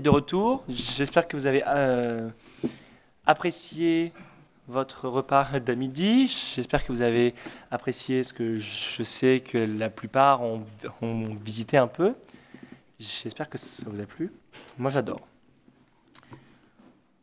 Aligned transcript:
de 0.00 0.10
retour. 0.10 0.64
J'espère 0.68 1.28
que 1.28 1.36
vous 1.36 1.46
avez 1.46 1.62
euh, 1.66 2.28
apprécié 3.26 4.12
votre 4.68 5.08
repas 5.08 5.60
de 5.60 5.74
midi. 5.74 6.26
J'espère 6.26 6.84
que 6.84 6.92
vous 6.92 7.02
avez 7.02 7.34
apprécié 7.70 8.22
ce 8.22 8.32
que 8.32 8.56
je 8.56 9.02
sais 9.02 9.40
que 9.40 9.58
la 9.58 9.90
plupart 9.90 10.42
ont, 10.42 10.64
ont 11.02 11.34
visité 11.34 11.76
un 11.76 11.86
peu. 11.86 12.14
J'espère 12.98 13.48
que 13.48 13.58
ça 13.58 13.88
vous 13.88 14.00
a 14.00 14.06
plu. 14.06 14.32
Moi, 14.78 14.90
j'adore. 14.90 15.26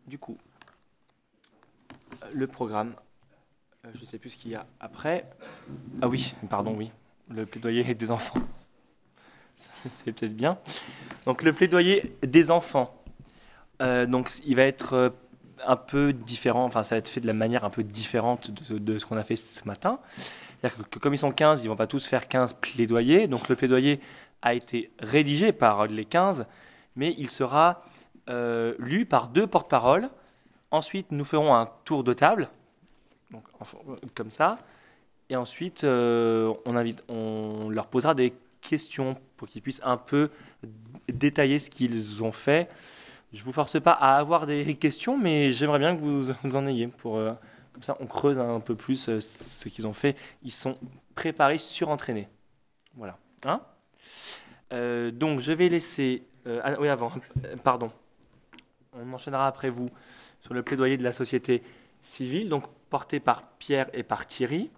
Du 0.07 0.17
coup, 0.17 0.37
le 2.33 2.47
programme, 2.47 2.93
euh, 3.85 3.89
je 3.93 4.01
ne 4.01 4.05
sais 4.05 4.17
plus 4.17 4.29
ce 4.29 4.37
qu'il 4.37 4.51
y 4.51 4.55
a 4.55 4.65
après. 4.79 5.29
Ah 6.01 6.07
oui, 6.07 6.33
pardon, 6.49 6.75
oui, 6.75 6.91
le 7.29 7.45
plaidoyer 7.45 7.93
des 7.93 8.11
enfants. 8.11 8.39
C'est 9.89 10.11
peut-être 10.11 10.35
bien. 10.35 10.57
Donc 11.25 11.43
le 11.43 11.53
plaidoyer 11.53 12.15
des 12.21 12.51
enfants. 12.51 12.93
Euh, 13.81 14.05
donc 14.05 14.31
il 14.45 14.55
va 14.55 14.63
être 14.63 14.93
euh, 14.93 15.09
un 15.65 15.75
peu 15.75 16.13
différent, 16.13 16.65
enfin 16.65 16.83
ça 16.83 16.95
va 16.95 16.99
être 16.99 17.09
fait 17.09 17.21
de 17.21 17.27
la 17.27 17.33
manière 17.33 17.63
un 17.63 17.69
peu 17.69 17.83
différente 17.83 18.51
de, 18.51 18.97
ce 18.97 19.05
qu'on 19.05 19.17
a 19.17 19.23
fait 19.23 19.35
ce 19.35 19.65
matin. 19.65 19.99
C'est-à-dire 20.61 20.89
que, 20.89 20.99
comme 20.99 21.13
ils 21.13 21.19
sont 21.19 21.31
15, 21.31 21.63
ils 21.63 21.67
vont 21.67 21.75
pas 21.75 21.87
tous 21.87 22.05
faire 22.05 22.27
15 22.27 22.53
plaidoyers. 22.53 23.27
Donc 23.27 23.49
le 23.49 23.55
plaidoyer 23.55 23.99
a 24.41 24.53
été 24.53 24.91
rédigé 24.99 25.51
par 25.51 25.87
les 25.87 26.05
15, 26.05 26.45
mais 26.95 27.13
il 27.17 27.29
sera 27.29 27.83
euh, 28.29 28.73
lu 28.79 29.05
par 29.05 29.27
deux 29.27 29.47
porte-paroles. 29.47 30.09
Ensuite, 30.71 31.11
nous 31.11 31.25
ferons 31.25 31.55
un 31.55 31.69
tour 31.85 32.03
de 32.03 32.13
table, 32.13 32.49
donc, 33.31 33.43
comme 34.15 34.31
ça. 34.31 34.57
Et 35.29 35.35
ensuite, 35.35 35.83
on, 35.83 36.57
on 37.07 37.69
leur 37.69 37.87
posera 37.87 38.13
des 38.15 38.33
questions 38.67 39.17
pour 39.37 39.47
qu'ils 39.47 39.61
puissent 39.61 39.81
un 39.83 39.97
peu 39.97 40.29
détailler 41.07 41.59
ce 41.59 41.69
qu'ils 41.69 42.23
ont 42.23 42.31
fait. 42.31 42.69
Je 43.33 43.39
ne 43.39 43.43
vous 43.43 43.51
force 43.51 43.79
pas 43.81 43.91
à 43.91 44.17
avoir 44.17 44.45
des 44.45 44.75
questions, 44.79 45.17
mais 45.17 45.51
j'aimerais 45.51 45.79
bien 45.79 45.95
que 45.95 46.01
vous, 46.01 46.55
en 46.55 46.67
ayez. 46.67 46.87
Pour, 46.87 47.17
euh, 47.17 47.33
comme 47.73 47.83
ça, 47.83 47.97
on 47.99 48.05
creuse 48.05 48.37
un 48.37 48.59
peu 48.59 48.75
plus 48.75 49.09
euh, 49.09 49.19
ce 49.19 49.69
qu'ils 49.69 49.87
ont 49.87 49.93
fait. 49.93 50.15
Ils 50.43 50.51
sont 50.51 50.77
préparés, 51.15 51.57
surentraînés. 51.57 52.27
Voilà. 52.95 53.17
Hein? 53.45 53.61
Euh, 54.73 55.11
donc, 55.11 55.39
je 55.39 55.51
vais 55.51 55.69
laisser. 55.69 56.23
ah, 56.63 56.79
oui, 56.79 56.89
avant, 56.89 57.11
pardon. 57.63 57.91
On 58.93 59.13
enchaînera 59.13 59.47
après 59.47 59.69
vous 59.69 59.89
sur 60.41 60.53
le 60.53 60.63
plaidoyer 60.63 60.97
de 60.97 61.03
la 61.03 61.11
société 61.11 61.61
civile, 62.01 62.49
donc 62.49 62.63
porté 62.89 63.19
par 63.19 63.43
Pierre 63.59 63.89
et 63.93 64.03
par 64.03 64.25
Thierry. 64.25 64.69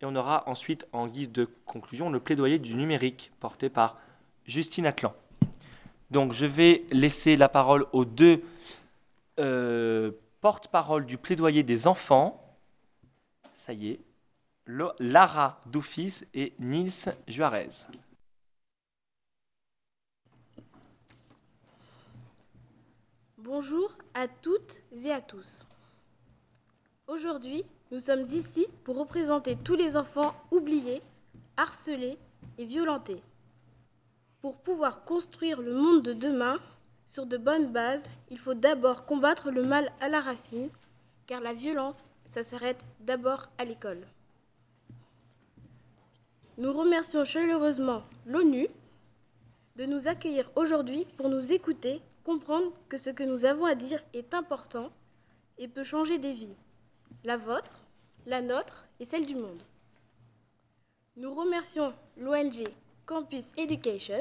Et 0.00 0.04
on 0.04 0.14
aura 0.16 0.48
ensuite, 0.48 0.86
en 0.92 1.06
guise 1.06 1.30
de 1.30 1.48
conclusion, 1.66 2.10
le 2.10 2.20
plaidoyer 2.20 2.58
du 2.58 2.74
numérique, 2.74 3.32
porté 3.40 3.68
par 3.68 3.98
Justine 4.46 4.86
Atlan. 4.86 5.14
Donc 6.10 6.32
je 6.32 6.46
vais 6.46 6.84
laisser 6.90 7.36
la 7.36 7.48
parole 7.48 7.86
aux 7.92 8.04
deux 8.04 8.42
euh, 9.40 10.12
porte-parole 10.40 11.06
du 11.06 11.16
plaidoyer 11.16 11.62
des 11.62 11.86
enfants. 11.86 12.40
Ça 13.54 13.72
y 13.72 13.90
est, 13.90 14.00
Lara 14.66 15.60
Doufis 15.66 16.24
et 16.34 16.52
Nils 16.58 17.14
Juarez. 17.26 17.70
Bonjour 23.38 23.94
à 24.14 24.26
toutes 24.26 24.80
et 25.04 25.10
à 25.10 25.20
tous. 25.20 25.66
Aujourd'hui, 27.06 27.64
nous 27.94 28.00
sommes 28.00 28.26
ici 28.32 28.66
pour 28.82 28.98
représenter 28.98 29.54
tous 29.54 29.76
les 29.76 29.96
enfants 29.96 30.34
oubliés, 30.50 31.00
harcelés 31.56 32.18
et 32.58 32.64
violentés. 32.64 33.22
Pour 34.40 34.56
pouvoir 34.56 35.04
construire 35.04 35.62
le 35.62 35.72
monde 35.74 36.02
de 36.02 36.12
demain 36.12 36.58
sur 37.06 37.24
de 37.24 37.36
bonnes 37.36 37.70
bases, 37.70 38.04
il 38.30 38.38
faut 38.40 38.54
d'abord 38.54 39.06
combattre 39.06 39.52
le 39.52 39.62
mal 39.62 39.92
à 40.00 40.08
la 40.08 40.20
racine, 40.20 40.70
car 41.28 41.40
la 41.40 41.52
violence, 41.52 42.04
ça 42.30 42.42
s'arrête 42.42 42.84
d'abord 42.98 43.46
à 43.58 43.64
l'école. 43.64 44.04
Nous 46.58 46.72
remercions 46.72 47.24
chaleureusement 47.24 48.02
l'ONU 48.26 48.66
de 49.76 49.84
nous 49.86 50.08
accueillir 50.08 50.50
aujourd'hui 50.56 51.06
pour 51.16 51.28
nous 51.28 51.52
écouter, 51.52 52.02
comprendre 52.24 52.72
que 52.88 52.98
ce 52.98 53.10
que 53.10 53.22
nous 53.22 53.44
avons 53.44 53.66
à 53.66 53.76
dire 53.76 54.02
est 54.14 54.34
important 54.34 54.90
et 55.58 55.68
peut 55.68 55.84
changer 55.84 56.18
des 56.18 56.32
vies, 56.32 56.56
la 57.22 57.36
vôtre, 57.36 57.83
la 58.26 58.40
nôtre 58.40 58.86
et 59.00 59.04
celle 59.04 59.26
du 59.26 59.34
monde. 59.34 59.62
Nous 61.16 61.34
remercions 61.34 61.92
l'ONG 62.16 62.64
Campus 63.06 63.52
Education 63.56 64.20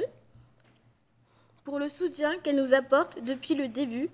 pour 1.64 1.80
le 1.80 1.88
soutien 1.88 2.38
qu'elle 2.40 2.58
nous 2.58 2.74
apporte 2.74 3.24
depuis 3.24 3.56
le 3.56 3.68
début. 3.68 4.10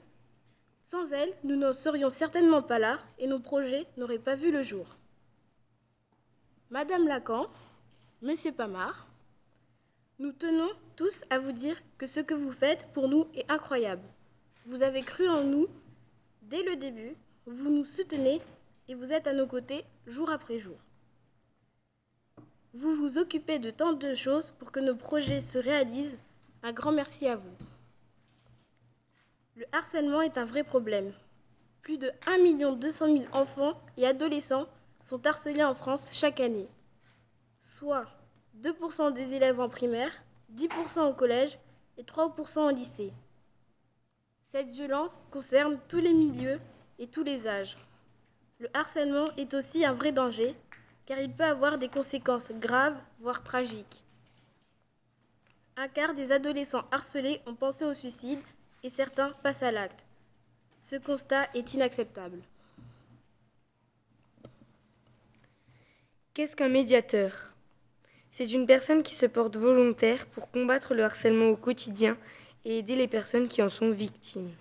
Sans 0.83 1.11
elle, 1.11 1.33
nous 1.43 1.55
n'en 1.55 1.73
serions 1.73 2.09
certainement 2.09 2.61
pas 2.61 2.79
là 2.79 2.99
et 3.17 3.27
nos 3.27 3.39
projets 3.39 3.85
n'auraient 3.97 4.19
pas 4.19 4.35
vu 4.35 4.51
le 4.51 4.63
jour. 4.63 4.85
Madame 6.69 7.07
Lacan, 7.07 7.47
Monsieur 8.21 8.51
Pamar, 8.51 9.07
nous 10.19 10.31
tenons 10.31 10.69
tous 10.95 11.23
à 11.29 11.39
vous 11.39 11.51
dire 11.51 11.77
que 11.97 12.05
ce 12.05 12.19
que 12.19 12.33
vous 12.33 12.51
faites 12.51 12.87
pour 12.93 13.07
nous 13.07 13.27
est 13.33 13.49
incroyable. 13.49 14.03
Vous 14.65 14.83
avez 14.83 15.01
cru 15.01 15.27
en 15.27 15.43
nous 15.43 15.67
dès 16.43 16.63
le 16.63 16.75
début, 16.75 17.15
vous 17.45 17.69
nous 17.69 17.85
soutenez 17.85 18.41
et 18.89 18.95
vous 18.95 19.13
êtes 19.13 19.27
à 19.27 19.33
nos 19.33 19.45
côtés 19.45 19.85
jour 20.07 20.31
après 20.31 20.57
jour. 20.57 20.75
Vous 22.73 22.95
vous 22.95 23.19
occupez 23.19 23.59
de 23.59 23.69
tant 23.69 23.93
de 23.93 24.15
choses 24.15 24.51
pour 24.57 24.71
que 24.71 24.79
nos 24.79 24.95
projets 24.95 25.41
se 25.41 25.59
réalisent. 25.59 26.17
Un 26.63 26.73
grand 26.73 26.91
merci 26.91 27.27
à 27.27 27.35
vous. 27.35 27.55
Le 29.55 29.65
harcèlement 29.71 30.21
est 30.21 30.39
un 30.39 30.43
vrai 30.43 30.63
problème. 30.63 31.13
Plus 31.83 31.99
de 31.99 32.11
1 32.25 32.73
200 32.73 33.05
000 33.05 33.25
enfants 33.31 33.79
et 33.95 34.07
adolescents 34.07 34.67
sont 35.01 35.25
harcelés 35.25 35.63
en 35.63 35.75
France 35.75 36.09
chaque 36.11 36.39
année, 36.39 36.67
soit 37.61 38.07
2% 38.61 39.13
des 39.13 39.35
élèves 39.35 39.59
en 39.59 39.69
primaire, 39.69 40.11
10% 40.55 41.09
au 41.09 41.13
collège 41.13 41.59
et 41.97 42.03
3% 42.03 42.71
au 42.71 42.75
lycée. 42.75 43.13
Cette 44.51 44.69
violence 44.69 45.17
concerne 45.31 45.79
tous 45.87 45.99
les 45.99 46.13
milieux 46.13 46.59
et 46.97 47.07
tous 47.07 47.23
les 47.23 47.47
âges. 47.47 47.77
Le 48.59 48.69
harcèlement 48.73 49.33
est 49.37 49.53
aussi 49.53 49.85
un 49.85 49.93
vrai 49.93 50.11
danger 50.11 50.53
car 51.05 51.19
il 51.19 51.31
peut 51.31 51.45
avoir 51.45 51.77
des 51.77 51.87
conséquences 51.87 52.51
graves, 52.51 52.97
voire 53.19 53.43
tragiques. 53.43 54.03
Un 55.77 55.87
quart 55.87 56.13
des 56.13 56.33
adolescents 56.33 56.85
harcelés 56.91 57.39
ont 57.45 57.55
pensé 57.55 57.85
au 57.85 57.93
suicide 57.93 58.41
et 58.83 58.89
certains 58.89 59.31
passent 59.43 59.63
à 59.63 59.71
l'acte. 59.71 60.03
Ce 60.81 60.97
constat 60.97 61.47
est 61.53 61.73
inacceptable. 61.73 62.39
Qu'est-ce 66.33 66.55
qu'un 66.55 66.69
médiateur? 66.69 67.53
C'est 68.29 68.51
une 68.51 68.67
personne 68.67 69.03
qui 69.03 69.15
se 69.15 69.25
porte 69.25 69.55
volontaire 69.55 70.25
pour 70.27 70.51
combattre 70.51 70.93
le 70.93 71.03
harcèlement 71.03 71.47
au 71.47 71.55
quotidien 71.55 72.17
et 72.65 72.79
aider 72.79 72.95
les 72.95 73.07
personnes 73.07 73.47
qui 73.47 73.61
en 73.61 73.69
sont 73.69 73.91
victimes. 73.91 74.51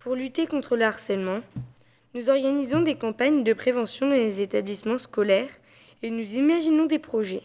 Pour 0.00 0.14
lutter 0.14 0.46
contre 0.46 0.76
le 0.76 0.84
harcèlement, 0.84 1.40
nous 2.14 2.28
organisons 2.30 2.80
des 2.80 2.94
campagnes 2.94 3.42
de 3.42 3.52
prévention 3.52 4.06
dans 4.06 4.14
les 4.14 4.40
établissements 4.40 4.98
scolaires 4.98 5.50
et 6.02 6.10
nous 6.10 6.36
imaginons 6.36 6.86
des 6.86 7.00
projets. 7.00 7.42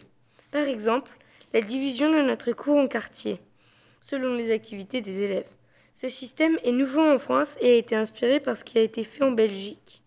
Par 0.52 0.68
exemple, 0.68 1.10
la 1.52 1.60
division 1.60 2.08
de 2.08 2.22
notre 2.22 2.52
cours 2.52 2.76
en 2.76 2.86
quartiers, 2.86 3.40
selon 4.00 4.36
les 4.36 4.52
activités 4.52 5.00
des 5.00 5.24
élèves. 5.24 5.50
Ce 5.92 6.08
système 6.08 6.56
est 6.62 6.70
nouveau 6.70 7.00
en 7.00 7.18
France 7.18 7.58
et 7.60 7.72
a 7.72 7.76
été 7.76 7.96
inspiré 7.96 8.38
par 8.38 8.56
ce 8.56 8.64
qui 8.64 8.78
a 8.78 8.82
été 8.82 9.02
fait 9.02 9.24
en 9.24 9.32
Belgique. 9.32 10.04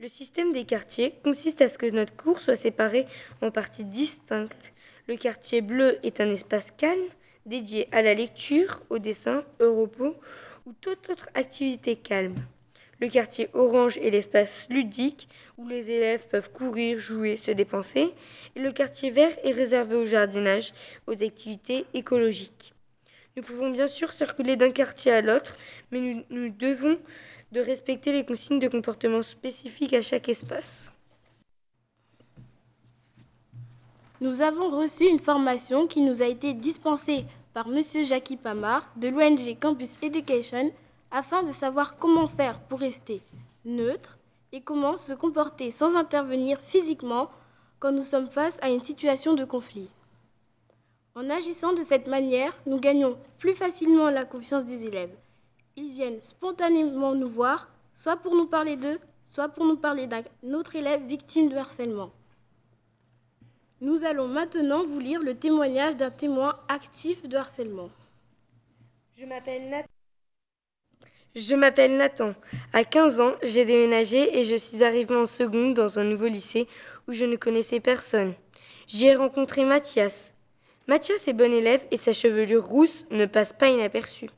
Le 0.00 0.08
système 0.08 0.52
des 0.52 0.64
quartiers 0.64 1.12
consiste 1.22 1.60
à 1.60 1.68
ce 1.68 1.76
que 1.76 1.90
notre 1.90 2.16
cours 2.16 2.40
soit 2.40 2.56
séparé 2.56 3.04
en 3.42 3.50
parties 3.50 3.84
distinctes. 3.84 4.72
Le 5.06 5.16
quartier 5.16 5.60
bleu 5.60 5.98
est 6.02 6.22
un 6.22 6.30
espace 6.30 6.70
calme 6.70 6.98
dédié 7.44 7.88
à 7.92 8.00
la 8.00 8.14
lecture, 8.14 8.82
au 8.88 8.98
dessin, 8.98 9.44
au 9.60 9.82
repos 9.82 10.16
ou 10.64 10.72
toute 10.80 11.10
autre 11.10 11.28
activité 11.34 11.94
calme. 11.94 12.42
Le 13.02 13.08
quartier 13.08 13.48
orange 13.52 13.98
est 13.98 14.10
l'espace 14.10 14.64
ludique 14.70 15.28
où 15.58 15.66
les 15.66 15.90
élèves 15.90 16.28
peuvent 16.28 16.52
courir, 16.52 17.00
jouer, 17.00 17.36
se 17.36 17.50
dépenser. 17.50 18.14
Et 18.54 18.60
le 18.60 18.70
quartier 18.70 19.10
vert 19.10 19.36
est 19.42 19.50
réservé 19.50 19.96
au 19.96 20.06
jardinage, 20.06 20.72
aux 21.08 21.20
activités 21.20 21.84
écologiques. 21.94 22.74
Nous 23.36 23.42
pouvons 23.42 23.70
bien 23.70 23.88
sûr 23.88 24.12
circuler 24.12 24.54
d'un 24.54 24.70
quartier 24.70 25.10
à 25.10 25.20
l'autre, 25.20 25.56
mais 25.90 26.24
nous, 26.30 26.48
devons 26.50 26.96
de 27.50 27.60
respecter 27.60 28.12
les 28.12 28.24
consignes 28.24 28.60
de 28.60 28.68
comportement 28.68 29.24
spécifiques 29.24 29.94
à 29.94 30.02
chaque 30.02 30.28
espace. 30.28 30.92
Nous 34.20 34.42
avons 34.42 34.70
reçu 34.78 35.08
une 35.08 35.18
formation 35.18 35.88
qui 35.88 36.02
nous 36.02 36.22
a 36.22 36.26
été 36.26 36.54
dispensée 36.54 37.24
par 37.52 37.66
M. 37.66 37.82
Jackie 38.04 38.36
Pamar 38.36 38.88
de 38.94 39.08
l'ONG 39.08 39.58
Campus 39.58 39.98
Education 40.02 40.70
afin 41.12 41.42
de 41.42 41.52
savoir 41.52 41.98
comment 41.98 42.26
faire 42.26 42.58
pour 42.60 42.80
rester 42.80 43.20
neutre 43.64 44.18
et 44.50 44.60
comment 44.60 44.96
se 44.98 45.12
comporter 45.12 45.70
sans 45.70 45.94
intervenir 45.94 46.58
physiquement 46.60 47.30
quand 47.78 47.92
nous 47.92 48.02
sommes 48.02 48.28
face 48.28 48.58
à 48.62 48.70
une 48.70 48.82
situation 48.82 49.34
de 49.34 49.44
conflit. 49.44 49.88
En 51.14 51.28
agissant 51.28 51.74
de 51.74 51.82
cette 51.82 52.06
manière, 52.06 52.54
nous 52.66 52.80
gagnons 52.80 53.18
plus 53.38 53.54
facilement 53.54 54.08
la 54.08 54.24
confiance 54.24 54.64
des 54.64 54.84
élèves. 54.84 55.14
Ils 55.76 55.92
viennent 55.92 56.22
spontanément 56.22 57.14
nous 57.14 57.28
voir, 57.28 57.68
soit 57.94 58.16
pour 58.16 58.34
nous 58.34 58.46
parler 58.46 58.76
d'eux, 58.76 58.98
soit 59.24 59.48
pour 59.48 59.66
nous 59.66 59.76
parler 59.76 60.06
d'un 60.06 60.22
autre 60.54 60.76
élève 60.76 61.04
victime 61.04 61.50
de 61.50 61.56
harcèlement. 61.56 62.10
Nous 63.80 64.04
allons 64.04 64.28
maintenant 64.28 64.86
vous 64.86 65.00
lire 65.00 65.22
le 65.22 65.34
témoignage 65.34 65.96
d'un 65.96 66.10
témoin 66.10 66.58
actif 66.68 67.26
de 67.28 67.36
harcèlement. 67.36 67.90
Je 69.18 69.26
m'appelle 69.26 69.68
Nathan. 69.68 69.91
Je 71.34 71.54
m'appelle 71.54 71.96
Nathan. 71.96 72.34
À 72.74 72.84
15 72.84 73.20
ans, 73.20 73.32
j'ai 73.42 73.64
déménagé 73.64 74.38
et 74.38 74.44
je 74.44 74.54
suis 74.54 74.84
arrivé 74.84 75.16
en 75.16 75.24
seconde 75.24 75.72
dans 75.72 75.98
un 75.98 76.04
nouveau 76.04 76.26
lycée 76.26 76.68
où 77.08 77.14
je 77.14 77.24
ne 77.24 77.36
connaissais 77.36 77.80
personne. 77.80 78.34
J'y 78.86 79.06
ai 79.06 79.14
rencontré 79.14 79.64
Mathias. 79.64 80.34
Mathias 80.88 81.26
est 81.28 81.32
bon 81.32 81.50
élève 81.50 81.80
et 81.90 81.96
sa 81.96 82.12
chevelure 82.12 82.66
rousse 82.66 83.06
ne 83.10 83.24
passe 83.24 83.54
pas 83.54 83.70
inaperçue. 83.70 84.28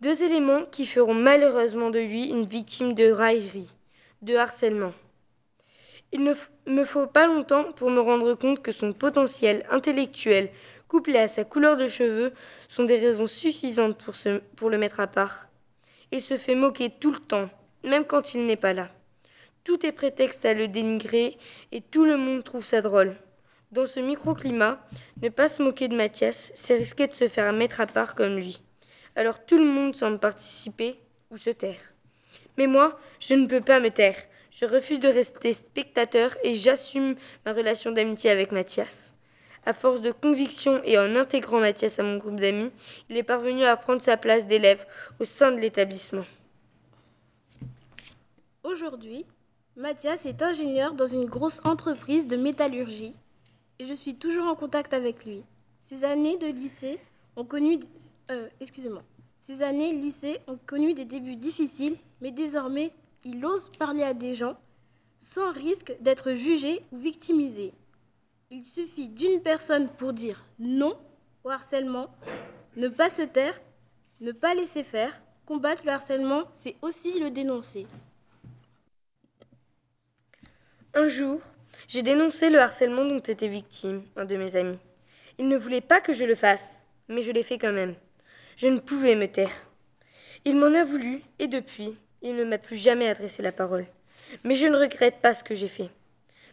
Deux 0.00 0.24
éléments 0.24 0.64
qui 0.64 0.86
feront 0.86 1.14
malheureusement 1.14 1.90
de 1.90 2.00
lui 2.00 2.24
une 2.30 2.46
victime 2.46 2.94
de 2.94 3.08
raillerie, 3.08 3.70
de 4.22 4.34
harcèlement. 4.34 4.92
Il 6.10 6.24
ne 6.24 6.34
me 6.66 6.84
faut 6.84 7.06
pas 7.06 7.28
longtemps 7.28 7.70
pour 7.74 7.90
me 7.90 8.00
rendre 8.00 8.34
compte 8.34 8.60
que 8.60 8.72
son 8.72 8.92
potentiel 8.92 9.64
intellectuel, 9.70 10.50
couplé 10.88 11.16
à 11.18 11.28
sa 11.28 11.44
couleur 11.44 11.76
de 11.76 11.86
cheveux, 11.86 12.32
sont 12.68 12.82
des 12.82 12.98
raisons 12.98 13.28
suffisantes 13.28 14.04
pour, 14.56 14.68
le 14.68 14.78
mettre 14.78 14.98
à 14.98 15.06
part. 15.06 15.49
Il 16.12 16.20
se 16.20 16.36
fait 16.36 16.54
moquer 16.54 16.90
tout 16.90 17.12
le 17.12 17.18
temps, 17.18 17.50
même 17.84 18.04
quand 18.04 18.34
il 18.34 18.46
n'est 18.46 18.56
pas 18.56 18.72
là. 18.72 18.90
Tout 19.64 19.84
est 19.84 19.92
prétexte 19.92 20.44
à 20.44 20.54
le 20.54 20.68
dénigrer 20.68 21.36
et 21.72 21.80
tout 21.80 22.04
le 22.04 22.16
monde 22.16 22.44
trouve 22.44 22.64
ça 22.64 22.80
drôle. 22.80 23.16
Dans 23.72 23.86
ce 23.86 24.00
microclimat, 24.00 24.80
ne 25.22 25.28
pas 25.28 25.48
se 25.48 25.62
moquer 25.62 25.88
de 25.88 25.96
Mathias, 25.96 26.50
c'est 26.54 26.76
risquer 26.76 27.06
de 27.06 27.12
se 27.12 27.28
faire 27.28 27.52
mettre 27.52 27.80
à 27.80 27.86
part 27.86 28.14
comme 28.14 28.36
lui 28.36 28.62
alors 29.16 29.44
tout 29.44 29.58
le 29.58 29.64
monde 29.64 29.94
semble 29.94 30.18
participer 30.18 30.98
ou 31.30 31.36
se 31.36 31.50
taire. 31.50 31.80
Mais 32.56 32.66
moi, 32.66 32.98
je 33.20 33.34
ne 33.34 33.46
peux 33.46 33.60
pas 33.60 33.80
me 33.80 33.90
taire. 33.90 34.16
Je 34.50 34.64
refuse 34.64 35.00
de 35.00 35.08
rester 35.08 35.52
spectateur 35.52 36.36
et 36.42 36.54
j'assume 36.54 37.16
ma 37.46 37.52
relation 37.52 37.92
d'amitié 37.92 38.30
avec 38.30 38.52
Mathias. 38.52 39.14
À 39.66 39.74
force 39.74 40.00
de 40.00 40.10
conviction 40.10 40.80
et 40.84 40.98
en 40.98 41.16
intégrant 41.16 41.60
Mathias 41.60 41.98
à 41.98 42.02
mon 42.02 42.16
groupe 42.16 42.36
d'amis, 42.36 42.70
il 43.08 43.16
est 43.16 43.22
parvenu 43.22 43.64
à 43.64 43.76
prendre 43.76 44.00
sa 44.00 44.16
place 44.16 44.46
d'élève 44.46 44.84
au 45.18 45.24
sein 45.24 45.52
de 45.52 45.58
l'établissement. 45.60 46.24
Aujourd'hui, 48.64 49.26
Mathias 49.76 50.26
est 50.26 50.42
ingénieur 50.42 50.94
dans 50.94 51.06
une 51.06 51.26
grosse 51.26 51.60
entreprise 51.64 52.26
de 52.26 52.36
métallurgie 52.36 53.14
et 53.78 53.84
je 53.84 53.94
suis 53.94 54.16
toujours 54.16 54.46
en 54.46 54.54
contact 54.54 54.92
avec 54.92 55.24
lui. 55.24 55.42
Ses 55.82 56.04
années 56.04 56.38
de 56.38 56.46
lycée 56.46 56.98
ont 57.36 57.44
connu 57.44 57.80
euh, 58.30 58.48
excusez-moi. 58.60 59.02
Années 59.62 59.92
lycée 59.92 60.38
ont 60.46 60.58
connu 60.64 60.94
des 60.94 61.04
débuts 61.04 61.34
difficiles, 61.34 61.96
mais 62.20 62.30
désormais, 62.30 62.92
il 63.24 63.44
ose 63.44 63.68
parler 63.80 64.04
à 64.04 64.14
des 64.14 64.32
gens 64.34 64.56
sans 65.18 65.50
risque 65.52 65.92
d'être 66.00 66.34
jugé 66.34 66.84
ou 66.92 66.98
victimisé. 66.98 67.72
Il 68.52 68.66
suffit 68.66 69.06
d'une 69.06 69.40
personne 69.42 69.88
pour 69.88 70.12
dire 70.12 70.44
non 70.58 70.98
au 71.44 71.50
harcèlement, 71.50 72.12
ne 72.76 72.88
pas 72.88 73.08
se 73.08 73.22
taire, 73.22 73.60
ne 74.20 74.32
pas 74.32 74.56
laisser 74.56 74.82
faire. 74.82 75.22
Combattre 75.46 75.84
le 75.84 75.92
harcèlement, 75.92 76.44
c'est 76.52 76.74
aussi 76.82 77.20
le 77.20 77.30
dénoncer. 77.30 77.86
Un 80.94 81.06
jour, 81.06 81.40
j'ai 81.86 82.02
dénoncé 82.02 82.50
le 82.50 82.58
harcèlement 82.58 83.04
dont 83.04 83.20
était 83.20 83.46
victime 83.46 84.02
un 84.16 84.24
de 84.24 84.36
mes 84.36 84.56
amis. 84.56 84.78
Il 85.38 85.46
ne 85.46 85.56
voulait 85.56 85.80
pas 85.80 86.00
que 86.00 86.12
je 86.12 86.24
le 86.24 86.34
fasse, 86.34 86.84
mais 87.06 87.22
je 87.22 87.30
l'ai 87.30 87.44
fait 87.44 87.58
quand 87.58 87.72
même. 87.72 87.94
Je 88.56 88.66
ne 88.66 88.80
pouvais 88.80 89.14
me 89.14 89.28
taire. 89.28 89.54
Il 90.44 90.56
m'en 90.56 90.74
a 90.74 90.82
voulu, 90.82 91.22
et 91.38 91.46
depuis, 91.46 91.96
il 92.20 92.34
ne 92.34 92.44
m'a 92.44 92.58
plus 92.58 92.76
jamais 92.76 93.08
adressé 93.08 93.42
la 93.42 93.52
parole. 93.52 93.86
Mais 94.42 94.56
je 94.56 94.66
ne 94.66 94.76
regrette 94.76 95.20
pas 95.20 95.34
ce 95.34 95.44
que 95.44 95.54
j'ai 95.54 95.68
fait. 95.68 95.90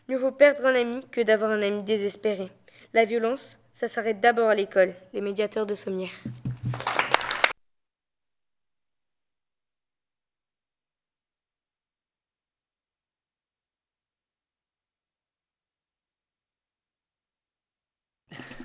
Mieux 0.09 0.17
vaut 0.17 0.31
perdre 0.31 0.65
un 0.65 0.75
ami 0.75 1.05
que 1.11 1.21
d'avoir 1.21 1.51
un 1.51 1.61
ami 1.61 1.83
désespéré. 1.83 2.49
La 2.93 3.03
violence, 3.05 3.59
ça 3.73 3.87
s'arrête 3.87 4.21
d'abord 4.21 4.49
à 4.49 4.55
l'école, 4.55 4.93
les 5.13 5.21
médiateurs 5.21 5.65
de 5.65 5.75
sommières. 5.75 6.09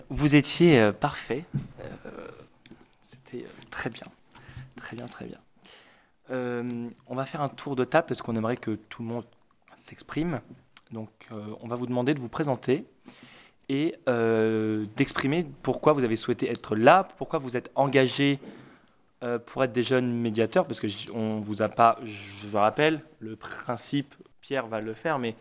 Vous 0.09 0.35
étiez 0.35 0.79
euh, 0.79 0.93
parfait. 0.93 1.45
Euh, 1.81 2.29
C'était 3.03 3.45
euh, 3.45 3.49
très 3.71 3.91
bien. 3.91 4.07
Très 4.77 4.97
bien, 4.97 5.07
très 5.09 5.27
bien. 5.27 5.39
On 6.31 7.15
va 7.15 7.27
faire 7.27 7.43
un 7.43 7.49
tour 7.49 7.77
de 7.77 7.85
table 7.85 8.07
parce 8.09 8.23
qu'on 8.23 8.37
aimerait 8.37 8.57
que 8.57 8.73
tout 8.89 9.03
le 9.03 9.09
monde 9.09 9.27
s'exprime. 9.75 10.41
Donc, 10.93 11.09
euh, 11.33 11.55
on 11.61 11.69
va 11.69 11.77
vous 11.77 11.87
demander 11.87 12.15
de 12.15 12.21
vous 12.21 12.29
présenter 12.29 12.85
et 13.69 13.95
euh, 14.09 14.85
d'exprimer 14.97 15.47
pourquoi 15.63 15.95
vous 15.95 16.05
avez 16.05 16.17
souhaité 16.17 16.51
être 16.51 16.77
là, 16.77 17.09
pourquoi 17.17 17.39
vous 17.39 17.57
êtes 17.57 17.71
engagé 17.75 18.39
euh, 19.23 19.39
pour 19.39 19.65
être 19.65 19.73
des 19.73 19.83
jeunes 19.83 20.13
médiateurs, 20.13 20.67
parce 20.67 20.81
que 20.81 20.89
on 21.15 21.41
vous 21.41 21.63
a 21.63 21.69
pas, 21.69 21.99
je 22.05 22.47
vous 22.47 22.59
rappelle, 22.59 23.01
le 23.21 23.37
principe, 23.37 24.15
Pierre 24.41 24.67
va 24.67 24.81
le 24.81 24.93
faire, 24.93 25.19
mais 25.19 25.35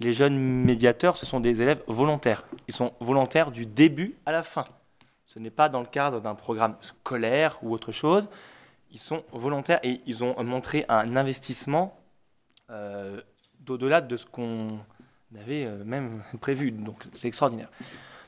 les 0.00 0.12
jeunes 0.12 0.38
médiateurs, 0.38 1.18
ce 1.18 1.26
sont 1.26 1.40
des 1.40 1.60
élèves 1.60 1.82
volontaires. 1.88 2.44
Ils 2.68 2.74
sont 2.74 2.92
volontaires 3.00 3.50
du 3.50 3.66
début 3.66 4.14
à 4.24 4.32
la 4.32 4.42
fin. 4.42 4.64
Ce 5.24 5.38
n'est 5.38 5.50
pas 5.50 5.68
dans 5.68 5.80
le 5.80 5.86
cadre 5.86 6.20
d'un 6.20 6.36
programme 6.36 6.76
scolaire 6.80 7.58
ou 7.62 7.74
autre 7.74 7.92
chose. 7.92 8.30
Ils 8.92 9.00
sont 9.00 9.24
volontaires 9.32 9.80
et 9.82 10.00
ils 10.06 10.24
ont 10.24 10.42
montré 10.44 10.86
un 10.88 11.16
investissement 11.16 11.98
d'au-delà 13.60 14.00
de 14.00 14.16
ce 14.16 14.26
qu'on 14.26 14.78
avait 15.38 15.64
euh, 15.64 15.84
même 15.84 16.22
prévu. 16.40 16.70
Donc 16.70 17.04
c'est 17.14 17.28
extraordinaire. 17.28 17.68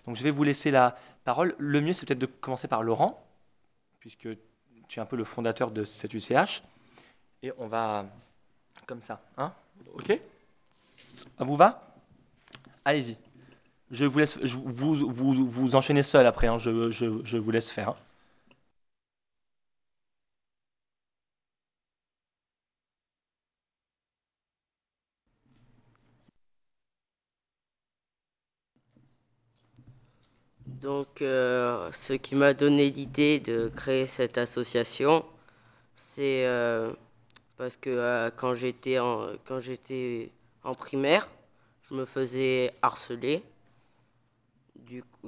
Donc 0.07 0.17
je 0.17 0.23
vais 0.23 0.31
vous 0.31 0.43
laisser 0.43 0.71
la 0.71 0.97
parole. 1.25 1.55
Le 1.59 1.81
mieux, 1.81 1.93
c'est 1.93 2.07
peut-être 2.07 2.19
de 2.19 2.27
commencer 2.27 2.69
par 2.69 2.83
Laurent, 2.83 3.25
puisque 3.99 4.29
tu 4.89 4.99
es 4.99 5.03
un 5.03 5.07
peu 5.07 5.17
le 5.17 5.25
fondateur 5.25 5.71
de 5.71 5.85
cette 5.85 6.15
UCH. 6.15 6.63
Et 7.43 7.53
on 7.59 7.69
va 7.69 8.07
comme 8.87 9.03
ça. 9.03 9.21
Hein? 9.39 9.53
Ok? 9.95 10.19
Ça 11.15 11.45
vous 11.45 11.57
va? 11.57 11.95
Allez-y. 12.85 13.17
Je 13.91 14.05
vous 14.05 14.19
laisse, 14.19 14.39
je, 14.43 14.57
vous, 14.57 14.95
vous, 14.95 15.49
vous 15.49 15.77
enchaînez 15.77 16.03
seul 16.03 16.27
après, 16.27 16.47
hein. 16.47 16.59
je, 16.59 16.91
je, 16.91 17.07
je 17.25 17.39
vous 17.39 17.51
laisse 17.51 17.71
faire. 17.71 17.95
Donc, 30.81 31.21
euh, 31.21 31.91
ce 31.93 32.15
qui 32.15 32.35
m'a 32.35 32.55
donné 32.55 32.91
l'idée 32.91 33.39
de 33.39 33.69
créer 33.69 34.07
cette 34.07 34.39
association, 34.39 35.25
c'est 35.97 36.47
euh, 36.47 36.91
parce 37.59 37.77
que 37.77 37.91
euh, 37.91 38.31
quand 38.35 38.55
j'étais 38.55 38.99
en, 38.99 40.75
primaire, 40.75 41.29
je 41.89 41.95
me 41.95 42.07
faisais 42.07 42.73
harceler. 42.81 43.43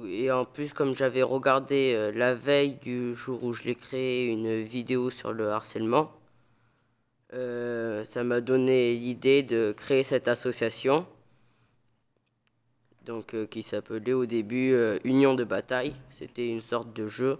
Et 0.03 0.31
en 0.31 0.43
plus, 0.43 0.73
comme 0.73 0.95
j'avais 0.95 1.21
regardé 1.21 2.11
la 2.15 2.33
veille 2.33 2.75
du 2.81 3.13
jour 3.15 3.43
où 3.43 3.53
je 3.53 3.63
l'ai 3.63 3.75
créé 3.75 4.25
une 4.25 4.61
vidéo 4.63 5.11
sur 5.11 5.31
le 5.31 5.49
harcèlement, 5.49 6.11
ça 7.31 8.23
m'a 8.23 8.41
donné 8.41 8.95
l'idée 8.95 9.43
de 9.43 9.73
créer 9.77 10.03
cette 10.03 10.27
association 10.27 11.05
donc 13.05 13.33
euh, 13.33 13.45
qui 13.45 13.63
s'appelait 13.63 14.13
au 14.13 14.25
début 14.25 14.73
euh, 14.73 14.99
Union 15.03 15.35
de 15.35 15.43
bataille. 15.43 15.95
C'était 16.11 16.49
une 16.49 16.61
sorte 16.61 16.93
de 16.93 17.07
jeu. 17.07 17.37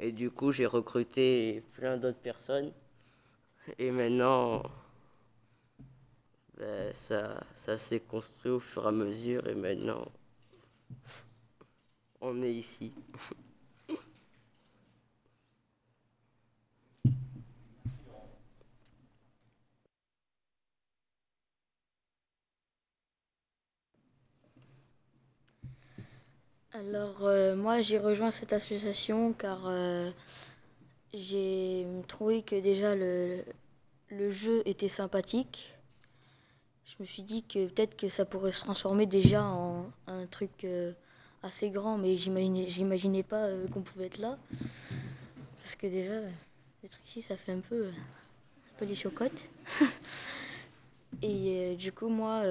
Et 0.00 0.12
du 0.12 0.30
coup, 0.30 0.52
j'ai 0.52 0.66
recruté 0.66 1.62
plein 1.74 1.96
d'autres 1.96 2.18
personnes. 2.20 2.72
Et 3.78 3.90
maintenant, 3.90 4.62
ben, 6.58 6.92
ça, 6.94 7.40
ça 7.56 7.78
s'est 7.78 8.00
construit 8.00 8.52
au 8.52 8.60
fur 8.60 8.84
et 8.84 8.88
à 8.88 8.90
mesure. 8.92 9.46
Et 9.48 9.54
maintenant, 9.54 10.06
on 12.20 12.42
est 12.42 12.52
ici. 12.52 12.92
Alors, 26.78 27.24
euh, 27.24 27.56
moi, 27.56 27.80
j'ai 27.80 27.98
rejoint 27.98 28.30
cette 28.30 28.52
association 28.52 29.32
car 29.32 29.66
euh, 29.66 30.12
j'ai 31.12 31.84
trouvé 32.06 32.42
que 32.42 32.54
déjà 32.54 32.94
le, 32.94 33.42
le 34.10 34.30
jeu 34.30 34.62
était 34.64 34.88
sympathique. 34.88 35.74
Je 36.84 36.94
me 37.00 37.04
suis 37.04 37.24
dit 37.24 37.42
que 37.42 37.66
peut-être 37.66 37.96
que 37.96 38.08
ça 38.08 38.24
pourrait 38.24 38.52
se 38.52 38.60
transformer 38.60 39.06
déjà 39.06 39.42
en 39.42 39.90
un 40.06 40.26
truc 40.26 40.52
euh, 40.62 40.92
assez 41.42 41.68
grand, 41.68 41.98
mais 41.98 42.16
j'imaginais, 42.16 43.24
pas 43.24 43.48
qu'on 43.72 43.82
pouvait 43.82 44.06
être 44.06 44.18
là. 44.18 44.38
Parce 45.60 45.74
que 45.74 45.88
déjà, 45.88 46.20
les 46.84 46.88
trucs 46.88 47.08
ici, 47.08 47.22
ça 47.22 47.36
fait 47.36 47.52
un 47.52 47.60
peu, 47.60 47.88
un 47.88 48.78
peu 48.78 48.84
les 48.84 48.94
chocottes. 48.94 49.48
Et 51.22 51.74
du 51.74 51.90
coup, 51.90 52.08
moi, 52.08 52.44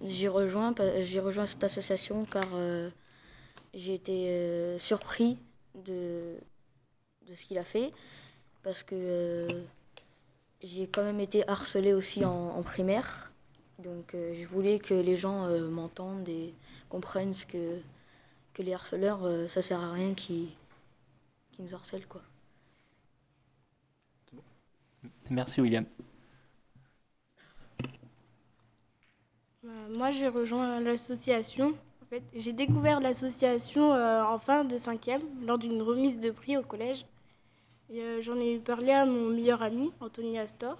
j'ai 0.00 0.28
rejoint, 0.28 0.74
rejoint 1.20 1.46
cette 1.46 1.64
association 1.64 2.24
car 2.24 2.46
j'ai 3.74 3.94
été 3.94 4.28
euh, 4.30 4.78
surpris 4.78 5.38
de, 5.74 6.36
de 7.28 7.34
ce 7.34 7.44
qu'il 7.44 7.58
a 7.58 7.64
fait. 7.64 7.92
Parce 8.62 8.82
que 8.82 8.94
euh, 8.96 9.48
j'ai 10.62 10.86
quand 10.88 11.02
même 11.04 11.20
été 11.20 11.48
harcelée 11.48 11.92
aussi 11.92 12.24
en, 12.24 12.32
en 12.56 12.62
primaire. 12.62 13.32
Donc 13.78 14.14
euh, 14.14 14.34
je 14.34 14.46
voulais 14.46 14.78
que 14.78 14.94
les 14.94 15.16
gens 15.16 15.46
euh, 15.46 15.68
m'entendent 15.68 16.28
et 16.28 16.54
comprennent 16.88 17.34
ce 17.34 17.46
que, 17.46 17.80
que 18.54 18.62
les 18.62 18.72
harceleurs, 18.74 19.24
euh, 19.24 19.48
ça 19.48 19.62
sert 19.62 19.80
à 19.80 19.92
rien 19.92 20.14
qui, 20.14 20.48
qui 21.52 21.62
nous 21.62 21.74
harcèlent 21.74 22.06
quoi. 22.06 22.22
Merci 25.30 25.60
William. 25.60 25.84
Euh, 29.64 29.88
moi, 29.96 30.10
j'ai 30.10 30.28
rejoint 30.28 30.80
l'association. 30.80 31.74
J'ai 32.34 32.52
découvert 32.52 33.00
l'association 33.00 33.92
euh, 33.92 34.22
en 34.22 34.38
fin 34.38 34.64
de 34.64 34.78
cinquième, 34.78 35.22
lors 35.46 35.58
d'une 35.58 35.82
remise 35.82 36.20
de 36.20 36.30
prix 36.30 36.56
au 36.56 36.62
collège. 36.62 37.06
Euh, 37.92 38.20
j'en 38.22 38.36
ai 38.36 38.58
parlé 38.58 38.92
à 38.92 39.04
mon 39.06 39.30
meilleur 39.30 39.62
ami, 39.62 39.92
Anthony 40.00 40.38
Astor. 40.38 40.76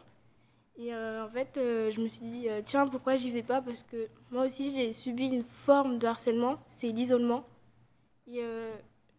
Et 0.76 0.94
euh, 0.94 1.24
en 1.24 1.28
fait, 1.28 1.52
je 1.56 2.00
me 2.00 2.08
suis 2.08 2.26
dit, 2.26 2.48
tiens, 2.64 2.86
pourquoi 2.86 3.16
j'y 3.16 3.30
vais 3.30 3.42
pas? 3.42 3.60
Parce 3.60 3.82
que 3.84 4.08
moi 4.30 4.46
aussi, 4.46 4.74
j'ai 4.74 4.92
subi 4.92 5.26
une 5.28 5.44
forme 5.44 5.98
de 5.98 6.06
harcèlement, 6.06 6.58
c'est 6.62 6.90
l'isolement. 6.90 7.44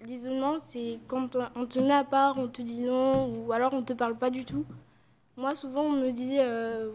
L'isolement, 0.01 0.60
c'est 0.60 1.00
quand 1.07 1.38
on 1.55 1.65
te 1.65 1.79
met 1.79 1.93
à 1.93 2.03
part, 2.03 2.38
on 2.38 2.48
te 2.48 2.62
dit 2.62 2.81
non, 2.81 3.27
ou 3.27 3.51
alors 3.53 3.74
on 3.74 3.84
te 3.84 3.93
parle 3.93 4.17
pas 4.17 4.29
du 4.29 4.43
tout. 4.43 4.65
Moi, 5.38 5.55
souvent, 5.55 5.84
on 5.84 5.91
me 5.91 6.12
dit 6.12 6.38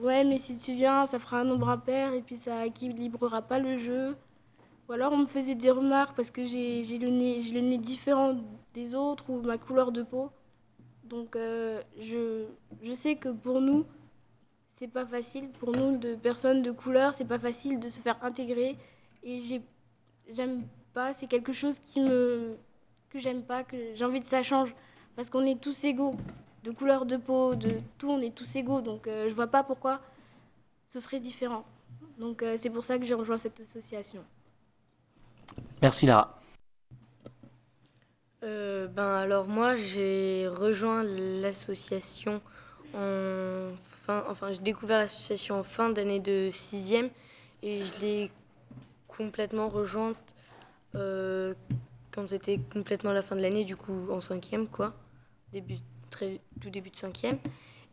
Ouais, 0.05 0.25
mais 0.25 0.39
si 0.39 0.57
tu 0.57 0.75
viens, 0.75 1.07
ça 1.07 1.19
fera 1.19 1.41
un 1.41 1.45
nombre 1.45 1.69
impair 1.71 2.13
et 2.13 2.21
puis 2.21 2.37
ça 2.37 2.67
équilibrera 2.67 3.43
pas 3.43 3.59
le 3.59 3.79
jeu. 3.79 4.15
Ou 4.91 4.93
alors, 4.93 5.13
on 5.13 5.19
me 5.19 5.27
faisait 5.27 5.55
des 5.55 5.71
remarques 5.71 6.17
parce 6.17 6.33
que 6.33 6.45
j'ai 6.45 6.83
le, 6.99 7.11
nez- 7.11 7.79
différent 7.79 8.37
des 8.75 8.97
autres 8.97 9.31
ou 9.31 9.41
ma 9.41 9.57
couleur 9.57 9.93
de 9.93 10.03
peau. 10.03 10.31
Donc, 11.05 11.37
euh, 11.37 11.81
je, 12.01 12.47
sais 12.95 13.15
que 13.15 13.29
pour 13.29 13.61
nous, 13.61 13.87
c'est 14.75 14.89
pas 14.89 15.07
facile. 15.07 15.51
Pour 15.61 15.73
nous, 15.73 15.99
de 15.99 16.17
personnes 16.17 16.63
de 16.63 16.73
couleur, 16.73 17.15
c'est 17.15 17.25
pas 17.25 17.39
facile 17.39 17.81
de 17.81 17.89
se 17.89 18.01
faire 18.01 18.19
intégrer. 18.25 18.77
Et 19.23 19.39
j'ai- 19.39 19.63
j'aime 20.29 20.65
pas, 20.93 21.15
c'est 21.15 21.29
quelque 21.29 21.53
chose 21.53 21.79
qui 21.79 22.01
me, 22.01 22.57
que 23.11 23.21
j'aime 23.21 23.45
pas, 23.45 23.65
que 23.65 23.77
j'ai 23.95 24.05
envie 24.05 24.21
que 24.23 24.27
ça 24.29 24.43
change. 24.43 24.75
Parce 25.17 25.31
qu'on 25.31 25.47
est 25.47 25.61
tous 25.61 25.85
égaux 25.85 26.17
de 26.65 26.73
couleur 26.73 27.07
de 27.07 27.17
peau, 27.17 27.55
de 27.55 27.81
tout, 27.99 28.11
on 28.11 28.21
est 28.23 28.35
tous 28.35 28.57
égaux. 28.57 28.81
Donc 28.81 29.07
euh, 29.07 29.29
je 29.29 29.35
vois 29.37 29.47
pas 29.49 29.63
pourquoi 29.65 30.01
ce 30.89 31.01
serait 31.01 31.21
différent. 31.21 31.65
Donc 32.19 32.43
euh, 32.43 32.57
c'est 32.59 32.71
pour 32.71 32.85
ça 32.85 32.99
que 32.99 33.05
j'ai 33.05 33.15
rejoint 33.15 33.39
cette 33.39 33.61
association. 33.61 34.25
Merci 35.83 36.05
Lara. 36.05 36.39
Euh, 38.43 38.87
ben 38.87 39.15
alors 39.15 39.47
moi 39.47 39.77
j'ai 39.77 40.47
rejoint 40.49 41.03
l'association 41.03 42.41
en 42.95 43.73
fin, 44.07 44.25
enfin 44.29 44.53
j'ai 44.53 44.61
découvert 44.61 44.99
l'association 44.99 45.61
en 45.61 45.63
fin 45.63 45.91
d'année 45.91 46.21
de 46.21 46.51
sixième 46.51 47.11
et 47.63 47.83
je 47.83 48.01
l'ai 48.01 48.31
complètement 49.09 49.69
rejointe 49.69 50.35
euh, 50.95 51.55
quand 52.13 52.29
c'était 52.29 52.59
complètement 52.73 53.13
la 53.13 53.23
fin 53.23 53.37
de 53.37 53.43
l'année, 53.43 53.65
du 53.65 53.77
coup 53.77 54.09
en 54.11 54.21
cinquième 54.21 54.69
quoi, 54.69 54.95
début 55.53 55.77
très 56.11 56.41
tout 56.61 56.71
début 56.71 56.91
de 56.91 56.97
cinquième 56.97 57.39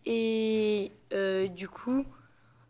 et 0.05 0.91
euh, 1.13 1.47
du 1.47 1.69
coup 1.69 2.05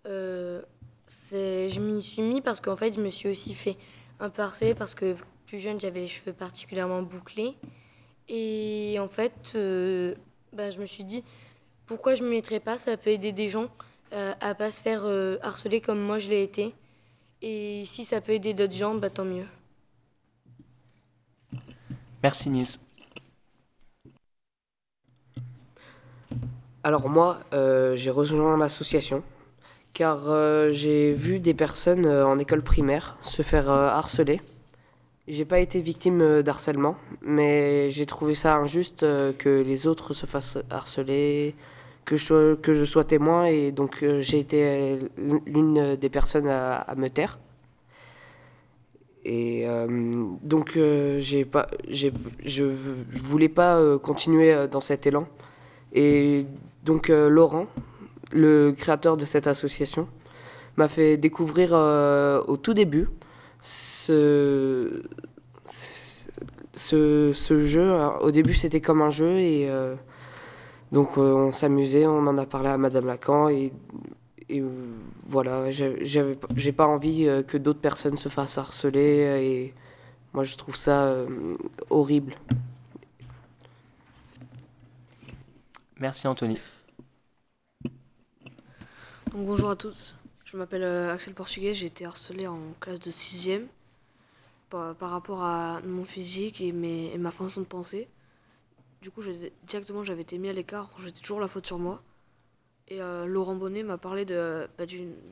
je 0.06 1.80
m'y 1.80 2.02
suis 2.02 2.22
mis 2.22 2.42
parce 2.42 2.60
qu'en 2.60 2.76
fait 2.76 2.94
je 2.94 3.02
me 3.02 3.10
suis 3.10 3.30
aussi 3.30 3.54
fait 3.54 3.78
un 4.20 4.30
peu 4.30 4.42
harceler 4.42 4.74
parce 4.76 4.96
que 4.96 5.16
plus 5.46 5.60
jeune 5.60 5.80
j'avais 5.80 6.02
les 6.02 6.08
cheveux 6.08 6.34
particulièrement 6.34 7.02
bouclés 7.02 7.56
et 8.30 8.98
en 9.00 9.08
fait, 9.08 9.54
euh, 9.56 10.16
bah, 10.54 10.70
je 10.70 10.80
me 10.80 10.86
suis 10.86 11.04
dit, 11.04 11.24
pourquoi 11.86 12.16
je 12.16 12.24
ne 12.24 12.28
me 12.28 12.34
mettrais 12.34 12.60
pas? 12.60 12.78
Ça 12.78 12.98
peut 12.98 13.10
aider 13.10 13.32
des 13.32 13.48
gens 13.48 13.70
euh, 14.14 14.34
à 14.42 14.54
pas 14.56 14.72
se 14.72 14.82
faire 14.82 15.06
euh, 15.06 15.38
harceler 15.42 15.80
comme 15.82 16.00
moi 16.00 16.20
je 16.20 16.30
l'ai 16.30 16.44
été. 16.44 16.74
Et 17.42 17.84
si 17.86 18.04
ça 18.04 18.20
peut 18.20 18.34
aider 18.34 18.54
d'autres 18.54 18.74
gens, 18.74 18.96
bah, 18.96 19.10
tant 19.10 19.26
mieux. 19.26 19.46
Merci 22.24 22.50
Nils. 22.50 22.80
Alors 26.84 27.10
moi, 27.10 27.40
euh, 27.54 27.96
j'ai 27.96 28.12
rejoint 28.12 28.58
l'association 28.58 29.24
car 29.94 30.30
euh, 30.30 30.72
j'ai 30.74 31.14
vu 31.14 31.40
des 31.40 31.54
personnes 31.54 32.06
euh, 32.06 32.26
en 32.28 32.38
école 32.40 32.62
primaire 32.62 33.18
se 33.22 33.42
faire 33.42 33.70
euh, 33.72 33.88
harceler. 33.88 34.42
J'ai 35.28 35.44
pas 35.44 35.60
été 35.60 35.82
victime 35.82 36.22
euh, 36.22 36.44
d'harcèlement, 36.44 36.96
mais 37.22 37.90
j'ai 37.92 38.06
trouvé 38.06 38.36
ça 38.36 38.58
injuste 38.58 39.02
que 39.38 39.64
les 39.66 39.88
autres 39.88 40.14
se 40.14 40.26
fassent 40.26 40.60
harceler, 40.70 41.56
que 42.06 42.16
je 42.16 42.26
sois, 42.26 42.56
que 42.56 42.74
je 42.74 42.86
sois 42.86 43.04
témoin 43.04 43.46
et 43.46 43.72
donc 43.72 44.06
j'ai 44.20 44.40
été 44.40 45.00
l'une 45.18 45.96
des 45.96 46.10
personnes 46.10 46.48
à, 46.48 46.94
me 46.96 47.10
taire. 47.10 47.40
Et 49.26 49.68
donc 50.42 50.80
pas, 51.52 51.68
je, 51.90 52.08
je 52.46 52.64
voulais 52.64 53.50
pas 53.50 53.98
continuer 53.98 54.70
dans 54.70 54.80
cet 54.80 55.06
élan. 55.06 55.28
Et 55.92 56.48
donc 56.86 57.10
Laurent, 57.10 57.68
le 58.32 58.72
créateur 58.72 59.18
de 59.18 59.26
cette 59.26 59.48
association, 59.48 60.08
m'a 60.78 60.88
fait 60.88 61.18
découvrir 61.18 61.72
euh, 61.74 62.42
au 62.48 62.58
tout 62.58 62.74
début 62.74 63.08
ce, 63.62 65.04
ce, 66.76 67.34
jeu. 67.66 67.92
Au 68.22 68.32
début, 68.32 68.54
c'était 68.54 68.82
comme 68.82 69.02
un 69.02 69.12
jeu 69.12 69.40
et 69.40 69.70
euh, 69.70 69.96
donc 70.92 71.18
euh, 71.18 71.34
on 71.34 71.52
s'amusait, 71.52 72.06
on 72.06 72.20
en 72.20 72.38
a 72.38 72.46
parlé 72.46 72.70
à 72.70 72.78
Madame 72.78 73.08
Lacan 73.08 73.50
et, 73.50 73.74
et 74.50 74.64
voilà, 75.28 75.72
j'ai 75.72 76.72
pas 76.72 76.88
envie 76.88 77.28
que 77.48 77.58
d'autres 77.58 77.82
personnes 77.82 78.18
se 78.18 78.30
fassent 78.30 78.58
harceler 78.58 79.44
et 79.44 79.74
moi 80.34 80.44
je 80.46 80.56
trouve 80.56 80.78
ça 80.78 81.18
horrible. 81.90 82.36
Merci 86.00 86.28
Anthony. 86.28 86.60
Bonjour 89.34 89.70
à 89.70 89.76
tous, 89.76 90.16
je 90.46 90.56
m'appelle 90.56 90.84
euh, 90.84 91.14
Axel 91.14 91.34
Portugais, 91.34 91.76
j'ai 91.76 91.88
été 91.88 92.06
harcelé 92.06 92.48
en 92.48 92.60
classe 92.80 93.00
de 93.02 93.12
6ème 93.12 93.66
par, 94.70 94.96
rapport 95.00 95.44
à 95.44 95.82
mon 95.82 96.04
physique 96.04 96.62
et, 96.62 96.72
ma 96.72 97.32
façon 97.32 97.62
de 97.62 97.66
penser. 97.66 98.08
Du 99.02 99.12
coup, 99.12 99.22
directement 99.64 100.06
j'avais 100.06 100.22
été 100.22 100.38
mis 100.38 100.48
à 100.48 100.54
l'écart, 100.54 100.90
j'étais 101.04 101.20
toujours 101.20 101.42
la 101.42 101.50
faute 101.50 101.66
sur 101.66 101.78
moi. 101.78 102.02
Et 102.88 103.02
euh, 103.02 103.26
Laurent 103.26 103.56
Bonnet 103.56 103.84
m'a 103.84 103.98
parlé 103.98 104.24
bah, 104.24 104.86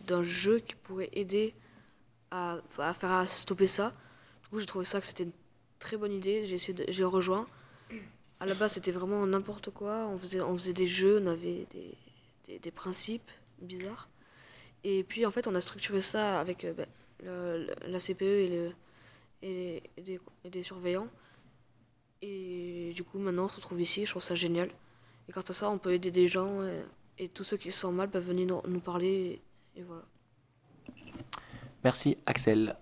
d'un 0.08 0.24
jeu 0.24 0.60
qui 0.60 0.76
pourrait 0.76 1.10
aider 1.14 1.54
à, 2.32 2.58
faire 2.72 3.30
stopper 3.30 3.68
ça. 3.68 3.94
Du 4.44 4.50
coup, 4.50 4.60
j'ai 4.60 4.66
trouvé 4.66 4.84
ça 4.84 5.00
que 5.00 5.08
c'était 5.08 5.24
une 5.24 5.32
très 5.80 5.96
bonne 5.96 6.12
idée, 6.12 6.46
j'ai 6.46 7.04
rejoint. 7.06 7.48
À 8.42 8.46
la 8.46 8.56
base, 8.56 8.74
c'était 8.74 8.92
vraiment 8.92 9.26
n'importe 9.26 9.70
quoi, 9.70 10.08
on 10.08 10.18
faisait, 10.18 10.74
des 10.74 10.88
jeux, 10.88 11.22
on 11.24 11.28
avait 11.28 11.66
des 12.48 12.72
principes 12.72 13.32
bizarres. 13.62 14.10
Et 14.84 15.04
puis 15.04 15.26
en 15.26 15.32
fait, 15.32 15.48
on 15.48 15.56
a 15.56 15.62
structuré 15.62 16.02
ça 16.02 16.40
avec 16.40 16.64
euh, 16.66 16.74
bah, 16.74 16.86
le- 17.24 17.66
le- 17.68 17.76
la 17.92 18.00
CPE 18.00 18.24
et, 18.24 18.50
le, 18.50 18.72
et, 19.44 19.84
et 19.98 20.02
des, 20.02 20.20
et 20.46 20.50
des 20.50 20.64
surveillants. 20.64 21.08
Et 22.22 22.92
du 22.96 23.04
coup, 23.04 23.20
maintenant, 23.20 23.46
on 23.46 23.50
se 23.50 23.56
retrouve 23.58 23.82
ici, 23.82 24.06
je 24.06 24.12
trouve 24.12 24.24
ça 24.24 24.36
génial. 24.36 24.70
Et 25.28 25.32
grâce 25.32 25.50
à 25.50 25.54
ça, 25.54 25.70
on 25.70 25.78
peut 25.78 25.94
aider 25.94 26.12
des 26.12 26.28
gens 26.28 26.64
et, 26.64 26.82
et 27.20 27.30
tous 27.30 27.44
ceux 27.44 27.58
qui 27.58 27.72
se 27.72 27.80
sentent 27.80 27.96
mal 27.96 28.10
peuvent 28.10 28.28
venir 28.28 28.48
nous, 28.48 28.62
nous 28.72 28.80
parler. 28.80 29.42
Et, 29.76 29.80
et 29.80 29.84
voilà. 29.84 30.04
Merci 31.84 32.18
Axel. 32.26 32.76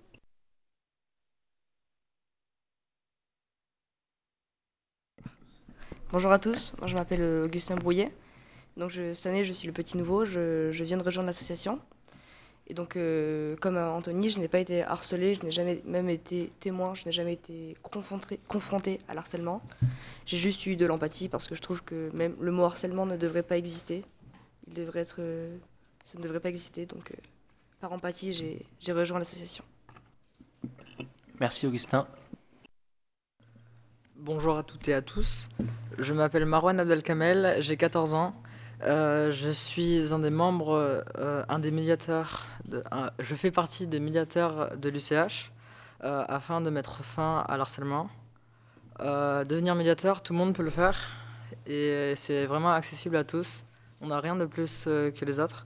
Bonjour 6.12 6.32
à 6.32 6.40
tous, 6.40 6.74
moi 6.80 6.88
je 6.88 6.94
m'appelle 6.96 7.22
euh, 7.22 7.46
Augustin 7.46 7.76
Brouillet. 7.76 8.12
Donc 8.78 8.90
je- 8.92 9.14
cette 9.14 9.28
année 9.28 9.46
je 9.46 9.54
suis 9.54 9.68
le 9.68 9.74
petit 9.74 9.98
nouveau, 9.98 10.26
je, 10.26 10.72
je 10.72 10.84
viens 10.84 10.98
de 10.98 11.04
rejoindre 11.04 11.28
l'association. 11.28 11.80
Et 12.68 12.74
donc 12.74 12.96
euh, 12.96 13.56
comme 13.58 13.76
euh, 13.76 13.92
Anthony, 13.92 14.30
je 14.30 14.40
n'ai 14.40 14.48
pas 14.48 14.60
été 14.60 14.84
harcelé, 14.84 15.36
je 15.36 15.44
n'ai 15.44 15.52
jamais 15.52 15.82
même 15.86 16.10
été 16.10 16.50
témoin, 16.60 16.96
je 16.96 17.06
n'ai 17.06 17.12
jamais 17.12 17.34
été 17.34 17.76
confronté, 17.84 18.40
confronté 18.48 19.00
à 19.10 19.14
l'harcèlement. 19.14 19.62
J'ai 20.26 20.38
juste 20.38 20.66
eu 20.66 20.76
de 20.78 20.86
l'empathie 20.86 21.28
parce 21.28 21.48
que 21.48 21.56
je 21.56 21.62
trouve 21.62 21.84
que 21.84 22.10
même 22.14 22.36
le 22.40 22.52
mot 22.52 22.64
harcèlement 22.64 23.06
ne 23.06 23.18
devrait 23.18 23.44
pas 23.44 23.58
exister. 23.58 24.06
Il 24.68 24.74
devrait 24.74 25.02
être, 25.02 25.18
euh, 25.20 25.56
ça 26.06 26.18
ne 26.18 26.24
devrait 26.24 26.40
pas 26.40 26.50
exister. 26.50 26.86
Donc 26.86 27.12
euh, 27.12 27.16
par 27.82 27.92
empathie, 27.92 28.34
j'ai 28.34 28.66
j'ai 28.80 28.94
rejoint 28.94 29.20
l'association. 29.20 29.66
Merci 31.42 31.68
Augustin. 31.68 32.08
Bonjour 34.16 34.58
à 34.58 34.64
toutes 34.64 34.88
et 34.88 34.94
à 34.94 35.02
tous. 35.02 35.50
Je 35.98 36.14
m'appelle 36.14 36.46
Marwan 36.46 36.80
Abdelkamel, 36.80 37.58
j'ai 37.62 37.76
14 37.76 38.14
ans. 38.14 38.34
Euh, 38.86 39.32
je 39.32 39.50
suis 39.50 40.14
un 40.14 40.20
des 40.20 40.30
membres, 40.30 41.04
euh, 41.18 41.44
un 41.48 41.60
des 41.60 41.72
médiateurs, 41.72 42.48
je 43.20 43.36
fais 43.36 43.52
partie 43.52 43.88
des 43.88 44.02
médiateurs 44.02 44.76
de 44.76 44.90
l'UCH 44.90 45.52
euh, 46.04 46.26
afin 46.28 46.60
de 46.60 46.70
mettre 46.70 47.02
fin 47.04 47.46
à 47.48 47.58
l'harcèlement. 47.58 48.10
Devenir 49.00 49.76
médiateur, 49.76 50.22
tout 50.22 50.34
le 50.34 50.40
monde 50.40 50.54
peut 50.54 50.64
le 50.64 50.70
faire 50.70 50.98
et 51.66 52.14
c'est 52.16 52.46
vraiment 52.46 52.72
accessible 52.72 53.16
à 53.16 53.24
tous. 53.24 53.64
On 54.02 54.08
n'a 54.08 54.20
rien 54.20 54.36
de 54.36 54.46
plus 54.46 54.84
que 54.86 55.26
les 55.26 55.40
autres. 55.40 55.66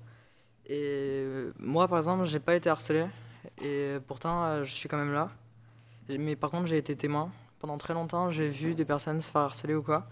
Et 0.67 1.25
moi, 1.59 1.87
par 1.87 1.97
exemple, 1.97 2.25
j'ai 2.25 2.39
pas 2.39 2.55
été 2.55 2.69
harcelé 2.69 3.05
et 3.63 3.97
pourtant 4.07 4.63
je 4.63 4.71
suis 4.71 4.87
quand 4.87 4.97
même 4.97 5.13
là. 5.13 5.29
Mais 6.09 6.35
par 6.35 6.51
contre, 6.51 6.67
j'ai 6.67 6.77
été 6.77 6.95
témoin. 6.95 7.31
Pendant 7.59 7.79
très 7.79 7.95
longtemps, 7.95 8.29
j'ai 8.29 8.49
vu 8.49 8.75
des 8.75 8.85
personnes 8.85 9.21
se 9.21 9.29
faire 9.29 9.41
harceler 9.41 9.73
ou 9.73 9.81
quoi. 9.81 10.07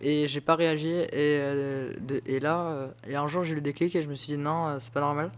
Et 0.00 0.26
j'ai 0.28 0.40
pas 0.40 0.56
réagi. 0.56 0.88
Et, 0.90 1.08
euh, 1.12 1.92
et 2.26 2.40
là, 2.40 2.66
euh, 2.66 2.88
et 3.06 3.16
un 3.16 3.28
jour, 3.28 3.44
j'ai 3.44 3.52
eu 3.52 3.56
le 3.56 3.60
déclic 3.60 3.94
et 3.96 4.02
je 4.02 4.08
me 4.08 4.14
suis 4.14 4.34
dit 4.34 4.38
non, 4.38 4.68
euh, 4.68 4.78
c'est 4.78 4.92
pas 4.92 5.00
normal. 5.00 5.30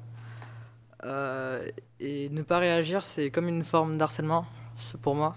Et 2.01 2.29
ne 2.31 2.43
pas 2.43 2.59
réagir, 2.59 3.05
c'est 3.05 3.31
comme 3.31 3.49
une 3.49 3.65
forme 3.65 3.99
d'harcèlement, 3.99 4.47
c'est 4.79 5.01
pour 5.01 5.15
moi. 5.15 5.37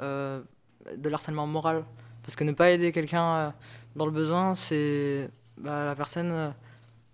De 0.00 1.08
l'harcèlement 1.08 1.46
moral. 1.46 1.84
Parce 2.22 2.36
que 2.36 2.44
ne 2.44 2.52
pas 2.52 2.70
aider 2.70 2.92
quelqu'un 2.92 3.54
dans 3.96 4.06
le 4.06 4.12
besoin, 4.12 4.54
c'est. 4.54 5.28
bah, 5.58 5.84
la 5.84 5.94
personne 5.94 6.54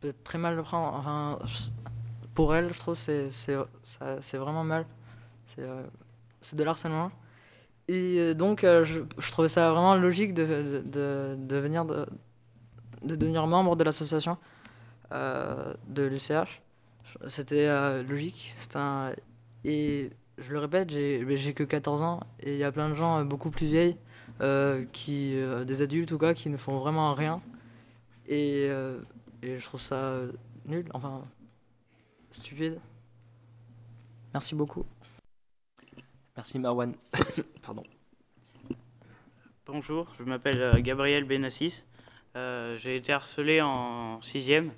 peut 0.01 0.15
très 0.25 0.39
mal 0.39 0.57
le 0.57 0.63
prendre. 0.63 0.95
Enfin, 0.97 1.39
pour 2.35 2.55
elle, 2.55 2.73
je 2.73 2.79
trouve, 2.79 2.95
c'est 2.95 3.31
c'est 3.31 4.37
vraiment 4.39 4.65
mal. 4.65 4.87
C'est 5.47 5.67
c'est 6.41 6.57
de 6.57 6.65
l'harcèlement. 6.65 7.11
Et 7.89 8.19
euh, 8.19 8.35
donc, 8.35 8.65
euh, 8.65 8.85
je, 8.85 9.31
trouvais 9.31 9.49
ça 9.49 9.71
vraiment 9.71 9.95
logique 9.95 10.35
de, 10.35 10.45
de, 10.45 10.83
de, 10.85 11.37
de 11.39 11.57
venir 11.57 11.87
de, 11.87 12.07
de 13.03 13.17
devenir 13.17 13.47
membre 13.47 13.77
de 13.77 13.85
l'association 13.85 14.37
euh, 15.13 15.73
de 15.89 16.03
l'UCH. 16.03 16.61
C'était 17.27 17.67
logique. 18.03 18.55
un... 18.75 19.13
Et 19.65 20.11
je 20.37 20.53
le 20.53 20.59
répète, 20.59 20.91
j'ai 20.91 21.55
que 21.55 21.65
14 21.65 22.03
ans 22.03 22.21
et 22.41 22.53
il 22.53 22.59
y 22.59 22.65
a 22.65 22.71
plein 22.71 22.91
de 22.91 22.95
gens 22.95 23.25
beaucoup 23.25 23.51
plus 23.51 23.67
vieilles, 23.67 23.97
qui, 24.93 25.35
des 25.67 25.83
adultes 25.83 26.13
ou 26.13 26.19
quoi, 26.19 26.35
qui 26.35 26.51
ne 26.51 26.59
font 26.59 26.79
vraiment 26.79 27.15
rien. 27.15 27.41
Et, 28.29 28.67
et 29.43 29.59
je 29.59 29.65
trouve 29.65 29.81
ça 29.81 30.21
nul, 30.67 30.85
enfin 30.93 31.25
stupide. 32.31 32.79
Merci 34.35 34.55
beaucoup. 34.55 34.85
Merci 36.39 36.61
Marwan. 36.61 36.95
Pardon. 37.63 37.83
Bonjour, 39.67 40.15
je 40.21 40.23
m'appelle 40.23 40.63
euh, 40.63 40.81
Gabriel 40.81 41.25
Benassis. 41.25 41.83
Euh, 42.37 42.77
j'ai 42.77 42.95
été 42.95 43.13
harcelé 43.13 43.61
en 43.61 44.23
sixième 44.23 44.71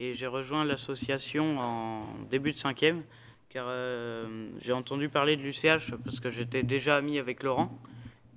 et 0.00 0.12
j'ai 0.12 0.26
rejoint 0.26 0.66
l'association 0.66 1.58
en 1.60 2.04
début 2.28 2.52
de 2.52 2.58
cinquième 2.58 3.04
car 3.48 3.64
euh, 3.70 4.50
j'ai 4.60 4.74
entendu 4.74 5.08
parler 5.08 5.38
de 5.38 5.40
l'UCH 5.40 5.94
parce 6.04 6.20
que 6.20 6.30
j'étais 6.30 6.62
déjà 6.62 6.96
ami 6.98 7.18
avec 7.18 7.42
Laurent 7.42 7.78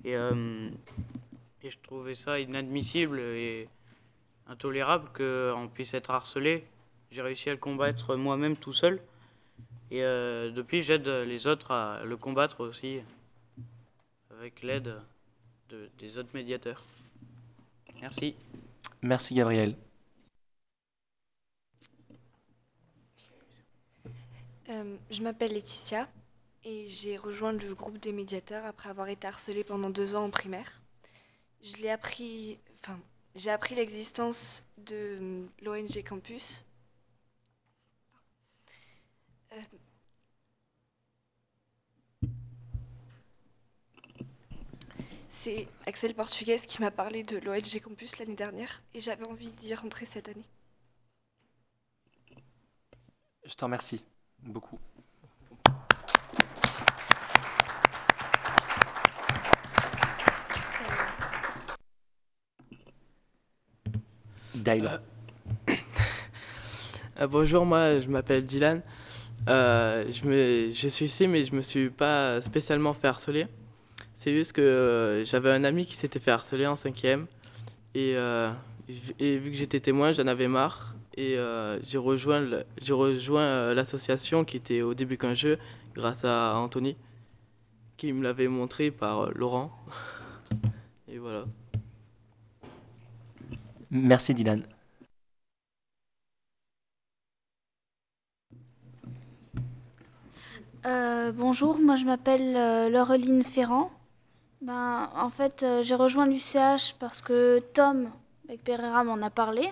et, 0.06 0.14
et 0.14 1.70
je 1.70 1.78
trouvais 1.82 2.14
ça 2.14 2.40
inadmissible 2.40 3.20
et 3.20 3.68
intolérable 4.46 5.10
qu'on 5.14 5.68
puisse 5.68 5.92
être 5.92 6.10
harcelé. 6.10 6.64
J'ai 7.10 7.20
réussi 7.20 7.50
à 7.50 7.52
le 7.52 7.58
combattre 7.58 8.16
moi-même 8.16 8.56
tout 8.56 8.72
seul 8.72 9.02
et 9.92 10.02
euh, 10.02 10.50
depuis 10.50 10.80
j'aide 10.82 11.06
les 11.06 11.46
autres 11.46 11.70
à 11.70 12.02
le 12.04 12.16
combattre 12.16 12.60
aussi 12.60 13.00
avec 14.30 14.62
l'aide 14.62 14.94
de- 15.68 15.90
des 15.98 16.16
autres 16.16 16.30
médiateurs. 16.32 16.82
Merci. 18.00 18.34
Merci 19.02 19.34
Gabriel. 19.34 19.76
Euh, 24.70 24.96
je 25.10 25.22
m'appelle 25.22 25.52
Laetitia 25.52 26.08
et 26.64 26.86
j'ai 26.88 27.18
rejoint 27.18 27.52
le 27.52 27.74
groupe 27.74 27.98
des 27.98 28.12
médiateurs 28.12 28.64
après 28.64 28.88
avoir 28.88 29.08
été 29.08 29.26
harcelée 29.26 29.62
pendant 29.62 29.90
deux 29.90 30.16
ans 30.16 30.24
en 30.24 30.30
primaire. 30.30 30.80
Je 31.62 31.76
l'ai 31.76 31.90
appris, 31.90 32.58
enfin, 32.82 32.98
j'ai 33.34 33.50
appris 33.50 33.74
l'existence 33.74 34.64
de 34.78 35.44
l'ONG 35.60 36.02
Campus. 36.02 36.64
Euh, 39.52 39.60
C'est 45.34 45.66
Axel 45.86 46.14
Portugues 46.14 46.60
qui 46.68 46.80
m'a 46.82 46.90
parlé 46.90 47.24
de 47.24 47.38
l'ONG 47.38 47.80
Campus 47.82 48.18
l'année 48.18 48.36
dernière 48.36 48.82
et 48.94 49.00
j'avais 49.00 49.24
envie 49.24 49.50
d'y 49.50 49.74
rentrer 49.74 50.04
cette 50.04 50.28
année. 50.28 50.44
Je 53.44 53.54
te 53.54 53.64
remercie 53.64 54.04
beaucoup. 54.40 54.78
Dylan. 64.54 65.00
Euh, 67.20 67.26
bonjour, 67.26 67.66
moi 67.66 68.00
je 68.00 68.08
m'appelle 68.08 68.46
Dylan. 68.46 68.82
Euh, 69.48 70.10
je, 70.10 70.24
me, 70.26 70.72
je 70.72 70.88
suis 70.88 71.06
ici, 71.06 71.28
mais 71.28 71.44
je 71.44 71.54
me 71.54 71.60
suis 71.62 71.90
pas 71.90 72.40
spécialement 72.40 72.94
fait 72.94 73.08
harceler. 73.08 73.46
C'est 74.22 74.34
juste 74.34 74.52
que 74.52 74.62
euh, 74.62 75.24
j'avais 75.24 75.50
un 75.50 75.64
ami 75.64 75.84
qui 75.84 75.96
s'était 75.96 76.20
fait 76.20 76.30
harceler 76.30 76.68
en 76.68 76.76
cinquième. 76.76 77.26
Et, 77.96 78.12
euh, 78.14 78.52
et 79.18 79.36
vu 79.36 79.50
que 79.50 79.56
j'étais 79.56 79.80
témoin, 79.80 80.12
j'en 80.12 80.28
avais 80.28 80.46
marre. 80.46 80.94
Et 81.16 81.36
euh, 81.40 81.80
j'ai 81.82 81.98
rejoint 81.98 82.46
j'ai 82.80 82.92
rejoint 82.92 83.74
l'association 83.74 84.44
qui 84.44 84.56
était 84.56 84.80
au 84.80 84.94
début 84.94 85.18
qu'un 85.18 85.34
jeu, 85.34 85.58
grâce 85.96 86.24
à 86.24 86.54
Anthony, 86.54 86.96
qui 87.96 88.12
me 88.12 88.22
l'avait 88.22 88.46
montré 88.46 88.92
par 88.92 89.22
euh, 89.22 89.32
Laurent. 89.34 89.72
Et 91.08 91.18
voilà. 91.18 91.44
Merci 93.90 94.34
Dylan. 94.34 94.62
Euh, 100.86 101.32
bonjour, 101.32 101.80
moi 101.80 101.96
je 101.96 102.04
m'appelle 102.04 102.54
euh, 102.56 102.88
Laureline 102.88 103.42
Ferrand. 103.42 103.90
Ben, 104.62 105.10
en 105.16 105.28
fait, 105.28 105.64
euh, 105.64 105.82
j'ai 105.82 105.96
rejoint 105.96 106.24
l'UCH 106.24 106.94
parce 107.00 107.20
que 107.20 107.58
Tom 107.74 108.10
avec 108.48 108.62
Pereira 108.62 109.02
m'en 109.02 109.20
a 109.20 109.28
parlé. 109.28 109.68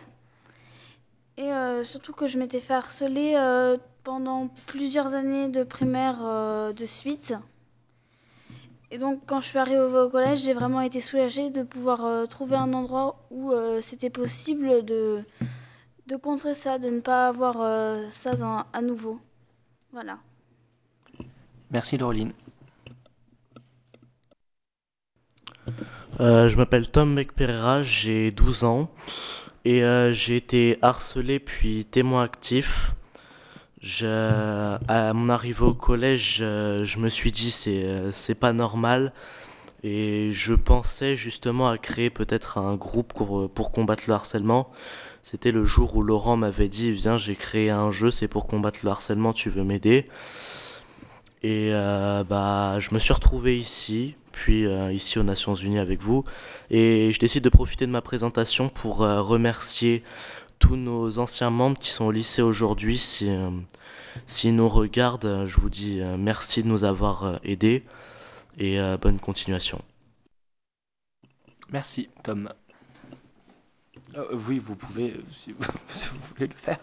Et 1.36 1.52
euh, 1.52 1.84
surtout 1.84 2.12
que 2.12 2.26
je 2.26 2.38
m'étais 2.38 2.58
fait 2.58 2.74
harceler 2.74 3.34
euh, 3.36 3.78
pendant 4.02 4.48
plusieurs 4.66 5.14
années 5.14 5.48
de 5.48 5.62
primaire 5.62 6.18
de 6.74 6.86
suite. 6.86 7.34
Et 8.90 8.98
donc 8.98 9.20
quand 9.26 9.40
je 9.40 9.46
suis 9.46 9.58
arrivée 9.58 9.78
au 9.78 10.10
collège, 10.10 10.40
j'ai 10.40 10.54
vraiment 10.54 10.80
été 10.80 11.00
soulagée 11.00 11.50
de 11.50 11.62
pouvoir 11.62 12.26
trouver 12.28 12.56
un 12.56 12.72
endroit 12.72 13.22
où 13.30 13.52
c'était 13.80 14.10
possible 14.10 14.84
de, 14.84 15.22
de 16.08 16.16
contrer 16.16 16.54
ça, 16.54 16.78
de 16.78 16.88
ne 16.88 17.00
pas 17.00 17.28
avoir 17.28 18.10
ça 18.10 18.32
à 18.72 18.82
nouveau. 18.82 19.20
Voilà. 19.92 20.18
Merci 21.70 21.98
Laureline. 21.98 22.32
Euh, 26.20 26.48
je 26.48 26.56
m'appelle 26.56 26.90
Tom 26.90 27.14
McPereira, 27.14 27.82
j'ai 27.82 28.30
12 28.30 28.64
ans 28.64 28.90
et 29.64 29.84
euh, 29.84 30.12
j'ai 30.12 30.36
été 30.36 30.78
harcelé 30.82 31.38
puis 31.38 31.86
témoin 31.86 32.24
actif. 32.24 32.92
À 34.02 35.12
mon 35.14 35.30
arrivée 35.30 35.64
au 35.64 35.72
collège, 35.72 36.40
euh, 36.42 36.84
je 36.84 36.98
me 36.98 37.08
suis 37.08 37.32
dit 37.32 37.50
c'est 37.50 38.12
c'est 38.12 38.34
pas 38.34 38.52
normal 38.52 39.12
et 39.82 40.30
je 40.32 40.52
pensais 40.52 41.16
justement 41.16 41.68
à 41.70 41.78
créer 41.78 42.10
peut-être 42.10 42.58
un 42.58 42.76
groupe 42.76 43.14
pour, 43.14 43.50
pour 43.50 43.72
combattre 43.72 44.04
le 44.06 44.12
harcèlement. 44.12 44.70
C'était 45.22 45.52
le 45.52 45.64
jour 45.64 45.96
où 45.96 46.02
Laurent 46.02 46.36
m'avait 46.36 46.68
dit 46.68 46.90
viens 46.90 47.16
j'ai 47.16 47.36
créé 47.36 47.70
un 47.70 47.90
jeu 47.90 48.10
c'est 48.10 48.28
pour 48.28 48.46
combattre 48.46 48.80
le 48.82 48.90
harcèlement 48.90 49.32
tu 49.32 49.48
veux 49.48 49.64
m'aider? 49.64 50.04
Et 51.42 51.70
bah, 51.72 52.78
je 52.80 52.92
me 52.92 52.98
suis 52.98 53.14
retrouvé 53.14 53.58
ici, 53.58 54.14
puis 54.32 54.66
euh, 54.66 54.92
ici 54.92 55.18
aux 55.18 55.22
Nations 55.22 55.54
Unies 55.54 55.78
avec 55.78 56.00
vous. 56.00 56.24
Et 56.70 57.12
je 57.12 57.18
décide 57.18 57.44
de 57.44 57.48
profiter 57.48 57.86
de 57.86 57.90
ma 57.90 58.00
présentation 58.00 58.68
pour 58.68 59.02
euh, 59.02 59.22
remercier 59.22 60.02
tous 60.58 60.76
nos 60.76 61.18
anciens 61.18 61.50
membres 61.50 61.78
qui 61.78 61.90
sont 61.90 62.04
au 62.04 62.12
lycée 62.12 62.42
aujourd'hui. 62.42 62.98
Si, 62.98 63.30
euh, 63.30 63.50
s'ils 64.26 64.54
nous 64.54 64.68
regardent, 64.68 65.44
je 65.46 65.58
vous 65.58 65.70
dis 65.70 66.00
merci 66.18 66.62
de 66.62 66.68
nous 66.68 66.84
avoir 66.84 67.40
aidés 67.44 67.84
et 68.58 68.78
bonne 69.00 69.18
continuation. 69.18 69.80
Merci 71.70 72.10
Tom. 72.22 72.52
Oui, 74.48 74.58
vous 74.58 74.74
pouvez, 74.74 75.14
si 75.34 75.52
vous, 75.52 75.62
si 75.94 76.08
vous 76.08 76.20
voulez 76.34 76.48
le 76.48 76.54
faire. 76.54 76.78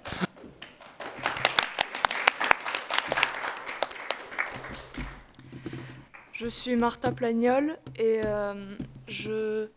Je 6.39 6.45
suis 6.45 6.75
Martha 6.75 7.11
Plagnol 7.11 7.79
et 7.95 8.21
euh, 8.23 8.77
je 9.07 9.67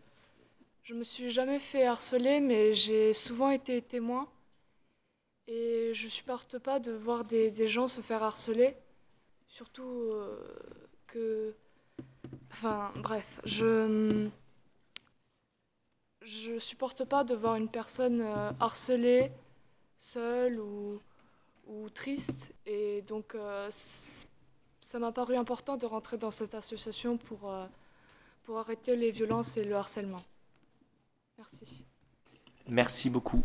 je 0.82 0.92
me 0.94 1.04
suis 1.04 1.30
jamais 1.30 1.58
fait 1.58 1.86
harceler, 1.86 2.38
mais 2.40 2.74
j'ai 2.74 3.14
souvent 3.14 3.48
été 3.48 3.80
témoin. 3.80 4.28
Et 5.46 5.92
je 5.94 6.06
supporte 6.06 6.58
pas 6.58 6.78
de 6.78 6.92
voir 6.92 7.24
des, 7.24 7.66
gens 7.66 7.88
se 7.88 8.02
faire 8.02 8.22
harceler. 8.22 8.76
Surtout 9.48 10.10
euh, 10.12 10.36
que. 11.06 11.54
Enfin, 12.52 12.92
bref, 12.96 13.40
je. 13.46 14.28
Je 16.20 16.58
supporte 16.58 17.06
pas 17.06 17.24
de 17.24 17.34
voir 17.34 17.56
une 17.56 17.70
personne 17.70 18.20
euh, 18.20 18.50
harcelée, 18.60 19.32
seule 19.98 20.60
ou, 20.60 21.00
ou 21.68 21.88
triste. 21.88 22.52
Et 22.66 23.00
donc, 23.08 23.34
ça 24.90 24.98
m'a 24.98 25.12
paru 25.12 25.36
important 25.36 25.76
de 25.76 25.86
rentrer 25.86 26.18
dans 26.18 26.32
cette 26.32 26.52
association 26.54 27.16
pour, 27.16 27.48
euh, 27.48 27.64
pour 28.44 28.58
arrêter 28.58 28.96
les 28.96 29.12
violences 29.12 29.56
et 29.56 29.62
le 29.64 29.76
harcèlement. 29.76 30.22
Merci. 31.38 31.84
Merci 32.68 33.08
beaucoup. 33.08 33.40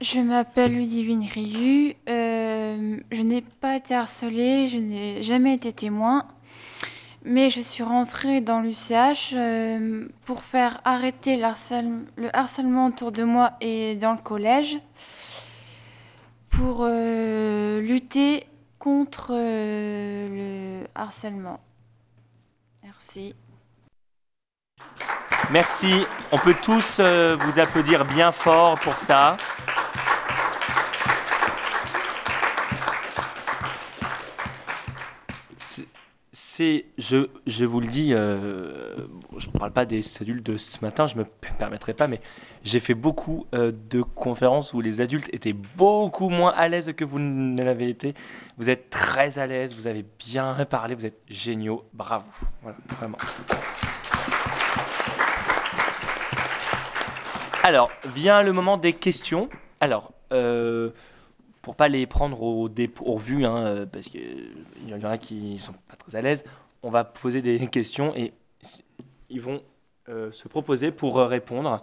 Je 0.00 0.20
m'appelle 0.20 0.72
Ludivine 0.74 1.22
Riu. 1.30 1.94
Euh, 2.08 2.98
je 3.12 3.22
n'ai 3.22 3.42
pas 3.42 3.76
été 3.76 3.94
harcelée, 3.94 4.68
je 4.68 4.78
n'ai 4.78 5.22
jamais 5.22 5.52
été 5.54 5.74
témoin, 5.74 6.26
mais 7.24 7.50
je 7.50 7.60
suis 7.60 7.82
rentrée 7.82 8.40
dans 8.40 8.60
l'UCH 8.60 9.32
euh, 9.34 10.06
pour 10.24 10.42
faire 10.42 10.80
arrêter 10.84 11.36
le, 11.36 11.44
harcèle- 11.44 12.04
le 12.16 12.34
harcèlement 12.34 12.86
autour 12.86 13.12
de 13.12 13.24
moi 13.24 13.52
et 13.60 13.94
dans 13.96 14.12
le 14.12 14.18
collège, 14.18 14.78
pour 16.50 16.84
euh, 16.88 17.80
lutter 17.80 18.46
contre 18.78 19.32
euh, 19.34 20.80
le 20.80 20.86
harcèlement. 20.94 21.60
Merci. 22.82 23.34
Merci. 25.50 26.06
On 26.32 26.38
peut 26.38 26.54
tous 26.62 27.00
vous 27.00 27.58
applaudir 27.58 28.04
bien 28.04 28.32
fort 28.32 28.78
pour 28.80 28.96
ça. 28.96 29.36
Je, 36.58 37.64
vous 37.64 37.80
le 37.80 37.86
dis, 37.86 38.12
euh, 38.12 39.06
je 39.38 39.46
ne 39.46 39.52
parle 39.52 39.72
pas 39.72 39.84
des 39.84 40.02
adultes 40.20 40.44
de 40.44 40.56
ce 40.56 40.78
matin, 40.82 41.06
je 41.06 41.14
ne 41.14 41.20
me 41.20 41.24
permettrai 41.58 41.94
pas, 41.94 42.06
mais 42.08 42.20
j'ai 42.64 42.80
fait 42.80 42.94
beaucoup 42.94 43.46
euh, 43.54 43.72
de 43.90 44.02
conférences 44.02 44.74
où 44.74 44.80
les 44.80 45.00
adultes 45.00 45.28
étaient 45.32 45.52
beaucoup 45.52 46.28
moins 46.28 46.50
à 46.50 46.68
l'aise 46.68 46.92
que 46.96 47.04
vous 47.04 47.18
ne 47.18 47.62
l'avez 47.62 47.88
été. 47.88 48.14
Vous 48.58 48.68
êtes 48.68 48.90
très 48.90 49.38
à 49.38 49.46
l'aise, 49.46 49.76
vous 49.76 49.86
avez 49.86 50.04
bien 50.18 50.66
parlé, 50.68 50.94
vous 50.94 51.06
êtes 51.06 51.20
géniaux, 51.28 51.84
bravo. 51.92 52.26
Alors, 57.62 57.90
vient 58.06 58.42
le 58.42 58.52
moment 58.52 58.76
des 58.76 58.92
questions. 58.92 59.48
Alors, 59.80 60.12
euh, 60.32 60.90
pour 61.62 61.76
pas 61.76 61.88
les 61.88 62.06
prendre 62.06 62.42
au 62.42 62.68
dépourvu, 62.68 63.44
hein, 63.44 63.56
euh, 63.58 63.86
parce 63.86 64.08
qu'il 64.08 64.52
y 64.86 64.94
en 64.94 65.04
a 65.04 65.18
qui 65.18 65.58
sont 65.58 65.74
pas 65.88 65.96
très 65.96 66.16
à 66.16 66.22
l'aise, 66.22 66.44
on 66.82 66.90
va 66.90 67.04
poser 67.04 67.42
des 67.42 67.66
questions 67.72 68.14
et 68.16 68.32
ils 69.28 69.40
vont 69.40 69.62
euh, 70.08 70.30
se 70.30 70.48
proposer 70.48 70.90
pour 70.90 71.18
euh, 71.18 71.26
répondre. 71.26 71.82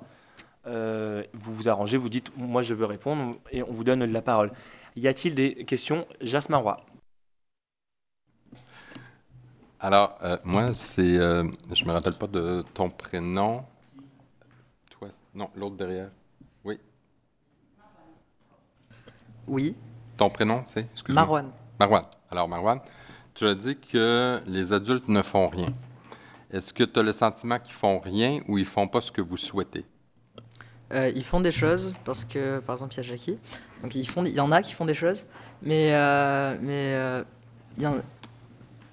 Vous 0.66 1.56
vous 1.56 1.70
arrangez, 1.70 1.96
vous 1.96 2.10
dites 2.10 2.30
moi 2.36 2.62
je 2.62 2.74
veux 2.74 2.84
répondre 2.84 3.38
et 3.52 3.64
on 3.64 3.72
vous 3.72 3.86
donne 3.86 4.04
la 4.04 4.22
parole. 4.22 4.52
Y 4.98 5.08
a-t-il 5.08 5.34
des 5.34 5.64
questions 5.64 6.06
Jasmin 6.20 6.58
Roy. 6.58 6.76
Alors, 9.80 10.20
moi, 10.44 10.74
c'est. 10.76 11.16
je 11.16 11.86
me 11.86 11.92
rappelle 11.94 12.16
pas 12.16 12.28
de 12.28 12.66
ton 12.74 12.90
prénom. 12.90 13.64
Toi, 14.90 15.08
non, 15.36 15.50
l'autre 15.56 15.78
derrière. 15.78 16.10
Oui. 16.66 16.78
Oui. 19.48 19.76
Ton 20.18 20.30
prénom, 20.30 20.62
c'est? 20.66 20.88
Excuse-moi. 20.94 21.24
Marwan. 21.24 21.50
Marwan. 21.80 22.04
Alors, 22.32 22.48
Marwan, 22.48 22.80
tu 23.34 23.46
as 23.46 23.56
dit 23.56 23.78
que 23.78 24.42
les 24.48 24.74
adultes 24.74 25.08
ne 25.08 25.22
font 25.22 25.48
rien. 25.48 25.70
Est-ce 26.52 26.74
que 26.74 26.84
tu 26.84 27.00
as 27.00 27.04
le 27.04 27.12
sentiment 27.14 27.60
qu'ils 27.60 27.74
font 27.74 28.00
rien 28.00 28.42
ou 28.48 28.58
ils 28.58 28.66
font 28.66 28.88
pas 28.88 29.02
ce 29.02 29.12
que 29.12 29.22
vous 29.22 29.38
souhaitez? 29.38 29.86
Euh, 30.94 31.12
ils 31.16 31.24
font 31.26 31.42
des 31.42 31.52
choses 31.52 31.96
parce 32.06 32.24
que, 32.24 32.60
par 32.60 32.76
exemple, 32.76 32.94
il 32.94 32.98
y 32.98 33.00
a 33.02 33.04
Jackie. 33.04 33.38
Donc, 33.82 33.94
ils 33.96 34.08
font, 34.10 34.24
il 34.26 34.34
y 34.34 34.40
en 34.40 34.52
a 34.52 34.62
qui 34.62 34.74
font 34.74 34.86
des 34.86 34.94
choses, 34.94 35.26
mais, 35.62 35.94
euh, 35.94 36.56
mais 36.62 36.94
euh, 36.96 37.24
il 37.78 37.84
y 37.84 37.88
en 37.88 37.98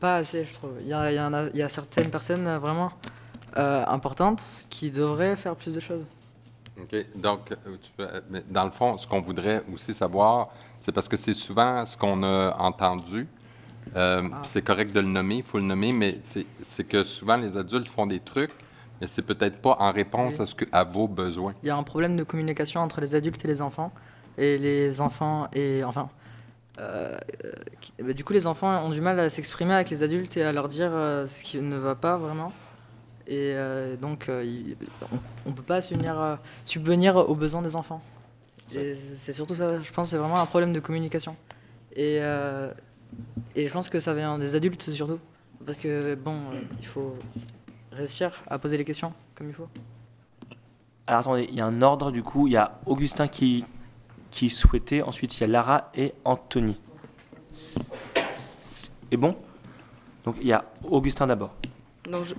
pas 0.01 0.17
assez, 0.17 0.45
je 0.45 0.53
trouve. 0.53 0.73
Il 0.83 0.89
y, 0.89 0.93
a- 0.93 1.13
il 1.13 1.15
y 1.17 1.21
en 1.21 1.33
a, 1.33 1.45
il 1.51 1.57
y 1.57 1.63
a 1.63 1.69
certaines 1.69 2.11
personnes 2.11 2.45
vraiment 2.59 2.93
importantes 3.57 4.43
qui 4.69 4.91
devraient 4.91 5.37
faire 5.37 5.55
plus 5.55 5.73
de 5.75 5.81
choses. 5.81 6.05
OK. 6.81 7.07
Donc, 7.15 7.53
euh, 7.53 7.77
euh, 8.01 8.21
dans 8.49 8.65
le 8.65 8.71
fond, 8.71 8.99
ce 8.99 9.07
qu'on 9.07 9.21
voudrait 9.21 9.63
aussi 9.73 9.95
savoir, 9.95 10.49
c'est 10.81 10.93
parce 10.93 11.09
que 11.09 11.17
c'est 11.17 11.35
souvent 11.35 11.87
ce 11.87 11.97
qu'on 11.97 12.23
a 12.25 12.57
entendu. 12.59 13.27
euh, 13.97 14.23
puis 14.23 14.31
C'est 14.43 14.63
correct 14.63 14.93
de 14.93 15.01
le 15.01 15.07
nommer, 15.07 15.37
il 15.37 15.43
faut 15.45 15.59
le 15.59 15.65
nommer, 15.65 15.93
mais 15.93 16.19
c'est 16.23 16.85
que 16.85 17.05
souvent 17.05 17.37
les 17.37 17.57
adultes 17.57 17.89
font 17.89 18.07
des 18.07 18.21
trucs, 18.21 18.51
mais 19.01 19.07
c'est 19.07 19.23
peut-être 19.23 19.61
pas 19.63 19.77
en 19.79 19.93
réponse 19.93 20.37
Oui. 20.39 20.43
à, 20.43 20.47
ce 20.47 20.55
que, 20.55 20.65
à 20.73 20.83
vos 20.85 21.07
besoins. 21.07 21.55
Il 21.63 21.69
y 21.69 21.71
a 21.71 21.77
un 21.77 21.83
problème 21.85 22.17
de 22.17 22.25
communication 22.25 22.81
entre 22.81 23.01
les 23.01 23.15
adultes 23.15 23.45
et 23.45 23.49
les 23.49 23.63
enfants, 23.63 23.93
et 24.37 24.59
les 24.59 25.01
enfants 25.01 25.49
et 25.53 25.85
enfin. 25.85 26.09
euh, 26.81 27.17
bah, 28.03 28.13
du 28.13 28.25
coup, 28.25 28.33
les 28.33 28.49
enfants 28.49 28.85
ont 28.85 28.91
du 28.91 29.01
mal 29.01 29.21
à 29.21 29.31
s'exprimer 29.31 29.75
avec 29.75 29.91
les 29.91 30.03
adultes 30.03 30.37
et 30.37 30.43
à 30.43 30.53
leur 30.53 30.67
dire 30.67 30.91
ce 30.91 31.43
qui 31.45 31.59
ne 31.61 31.77
va 31.77 31.95
pas 31.95 32.17
vraiment. 32.19 32.53
Et 33.27 33.53
euh, 33.55 33.97
donc, 33.97 34.29
euh, 34.29 34.45
on 35.47 35.51
ne 35.51 35.55
peut 35.55 35.63
pas 35.63 35.81
subvenir, 35.81 36.21
euh, 36.21 36.37
subvenir 36.65 37.17
aux 37.17 37.35
besoins 37.35 37.63
des 37.63 37.75
enfants. 37.77 38.03
C'est 38.71 39.33
surtout 39.33 39.55
ça, 39.55 39.81
je 39.81 39.93
pense, 39.93 40.11
c'est 40.11 40.17
vraiment 40.17 40.41
un 40.41 40.47
problème 40.47 40.73
de 40.73 40.81
communication. 40.81 41.37
Et, 41.95 42.17
et 42.17 43.69
je 43.69 43.73
pense 43.73 43.89
que 43.89 44.01
ça 44.01 44.15
vient 44.15 44.39
des 44.39 44.57
adultes 44.57 44.91
surtout. 44.91 45.21
Parce 45.65 45.79
que, 45.79 46.15
bon, 46.17 46.51
il 46.81 46.87
faut 46.87 47.17
réussir 47.93 48.43
à 48.49 48.59
poser 48.59 48.77
les 48.77 48.85
questions 48.85 49.13
comme 49.37 49.49
il 49.49 49.55
faut. 49.55 49.69
Alors 51.07 51.21
attendez, 51.21 51.47
il 51.49 51.55
y 51.55 51.61
a 51.61 51.67
un 51.67 51.83
ordre 51.83 52.11
du 52.11 52.23
coup. 52.23 52.49
Il 52.49 52.55
y 52.55 52.57
a 52.57 52.81
Augustin 52.87 53.29
qui, 53.29 53.65
qui 54.31 54.51
souhaitait, 54.51 55.03
ensuite 55.03 55.39
il 55.39 55.43
y 55.43 55.45
a 55.45 55.47
Lara 55.47 55.91
et 55.95 56.15
Anthony. 56.25 56.81
Et 59.11 59.17
bon? 59.17 59.37
Donc 60.25 60.37
il 60.41 60.49
y 60.49 60.53
a 60.53 60.65
Augustin 60.83 61.27
d'abord. 61.27 61.55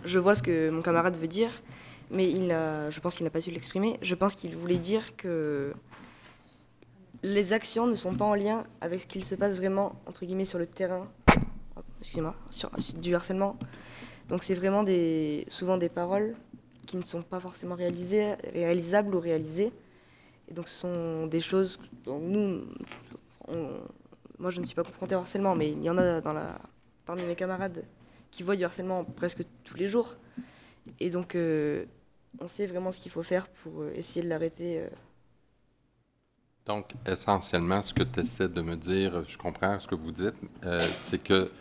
Je, 0.05 0.19
vois 0.19 0.35
ce 0.35 0.43
que 0.43 0.69
mon 0.69 0.83
camarade 0.83 1.17
veut 1.17 1.27
dire, 1.27 1.49
mais 2.11 2.29
il 2.29 2.47
n'a- 2.47 2.91
je 2.91 2.99
pense 2.99 3.15
qu'il 3.15 3.23
n'a 3.23 3.31
pas 3.31 3.41
su 3.41 3.49
l'exprimer. 3.49 3.97
Je 4.01 4.13
pense 4.13 4.35
qu'il 4.35 4.55
voulait 4.55 4.77
dire 4.77 5.15
que 5.15 5.73
les 7.23 7.51
actions 7.51 7.87
ne 7.87 7.95
sont 7.95 8.13
pas 8.13 8.25
en 8.25 8.35
lien 8.35 8.63
avec 8.81 9.01
ce 9.01 9.07
qu'il 9.07 9.23
se 9.23 9.33
passe 9.33 9.55
vraiment, 9.55 9.95
entre 10.05 10.25
guillemets, 10.25 10.45
sur 10.45 10.59
le 10.59 10.67
terrain, 10.67 11.07
excusez-moi, 12.01 12.35
sur, 12.51 12.69
du 12.99 13.15
harcèlement. 13.15 13.57
Donc 14.29 14.43
c'est 14.43 14.53
vraiment 14.53 14.83
des, 14.83 15.45
souvent 15.47 15.77
des 15.77 15.89
paroles 15.89 16.35
qui 16.85 16.97
ne 16.97 17.03
sont 17.03 17.23
pas 17.23 17.39
forcément 17.39 17.75
réalisées, 17.75 18.35
réalisables 18.53 19.15
ou 19.15 19.19
réalisées. 19.19 19.71
Et 20.47 20.53
donc 20.53 20.67
ce 20.67 20.75
sont 20.75 21.25
des 21.25 21.39
choses 21.39 21.79
dont 22.03 22.19
nous, 22.19 22.65
moi 24.37 24.51
je 24.51 24.61
ne 24.61 24.65
suis 24.67 24.75
pas 24.75 24.83
confrontée 24.83 25.15
au 25.15 25.19
harcèlement, 25.19 25.55
mais 25.55 25.71
il 25.71 25.81
y 25.81 25.89
en 25.89 25.97
a 25.97 26.21
parmi 27.07 27.23
mes 27.23 27.35
camarades 27.35 27.83
qui 28.35 28.43
voient 28.43 28.55
du 28.55 28.63
harcèlement 28.65 29.03
presque 29.05 29.43
tous 29.63 29.77
les 29.77 29.87
jours. 29.87 30.15
Et 30.99 31.09
donc 31.09 31.35
euh, 31.35 31.85
on 32.39 32.47
sait 32.47 32.67
vraiment 32.67 32.91
ce 32.91 32.99
qu'il 32.99 33.11
faut 33.11 33.23
faire 33.23 33.47
pour 33.49 33.81
euh, 33.81 33.91
essayer 33.95 34.23
de 34.23 34.29
l'arrêter. 34.29 34.79
euh. 34.81 34.89
Donc, 36.65 36.93
essentiellement, 37.07 37.81
ce 37.81 37.93
que 37.93 38.03
tu 38.03 38.19
essaies 38.21 38.49
de 38.49 38.61
me 38.61 38.75
dire, 38.75 39.23
je 39.27 39.37
comprends 39.37 39.79
ce 39.79 39.87
que 39.87 39.95
vous 39.95 40.11
dites, 40.11 40.35
euh, 40.63 40.87
c'est 40.97 41.19
que 41.23 41.51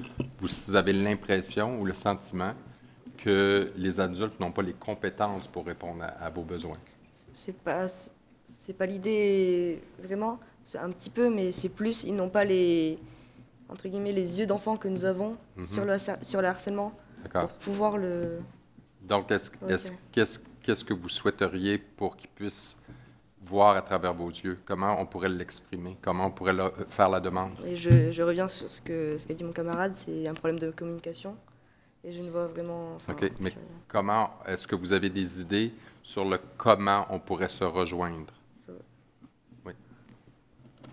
vous 0.41 0.75
avez 0.77 0.93
l'impression 0.93 1.81
ou 1.81 1.85
le 1.85 1.95
sentiment 1.95 2.55
que 3.19 3.73
les 3.77 4.01
adultes 4.01 4.41
n'ont 4.41 4.53
pas 4.53 4.63
les 4.63 4.75
compétences 4.75 5.47
pour 5.47 5.67
répondre 5.67 6.03
à, 6.05 6.09
à 6.09 6.31
vos 6.31 6.43
besoins. 6.45 6.81
C'est 7.35 7.57
pas, 7.57 7.87
c'est 7.89 8.73
pas 8.75 8.87
l'idée 8.87 9.83
vraiment, 9.99 10.39
c'est 10.65 10.79
un 10.79 10.91
petit 10.91 11.11
peu, 11.11 11.29
mais 11.31 11.53
c'est 11.53 11.69
plus, 11.69 12.05
ils 12.05 12.15
n'ont 12.15 12.31
pas 12.31 12.45
les, 12.45 12.99
entre 13.75 13.89
guillemets, 13.89 14.13
les 14.13 14.39
yeux 14.39 14.47
d'enfant 14.47 14.77
que 14.77 14.87
nous 14.89 15.05
avons 15.05 15.37
Mhm. 15.57 15.65
sur, 15.65 15.85
le, 15.85 15.97
sur 16.23 16.41
le 16.41 16.49
harcèlement 16.49 16.93
pour 17.33 17.51
pouvoir 17.51 17.99
le. 17.99 18.39
Donc, 19.03 19.31
est-ce, 19.31 19.51
qu'est-ce, 20.13 20.85
que 20.85 20.95
vous 20.95 21.09
souhaiteriez 21.09 21.77
pour 21.79 22.17
qu'ils 22.17 22.31
puissent 22.31 22.79
voir 23.43 23.77
à 23.77 23.83
travers 23.83 24.15
vos 24.15 24.29
yeux? 24.31 24.59
Comment 24.65 24.99
on 25.01 25.07
pourrait 25.07 25.29
l'exprimer? 25.29 25.97
Comment 26.01 26.27
on 26.27 26.31
pourrait 26.31 26.55
le- 26.55 26.73
faire 26.89 27.09
la 27.09 27.21
demande? 27.21 27.53
Et 27.67 27.77
je, 27.77 28.13
je 28.13 28.23
reviens 28.23 28.49
sur 28.49 28.71
ce 28.71 28.81
que 28.81 29.19
ce 29.19 29.27
qu'a 29.27 29.35
dit 29.35 29.45
mon 29.45 29.53
camarade, 29.53 29.95
c'est 29.97 30.27
un 30.29 30.35
problème 30.35 30.61
de 30.61 30.71
communication. 30.71 31.37
Et 32.05 32.13
je 32.13 32.21
ne 32.21 32.31
vois 32.31 32.47
vraiment. 32.47 32.95
enfin, 32.97 33.13
OK, 33.15 33.33
mais 33.41 33.51
je- 33.51 33.57
comment, 33.89 34.31
est-ce 34.47 34.67
que 34.69 34.77
vous 34.77 34.93
avez 34.93 35.11
des 35.11 35.41
idées 35.41 35.73
sur 36.03 36.25
le 36.25 36.39
comment 36.57 37.07
on 37.11 37.19
pourrait 37.19 37.49
se 37.49 37.65
rejoindre? 37.65 38.33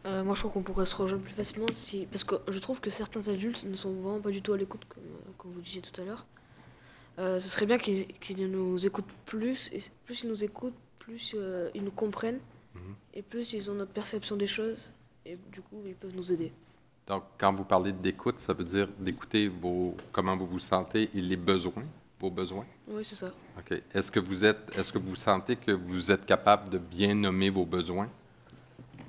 Euh, 0.06 0.24
moi, 0.24 0.34
je 0.36 0.42
crois 0.42 0.52
qu'on 0.52 0.64
pourrait 0.64 0.86
se 0.88 0.96
rejoindre 0.96 1.24
plus 1.24 1.34
facilement 1.34 1.68
si... 1.72 2.08
Parce 2.12 2.24
que 2.24 2.36
je 2.50 2.58
trouve 2.60 2.80
que 2.82 2.90
certains 2.90 3.28
adultes 3.28 3.64
ne 3.64 3.76
sont 3.76 3.94
vraiment 3.94 4.20
pas 4.20 4.32
du 4.32 4.42
tout 4.42 4.54
à 4.54 4.58
l'écoute, 4.58 4.84
comme, 4.90 5.04
euh, 5.04 5.32
comme 5.38 5.52
vous 5.52 5.62
disiez 5.62 5.82
tout 5.82 6.02
à 6.02 6.06
l'heure. 6.06 6.26
Euh, 7.20 7.40
ce 7.40 7.50
serait 7.50 7.66
bien 7.68 7.78
qu'ils 7.78 8.50
nous 8.52 8.84
écoutent 8.86 9.06
plus, 9.26 9.70
et 9.74 9.80
plus 10.06 10.24
ils 10.24 10.30
nous 10.30 10.44
écoutent, 10.44 10.74
plus 10.98 11.36
euh, 11.38 11.70
ils 11.76 11.84
nous 11.84 11.92
comprennent, 11.92 12.40
Mhm. 12.74 12.96
et 13.16 13.22
plus 13.22 13.52
ils 13.54 13.70
ont 13.70 13.74
notre 13.74 13.92
perception 13.92 14.38
des 14.38 14.48
choses, 14.48 14.90
et 15.26 15.38
du 15.52 15.62
coup, 15.62 15.84
ils 15.86 15.94
peuvent 15.94 16.16
nous 16.16 16.32
aider. 16.32 16.52
Donc, 17.08 17.24
quand 17.38 17.52
vous 17.52 17.66
parlez 17.66 17.92
d'écoute, 17.92 18.40
ça 18.40 18.54
veut 18.54 18.64
dire 18.64 18.88
d'écouter 18.98 19.50
vos, 19.50 19.96
comment 20.14 20.38
vous 20.38 20.48
vous 20.48 20.60
sentez 20.60 21.10
et 21.14 21.22
les 21.22 21.36
besoins, 21.36 21.84
vos 22.20 22.30
besoins? 22.30 22.66
Oui, 22.88 23.04
c'est 23.04 23.16
ça. 23.16 23.32
OK. 23.60 23.82
Est-ce 23.94 24.10
que 24.10 24.20
vous 24.22 24.46
êtes, 24.46 24.76
est-ce 24.78 24.92
que 24.94 24.98
vous 25.00 25.16
sentez 25.18 25.58
que 25.58 25.72
vous 25.72 26.12
êtes 26.12 26.26
capable 26.26 26.70
de 26.70 26.78
bien 26.78 27.14
nommer 27.14 27.50
vos 27.50 27.66
besoins? 27.66 28.08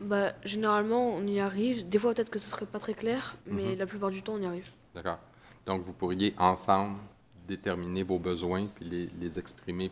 Bah, 0.02 0.32
généralement, 0.44 1.10
on 1.14 1.26
y 1.26 1.38
arrive. 1.40 1.88
Des 1.88 1.98
fois, 1.98 2.14
peut-être 2.14 2.30
que 2.30 2.38
ce 2.38 2.50
serait 2.50 2.66
pas 2.66 2.78
très 2.78 2.94
clair, 2.94 3.36
mais 3.46 3.72
Mhm. 3.72 3.78
la 3.78 3.86
plupart 3.86 4.10
du 4.10 4.22
temps, 4.22 4.34
on 4.34 4.40
y 4.42 4.46
arrive. 4.46 4.68
D'accord. 4.94 5.18
Donc, 5.66 5.82
vous 5.82 5.92
pourriez 5.92 6.34
ensemble 6.38 6.98
déterminer 7.46 8.02
vos 8.02 8.18
besoins 8.18 8.66
puis 8.74 8.84
les, 8.84 9.06
les 9.20 9.38
exprimer. 9.38 9.90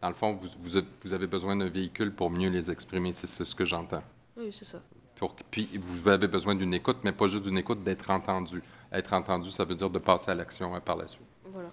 Dans 0.00 0.08
le 0.08 0.14
fond, 0.14 0.32
vous, 0.34 0.48
vous 0.60 0.76
avez- 0.76 0.86
vous 1.04 1.12
avez 1.12 1.26
besoin 1.26 1.54
d'un 1.56 1.68
véhicule 1.68 2.12
pour 2.12 2.30
mieux 2.30 2.48
les 2.48 2.70
exprimer. 2.70 3.12
C'est 3.12 3.26
c'est 3.28 3.44
ce 3.44 3.54
que 3.54 3.64
j'entends. 3.64 4.02
Oui, 4.36 4.50
c'est 4.52 4.64
ça. 4.64 4.80
Pour- 5.16 5.34
puis, 5.50 5.68
vous 5.78 6.08
avez 6.08 6.26
besoin 6.26 6.54
d'une 6.56 6.74
écoute, 6.74 6.98
mais 7.04 7.12
pas 7.12 7.28
juste 7.28 7.44
d'une 7.44 7.58
écoute, 7.58 7.84
d'être 7.84 8.10
entendu. 8.10 8.62
Être 8.90 9.12
entendu, 9.12 9.50
ça 9.50 9.64
veut 9.64 9.74
dire 9.76 9.90
de 9.90 9.98
passer 10.00 10.30
à 10.32 10.34
l'action 10.34 10.74
hein, 10.74 10.80
par 10.80 10.96
la 10.96 11.06
suite. 11.06 11.22
Voilà. 11.44 11.68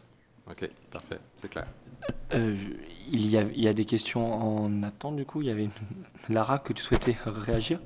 OK, 0.50 0.70
parfait. 0.92 1.20
C'est 1.36 1.50
clair. 1.50 1.66
Euh, 2.34 2.56
je- 2.56 2.70
il, 3.12 3.28
y 3.28 3.38
a, 3.38 3.42
il 3.44 3.62
y 3.64 3.68
a 3.68 3.74
des 3.74 3.86
questions 3.86 4.34
en 4.34 4.84
attente 4.84 5.16
du 5.16 5.26
coup. 5.26 5.42
Il 5.42 5.48
y 5.48 5.52
avait 5.52 5.66
une... 5.66 5.72
Lara 6.30 6.60
que 6.60 6.74
tu 6.74 6.82
souhaitais 6.84 7.16
réagir? 7.26 7.80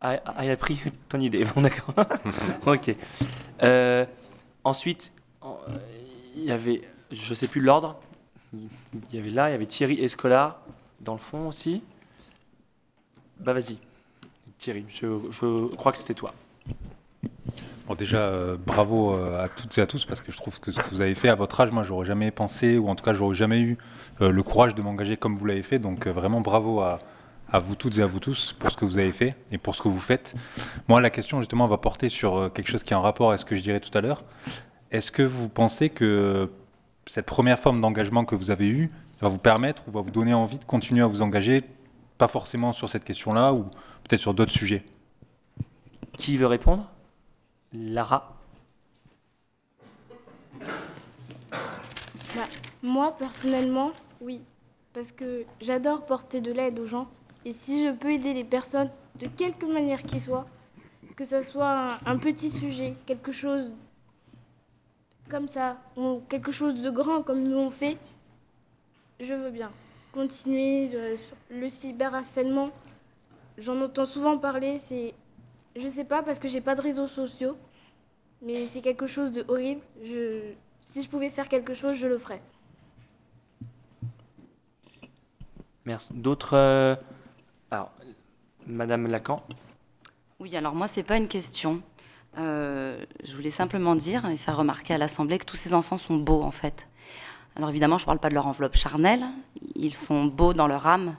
Ah, 0.00 0.20
ah, 0.24 0.44
elle 0.44 0.50
a 0.50 0.56
pris 0.56 0.80
ton 1.08 1.20
idée. 1.20 1.44
Bon, 1.54 1.60
d'accord. 1.62 1.94
ok. 2.66 2.94
Euh, 3.62 4.06
ensuite, 4.64 5.12
en- 5.42 5.58
il 6.36 6.44
y 6.44 6.50
avait, 6.52 6.82
je 7.10 7.34
sais 7.34 7.48
plus 7.48 7.60
l'ordre. 7.60 8.00
Il 8.54 8.68
y 9.12 9.18
avait 9.18 9.30
là, 9.30 9.48
il 9.48 9.52
y 9.52 9.54
avait 9.54 9.66
Thierry 9.66 10.02
Escolar 10.02 10.60
dans 11.00 11.12
le 11.12 11.18
fond 11.18 11.48
aussi. 11.48 11.82
Bah 13.38 13.52
vas-y, 13.52 13.78
Thierry. 14.58 14.84
Je, 14.88 15.06
je 15.30 15.74
crois 15.76 15.92
que 15.92 15.98
c'était 15.98 16.14
toi. 16.14 16.34
Déjà, 17.96 18.18
euh, 18.18 18.56
bravo 18.56 19.14
euh, 19.14 19.44
à 19.44 19.48
toutes 19.48 19.76
et 19.76 19.80
à 19.80 19.86
tous 19.86 20.04
parce 20.04 20.20
que 20.20 20.30
je 20.30 20.36
trouve 20.36 20.60
que 20.60 20.70
ce 20.70 20.80
que 20.80 20.88
vous 20.90 21.00
avez 21.00 21.14
fait 21.14 21.28
à 21.28 21.34
votre 21.34 21.60
âge, 21.60 21.70
moi, 21.72 21.82
j'aurais 21.82 22.06
jamais 22.06 22.30
pensé 22.30 22.78
ou 22.78 22.88
en 22.88 22.94
tout 22.94 23.04
cas, 23.04 23.12
j'aurais 23.12 23.34
jamais 23.34 23.60
eu 23.60 23.78
euh, 24.20 24.30
le 24.30 24.42
courage 24.42 24.74
de 24.74 24.82
m'engager 24.82 25.16
comme 25.16 25.36
vous 25.36 25.46
l'avez 25.46 25.62
fait. 25.62 25.78
Donc, 25.78 26.06
vraiment 26.06 26.40
bravo 26.40 26.80
à, 26.80 27.00
à 27.50 27.58
vous 27.58 27.74
toutes 27.74 27.98
et 27.98 28.02
à 28.02 28.06
vous 28.06 28.20
tous 28.20 28.54
pour 28.58 28.70
ce 28.70 28.76
que 28.76 28.84
vous 28.84 28.98
avez 28.98 29.12
fait 29.12 29.34
et 29.50 29.58
pour 29.58 29.74
ce 29.74 29.82
que 29.82 29.88
vous 29.88 30.00
faites. 30.00 30.34
Moi, 30.88 31.00
la 31.00 31.10
question 31.10 31.40
justement 31.40 31.66
va 31.66 31.78
porter 31.78 32.08
sur 32.08 32.52
quelque 32.52 32.68
chose 32.68 32.82
qui 32.82 32.92
est 32.92 32.96
en 32.96 33.02
rapport 33.02 33.30
avec 33.30 33.40
ce 33.40 33.44
que 33.44 33.56
je 33.56 33.62
dirais 33.62 33.80
tout 33.80 33.96
à 33.96 34.00
l'heure. 34.00 34.24
Est-ce 34.92 35.10
que 35.10 35.22
vous 35.22 35.48
pensez 35.48 35.90
que 35.90 36.50
cette 37.06 37.26
première 37.26 37.58
forme 37.58 37.80
d'engagement 37.80 38.24
que 38.24 38.34
vous 38.34 38.50
avez 38.50 38.68
eue 38.68 38.90
va 39.20 39.28
vous 39.28 39.38
permettre 39.38 39.82
ou 39.88 39.90
va 39.90 40.00
vous 40.00 40.10
donner 40.10 40.34
envie 40.34 40.58
de 40.58 40.64
continuer 40.64 41.02
à 41.02 41.06
vous 41.06 41.22
engager, 41.22 41.64
pas 42.18 42.28
forcément 42.28 42.72
sur 42.72 42.88
cette 42.88 43.04
question-là 43.04 43.52
ou 43.52 43.64
peut-être 44.04 44.20
sur 44.20 44.34
d'autres 44.34 44.52
sujets? 44.52 44.84
Qui 46.12 46.36
veut 46.36 46.46
répondre? 46.46 46.88
Lara. 47.72 48.36
Bah, 52.34 52.48
moi, 52.82 53.16
personnellement, 53.16 53.92
oui. 54.20 54.40
Parce 54.92 55.12
que 55.12 55.44
j'adore 55.60 56.04
porter 56.04 56.40
de 56.40 56.50
l'aide 56.50 56.78
aux 56.80 56.86
gens. 56.86 57.08
Et 57.44 57.52
si 57.52 57.86
je 57.86 57.92
peux 57.92 58.12
aider 58.12 58.34
les 58.34 58.44
personnes 58.44 58.90
de 59.20 59.28
quelque 59.28 59.66
manière 59.66 60.02
qu'ils 60.02 60.20
soient, 60.20 60.46
que 61.16 61.24
ce 61.24 61.42
soit 61.42 61.98
un, 62.04 62.18
petit 62.18 62.50
sujet, 62.50 62.96
quelque 63.06 63.30
chose 63.30 63.70
comme 65.28 65.48
ça, 65.48 65.76
ou 65.96 66.22
quelque 66.28 66.50
chose 66.50 66.82
de 66.82 66.90
grand 66.90 67.22
comme 67.22 67.42
nous 67.44 67.56
on 67.56 67.70
fait, 67.70 67.98
je 69.20 69.34
veux 69.34 69.50
bien. 69.50 69.70
Continuer 70.12 70.90
euh, 70.94 71.16
le 71.50 71.68
cyberharcèlement, 71.68 72.70
j'en 73.58 73.80
entends 73.80 74.06
souvent 74.06 74.38
parler, 74.38 74.80
c'est... 74.80 75.14
Je 75.76 75.88
sais 75.88 76.04
pas 76.04 76.22
parce 76.22 76.38
que 76.38 76.48
j'ai 76.48 76.60
pas 76.60 76.74
de 76.74 76.80
réseaux 76.80 77.06
sociaux, 77.06 77.56
mais 78.42 78.68
c'est 78.72 78.80
quelque 78.80 79.06
chose 79.06 79.32
de 79.32 79.44
horrible. 79.48 79.80
Je... 80.04 80.52
Si 80.92 81.02
je 81.02 81.08
pouvais 81.08 81.30
faire 81.30 81.48
quelque 81.48 81.74
chose, 81.74 81.94
je 81.94 82.06
le 82.08 82.18
ferais. 82.18 82.42
Merci. 85.84 86.12
D'autres. 86.14 86.54
euh, 86.56 86.96
Alors, 87.70 87.92
Madame 88.66 89.06
Lacan. 89.06 89.42
Oui, 90.40 90.56
alors 90.56 90.74
moi, 90.74 90.88
c'est 90.88 91.02
pas 91.02 91.16
une 91.16 91.28
question. 91.28 91.82
Euh, 92.38 93.04
je 93.24 93.34
voulais 93.34 93.50
simplement 93.50 93.94
dire 93.96 94.26
et 94.26 94.36
faire 94.36 94.56
remarquer 94.56 94.94
à 94.94 94.98
l'Assemblée 94.98 95.38
que 95.38 95.44
tous 95.44 95.56
ces 95.56 95.74
enfants 95.74 95.96
sont 95.96 96.16
beaux, 96.16 96.42
en 96.42 96.50
fait. 96.50 96.86
Alors 97.56 97.70
évidemment, 97.70 97.98
je 97.98 98.04
ne 98.04 98.06
parle 98.06 98.18
pas 98.20 98.28
de 98.28 98.34
leur 98.34 98.46
enveloppe 98.46 98.76
charnelle. 98.76 99.24
Ils 99.74 99.94
sont 99.94 100.24
beaux 100.26 100.52
dans 100.52 100.66
leur 100.68 100.86
âme, 100.86 101.16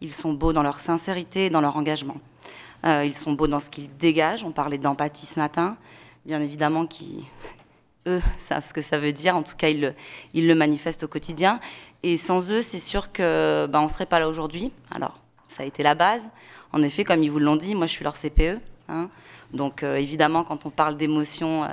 ils 0.00 0.12
sont 0.12 0.32
beaux 0.32 0.52
dans 0.52 0.62
leur 0.62 0.78
sincérité, 0.78 1.50
dans 1.50 1.60
leur 1.60 1.76
engagement. 1.76 2.16
Euh, 2.84 3.04
ils 3.04 3.14
sont 3.14 3.32
beaux 3.32 3.46
dans 3.46 3.60
ce 3.60 3.70
qu'ils 3.70 3.94
dégagent. 3.96 4.44
On 4.44 4.52
parlait 4.52 4.78
d'empathie 4.78 5.26
ce 5.26 5.38
matin. 5.38 5.76
Bien 6.26 6.40
évidemment, 6.40 6.86
qui 6.86 7.26
eux 8.06 8.20
savent 8.38 8.64
ce 8.64 8.74
que 8.74 8.82
ça 8.82 8.98
veut 8.98 9.12
dire. 9.12 9.36
En 9.36 9.42
tout 9.42 9.56
cas, 9.56 9.68
ils 9.68 9.92
le, 10.34 10.54
manifestent 10.54 11.04
au 11.04 11.08
quotidien. 11.08 11.60
Et 12.02 12.16
sans 12.16 12.52
eux, 12.52 12.62
c'est 12.62 12.78
sûr 12.78 13.12
que 13.12 13.66
ben, 13.70 13.80
on 13.80 13.84
ne 13.84 13.88
serait 13.88 14.06
pas 14.06 14.20
là 14.20 14.28
aujourd'hui. 14.28 14.72
Alors, 14.90 15.20
ça 15.48 15.62
a 15.62 15.66
été 15.66 15.82
la 15.82 15.94
base. 15.94 16.26
En 16.72 16.82
effet, 16.82 17.04
comme 17.04 17.22
ils 17.22 17.30
vous 17.30 17.38
l'ont 17.38 17.56
dit, 17.56 17.74
moi, 17.74 17.86
je 17.86 17.92
suis 17.92 18.04
leur 18.04 18.16
CPE. 18.18 18.60
hein. 18.88 19.08
Donc, 19.52 19.82
euh, 19.82 19.96
évidemment, 19.96 20.44
quand 20.44 20.66
on 20.66 20.70
parle 20.70 20.96
d'émotions, 20.96 21.64
euh, 21.64 21.68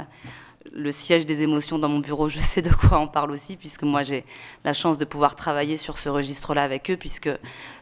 le 0.72 0.92
siège 0.92 1.26
des 1.26 1.42
émotions 1.42 1.80
dans 1.80 1.90
mon 1.90 2.00
bureau, 2.00 2.30
je 2.30 2.40
sais 2.40 2.62
de 2.62 2.74
quoi 2.74 3.00
on 3.00 3.08
parle 3.08 3.32
aussi, 3.32 3.56
puisque 3.58 3.84
moi, 3.84 4.04
j'ai 4.04 4.26
la 4.64 4.74
chance 4.74 4.98
de 4.98 5.06
pouvoir 5.06 5.36
travailler 5.36 5.78
sur 5.78 5.98
ce 5.98 6.10
registre-là 6.10 6.64
avec 6.64 6.90
eux, 6.92 6.98
puisque 6.98 7.30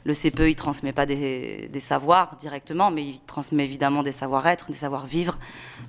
le 0.04 0.14
CPE, 0.14 0.40
il 0.42 0.50
ne 0.50 0.54
transmet 0.54 0.94
pas 0.94 1.06
des, 1.06 1.70
savoirs 1.80 2.36
directement, 2.38 2.92
mais 2.92 3.06
il 3.06 3.20
transmet 3.22 3.64
évidemment 3.64 4.04
des 4.04 4.12
savoir-être, 4.12 4.68
des 4.68 4.78
savoir-vivre, 4.78 5.38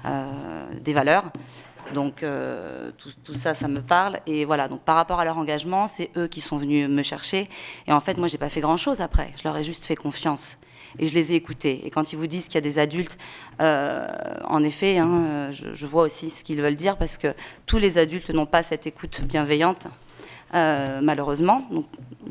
euh, 0.04 0.72
des 0.80 0.92
valeurs. 0.92 1.30
Donc 1.94 2.22
euh, 2.22 2.92
tout, 2.98 3.10
tout 3.24 3.34
ça, 3.34 3.54
ça 3.54 3.66
me 3.66 3.80
parle. 3.80 4.20
Et 4.26 4.44
voilà, 4.44 4.68
donc 4.68 4.80
par 4.82 4.96
rapport 4.96 5.18
à 5.18 5.24
leur 5.24 5.38
engagement, 5.38 5.86
c'est 5.86 6.10
eux 6.16 6.28
qui 6.28 6.40
sont 6.40 6.56
venus 6.56 6.88
me 6.88 7.02
chercher. 7.02 7.48
Et 7.86 7.92
en 7.92 8.00
fait, 8.00 8.16
moi, 8.18 8.28
j'ai 8.28 8.38
pas 8.38 8.48
fait 8.48 8.60
grand-chose 8.60 9.00
après. 9.00 9.32
Je 9.36 9.44
leur 9.44 9.56
ai 9.56 9.64
juste 9.64 9.84
fait 9.84 9.96
confiance. 9.96 10.58
Et 10.98 11.06
je 11.06 11.14
les 11.14 11.32
ai 11.32 11.36
écoutés. 11.36 11.86
Et 11.86 11.90
quand 11.90 12.12
ils 12.12 12.16
vous 12.16 12.26
disent 12.26 12.46
qu'il 12.46 12.56
y 12.56 12.58
a 12.58 12.62
des 12.62 12.78
adultes, 12.78 13.18
euh, 13.60 14.06
en 14.44 14.64
effet, 14.64 14.98
hein, 14.98 15.50
je 15.50 15.86
vois 15.86 16.02
aussi 16.02 16.30
ce 16.30 16.44
qu'ils 16.44 16.60
veulent 16.60 16.74
dire 16.74 16.96
parce 16.96 17.18
que 17.18 17.34
tous 17.66 17.78
les 17.78 17.98
adultes 17.98 18.30
n'ont 18.30 18.46
pas 18.46 18.62
cette 18.62 18.86
écoute 18.86 19.22
bienveillante. 19.22 19.88
Euh, 20.54 21.00
malheureusement. 21.02 21.62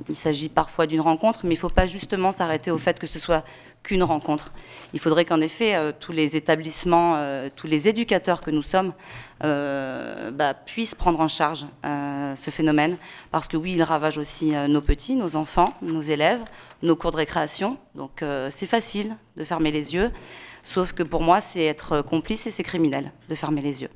Il 0.10 0.16
s'agit 0.16 0.50
parfois 0.50 0.88
d'une 0.88 1.02
rencontre, 1.02 1.42
mais 1.44 1.52
il 1.52 1.58
ne 1.58 1.60
faut 1.60 1.70
pas 1.70 1.86
justement 1.86 2.32
s'arrêter 2.32 2.70
au 2.72 2.78
fait 2.78 3.00
que 3.00 3.08
ce 3.08 3.20
soit 3.20 3.46
qu'une 3.84 4.04
rencontre. 4.04 4.52
Il 4.94 5.00
faudrait 5.00 5.24
qu'en 5.24 5.40
effet, 5.40 5.76
euh, 5.76 5.92
tous 5.98 6.12
les 6.12 6.36
établissements, 6.36 7.16
euh, 7.16 7.50
tous 7.56 7.68
les 7.68 7.88
éducateurs 7.88 8.42
que 8.42 8.52
nous 8.52 8.62
sommes, 8.62 8.94
bah, 9.42 10.54
puissent 10.54 10.96
prendre 10.96 11.22
en 11.22 11.30
charge 11.30 11.66
ce 11.84 12.52
phénomène, 12.52 12.98
parce 13.32 13.48
que 13.48 13.56
oui, 13.56 13.74
il 13.74 13.84
ravage 13.84 14.18
aussi 14.18 14.52
nos 14.52 14.82
petits, 14.82 15.16
nos 15.16 15.38
enfants, 15.38 15.74
nos 15.82 16.02
élèves, 16.02 16.42
nos 16.84 16.98
cours 16.98 17.12
de 17.12 17.18
récréation. 17.18 17.78
Donc 17.96 18.22
c'est 18.50 18.66
facile 18.66 19.16
de 19.38 19.46
fermer 19.46 19.72
les 19.72 19.96
yeux, 19.96 20.12
sauf 20.66 20.92
que 20.92 21.04
pour 21.04 21.22
moi, 21.22 21.40
c'est 21.40 21.64
être 21.64 22.02
complice 22.02 22.48
et 22.48 22.52
c'est 22.52 22.64
criminel 22.64 23.14
de 23.30 23.36
fermer 23.36 23.62
les 23.62 23.82
yeux. 23.82 23.90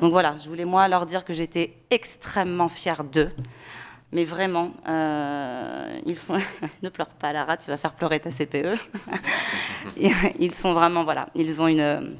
Donc 0.00 0.12
voilà, 0.12 0.36
je 0.42 0.48
voulais 0.48 0.64
moi 0.64 0.88
leur 0.88 1.06
dire 1.06 1.24
que 1.24 1.32
j'étais 1.32 1.74
extrêmement 1.90 2.68
fière 2.68 3.04
d'eux. 3.04 3.30
Mais 4.12 4.24
vraiment, 4.24 4.70
euh, 4.88 5.98
ils 6.06 6.16
sont. 6.16 6.36
ne 6.82 6.88
pleure 6.88 7.08
pas, 7.08 7.32
Lara, 7.32 7.56
tu 7.56 7.68
vas 7.68 7.76
faire 7.76 7.92
pleurer 7.94 8.20
ta 8.20 8.30
CPE. 8.30 8.78
ils 10.38 10.54
sont 10.54 10.72
vraiment, 10.72 11.02
voilà, 11.02 11.28
ils 11.34 11.60
ont 11.60 11.66
une, 11.66 12.16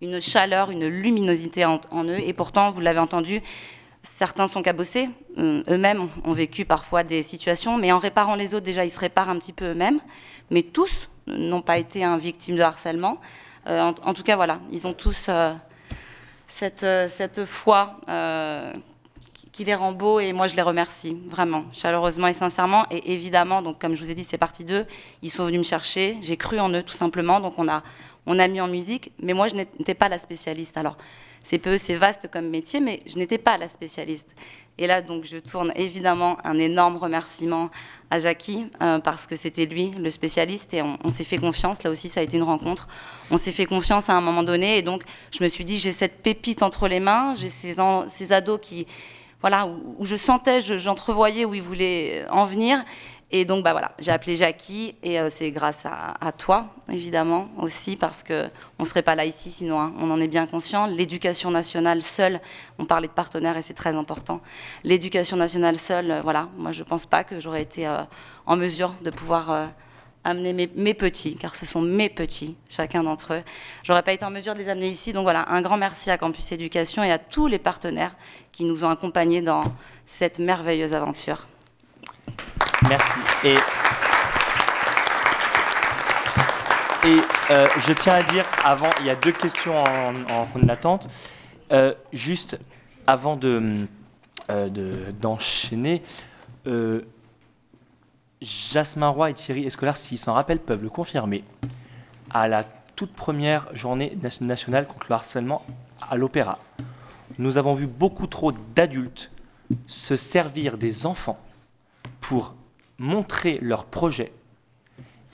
une 0.00 0.20
chaleur, 0.20 0.70
une 0.70 0.86
luminosité 0.86 1.64
en, 1.64 1.80
en 1.90 2.04
eux. 2.04 2.18
Et 2.18 2.32
pourtant, 2.32 2.70
vous 2.70 2.80
l'avez 2.80 2.98
entendu, 2.98 3.40
certains 4.02 4.48
sont 4.48 4.62
cabossés. 4.62 5.08
Euh, 5.38 5.62
Eux-mêmes 5.68 6.08
ont 6.24 6.32
vécu 6.32 6.64
parfois 6.64 7.04
des 7.04 7.22
situations, 7.22 7.78
mais 7.78 7.92
en 7.92 7.98
réparant 7.98 8.34
les 8.34 8.54
autres, 8.54 8.64
déjà, 8.64 8.84
ils 8.84 8.90
se 8.90 8.98
réparent 8.98 9.30
un 9.30 9.38
petit 9.38 9.52
peu 9.52 9.70
eux-mêmes. 9.70 10.00
Mais 10.50 10.62
tous 10.62 11.08
n'ont 11.28 11.62
pas 11.62 11.78
été 11.78 12.02
hein, 12.04 12.16
victimes 12.16 12.56
de 12.56 12.62
harcèlement. 12.62 13.18
Euh, 13.68 13.80
en, 13.80 13.94
en, 14.02 14.14
tout 14.14 14.24
cas, 14.24 14.34
voilà, 14.36 14.58
ils 14.72 14.86
ont 14.86 14.92
tous 14.92 15.26
euh, 15.28 15.54
cette, 16.54 16.86
cette 17.08 17.44
foi 17.44 17.96
euh, 18.08 18.72
qui 19.52 19.64
les 19.64 19.74
rend 19.74 19.92
beaux 19.92 20.20
et 20.20 20.32
moi 20.32 20.46
je 20.46 20.56
les 20.56 20.62
remercie 20.62 21.16
vraiment, 21.26 21.64
chaleureusement 21.72 22.26
et 22.28 22.32
sincèrement. 22.32 22.86
Et 22.90 23.12
évidemment, 23.12 23.62
donc 23.62 23.78
comme 23.80 23.94
je 23.94 24.02
vous 24.02 24.10
ai 24.10 24.14
dit, 24.14 24.24
c'est 24.24 24.38
partie 24.38 24.64
d'eux. 24.64 24.86
Ils 25.22 25.30
sont 25.30 25.44
venus 25.44 25.58
me 25.58 25.64
chercher, 25.64 26.18
j'ai 26.20 26.36
cru 26.36 26.58
en 26.60 26.70
eux 26.70 26.82
tout 26.82 26.94
simplement. 26.94 27.40
Donc 27.40 27.54
on 27.58 27.68
a, 27.68 27.82
on 28.26 28.38
a 28.38 28.48
mis 28.48 28.60
en 28.60 28.68
musique, 28.68 29.12
mais 29.20 29.32
moi 29.34 29.48
je 29.48 29.54
n'étais 29.54 29.94
pas 29.94 30.08
la 30.08 30.18
spécialiste. 30.18 30.76
Alors 30.76 30.96
c'est 31.42 31.58
peu, 31.58 31.78
c'est 31.78 31.94
vaste 31.96 32.28
comme 32.30 32.48
métier, 32.48 32.80
mais 32.80 33.00
je 33.06 33.18
n'étais 33.18 33.38
pas 33.38 33.58
la 33.58 33.68
spécialiste. 33.68 34.34
Et 34.78 34.86
là, 34.86 35.02
donc, 35.02 35.24
je 35.24 35.36
tourne 35.36 35.70
évidemment 35.76 36.38
un 36.44 36.58
énorme 36.58 36.96
remerciement 36.96 37.70
à 38.10 38.18
Jackie, 38.18 38.66
euh, 38.80 38.98
parce 39.00 39.26
que 39.26 39.36
c'était 39.36 39.66
lui 39.66 39.90
le 39.90 40.08
spécialiste, 40.08 40.72
et 40.74 40.82
on, 40.82 41.10
s'est 41.10 41.24
fait 41.24 41.36
confiance. 41.38 41.82
Là 41.82 41.90
aussi, 41.90 42.08
ça 42.08 42.20
a 42.20 42.22
été 42.22 42.36
une 42.38 42.42
rencontre. 42.42 42.88
On 43.30 43.36
s'est 43.36 43.52
fait 43.52 43.66
confiance 43.66 44.08
à 44.08 44.14
un 44.14 44.20
moment 44.22 44.42
donné, 44.42 44.78
et 44.78 44.82
donc, 44.82 45.02
je 45.36 45.44
me 45.44 45.48
suis 45.48 45.64
dit, 45.64 45.76
j'ai 45.76 45.92
cette 45.92 46.22
pépite 46.22 46.62
entre 46.62 46.88
les 46.88 47.00
mains, 47.00 47.34
j'ai 47.34 47.48
ces, 47.50 47.76
ces 48.08 48.32
ados 48.32 48.60
qui, 48.62 48.86
voilà, 49.40 49.66
où, 49.66 50.04
je 50.06 50.16
sentais, 50.16 50.60
je- 50.62 50.78
j'entrevoyais 50.78 51.44
où 51.44 51.52
ils 51.54 51.62
voulaient 51.62 52.24
en 52.30 52.44
venir. 52.46 52.82
Et 53.34 53.46
donc, 53.46 53.64
bah 53.64 53.72
voilà, 53.72 53.92
j'ai 53.98 54.10
appelé 54.10 54.36
Jackie 54.36 54.94
et 55.02 55.18
euh, 55.18 55.30
c'est 55.30 55.50
grâce 55.52 55.86
à, 55.86 56.32
toi, 56.32 56.66
évidemment, 56.90 57.48
aussi, 57.58 57.96
parce 57.96 58.22
que 58.22 58.50
on 58.78 58.84
serait 58.84 59.00
pas 59.00 59.14
là 59.14 59.24
ici 59.24 59.50
sinon, 59.50 59.80
hein, 59.80 59.94
on 59.98 60.10
en 60.10 60.20
est 60.20 60.28
bien 60.28 60.46
conscient. 60.46 60.84
L'éducation 60.84 61.50
nationale 61.50 62.02
seule, 62.02 62.42
on 62.78 62.84
parlait 62.84 63.08
de 63.08 63.12
partenaires 63.12 63.56
et 63.56 63.62
c'est 63.62 63.72
très 63.72 63.96
important. 63.96 64.42
L'éducation 64.84 65.38
nationale 65.38 65.78
seule, 65.78 66.10
euh, 66.10 66.20
voilà, 66.20 66.50
moi 66.58 66.72
je 66.72 66.82
pense 66.82 67.06
pas 67.06 67.24
que 67.24 67.40
j'aurais 67.40 67.62
été 67.62 67.88
euh, 67.88 68.02
en 68.44 68.56
mesure 68.56 68.94
de 69.02 69.08
pouvoir 69.08 69.70
amener 70.24 70.52
mes, 70.52 70.70
mes 70.76 70.92
petits, 70.92 71.36
car 71.36 71.56
ce 71.56 71.64
sont 71.64 71.80
mes 71.80 72.10
petits, 72.10 72.54
chacun 72.68 73.02
d'entre 73.02 73.32
eux. 73.32 73.42
J'aurais 73.82 74.02
pas 74.02 74.12
été 74.12 74.26
en 74.26 74.30
mesure 74.30 74.52
de 74.52 74.58
les 74.58 74.68
amener 74.68 74.88
ici, 74.88 75.14
donc 75.14 75.22
voilà, 75.22 75.50
un 75.50 75.62
grand 75.62 75.78
merci 75.78 76.10
à 76.10 76.18
Campus 76.18 76.52
Éducation 76.52 77.02
et 77.02 77.10
à 77.10 77.18
tous 77.18 77.46
les 77.46 77.58
partenaires 77.58 78.14
qui 78.52 78.66
nous 78.66 78.84
ont 78.84 78.90
accompagnés 78.90 79.40
dans 79.40 79.64
cette 80.04 80.38
merveilleuse 80.38 80.92
aventure. 80.92 81.46
Merci. 82.92 83.20
Et, 83.44 83.56
euh, 87.50 87.66
je 87.80 87.92
tiens 87.94 88.12
à 88.16 88.22
dire, 88.22 88.44
avant, 88.62 88.90
il 89.00 89.06
y 89.06 89.10
a 89.10 89.14
deux 89.14 89.32
questions 89.32 89.78
en, 89.78 90.14
en- 90.30 90.46
en 90.54 90.68
attente. 90.68 91.08
Euh, 91.72 91.94
juste 92.12 92.58
avant 93.06 93.36
de, 93.36 93.86
euh, 94.50 94.68
de- 94.68 95.10
d'enchaîner, 95.12 96.02
Jasmin 98.42 99.08
Roy 99.08 99.30
et 99.30 99.34
Thierry 99.34 99.64
Escolar, 99.64 99.96
s'ils 99.96 100.18
s'en 100.18 100.34
rappellent, 100.34 100.58
peuvent 100.60 100.82
le 100.82 100.90
confirmer. 100.90 101.44
À 102.30 102.46
la 102.46 102.64
toute 102.94 103.14
première 103.14 103.74
journée 103.74 104.18
nation- 104.22 104.44
nationale 104.44 104.86
contre 104.86 105.06
le 105.08 105.14
harcèlement 105.14 105.64
à 106.10 106.16
l'Opéra, 106.16 106.58
nous 107.38 107.56
avons 107.56 107.72
vu 107.74 107.86
beaucoup 107.86 108.26
trop 108.26 108.52
d'adultes 108.52 109.30
se 109.86 110.14
servir 110.16 110.76
des 110.76 111.06
enfants 111.06 111.38
pour 112.20 112.52
montrer 113.02 113.58
leur 113.60 113.84
projet 113.84 114.32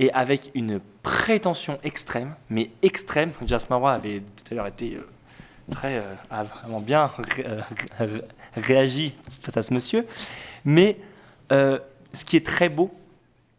et 0.00 0.10
avec 0.12 0.50
une 0.54 0.80
prétention 1.02 1.78
extrême, 1.82 2.34
mais 2.48 2.70
extrême. 2.82 3.30
Jasmin 3.44 3.76
Roy 3.76 3.92
avait 3.92 4.22
d'ailleurs 4.48 4.66
été 4.68 4.94
euh, 4.94 5.06
très, 5.70 5.98
euh, 5.98 6.42
vraiment 6.62 6.80
bien 6.80 7.10
euh, 7.40 7.60
ré- 7.98 8.22
réagi 8.56 9.14
face 9.42 9.56
à 9.58 9.62
ce 9.62 9.74
monsieur. 9.74 10.06
Mais 10.64 10.96
ce 11.50 12.24
qui 12.24 12.36
est 12.36 12.46
très 12.46 12.68
beau 12.70 12.90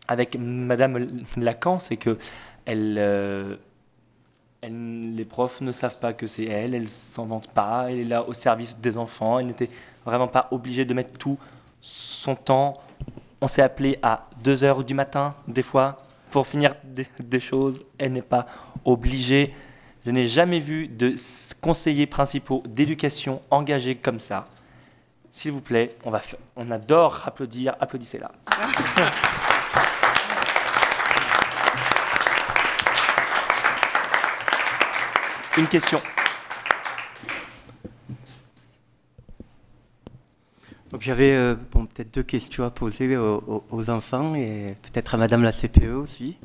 avec 0.08 0.36
Madame 0.39 1.22
Lacan, 1.38 1.78
c'est 1.78 1.98
que 1.98 2.17
elle, 2.65 2.98
elle- 4.62 5.15
les 5.15 5.26
profs 5.26 5.62
ne 5.62 5.72
savent 5.72 6.00
pas 6.00 6.13
que 6.13 6.26
c'est 6.26 6.45
elle, 6.45 6.74
elle 6.74 6.89
s'en 6.89 7.26
vante 7.28 7.48
pas, 7.50 7.91
elle 7.91 8.00
est 8.00 8.04
là 8.06 8.28
au 8.28 8.34
service 8.34 8.80
des 8.80 8.98
enfants, 8.98 9.38
elle 9.39 9.48
n'était 9.48 9.69
vraiment 10.06 10.28
pas 10.28 10.48
obligée 10.52 10.86
de 10.86 10.93
mettre 10.95 11.17
tout 11.19 11.38
son 11.82 12.36
temps. 12.36 12.74
On 13.41 13.47
s'est 13.47 13.62
appelé 13.62 13.97
à 14.02 14.28
2 14.43 14.63
heures 14.63 14.84
du 14.84 14.93
matin, 14.93 15.30
des 15.47 15.63
fois, 15.63 16.04
pour 16.32 16.45
finir 16.45 16.75
des, 16.84 17.08
des 17.19 17.39
choses. 17.39 17.84
Elle 17.97 18.12
n'est 18.12 18.21
pas 18.21 18.45
obligée. 18.86 19.54
Je 20.06 20.12
n'ai 20.12 20.25
jamais 20.25 20.60
vu 20.60 20.88
de 20.88 21.15
conseillers 21.62 22.08
principaux 22.08 22.63
d'éducation 22.67 23.41
engagés 23.49 23.95
comme 23.95 24.19
ça. 24.19 24.47
S'il 25.32 25.52
vous 25.52 25.62
plaît, 25.62 25.95
on, 26.04 26.12
va 26.12 26.21
on 26.56 26.71
adore 26.71 27.23
applaudir, 27.25 27.75
applaudissez-la. 27.80 28.32
Une 35.58 35.67
question. 35.67 36.02
Donc 40.91 41.02
j'avais 41.02 41.34
euh, 41.34 41.56
peut-être 41.56 42.13
deux 42.13 42.23
questions 42.23 42.63
à 42.63 42.71
poser 42.71 43.15
aux, 43.15 43.89
enfants 43.89 44.34
et 44.34 44.75
peut-être 44.82 45.13
à 45.13 45.17
Madame 45.17 45.43
la 45.43 45.52
CPE 45.52 45.93
aussi, 45.93 46.36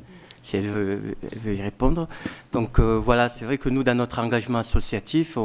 si 0.43 0.55
elle 0.55 0.67
veut, 0.67 1.15
y 1.45 1.61
répondre. 1.61 2.07
Donc 2.51 2.77
euh, 2.77 3.01
voilà, 3.03 3.27
c'est 3.27 3.43
vrai 3.43 3.57
que 3.57 3.69
nous, 3.69 3.83
dans 3.83 3.95
notre 3.95 4.19
engagement 4.19 4.59
associatif, 4.59 5.35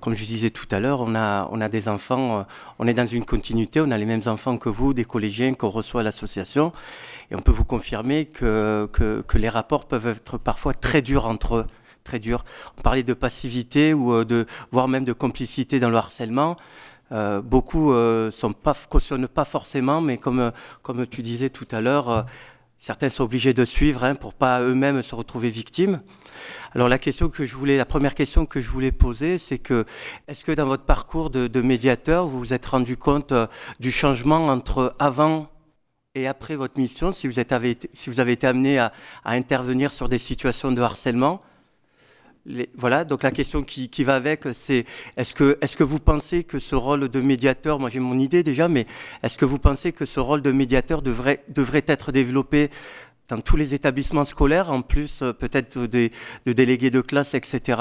comme 0.00 0.14
je 0.14 0.24
disais 0.24 0.48
tout 0.48 0.66
à 0.70 0.80
l'heure, 0.80 1.02
on 1.02 1.14
a, 1.14 1.68
des 1.68 1.88
enfants, 1.88 2.38
euh, 2.38 2.42
on 2.78 2.86
est 2.86 2.94
dans 2.94 3.04
une 3.04 3.26
continuité, 3.26 3.82
on 3.82 3.90
a 3.90 3.98
les 3.98 4.06
mêmes 4.06 4.22
enfants 4.24 4.56
que 4.56 4.70
vous, 4.70 4.94
des 4.94 5.04
collégiens 5.04 5.52
qu'on 5.52 5.68
reçoit 5.68 6.00
à 6.00 6.04
l'association, 6.04 6.72
et 7.30 7.34
on 7.34 7.40
peut 7.42 7.52
vous 7.52 7.64
confirmer 7.64 8.24
que, 8.24 8.88
les 9.34 9.48
rapports 9.50 9.84
peuvent 9.84 10.06
être 10.06 10.38
parfois 10.38 10.72
très 10.72 11.02
durs 11.02 11.26
entre 11.26 11.56
eux. 11.56 11.66
Très 12.02 12.18
durs. 12.18 12.46
On 12.78 12.80
parlait 12.80 13.02
de 13.02 13.12
passivité 13.12 13.92
ou 13.92 14.24
de, 14.24 14.46
voire 14.72 14.88
même 14.88 15.04
de 15.04 15.12
complicité 15.12 15.80
dans 15.80 15.90
le 15.90 15.98
harcèlement. 15.98 16.56
Euh, 17.12 17.40
beaucoup 17.40 17.92
euh, 17.92 18.30
pas, 18.62 18.76
cautionnent 18.88 19.26
pas 19.26 19.44
forcément, 19.44 20.00
mais 20.00 20.16
comme, 20.16 20.40
euh, 20.40 20.50
comme 20.82 21.06
tu 21.06 21.22
disais 21.22 21.50
tout 21.50 21.66
à 21.72 21.80
l'heure, 21.80 22.24
certains 22.78 23.08
sont 23.08 23.24
obligés 23.24 23.52
de 23.52 23.64
suivre 23.64 24.04
hein, 24.04 24.14
pour 24.14 24.32
pas 24.32 24.60
eux-mêmes 24.60 25.02
se 25.02 25.14
retrouver 25.16 25.50
victimes. 25.50 26.00
Alors 26.72 26.88
la 26.88 26.98
question 26.98 27.28
que 27.28 27.44
je 27.44 27.56
voulais, 27.56 27.76
la 27.76 27.84
première 27.84 28.14
question 28.14 28.46
que 28.46 28.60
je 28.60 28.70
voulais 28.70 28.92
poser, 28.92 29.38
c'est 29.38 29.58
que 29.58 29.84
est-ce 30.28 30.44
que 30.44 30.52
dans 30.52 30.66
votre 30.66 30.84
parcours 30.84 31.30
de, 31.30 31.60
médiateur, 31.60 32.28
vous 32.28 32.38
vous 32.38 32.54
êtes 32.54 32.66
rendu 32.66 32.96
compte 32.96 33.34
du 33.80 33.90
changement 33.90 34.46
entre 34.46 34.94
avant 35.00 35.48
et 36.14 36.28
après 36.28 36.54
votre 36.54 36.78
mission, 36.78 37.12
si 37.12 37.26
vous, 37.26 37.40
avez 37.40 37.70
été, 38.32 38.46
amené 38.46 38.78
à 38.78 38.92
intervenir 39.24 39.92
sur 39.92 40.08
des 40.08 40.18
situations 40.18 40.70
de 40.70 40.80
harcèlement? 40.80 41.42
Voilà, 42.74 43.04
donc 43.04 43.22
la 43.22 43.30
question 43.30 43.62
qui, 43.62 44.04
va 44.04 44.16
avec, 44.16 44.44
c'est 44.52 44.86
est-ce 45.16 45.34
que, 45.34 45.58
est-ce 45.60 45.76
que 45.76 45.84
vous 45.84 45.98
pensez 45.98 46.44
que 46.44 46.58
ce 46.58 46.74
rôle 46.74 47.08
de 47.08 47.20
médiateur, 47.20 47.78
moi 47.78 47.90
j'ai 47.90 48.00
mon 48.00 48.18
idée 48.18 48.42
déjà, 48.42 48.68
mais 48.68 48.86
est-ce 49.22 49.36
que 49.36 49.44
vous 49.44 49.58
pensez 49.58 49.92
que 49.92 50.06
ce 50.06 50.20
rôle 50.20 50.40
de 50.42 50.50
médiateur 50.50 51.02
devrait, 51.02 51.44
devrait 51.48 51.84
être 51.86 52.12
développé 52.12 52.70
dans 53.28 53.40
tous 53.40 53.56
les 53.56 53.74
établissements 53.74 54.24
scolaires, 54.24 54.70
en 54.70 54.82
plus 54.82 55.22
euh, 55.22 55.32
peut-être 55.32 55.78
de 55.78 56.10
délégués 56.46 56.90
de 56.90 57.00
classe, 57.00 57.34
etc. 57.34 57.80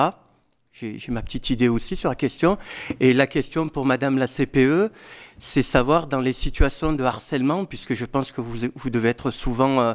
J'ai 0.72 0.98
ma 1.10 1.22
petite 1.22 1.50
idée 1.50 1.68
aussi 1.68 1.96
sur 1.96 2.10
la 2.10 2.16
question. 2.16 2.58
Et 3.00 3.12
la 3.14 3.28
question 3.28 3.68
pour 3.68 3.86
Madame 3.86 4.18
la 4.18 4.28
CPE, 4.28 4.92
c'est 5.40 5.64
savoir 5.64 6.08
dans 6.08 6.22
les 6.22 6.32
situations 6.32 6.94
de 6.94 7.04
harcèlement, 7.04 7.66
puisque 7.66 7.96
je 7.96 8.06
pense 8.06 8.32
que 8.32 8.40
vous, 8.40 8.68
vous 8.76 8.90
devez 8.90 9.10
être 9.10 9.32
souvent 9.32 9.82
euh, 9.82 9.94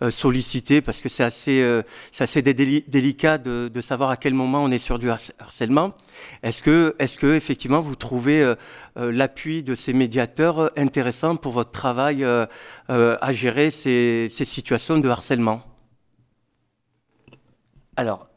euh, 0.00 0.10
sollicité, 0.10 0.80
parce 0.80 1.00
que 1.00 1.08
c'est 1.08 1.24
assez, 1.24 1.60
euh, 1.60 1.82
assez 2.18 2.40
dé- 2.40 2.54
déli- 2.54 2.84
délicat 2.88 3.36
de, 3.36 3.80
savoir 3.82 4.10
à 4.10 4.16
quel 4.16 4.32
moment 4.32 4.62
on 4.62 4.70
est 4.70 4.78
sur 4.78 4.98
du 4.98 5.10
harc- 5.10 5.32
harcèlement. 5.38 5.92
Est-ce 6.42 6.62
que, 6.62 6.94
est-ce 6.98 7.18
que 7.18 7.34
effectivement 7.34 7.80
vous 7.80 7.96
trouvez 7.96 8.42
euh, 8.42 8.54
euh, 8.98 9.10
l'appui 9.12 9.62
de 9.62 9.74
ces 9.74 9.92
médiateurs 9.92 10.70
intéressant 10.78 11.36
pour 11.36 11.52
votre 11.52 11.72
travail 11.72 12.24
à 12.24 13.32
gérer 13.32 13.70
ces, 13.70 14.28
ces 14.30 14.44
situations 14.44 14.98
de 14.98 15.08
harcèlement? 15.08 15.62
Alors, 17.96 18.28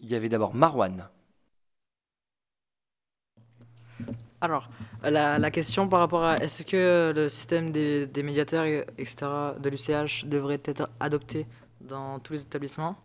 il 0.00 0.08
y 0.08 0.14
avait 0.14 0.28
d'abord 0.28 0.54
Marwan. 0.54 1.08
Alors, 4.40 4.68
la, 5.02 5.50
question 5.50 5.88
par 5.88 5.98
rapport 5.98 6.22
à 6.24 6.36
est-ce 6.36 6.62
que 6.62 7.12
le 7.14 7.28
système 7.28 7.72
des, 7.72 8.08
médiateurs, 8.22 8.64
et- 8.64 8.86
etc., 8.96 9.26
de 9.58 9.68
l'UCH 9.68 10.26
devrait 10.26 10.60
être 10.64 10.88
adopté 11.00 11.46
dans 11.80 12.18
tous 12.20 12.34
les 12.34 12.42
établissements 12.42 12.96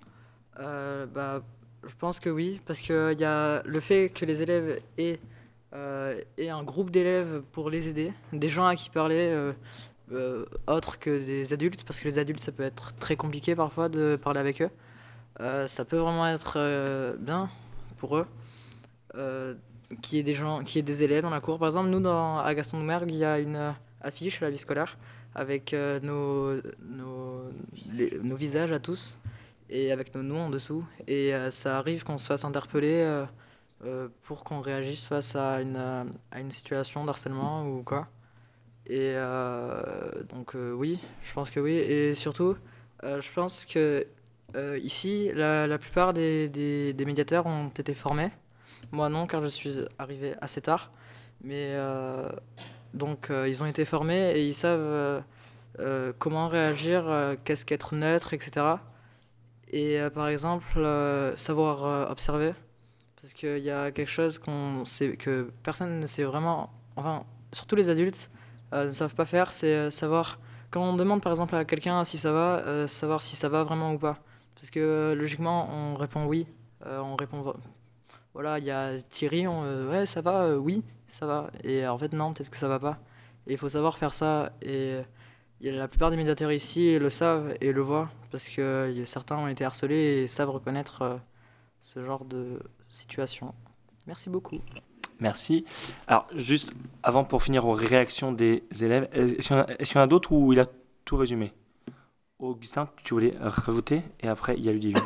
Euh, 0.60 1.08
bah, 1.08 1.42
Je 1.86 1.96
pense 1.96 2.20
que 2.20 2.30
oui, 2.30 2.62
parce 2.66 2.80
qu'il 2.80 3.18
y 3.20 3.24
a 3.26 3.62
le 3.66 3.80
fait 3.80 4.10
que 4.10 4.26
les 4.26 4.42
élèves 4.44 4.80
aient, 4.98 5.20
euh, 5.74 6.22
aient 6.38 6.50
un 6.50 6.64
groupe 6.64 6.92
d'élèves 6.92 7.42
pour 7.52 7.70
les 7.70 7.90
aider, 7.90 8.14
des 8.34 8.50
gens 8.50 8.66
à 8.68 8.76
qui 8.76 8.90
parler, 8.90 9.30
euh, 9.32 9.54
euh, 10.14 10.46
autres 10.68 11.00
que 11.00 11.10
des 11.26 11.54
adultes, 11.54 11.84
parce 11.86 12.00
que 12.00 12.08
les 12.08 12.20
adultes, 12.20 12.40
ça 12.42 12.52
peut 12.52 12.64
être 12.64 12.96
très 13.00 13.16
compliqué 13.18 13.56
parfois 13.56 13.90
de 13.90 14.18
parler 14.22 14.40
avec 14.40 14.62
eux. 14.62 14.70
Euh, 15.40 15.68
ça 15.68 15.84
peut 15.86 15.98
vraiment 15.98 16.28
être 16.28 16.54
euh, 16.58 17.16
bien 17.18 17.50
pour 17.98 18.18
eux 18.18 18.28
euh, 19.16 19.56
qu'il 20.02 20.18
y 20.18 20.20
ait 20.20 20.24
des 20.24 20.34
gens, 20.34 20.64
qu'il 20.64 20.80
y 20.80 20.84
des 20.84 21.04
élèves 21.04 21.24
dans 21.24 21.30
la 21.30 21.42
cour. 21.42 21.60
Par 21.60 21.68
exemple, 21.68 21.90
nous, 21.90 22.00
dans, 22.00 22.40
à 22.40 22.54
Gaston 22.54 22.80
Doumergue, 22.80 23.10
il 23.10 23.18
y 23.18 23.26
a 23.26 23.40
une 23.40 23.74
affiche 24.02 24.42
à 24.42 24.46
la 24.46 24.52
vie 24.52 24.58
scolaire 24.58 24.98
avec 25.36 25.74
euh, 25.74 26.00
nos, 26.02 26.62
nos, 26.84 28.36
visages 28.36 28.72
à 28.72 28.80
tous 28.80 29.18
et 29.70 29.92
avec 29.92 30.14
nos 30.14 30.22
noms 30.22 30.42
en 30.42 30.50
dessous. 30.50 30.86
Et 31.08 31.34
ça 31.50 31.78
arrive 31.78 32.04
qu'on 32.04 32.18
se 32.18 32.28
fasse 32.28 32.46
interpeller 32.46 33.26
pour 34.24 34.44
qu'on 34.44 34.62
réagisse 34.62 35.08
face 35.08 35.36
à 35.36 35.62
une, 35.62 35.78
à 36.32 36.40
une 36.40 36.52
situation 36.52 37.06
d'harcèlement 37.06 37.68
ou 37.68 37.82
quoi. 37.82 38.08
Et 38.86 39.16
donc 40.30 40.54
oui, 40.56 41.00
je 41.24 41.34
pense 41.34 41.50
que 41.50 41.60
oui. 41.60 41.74
Et 41.74 42.14
surtout, 42.14 42.56
je 43.02 43.34
pense 43.34 43.66
que 43.66 44.06
euh, 44.56 44.80
ici, 44.84 45.32
la, 45.34 45.78
plupart 45.78 46.14
des, 46.14 46.96
médiateurs 47.06 47.46
ont 47.46 47.70
été 47.70 47.94
formés. 47.94 48.32
Moi 48.92 49.10
non, 49.10 49.28
car 49.28 49.44
je 49.44 49.50
suis 49.50 49.80
arrivé 49.98 50.36
assez 50.42 50.62
tard. 50.62 50.92
Mais 51.44 51.72
euh, 51.72 52.30
donc 52.94 53.30
euh, 53.30 53.50
ils 53.50 53.64
ont 53.64 53.66
été 53.66 53.86
formés 53.86 54.32
et 54.32 54.48
ils 54.48 54.54
savent 54.54 55.24
comment 56.20 56.48
réagir, 56.48 57.36
qu'est-ce 57.44 57.66
qu'être 57.66 57.96
neutre, 57.96 58.34
etc. 58.34 58.78
Et 59.72 60.00
par 60.14 60.28
exemple, 60.28 60.80
savoir 61.36 62.10
observer. 62.12 62.54
Parce 63.22 63.34
qu'il 63.34 63.60
y 63.60 63.72
a 63.72 63.92
quelque 63.92 64.10
chose 64.10 64.38
que 64.38 65.52
personne 65.64 66.00
ne 66.00 66.08
sait 66.08 66.26
vraiment, 66.26 66.70
enfin, 66.96 67.24
surtout 67.54 67.76
les 67.76 67.90
adultes, 67.90 68.30
ne 68.72 68.92
savent 68.92 69.16
pas 69.16 69.26
faire, 69.26 69.52
c'est 69.52 69.90
savoir, 69.90 70.40
quand 70.70 70.84
on 70.84 70.96
demande 70.96 71.24
par 71.24 71.32
exemple 71.32 71.56
à 71.56 71.66
quelqu'un 71.66 72.04
si 72.04 72.18
ça 72.20 72.32
va, 72.32 72.88
savoir 72.88 73.24
si 73.24 73.36
ça 73.36 73.50
va 73.50 73.64
vraiment 73.64 73.94
ou 73.94 73.98
pas. 73.98 74.20
Parce 74.64 74.72
que 74.72 74.80
euh, 74.80 75.14
logiquement, 75.14 75.68
on 75.74 75.98
répond 75.98 76.24
oui, 76.26 76.48
euh, 76.86 77.02
on 77.02 77.18
répond, 77.18 77.42
vo- 77.42 77.58
voilà, 78.34 78.60
il 78.60 78.64
y 78.64 78.72
a 78.72 78.94
Thierry, 79.10 79.46
euh, 79.46 79.92
ouais, 79.92 80.06
ça 80.06 80.22
va, 80.22 80.58
oui, 80.58 80.86
ça 81.06 81.26
va. 81.26 81.52
Et 81.66 81.86
en 81.86 81.98
fait, 81.98 82.14
non, 82.14 82.32
peut-être 82.32 82.50
que 82.50 82.56
ça 82.58 82.70
va 82.70 82.80
pas. 82.80 82.98
Et 83.46 83.52
il 83.52 83.58
faut 83.58 83.68
savoir 83.68 83.98
faire 83.98 84.14
ça. 84.14 84.54
Et 84.62 85.02
la 85.60 85.90
plupart 85.90 86.12
des 86.12 86.16
médiateurs 86.16 86.50
ici 86.54 86.98
le 86.98 87.10
savent 87.10 87.58
et 87.60 87.74
le 87.74 87.82
voient, 87.82 88.10
parce 88.32 88.48
que 88.48 88.96
certains 89.04 89.38
ont 89.38 89.50
été 89.50 89.66
harcelés 89.66 90.24
et 90.24 90.28
savent 90.30 90.52
reconnaître 90.52 91.20
ce 91.82 92.02
genre 92.06 92.24
de 92.24 92.58
situation. 92.88 93.54
Merci 94.08 94.30
beaucoup. 94.30 94.62
Merci. 95.20 95.66
Alors, 96.08 96.26
juste 96.34 96.74
avant 97.04 97.26
pour 97.26 97.44
finir 97.44 97.66
aux 97.68 97.74
réactions 97.74 98.32
des 98.32 98.64
élèves, 98.82 99.10
est-ce 99.12 99.50
qu'il 99.50 99.98
y 99.98 100.00
en 100.00 100.04
a, 100.04 100.08
d'autres 100.08 100.32
où 100.32 100.54
il 100.54 100.62
a 100.62 100.68
tout 101.04 101.18
résumé? 101.18 101.52
Augustin, 102.44 102.90
tu 103.04 103.14
voulais 103.14 103.34
rajouter 103.40 104.02
Et 104.20 104.28
après, 104.28 104.56
il 104.58 104.66
y 104.66 104.70
a 104.70 104.74
Ludivine. 104.74 105.02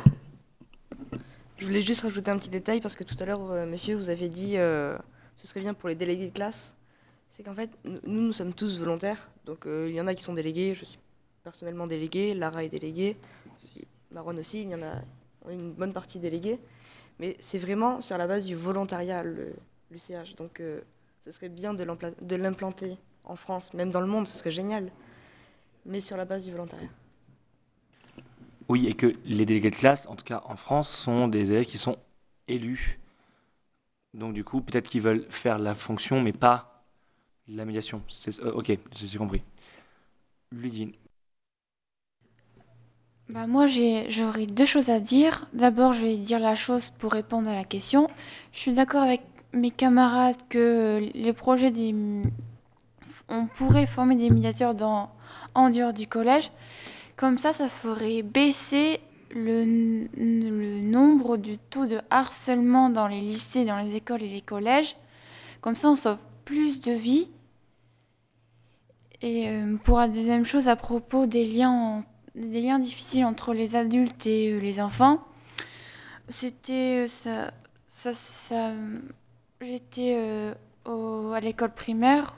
Je 1.56 1.64
voulais 1.64 1.82
juste 1.82 2.02
rajouter 2.02 2.30
un 2.30 2.38
petit 2.38 2.50
détail 2.50 2.80
parce 2.80 2.96
que 2.96 3.04
tout 3.04 3.16
à 3.20 3.26
l'heure, 3.26 3.50
euh, 3.50 3.66
monsieur, 3.66 3.96
vous 3.96 4.10
avez 4.10 4.28
dit 4.28 4.56
euh, 4.56 4.98
ce 5.36 5.46
serait 5.46 5.60
bien 5.60 5.74
pour 5.74 5.88
les 5.88 5.94
délégués 5.94 6.28
de 6.28 6.32
classe. 6.32 6.74
C'est 7.32 7.42
qu'en 7.42 7.54
fait, 7.54 7.70
nous, 7.84 8.00
nous 8.04 8.32
sommes 8.32 8.54
tous 8.54 8.78
volontaires. 8.78 9.30
Donc, 9.44 9.66
euh, 9.66 9.86
il 9.88 9.94
y 9.94 10.00
en 10.00 10.06
a 10.06 10.14
qui 10.14 10.24
sont 10.24 10.34
délégués. 10.34 10.74
Je 10.74 10.84
suis 10.84 10.98
personnellement 11.44 11.86
déléguée. 11.86 12.34
Lara 12.34 12.64
est 12.64 12.68
déléguée. 12.68 13.16
Maron 14.10 14.36
aussi, 14.36 14.62
il 14.62 14.70
y 14.70 14.74
en 14.74 14.82
a 14.82 15.02
une 15.50 15.72
bonne 15.72 15.92
partie 15.92 16.18
déléguée. 16.18 16.58
Mais 17.20 17.36
c'est 17.40 17.58
vraiment 17.58 18.00
sur 18.00 18.18
la 18.18 18.26
base 18.26 18.46
du 18.46 18.54
volontariat, 18.54 19.22
le, 19.22 19.54
l'UCH. 19.90 20.34
Donc, 20.36 20.60
euh, 20.60 20.80
ce 21.24 21.30
serait 21.30 21.48
bien 21.48 21.74
de 21.74 22.36
l'implanter 22.36 22.96
en 23.24 23.36
France, 23.36 23.74
même 23.74 23.90
dans 23.90 24.00
le 24.00 24.06
monde, 24.06 24.26
ce 24.26 24.36
serait 24.36 24.50
génial. 24.50 24.90
Mais 25.86 26.00
sur 26.00 26.16
la 26.16 26.24
base 26.24 26.44
du 26.44 26.50
volontariat. 26.50 26.88
Oui, 28.68 28.86
et 28.86 28.94
que 28.94 29.14
les 29.24 29.46
délégués 29.46 29.70
de 29.70 29.76
classe, 29.76 30.06
en 30.08 30.16
tout 30.16 30.24
cas 30.24 30.42
en 30.44 30.56
France, 30.56 30.90
sont 30.90 31.28
des 31.28 31.52
élèves 31.52 31.64
qui 31.64 31.78
sont 31.78 31.96
élus. 32.48 32.98
Donc 34.14 34.34
du 34.34 34.44
coup, 34.44 34.60
peut-être 34.60 34.88
qu'ils 34.88 35.02
veulent 35.02 35.26
faire 35.30 35.58
la 35.58 35.74
fonction, 35.74 36.20
mais 36.20 36.32
pas 36.32 36.84
la 37.48 37.64
médiation. 37.64 38.02
Euh, 38.42 38.52
ok, 38.52 38.72
j'ai 38.92 39.18
compris. 39.18 39.42
Ludivine. 40.52 40.92
Bah 43.28 43.46
moi, 43.46 43.66
j'aurais 43.66 44.46
deux 44.46 44.64
choses 44.64 44.88
à 44.88 45.00
dire. 45.00 45.46
D'abord, 45.52 45.92
je 45.92 46.02
vais 46.02 46.16
dire 46.16 46.38
la 46.38 46.54
chose 46.54 46.90
pour 46.98 47.12
répondre 47.12 47.50
à 47.50 47.54
la 47.54 47.64
question. 47.64 48.08
Je 48.52 48.60
suis 48.60 48.72
d'accord 48.72 49.02
avec 49.02 49.20
mes 49.52 49.70
camarades 49.70 50.36
que 50.48 51.10
les 51.14 51.32
projets 51.32 51.70
des... 51.70 51.94
On 53.28 53.46
pourrait 53.46 53.84
former 53.84 54.16
des 54.16 54.30
médiateurs 54.30 54.74
en 55.54 55.70
dehors 55.70 55.92
du 55.92 56.06
collège. 56.06 56.50
Comme 57.18 57.38
ça, 57.38 57.52
ça 57.52 57.68
ferait 57.68 58.22
baisser 58.22 59.00
le, 59.30 59.64
le 60.16 60.80
nombre 60.80 61.36
du 61.36 61.58
taux 61.58 61.84
de 61.86 62.00
harcèlement 62.10 62.88
dans 62.88 63.08
les 63.08 63.20
lycées, 63.20 63.66
dans 63.66 63.78
les 63.78 63.94
écoles 63.96 64.22
et 64.22 64.28
les 64.30 64.40
collèges. 64.40 64.96
Comme 65.60 65.74
ça, 65.76 65.90
on 65.90 65.96
sauve 65.96 66.16
plus 66.46 66.80
de 66.80 66.92
vies. 66.92 67.28
Et 69.20 69.48
euh, 69.48 69.76
pour 69.84 69.98
la 69.98 70.08
deuxième 70.08 70.44
chose, 70.46 70.68
à 70.68 70.76
propos 70.76 71.26
des 71.26 71.44
liens, 71.44 71.70
en- 71.72 72.04
des 72.36 72.60
liens 72.62 72.78
difficiles 72.78 73.24
entre 73.24 73.52
les 73.52 73.74
adultes 73.74 74.26
et 74.26 74.52
euh, 74.52 74.60
les 74.60 74.80
enfants, 74.80 75.18
c'était 76.28 77.06
euh, 77.06 77.08
ça, 77.90 78.14
ça, 78.14 78.72
j'étais 79.60 80.52
à 80.86 81.40
l'école 81.40 81.72
primaire, 81.74 82.36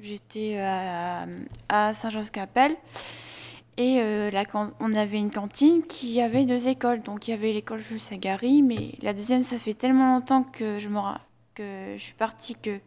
j'étais 0.00 0.58
à, 0.58 1.26
à 1.68 1.94
Saint-Jean-Capelle, 1.94 2.76
et 3.76 4.00
euh, 4.00 4.30
on 4.80 4.94
avait 4.94 5.18
une 5.18 5.30
cantine 5.30 5.82
qui 5.82 6.20
avait 6.20 6.44
deux 6.44 6.68
écoles. 6.68 7.02
Donc 7.02 7.28
il 7.28 7.32
y 7.32 7.34
avait 7.34 7.52
l'école 7.52 7.80
Jules 7.80 8.00
Sagari, 8.00 8.62
mais 8.62 8.92
la 9.02 9.12
deuxième, 9.12 9.44
ça 9.44 9.58
fait 9.58 9.74
tellement 9.74 10.14
longtemps 10.14 10.42
que 10.42 10.78
je, 10.78 10.88
que 11.54 11.94
je 11.96 12.02
suis 12.02 12.14
partie 12.14 12.54
que 12.54 12.78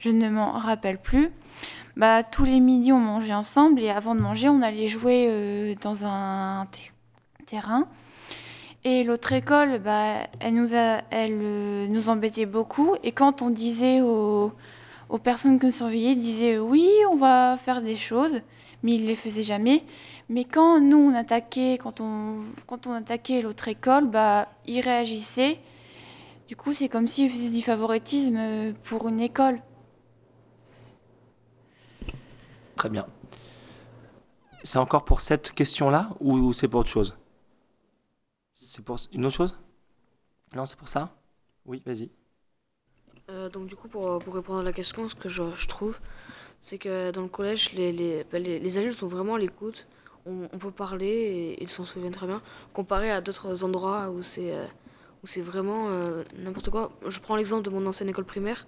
je 0.00 0.10
ne 0.10 0.28
m'en 0.28 0.52
rappelle 0.52 0.98
plus. 0.98 1.30
Bah, 1.96 2.22
tous 2.22 2.44
les 2.44 2.60
midis, 2.60 2.92
on 2.92 3.00
mangeait 3.00 3.34
ensemble 3.34 3.82
et 3.82 3.90
avant 3.90 4.14
de 4.14 4.20
manger, 4.20 4.48
on 4.48 4.62
allait 4.62 4.86
jouer 4.88 5.26
euh, 5.28 5.74
dans 5.80 6.04
un 6.04 6.66
ter- 6.66 6.92
terrain. 7.46 7.88
Et 8.84 9.02
l'autre 9.02 9.32
école, 9.32 9.80
bah, 9.80 10.18
elle, 10.40 10.54
euh, 10.72 11.88
nous 11.88 12.08
embêtait 12.08 12.46
beaucoup. 12.46 12.94
Et 13.02 13.10
quand 13.12 13.42
on 13.42 13.50
disait 13.50 14.00
aux, 14.00 14.52
personnes 15.24 15.58
que 15.58 15.66
nous 15.66 15.72
surveillaient, 15.72 16.14
disaient 16.14 16.58
oui, 16.58 16.88
on 17.10 17.16
va 17.16 17.58
faire 17.64 17.82
des 17.82 17.96
choses, 17.96 18.40
mais 18.82 18.94
ils 18.94 19.02
ne 19.02 19.06
les 19.06 19.16
faisaient 19.16 19.42
jamais. 19.42 19.84
Mais 20.28 20.44
quand 20.44 20.80
nous, 20.80 20.98
on 20.98 21.14
attaquait, 21.14 21.78
quand 21.78 22.00
on, 22.00 22.44
quand 22.66 22.86
on 22.86 22.92
attaquait 22.92 23.42
l'autre 23.42 23.68
école, 23.68 24.06
bah, 24.06 24.48
ils 24.66 24.80
réagissaient. 24.80 25.58
Du 26.48 26.56
coup, 26.56 26.72
c'est 26.72 26.88
comme 26.88 27.08
s'ils 27.08 27.30
faisaient 27.30 27.50
du 27.50 27.62
favoritisme 27.62 28.36
euh, 28.36 28.72
pour 28.84 29.08
une 29.08 29.20
école. 29.20 29.60
Très 32.76 32.88
bien. 32.88 33.06
C'est 34.62 34.78
encore 34.78 35.04
pour 35.04 35.20
cette 35.20 35.52
question-là 35.52 36.10
ou 36.20 36.52
c'est 36.52 36.68
pour 36.68 36.80
autre 36.80 36.88
chose? 36.88 37.16
C'est 38.52 38.84
pour 38.84 38.98
une 39.12 39.26
autre 39.26 39.34
chose? 39.34 39.58
Non, 40.54 40.66
c'est 40.66 40.76
pour 40.76 40.88
ça? 40.88 41.14
Oui, 41.66 41.82
vas-y. 41.84 42.10
Euh, 43.30 43.48
donc 43.50 43.66
du 43.66 43.76
coup, 43.76 43.88
pour, 43.88 44.18
pour 44.20 44.34
répondre 44.34 44.60
à 44.60 44.62
la 44.62 44.72
question, 44.72 45.08
ce 45.08 45.14
que 45.14 45.28
je, 45.28 45.54
je 45.54 45.66
trouve, 45.66 46.00
c'est 46.60 46.78
que 46.78 47.10
dans 47.10 47.22
le 47.22 47.28
collège, 47.28 47.72
les, 47.72 47.92
les, 47.92 48.24
bah, 48.24 48.38
adultes 48.38 48.98
sont 48.98 49.06
vraiment 49.06 49.34
à 49.34 49.38
l'écoute. 49.38 49.86
On, 50.26 50.58
peut 50.58 50.70
parler 50.70 51.06
et 51.06 51.62
ils 51.62 51.70
s'en 51.70 51.86
souviennent 51.86 52.12
très 52.12 52.26
bien, 52.26 52.42
comparé 52.74 53.10
à 53.10 53.22
d'autres 53.22 53.64
endroits 53.64 54.10
où 54.10 54.22
c'est 54.22 54.52
euh, 54.52 54.66
vraiment 55.38 55.88
euh, 55.88 56.22
n'importe 56.36 56.68
quoi. 56.68 56.92
Je 57.08 57.18
prends 57.18 57.36
l'exemple 57.36 57.62
de 57.62 57.70
mon 57.70 57.86
ancienne 57.86 58.10
école 58.10 58.26
primaire. 58.26 58.66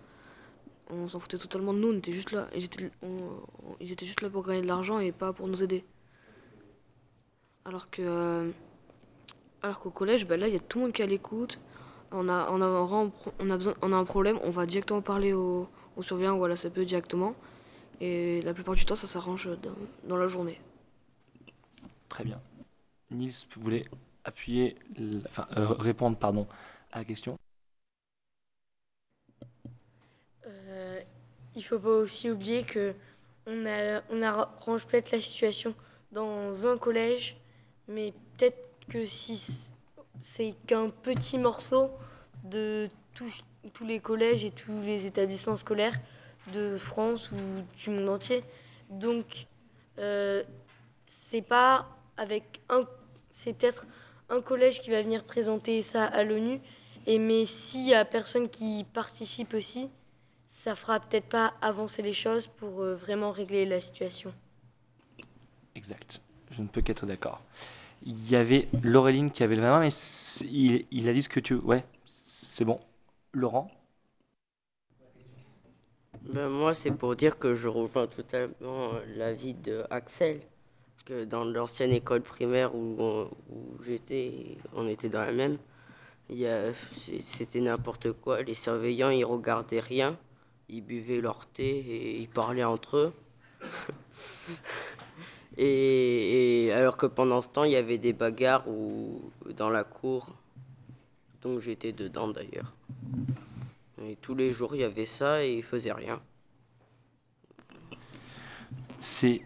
On 0.89 1.07
s'en 1.07 1.21
foutait 1.21 1.37
totalement 1.37 1.75
de 1.75 1.79
nous, 1.79 1.93
on 1.93 1.99
était 1.99 2.13
juste 2.13 2.33
là. 2.33 2.49
Ils 2.57 2.65
étaient, 2.65 4.07
juste 4.07 4.23
là 4.23 4.31
pour 4.31 4.47
gagner 4.47 4.63
de 4.63 4.67
l'argent 4.67 5.01
et 5.01 5.13
pas 5.13 5.35
pour 5.35 5.49
nous 5.49 5.63
aider. 5.63 5.85
Alors 7.67 7.91
que, 7.91 8.01
euh, 8.01 8.51
qu'au 9.83 9.91
collège, 9.91 10.27
bah 10.27 10.39
là, 10.39 10.49
il 10.49 10.55
y 10.55 10.57
a 10.57 10.61
tout 10.61 10.79
le 10.79 10.85
monde 10.85 10.93
qui 10.95 11.03
est 11.03 11.05
à 11.05 11.09
l'écoute. 11.09 11.61
On 12.11 12.29
a, 12.31 12.49
un, 12.49 14.05
problème, 14.05 14.41
on 14.43 14.51
va 14.51 14.65
directement 14.65 15.03
parler 15.03 15.35
au, 15.35 15.69
au 15.97 16.03
ou 16.03 16.45
à 16.45 16.49
la 16.49 16.57
CPE 16.57 16.81
directement. 16.81 17.35
Et 18.01 18.41
la 18.43 18.55
plupart 18.55 18.75
du 18.75 18.85
temps, 18.85 18.97
ça 18.97 19.07
s'arrange 19.07 19.49
dans, 19.61 19.75
dans 20.05 20.17
la 20.17 20.29
journée. 20.29 20.59
Très 22.09 22.25
bien. 22.25 22.41
Nils, 23.11 23.33
vous 23.55 23.63
voulez 23.63 23.87
appuyer, 24.25 24.77
enfin, 25.27 25.47
euh, 25.57 25.67
répondre, 25.67 26.17
pardon, 26.17 26.47
à 26.93 26.99
la 26.99 27.05
question? 27.05 27.39
Euh, 30.47 31.01
il 31.55 31.63
faut 31.63 31.79
pas 31.79 31.91
aussi 31.91 32.31
oublier 32.31 32.65
que 32.65 32.95
on, 33.47 33.67
a, 33.67 34.03
on 34.11 34.23
arrange 34.23 34.87
peut-être 34.87 35.11
la 35.11 35.21
situation 35.21 35.75
dans 36.13 36.67
un 36.67 36.79
collège, 36.79 37.37
mais 37.89 38.13
peut-être 38.37 38.69
que 38.89 39.07
si 39.07 39.37
c'est 40.23 40.55
qu'un 40.67 40.91
petit 40.91 41.39
morceau 41.39 41.91
de 42.45 42.89
tous, 43.15 43.45
tous 43.73 43.85
les 43.85 44.01
collèges 44.01 44.45
et 44.45 44.51
tous 44.51 44.81
les 44.83 45.07
établissements 45.07 45.57
scolaires 45.57 45.99
de 46.53 46.77
France 46.77 47.31
ou 47.33 47.37
du 47.77 47.91
monde 47.91 48.09
entier. 48.09 48.43
Donc, 48.89 49.47
euh, 49.99 50.43
c'est 51.07 51.43
pas 51.43 51.89
avec 52.17 52.61
un, 52.69 52.85
c'est 53.33 53.53
peut-être 53.53 53.87
un 54.29 54.41
collège 54.41 54.81
qui 54.81 54.91
va 54.91 55.03
venir 55.03 55.25
présenter 55.25 55.83
ça 55.83 56.05
à 56.05 56.25
l'ONU, 56.25 56.61
mais 57.07 57.45
s'il 57.47 57.87
y 57.87 57.95
a 57.95 58.05
personne 58.05 58.49
qui 58.49 58.85
participe 58.93 59.55
aussi, 59.55 59.91
ça 60.47 60.75
fera 60.75 61.01
peut-être 61.01 61.29
pas 61.29 61.55
avancer 61.63 62.03
les 62.03 62.13
choses 62.13 62.47
pour 62.47 62.83
euh, 62.83 62.95
vraiment 62.95 63.33
régler 63.33 63.65
la 63.65 63.81
situation. 63.81 64.33
Exact. 65.75 66.21
Je 66.51 66.63
ne 66.63 66.69
peux 66.69 66.83
qu'être 66.83 67.07
d'accord. 67.07 67.41
Il 68.05 68.31
y 68.31 68.37
avait 68.37 68.69
Laureline 68.83 69.31
qui 69.31 69.43
avait 69.43 69.57
le 69.57 69.63
main, 69.63 69.81
mais 69.81 69.89
il, 70.43 70.87
il 70.91 71.09
a 71.09 71.13
dit 71.13 71.23
ce 71.23 71.29
que 71.29 71.41
tu... 71.41 71.55
Ouais, 71.55 71.85
c'est 72.53 72.65
bon. 72.65 72.81
Laurent? 73.33 73.71
Ben, 76.41 76.49
moi, 76.49 76.73
c'est 76.73 76.91
pour 76.91 77.17
dire 77.17 77.39
que 77.39 77.55
je 77.55 77.69
rejoins 77.69 78.07
totalement 78.07 78.95
euh, 78.95 79.05
l'avis 79.15 79.53
de 79.53 79.85
Axel, 79.91 80.41
que 81.05 81.27
dans 81.27 81.45
l'ancienne 81.45 81.91
école 81.91 82.23
primaire 82.23 82.75
où, 82.75 82.97
où 83.51 83.85
j'étais, 83.85 84.57
on 84.75 84.89
était 84.89 85.11
dans 85.11 85.21
la 85.21 85.33
même, 85.33 85.59
il 86.31 86.39
y 86.39 86.47
a- 86.47 86.73
c'était 87.21 87.61
n'importe 87.61 88.13
quoi. 88.13 88.41
Les 88.41 88.55
surveillants, 88.55 89.11
ils 89.11 89.27
regardaient 89.27 89.81
rien, 89.81 90.17
ils 90.71 90.81
buvaient 90.81 91.21
leur 91.21 91.45
thé 91.45 91.69
et 91.77 92.17
ils 92.21 92.29
parlaient 92.29 92.65
entre 92.65 92.97
eux. 92.97 93.13
et 95.59 96.71
alors 96.73 96.97
que 96.97 97.05
pendant 97.05 97.43
ce 97.43 97.49
temps, 97.49 97.65
il 97.65 97.73
y 97.73 97.77
avait 97.77 97.99
des 97.99 98.15
bagarres 98.15 98.67
ou, 98.67 99.31
dans 99.59 99.69
la 99.69 99.85
cour, 99.85 100.31
donc 101.43 101.61
j'étais 101.61 101.93
dedans 101.93 102.29
d'ailleurs. 102.29 102.73
Et 104.03 104.17
tous 104.17 104.35
les 104.35 104.53
jours, 104.53 104.75
il 104.75 104.81
y 104.81 104.85
avait 104.85 105.05
ça 105.05 105.45
et 105.45 105.53
ils 105.53 105.63
faisaient 105.63 105.93
rien. 105.93 106.19
C'est. 109.01 109.43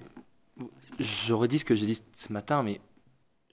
Je 0.98 1.32
redis 1.32 1.61
ce 1.61 1.64
que 1.64 1.74
j'ai 1.74 1.86
dit 1.86 2.02
ce 2.14 2.32
matin, 2.32 2.62
mais 2.62 2.80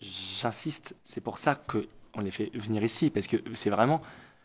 j'insiste, 0.02 0.96
c'est 1.06 1.22
pour 1.22 1.38
ça 1.38 1.56
qu'on 1.56 2.22
les 2.22 2.32
fait 2.32 2.52
venir 2.54 2.84
ici, 2.84 3.10
parce 3.10 3.28
que 3.28 3.38
c'est 3.54 3.70
vraiment. 3.70 4.02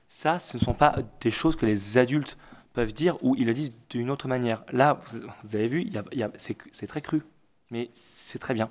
Ça, 0.08 0.38
ce 0.38 0.56
ne 0.56 0.62
sont 0.62 0.74
pas 0.74 0.96
des 1.20 1.32
choses 1.32 1.56
que 1.56 1.66
les 1.66 1.98
adultes 1.98 2.38
peuvent 2.74 2.92
dire 2.92 3.16
ou 3.24 3.34
ils 3.36 3.46
le 3.46 3.54
disent 3.54 3.72
d'une 3.90 4.10
autre 4.10 4.28
manière. 4.28 4.62
Là, 4.70 5.00
vous, 5.42 5.56
avez 5.56 5.66
vu, 5.66 5.90
c'est 6.36 6.86
très 6.86 7.00
cru, 7.00 7.22
mais 7.70 7.90
c'est 7.94 8.38
très 8.38 8.54
bien. 8.54 8.70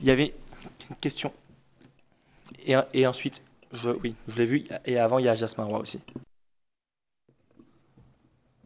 Il 0.00 0.06
y 0.06 0.10
avait 0.10 0.34
une 0.88 0.96
question. 0.96 1.32
Et, 2.64 3.06
ensuite, 3.06 3.42
oui, 4.02 4.14
je 4.26 4.38
l'ai 4.38 4.44
vu, 4.46 4.64
et 4.86 4.98
avant, 4.98 5.18
il 5.18 5.26
y 5.26 5.28
a 5.28 5.34
Jasmin 5.34 5.64
Roy 5.64 5.80
aussi. 5.80 6.00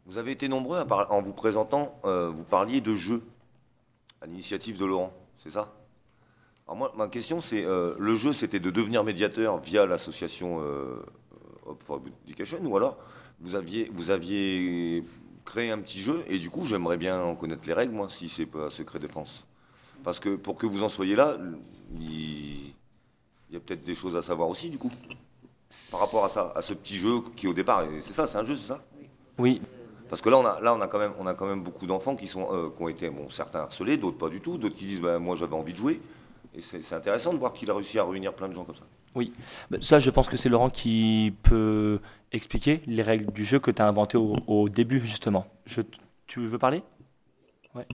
Vous 0.07 0.19
avez 0.19 0.33
été 0.33 0.49
nombreux 0.49 0.79
à 0.79 0.85
par- 0.85 1.13
en 1.13 1.23
vous 1.23 1.33
présentant, 1.33 1.99
euh, 2.05 2.29
vous 2.29 2.43
parliez 2.43 2.81
de 2.81 2.95
jeu 2.95 3.23
à 4.21 4.27
l'initiative 4.27 4.77
de 4.77 4.85
Laurent, 4.85 5.13
c'est 5.43 5.51
ça? 5.51 5.73
Alors 6.67 6.77
moi, 6.77 6.93
ma 6.97 7.09
question, 7.09 7.41
c'est 7.41 7.65
euh, 7.65 7.95
le 7.99 8.17
jeu, 8.17 8.33
c'était 8.33 8.61
de 8.61 8.71
devenir 8.71 9.05
médiateur 9.05 9.59
via 9.59 9.87
l'association 9.87 10.61
euh, 10.61 11.03
for 11.87 12.01
Education, 12.27 12.59
ou 12.65 12.77
alors 12.77 12.97
vous 13.41 13.55
aviez, 13.55 13.91
vous 13.95 14.11
aviez 14.11 15.05
créé 15.45 15.71
un 15.71 15.79
petit 15.79 16.01
jeu, 16.01 16.25
et 16.29 16.39
du 16.39 16.51
coup, 16.51 16.65
j'aimerais 16.65 16.97
bien 16.97 17.21
en 17.23 17.35
connaître 17.35 17.67
les 17.67 17.73
règles, 17.73 17.95
moi, 17.95 18.09
si 18.09 18.29
c'est 18.29 18.47
pas 18.47 18.71
secret 18.71 18.99
défense. 18.99 19.45
Parce 20.05 20.19
que 20.19 20.35
pour 20.35 20.57
que 20.57 20.67
vous 20.67 20.83
en 20.83 20.89
soyez 20.89 21.15
là, 21.15 21.37
il, 22.01 22.73
il 23.51 23.53
y 23.53 23.57
a 23.57 23.61
peut-être 23.61 23.85
des 23.85 23.95
choses 23.95 24.17
à 24.17 24.23
savoir 24.23 24.49
aussi, 24.49 24.69
du 24.71 24.79
coup, 24.79 24.91
par 25.91 26.01
rapport 26.01 26.25
à 26.25 26.29
ça, 26.29 26.53
à 26.55 26.63
ce 26.63 26.75
petit 26.75 26.97
jeu 26.97 27.21
qui 27.37 27.47
au 27.47 27.55
départ, 27.55 27.85
c'est 28.03 28.13
ça, 28.13 28.27
c'est 28.27 28.39
un 28.39 28.45
jeu, 28.45 28.57
c'est 28.57 28.69
ça? 28.69 28.85
Oui. 29.39 29.61
Parce 30.13 30.23
que 30.23 30.31
là, 30.31 30.39
on 30.39 30.47
a, 30.47 30.61
là, 30.61 30.75
on 30.75 30.83
a 30.83 30.89
quand 30.89 31.01
même, 31.01 31.15
on 31.19 31.27
a 31.27 31.35
quand 31.35 31.47
même 31.47 31.63
beaucoup 31.65 31.87
d'enfants 31.87 32.17
qui 32.17 32.29
sont, 32.29 32.49
euh, 32.53 32.71
qui 32.77 32.83
ont 32.83 32.89
été, 32.89 33.11
bon, 33.11 33.31
certains 33.31 33.61
harcelés, 33.61 33.97
d'autres 33.97 34.19
pas 34.19 34.29
du 34.29 34.43
tout, 34.43 34.59
d'autres 34.59 34.77
qui 34.77 34.87
disent, 34.87 35.01
bah, 35.01 35.19
moi, 35.19 35.37
j'avais 35.37 35.55
envie 35.57 35.73
de 35.73 35.79
jouer. 35.79 36.01
Et 36.55 36.61
c'est 36.61 36.83
c'est 36.83 36.95
intéressant 36.97 37.33
de 37.33 37.39
voir 37.39 37.55
qu'il 37.55 37.71
a 37.71 37.75
réussi 37.75 37.99
à 37.99 38.05
réunir 38.05 38.35
plein 38.35 38.49
de 38.49 38.55
gens 38.55 38.65
comme 38.65 38.77
ça. 38.77 38.85
Oui, 39.15 39.33
Bah, 39.71 39.79
ça 39.83 39.99
je 39.99 40.11
pense 40.11 40.29
que 40.29 40.37
c'est 40.37 40.49
Laurent 40.49 40.71
qui 40.71 41.35
peut 41.43 42.01
expliquer 42.33 42.83
les 42.87 43.03
règles 43.03 43.31
du 43.33 43.45
jeu 43.45 43.59
que 43.61 43.71
tu 43.71 43.83
as 43.83 43.87
inventé 43.87 44.17
au, 44.17 44.35
au 44.47 44.69
début 44.71 45.01
justement. 45.01 45.47
Je, 45.67 45.83
tu 46.27 46.41
veux 46.47 46.59
parler? 46.59 46.83
Ouais. 47.75 47.87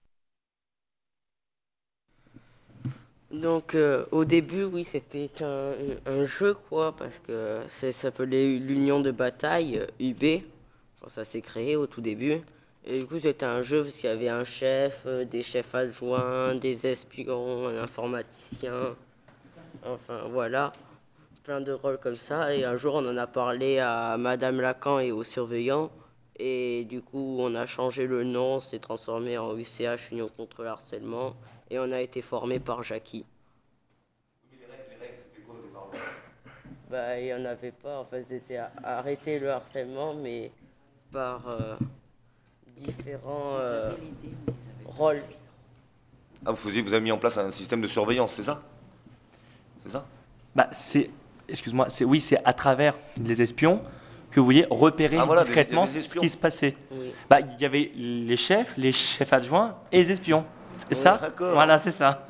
Donc 3.31 3.73
euh, 3.75 4.05
au 4.11 4.23
début, 4.25 4.63
oui, 4.65 4.83
c'était 4.83 5.29
qu'un 5.29 5.73
un 6.05 6.25
jeu, 6.25 6.53
quoi, 6.69 6.95
parce 6.95 7.17
que 7.19 7.61
ça 7.69 7.91
s'appelait 7.91 8.57
l'Union 8.59 8.99
de 9.01 9.09
bataille, 9.11 9.79
euh, 9.79 9.87
UB. 9.99 10.43
Enfin, 11.01 11.09
ça 11.09 11.25
s'est 11.25 11.41
créé 11.41 11.75
au 11.75 11.87
tout 11.87 12.01
début. 12.01 12.41
Et 12.85 12.99
du 12.99 13.05
coup, 13.05 13.19
c'était 13.19 13.45
un 13.45 13.61
jeu 13.61 13.83
parce 13.83 13.95
qu'il 13.95 14.09
y 14.09 14.13
avait 14.13 14.29
un 14.29 14.43
chef, 14.43 15.03
euh, 15.05 15.25
des 15.25 15.43
chefs 15.43 15.73
adjoints, 15.75 16.55
des 16.55 16.87
espions, 16.87 17.67
un 17.67 17.77
informaticien. 17.77 18.95
Enfin, 19.85 20.23
voilà. 20.29 20.73
Plein 21.43 21.61
de 21.61 21.71
rôles 21.71 21.99
comme 21.99 22.15
ça. 22.15 22.55
Et 22.55 22.63
un 22.65 22.75
jour, 22.75 22.95
on 22.95 23.05
en 23.07 23.17
a 23.17 23.27
parlé 23.27 23.79
à 23.79 24.17
Madame 24.17 24.59
Lacan 24.61 24.99
et 24.99 25.11
aux 25.11 25.23
surveillants. 25.23 25.91
Et 26.37 26.85
du 26.85 27.01
coup, 27.01 27.37
on 27.39 27.53
a 27.55 27.65
changé 27.65 28.07
le 28.07 28.23
nom, 28.23 28.59
c'est 28.61 28.79
transformé 28.79 29.37
en 29.37 29.57
UCH, 29.57 30.11
Union 30.11 30.29
contre 30.37 30.63
le 30.63 30.69
harcèlement. 30.69 31.35
Et 31.69 31.79
on 31.79 31.91
a 31.91 32.01
été 32.01 32.21
formé 32.21 32.59
par 32.59 32.83
Jackie. 32.83 33.25
Bah, 36.89 37.19
il 37.19 37.25
n'y 37.25 37.33
en 37.33 37.45
avait 37.45 37.71
pas. 37.71 37.99
En 37.99 38.05
fait, 38.05 38.25
c'était 38.27 38.59
arrêter 38.83 39.39
le 39.39 39.51
harcèlement, 39.51 40.13
mais 40.15 40.51
par 41.11 41.41
euh, 41.47 41.75
différents 42.77 43.57
euh, 43.61 43.91
rôles. 44.85 45.23
Ah, 46.45 46.51
vous, 46.51 46.57
faisiez, 46.57 46.81
vous 46.81 46.93
avez 46.93 47.03
mis 47.03 47.11
en 47.11 47.17
place 47.17 47.37
un 47.37 47.51
système 47.51 47.81
de 47.81 47.87
surveillance, 47.87 48.33
c'est 48.33 48.43
ça? 48.43 48.61
C'est 49.83 49.91
ça? 49.91 50.05
Bah 50.55 50.67
c'est, 50.71 51.09
excuse-moi, 51.47 51.89
c'est 51.89 52.05
oui, 52.05 52.21
c'est 52.21 52.39
à 52.45 52.53
travers 52.53 52.95
les 53.23 53.41
espions 53.41 53.81
que 54.31 54.39
vous 54.39 54.45
vouliez 54.45 54.67
repérer 54.69 55.17
Ah, 55.19 55.25
voilà, 55.25 55.43
discrètement 55.43 55.83
a 55.83 55.87
des 55.87 56.01
ce 56.01 56.15
qui 56.15 56.29
se 56.29 56.37
passait. 56.37 56.75
Oui. 56.91 57.13
Bah 57.29 57.39
il 57.41 57.59
y 57.59 57.65
avait 57.65 57.91
les 57.95 58.37
chefs, 58.37 58.73
les 58.77 58.91
chefs 58.91 59.33
adjoints 59.33 59.75
et 59.91 59.97
les 59.97 60.11
espions. 60.11 60.45
C'est 60.89 60.95
Oui. 60.95 61.01
ça? 61.01 61.17
D'accord. 61.21 61.53
Voilà, 61.53 61.77
c'est 61.77 61.91
ça. 61.91 62.25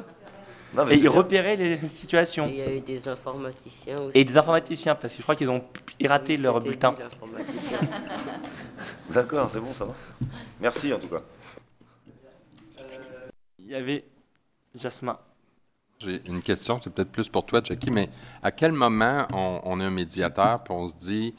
Non, 0.74 0.86
mais 0.86 0.94
et 0.94 0.98
ils 0.98 1.02
bien. 1.02 1.12
repéraient 1.12 1.56
les 1.56 1.88
situations. 1.88 2.48
Et 2.48 2.52
il 2.52 2.58
y 2.58 2.62
avait 2.62 2.82
des 2.82 3.08
informaticiens 3.08 4.02
aussi. 4.02 4.18
Et 4.18 4.24
des 4.24 4.38
informaticiens, 4.38 4.96
parce 4.96 5.14
que 5.14 5.18
je 5.18 5.24
crois 5.24 5.36
qu'ils 5.36 5.50
ont 5.50 5.64
piraté 5.98 6.38
leur 6.38 6.56
c'était 6.56 6.70
bulletin. 6.70 6.96
D'accord, 9.12 9.50
c'est 9.52 9.60
bon, 9.60 9.74
ça 9.74 9.86
va. 9.86 9.96
Merci 10.60 10.94
en 10.94 11.00
tout 11.00 11.08
cas. 11.08 11.22
Il 13.60 13.68
y 13.68 13.76
avait 13.76 14.04
Jasmin. 14.76 15.18
J'ai 16.00 16.22
une 16.28 16.42
question, 16.42 16.80
c'est 16.82 16.92
peut-être 16.92 17.12
plus 17.12 17.28
pour 17.28 17.46
toi, 17.46 17.62
Jackie, 17.64 17.92
mais 17.92 18.10
à 18.42 18.52
quel 18.52 18.72
moment 18.72 19.28
on, 19.34 19.60
on 19.64 19.82
est 19.82 19.84
un 19.84 19.90
médiateur 19.90 20.64
puis 20.64 20.74
on 20.74 20.88
se 20.88 20.96
dit, 20.96 21.36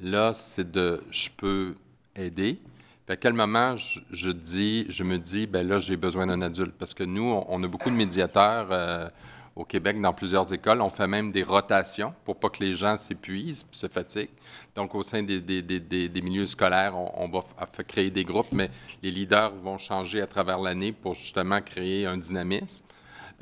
là, 0.00 0.34
c'est 0.34 0.70
de, 0.70 1.02
je 1.10 1.28
peux 1.36 1.74
aider? 2.16 2.58
Puis 3.06 3.12
à 3.12 3.16
quel 3.16 3.34
moment 3.34 3.76
je, 3.76 4.00
je 4.10 4.30
dis, 4.30 4.86
je 4.88 5.04
me 5.04 5.18
dis, 5.18 5.46
ben 5.46 5.66
là, 5.66 5.78
j'ai 5.78 5.96
besoin 5.96 6.26
d'un 6.26 6.42
adulte? 6.42 6.74
Parce 6.78 6.92
que 6.92 7.04
nous, 7.04 7.22
on, 7.22 7.46
on 7.48 7.62
a 7.62 7.68
beaucoup 7.68 7.90
de 7.90 7.94
médiateurs 7.94 8.68
euh, 8.72 9.08
au 9.56 9.64
Québec 9.64 10.00
dans 10.00 10.12
plusieurs 10.12 10.52
écoles. 10.52 10.80
On 10.80 10.90
fait 10.90 11.06
même 11.06 11.32
des 11.32 11.42
rotations 11.42 12.14
pour 12.24 12.36
pas 12.36 12.48
que 12.48 12.62
les 12.62 12.74
gens 12.74 12.98
s'épuisent, 12.98 13.64
puis 13.64 13.78
se 13.78 13.88
fatiguent. 13.88 14.30
Donc, 14.74 14.94
au 14.94 15.02
sein 15.02 15.22
des, 15.22 15.40
des- 15.40 15.62
des- 15.62 16.08
des- 16.08 16.22
milieux 16.22 16.46
scolaires, 16.46 16.96
on, 16.96 17.28
va 17.28 17.42
créer 17.84 18.10
des 18.10 18.24
groupes, 18.24 18.52
mais 18.52 18.70
les 19.02 19.10
leaders 19.10 19.52
vont 19.56 19.78
changer 19.78 20.20
à 20.20 20.26
travers 20.26 20.60
l'année 20.60 20.92
pour 20.92 21.14
justement 21.14 21.60
créer 21.60 22.06
un 22.06 22.16
dynamisme. 22.16 22.86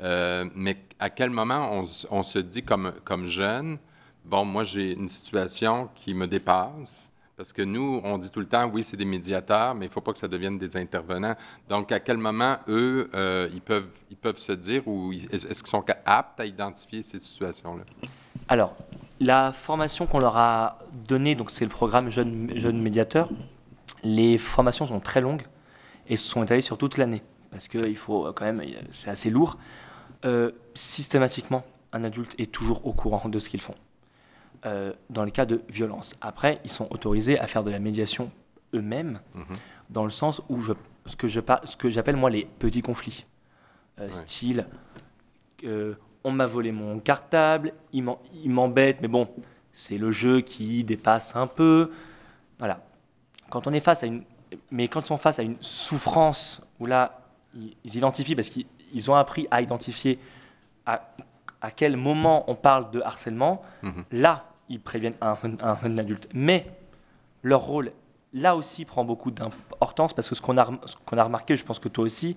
Euh, 0.01 0.45
mais 0.55 0.77
à 0.99 1.09
quel 1.09 1.29
moment 1.29 1.83
on, 2.09 2.23
se 2.23 2.39
dit 2.39 2.63
comme, 2.63 2.93
comme 3.03 3.27
jeune, 3.27 3.77
bon, 4.25 4.45
moi 4.45 4.63
j'ai 4.63 4.93
une 4.93 5.09
situation 5.09 5.89
qui 5.95 6.13
me 6.13 6.25
dépasse, 6.25 7.09
parce 7.35 7.53
que 7.53 7.61
nous, 7.61 8.01
on 8.03 8.17
dit 8.17 8.29
tout 8.29 8.41
le 8.41 8.47
temps, 8.47 8.67
oui, 8.67 8.83
c'est 8.83 8.97
des 8.97 9.05
médiateurs, 9.05 9.73
mais 9.73 9.85
il 9.85 9.89
ne 9.89 9.93
faut 9.93 10.01
pas 10.01 10.11
que 10.11 10.17
ça 10.17 10.27
devienne 10.27 10.57
des 10.57 10.75
intervenants. 10.75 11.35
Donc, 11.69 11.89
à 11.93 12.01
quel 12.01 12.17
moment, 12.17 12.57
eux, 12.67 13.09
euh, 13.13 13.47
ils, 13.53 13.61
peuvent, 13.61 13.87
ils 14.11 14.17
peuvent 14.17 14.37
se 14.39 14.51
dire, 14.51 14.85
ou 14.87 15.13
est-ce 15.13 15.47
qu'ils 15.47 15.67
sont 15.67 15.85
aptes 16.05 16.39
à 16.41 16.45
identifier 16.45 17.01
ces 17.01 17.17
situations-là? 17.19 17.83
Alors, 18.49 18.75
la 19.19 19.53
formation 19.53 20.07
qu'on 20.07 20.17
leur 20.17 20.35
a 20.35 20.79
donnée, 21.07 21.35
donc 21.35 21.51
c'est 21.51 21.65
le 21.65 21.69
programme 21.69 22.09
Jeune, 22.09 22.51
Jeune 22.55 22.81
Médiateur, 22.81 23.29
les 24.03 24.39
formations 24.39 24.87
sont 24.87 24.99
très 24.99 25.21
longues 25.21 25.43
et 26.07 26.17
sont 26.17 26.43
étalées 26.43 26.61
sur 26.61 26.79
toute 26.79 26.97
l'année. 26.97 27.21
Parce 27.51 27.67
que 27.67 27.77
il 27.77 27.95
faut 27.95 28.33
quand 28.33 28.45
même, 28.45 28.63
c'est 28.89 29.11
assez 29.11 29.29
lourd. 29.29 29.59
Euh, 30.25 30.51
systématiquement, 30.73 31.63
un 31.93 32.03
adulte 32.03 32.33
est 32.39 32.51
toujours 32.51 32.87
au 32.87 32.91
courant 32.91 33.29
de 33.29 33.37
ce 33.37 33.49
qu'ils 33.49 33.61
font. 33.61 33.75
Euh, 34.65 34.93
dans 35.11 35.23
les 35.23 35.31
cas 35.31 35.45
de 35.45 35.61
violence. 35.69 36.15
Après, 36.19 36.59
ils 36.63 36.71
sont 36.71 36.87
autorisés 36.89 37.39
à 37.39 37.45
faire 37.45 37.63
de 37.63 37.69
la 37.69 37.79
médiation 37.79 38.31
eux-mêmes, 38.73 39.19
dans 39.91 40.03
le 40.03 40.09
sens 40.09 40.41
où 40.49 40.59
je, 40.59 40.73
ce 41.05 41.15
que 41.15 41.89
j'appelle 41.89 42.15
moi 42.15 42.31
les 42.31 42.45
petits 42.57 42.81
conflits. 42.81 43.25
Euh, 43.99 44.09
Style, 44.11 44.65
on 46.23 46.31
m'a 46.31 46.45
volé 46.45 46.71
mon 46.71 46.99
cartable, 46.99 47.73
il 47.93 48.03
m'embête, 48.45 48.97
mais 49.01 49.07
bon, 49.07 49.27
c'est 49.71 49.97
le 49.97 50.11
jeu 50.11 50.41
qui 50.41 50.83
dépasse 50.83 51.35
un 51.35 51.47
peu. 51.47 51.91
Voilà. 52.57 52.81
Quand 53.49 53.67
on 53.67 53.73
est 53.73 53.79
face 53.79 54.03
à 54.03 54.07
une, 54.07 54.23
mais 54.71 54.87
quand 54.87 55.01
ils 55.01 55.07
sont 55.07 55.17
face 55.17 55.39
à 55.39 55.43
une 55.43 55.57
souffrance 55.61 56.61
où 56.79 56.85
là, 56.85 57.21
ils, 57.55 57.95
identifient 57.95 58.35
parce 58.35 58.49
qu'ils 58.49 58.65
ils 58.93 59.09
ont 59.09 59.15
appris 59.15 59.47
à 59.51 59.61
identifier 59.61 60.19
à, 60.85 61.07
à 61.61 61.71
quel 61.71 61.95
moment 61.97 62.43
on 62.49 62.55
parle 62.55 62.91
de 62.91 63.01
harcèlement, 63.01 63.61
Mhm. 63.83 64.03
là, 64.11 64.45
ils 64.69 64.79
préviennent 64.79 65.15
un, 65.21 65.35
un- 65.61 65.77
un 65.83 65.97
adulte. 65.97 66.27
Mais 66.33 66.65
leur 67.43 67.61
rôle, 67.61 67.91
là 68.33 68.55
aussi, 68.55 68.85
prend 68.85 69.03
beaucoup 69.05 69.31
d'importance 69.31 70.13
parce 70.13 70.27
que 70.29 70.35
ce 70.35 70.41
qu'on 70.41 70.57
a, 70.57 70.63
rem- 70.63 70.79
ce 70.85 70.95
qu'on 71.05 71.17
a 71.17 71.23
remarqué, 71.23 71.55
je 71.55 71.63
pense 71.65 71.79
que 71.79 71.87
toi 71.89 72.03
aussi, 72.03 72.35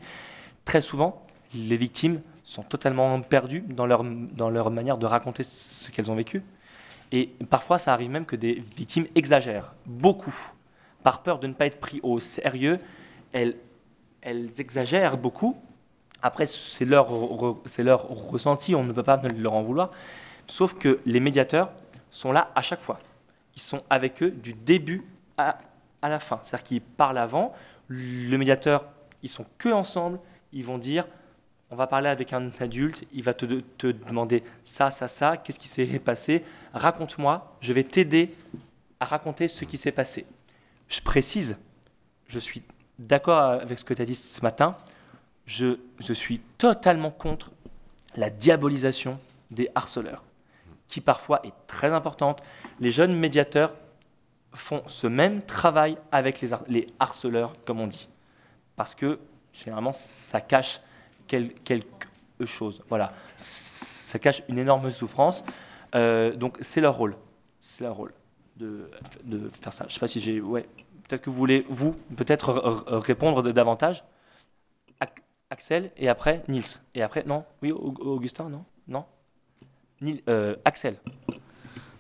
très 0.65 0.81
souvent, 0.83 1.27
les 1.55 1.77
victimes 1.77 2.21
sont 2.45 2.63
totalement 2.63 3.21
perdues 3.21 3.61
dans 3.61 3.87
leur, 3.87 4.05
dans 4.05 4.51
leur 4.51 4.71
manière 4.71 4.99
de 4.99 5.07
raconter 5.07 5.43
ce 5.43 5.91
qu'elles 5.91 6.11
ont 6.11 6.15
vécu. 6.15 6.43
Et 7.13 7.27
parfois, 7.51 7.79
ça 7.79 7.93
arrive 7.93 8.11
même 8.11 8.25
que 8.25 8.37
des 8.37 8.55
victimes 8.77 9.07
exagèrent 9.15 9.75
beaucoup. 9.87 10.35
Par 11.03 11.23
peur 11.23 11.39
de 11.39 11.47
ne 11.47 11.53
pas 11.53 11.67
être 11.67 11.79
pris 11.79 12.01
au 12.03 12.21
sérieux, 12.21 12.79
elles, 13.33 13.57
elles 14.23 14.51
exagèrent 14.61 15.19
beaucoup. 15.19 15.57
Après, 16.23 16.47
c'est 16.47 16.85
leur, 16.85 17.09
c'est 17.67 17.83
leur 17.83 18.09
ressenti, 18.09 18.75
on 18.75 18.85
ne 18.85 18.93
peut 18.93 19.03
pas 19.03 19.21
leur 19.37 19.53
en 19.53 19.63
vouloir. 19.63 19.91
Sauf 20.47 20.75
que 20.75 21.01
les 21.05 21.21
médiateurs 21.21 21.71
sont 22.11 22.33
là 22.33 22.51
à 22.55 22.63
chaque 22.63 22.81
fois. 22.81 22.99
Ils 23.57 23.63
sont 23.63 23.83
avec 23.91 24.23
eux 24.23 24.31
du 24.31 24.55
début 24.55 25.05
à, 25.37 25.59
à 26.01 26.09
la 26.09 26.19
fin. 26.19 26.39
C'est-à-dire 26.43 26.65
qu'ils 26.65 26.81
parlent 26.81 27.19
avant. 27.19 27.53
Le 27.89 28.37
médiateur, 28.37 28.87
ils 29.23 29.29
sont 29.29 29.45
que 29.59 29.69
ensemble. 29.69 30.19
Ils 30.53 30.65
vont 30.65 30.79
dire 30.79 31.07
on 31.73 31.77
va 31.77 31.87
parler 31.87 32.11
avec 32.11 32.35
un 32.35 32.51
adulte, 32.61 33.05
il 33.15 33.23
va 33.23 33.33
te, 33.33 33.47
te 33.47 33.87
demander 33.87 34.45
ça, 34.63 34.91
ça, 34.91 35.09
ça, 35.09 35.39
qu'est-ce 35.39 35.59
qui 35.59 35.69
s'est 35.69 35.87
passé, 36.05 36.45
raconte-moi, 36.75 37.57
je 37.61 37.73
vais 37.73 37.83
t'aider 37.83 38.35
à 39.01 39.07
raconter 39.07 39.49
ce 39.49 39.65
qui 39.65 39.79
s'est 39.79 39.91
passé. 39.91 40.27
Je 40.89 41.01
précise, 41.01 41.57
je 42.27 42.39
suis 42.39 42.63
d'accord 42.99 43.39
avec 43.39 43.79
ce 43.79 43.85
que 43.85 43.95
tu 43.95 44.03
as 44.03 44.05
dit 44.05 44.15
ce 44.15 44.43
matin, 44.43 44.77
je, 45.47 45.79
je 45.99 46.13
suis 46.13 46.41
totalement 46.59 47.11
contre 47.11 47.51
la 48.17 48.29
diabolisation 48.29 49.19
des 49.51 49.71
harceleurs, 49.75 50.23
qui 50.89 51.01
parfois 51.01 51.41
est 51.43 51.55
très 51.67 51.91
importante. 51.91 52.43
Les 52.81 52.91
jeunes 52.91 53.17
médiateurs 53.17 53.73
font 54.53 54.83
ce 54.89 55.07
même 55.07 55.41
travail 55.41 55.97
avec 56.13 56.43
les, 56.43 56.51
les 56.69 56.87
harceleurs, 57.01 57.55
comme 57.65 57.81
on 57.81 57.87
dit, 57.87 58.11
parce 58.77 58.95
que 58.95 59.19
généralement, 59.55 59.93
ça 59.93 60.43
cache 60.43 60.83
quelque 61.27 62.09
chose. 62.45 62.83
Voilà, 62.89 63.13
ça 63.37 64.19
cache 64.19 64.43
une 64.49 64.59
énorme 64.59 64.91
souffrance. 64.91 65.45
Euh, 65.95 66.35
donc 66.35 66.57
c'est 66.61 66.81
leur 66.81 66.97
rôle, 66.97 67.17
c'est 67.61 67.85
leur 67.85 67.97
rôle 67.97 68.13
de, 68.57 68.89
faire 69.61 69.73
ça. 69.73 69.87
Je 69.89 69.95
sais 69.95 70.01
pas 70.01 70.07
si 70.07 70.21
j'ai, 70.21 70.41
ouais, 70.41 70.67
peut-être 71.09 71.23
que 71.23 71.31
vous 71.31 71.37
voulez 71.37 71.67
vous 71.69 71.97
peut-être 72.17 72.53
répondre 72.87 73.43
davantage. 73.43 74.05
Axel 75.51 75.91
et 75.99 76.09
après 76.09 76.43
Nils 76.49 76.81
et 76.95 77.03
après 77.03 77.25
non, 77.25 77.45
oui 77.63 77.73
Augustin 77.73 78.49
non, 78.49 78.65
non, 78.89 79.05
Nils, 80.01 80.23
euh, 80.31 80.57
Axel. 80.65 80.97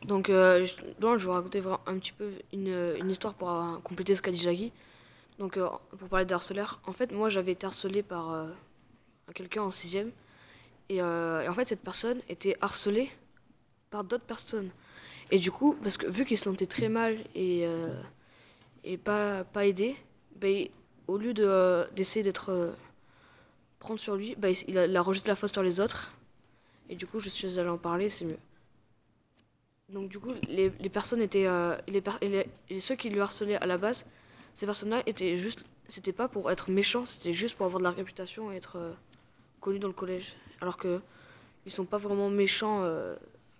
Donc, 0.06 0.30
euh, 0.30 0.64
je, 0.64 0.74
donc, 1.00 1.18
je 1.18 1.24
vais 1.24 1.26
vous 1.26 1.32
raconter 1.32 1.62
un 1.86 1.98
petit 1.98 2.12
peu 2.12 2.30
une, 2.54 3.10
histoire 3.10 3.34
pour 3.34 3.82
compléter 3.84 4.16
ce 4.16 4.22
qu'a 4.22 4.30
dit 4.30 4.38
Jackie. 4.38 4.72
Donc, 5.38 5.58
pour 5.58 6.08
parler 6.08 6.24
de 6.24 6.32
harceleur, 6.32 6.80
en 6.86 6.92
fait, 6.92 7.12
moi 7.12 7.28
j'avais 7.28 7.52
été 7.52 7.66
harcelé 7.66 8.02
par 8.02 8.46
quelqu'un 9.32 9.62
en 9.62 9.70
sixième. 9.70 10.10
Et, 10.88 11.00
euh, 11.00 11.42
et, 11.42 11.48
en 11.48 11.54
fait, 11.54 11.66
cette 11.66 11.82
personne 11.82 12.20
était 12.28 12.56
harcelée 12.60 13.10
par 13.90 14.04
d'autres 14.04 14.24
personnes. 14.24 14.70
Et 15.30 15.38
du 15.38 15.50
coup, 15.50 15.76
parce 15.82 15.96
que 15.96 16.06
vu 16.06 16.24
qu'il 16.26 16.36
se 16.36 16.44
sentait 16.44 16.66
très 16.66 16.88
mal 16.88 17.18
et, 17.34 17.66
euh, 17.66 17.88
et 18.84 18.98
pas, 18.98 19.44
pas 19.44 19.66
aidé, 19.66 19.96
bah, 20.36 20.48
au 21.06 21.16
lieu 21.16 21.32
d'essayer 21.94 22.22
de, 22.22 22.28
d'être 22.28 22.50
euh, 22.50 22.72
prendre 23.78 23.98
sur 23.98 24.16
lui, 24.16 24.34
bah, 24.36 24.48
il, 24.50 24.76
a, 24.76 24.86
il, 24.86 24.98
rejeté 24.98 25.28
la 25.28 25.36
faute 25.36 25.52
sur 25.52 25.62
les 25.62 25.80
autres. 25.80 26.12
Et 26.90 26.96
du 26.96 27.06
coup, 27.06 27.20
je 27.20 27.28
suis 27.28 27.58
allée 27.58 27.68
en 27.68 27.78
parler, 27.78 28.10
c'est 28.10 28.24
mieux. 28.24 28.38
Donc 29.88 30.08
du 30.08 30.18
coup, 30.18 30.32
les, 30.48 30.70
les 30.80 30.88
personnes 30.88 31.22
étaient... 31.22 31.46
Euh, 31.46 31.76
les, 31.88 32.80
ceux 32.80 32.96
qui 32.96 33.08
lui 33.08 33.20
harcelaient 33.20 33.56
à 33.56 33.66
la 33.66 33.78
base, 33.78 34.04
ces 34.54 34.66
personnes-là 34.66 35.02
étaient 35.06 35.36
juste... 35.36 35.64
C'était 35.88 36.12
pas 36.12 36.28
pour 36.28 36.50
être 36.50 36.70
méchants, 36.70 37.04
c'était 37.04 37.32
juste 37.32 37.56
pour 37.56 37.66
avoir 37.66 37.78
de 37.78 37.84
la 37.84 37.90
réputation 37.90 38.52
et 38.52 38.56
être 38.56 38.78
connus 39.62 39.78
dans 39.78 39.88
le 39.88 39.94
collège. 39.94 40.36
Alors 40.60 40.76
que 40.76 41.00
ils 41.64 41.72
sont 41.72 41.86
pas 41.86 41.98
vraiment 41.98 42.28
méchants 42.28 42.82
euh, 42.82 43.16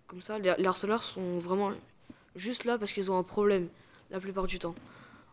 comme 0.09 0.21
ça. 0.21 0.39
Les, 0.39 0.67
harceleurs 0.67 1.03
sont 1.03 1.39
vraiment 1.39 1.73
juste 2.37 2.65
là 2.65 2.77
parce 2.77 2.93
qu'ils 2.93 3.11
ont 3.11 3.17
un 3.17 3.23
problème 3.23 3.69
la 4.11 4.21
plupart 4.21 4.47
du 4.47 4.59
temps. 4.59 4.75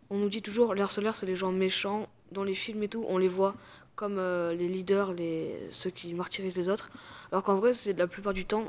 On 0.09 0.17
nous 0.17 0.29
dit 0.29 0.41
toujours 0.41 0.73
les 0.73 0.81
harceleurs 0.81 1.17
c'est 1.17 1.25
les 1.25 1.35
gens 1.35 1.51
méchants. 1.51 2.07
Dans 2.31 2.43
les 2.43 2.53
films 2.53 2.83
et 2.83 2.87
tout, 2.87 3.03
on 3.07 3.17
les 3.17 3.27
voit 3.27 3.55
comme 3.95 4.19
euh, 4.19 4.53
les 4.53 4.69
leaders, 4.69 5.13
les, 5.13 5.59
ceux 5.71 5.89
qui 5.89 6.13
martyrisent 6.13 6.55
les 6.55 6.69
autres. 6.69 6.91
Alors 7.31 7.43
qu'en 7.43 7.57
vrai, 7.57 7.73
c'est 7.73 7.97
la 7.97 8.05
plupart 8.05 8.33
du 8.33 8.45
temps, 8.45 8.65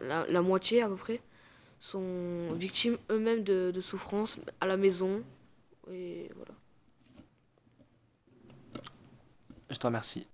la, 0.00 0.26
la, 0.26 0.42
moitié 0.42 0.82
à 0.82 0.88
peu 0.88 0.96
près, 0.96 1.20
sont 1.78 2.52
victimes 2.54 2.98
eux-mêmes 3.10 3.44
de, 3.44 3.70
de 3.72 3.80
souffrances 3.80 4.36
à 4.60 4.66
la 4.66 4.76
maison. 4.76 5.22
Et 5.92 6.28
voilà. 6.34 6.52
Je 9.70 9.76
te 9.76 9.86
remercie. 9.86 10.26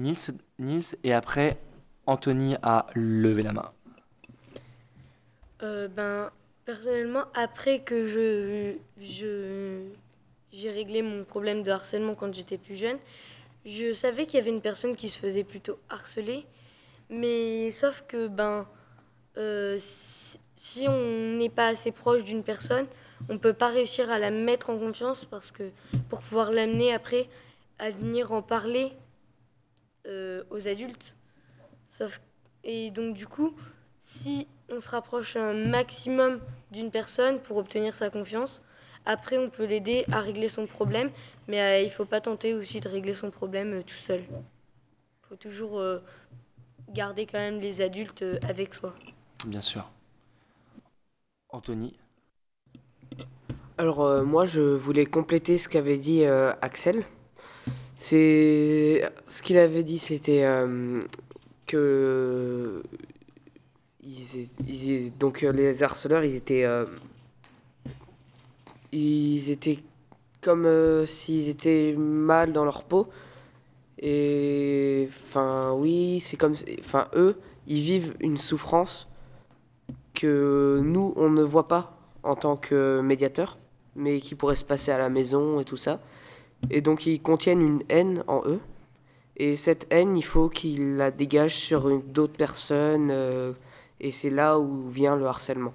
Nils, 0.00 0.96
et 1.04 1.12
après 1.12 1.58
Anthony 2.06 2.56
a 2.62 2.86
levé 2.94 3.42
la 3.42 3.52
main. 3.52 3.70
Euh, 5.62 5.88
ben, 5.88 6.30
personnellement, 6.64 7.24
après 7.34 7.80
que 7.80 8.06
je, 8.06 8.76
je, 9.00 9.82
j'ai 10.52 10.70
réglé 10.70 11.02
mon 11.02 11.24
problème 11.24 11.62
de 11.62 11.70
harcèlement 11.70 12.14
quand 12.14 12.32
j'étais 12.34 12.58
plus 12.58 12.76
jeune, 12.76 12.98
je 13.66 13.92
savais 13.92 14.26
qu'il 14.26 14.38
y 14.38 14.42
avait 14.42 14.50
une 14.50 14.62
personne 14.62 14.96
qui 14.96 15.10
se 15.10 15.18
faisait 15.18 15.44
plutôt 15.44 15.78
harceler, 15.90 16.46
mais 17.10 17.70
sauf 17.72 18.04
que 18.08 18.28
ben, 18.28 18.66
euh, 19.36 19.76
si, 19.78 20.38
si 20.56 20.88
on 20.88 21.36
n'est 21.36 21.50
pas 21.50 21.68
assez 21.68 21.92
proche 21.92 22.24
d'une 22.24 22.42
personne, 22.42 22.86
on 23.28 23.34
ne 23.34 23.38
peut 23.38 23.52
pas 23.52 23.68
réussir 23.68 24.10
à 24.10 24.18
la 24.18 24.30
mettre 24.30 24.70
en 24.70 24.78
confiance 24.78 25.24
parce 25.24 25.52
que 25.52 25.70
pour 26.08 26.22
pouvoir 26.22 26.50
l'amener 26.52 26.94
après 26.94 27.28
à 27.78 27.90
venir 27.90 28.32
en 28.32 28.42
parler 28.42 28.92
euh, 30.06 30.42
aux 30.50 30.68
adultes. 30.68 31.16
Sauf... 31.86 32.20
Et 32.62 32.90
donc 32.90 33.14
du 33.14 33.26
coup, 33.26 33.54
si 34.02 34.46
on 34.68 34.80
se 34.80 34.88
rapproche 34.88 35.36
un 35.36 35.54
maximum 35.54 36.40
d'une 36.70 36.90
personne 36.90 37.40
pour 37.40 37.56
obtenir 37.56 37.96
sa 37.96 38.10
confiance, 38.10 38.62
après 39.06 39.38
on 39.38 39.48
peut 39.50 39.64
l'aider 39.64 40.04
à 40.12 40.20
régler 40.20 40.48
son 40.48 40.66
problème, 40.66 41.10
mais 41.48 41.60
euh, 41.60 41.80
il 41.80 41.86
ne 41.86 41.90
faut 41.90 42.04
pas 42.04 42.20
tenter 42.20 42.54
aussi 42.54 42.80
de 42.80 42.88
régler 42.88 43.14
son 43.14 43.30
problème 43.30 43.78
euh, 43.78 43.82
tout 43.82 43.94
seul. 43.94 44.20
Il 44.30 45.28
faut 45.28 45.36
toujours 45.36 45.78
euh, 45.78 46.00
garder 46.90 47.26
quand 47.26 47.38
même 47.38 47.60
les 47.60 47.80
adultes 47.80 48.22
euh, 48.22 48.38
avec 48.42 48.74
soi. 48.74 48.94
Bien 49.46 49.60
sûr. 49.60 49.90
Anthony 51.48 51.96
Alors 53.78 54.02
euh, 54.02 54.22
moi 54.22 54.44
je 54.44 54.60
voulais 54.60 55.06
compléter 55.06 55.58
ce 55.58 55.68
qu'avait 55.68 55.98
dit 55.98 56.24
euh, 56.24 56.52
Axel. 56.60 57.04
C'est 58.02 59.12
ce 59.26 59.42
qu'il 59.42 59.58
avait 59.58 59.82
dit, 59.82 59.98
c'était 59.98 60.44
euh, 60.44 61.00
que 61.66 62.82
ils, 64.02 64.48
ils, 64.66 65.18
donc 65.18 65.42
euh, 65.42 65.52
les 65.52 65.82
harceleurs, 65.82 66.24
ils 66.24 66.34
étaient 66.34 66.64
euh, 66.64 66.86
ils 68.90 69.50
étaient 69.50 69.80
comme 70.40 70.66
s'ils 71.06 71.50
étaient 71.50 71.94
mal 71.96 72.54
dans 72.54 72.64
leur 72.64 72.84
peau. 72.84 73.06
Et 73.98 75.10
enfin 75.28 75.74
oui, 75.74 76.20
c'est 76.20 76.38
comme 76.38 76.56
eux, 77.14 77.38
ils 77.66 77.82
vivent 77.82 78.14
une 78.20 78.38
souffrance 78.38 79.08
que 80.14 80.80
nous 80.82 81.12
on 81.16 81.28
ne 81.28 81.42
voit 81.42 81.68
pas 81.68 81.98
en 82.22 82.34
tant 82.34 82.56
que 82.56 83.02
médiateur, 83.02 83.58
mais 83.94 84.20
qui 84.20 84.34
pourrait 84.34 84.56
se 84.56 84.64
passer 84.64 84.90
à 84.90 84.98
la 84.98 85.10
maison 85.10 85.60
et 85.60 85.66
tout 85.66 85.76
ça. 85.76 86.00
Et 86.68 86.80
donc 86.80 87.06
ils 87.06 87.20
contiennent 87.20 87.62
une 87.62 87.82
haine 87.88 88.24
en 88.26 88.42
eux. 88.46 88.60
Et 89.36 89.56
cette 89.56 89.86
haine, 89.90 90.16
il 90.16 90.24
faut 90.24 90.50
qu'ils 90.50 90.96
la 90.96 91.10
dégagent 91.10 91.54
sur 91.54 92.00
d'autres 92.02 92.36
personnes. 92.36 93.10
Euh, 93.10 93.54
et 93.98 94.10
c'est 94.10 94.30
là 94.30 94.58
où 94.58 94.88
vient 94.90 95.16
le 95.16 95.26
harcèlement. 95.26 95.72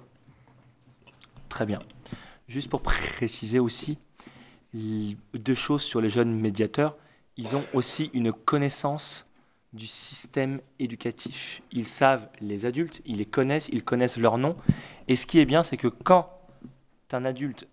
Très 1.48 1.66
bien. 1.66 1.80
Juste 2.48 2.70
pour 2.70 2.82
préciser 2.82 3.58
aussi, 3.58 3.98
deux 4.72 5.54
choses 5.54 5.82
sur 5.82 6.00
les 6.00 6.08
jeunes 6.08 6.38
médiateurs. 6.38 6.96
Ils 7.36 7.56
ont 7.56 7.64
aussi 7.74 8.10
une 8.14 8.32
connaissance 8.32 9.28
du 9.72 9.86
système 9.86 10.60
éducatif. 10.78 11.60
Ils 11.72 11.86
savent 11.86 12.28
les 12.40 12.66
adultes, 12.66 13.02
ils 13.04 13.16
les 13.16 13.26
connaissent, 13.26 13.68
ils 13.72 13.82
connaissent 13.82 14.16
leur 14.16 14.38
nom. 14.38 14.56
Et 15.08 15.16
ce 15.16 15.26
qui 15.26 15.38
est 15.40 15.44
bien, 15.44 15.62
c'est 15.62 15.76
que 15.76 15.88
quand 15.88 16.30
un 17.12 17.24
adulte 17.24 17.66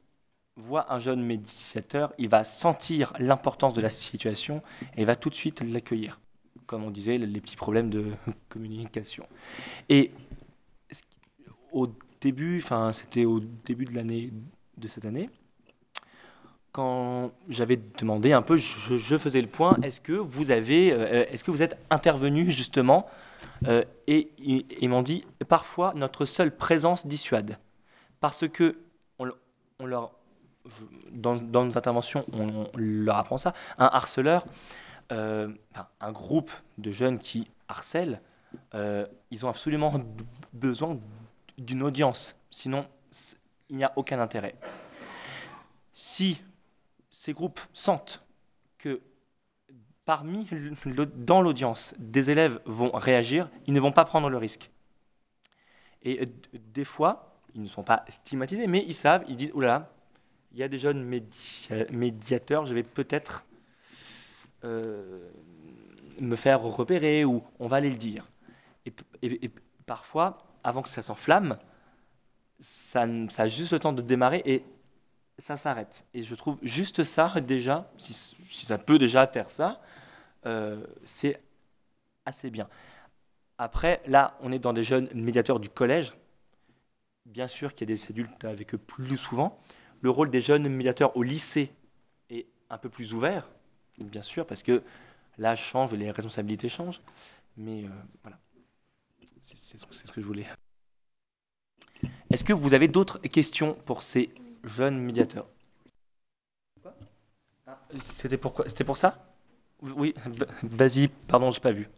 voit 0.56 0.93
un 0.93 0.99
jeune 0.99 1.24
médiateur, 1.24 2.14
il 2.18 2.30
va 2.30 2.43
sentir 2.43 3.14
l'importance 3.20 3.74
de 3.74 3.82
la 3.82 3.89
situation 3.89 4.62
et 4.97 5.06
va 5.06 5.16
tout 5.16 5.30
de 5.30 5.36
suite 5.36 5.62
l'accueillir. 5.62 6.20
Comme 6.68 6.84
on 6.84 6.91
disait, 6.91 7.18
les 7.18 7.41
petits 7.41 7.56
problèmes 7.56 7.89
de 7.89 8.14
communication. 8.49 9.28
Et 9.89 10.12
au 11.72 11.88
début, 12.22 12.60
enfin 12.60 12.93
c'était 12.93 13.26
au 13.26 13.39
début 13.39 13.86
de 13.86 13.95
l'année 13.95 14.32
de 14.78 14.88
cette 14.88 15.06
année, 15.06 15.30
quand 16.72 17.32
j'avais 17.49 17.80
demandé 17.99 18.34
un 18.34 18.41
peu, 18.41 18.58
je, 18.58 19.18
faisais 19.18 19.41
le 19.41 19.47
point, 19.47 19.78
est-ce 19.84 20.01
que 20.01 20.14
vous 20.14 20.49
avez, 20.49 20.91
euh, 20.91 21.26
est-ce 21.30 21.43
que 21.43 21.51
vous 21.51 21.62
êtes 21.62 21.78
intervenu 21.91 22.49
justement 22.49 23.08
euh, 23.68 23.84
Et 24.08 24.32
ils 24.38 24.89
m'ont 24.89 25.04
dit, 25.04 25.24
parfois 25.47 25.93
notre 25.95 26.26
seule 26.26 26.56
présence 26.56 27.06
dissuade, 27.06 27.60
parce 28.20 28.47
que 28.47 28.76
on, 29.20 29.30
on 29.80 29.86
leur 29.86 30.14
dans, 31.11 31.36
nos 31.36 31.78
interventions, 31.78 32.26
on, 32.34 32.70
leur 32.76 33.18
apprend 33.18 33.38
ça. 33.38 33.53
Un 33.78 33.86
harceleur, 33.86 34.45
euh, 35.11 35.49
un 35.99 36.11
groupe 36.11 36.51
de 36.78 36.91
jeunes 36.91 37.20
qui 37.20 37.47
harcèlent, 37.68 38.22
euh, 38.74 39.05
ils 39.32 39.45
ont 39.45 39.49
absolument 39.49 39.93
besoin 40.53 40.97
d'une 41.57 41.84
audience. 41.84 42.36
Sinon, 42.49 42.86
il 43.70 43.78
n'y 43.78 43.84
a 43.84 43.93
aucun 43.95 44.20
intérêt. 44.20 44.55
Si 45.93 46.41
ces 47.09 47.34
groupes 47.34 47.59
sentent 47.74 48.24
que 48.78 49.01
parmi 50.05 50.47
dans 51.16 51.41
l'audience, 51.41 51.95
des 51.97 52.30
élèves 52.30 52.59
vont 52.66 52.91
réagir, 52.91 53.49
ils 53.68 53.74
ne 53.74 53.80
vont 53.80 53.91
pas 53.91 54.05
prendre 54.05 54.30
le 54.30 54.38
risque. 54.38 54.70
Et 56.01 56.26
des 56.53 56.84
fois, 56.84 57.39
ils 57.53 57.61
ne 57.61 57.68
sont 57.68 57.84
pas 57.84 58.03
stigmatisés, 58.09 58.68
mais 58.68 58.84
ils 58.86 58.93
savent, 58.93 59.24
ils 59.28 59.38
disent, 59.38 59.51
oula, 59.53 59.89
il 60.54 60.60
y 60.60 60.64
a 60.64 60.68
des 60.68 60.78
jeunes 60.78 61.04
médiateurs, 61.91 62.66
je 62.66 62.76
vais 62.76 62.84
peut-être 62.84 63.43
euh, 64.64 65.28
me 66.20 66.36
faire 66.36 66.62
repérer 66.62 67.26
ou 67.26 67.43
on 67.60 67.68
va 67.68 67.78
aller 67.78 67.89
le 67.89 67.97
dire. 67.97 68.28
Et, 68.86 69.51
parfois, 69.86 70.45
avant 70.64 70.82
que 70.82 70.89
ça 70.89 71.01
s'enflamme, 71.01 71.58
ça, 72.60 73.06
a 73.38 73.47
juste 73.47 73.74
le 73.74 73.80
temps 73.80 73.93
de 73.93 74.01
démarrer 74.01 74.41
et 74.45 74.64
ça 75.39 75.58
s'arrête. 75.58 76.06
Et 76.14 76.22
je 76.22 76.36
trouve 76.36 76.58
juste 76.62 77.04
ça 77.04 77.34
déjà, 77.41 77.91
si, 77.97 78.14
si 78.14 78.66
ça 78.66 78.78
peut 78.78 78.99
déjà 78.99 79.26
faire 79.26 79.49
ça, 79.49 79.82
euh, 80.45 80.86
c'est 81.04 81.41
assez 82.26 82.51
bien. 82.51 82.70
Après, 83.58 84.01
là, 84.06 84.38
on 84.41 84.51
est 84.51 84.60
dans 84.60 84.74
des 84.74 84.84
jeunes 84.84 85.10
médiateurs 85.16 85.60
du 85.60 85.70
collège. 85.70 86.14
Bien 87.26 87.47
sûr 87.47 87.74
qu'il 87.74 87.89
y 87.89 87.91
a 87.91 87.95
des 87.95 88.06
adultes 88.12 88.45
avec 88.45 88.76
eux 88.76 88.78
plus 88.78 89.18
souvent. 89.18 89.58
Le 90.04 90.12
rôle 90.12 90.30
des 90.30 90.39
jeunes 90.41 90.70
médiateurs 90.70 91.18
au 91.18 91.24
lycée 91.24 91.72
est 92.30 92.45
un 92.70 92.78
peu 92.78 92.89
plus 92.89 93.14
ouvert, 93.14 93.49
bien 93.99 94.22
sûr, 94.22 94.45
parce 94.45 94.62
que 94.62 94.84
l'âge 95.39 95.64
change, 95.64 95.93
les 95.93 96.12
responsabilités 96.12 96.70
changent. 96.70 97.01
Mais 97.58 97.86
euh, 97.86 97.89
voilà, 98.24 98.39
c'est 99.41 99.78
ce 99.78 100.12
que 100.12 100.22
je 100.22 100.26
voulais. 100.28 100.45
Est-ce 102.32 102.43
que 102.43 102.51
vous 102.54 102.74
avez 102.74 102.89
d'autres 102.89 103.20
questions 103.20 103.76
pour 103.86 104.04
ces 104.04 104.30
jeunes 104.66 104.99
médiateurs? 104.99 105.47
Ah, 107.68 107.78
C'était 107.99 108.38
pourquoi 108.38 108.68
C'était 108.70 108.84
pour 108.86 108.97
ça? 108.97 109.26
Oui, 109.82 110.14
vas-y, 110.64 111.10
pardon, 111.28 111.51
j'ai 111.51 111.62
pas 111.62 111.72
vu. 111.74 111.89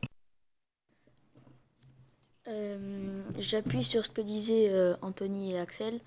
Euh, 2.48 3.05
J'appuie 3.38 3.84
sur 3.84 4.06
ce 4.06 4.12
que 4.12 4.22
disaient 4.22 4.70
euh, 4.70 4.96
Anthony 5.02 5.54
et 5.54 5.60
Axel. 5.60 6.00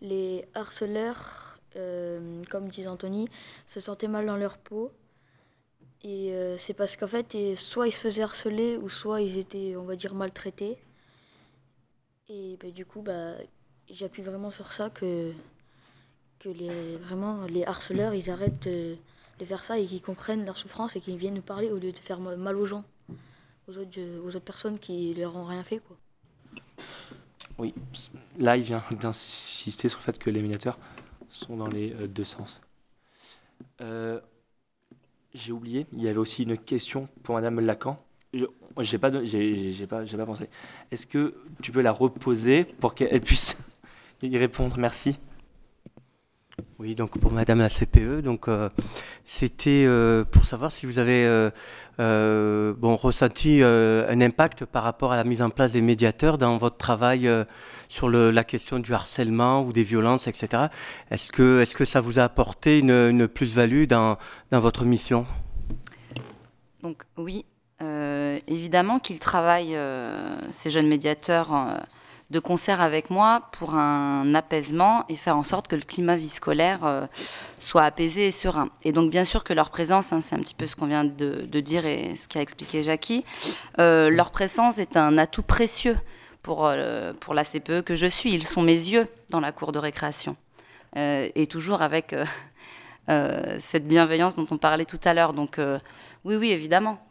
Les 0.00 0.44
harceleurs, 0.54 1.58
euh, 1.74 2.42
comme 2.48 2.68
disait 2.68 2.86
Anthony, 2.86 3.28
se 3.66 3.80
sentaient 3.80 4.06
mal 4.06 4.26
dans 4.26 4.36
leur 4.36 4.56
peau. 4.56 4.92
Et 6.04 6.32
euh, 6.32 6.56
c'est 6.58 6.74
parce 6.74 6.96
qu'en 6.96 7.08
fait, 7.08 7.36
soit 7.56 7.88
ils 7.88 7.92
se 7.92 7.98
faisaient 7.98 8.22
harceler, 8.22 8.76
ou 8.76 8.88
soit 8.88 9.20
ils 9.20 9.36
étaient, 9.38 9.74
on 9.76 9.82
va 9.82 9.96
dire, 9.96 10.14
maltraités. 10.14 10.78
Et 12.28 12.56
bah, 12.60 12.70
du 12.70 12.86
coup, 12.86 13.02
bah, 13.02 13.32
j'appuie 13.90 14.22
vraiment 14.22 14.52
sur 14.52 14.72
ça 14.72 14.88
que, 14.88 15.32
que 16.38 16.48
les, 16.50 16.96
vraiment, 16.98 17.46
les 17.46 17.64
harceleurs, 17.64 18.14
ils 18.14 18.30
arrêtent 18.30 18.68
de, 18.68 18.96
de 19.40 19.44
faire 19.44 19.64
ça 19.64 19.78
et 19.78 19.86
qu'ils 19.86 20.02
comprennent 20.02 20.44
leur 20.44 20.56
souffrance 20.56 20.94
et 20.94 21.00
qu'ils 21.00 21.16
viennent 21.16 21.34
nous 21.34 21.42
parler 21.42 21.70
au 21.70 21.78
lieu 21.78 21.90
de 21.90 21.98
faire 21.98 22.20
mal 22.20 22.56
aux 22.56 22.66
gens, 22.66 22.84
aux 23.68 23.76
autres, 23.76 24.00
aux 24.22 24.28
autres 24.28 24.38
personnes 24.40 24.78
qui 24.78 25.14
leur 25.14 25.34
ont 25.34 25.46
rien 25.46 25.64
fait. 25.64 25.78
Quoi. 25.78 25.96
Oui, 27.58 27.74
là, 28.38 28.56
il 28.56 28.62
vient 28.62 28.82
d'insister 29.00 29.88
sur 29.88 29.98
le 29.98 30.04
fait 30.04 30.18
que 30.18 30.30
les 30.30 30.42
médiateurs 30.42 30.78
sont 31.30 31.56
dans 31.56 31.66
les 31.68 31.92
euh, 31.94 32.06
deux 32.08 32.24
sens. 32.24 32.60
Euh, 33.80 34.20
J'ai 35.34 35.52
oublié, 35.52 35.86
il 35.92 36.02
y 36.02 36.08
avait 36.08 36.18
aussi 36.18 36.42
une 36.44 36.56
question 36.58 37.06
pour 37.22 37.34
Madame 37.34 37.60
Lacan. 37.60 38.02
J'ai 38.80 38.98
pas, 38.98 39.10
j'ai 39.24 39.86
pas, 39.86 40.04
pas 40.04 40.26
pensé. 40.26 40.48
Est-ce 40.90 41.06
que 41.06 41.34
tu 41.62 41.72
peux 41.72 41.80
la 41.80 41.92
reposer 41.92 42.64
pour 42.64 42.94
qu'elle 42.94 43.20
puisse 43.20 43.56
y 44.22 44.36
répondre? 44.38 44.78
Merci. 44.78 45.18
Oui, 46.78 46.94
donc 46.94 47.18
pour 47.18 47.32
Madame 47.32 47.58
la 47.58 47.68
CPE, 47.68 48.22
donc 48.22 48.48
euh, 48.48 48.70
c'était 49.24 49.84
euh, 49.86 50.24
pour 50.24 50.46
savoir 50.46 50.70
si 50.70 50.86
vous 50.86 50.98
avez 50.98 51.50
euh, 51.98 52.74
bon 52.78 52.96
ressenti 52.96 53.62
un 53.62 54.20
impact 54.22 54.64
par 54.64 54.82
rapport 54.82 55.12
à 55.12 55.16
la 55.16 55.24
mise 55.24 55.42
en 55.42 55.50
place 55.50 55.72
des 55.72 55.82
médiateurs 55.82 56.38
dans 56.38 56.56
votre 56.56 56.78
travail 56.78 57.30
sur 57.88 58.08
la 58.08 58.44
question 58.44 58.78
du 58.78 58.94
harcèlement 58.94 59.62
ou 59.64 59.72
des 59.74 59.82
violences, 59.82 60.28
etc. 60.28 60.68
Est-ce 61.10 61.30
que 61.32 61.84
ça 61.84 62.00
vous 62.00 62.18
a 62.18 62.24
apporté 62.24 62.78
une, 62.78 62.90
une 62.90 63.28
plus-value 63.28 63.84
dans, 63.84 64.16
dans 64.50 64.60
votre 64.60 64.84
mission? 64.84 65.26
Donc 66.82 67.04
oui, 67.18 67.44
évidemment 67.80 68.98
qu'ils 68.98 69.18
travaillent 69.18 69.78
ces 70.52 70.70
jeunes 70.70 70.88
médiateurs 70.88 71.52
de 72.30 72.40
concert 72.40 72.80
avec 72.80 73.10
moi 73.10 73.42
pour 73.52 73.74
un 73.74 74.34
apaisement 74.34 75.04
et 75.08 75.14
faire 75.14 75.36
en 75.36 75.44
sorte 75.44 75.68
que 75.68 75.76
le 75.76 75.82
climat 75.82 76.16
vie 76.16 76.28
scolaire 76.28 76.84
euh, 76.84 77.06
soit 77.60 77.84
apaisé 77.84 78.26
et 78.26 78.30
serein. 78.32 78.68
Et 78.82 78.92
donc 78.92 79.10
bien 79.10 79.24
sûr 79.24 79.44
que 79.44 79.52
leur 79.52 79.70
présence, 79.70 80.12
hein, 80.12 80.20
c'est 80.20 80.34
un 80.34 80.40
petit 80.40 80.54
peu 80.54 80.66
ce 80.66 80.74
qu'on 80.74 80.86
vient 80.86 81.04
de, 81.04 81.60
dire 81.60 81.86
et 81.86 82.16
ce 82.16 82.26
qu'a 82.28 82.40
expliqué 82.40 82.82
Jackie, 82.82 83.24
euh, 83.78 84.10
leur 84.10 84.30
présence 84.30 84.78
est 84.78 84.96
un 84.96 85.18
atout 85.18 85.42
précieux 85.42 85.96
pour, 86.42 86.66
euh, 86.66 87.12
pour 87.20 87.32
la 87.32 87.44
CPE 87.44 87.82
que 87.82 87.94
je 87.94 88.06
suis. 88.06 88.32
Ils 88.32 88.44
sont 88.44 88.62
mes 88.62 88.72
yeux 88.72 89.06
dans 89.30 89.40
la 89.40 89.52
cour 89.52 89.72
de 89.72 89.78
récréation. 89.78 90.36
Et 90.98 91.46
toujours 91.46 91.82
avec 91.82 92.14
cette 93.58 93.86
bienveillance 93.86 94.34
dont 94.34 94.46
on 94.50 94.56
parlait 94.56 94.86
tout 94.86 95.00
à 95.04 95.12
l'heure. 95.12 95.34
Donc 95.34 95.60
oui, 96.24 96.36
oui, 96.36 96.52
évidemment. 96.52 97.05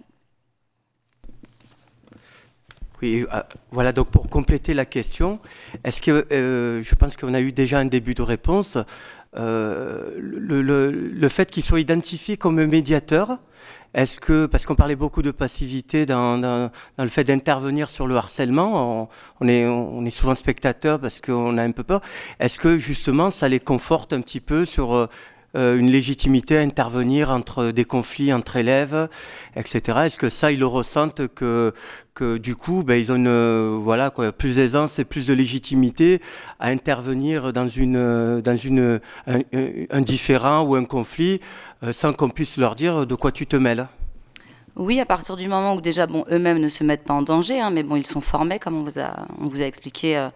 Oui, 3.01 3.25
euh, 3.33 3.41
voilà, 3.71 3.91
donc 3.91 4.07
pour 4.09 4.29
compléter 4.29 4.73
la 4.73 4.85
question, 4.85 5.39
est-ce 5.83 6.01
que 6.01 6.25
euh, 6.31 6.81
je 6.81 6.95
pense 6.95 7.15
qu'on 7.17 7.33
a 7.33 7.41
eu 7.41 7.51
déjà 7.51 7.79
un 7.79 7.85
début 7.85 8.15
de 8.15 8.21
réponse 8.21 8.77
euh, 9.35 10.11
le, 10.17 11.27
fait 11.27 11.51
qu'il 11.51 11.63
soit 11.63 11.81
identifié 11.81 12.37
comme 12.37 12.63
médiateur, 12.65 13.39
est-ce 13.93 14.19
que, 14.19 14.45
parce 14.45 14.65
qu'on 14.65 14.75
parlait 14.75 14.95
beaucoup 14.95 15.21
de 15.21 15.31
passivité 15.31 16.05
dans, 16.05 16.69
le 16.97 17.09
fait 17.09 17.25
d'intervenir 17.25 17.89
sur 17.89 18.07
le 18.07 18.15
harcèlement, 18.15 19.09
on, 19.41 19.47
est, 19.47 19.65
on 19.65 20.05
est 20.05 20.09
souvent 20.09 20.35
spectateur 20.35 20.99
parce 20.99 21.19
qu'on 21.19 21.57
a 21.57 21.63
un 21.63 21.71
peu 21.71 21.83
peur, 21.83 22.01
est-ce 22.39 22.59
que 22.59 22.77
justement 22.77 23.29
ça 23.29 23.49
les 23.49 23.59
conforte 23.59 24.13
un 24.13 24.21
petit 24.21 24.39
peu 24.39 24.65
sur 24.65 25.09
une 25.55 25.89
légitimité 25.89 26.57
à 26.57 26.61
intervenir 26.61 27.31
entre 27.31 27.71
des 27.71 27.85
conflits 27.85 28.33
entre 28.33 28.57
élèves, 28.57 29.07
etc. 29.55 29.99
Est-ce 30.05 30.17
que 30.17 30.29
ça, 30.29 30.51
ils 30.51 30.59
le 30.59 30.67
ressentent 30.67 31.27
que, 31.27 31.73
que 32.13 32.37
du 32.37 32.55
coup, 32.55 32.83
ben, 32.83 32.95
ils 32.95 33.11
ont 33.11 33.15
une, 33.15 33.77
voilà, 33.77 34.11
plus 34.11 34.57
d'aisance 34.57 34.99
et 34.99 35.05
plus 35.05 35.25
de 35.27 35.33
légitimité 35.33 36.21
à 36.59 36.69
intervenir 36.69 37.53
dans, 37.53 37.67
une, 37.67 38.41
dans 38.41 38.57
une, 38.57 38.99
un, 39.27 39.39
un 39.89 40.01
différent 40.01 40.63
ou 40.63 40.75
un 40.75 40.85
conflit 40.85 41.39
euh, 41.83 41.93
sans 41.93 42.13
qu'on 42.13 42.29
puisse 42.29 42.57
leur 42.57 42.75
dire 42.75 43.05
de 43.05 43.15
quoi 43.15 43.31
tu 43.31 43.45
te 43.45 43.55
mêles? 43.55 43.87
Oui, 44.75 44.99
à 44.99 45.05
partir 45.05 45.37
du 45.37 45.47
moment 45.47 45.75
où 45.75 45.81
déjà, 45.81 46.05
bon, 46.05 46.25
eux-mêmes 46.29 46.59
ne 46.59 46.67
se 46.67 46.83
mettent 46.83 47.05
pas 47.05 47.13
en 47.13 47.21
danger, 47.21 47.61
hein, 47.61 47.69
mais 47.69 47.83
bon, 47.83 47.95
ils 47.95 48.05
sont 48.05 48.21
formés, 48.21 48.59
comme 48.59 48.75
on 48.75 48.83
vous 48.83 48.99
a, 48.99 49.25
on 49.39 49.47
vous 49.47 49.61
a 49.61 49.65
expliqué 49.65 50.17
euh, 50.17 50.29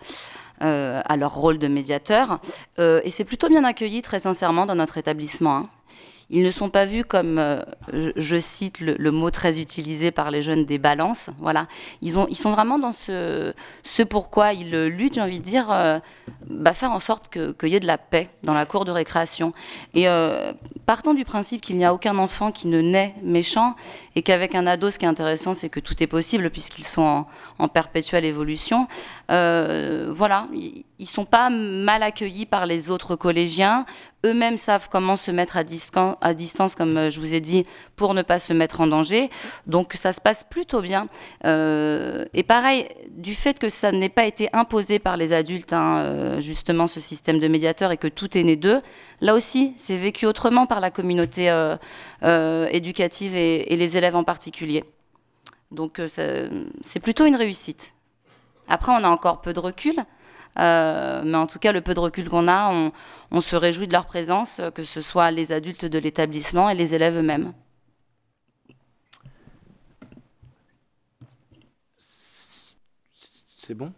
euh, 0.61 1.01
à 1.05 1.17
leur 1.17 1.33
rôle 1.33 1.57
de 1.57 1.67
médiateur. 1.67 2.39
Euh, 2.79 3.01
et 3.03 3.09
c'est 3.09 3.23
plutôt 3.23 3.49
bien 3.49 3.63
accueilli, 3.63 4.01
très 4.01 4.19
sincèrement, 4.19 4.65
dans 4.65 4.75
notre 4.75 4.97
établissement. 4.97 5.55
Hein. 5.55 5.69
Ils 6.31 6.43
ne 6.43 6.51
sont 6.51 6.69
pas 6.69 6.85
vus 6.85 7.03
comme, 7.03 7.39
euh, 7.39 7.63
je, 7.91 8.39
cite 8.39 8.81
le, 8.81 9.11
mot 9.11 9.31
très 9.31 9.59
utilisé 9.59 10.11
par 10.11 10.29
les 10.29 10.43
jeunes, 10.43 10.65
des 10.65 10.77
balances. 10.77 11.31
Voilà, 11.39 11.67
ils, 12.01 12.19
ont, 12.19 12.27
ils 12.29 12.37
sont 12.37 12.51
vraiment 12.51 12.77
dans 12.77 12.91
ce, 12.91 13.53
pourquoi 14.07 14.53
ils 14.53 14.69
luttent, 14.69 15.15
j'ai 15.15 15.21
envie 15.21 15.39
de 15.39 15.43
dire, 15.43 16.01
bah, 16.49 16.73
faire 16.73 16.91
en 16.91 16.99
sorte 16.99 17.29
qu'il 17.29 17.69
y 17.69 17.75
ait 17.75 17.79
de 17.79 17.87
la 17.87 17.97
paix 17.97 18.29
dans 18.43 18.53
la 18.53 18.65
cour 18.65 18.85
de 18.85 18.91
récréation. 18.91 19.53
Et 19.93 20.07
euh, 20.07 20.51
partant 20.85 21.13
du 21.13 21.25
principe 21.25 21.61
qu'il 21.61 21.75
n'y 21.75 21.85
a 21.85 21.93
aucun 21.93 22.17
enfant 22.17 22.51
qui 22.51 22.67
ne 22.67 22.81
naît 22.81 23.13
méchant 23.21 23.75
et 24.15 24.23
qu'avec 24.23 24.55
un 24.55 24.65
ado, 24.65 24.89
ce 24.89 24.99
qui 24.99 25.05
est 25.05 25.09
intéressant, 25.09 25.53
c'est 25.53 25.69
que 25.69 25.79
tout 25.79 26.01
est 26.01 26.07
possible 26.07 26.49
puisqu'ils 26.49 26.85
sont 26.85 27.25
en, 27.59 27.67
perpétuelle 27.67 28.25
évolution. 28.25 28.87
Euh, 29.29 30.07
voilà, 30.09 30.47
ils 30.53 30.83
ne 30.99 31.05
sont 31.05 31.25
pas 31.25 31.49
mal 31.49 32.03
accueillis 32.03 32.45
par 32.45 32.65
les 32.65 32.89
autres 32.89 33.15
collégiens 33.15 33.85
eux-mêmes 34.25 34.57
savent 34.57 34.89
comment 34.89 35.15
se 35.15 35.31
mettre 35.31 35.57
à, 35.57 35.63
distance, 35.63 36.75
comme 36.75 36.97
euh, 36.97 37.09
je 37.09 37.19
vous 37.19 37.33
ai 37.33 37.39
dit, 37.39 37.63
pour 37.95 38.13
ne 38.13 38.21
pas 38.21 38.39
se 38.39 38.53
mettre 38.53 38.81
en 38.81 38.87
danger. 38.87 39.29
Donc 39.67 39.93
ça 39.93 40.11
se 40.11 40.19
passe 40.19 40.43
plutôt 40.43 40.81
bien. 40.81 41.07
Euh, 41.45 42.25
et 42.33 42.43
pareil, 42.43 42.87
du 43.11 43.33
fait 43.33 43.59
que 43.59 43.69
ça 43.69 43.91
n'ait 43.91 44.09
pas 44.09 44.25
été 44.25 44.49
imposé 44.53 44.99
par 44.99 45.17
les 45.17 45.33
adultes, 45.33 45.73
hein, 45.73 46.39
justement, 46.39 46.87
ce 46.87 46.99
système 46.99 47.39
de 47.39 47.47
médiateurs, 47.47 47.91
et 47.91 47.97
que 47.97 48.07
tout 48.07 48.37
est 48.37 48.43
né 48.43 48.55
d'eux, 48.55 48.81
là 49.21 49.35
aussi, 49.35 49.73
c'est 49.77 49.97
vécu 49.97 50.25
autrement 50.25 50.65
par 50.65 50.79
la 50.79 50.91
communauté 50.91 51.49
éducative 52.21 53.35
et, 53.35 53.75
les 53.75 53.97
élèves 53.97 54.15
en 54.15 54.23
particulier. 54.23 54.83
Donc 55.71 56.01
c'est 56.07 56.99
plutôt 57.01 57.25
une 57.25 57.35
réussite. 57.35 57.93
Après, 58.69 58.91
on 58.91 59.03
a 59.03 59.09
encore 59.09 59.41
peu 59.41 59.53
de 59.53 59.59
recul. 59.59 59.95
Euh, 60.57 61.21
mais 61.25 61.37
en 61.37 61.47
tout 61.47 61.59
cas, 61.59 61.71
le 61.71 61.81
peu 61.81 61.93
de 61.93 61.99
recul 61.99 62.29
qu'on 62.29 62.47
a, 62.47 62.69
on, 62.71 62.91
on, 63.31 63.41
se 63.41 63.55
réjouit 63.55 63.87
de 63.87 63.93
leur 63.93 64.05
présence, 64.05 64.61
que 64.73 64.83
ce 64.83 65.01
soit 65.01 65.31
les 65.31 65.51
adultes 65.51 65.85
de 65.85 65.99
l'établissement 65.99 66.69
et 66.69 66.75
les 66.75 66.95
élèves 66.95 67.17
eux-mêmes. 67.17 67.53
C'est 71.97 73.75
bon? 73.75 73.93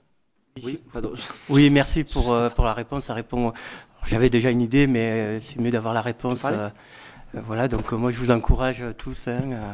Oui, 0.62 0.82
pardon. 0.92 1.14
Oui, 1.50 1.70
merci 1.70 2.04
pour, 2.04 2.34
euh, 2.34 2.50
pour 2.50 2.66
la 2.66 2.74
réponse. 2.74 3.06
Ça 3.06 3.14
répond. 3.14 3.54
J'avais 4.06 4.30
déjà 4.30 4.50
une 4.50 4.62
idée, 4.62 4.86
mais 4.88 5.10
euh, 5.12 5.40
c'est 5.40 5.60
mieux 5.60 5.72
d'avoir 5.72 5.94
la 5.94 6.02
réponse. 6.02 6.44
euh, 6.46 6.70
euh, 7.36 7.42
voilà, 7.46 7.68
donc 7.70 7.94
euh, 7.94 7.96
moi 7.96 8.12
je 8.12 8.18
vous 8.20 8.32
encourage 8.32 8.84
tous 8.98 9.30
hein, 9.30 9.52
à, 9.54 9.72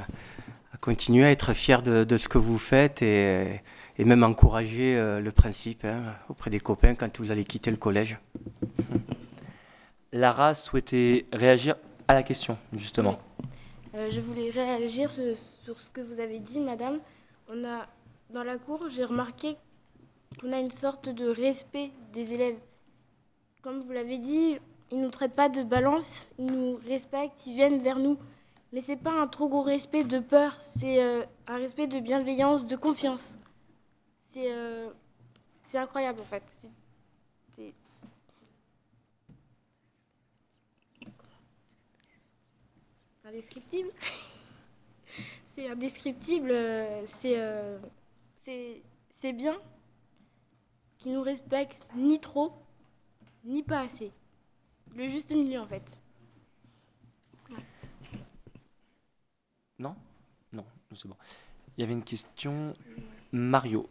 à 0.73 0.77
continuer 0.79 1.25
à 1.25 1.31
être 1.31 1.53
fiers 1.53 1.81
de, 1.81 2.03
de 2.03 2.17
ce 2.17 2.27
que 2.27 2.37
vous 2.37 2.59
faites 2.59 3.01
et, 3.01 3.61
et 3.97 4.05
même 4.05 4.23
encourager 4.23 4.97
euh, 4.97 5.19
le 5.19 5.31
principe 5.31 5.85
hein, 5.85 6.15
auprès 6.29 6.49
des 6.49 6.59
copains 6.59 6.95
quand 6.95 7.19
vous 7.19 7.31
allez 7.31 7.43
quitter 7.43 7.71
le 7.71 7.77
collège. 7.77 8.17
Lara 10.13 10.53
souhaitait 10.53 11.25
réagir 11.33 11.75
à 12.07 12.13
la 12.13 12.23
question, 12.23 12.57
justement. 12.73 13.19
Euh, 13.95 14.09
je 14.11 14.21
voulais 14.21 14.49
réagir 14.49 15.11
sur, 15.11 15.35
sur 15.63 15.79
ce 15.79 15.89
que 15.89 16.01
vous 16.01 16.19
avez 16.19 16.39
dit, 16.39 16.59
madame. 16.59 16.99
On 17.49 17.65
a, 17.65 17.87
dans 18.31 18.43
la 18.43 18.57
cour, 18.57 18.85
j'ai 18.89 19.03
remarqué 19.03 19.57
qu'on 20.39 20.53
a 20.53 20.59
une 20.59 20.71
sorte 20.71 21.09
de 21.09 21.27
respect 21.27 21.91
des 22.13 22.33
élèves. 22.33 22.57
Comme 23.63 23.81
vous 23.81 23.91
l'avez 23.91 24.17
dit, 24.17 24.57
ils 24.91 24.99
ne 24.99 25.03
nous 25.05 25.11
traitent 25.11 25.35
pas 25.35 25.49
de 25.49 25.63
balance, 25.63 26.27
ils 26.37 26.45
nous 26.45 26.79
respectent, 26.87 27.45
ils 27.47 27.55
viennent 27.55 27.79
vers 27.79 27.99
nous. 27.99 28.17
Mais 28.71 28.81
c'est 28.81 28.97
pas 28.97 29.11
un 29.11 29.27
trop 29.27 29.49
gros 29.49 29.63
respect 29.63 30.03
de 30.03 30.19
peur, 30.19 30.55
c'est 30.59 31.01
euh, 31.01 31.23
un 31.47 31.57
respect 31.57 31.87
de 31.87 31.99
bienveillance, 31.99 32.67
de 32.67 32.75
confiance. 32.75 33.37
C'est 34.37 34.51
euh, 34.53 34.91
c'est 35.67 35.79
incroyable 35.79 36.21
en 36.21 36.25
fait. 36.25 36.43
C'est- 36.61 36.69
c'est- 37.55 37.73
indescriptible. 43.25 43.89
c'est 45.55 45.67
indescriptible. 45.67 46.51
euh, 46.51 47.03
C'est 47.07 47.39
euh, 47.39 47.79
c'est 48.41 48.83
c'est 49.15 49.33
bien 49.33 49.57
qu'ils 50.99 51.13
nous 51.13 51.23
respectent 51.23 51.87
ni 51.95 52.19
trop, 52.19 52.53
ni 53.43 53.63
pas 53.63 53.79
assez. 53.79 54.11
Le 54.95 55.07
juste 55.07 55.31
milieu 55.31 55.61
en 55.61 55.67
fait. 55.67 55.83
Non 59.79 59.95
Non, 60.53 60.65
c'est 60.93 61.07
bon. 61.07 61.17
Il 61.77 61.81
y 61.81 61.83
avait 61.83 61.93
une 61.93 62.03
question. 62.03 62.75
Mario. 63.31 63.89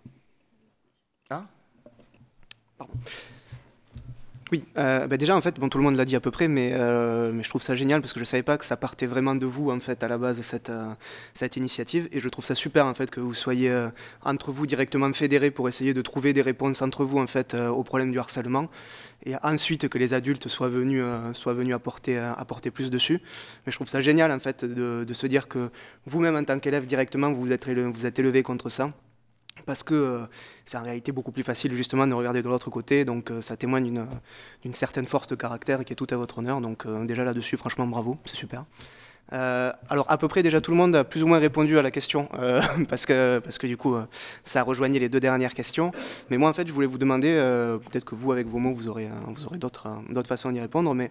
Oui, 4.52 4.64
euh, 4.78 5.08
bah 5.08 5.16
déjà 5.16 5.36
en 5.36 5.40
fait, 5.40 5.58
bon, 5.58 5.68
tout 5.68 5.78
le 5.78 5.82
monde 5.82 5.96
l'a 5.96 6.04
dit 6.04 6.14
à 6.14 6.20
peu 6.20 6.30
près, 6.30 6.46
mais, 6.46 6.70
euh, 6.72 7.32
mais 7.32 7.42
je 7.42 7.48
trouve 7.48 7.62
ça 7.62 7.74
génial 7.74 8.00
parce 8.00 8.12
que 8.12 8.20
je 8.20 8.24
savais 8.24 8.44
pas 8.44 8.56
que 8.58 8.64
ça 8.64 8.76
partait 8.76 9.06
vraiment 9.06 9.34
de 9.34 9.44
vous 9.44 9.72
en 9.72 9.80
fait 9.80 10.04
à 10.04 10.08
la 10.08 10.18
base 10.18 10.40
cette, 10.42 10.70
euh, 10.70 10.92
cette 11.34 11.56
initiative. 11.56 12.08
Et 12.12 12.20
je 12.20 12.28
trouve 12.28 12.44
ça 12.44 12.54
super 12.54 12.86
en 12.86 12.94
fait 12.94 13.10
que 13.10 13.18
vous 13.18 13.34
soyez 13.34 13.74
entre 14.22 14.52
vous 14.52 14.66
directement 14.66 15.12
fédérés 15.12 15.50
pour 15.50 15.68
essayer 15.68 15.94
de 15.94 16.02
trouver 16.02 16.32
des 16.32 16.42
réponses 16.42 16.80
entre 16.80 17.04
vous 17.04 17.18
en 17.18 17.26
fait 17.26 17.54
au 17.54 17.82
problème 17.82 18.12
du 18.12 18.20
harcèlement. 18.20 18.68
Et 19.24 19.34
ensuite 19.42 19.88
que 19.88 19.98
les 19.98 20.14
adultes 20.14 20.46
soient 20.46 20.68
venus, 20.68 21.04
soient 21.32 21.54
venus 21.54 21.74
apporter, 21.74 22.70
plus 22.72 22.90
dessus. 22.90 23.20
Mais 23.66 23.72
je 23.72 23.76
trouve 23.76 23.88
ça 23.88 24.00
génial 24.00 24.30
en 24.30 24.38
fait 24.38 24.64
de, 24.64 25.12
se 25.12 25.26
dire 25.26 25.48
que 25.48 25.70
vous-même 26.06 26.36
en 26.36 26.44
tant 26.44 26.60
qu'élève 26.60 26.86
directement 26.86 27.32
vous 27.32 27.50
êtes, 27.50 27.68
vous 27.68 28.06
êtes 28.06 28.18
élevé 28.20 28.44
contre 28.44 28.68
ça 28.70 28.92
parce 29.66 29.82
que 29.82 29.94
euh, 29.94 30.26
c'est 30.64 30.78
en 30.78 30.82
réalité 30.82 31.12
beaucoup 31.12 31.32
plus 31.32 31.42
facile 31.42 31.74
justement 31.74 32.06
de 32.06 32.14
regarder 32.14 32.40
de 32.42 32.48
l'autre 32.48 32.70
côté, 32.70 33.04
donc 33.04 33.30
euh, 33.30 33.42
ça 33.42 33.56
témoigne 33.56 34.06
d'une 34.62 34.74
certaine 34.74 35.06
force 35.06 35.28
de 35.28 35.34
caractère 35.34 35.84
qui 35.84 35.92
est 35.92 35.96
tout 35.96 36.06
à 36.10 36.16
votre 36.16 36.38
honneur, 36.38 36.60
donc 36.60 36.86
euh, 36.86 37.04
déjà 37.04 37.24
là-dessus 37.24 37.56
franchement 37.56 37.86
bravo, 37.86 38.16
c'est 38.24 38.36
super. 38.36 38.64
Alors 39.32 40.08
à 40.08 40.18
peu 40.18 40.28
près 40.28 40.44
déjà 40.44 40.60
tout 40.60 40.70
le 40.70 40.76
monde 40.76 40.94
a 40.94 41.02
plus 41.02 41.24
ou 41.24 41.26
moins 41.26 41.40
répondu 41.40 41.76
à 41.78 41.82
la 41.82 41.90
question, 41.90 42.28
parce, 42.88 43.06
que, 43.06 43.40
parce 43.40 43.58
que 43.58 43.66
du 43.66 43.76
coup 43.76 43.96
ça 44.44 44.62
rejoignait 44.62 45.00
les 45.00 45.08
deux 45.08 45.18
dernières 45.18 45.52
questions, 45.52 45.90
mais 46.30 46.38
moi 46.38 46.48
en 46.48 46.52
fait 46.52 46.68
je 46.68 46.72
voulais 46.72 46.86
vous 46.86 46.98
demander, 46.98 47.34
peut-être 47.90 48.04
que 48.04 48.14
vous 48.14 48.30
avec 48.30 48.46
vos 48.46 48.58
mots 48.58 48.72
vous 48.72 48.86
aurez, 48.86 49.06
euh, 49.06 49.32
vous 49.34 49.44
aurez 49.44 49.58
d'autres 49.58 49.88
euh, 49.88 50.12
d'autres 50.12 50.28
façons 50.28 50.52
d'y 50.52 50.60
répondre, 50.60 50.94
mais 50.94 51.10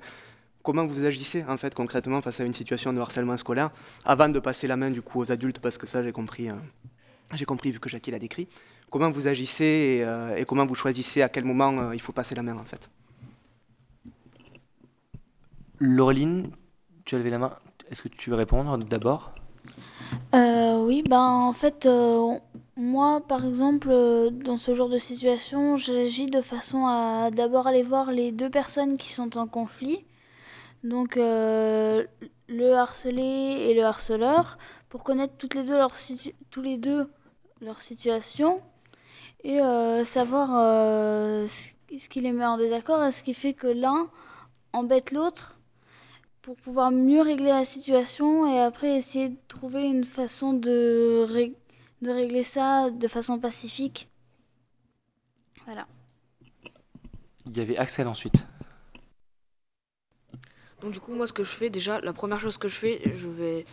comment 0.64 0.86
vous 0.86 1.06
agissez 1.06 1.44
en 1.46 1.58
fait 1.58 1.76
concrètement 1.76 2.22
face 2.22 2.40
à 2.40 2.46
une 2.46 2.54
situation 2.54 2.94
de 2.94 3.02
harcèlement 3.02 3.36
scolaire, 3.36 3.72
avant 4.06 4.30
de 4.30 4.40
passer 4.40 4.66
la 4.68 4.78
main 4.78 4.92
du 4.92 5.02
coup 5.02 5.20
aux 5.20 5.30
adultes, 5.30 5.60
parce 5.60 5.78
que 5.78 5.86
ça 5.86 6.02
j'ai 6.02 6.14
compris. 6.14 6.50
J'ai 7.34 7.46
compris 7.46 7.72
vu 7.72 7.80
que 7.80 7.90
Jackie 7.90 8.12
l'a 8.12 8.20
décrit. 8.20 8.48
Comment 8.92 9.10
vous 9.10 9.28
agissez 9.28 9.98
et, 10.00 10.04
euh, 10.04 10.36
et 10.36 10.46
comment 10.46 10.66
vous 10.66 10.76
choisissez 10.76 11.22
à 11.22 11.30
quel 11.30 11.44
moment 11.44 11.78
euh, 11.80 11.96
il 11.96 12.02
faut 12.02 12.14
passer 12.14 12.36
la 12.36 12.44
main 12.44 12.58
en 12.58 12.64
fait 12.66 12.90
Laureline, 15.80 16.52
tu 17.04 17.16
as 17.16 17.18
levé 17.18 17.30
la 17.30 17.38
main. 17.38 17.54
Est-ce 17.92 18.02
que 18.02 18.08
tu 18.08 18.30
veux 18.30 18.36
répondre 18.36 18.78
d'abord? 18.78 19.34
Euh, 20.34 20.80
oui, 20.86 21.04
ben 21.04 21.20
en 21.20 21.54
fait, 21.54 21.86
euh, 21.86 22.38
moi 22.78 23.22
par 23.28 23.46
exemple, 23.46 23.90
euh, 23.92 24.30
dans 24.30 24.58
ce 24.58 24.74
genre 24.74 24.90
de 24.90 25.00
situation, 25.00 25.76
j'agis 25.76 26.28
de 26.28 26.42
façon 26.42 26.86
à 26.86 27.32
d'abord 27.32 27.68
aller 27.68 27.84
voir 27.84 28.12
les 28.12 28.32
deux 28.32 28.50
personnes 28.50 28.98
qui 28.98 29.12
sont 29.12 29.38
en 29.38 29.48
conflit, 29.48 30.06
donc 30.84 31.18
euh, 31.18 32.06
le 32.48 32.74
harcelé 32.74 33.22
et 33.22 33.74
le 33.74 33.84
harceleur, 33.84 34.58
pour 34.90 35.04
connaître 35.04 35.34
toutes 35.38 35.56
les 35.56 35.64
deux 35.64 35.78
leur 35.78 35.98
situ- 35.98 36.36
tous 36.52 36.62
les 36.62 36.78
deux 36.78 37.10
leur 37.62 37.82
situation 37.82 38.62
et 39.44 39.62
euh, 39.62 40.04
savoir 40.04 40.50
euh, 40.54 41.48
ce 41.48 42.10
qui 42.10 42.22
les 42.22 42.32
met 42.32 42.46
en 42.46 42.58
désaccord 42.58 43.04
et 43.04 43.12
ce 43.12 43.24
qui 43.24 43.34
fait 43.34 43.54
que 43.54 43.68
l'un 43.68 44.10
embête 44.74 45.12
l'autre 45.12 45.58
pour 46.42 46.56
pouvoir 46.58 46.92
mieux 46.92 47.22
régler 47.22 47.50
la 47.50 47.66
situation 47.66 48.46
et 48.48 48.60
après 48.60 48.96
essayer 48.96 49.30
de 49.30 49.38
trouver 49.48 49.86
une 49.86 50.04
façon 50.04 50.54
de, 50.54 51.26
de 52.02 52.12
régler 52.12 52.44
ça 52.44 52.90
de 52.92 53.08
façon 53.08 53.40
pacifique. 53.40 54.10
Voilà. 55.66 55.88
Il 57.48 57.58
y 57.58 57.62
avait 57.62 57.78
Axel 57.78 58.08
ensuite. 58.08 58.46
Donc 60.82 60.92
du 60.92 61.00
coup, 61.00 61.14
moi, 61.14 61.26
ce 61.26 61.34
que 61.34 61.44
je 61.44 61.50
fais, 61.50 61.72
déjà, 61.72 62.00
la 62.02 62.14
première 62.14 62.40
chose 62.40 62.58
que 62.58 62.68
je 62.68 62.76
fais, 62.76 63.02
je 63.16 63.28
vais, 63.28 63.66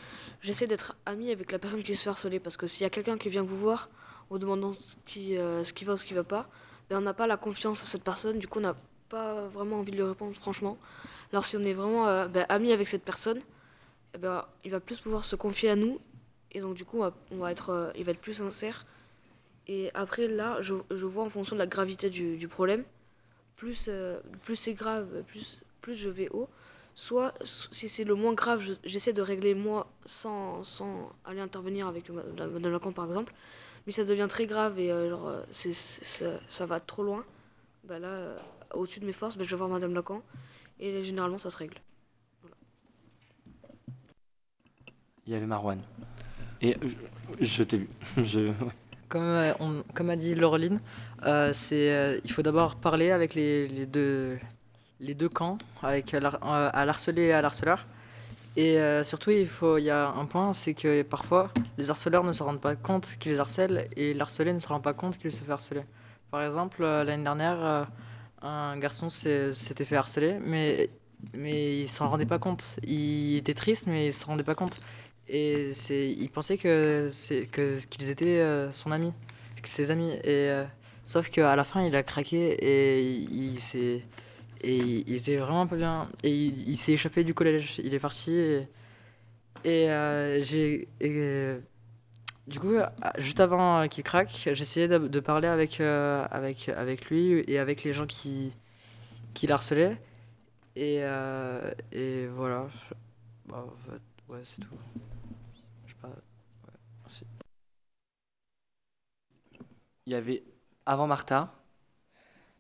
j'essaie 0.43 0.67
d'être 0.67 0.97
ami 1.07 1.31
avec 1.31 1.51
la 1.53 1.59
personne 1.59 1.83
qui 1.83 1.97
se 1.97 2.03
fait 2.03 2.11
harceler, 2.11 2.41
parce 2.41 2.57
que 2.57 2.67
s'il 2.67 2.83
y 2.83 2.87
a 2.87 2.91
quelqu'un 2.91 3.17
qui 3.17 3.29
vient 3.31 3.43
vous 3.43 3.57
voir 3.57 3.89
en 4.29 4.35
vous 4.35 4.39
demandant 4.39 4.73
ce 4.73 4.95
qui, 5.07 5.37
euh, 5.39 5.65
ce 5.65 5.73
qui 5.73 5.85
va 5.85 5.95
ou 5.95 5.97
ce 5.97 6.05
qui 6.05 6.15
va 6.15 6.25
pas, 6.25 6.49
ben, 6.91 6.99
on 6.99 7.01
n'a 7.01 7.15
pas 7.15 7.27
la 7.27 7.37
confiance 7.37 7.83
à 7.83 7.87
cette 7.87 8.05
personne, 8.05 8.39
du 8.39 8.49
coup, 8.49 8.59
on 8.59 8.63
n'a 8.63 8.77
pas 9.09 9.47
vraiment 9.49 9.79
envie 9.79 9.93
de 9.93 9.97
lui 9.97 10.03
répondre, 10.03 10.37
franchement. 10.37 10.77
Alors 11.33 11.45
si 11.45 11.57
on 11.57 11.61
est 11.61 11.73
vraiment 11.73 12.07
euh, 12.09 12.27
ben, 12.29 12.45
ami 12.49 12.73
avec 12.73 12.89
cette 12.89 13.05
personne, 13.05 13.41
eh 14.15 14.19
ben, 14.19 14.45
il 14.65 14.71
va 14.71 14.81
plus 14.81 15.01
pouvoir 15.01 15.25
se 15.25 15.37
confier 15.37 15.71
à 15.71 15.77
nous, 15.77 16.01
et 16.51 16.61
donc 16.61 16.75
du 16.75 16.85
coup, 16.85 17.03
on 17.31 17.37
va, 17.37 17.53
être, 17.53 17.71
euh, 17.71 17.91
il 17.97 18.05
va 18.05 18.13
être 18.13 18.21
plus 18.21 18.35
sincère. 18.35 18.85
Et 19.69 19.91
après, 19.95 20.27
là, 20.27 20.61
je, 20.61 20.75
je 20.91 21.07
vois 21.07 21.25
en 21.25 21.31
fonction 21.31 21.55
de 21.55 21.61
la 21.61 21.67
gravité 21.67 22.11
du, 22.11 22.37
du 22.37 22.49
problème, 22.49 22.85
plus, 23.57 23.89
plus 24.43 24.57
c'est 24.57 24.75
grave, 24.75 25.23
plus, 25.29 25.61
plus 25.81 25.95
je 25.95 26.09
vais 26.09 26.29
haut. 26.31 26.49
Soit, 26.95 27.35
si 27.45 27.89
c'est 27.89 28.05
le 28.05 28.15
moins 28.15 28.35
grave, 28.35 28.61
je- 28.61 28.75
j'essaie 28.85 29.13
de 29.13 29.23
régler 29.23 29.55
moi 29.55 29.87
sans, 30.07 30.63
sans 30.65 31.11
aller 31.25 31.41
intervenir 31.41 31.87
avec 31.89 32.11
Madame 32.11 32.73
Lacan 32.73 32.93
par 32.93 33.07
exemple. 33.07 33.33
Mais 33.87 33.93
ça 33.93 34.05
devient 34.05 34.29
très 34.31 34.47
grave 34.47 34.79
et 34.81 34.93
euh, 34.93 35.11
genre, 35.11 35.29
euh, 35.29 35.43
ça, 35.53 36.27
ça 36.49 36.67
va 36.67 36.81
trop 36.81 37.03
loin. 37.05 37.25
Bah 37.85 37.99
là, 38.01 38.09
euh, 38.09 38.39
au-dessus 38.75 39.01
de 39.01 39.07
mes 39.07 39.13
forces, 39.13 39.37
bah, 39.39 39.45
je 39.45 39.51
vais 39.51 39.57
voir 39.59 39.71
Madame 39.71 39.95
Lacan. 39.95 40.23
Et 40.81 41.03
généralement, 41.05 41.39
ça 41.39 41.51
se 41.51 41.59
règle. 41.59 41.79
Il 45.27 45.33
y 45.33 45.37
avait 45.37 45.47
Marwan. 45.47 45.81
Et 46.63 46.77
je, 46.83 46.97
je 47.45 47.63
t'ai 47.65 47.79
vu. 47.79 47.89
Je... 48.25 48.53
Comme, 49.09 49.23
euh, 49.23 49.55
on- 49.61 49.85
comme 49.95 50.11
a 50.11 50.17
dit 50.17 50.35
Laureline, 50.35 50.81
euh, 51.25 51.53
c'est, 51.53 51.93
euh, 51.93 52.21
il 52.25 52.33
faut 52.33 52.43
d'abord 52.43 52.77
parler 52.77 53.11
avec 53.11 53.35
les, 53.35 53.69
les 53.69 53.87
deux, 53.87 54.39
les 55.03 55.15
deux 55.15 55.29
camps, 55.29 55.59
avec 55.83 56.15
euh, 56.15 56.21
à 56.43 56.85
l'harcelé 56.87 57.23
et 57.23 57.33
à 57.33 57.43
l'harceleur. 57.43 57.87
Et 58.57 58.79
euh, 58.79 59.03
surtout, 59.05 59.31
il 59.31 59.49
faut, 59.49 59.79
il 59.79 59.85
y 59.85 59.91
a 59.91 60.09
un 60.09 60.25
point, 60.25 60.53
c'est 60.53 60.75
que 60.75 61.03
parfois, 61.03 61.51
les 61.79 61.91
harceleurs 61.91 62.25
ne 62.25 62.33
se 62.33 62.43
rendent 62.43 62.61
pas 62.61 62.77
compte 62.77 63.17
qu'ils 63.19 63.33
les 63.33 63.41
harcèlent 63.41 63.89
et 63.97 64.15
l'harcelé 64.15 64.53
ne 64.53 64.59
se 64.59 64.69
rend 64.69 64.81
pas 64.81 64.93
compte 64.93 65.19
qu'il 65.19 65.33
se 65.33 65.41
fait 65.41 65.53
harceler. 65.53 65.83
Par 66.31 66.43
exemple, 66.43 66.83
euh, 66.83 67.05
l'année 67.05 67.25
dernière, 67.25 67.89
un 68.43 68.79
garçon 68.79 69.09
s'était 69.11 69.85
fait 69.85 69.97
harceler, 69.97 70.39
mais, 70.45 70.89
mais 71.35 71.81
il 71.81 71.89
s'en 71.89 72.09
rendait 72.09 72.27
pas 72.27 72.39
compte. 72.39 72.65
Il 72.83 73.37
était 73.37 73.55
triste, 73.55 73.87
mais 73.87 74.09
il 74.09 74.13
s'en 74.13 74.29
rendait 74.29 74.45
pas 74.45 74.55
compte. 74.55 74.81
Et 75.29 75.73
c'est, 75.73 76.11
il 76.11 76.29
pensait 76.31 76.59
que 76.59 77.09
c'est 77.13 77.47
que 77.47 77.79
qu'ils 77.87 78.11
étaient 78.11 78.69
son 78.73 78.91
ami, 78.93 79.13
ses 79.67 79.91
amis. 79.91 80.13
Et 80.25 80.51
euh, 80.51 80.65
sauf 81.07 81.31
qu'à 81.31 81.57
la 81.57 81.65
fin, 81.65 81.83
il 81.83 81.95
a 81.97 82.03
craqué 82.03 82.53
et 82.53 83.03
il 83.03 83.61
s'est 83.61 84.03
et 84.63 84.77
il 84.77 85.15
était 85.15 85.37
vraiment 85.37 85.67
pas 85.67 85.77
bien. 85.77 86.09
Et 86.23 86.33
il, 86.33 86.77
s'est 86.77 86.93
échappé 86.93 87.25
du 87.25 87.35
collège. 87.35 87.81
Il 87.85 87.95
est 87.95 87.99
parti 87.99 88.33
et, 89.65 89.91
euh, 89.91 90.43
j'ai 90.43 90.89
du 92.47 92.59
coup 92.59 92.75
juste 93.19 93.41
avant 93.41 93.87
qu'il 93.89 94.03
craque, 94.05 94.49
j'essayais 94.53 94.89
de, 94.89 94.99
de 94.99 95.21
parler 95.21 95.47
avec 95.49 95.81
euh, 95.81 96.27
avec 96.31 96.69
avec 96.69 97.09
lui 97.09 97.45
et 97.47 97.59
avec 97.59 97.85
les 97.85 97.93
gens 97.93 98.07
qui 98.07 98.53
qui 99.35 99.47
l'harcelaient. 99.47 99.97
Et 100.77 100.99
euh, 101.03 101.71
et 101.93 102.27
voilà. 102.27 102.67
Bah, 103.47 103.65
en 103.67 103.91
fait, 103.91 104.33
ouais, 104.35 104.41
c'est 104.45 104.63
tout. 104.63 104.77
Je 105.87 105.93
sais 105.93 105.99
pas. 106.01 106.09
Merci. 107.03 107.25
Il 110.07 110.13
y 110.13 110.17
avait 110.17 110.43
avant 110.87 111.07
Martha. 111.07 111.62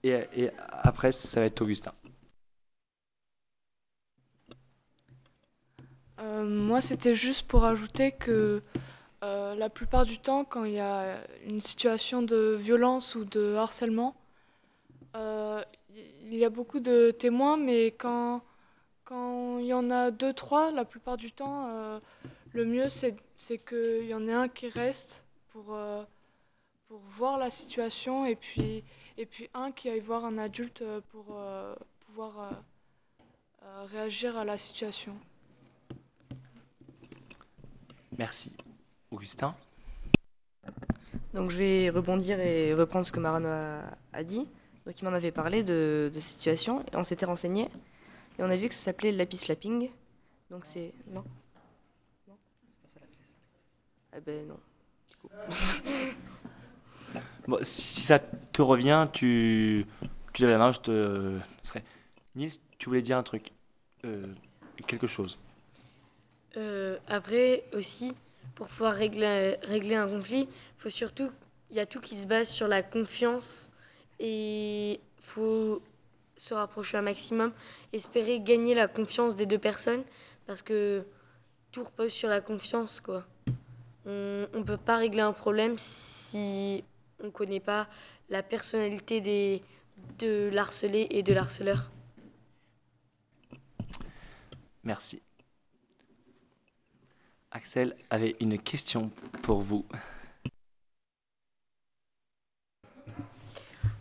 Et, 0.04 0.50
après, 0.68 1.12
ça 1.12 1.40
va 1.40 1.46
être 1.46 1.60
Augustin. 1.62 1.92
Euh, 6.18 6.44
moi, 6.44 6.80
c'était 6.80 7.14
juste 7.14 7.46
pour 7.46 7.64
ajouter 7.64 8.12
que 8.12 8.62
euh, 9.22 9.54
la 9.54 9.70
plupart 9.70 10.04
du 10.04 10.18
temps, 10.18 10.44
quand 10.44 10.64
il 10.64 10.72
y 10.72 10.80
a 10.80 11.18
une 11.46 11.60
situation 11.60 12.22
de 12.22 12.56
violence 12.58 13.14
ou 13.14 13.24
de 13.24 13.54
harcèlement, 13.54 14.16
euh, 15.16 15.62
il 16.24 16.34
y 16.34 16.44
a 16.44 16.50
beaucoup 16.50 16.80
de 16.80 17.12
témoins, 17.12 17.56
mais 17.56 17.92
quand, 17.92 18.42
quand 19.04 19.58
il 19.58 19.66
y 19.66 19.74
en 19.74 19.90
a 19.90 20.10
deux, 20.10 20.32
trois, 20.32 20.72
la 20.72 20.84
plupart 20.84 21.16
du 21.16 21.30
temps, 21.30 22.00
le 22.52 22.64
mieux 22.64 22.88
c'est 22.88 23.14
qu'il 23.58 24.06
y 24.06 24.14
en 24.14 24.26
ait 24.26 24.32
un 24.32 24.48
qui 24.48 24.68
reste 24.68 25.24
pour, 25.50 25.76
pour 26.88 26.98
voir 27.16 27.36
la 27.36 27.50
situation 27.50 28.24
et 28.24 28.36
puis, 28.36 28.84
et 29.18 29.26
puis 29.26 29.48
un 29.54 29.72
qui 29.72 29.88
aille 29.88 30.00
voir 30.00 30.24
un 30.24 30.38
adulte 30.38 30.82
pour 31.10 31.26
euh, 31.36 31.74
pouvoir 32.06 32.40
euh, 32.40 32.50
euh, 33.64 33.84
réagir 33.84 34.36
à 34.36 34.44
la 34.44 34.58
situation. 34.58 35.16
Merci. 38.18 38.52
Augustin? 39.10 39.54
Donc 41.34 41.50
je 41.50 41.56
vais 41.56 41.90
rebondir 41.90 42.40
et 42.40 42.74
reprendre 42.74 43.06
ce 43.06 43.12
que 43.12 43.20
Marano 43.20 43.48
a, 43.48 43.82
a 44.12 44.24
dit. 44.24 44.46
Donc 44.86 45.00
il 45.00 45.04
m'en 45.04 45.12
avait 45.14 45.32
parlé 45.32 45.62
de, 45.62 46.10
de 46.12 46.20
cette 46.20 46.34
situation 46.36 46.84
et 46.92 46.96
on 46.96 47.04
s'était 47.04 47.26
renseigné 47.26 47.68
et 48.38 48.42
on 48.42 48.50
a 48.50 48.56
vu 48.56 48.68
que 48.68 48.74
ça 48.74 48.80
s'appelait 48.80 49.12
lapis 49.12 49.38
slapping. 49.38 49.90
Donc 50.50 50.64
c'est 50.66 50.92
non? 51.08 51.24
Non? 52.28 52.36
Ah 54.12 54.20
ben 54.20 54.46
non. 54.48 54.58
Si, 57.62 58.02
ça 58.02 58.18
te 58.18 58.62
revient, 58.62 59.08
tu, 59.12 59.86
tu 60.32 60.42
lèves 60.42 60.50
la 60.52 60.58
main, 60.58 60.70
je 60.70 60.80
te 60.80 61.38
serai. 61.62 61.82
Nils, 62.34 62.52
tu 62.78 62.88
voulais 62.88 63.02
dire 63.02 63.18
un 63.18 63.22
truc 63.22 63.52
Euh, 64.04 64.22
Quelque 64.86 65.06
chose. 65.06 65.38
Euh, 66.56 66.98
après 67.08 67.64
aussi, 67.72 68.14
pour 68.54 68.66
pouvoir 68.66 68.94
régler, 68.94 69.56
régler 69.62 69.94
un 69.94 70.08
conflit, 70.08 70.48
faut 70.78 70.90
surtout, 70.90 71.30
il 71.70 71.76
y 71.76 71.80
a 71.80 71.86
tout 71.86 72.00
qui 72.00 72.16
se 72.16 72.26
base 72.26 72.48
sur 72.48 72.68
la 72.68 72.82
confiance 72.82 73.70
et 74.18 75.00
faut 75.20 75.80
se 76.36 76.54
rapprocher 76.54 76.96
un 76.96 77.02
maximum, 77.02 77.52
espérer 77.92 78.40
gagner 78.40 78.74
la 78.74 78.88
confiance 78.88 79.36
des 79.36 79.46
deux 79.46 79.58
personnes 79.58 80.02
parce 80.46 80.62
que 80.62 81.04
tout 81.70 81.84
repose 81.84 82.10
sur 82.12 82.28
la 82.28 82.40
confiance 82.40 83.00
quoi. 83.00 83.24
On 84.04 84.48
ne 84.52 84.62
peut 84.64 84.76
pas 84.76 84.96
régler 84.96 85.20
un 85.20 85.32
problème 85.32 85.76
si 85.78 86.82
on 87.22 87.26
ne 87.26 87.30
connaît 87.30 87.60
pas 87.60 87.88
la 88.28 88.42
personnalité 88.42 89.20
des, 89.20 89.62
de 90.18 90.50
l'harcelé 90.52 91.06
et 91.10 91.22
de 91.22 91.32
l'harceleur. 91.32 91.90
Merci. 94.84 95.22
Axel 97.52 97.96
avait 98.10 98.34
une 98.40 98.58
question 98.58 99.10
pour 99.42 99.60
vous. 99.60 99.84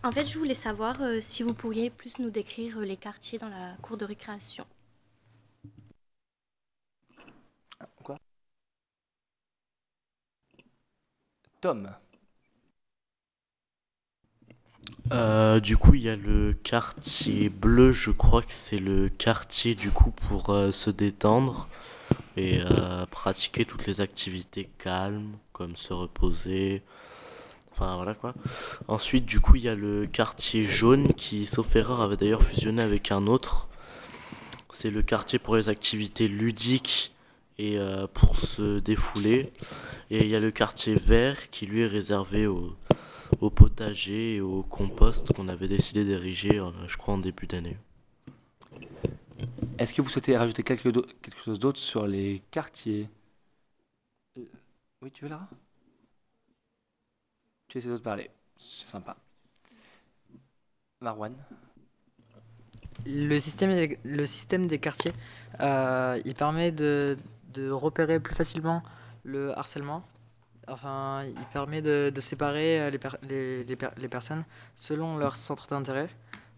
En 0.03 0.11
fait, 0.11 0.25
je 0.25 0.37
voulais 0.39 0.55
savoir 0.55 0.99
euh, 1.03 1.21
si 1.21 1.43
vous 1.43 1.53
pourriez 1.53 1.91
plus 1.91 2.17
nous 2.17 2.31
décrire 2.31 2.79
euh, 2.79 2.85
les 2.85 2.97
quartiers 2.97 3.37
dans 3.37 3.49
la 3.49 3.75
cour 3.83 3.97
de 3.97 4.05
récréation. 4.05 4.65
Quoi? 8.03 8.17
Tom. 11.59 11.93
Euh, 15.11 15.59
du 15.59 15.75
coup, 15.75 15.95
il 15.95 16.03
y 16.03 16.09
a 16.09 16.15
le 16.15 16.53
quartier 16.53 17.49
bleu, 17.49 17.91
je 17.91 18.11
crois 18.11 18.41
que 18.41 18.53
c'est 18.53 18.77
le 18.77 19.09
quartier 19.09 19.75
du 19.75 19.91
coup 19.91 20.11
pour 20.11 20.51
euh, 20.51 20.71
se 20.71 20.89
détendre 20.89 21.67
et 22.37 22.61
euh, 22.61 23.05
pratiquer 23.07 23.65
toutes 23.65 23.85
les 23.87 23.99
activités 23.99 24.69
calmes, 24.77 25.33
comme 25.51 25.75
se 25.75 25.91
reposer. 25.91 26.81
Enfin 27.73 27.97
voilà 27.97 28.13
quoi. 28.13 28.33
Ensuite, 28.87 29.25
du 29.25 29.41
coup, 29.41 29.55
il 29.55 29.63
y 29.63 29.69
a 29.69 29.75
le 29.75 30.05
quartier 30.05 30.63
jaune 30.63 31.13
qui, 31.13 31.45
sauf 31.45 31.75
erreur, 31.75 31.99
avait 31.99 32.15
d'ailleurs 32.15 32.43
fusionné 32.43 32.81
avec 32.81 33.11
un 33.11 33.27
autre. 33.27 33.67
C'est 34.69 34.91
le 34.91 35.01
quartier 35.01 35.39
pour 35.39 35.57
les 35.57 35.67
activités 35.67 36.29
ludiques 36.29 37.11
et 37.59 37.77
pour 38.13 38.37
se 38.37 38.79
défouler. 38.79 39.51
Et 40.09 40.23
il 40.23 40.29
y 40.29 40.35
a 40.35 40.39
le 40.39 40.51
quartier 40.51 40.95
vert 40.95 41.49
qui 41.49 41.65
lui 41.65 41.81
est 41.81 41.87
réservé 41.87 42.47
aux 42.47 42.73
au 43.39 43.49
potager 43.49 44.35
et 44.35 44.41
au 44.41 44.63
compost 44.63 45.33
qu'on 45.33 45.47
avait 45.47 45.67
décidé 45.67 46.03
d'ériger, 46.05 46.59
euh, 46.59 46.71
je 46.87 46.97
crois, 46.97 47.13
en 47.13 47.17
début 47.19 47.47
d'année. 47.47 47.77
Est-ce 49.79 49.93
que 49.93 50.01
vous 50.01 50.09
souhaitez 50.09 50.37
rajouter 50.37 50.63
quelque, 50.63 50.89
do- 50.89 51.05
quelque 51.21 51.39
chose 51.39 51.59
d'autre 51.59 51.79
sur 51.79 52.05
les 52.07 52.41
quartiers? 52.51 53.09
Euh, 54.37 54.45
Oui, 55.01 55.11
tu 55.11 55.23
veux 55.23 55.29
Lara? 55.29 55.47
Tu 57.67 57.77
essaies 57.77 57.89
de 57.89 57.97
parler. 57.97 58.29
C'est 58.59 58.87
sympa. 58.87 59.15
Marwan? 61.01 61.33
Le 63.05 63.39
système, 63.39 63.71
des- 63.73 63.97
le 64.03 64.25
système 64.27 64.67
des 64.67 64.77
quartiers, 64.77 65.13
euh, 65.59 66.21
il 66.25 66.35
permet 66.35 66.71
de, 66.71 67.17
de 67.53 67.69
repérer 67.71 68.19
plus 68.19 68.35
facilement 68.35 68.83
le 69.23 69.57
harcèlement. 69.57 70.03
Enfin, 70.67 71.23
il 71.25 71.45
permet 71.53 71.81
de, 71.81 72.11
séparer 72.21 72.79
euh, 72.81 72.89
les, 72.89 72.97
per- 72.99 73.17
les, 73.23 73.63
les 73.63 73.75
per- 73.75 73.89
les 73.97 74.07
personnes 74.07 74.43
selon 74.75 75.17
leur 75.17 75.37
centre 75.37 75.67
d'intérêt. 75.67 76.09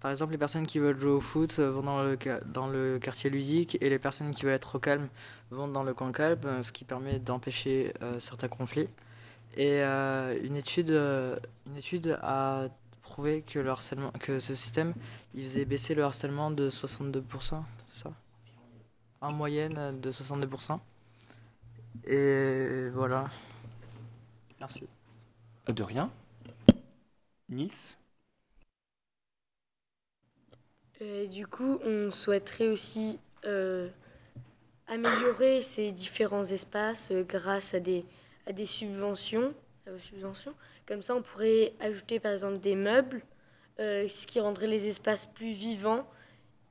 Par 0.02 0.12
exemple, 0.12 0.34
les 0.34 0.38
personnes 0.38 0.68
qui 0.68 0.80
veulent 0.80 1.00
jouer 1.00 1.12
au 1.12 1.22
foot 1.22 1.56
euh, 1.60 1.72
vont 1.72 1.84
dans 1.84 2.68
le, 2.68 3.00
quartier 3.00 3.30
ludique 3.30 3.78
et 3.82 3.90
les 3.90 4.00
personnes 4.00 4.32
qui 4.34 4.44
veulent 4.44 4.54
être 4.56 4.76
au 4.76 4.80
calme 4.80 5.08
vont 5.52 5.68
dans 5.68 5.84
le 5.84 5.94
coin 5.94 6.12
calme, 6.12 6.40
euh, 6.46 6.64
ce 6.64 6.72
qui 6.72 6.84
permet 6.86 7.20
d'empêcher 7.20 7.94
certains 8.20 8.48
conflits. 8.50 8.90
Et 9.58 9.82
une 9.84 10.56
étude, 10.58 10.92
a 12.22 12.68
prouvé 13.02 13.44
que 13.44 14.40
ce 14.40 14.56
système, 14.56 14.94
faisait 15.36 15.66
baisser 15.66 15.96
le 15.96 16.04
harcèlement 16.04 16.52
de 16.52 16.70
62%, 16.70 17.64
c'est 17.88 18.04
ça? 18.04 18.12
En 19.22 19.32
moyenne 19.34 20.00
de 20.02 20.12
62%. 20.12 20.80
Et 22.06 22.90
voilà. 22.94 23.30
Merci. 24.64 24.88
De 25.68 25.84
rien. 25.84 26.10
Nice 27.50 27.98
Euh, 31.02 31.28
du 31.28 31.46
coup, 31.46 31.80
on 31.84 32.12
souhaiterait 32.12 32.70
aussi 32.70 33.20
euh, 33.44 33.90
améliorer 34.88 35.62
ces 35.62 35.92
différents 35.92 36.46
espaces 36.46 37.12
euh, 37.12 37.26
grâce 37.26 37.74
à 37.74 37.82
des, 37.82 38.06
à 38.48 38.54
des 38.54 38.66
subventions, 38.66 39.54
subventions. 40.00 40.56
Comme 40.86 41.04
ça, 41.04 41.14
on 41.14 41.22
pourrait 41.22 41.74
ajouter 41.82 42.22
par 42.22 42.32
exemple 42.32 42.60
des 42.60 42.76
meubles, 42.76 43.22
euh, 43.82 44.08
ce 44.08 44.26
qui 44.26 44.40
rendrait 44.40 44.68
les 44.68 44.88
espaces 44.88 45.26
plus 45.26 45.52
vivants 45.52 46.08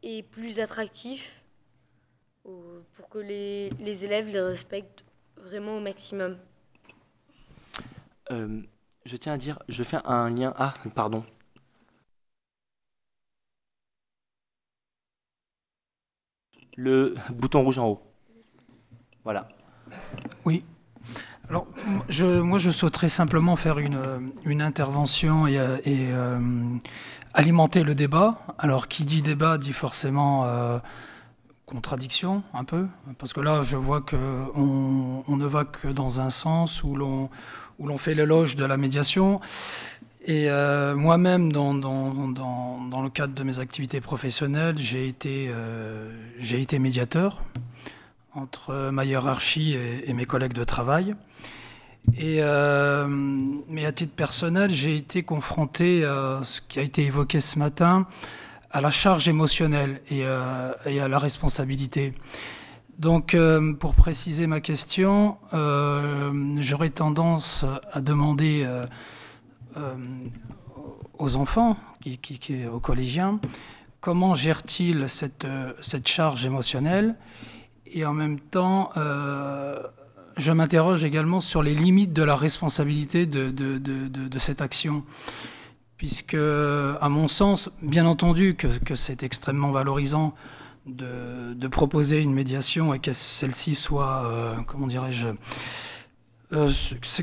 et 0.02 0.22
plus 0.22 0.60
attractifs 0.60 1.42
pour 2.42 3.10
que 3.10 3.18
les, 3.18 3.68
les 3.80 4.06
élèves 4.06 4.28
les 4.28 4.40
respectent 4.40 5.04
vraiment 5.36 5.76
au 5.76 5.80
maximum. 5.80 6.38
Euh, 8.30 8.62
je 9.04 9.16
tiens 9.16 9.34
à 9.34 9.38
dire, 9.38 9.58
je 9.68 9.82
fais 9.82 9.98
un 10.04 10.30
lien. 10.30 10.54
Ah, 10.56 10.74
pardon. 10.94 11.24
Le 16.76 17.14
bouton 17.30 17.62
rouge 17.62 17.78
en 17.78 17.88
haut. 17.88 18.02
Voilà. 19.24 19.48
Oui. 20.44 20.64
Alors, 21.48 21.66
je, 22.08 22.40
moi, 22.40 22.58
je 22.58 22.70
souhaiterais 22.70 23.08
simplement 23.08 23.56
faire 23.56 23.78
une, 23.78 24.32
une 24.44 24.62
intervention 24.62 25.46
et, 25.46 25.54
et, 25.84 26.08
euh, 26.12 26.38
alimenter 27.34 27.82
le 27.82 27.94
débat. 27.94 28.38
Alors, 28.58 28.88
qui 28.88 29.04
dit 29.04 29.22
débat 29.22 29.58
dit 29.58 29.72
forcément 29.72 30.46
euh, 30.46 30.78
contradiction, 31.72 32.42
un 32.52 32.64
peu, 32.64 32.86
parce 33.18 33.32
que 33.32 33.40
là, 33.40 33.62
je 33.62 33.78
vois 33.78 34.02
qu'on 34.02 35.24
on 35.26 35.36
ne 35.36 35.46
va 35.46 35.64
que 35.64 35.88
dans 35.88 36.20
un 36.20 36.30
sens 36.30 36.84
où 36.84 36.94
l'on 36.94 37.30
où 37.78 37.86
l'on 37.86 37.98
fait 37.98 38.14
l'éloge 38.14 38.56
de 38.56 38.64
la 38.64 38.76
médiation. 38.76 39.40
Et 40.24 40.50
euh, 40.50 40.94
moi-même, 40.94 41.52
dans, 41.52 41.74
dans, 41.74 42.28
dans, 42.28 42.80
dans 42.80 43.02
le 43.02 43.10
cadre 43.10 43.34
de 43.34 43.42
mes 43.42 43.58
activités 43.58 44.00
professionnelles, 44.00 44.76
j'ai 44.78 45.08
été, 45.08 45.48
euh, 45.50 46.12
j'ai 46.38 46.60
été 46.60 46.78
médiateur 46.78 47.42
entre 48.34 48.90
ma 48.90 49.04
hiérarchie 49.04 49.74
et, 49.74 50.12
mes 50.12 50.24
collègues 50.24 50.52
de 50.52 50.64
travail. 50.64 51.16
Et, 52.16 52.38
euh, 52.40 53.06
mais 53.08 53.84
à 53.84 53.92
titre 53.92 54.14
personnel, 54.14 54.70
j'ai 54.72 54.96
été 54.96 55.22
confronté 55.22 56.04
à 56.04 56.40
ce 56.42 56.60
qui 56.68 56.78
a 56.78 56.82
été 56.82 57.04
évoqué 57.04 57.40
ce 57.40 57.58
matin, 57.58 58.06
à 58.72 58.80
la 58.80 58.90
charge 58.90 59.28
émotionnelle 59.28 60.00
et, 60.10 60.24
à 60.24 61.08
la 61.08 61.18
responsabilité. 61.18 62.14
Donc, 62.98 63.34
euh, 63.34 63.72
pour 63.74 63.94
préciser 63.94 64.46
ma 64.46 64.60
question, 64.60 65.36
euh, 65.52 66.56
j'aurais 66.58 66.90
tendance 66.90 67.64
à 67.92 68.00
demander 68.00 68.64
euh, 68.64 68.86
aux 71.18 71.36
enfants, 71.36 71.76
aux 72.72 72.80
collégiens, 72.80 73.40
comment 74.00 74.34
gèrent-ils 74.34 75.08
cette, 75.08 75.46
cette 75.80 76.08
charge 76.08 76.44
émotionnelle? 76.44 77.16
Et 77.86 78.04
en 78.06 78.12
même 78.12 78.40
temps, 78.40 78.90
je 80.36 80.52
m'interroge 80.52 81.04
également 81.04 81.40
sur 81.40 81.62
les 81.62 81.74
limites 81.74 82.12
de 82.12 82.22
la 82.22 82.36
responsabilité 82.36 83.26
de 83.26 84.38
cette 84.38 84.62
action. 84.62 85.04
Puisque, 86.02 86.34
à 86.34 87.08
mon 87.08 87.28
sens, 87.28 87.70
bien 87.80 88.06
entendu 88.06 88.56
que, 88.56 88.66
que 88.66 88.96
c'est 88.96 89.22
extrêmement 89.22 89.70
valorisant 89.70 90.34
de, 90.84 91.54
de 91.54 91.68
proposer 91.68 92.20
une 92.20 92.34
médiation 92.34 92.92
et 92.92 92.98
que 92.98 93.12
celle-ci 93.12 93.76
soit, 93.76 94.24
euh, 94.24 94.56
comment 94.66 94.88
dirais-je, 94.88 95.28
euh, 96.54 96.70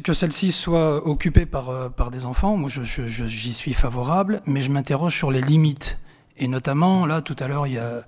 que 0.02 0.14
celle-ci 0.14 0.54
soit 0.54 1.06
occupée 1.06 1.46
par, 1.46 1.70
euh, 1.70 1.90
par 1.90 2.10
des 2.10 2.26
enfants, 2.26 2.56
moi 2.56 2.70
je- 2.70 2.82
je- 2.84 3.26
j'y 3.26 3.52
suis 3.52 3.74
favorable, 3.74 4.42
mais 4.46 4.62
je 4.62 4.72
m'interroge 4.72 5.14
sur 5.14 5.30
les 5.30 5.42
limites. 5.42 6.00
Et 6.38 6.48
notamment, 6.48 7.06
là, 7.06 7.22
tout 7.22 7.36
à 7.42 7.50
l'heure, 7.50 7.68
il 7.68 7.74
y 7.74 7.80
a 7.80 8.06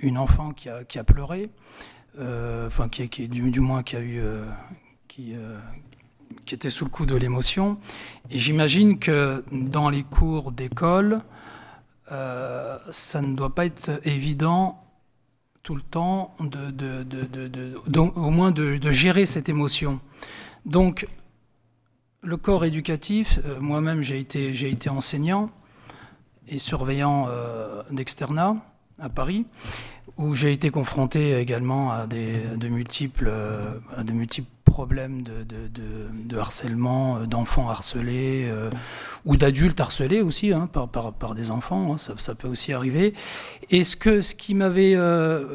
une 0.00 0.16
enfant 0.16 0.52
qui 0.54 0.70
a, 0.70 0.82
qui 0.84 0.98
a 0.98 1.04
pleuré, 1.04 1.50
enfin, 2.18 2.88
qui, 2.88 3.06
qui- 3.10 3.28
du, 3.28 3.50
du 3.50 3.60
moins 3.60 3.82
qui 3.82 3.96
a 3.96 4.00
eu. 4.00 4.22
qui, 5.08 5.34
qui 6.44 6.54
était 6.54 6.70
sous 6.70 6.84
le 6.84 6.90
coup 6.90 7.06
de 7.06 7.16
l'émotion. 7.16 7.78
Et 8.30 8.38
j'imagine 8.38 8.98
que 8.98 9.44
dans 9.52 9.90
les 9.90 10.02
cours 10.02 10.52
d'école, 10.52 11.22
euh, 12.12 12.78
ça 12.90 13.20
ne 13.20 13.34
doit 13.34 13.54
pas 13.54 13.66
être 13.66 14.00
évident 14.04 14.82
tout 15.62 15.74
le 15.74 15.82
temps, 15.82 16.36
au 16.38 18.30
moins 18.30 18.52
de, 18.52 18.90
gérer 18.92 19.26
cette 19.26 19.48
émotion. 19.48 19.98
Donc, 20.64 21.08
le 22.22 22.36
corps 22.36 22.64
éducatif, 22.64 23.40
euh, 23.44 23.58
moi-même 23.58 24.00
j'ai 24.00 24.20
été, 24.20 24.54
j'ai 24.54 24.70
été 24.70 24.88
enseignant 24.88 25.50
et 26.46 26.58
surveillant 26.58 27.26
euh, 27.28 27.82
d'externat 27.90 28.56
à 29.00 29.08
Paris, 29.08 29.44
où 30.18 30.34
j'ai 30.34 30.52
été 30.52 30.70
confronté 30.70 31.38
également 31.38 31.92
à, 31.92 32.06
des, 32.06 32.40
de, 32.56 32.68
multiples, 32.68 33.28
euh, 33.28 33.74
problèmes 34.64 35.22
de, 35.22 36.38
harcèlement, 36.38 37.16
euh, 37.16 37.26
d'enfants 37.26 37.68
harcelés 37.68 38.46
euh, 38.50 38.70
ou 39.24 39.36
d'adultes 39.36 39.80
harcelés 39.80 40.20
aussi 40.20 40.52
hein, 40.52 40.68
par, 40.68 41.34
des 41.34 41.50
enfants, 41.50 41.94
hein, 41.94 42.14
ça, 42.18 42.34
peut 42.34 42.48
aussi 42.48 42.72
arriver. 42.72 43.14
Et 43.70 43.84
ce, 43.84 43.96
que, 43.96 44.22
ce 44.22 44.34
qui 44.34 44.54
m'avait 44.54 44.96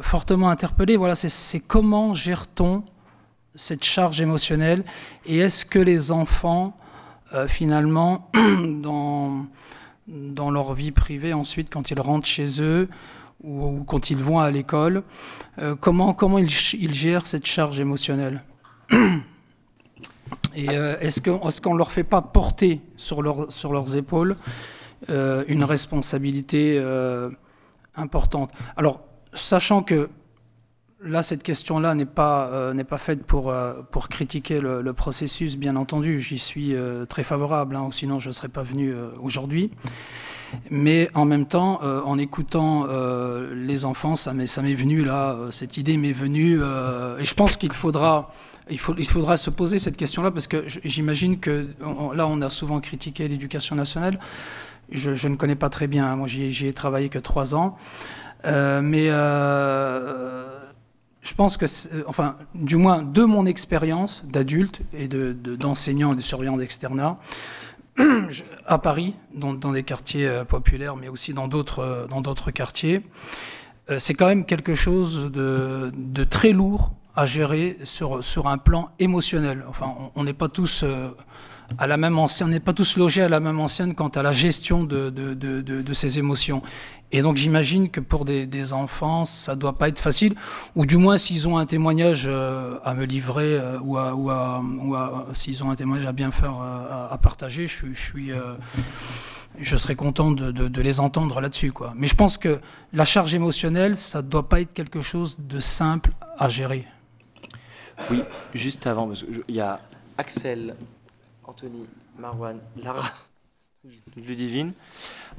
fortement 0.02 0.50
interpellé, 0.50 0.98
voilà, 0.98 1.16
c'est- 1.16 1.60
comment 1.60 2.14
gère-t-on 2.14 2.84
cette 3.56 3.84
charge 3.84 4.22
émotionnelle 4.22 4.84
et 5.26 5.40
est-ce 5.40 5.66
que 5.66 5.80
les 5.80 6.12
enfants, 6.12 6.78
finalement, 7.48 8.30
dans 8.78 10.52
leur 10.52 10.74
vie 10.74 10.92
privée, 10.92 11.34
ensuite, 11.34 11.70
quand 11.70 11.92
ils 11.92 12.00
rentrent 12.00 12.28
chez 12.28 12.62
eux 12.62 12.88
ou, 13.44 13.84
quand 13.86 14.10
ils 14.10 14.18
vont 14.18 14.40
à 14.40 14.52
l'école, 14.52 15.04
euh, 15.60 15.76
comment, 15.76 16.14
comment 16.14 16.38
ils, 16.38 16.50
ils 16.74 16.94
gèrent 16.94 17.28
cette 17.28 17.46
charge 17.46 17.80
émotionnelle? 17.80 18.44
Et 20.56 20.70
euh, 20.70 20.98
est-ce 21.00 21.22
qu'on 21.22 21.50
est 21.50 21.68
ne 21.74 21.78
leur 21.78 21.92
fait 21.92 22.04
pas 22.04 22.22
porter 22.22 22.82
sur, 22.96 23.22
leur- 23.22 23.52
sur 23.52 23.74
leurs 23.74 23.96
épaules 23.98 24.36
euh, 25.10 25.44
une 25.48 25.64
responsabilité 25.64 26.82
importante? 27.96 28.52
Alors, 28.76 29.02
sachant 29.34 29.84
que 29.84 30.10
Là, 31.04 31.24
cette 31.24 31.42
question-là 31.42 31.96
n'est 31.96 32.06
pas, 32.06 32.72
pas 32.88 32.98
faite 33.00 33.24
pour, 33.24 33.52
pour 33.90 34.08
critiquer 34.08 34.60
le, 34.62 34.94
processus, 34.94 35.58
bien 35.58 35.76
entendu. 35.76 36.20
J'y 36.20 36.38
suis 36.38 36.76
très 37.10 37.24
favorable, 37.24 37.76
hein, 37.76 37.90
sinon 37.92 38.20
je 38.20 38.28
ne 38.28 38.34
serais 38.34 38.50
pas 38.50 38.62
venu 38.62 38.94
aujourd'hui. 39.20 39.72
Mais 40.70 41.10
en 41.14 41.26
même 41.26 41.46
temps, 41.46 41.80
euh, 41.84 42.02
en 42.04 42.18
écoutant 42.18 42.86
euh, 42.90 43.54
les 43.56 43.86
enfants, 43.86 44.16
ça 44.16 44.34
m'est, 44.34 44.46
venu 44.74 45.04
là, 45.04 45.32
euh, 45.34 45.52
cette 45.52 45.78
idée 45.78 45.98
m'est 45.98 46.12
venue. 46.12 46.56
et 46.58 47.24
je 47.26 47.34
pense 47.34 47.58
qu'il 47.58 47.72
faudra, 47.72 48.34
il 48.70 48.80
faut, 48.80 48.94
il 48.98 49.08
faudra 49.08 49.38
se 49.38 49.50
poser 49.50 49.80
cette 49.80 49.98
question-là 49.98 50.32
parce 50.32 50.48
que 50.48 50.64
j'imagine 50.84 51.40
que 51.40 51.68
là, 52.16 52.28
on 52.28 52.42
a 52.42 52.50
souvent 52.50 52.80
critiqué 52.80 53.28
l'éducation 53.28 53.76
nationale. 53.76 54.20
Je, 54.92 55.28
ne 55.28 55.36
connais 55.36 55.56
pas 55.56 55.70
très 55.70 55.88
bien. 55.88 56.06
hein. 56.06 56.16
Moi, 56.18 56.28
j'y, 56.28 56.68
ai- 56.68 56.74
travaillé 56.74 57.10
que 57.10 57.20
trois 57.20 57.56
ans. 57.56 57.78
Mais 58.44 59.10
je 61.22 61.34
pense 61.36 61.56
que, 61.58 61.66
enfin, 62.08 62.36
du 62.56 62.78
moins 62.78 63.04
de 63.04 63.24
mon 63.24 63.46
expérience 63.46 64.24
d'adulte 64.26 64.82
et 64.94 65.08
de, 65.08 65.34
de- 65.40 65.56
d'enseignant 65.56 66.14
et 66.14 66.16
de 66.16 66.22
surveillant 66.22 66.58
d'externat, 66.58 67.18
à 68.66 68.78
Paris, 68.78 69.14
dans, 69.34 69.54
des 69.54 69.84
quartiers 69.84 70.28
euh, 70.28 70.44
populaires, 70.44 70.96
mais 70.96 71.10
aussi 71.10 71.34
dans 71.34 71.48
d'autres, 71.48 71.80
euh, 71.80 72.52
quartiers, 72.54 73.02
euh, 73.90 74.00
c'est 74.00 74.14
quand 74.14 74.28
même 74.28 74.46
quelque 74.46 74.76
chose 74.76 75.32
de, 75.32 75.92
très 76.30 76.52
lourd 76.52 76.92
à 77.16 77.26
gérer 77.26 77.78
sur, 77.84 78.22
un 78.48 78.58
plan 78.58 78.90
émotionnel. 79.00 79.66
Enfin, 79.68 79.94
on- 80.16 80.24
n'est 80.24 80.34
pas 80.34 80.48
tous 80.48 80.86
à 81.78 81.88
la 81.88 81.98
même 81.98 82.18
ancienne, 82.18 82.50
n'est 82.50 82.62
pas 82.62 82.74
tous 82.74 82.96
logés 82.98 83.22
à 83.22 83.30
la 83.30 83.42
même 83.42 83.60
ancienne 83.60 83.96
quant 83.96 84.08
à 84.10 84.22
la 84.22 84.32
gestion 84.32 84.84
de 84.86 85.94
ces 85.94 86.20
émotions. 86.20 86.62
Et 87.12 87.22
donc 87.22 87.36
j'imagine 87.38 87.90
que 87.90 88.00
pour 88.00 88.26
des, 88.26 88.74
enfants, 88.74 89.26
ça 89.26 89.56
doit 89.56 89.78
pas 89.78 89.90
être 89.90 90.00
facile, 90.00 90.36
ou 90.76 90.86
du 90.86 90.98
moins 90.98 91.18
s'ils 91.18 91.48
ont 91.48 91.58
un 91.58 91.66
témoignage 91.66 92.24
euh, 92.26 92.78
à 92.86 92.94
me 92.94 93.06
livrer, 93.06 93.58
euh, 93.58 93.80
ou, 93.80 93.98
à, 93.98 95.26
s'ils 95.34 95.64
ont 95.64 95.72
un 95.72 95.76
témoignage 95.76 96.08
à 96.08 96.14
bien 96.14 96.32
faire, 96.32 96.62
euh, 96.62 97.08
à, 97.12 97.18
partager, 97.18 97.68
je, 97.68 97.94
suis- 97.94 98.32
je 99.60 99.78
serais 99.78 99.96
content 99.96 100.32
de, 100.32 100.82
les 100.82 101.00
entendre 101.00 101.42
là-dessus. 101.42 101.74
Mais 101.96 102.08
je 102.08 102.16
pense 102.16 102.38
que 102.38 102.60
la 102.94 103.06
charge 103.06 103.36
émotionnelle, 103.36 103.96
ça 103.96 104.22
ne 104.22 104.28
doit 104.28 104.48
pas 104.48 104.62
être 104.62 104.74
quelque 104.74 105.02
chose 105.02 105.38
de 105.40 105.60
simple 105.60 106.12
à 106.38 106.48
gérer. 106.48 106.88
Oui, 108.10 108.24
juste 108.54 108.88
avant, 108.88 109.08
parce 109.08 109.24
qu'il 109.24 109.56
y 109.56 109.60
a 109.60 109.80
Axel, 110.18 110.76
Anthony, 111.44 111.86
Marwan, 112.18 112.60
Lara, 112.82 113.12
Ludivine. 114.16 114.74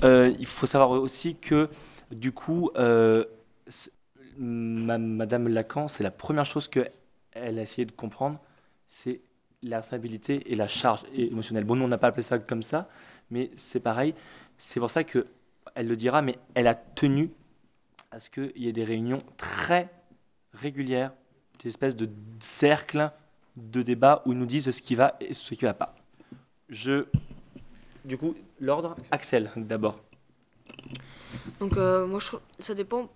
Euh, 0.02 0.34
il 0.38 0.46
faut 0.46 0.66
savoir 0.66 0.90
aussi 0.90 1.36
que, 1.36 1.68
du 2.10 2.32
coup, 2.32 2.70
euh, 2.76 3.24
Madame 4.38 5.48
Lacan, 5.48 5.88
c'est 5.88 6.02
la 6.02 6.10
première 6.10 6.46
chose 6.46 6.68
qu'elle 6.68 6.90
a 7.34 7.62
essayé 7.62 7.84
de 7.84 7.92
comprendre, 7.92 8.40
c'est 8.88 9.20
la 9.62 9.78
responsabilité 9.78 10.50
et 10.52 10.56
la 10.56 10.66
charge 10.66 11.04
émotionnelle. 11.14 11.64
Bon, 11.64 11.76
nous, 11.76 11.84
on 11.84 11.88
n'a 11.88 11.98
pas 11.98 12.08
appelé 12.08 12.22
ça 12.22 12.38
comme 12.38 12.62
ça, 12.62 12.88
mais 13.30 13.50
c'est 13.54 13.80
pareil. 13.80 14.14
C'est 14.58 14.80
pour 14.80 14.90
ça 14.90 15.04
que 15.04 15.26
elle 15.74 15.86
le 15.86 15.96
dira, 15.96 16.22
mais 16.22 16.38
elle 16.54 16.66
a 16.66 16.74
tenu 16.74 17.30
à 18.10 18.18
ce 18.18 18.28
qu'il 18.28 18.52
y 18.56 18.68
ait 18.68 18.72
des 18.72 18.84
réunions 18.84 19.22
très 19.36 19.88
régulières, 20.52 21.12
des 21.62 21.68
espèces 21.68 21.96
de 21.96 22.08
cercles 22.40 23.10
de 23.56 23.82
débat 23.82 24.22
où 24.26 24.32
ils 24.32 24.38
nous 24.38 24.46
disent 24.46 24.70
ce 24.70 24.82
qui 24.82 24.94
va 24.94 25.16
et 25.20 25.32
ce 25.34 25.54
qui 25.54 25.64
ne 25.64 25.70
va 25.70 25.74
pas. 25.74 25.94
Je... 26.68 27.06
Du 28.04 28.18
coup, 28.18 28.34
l'ordre, 28.60 28.96
Axel, 29.10 29.50
d'abord. 29.56 30.00
Donc 31.60 31.76
euh, 31.76 32.06
moi 32.06 32.18
ça 32.58 32.74
dépend. 32.74 33.08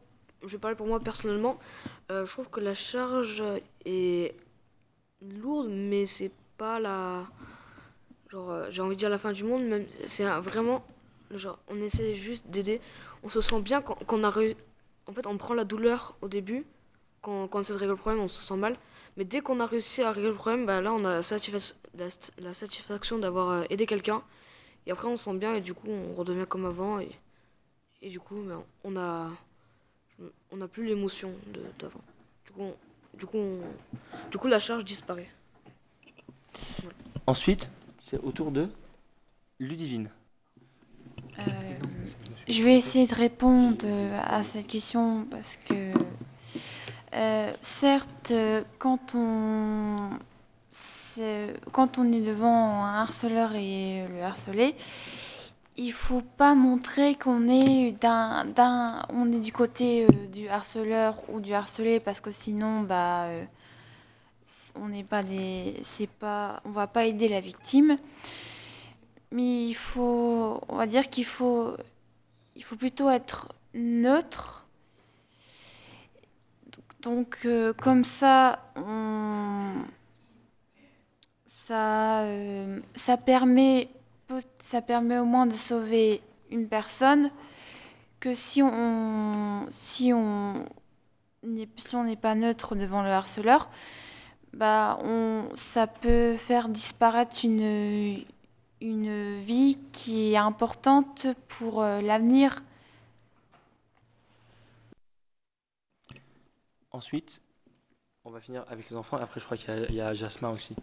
Je 0.42 0.52
vais 0.52 0.58
parler 0.58 0.76
pour 0.76 0.86
moi 0.86 1.00
personnellement. 1.00 1.58
Euh, 2.10 2.24
je 2.24 2.32
trouve 2.32 2.48
que 2.48 2.60
la 2.60 2.74
charge 2.74 3.42
est 3.84 4.34
lourde, 5.20 5.68
mais 5.68 6.06
c'est 6.06 6.30
pas 6.56 6.78
la 6.78 7.26
genre 8.30 8.50
euh, 8.50 8.68
j'ai 8.70 8.82
envie 8.82 8.94
de 8.94 9.00
dire 9.00 9.10
la 9.10 9.18
fin 9.18 9.32
du 9.32 9.44
monde. 9.44 9.84
C'est 10.06 10.24
vraiment 10.24 10.84
genre 11.30 11.58
on 11.68 11.80
essaie 11.80 12.14
juste 12.14 12.46
d'aider. 12.48 12.80
On 13.24 13.28
se 13.28 13.40
sent 13.40 13.60
bien 13.60 13.82
quand, 13.82 13.98
on 14.08 14.22
a 14.22 14.30
réussi. 14.30 14.56
En 15.06 15.12
fait 15.12 15.26
on 15.26 15.36
prend 15.36 15.54
la 15.54 15.64
douleur 15.64 16.16
au 16.20 16.28
début. 16.28 16.64
Quand, 17.22 17.48
on 17.52 17.60
essaie 17.60 17.72
de 17.72 17.78
régler 17.78 17.94
le 17.94 17.96
problème, 17.96 18.22
on 18.22 18.28
se 18.28 18.40
sent 18.40 18.56
mal. 18.56 18.76
Mais 19.16 19.24
dès 19.24 19.40
qu'on 19.40 19.58
a 19.58 19.66
réussi 19.66 20.02
à 20.02 20.12
régler 20.12 20.28
le 20.30 20.36
problème, 20.36 20.66
bah 20.66 20.80
là 20.80 20.92
on 20.92 21.04
a 21.04 21.14
la, 21.14 21.22
satisfa- 21.22 21.74
la, 21.98 22.06
la 22.38 22.54
satisfaction 22.54 23.18
d'avoir 23.18 23.64
aidé 23.70 23.86
quelqu'un. 23.86 24.22
Et 24.86 24.92
après 24.92 25.08
on 25.08 25.16
se 25.16 25.24
sent 25.24 25.36
bien 25.38 25.54
et 25.54 25.60
du 25.60 25.74
coup 25.74 25.88
on 25.88 26.14
redevient 26.14 26.46
comme 26.48 26.64
avant. 26.66 27.00
Et, 27.00 27.10
et 28.02 28.08
du 28.10 28.20
coup, 28.20 28.42
ben, 28.46 28.62
on 28.84 28.96
a, 28.96 29.30
on 30.52 30.56
n'a 30.56 30.68
plus 30.68 30.84
l'émotion 30.86 31.32
d'avant. 31.78 32.00
Du 32.44 32.52
coup, 32.52 32.62
on- 32.62 32.76
du 33.16 33.26
coup, 33.26 33.38
on- 33.38 33.60
du 34.30 34.38
coup, 34.38 34.46
la 34.48 34.58
charge 34.60 34.84
disparaît. 34.84 35.28
Ensuite, 37.26 37.70
c'est 38.00 38.18
au 38.22 38.30
tour 38.30 38.50
de 38.50 38.68
Ludivine. 39.58 40.10
Je 42.48 42.62
vais 42.62 42.76
essayer 42.76 43.06
de 43.06 43.14
répondre 43.14 43.84
euh, 43.84 44.20
à 44.22 44.42
cette 44.42 44.66
question 44.68 45.24
parce 45.30 45.58
que, 45.68 45.92
euh, 47.14 47.52
certes, 47.60 48.30
euh, 48.30 48.62
quand 48.78 49.14
on, 49.14 50.10
quand 51.72 51.98
on 51.98 52.12
est 52.12 52.20
devant 52.20 52.84
un 52.84 53.00
harceleur 53.00 53.54
et 53.54 54.06
le 54.08 54.22
harcelé, 54.22 54.74
il 55.76 55.92
faut 55.92 56.22
pas 56.22 56.54
montrer 56.54 57.14
qu'on 57.14 57.48
est 57.48 57.94
on 59.10 59.32
est 59.32 59.40
du 59.40 59.52
côté 59.52 60.04
euh, 60.04 60.26
du 60.28 60.48
harceleur 60.48 61.16
ou 61.28 61.40
du 61.40 61.52
harcelé 61.52 62.00
parce 62.00 62.20
que 62.20 62.30
sinon, 62.30 62.82
bah, 62.82 63.24
euh, 63.24 63.44
on 64.74 64.88
n'est 64.88 65.04
pas 65.04 65.22
des, 65.22 65.76
c'est 65.82 66.08
pas, 66.08 66.60
on 66.64 66.70
va 66.70 66.86
pas 66.86 67.04
aider 67.04 67.28
la 67.28 67.40
victime. 67.40 67.98
mais 69.30 69.68
il 69.68 69.74
faut, 69.74 70.60
on 70.68 70.76
va 70.76 70.86
dire 70.86 71.10
qu'il 71.10 71.26
faut, 71.26 71.76
il 72.54 72.64
faut 72.64 72.76
plutôt 72.76 73.10
être 73.10 73.52
neutre. 73.74 74.66
Donc, 77.02 77.40
euh, 77.44 77.72
comme 77.74 78.04
ça, 78.04 78.58
on, 78.76 79.82
ça, 81.66 82.22
euh, 82.22 82.80
ça 82.94 83.16
permet, 83.16 83.88
au 84.30 85.24
moins 85.24 85.46
de 85.46 85.52
sauver 85.54 86.22
une 86.50 86.68
personne 86.68 87.30
que 88.20 88.34
si 88.34 88.62
on, 88.62 89.66
si 89.70 90.12
on, 90.12 90.64
si 91.76 91.96
on 91.96 92.04
n'est 92.04 92.16
pas 92.16 92.36
neutre 92.36 92.76
devant 92.76 93.02
le 93.02 93.10
harceleur, 93.10 93.68
bah 94.52 94.98
ça 95.56 95.88
peut 95.88 96.36
faire 96.36 96.68
disparaître 96.68 97.44
une, 97.44 98.24
une 98.80 99.40
vie 99.40 99.76
qui 99.92 100.32
est 100.32 100.36
importante 100.36 101.26
pour 101.48 101.82
euh, 101.82 102.00
l'avenir. 102.00 102.62
Ensuite, 106.92 107.42
on 108.24 108.30
va 108.30 108.40
finir 108.40 108.64
avec 108.68 108.88
les 108.88 108.96
enfants. 108.96 109.16
Après, 109.16 109.40
je 109.40 109.44
crois 109.44 109.56
qu'il 109.56 109.86
y, 109.90 109.94
y, 109.94 110.00
a 110.00 110.14
Jasmin 110.14 110.50
aussi. 110.50 110.74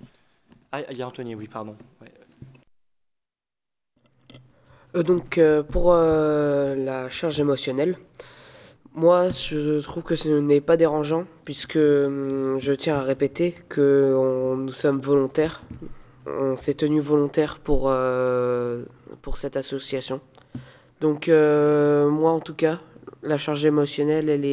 Ah, 0.75 0.81
il 0.89 0.97
y 0.97 1.35
oui, 1.35 1.47
pardon. 1.47 1.75
Euh, 4.95 5.03
donc, 5.03 5.37
euh, 5.37 5.61
pour 5.61 5.93
euh, 5.93 6.73
la 6.73 7.11
charge 7.11 7.39
émotionnelle, 7.39 7.95
moi, 8.95 9.29
je 9.29 9.81
trouve 9.81 10.01
que 10.01 10.15
ce 10.15 10.29
n'est 10.29 10.61
pas 10.61 10.75
dérangeant, 10.75 11.25
puisque 11.45 11.75
hum, 11.75 12.57
je 12.59 12.73
tiens 12.73 12.95
à 12.95 13.03
répéter 13.03 13.53
que 13.69 14.55
nous 14.57 14.71
sommes 14.71 14.99
volontaires. 14.99 15.61
On 16.25 16.57
s'est 16.57 16.73
tenu 16.73 17.01
volontaire 17.01 17.59
pour, 17.59 17.93
cette 19.35 19.57
association. 19.57 20.21
Donc, 21.01 21.27
moi, 21.27 22.31
en 22.31 22.39
tout 22.39 22.55
cas, 22.55 22.79
la 23.21 23.37
charge 23.37 23.63
émotionnelle, 23.63 24.27
elle 24.27 24.45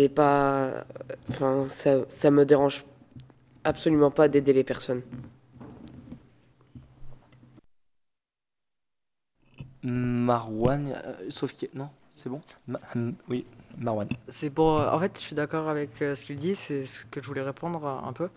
est, 0.00 0.08
pas, 0.10 0.84
enfin, 1.30 1.68
ça, 1.70 2.00
ça 2.08 2.30
me 2.30 2.44
dérange 2.44 2.84
absolument 3.64 4.10
pas 4.10 4.28
d'aider 4.28 4.52
les 4.52 4.64
personnes. 4.64 5.02
Marwan, 9.84 10.92
euh, 11.04 11.14
sauf 11.28 11.52
qu'il 11.52 11.68
non, 11.74 11.90
c'est 12.12 12.30
bon. 12.30 12.40
Ma 12.66 12.80
oui, 13.28 13.44
Marwan. 13.78 14.08
C'est 14.28 14.48
pour, 14.50 14.80
en 14.80 14.98
fait, 14.98 15.18
je 15.18 15.22
suis 15.22 15.36
d'accord 15.36 15.68
avec 15.68 16.00
euh, 16.00 16.14
ce 16.14 16.24
qu'il 16.24 16.36
dit. 16.36 16.54
C'est 16.54 16.86
ce 16.86 17.04
que 17.06 17.20
je 17.20 17.26
voulais 17.26 17.42
répondre 17.42 17.86
un 17.86 18.12
peu. 18.12 18.30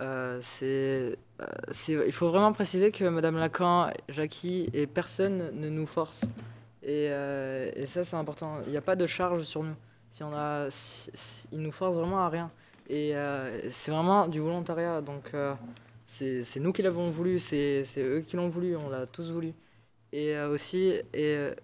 Euh, 0.00 0.38
c'est, 0.42 1.16
il 1.88 2.12
faut 2.12 2.28
vraiment 2.30 2.52
préciser 2.52 2.90
que 2.90 3.04
Madame 3.04 3.36
Lacan, 3.36 3.90
Jackie 4.08 4.68
et 4.72 4.86
personne 4.86 5.50
ne 5.54 5.68
nous 5.68 5.86
force. 5.86 6.24
Et, 6.82 7.04
et 7.04 7.86
ça, 7.86 8.04
c'est 8.04 8.16
important. 8.16 8.58
Il 8.66 8.72
n'y 8.72 8.78
a 8.78 8.82
pas 8.82 8.96
de 8.96 9.06
charge 9.06 9.42
sur 9.42 9.62
nous. 9.62 9.74
Si 10.12 10.24
on 10.24 10.32
a, 10.34 10.70
si, 10.70 11.10
si, 11.14 11.48
ils 11.52 11.60
nous 11.60 11.70
forcent 11.72 11.96
vraiment 11.96 12.20
à 12.20 12.28
rien. 12.28 12.50
Et 12.92 13.14
c'est 13.70 13.90
vraiment 13.90 14.26
du 14.28 14.40
volontariat. 14.40 15.00
Donc 15.00 15.32
c'est 16.06 16.60
nous 16.60 16.72
qui 16.72 16.82
l'avons 16.82 17.10
voulu. 17.10 17.38
C'est 17.38 17.84
eux 17.96 18.20
qui 18.26 18.36
l'ont 18.36 18.48
voulu. 18.48 18.76
On 18.76 18.90
l'a 18.90 19.06
tous 19.06 19.30
voulu. 19.30 19.54
Et 20.12 20.36
euh, 20.36 20.50
aussi, 20.50 20.78
et, 20.78 21.04
euh, 21.14 21.54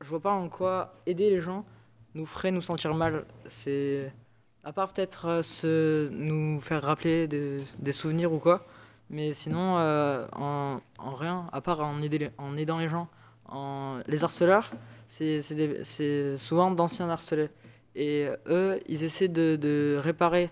je 0.00 0.08
vois 0.08 0.20
pas 0.20 0.32
en 0.32 0.48
quoi 0.48 0.94
aider 1.06 1.30
les 1.30 1.40
gens 1.40 1.64
nous 2.14 2.26
ferait 2.26 2.50
nous 2.50 2.60
sentir 2.60 2.94
mal. 2.94 3.24
C'est 3.48 4.12
à 4.64 4.72
part 4.72 4.92
peut-être 4.92 5.26
euh, 5.26 5.42
se 5.42 6.08
nous 6.10 6.60
faire 6.60 6.82
rappeler 6.82 7.28
des, 7.28 7.62
des, 7.78 7.92
souvenirs 7.92 8.32
ou 8.32 8.38
quoi. 8.38 8.66
Mais 9.10 9.32
sinon, 9.32 9.78
euh, 9.78 10.26
en, 10.32 10.80
en, 10.98 11.14
rien, 11.14 11.48
à 11.52 11.60
part 11.60 11.80
en, 11.80 12.02
aider, 12.02 12.30
en 12.38 12.56
aidant 12.56 12.78
les 12.78 12.88
gens. 12.88 13.08
En, 13.46 14.00
les 14.06 14.24
harceleurs, 14.24 14.70
c'est 15.08 16.36
souvent 16.36 16.70
d'anciens 16.70 17.08
harcelés. 17.10 17.50
Et 17.94 18.28
eux, 18.46 18.80
ils 18.86 19.04
essaient 19.04 19.28
de, 19.28 19.56
de 19.56 19.96
réparer, 20.00 20.50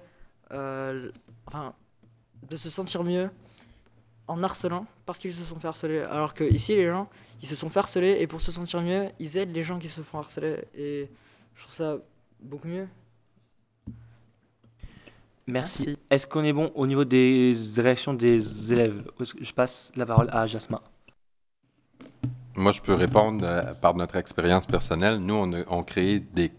euh, 0.53 1.11
enfin, 1.47 1.75
de 2.49 2.57
se 2.57 2.69
sentir 2.69 3.03
mieux 3.05 3.31
en 4.29 4.43
harcelant 4.43 4.87
parce 5.07 5.19
qu'ils 5.19 5.35
se 5.35 5.43
sont 5.43 5.59
fait 5.59 5.69
harceler. 5.69 5.99
Alors 6.01 6.35
que 6.35 6.45
ici, 6.45 6.77
les 6.77 6.87
gens, 6.87 7.09
ils 7.43 7.49
se 7.49 7.57
sont 7.57 7.69
fait 7.71 7.81
harceler 7.81 8.19
et 8.21 8.27
pour 8.27 8.41
se 8.41 8.53
sentir 8.53 8.81
mieux, 8.81 9.09
ils 9.19 9.37
aident 9.37 9.55
les 9.55 9.63
gens 9.63 9.79
qui 9.79 9.89
se 9.89 10.03
font 10.03 10.19
harceler. 10.19 10.65
Et 10.77 11.09
je 11.57 11.63
trouve 11.63 11.75
ça 11.75 11.97
beaucoup 12.41 12.69
mieux. 12.69 12.87
Merci. 15.47 15.87
Merci. 15.87 15.99
Est-ce 16.11 16.27
qu'on 16.27 16.45
est 16.45 16.53
bon 16.53 16.71
au 16.75 16.87
niveau 16.87 17.05
des 17.05 17.55
réactions 17.77 18.15
des 18.15 18.73
élèves? 18.73 19.03
Je 19.41 19.53
passe 19.53 19.91
la 19.97 20.07
parole 20.07 20.29
à 20.31 20.47
Jasmin? 20.47 20.81
Moi, 22.57 22.73
je 22.73 22.81
peux 22.81 22.95
répondre 22.95 23.47
euh, 23.49 23.73
par 23.75 23.95
notre 23.95 24.17
expérience 24.17 24.67
personnelle. 24.67 25.19
Nous, 25.19 25.35
on 25.35 25.53
a 25.53 25.63
on 25.69 25.85
crée 25.85 26.19
des, 26.19 26.51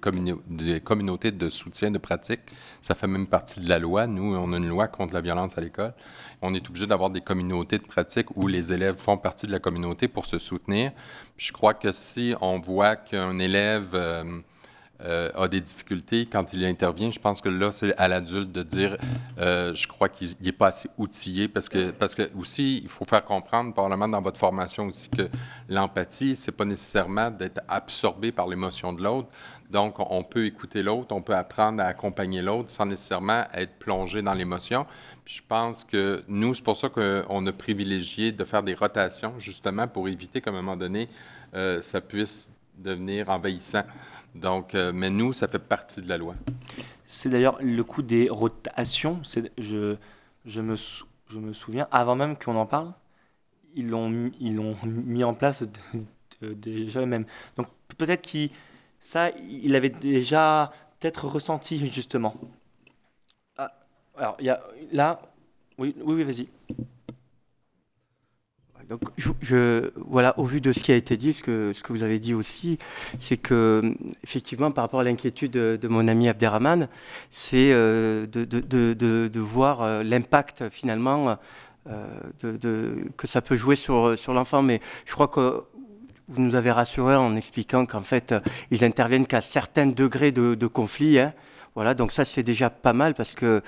communautés 0.80 1.32
de 1.32 1.50
soutien 1.50 1.92
de 1.92 1.98
pratique. 1.98 2.40
Ça 2.80 2.96
fait 2.96 3.08
même 3.08 3.28
partie 3.28 3.60
de 3.60 3.68
la 3.68 3.78
loi. 3.78 4.08
Nous, 4.08 4.34
on 4.36 4.54
a 4.54 4.58
une 4.58 4.70
loi 4.70 4.88
contre 4.88 5.14
la 5.14 5.20
violence 5.20 5.58
à 5.58 5.62
l'école. 5.62 5.94
On 6.42 6.54
est 6.56 6.66
obligé 6.70 6.88
d'avoir 6.88 7.10
des 7.10 7.20
communautés 7.20 7.78
de 7.78 7.84
pratique 7.84 8.28
où 8.38 8.48
les 8.48 8.72
élèves 8.72 8.98
font 8.98 9.18
partie 9.18 9.48
de 9.48 9.52
la 9.52 9.60
communauté 9.60 10.08
pour 10.08 10.26
se 10.26 10.40
soutenir. 10.40 10.94
Je 11.36 11.52
crois 11.52 11.74
que 11.74 11.92
si 11.92 12.36
on 12.40 12.60
voit 12.60 12.96
qu'un 12.96 13.38
élève 13.38 13.90
euh, 13.94 14.24
euh, 15.04 15.30
a 15.36 15.48
des 15.48 15.62
difficultés 15.62 16.28
quand 16.28 16.54
il 16.54 16.64
intervient, 16.66 17.12
je 17.12 17.20
pense 17.20 17.42
que 17.42 17.50
là, 17.50 17.72
c'est 17.72 17.96
à 17.98 18.08
l'adulte 18.08 18.52
de 18.52 18.64
dire, 18.64 18.98
euh, 19.40 19.74
je 19.74 19.88
crois 19.88 20.10
qu'il 20.10 20.36
n'est 20.42 20.52
pas 20.52 20.68
assez 20.68 20.90
outillé 20.98 21.48
parce 21.48 21.70
que, 21.70 21.92
parce 21.92 22.16
que 22.16 22.30
aussi, 22.38 22.82
il 22.84 22.90
faut 22.90 23.06
faire 23.06 23.26
comprendre, 23.26 23.74
probablement 23.74 24.08
dans 24.08 24.22
votre 24.22 24.38
formation 24.38 24.86
aussi, 24.86 25.10
que 25.10 25.30
l'empathie, 25.70 26.36
c'est 26.36 26.52
pas 26.52 26.66
nécessairement 26.66 27.32
d'être 27.32 27.62
absorbé 27.68 28.32
par 28.32 28.48
l'émotion 28.48 28.94
de 28.94 29.04
l'autre. 29.04 29.28
Donc, 29.72 29.96
on 30.00 30.24
peut 30.24 30.46
écouter 30.46 30.84
l'autre, 30.84 31.16
on 31.16 31.22
peut 31.22 31.36
apprendre 31.36 31.82
à 31.82 31.86
accompagner 31.86 32.42
l'autre 32.42 32.70
sans 32.70 32.86
nécessairement 32.86 33.46
être 33.54 33.80
plongé 33.80 34.22
dans 34.22 34.34
l'émotion. 34.34 34.86
Je 35.26 35.42
pense 35.48 35.86
que 35.86 36.24
nous, 36.28 36.54
c'est 36.54 36.64
pour 36.64 36.76
ça 36.76 36.90
qu'on 36.90 37.48
a 37.48 37.52
privilégié 37.54 38.34
de 38.34 38.44
faire 38.44 38.64
des 38.64 38.74
rotations, 38.74 39.40
justement, 39.40 39.88
pour 39.88 40.10
éviter 40.10 40.42
qu'à 40.42 40.50
un 40.50 40.54
moment 40.54 40.76
donné, 40.76 41.08
euh, 41.54 41.82
ça 41.82 42.02
puisse 42.02 42.52
devenir 42.78 43.30
envahissant. 43.30 43.84
Donc, 44.36 44.76
euh, 44.76 44.92
mais 44.94 45.10
nous, 45.10 45.34
ça 45.34 45.48
fait 45.48 45.60
partie 45.60 46.02
de 46.02 46.10
la 46.10 46.18
loi. 46.18 46.36
C'est 47.06 47.30
d'ailleurs 47.30 47.58
le 47.62 47.84
coût 47.84 48.02
des 48.02 48.30
rotations. 48.30 49.22
Je, 49.58 49.98
me, 50.62 51.54
souviens, 51.54 51.88
avant 51.92 52.16
même 52.16 52.38
qu'on 52.38 52.56
en 52.56 52.66
parle, 52.66 52.94
ils 53.76 53.90
l'ont 53.90 54.10
mis 54.10 55.24
en 55.24 55.34
place 55.34 55.64
déjà 56.42 57.02
eux-mêmes. 57.02 57.26
Donc 57.58 57.68
peut-être 57.98 58.22
qu'il 58.22 58.50
ça, 59.00 59.32
il 59.32 59.76
avait 59.76 59.90
déjà 59.90 60.72
peut-être 61.00 61.28
ressenti 61.28 61.88
justement. 61.88 62.36
Ah, 63.58 63.74
alors 64.16 64.38
là, 64.92 65.22
oui, 65.78 65.96
oui 66.04 66.24
vas-y. 66.24 66.48
Donc, 68.92 69.00
je, 69.16 69.90
voilà, 69.96 70.38
au 70.38 70.44
vu 70.44 70.60
de 70.60 70.74
ce 70.74 70.84
qui 70.84 70.92
a 70.92 70.98
été 70.98 71.16
dit, 71.16 71.32
ce 71.32 71.42
que, 71.42 71.72
ce 71.74 71.82
que 71.82 71.94
vous 71.94 72.04
avez 72.04 72.20
dit 72.20 72.34
aussi, 72.34 72.78
c'est 73.20 73.38
que, 73.38 73.96
effectivement, 74.22 74.70
par 74.70 74.84
rapport 74.84 75.00
à 75.00 75.06
l'inquiétude 75.06 75.52
de, 75.52 75.80
de, 75.82 75.88
mon 75.88 76.10
ami 76.10 76.28
Abderrahman, 76.28 76.90
c'est 77.30 77.72
euh, 77.72 78.28
de, 78.28 78.44
de, 78.44 78.94
de, 78.94 79.40
voir 79.40 79.82
euh, 79.82 80.04
l'impact 80.04 80.68
finalement 80.68 81.38
euh, 81.88 82.06
que 83.16 83.28
ça 83.28 83.42
peut 83.42 83.56
jouer 83.56 83.78
sur, 83.78 84.20
sur 84.20 84.34
l'enfant. 84.34 84.62
Mais 84.62 84.82
je 85.06 85.14
crois 85.14 85.30
que 85.30 85.64
vous 86.28 86.42
nous 86.42 86.56
avez 86.56 86.72
rassuré 86.72 87.16
en 87.16 87.38
expliquant 87.38 87.86
qu'en 87.86 88.04
fait, 88.04 88.36
ils 88.72 88.84
interviennent 88.84 89.26
qu'à 89.26 89.40
certains 89.40 89.86
degrés 89.86 90.34
de, 90.34 90.68
conflit. 90.68 91.18
Hein, 91.18 91.34
voilà, 91.74 91.94
donc 91.94 92.12
ça 92.12 92.26
c'est 92.26 92.44
déjà 92.44 92.70
pas 92.70 92.92
mal 92.92 93.14
parce 93.14 93.34
que 93.34 93.62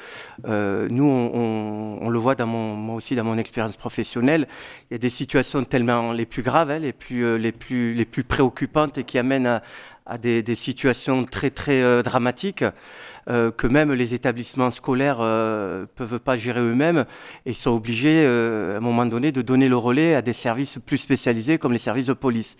euh, 0.45 0.87
nous, 0.89 1.05
on, 1.05 2.09
le 2.09 2.19
voit 2.19 2.35
dans 2.35 2.47
mon, 2.47 2.75
moi 2.75 2.95
aussi 2.95 3.15
dans 3.15 3.23
mon 3.23 3.37
expérience 3.37 3.77
professionnelle, 3.77 4.47
il 4.89 4.93
y 4.93 4.95
a 4.95 4.97
des 4.97 5.09
situations 5.09 5.63
tellement 5.63 6.11
les 6.11 6.25
plus 6.25 6.43
graves, 6.43 6.69
hein, 6.69 6.79
les, 6.79 6.91
plus, 6.91 7.23
euh, 7.23 7.37
les, 7.37 7.53
plus, 7.53 7.93
les 7.93 8.03
plus 8.03 8.25
préoccupantes 8.25 8.97
et 8.97 9.05
qui 9.05 9.17
amènent 9.17 9.61
à, 10.05 10.17
des, 10.17 10.43
situations 10.55 11.23
très 11.23 11.49
très 11.49 11.81
euh, 11.81 12.03
dramatiques 12.03 12.65
que 13.25 13.67
même 13.67 13.93
les 13.93 14.13
établissements 14.13 14.69
scolaires 14.69 15.19
euh, 15.21 15.85
peuvent 15.95 16.19
pas 16.19 16.35
gérer 16.35 16.59
eux-mêmes 16.59 17.05
et 17.45 17.53
sont 17.53 17.71
obligés 17.71 18.25
à 18.25 18.75
un 18.75 18.81
moment 18.81 19.05
donné 19.05 19.31
de 19.31 19.41
donner 19.41 19.69
le 19.69 19.77
relais 19.77 20.13
à 20.13 20.21
des 20.21 20.33
services 20.33 20.77
plus 20.85 20.97
spécialisés 20.97 21.57
comme 21.57 21.71
les 21.71 21.79
services 21.79 22.07
de 22.07 22.13
police. 22.13 22.57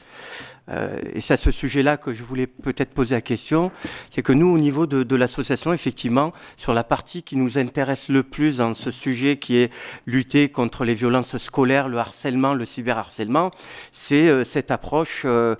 Euh, 0.69 0.97
et 1.13 1.21
c'est 1.21 1.33
à 1.33 1.37
ce 1.37 1.51
sujet-là 1.51 1.97
que 1.97 2.13
je 2.13 2.23
voulais 2.23 2.47
peut-être 2.47 2.93
poser 2.93 3.15
la 3.15 3.21
question, 3.21 3.71
c'est 4.09 4.21
que 4.21 4.31
nous, 4.31 4.47
au 4.47 4.57
niveau 4.57 4.87
de, 4.87 5.15
l'association, 5.15 5.73
effectivement, 5.73 6.33
sur 6.57 6.73
la 6.73 6.83
partie 6.83 7.23
qui 7.23 7.35
nous 7.35 7.57
intéresse 7.57 8.09
le 8.09 8.23
plus 8.23 8.57
dans 8.57 8.73
ce 8.73 8.89
sujet 8.91 9.37
qui 9.37 9.57
est 9.57 9.71
lutter 10.05 10.49
contre 10.49 10.85
les 10.85 10.93
violences 10.93 11.37
scolaires, 11.37 11.89
le 11.89 11.97
harcèlement, 11.97 12.53
le 12.53 12.65
cyberharcèlement, 12.65 13.51
c'est 13.91 14.27
euh, 14.29 14.43
cette 14.43 14.71
approche, 14.71 15.23
euh, 15.25 15.55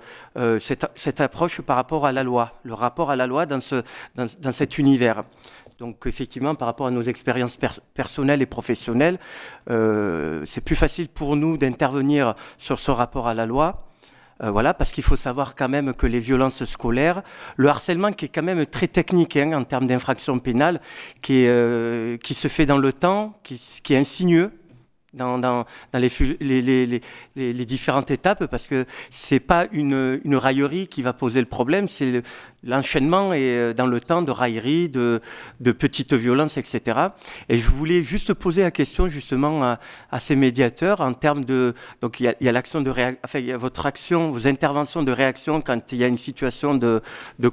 cette, 0.60 1.20
approche 1.20 1.60
par 1.60 1.76
rapport 1.76 2.06
à 2.06 2.12
la 2.12 2.22
loi, 2.22 2.58
le 2.64 2.74
rapport 2.74 3.10
à 3.10 3.16
la 3.16 3.26
loi 3.26 3.46
dans, 3.46 3.60
ce, 3.60 3.82
dans, 4.14 4.26
dans 4.40 4.52
cet 4.52 4.78
univers. 4.78 5.24
Donc 5.78 6.06
effectivement, 6.06 6.54
par 6.54 6.66
rapport 6.66 6.86
à 6.86 6.90
nos 6.90 7.02
expériences 7.02 7.56
pers- 7.56 7.80
personnelles 7.94 8.40
et 8.42 8.46
professionnelles, 8.46 9.18
c'est 9.66 10.60
plus 10.60 10.76
facile 10.76 11.08
pour 11.08 11.34
nous 11.36 11.56
d'intervenir 11.56 12.34
sur 12.58 12.78
ce 12.78 12.92
rapport 12.92 13.26
à 13.26 13.34
la 13.34 13.44
loi. 13.44 13.83
Euh, 14.42 14.50
voilà, 14.50 14.74
parce 14.74 14.90
qu'il 14.90 15.04
faut 15.04 15.16
savoir 15.16 15.54
quand 15.54 15.68
même 15.68 15.94
que 15.94 16.06
les 16.06 16.18
violences 16.18 16.64
scolaires, 16.64 17.22
le 17.56 17.68
harcèlement 17.68 18.12
qui 18.12 18.24
est 18.24 18.28
quand 18.28 18.42
même 18.42 18.66
très 18.66 18.88
technique 18.88 19.36
hein, 19.36 19.52
en 19.52 19.64
termes 19.64 19.86
d'infraction 19.86 20.38
pénale, 20.40 20.80
qui, 21.22 21.46
euh, 21.46 22.16
se 22.22 22.48
fait 22.48 22.66
dans 22.66 22.78
le 22.78 22.92
temps, 22.92 23.38
qui, 23.44 23.94
est 23.94 23.96
insinueux 23.96 24.50
dans, 25.12 25.64
les, 25.94 27.64
différentes 27.64 28.10
étapes, 28.10 28.46
parce 28.46 28.66
que 28.66 28.86
c'est 29.10 29.38
pas 29.38 29.66
une, 29.70 30.20
une 30.24 30.36
raillerie 30.36 30.88
qui 30.88 31.02
va 31.02 31.12
poser 31.12 31.38
le 31.38 31.46
problème, 31.46 31.86
c'est 31.86 32.22
l'enchaînement 32.64 33.32
et 33.32 33.40
euh, 33.42 33.74
dans 33.74 33.86
le 33.86 34.00
temps 34.00 34.22
de 34.22 34.30
railleries, 34.30 34.88
de, 34.88 35.20
de 35.60 35.72
petites 35.72 36.14
violences, 36.14 36.56
etc. 36.56 37.08
Et 37.48 37.58
je 37.58 37.68
voulais 37.68 38.02
juste 38.02 38.32
poser 38.34 38.62
la 38.62 38.70
question 38.70 39.08
justement 39.08 39.62
à, 39.62 39.78
ces 40.18 40.36
médiateurs 40.36 41.00
en 41.00 41.12
termes 41.12 41.44
de 41.44 41.74
donc 42.00 42.20
il 42.20 42.34
y 42.40 42.48
a, 42.48 42.52
l'action 42.52 42.80
de 42.80 42.90
enfin 43.24 43.56
votre 43.56 43.86
action, 43.86 44.30
vos 44.30 44.46
interventions 44.46 45.02
de 45.02 45.12
réaction 45.12 45.60
quand 45.60 45.92
il 45.92 45.98
y 45.98 46.04
a 46.04 46.06
une 46.06 46.16
situation 46.16 46.74
de, 46.74 47.02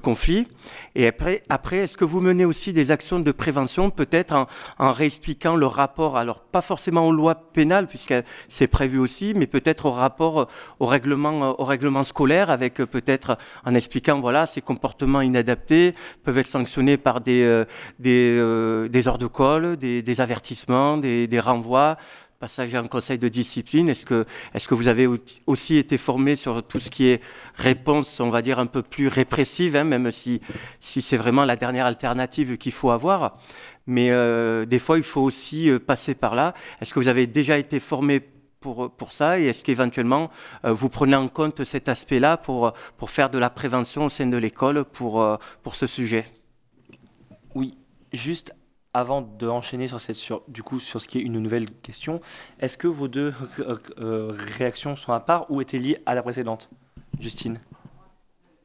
conflit. 0.01 0.47
Et 0.95 1.07
après, 1.07 1.43
après 1.49 1.77
est-ce 1.77 1.97
que 1.97 2.05
vous 2.05 2.21
menez 2.21 2.45
aussi 2.45 2.71
des 2.73 2.91
actions 2.91 3.19
de 3.19 3.31
prévention, 3.31 3.89
peut-être 3.89 4.33
en, 4.33 4.47
en 4.79 4.93
réexpliquant 4.93 5.55
le 5.55 5.65
rapport, 5.65 6.17
alors 6.17 6.39
pas 6.39 6.61
forcément 6.61 7.07
aux 7.07 7.11
lois 7.11 7.35
pénales 7.35 7.87
puisque 7.87 8.13
c'est 8.47 8.67
prévu 8.67 8.99
aussi, 8.99 9.33
mais 9.35 9.47
peut-être 9.47 9.85
au 9.85 9.91
rapport 9.91 10.47
au 10.79 10.85
règlement, 10.85 11.59
au 11.59 11.65
règlement 11.65 12.03
scolaire 12.03 12.49
avec 12.49 12.79
euh, 12.79 12.85
peut-être 12.85 13.37
en 13.65 13.75
expliquant 13.75 14.19
voilà 14.19 14.45
ces 14.45 14.61
comportements 14.61 15.00
inadaptés 15.21 15.93
peuvent 16.23 16.37
être 16.37 16.47
sanctionnés 16.47 16.97
par 16.97 17.21
des, 17.21 17.43
euh, 17.43 17.65
des, 17.99 18.37
euh, 18.39 18.89
heures 19.07 19.17
de 19.17 19.27
colle, 19.27 19.77
des, 19.77 20.21
avertissements, 20.21 20.97
des, 20.97 21.27
des 21.27 21.39
renvois, 21.39 21.97
passage 22.39 22.73
en 22.75 22.87
conseil 22.87 23.19
de 23.19 23.27
discipline. 23.27 23.87
Est-ce 23.89 24.05
que, 24.05 24.25
est 24.53 24.65
que 24.65 24.73
vous 24.73 24.87
avez 24.87 25.05
au- 25.07 25.17
aussi 25.47 25.77
été 25.77 25.97
formé 25.97 26.35
sur 26.35 26.63
tout 26.63 26.79
ce 26.79 26.89
qui 26.89 27.05
est 27.07 27.21
réponse, 27.55 28.19
on 28.19 28.29
va 28.29 28.41
dire, 28.41 28.57
un 28.59 28.65
peu 28.65 28.81
plus 28.81 29.07
répressive, 29.07 29.75
hein, 29.75 29.83
même 29.83 30.11
si, 30.11 30.41
si 30.79 31.01
c'est 31.01 31.17
vraiment 31.17 31.45
la 31.45 31.55
dernière 31.55 31.85
alternative 31.85 32.57
qu'il 32.57 32.71
faut 32.71 32.91
avoir 32.91 33.37
mais 33.87 34.11
euh, 34.11 34.65
des 34.65 34.79
fois, 34.79 34.97
il 34.97 35.03
faut 35.03 35.21
aussi 35.21 35.69
euh, 35.69 35.79
passer 35.79 36.13
par 36.13 36.35
là. 36.35 36.53
Est-ce 36.79 36.93
que 36.93 36.99
vous 36.99 37.07
avez 37.07 37.27
déjà 37.27 37.57
été 37.57 37.79
formé 37.79 38.21
pour, 38.61 38.91
pour 38.91 39.11
ça 39.11 39.39
et 39.39 39.45
est-ce 39.47 39.63
qu'éventuellement, 39.63 40.29
euh, 40.63 40.71
vous 40.71 40.87
prenez 40.89 41.15
en 41.15 41.27
compte 41.27 41.63
cet 41.65 41.89
aspect-là 41.89 42.37
pour, 42.37 42.73
pour 42.97 43.09
faire 43.09 43.29
de 43.29 43.37
la 43.37 43.49
prévention 43.49 44.05
au 44.05 44.09
sein 44.09 44.27
de 44.27 44.37
l'école 44.37 44.85
pour, 44.85 45.21
euh, 45.21 45.35
pour 45.63 45.75
ce 45.75 45.87
sujet? 45.87 46.25
Oui, 47.55 47.77
juste 48.13 48.53
avant 48.93 49.21
de 49.21 49.47
enchaîner 49.47 49.87
sur 49.87 49.99
cette, 49.99 50.15
sur, 50.15 50.43
du 50.47 50.63
coup, 50.63 50.79
sur 50.79 51.01
ce 51.01 51.07
qui 51.07 51.17
est 51.17 51.21
une 51.21 51.39
nouvelle 51.39 51.69
question, 51.69 52.21
est-ce 52.59 52.77
que 52.77 52.87
vos 52.87 53.07
deux 53.07 53.33
euh, 53.99 54.31
réactions 54.57 54.95
sont 54.95 55.13
à 55.13 55.19
part 55.19 55.49
ou 55.49 55.59
étaient 55.61 55.79
liées 55.79 56.01
à 56.05 56.13
la 56.15 56.21
précédente? 56.21 56.69
Justine? 57.19 57.59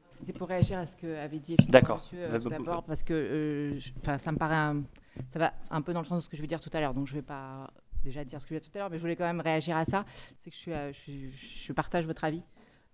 C'était 0.09 0.33
pour 0.33 0.47
réagir 0.49 0.77
à 0.79 0.85
ce 0.85 0.95
qu'avait 0.95 1.39
dit 1.39 1.53
effectivement 1.53 1.71
D'accord. 1.71 2.01
monsieur 2.03 2.19
euh, 2.21 2.39
tout 2.39 2.49
d'abord, 2.49 2.83
parce 2.83 3.03
que 3.03 3.13
euh, 3.13 3.79
je- 3.79 4.17
ça 4.17 4.31
me 4.31 4.37
paraît 4.37 4.55
un- 4.55 4.83
ça 5.31 5.39
va 5.39 5.53
un 5.71 5.81
peu 5.81 5.93
dans 5.93 6.01
le 6.01 6.05
sens 6.05 6.17
de 6.19 6.23
ce 6.25 6.29
que 6.29 6.35
je 6.37 6.41
vais 6.41 6.47
dire 6.47 6.59
tout 6.59 6.69
à 6.73 6.79
l'heure, 6.81 6.93
donc 6.93 7.07
je 7.07 7.13
ne 7.13 7.19
vais 7.19 7.25
pas 7.25 7.69
déjà 8.03 8.23
dire 8.23 8.41
ce 8.41 8.45
que 8.45 8.49
je 8.49 8.55
vais 8.55 8.59
dire 8.59 8.71
tout 8.71 8.77
à 8.77 8.81
l'heure, 8.81 8.89
mais 8.89 8.97
je 8.97 9.01
voulais 9.01 9.15
quand 9.15 9.25
même 9.25 9.41
réagir 9.41 9.75
à 9.77 9.85
ça. 9.85 10.05
C'est 10.41 10.51
que 10.51 10.55
je, 10.55 10.71
euh, 10.71 11.73
partage 11.73 12.05
votre 12.05 12.23
avis 12.23 12.41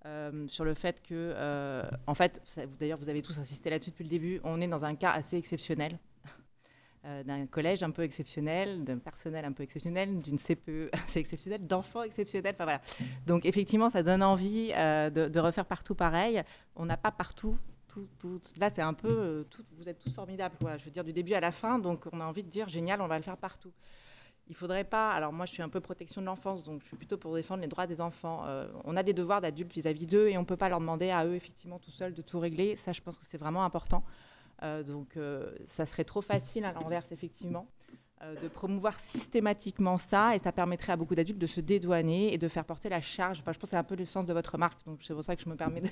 euh, 0.05 0.47
sur 0.47 0.65
le 0.65 0.73
fait 0.73 1.01
que, 1.01 1.13
euh, 1.13 1.83
en 2.07 2.13
fait, 2.13 2.41
d'ailleurs 2.79 2.99
vous 2.99 3.09
avez 3.09 3.21
tous 3.21 3.37
insisté 3.39 3.69
là-dessus 3.69 3.91
depuis 3.91 4.03
le 4.03 4.09
début, 4.09 4.41
on 4.43 4.61
est 4.61 4.67
dans 4.67 4.83
un 4.83 4.95
cas 4.95 5.11
assez 5.11 5.37
exceptionnel. 5.37 5.97
d'un 7.25 7.45
collège 7.47 7.83
un 7.83 7.91
peu 7.91 8.03
exceptionnel, 8.03 8.85
d'un 8.85 8.97
personnel 8.97 9.43
un 9.43 9.51
peu 9.51 9.63
exceptionnel, 9.63 10.19
d'une 10.19 10.37
CPE 10.37 10.89
assez 11.05 11.19
exceptionnelle, 11.19 11.67
d'enfants 11.67 12.03
exceptionnels. 12.03 12.55
Enfin 12.55 12.63
voilà. 12.63 12.81
Donc 13.25 13.45
effectivement, 13.45 13.89
ça 13.89 14.03
donne 14.03 14.23
envie 14.23 14.69
de, 14.69 15.39
refaire 15.39 15.65
partout 15.65 15.95
pareil. 15.95 16.41
On 16.77 16.85
n'a 16.85 16.95
pas 16.97 17.11
partout. 17.11 17.57
Tout, 17.89 18.07
tout- 18.19 18.41
là, 18.57 18.69
c'est 18.73 18.81
un 18.81 18.93
peu. 18.93 19.45
vous 19.77 19.87
êtes 19.87 19.99
tous 19.99 20.13
formidables. 20.13 20.55
Je 20.79 20.85
veux 20.85 20.91
dire, 20.91 21.03
du 21.03 21.11
début 21.11 21.33
à 21.33 21.41
la 21.41 21.51
fin. 21.51 21.77
Donc, 21.77 22.05
on 22.13 22.21
a 22.21 22.25
envie 22.25 22.43
de 22.43 22.49
dire 22.49 22.69
génial, 22.69 23.01
on 23.01 23.07
va 23.07 23.17
le 23.17 23.23
faire 23.23 23.37
partout. 23.37 23.73
Il 24.49 24.55
faudrait 24.55 24.83
pas. 24.83 25.11
Alors, 25.11 25.31
moi, 25.31 25.45
je 25.45 25.51
suis 25.51 25.61
un 25.61 25.69
peu 25.69 25.79
protection 25.79 26.21
de 26.21 26.25
l'enfance, 26.25 26.63
donc 26.63 26.81
je 26.81 26.87
suis 26.87 26.97
plutôt 26.97 27.17
pour 27.17 27.33
défendre 27.33 27.61
les 27.61 27.67
droits 27.67 27.87
des 27.87 28.01
enfants. 28.01 28.43
Euh, 28.45 28.67
on 28.83 28.97
a 28.97 29.03
des 29.03 29.13
devoirs 29.13 29.39
d'adultes 29.39 29.71
vis-à-vis 29.73 30.05
d'eux 30.05 30.27
et 30.27 30.37
on 30.37 30.41
ne 30.41 30.45
peut 30.45 30.57
pas 30.57 30.69
leur 30.69 30.79
demander 30.79 31.11
à 31.11 31.25
eux, 31.25 31.35
effectivement, 31.35 31.79
tout 31.79 31.91
seuls, 31.91 32.13
de 32.13 32.21
tout 32.21 32.39
régler. 32.39 32.75
Ça, 32.75 32.91
je 32.91 33.01
pense 33.01 33.17
que 33.17 33.25
c'est 33.25 33.37
vraiment 33.37 33.63
important. 33.63 34.03
Euh, 34.61 34.83
donc, 34.83 35.15
euh, 35.15 35.51
ça 35.65 35.85
serait 35.85 36.03
trop 36.03 36.21
facile 36.21 36.65
à 36.65 36.73
l'inverse, 36.73 37.11
effectivement, 37.11 37.67
de 38.41 38.47
promouvoir 38.47 38.97
systématiquement 39.01 39.97
ça, 39.97 40.33
et 40.33 40.39
ça 40.39 40.53
permettrait 40.53 40.93
à 40.93 40.95
beaucoup 40.95 41.13
d'adultes 41.13 41.39
de 41.39 41.47
se 41.47 41.59
dédouaner 41.59 42.33
et 42.33 42.37
de 42.37 42.47
faire 42.47 42.63
porter 42.63 42.87
la 42.87 43.01
charge. 43.01 43.41
Enfin, 43.41 43.51
je 43.51 43.59
pense 43.59 43.69
que 43.69 43.71
c'est 43.71 43.77
un 43.77 43.83
peu 43.83 43.95
le 43.95 44.05
sens 44.05 44.25
de 44.25 44.31
votre 44.31 44.53
remarque, 44.53 44.85
donc 44.85 44.99
c'est 45.01 45.13
pour 45.13 45.25
ça 45.25 45.35
que 45.35 45.41
je 45.41 45.49
me 45.49 45.55
permets 45.55 45.81
de. 45.81 45.89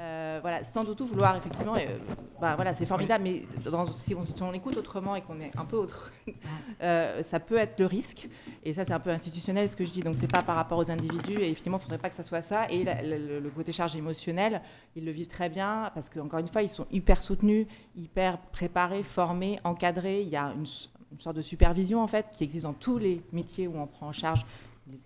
Euh, 0.00 0.38
voilà, 0.40 0.64
sans 0.64 0.82
du 0.84 0.94
tout 0.94 1.04
vouloir 1.04 1.36
effectivement, 1.36 1.74
euh, 1.76 1.98
bah, 2.40 2.54
voilà, 2.54 2.72
c'est 2.72 2.86
formidable, 2.86 3.22
mais 3.24 3.42
dans- 3.70 3.84
si, 3.84 4.14
on, 4.14 4.24
si 4.24 4.42
on 4.42 4.50
l'écoute 4.50 4.78
autrement 4.78 5.14
et 5.14 5.20
qu'on 5.20 5.38
est 5.40 5.54
un 5.58 5.66
peu 5.66 5.76
autre, 5.76 6.10
euh, 6.82 7.22
ça 7.22 7.38
peut 7.38 7.58
être 7.58 7.78
le 7.78 7.84
risque. 7.84 8.28
Et 8.62 8.72
ça, 8.72 8.86
c'est 8.86 8.94
un 8.94 9.00
peu 9.00 9.10
institutionnel 9.10 9.68
ce 9.68 9.76
que 9.76 9.84
je 9.84 9.90
dis. 9.90 10.02
Donc, 10.02 10.16
c'est 10.18 10.26
pas 10.30 10.42
par 10.42 10.56
rapport 10.56 10.78
aux 10.78 10.90
individus. 10.90 11.32
Et 11.40 11.50
effectivement, 11.50 11.76
il 11.76 11.82
faudrait 11.82 11.98
pas 11.98 12.08
que 12.08 12.16
ça 12.16 12.22
soit 12.22 12.40
ça. 12.40 12.66
Et 12.70 12.82
la- 12.84 13.02
la- 13.02 13.18
le, 13.18 13.50
côté 13.50 13.72
charge 13.72 13.94
émotionnelle, 13.94 14.62
ils 14.96 15.04
le 15.04 15.10
vivent 15.10 15.28
très 15.28 15.50
bien 15.50 15.90
parce 15.94 16.08
qu'encore 16.08 16.38
une 16.38 16.48
fois, 16.48 16.62
ils 16.62 16.68
sont 16.70 16.86
hyper 16.90 17.20
soutenus, 17.20 17.66
hyper 17.94 18.38
préparés, 18.38 19.02
formés, 19.02 19.58
encadrés. 19.64 20.22
Il 20.22 20.28
y 20.30 20.36
a 20.36 20.46
une, 20.56 20.64
une 21.12 21.20
sorte 21.20 21.36
de 21.36 21.42
supervision 21.42 22.02
en 22.02 22.06
fait 22.06 22.26
qui 22.32 22.44
existe 22.44 22.62
dans 22.64 22.72
tous 22.72 22.96
les 22.96 23.22
métiers 23.32 23.66
où 23.68 23.76
on 23.78 23.86
prend 23.86 24.08
en 24.08 24.12
charge 24.12 24.46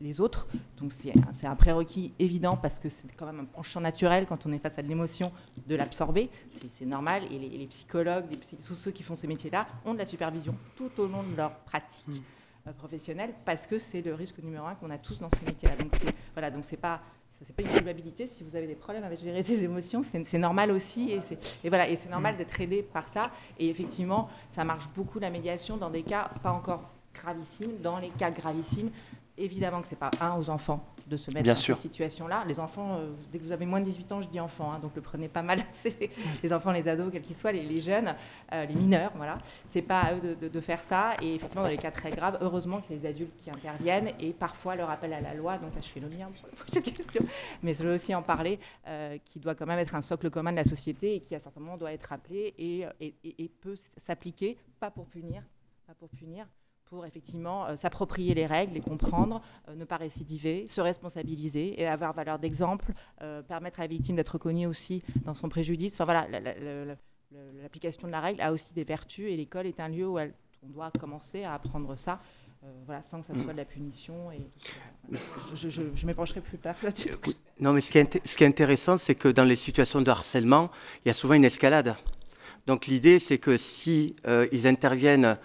les- 0.00 0.20
autres. 0.20 0.46
Donc 0.78 0.92
c'est 0.92 1.12
un- 1.46 1.56
prérequis 1.56 2.12
évident 2.18 2.56
parce 2.56 2.78
que 2.78 2.88
c'est 2.88 3.08
quand 3.16 3.26
même 3.26 3.40
un 3.40 3.44
penchant 3.44 3.80
naturel 3.80 4.26
quand 4.26 4.46
on 4.46 4.52
est 4.52 4.58
face 4.58 4.78
à 4.78 4.82
de 4.82 4.88
l'émotion 4.88 5.32
de 5.66 5.74
l'absorber. 5.74 6.30
C'est- 6.70 6.84
normal. 6.84 7.22
Et 7.32 7.38
les, 7.38 7.66
psychologues, 7.66 8.26
les 8.30 8.36
psy- 8.36 8.56
tous 8.56 8.74
ceux 8.74 8.90
qui 8.90 9.02
font 9.02 9.16
ces 9.16 9.26
métiers-là 9.26 9.66
ont 9.84 9.94
de 9.94 9.98
la 9.98 10.04
supervision 10.06 10.54
tout 10.76 10.90
au 10.98 11.06
long 11.06 11.22
de 11.22 11.36
leur 11.36 11.52
pratique 11.60 12.22
euh, 12.66 12.72
professionnelle 12.72 13.34
parce 13.44 13.66
que 13.66 13.78
c'est 13.78 14.02
le 14.02 14.14
risque 14.14 14.38
numéro 14.42 14.66
un 14.66 14.74
qu'on 14.74 14.90
a 14.90 14.98
tous 14.98 15.18
dans 15.18 15.28
ces 15.30 15.44
métiers-là. 15.46 15.76
Donc 15.76 15.92
c'est 16.00 16.14
voilà, 16.34 16.50
donc 16.50 16.64
c'est 16.64 16.76
pas 16.76 17.00
ça, 17.38 17.44
c'est 17.44 17.56
pas 17.56 17.62
une 17.62 17.68
culpabilité. 17.68 18.28
Si 18.28 18.44
vous 18.44 18.54
avez 18.54 18.68
des 18.68 18.76
problèmes 18.76 19.02
avec 19.02 19.18
gérer 19.18 19.42
ces 19.42 19.62
émotions, 19.64 20.02
c'est 20.04 20.38
normal 20.38 20.70
aussi. 20.70 21.10
Et, 21.64 21.68
voilà, 21.68 21.88
et 21.88 21.96
c'est 21.96 22.08
normal 22.08 22.36
d'être 22.36 22.60
aidé 22.60 22.82
par 22.84 23.08
ça. 23.08 23.30
Et 23.58 23.68
effectivement, 23.68 24.28
ça 24.52 24.62
marche 24.62 24.88
beaucoup 24.94 25.18
la 25.18 25.30
médiation 25.30 25.76
dans 25.76 25.90
des 25.90 26.04
cas 26.04 26.28
pas 26.44 26.52
encore 26.52 26.88
gravissimes. 27.12 27.72
Dans 27.82 27.98
les 27.98 28.10
cas 28.10 28.30
gravissimes, 28.30 28.90
évidemment 29.36 29.80
que 29.82 29.88
c'est 29.88 29.98
pas 29.98 30.10
un 30.20 30.36
aux 30.38 30.50
enfants 30.50 30.84
de 31.06 31.16
se 31.18 31.30
mettre 31.30 31.42
Bien 31.44 31.52
dans 31.52 31.58
sûr. 31.60 31.76
ces 31.76 31.82
situations-là. 31.82 32.44
Les 32.48 32.58
enfants, 32.60 32.96
euh, 32.96 33.12
dès 33.30 33.38
que 33.38 33.42
vous 33.44 33.52
avez 33.52 33.66
moins 33.66 33.80
de 33.80 33.84
18 33.84 34.12
ans, 34.12 34.20
je 34.22 34.28
dis 34.28 34.40
enfants, 34.40 34.72
hein, 34.72 34.78
donc 34.78 34.92
le 34.96 35.02
prenez 35.02 35.28
pas 35.28 35.42
mal. 35.42 35.62
C'est 35.74 36.08
les 36.42 36.52
enfants, 36.52 36.72
les 36.72 36.88
ados, 36.88 37.12
quels 37.12 37.20
qu'ils 37.22 37.36
soient, 37.36 37.52
les, 37.52 37.62
les 37.62 37.80
jeunes, 37.82 38.14
euh, 38.52 38.64
les 38.64 38.74
mineurs, 38.74 39.12
voilà. 39.16 39.36
C'est 39.68 39.82
pas 39.82 40.00
à 40.02 40.14
eux 40.14 40.20
de, 40.20 40.34
de- 40.34 40.48
de 40.48 40.60
faire 40.60 40.82
ça. 40.82 41.14
Et 41.20 41.34
effectivement, 41.34 41.62
dans 41.64 41.68
les 41.68 41.76
cas 41.78 41.90
très 41.90 42.10
graves, 42.10 42.38
heureusement 42.40 42.80
qu'il 42.80 42.96
y 42.96 42.98
a 42.98 43.02
des 43.02 43.08
adultes 43.08 43.36
qui 43.42 43.50
interviennent 43.50 44.12
et 44.18 44.32
parfois 44.32 44.76
le 44.76 44.84
rappel 44.84 45.12
à 45.12 45.20
la 45.20 45.34
loi. 45.34 45.58
Donc 45.58 45.74
là, 45.74 45.80
je 45.82 45.88
fais 45.88 46.00
le 46.00 46.08
lien 46.08 46.30
sur 46.36 46.46
la 46.46 46.52
prochaine 46.56 46.82
question, 46.82 47.22
mais 47.62 47.74
je 47.74 47.84
veux 47.84 47.94
aussi 47.94 48.14
en 48.14 48.22
parler, 48.22 48.58
euh, 48.86 49.18
qui 49.26 49.40
doit 49.40 49.54
quand 49.54 49.66
même 49.66 49.78
être 49.78 49.94
un 49.94 50.02
socle 50.02 50.30
commun 50.30 50.52
de 50.52 50.56
la 50.56 50.64
société 50.64 51.16
et 51.16 51.20
qui 51.20 51.34
à 51.34 51.40
certains 51.40 51.60
moments 51.60 51.76
doit 51.76 51.92
être 51.92 52.04
rappelé 52.06 52.54
et, 52.56 52.86
et- 53.00 53.14
et- 53.24 53.44
et 53.44 53.48
peut 53.48 53.76
s'appliquer, 53.98 54.56
pas 54.80 54.90
pour 54.90 55.06
punir, 55.06 55.42
pas 55.86 55.94
pour 55.94 56.08
punir, 56.08 56.46
pour 56.90 57.06
effectivement 57.06 57.66
euh, 57.66 57.76
s'approprier 57.76 58.34
les 58.34 58.46
règles, 58.46 58.74
les 58.74 58.80
comprendre, 58.80 59.40
euh, 59.68 59.74
ne 59.74 59.84
pas 59.84 59.96
récidiver, 59.96 60.66
se 60.68 60.80
responsabiliser 60.80 61.80
et 61.80 61.86
avoir 61.86 62.12
valeur 62.12 62.38
d'exemple, 62.38 62.92
euh, 63.22 63.42
permettre 63.42 63.80
à 63.80 63.84
la 63.84 63.88
victime 63.88 64.16
d'être 64.16 64.30
reconnue 64.30 64.66
aussi 64.66 65.02
dans 65.24 65.34
son 65.34 65.48
préjudice. 65.48 65.94
Enfin 65.94 66.04
voilà, 66.04 66.28
la- 66.28 66.40
la- 66.40 66.54
la- 66.54 66.84
la- 66.84 66.96
le- 67.32 67.62
l'application 67.62 68.06
de 68.06 68.12
la 68.12 68.20
règle 68.20 68.40
a 68.40 68.52
aussi 68.52 68.72
des 68.74 68.84
vertus 68.84 69.30
et 69.30 69.36
l'école 69.36 69.66
est 69.66 69.80
un 69.80 69.88
lieu 69.88 70.06
où 70.06 70.18
elle- 70.18 70.34
on 70.62 70.68
doit 70.68 70.90
commencer 70.98 71.44
à 71.44 71.54
apprendre 71.54 71.96
ça. 71.96 72.20
euh, 72.62 72.66
voilà, 72.86 73.02
sans 73.02 73.20
que 73.20 73.26
ça 73.26 73.34
soit 73.34 73.52
de 73.52 73.58
la 73.58 73.66
punition 73.66 74.32
et. 74.32 74.40
Je, 75.54 75.68
je- 75.68 75.82
je 75.94 76.06
m'épancherai 76.06 76.40
plus 76.40 76.56
tard 76.56 76.74
là-dessus. 76.82 77.10
Non, 77.60 77.74
mais 77.74 77.82
ce 77.82 77.92
qui 77.92 77.98
est, 77.98 78.14
int- 78.16 78.20
ce 78.24 78.36
qui 78.38 78.44
est 78.44 78.46
intéressant, 78.46 78.96
c'est 78.96 79.14
que 79.14 79.28
dans 79.28 79.44
les 79.44 79.56
situations 79.56 80.00
de 80.00 80.10
harcèlement, 80.10 80.70
il 81.04 81.08
y 81.08 81.10
a 81.10 81.12
souvent 81.12 81.34
une 81.34 81.44
escalade. 81.44 81.94
Donc 82.66 82.86
l'idée, 82.86 83.18
c'est 83.18 83.36
que 83.36 83.58
si 83.58 84.16
euh, 84.26 84.48
ils 84.50 84.66
interviennent 84.66 85.36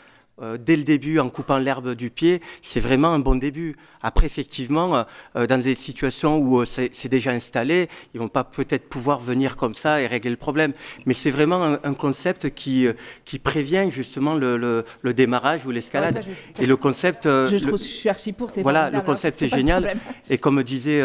euh, 0.41 0.57
dès 0.59 0.75
le 0.75 0.83
début 0.83 1.19
en 1.19 1.29
coupant 1.29 1.57
l'herbe 1.57 1.93
du 1.95 2.09
pied, 2.09 2.41
c'est 2.61 2.79
vraiment 2.79 3.09
un 3.09 3.19
bon 3.19 3.35
début. 3.35 3.75
Après, 4.01 4.25
effectivement, 4.25 5.05
euh, 5.35 5.45
dans 5.47 5.59
des 5.61 5.75
situations 5.75 6.37
où 6.37 6.61
euh, 6.61 6.65
c'est 6.65 7.07
déjà 7.09 7.31
installé, 7.31 7.89
ils 8.13 8.19
vont 8.19 8.29
pas 8.29 8.43
peut-être 8.43 8.87
pouvoir 8.87 9.19
venir 9.19 9.57
comme 9.57 9.73
ça 9.75 10.01
et 10.01 10.07
régler 10.07 10.31
le 10.31 10.37
problème. 10.37 10.73
Mais 11.05 11.13
c'est 11.13 11.31
vraiment 11.31 11.63
un, 11.63 11.79
un 11.83 11.93
concept 11.93 12.49
qui, 12.53 12.87
qui 13.25 13.39
prévient 13.39 13.87
justement 13.89 14.35
le, 14.35 14.57
le- 14.57 14.85
le 15.01 15.13
démarrage 15.13 15.65
ou 15.65 15.71
l'escalade. 15.71 16.15
Ouais, 16.15 16.21
je- 16.57 16.63
et 16.63 16.65
le 16.65 16.75
concept... 16.77 17.23
Je 17.25 17.53
le- 17.53 17.59
trouve- 17.59 17.77
je 17.79 17.83
suis 17.83 18.09
archi 18.09 18.31
pour, 18.31 18.49
Voilà, 18.61 18.89
le 18.89 18.97
hein, 18.97 19.01
concept 19.01 19.41
est 19.41 19.49
génial. 19.49 19.95
Et 20.29 20.37
comme 20.37 20.63
disait 20.63 21.01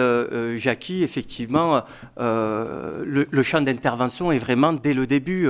Jackie, 0.56 1.02
effectivement, 1.02 1.82
le 2.18 3.42
champ 3.42 3.60
d'intervention 3.60 4.30
est 4.32 4.38
vraiment 4.38 4.72
dès 4.72 4.94
le 4.94 5.06
début. 5.06 5.48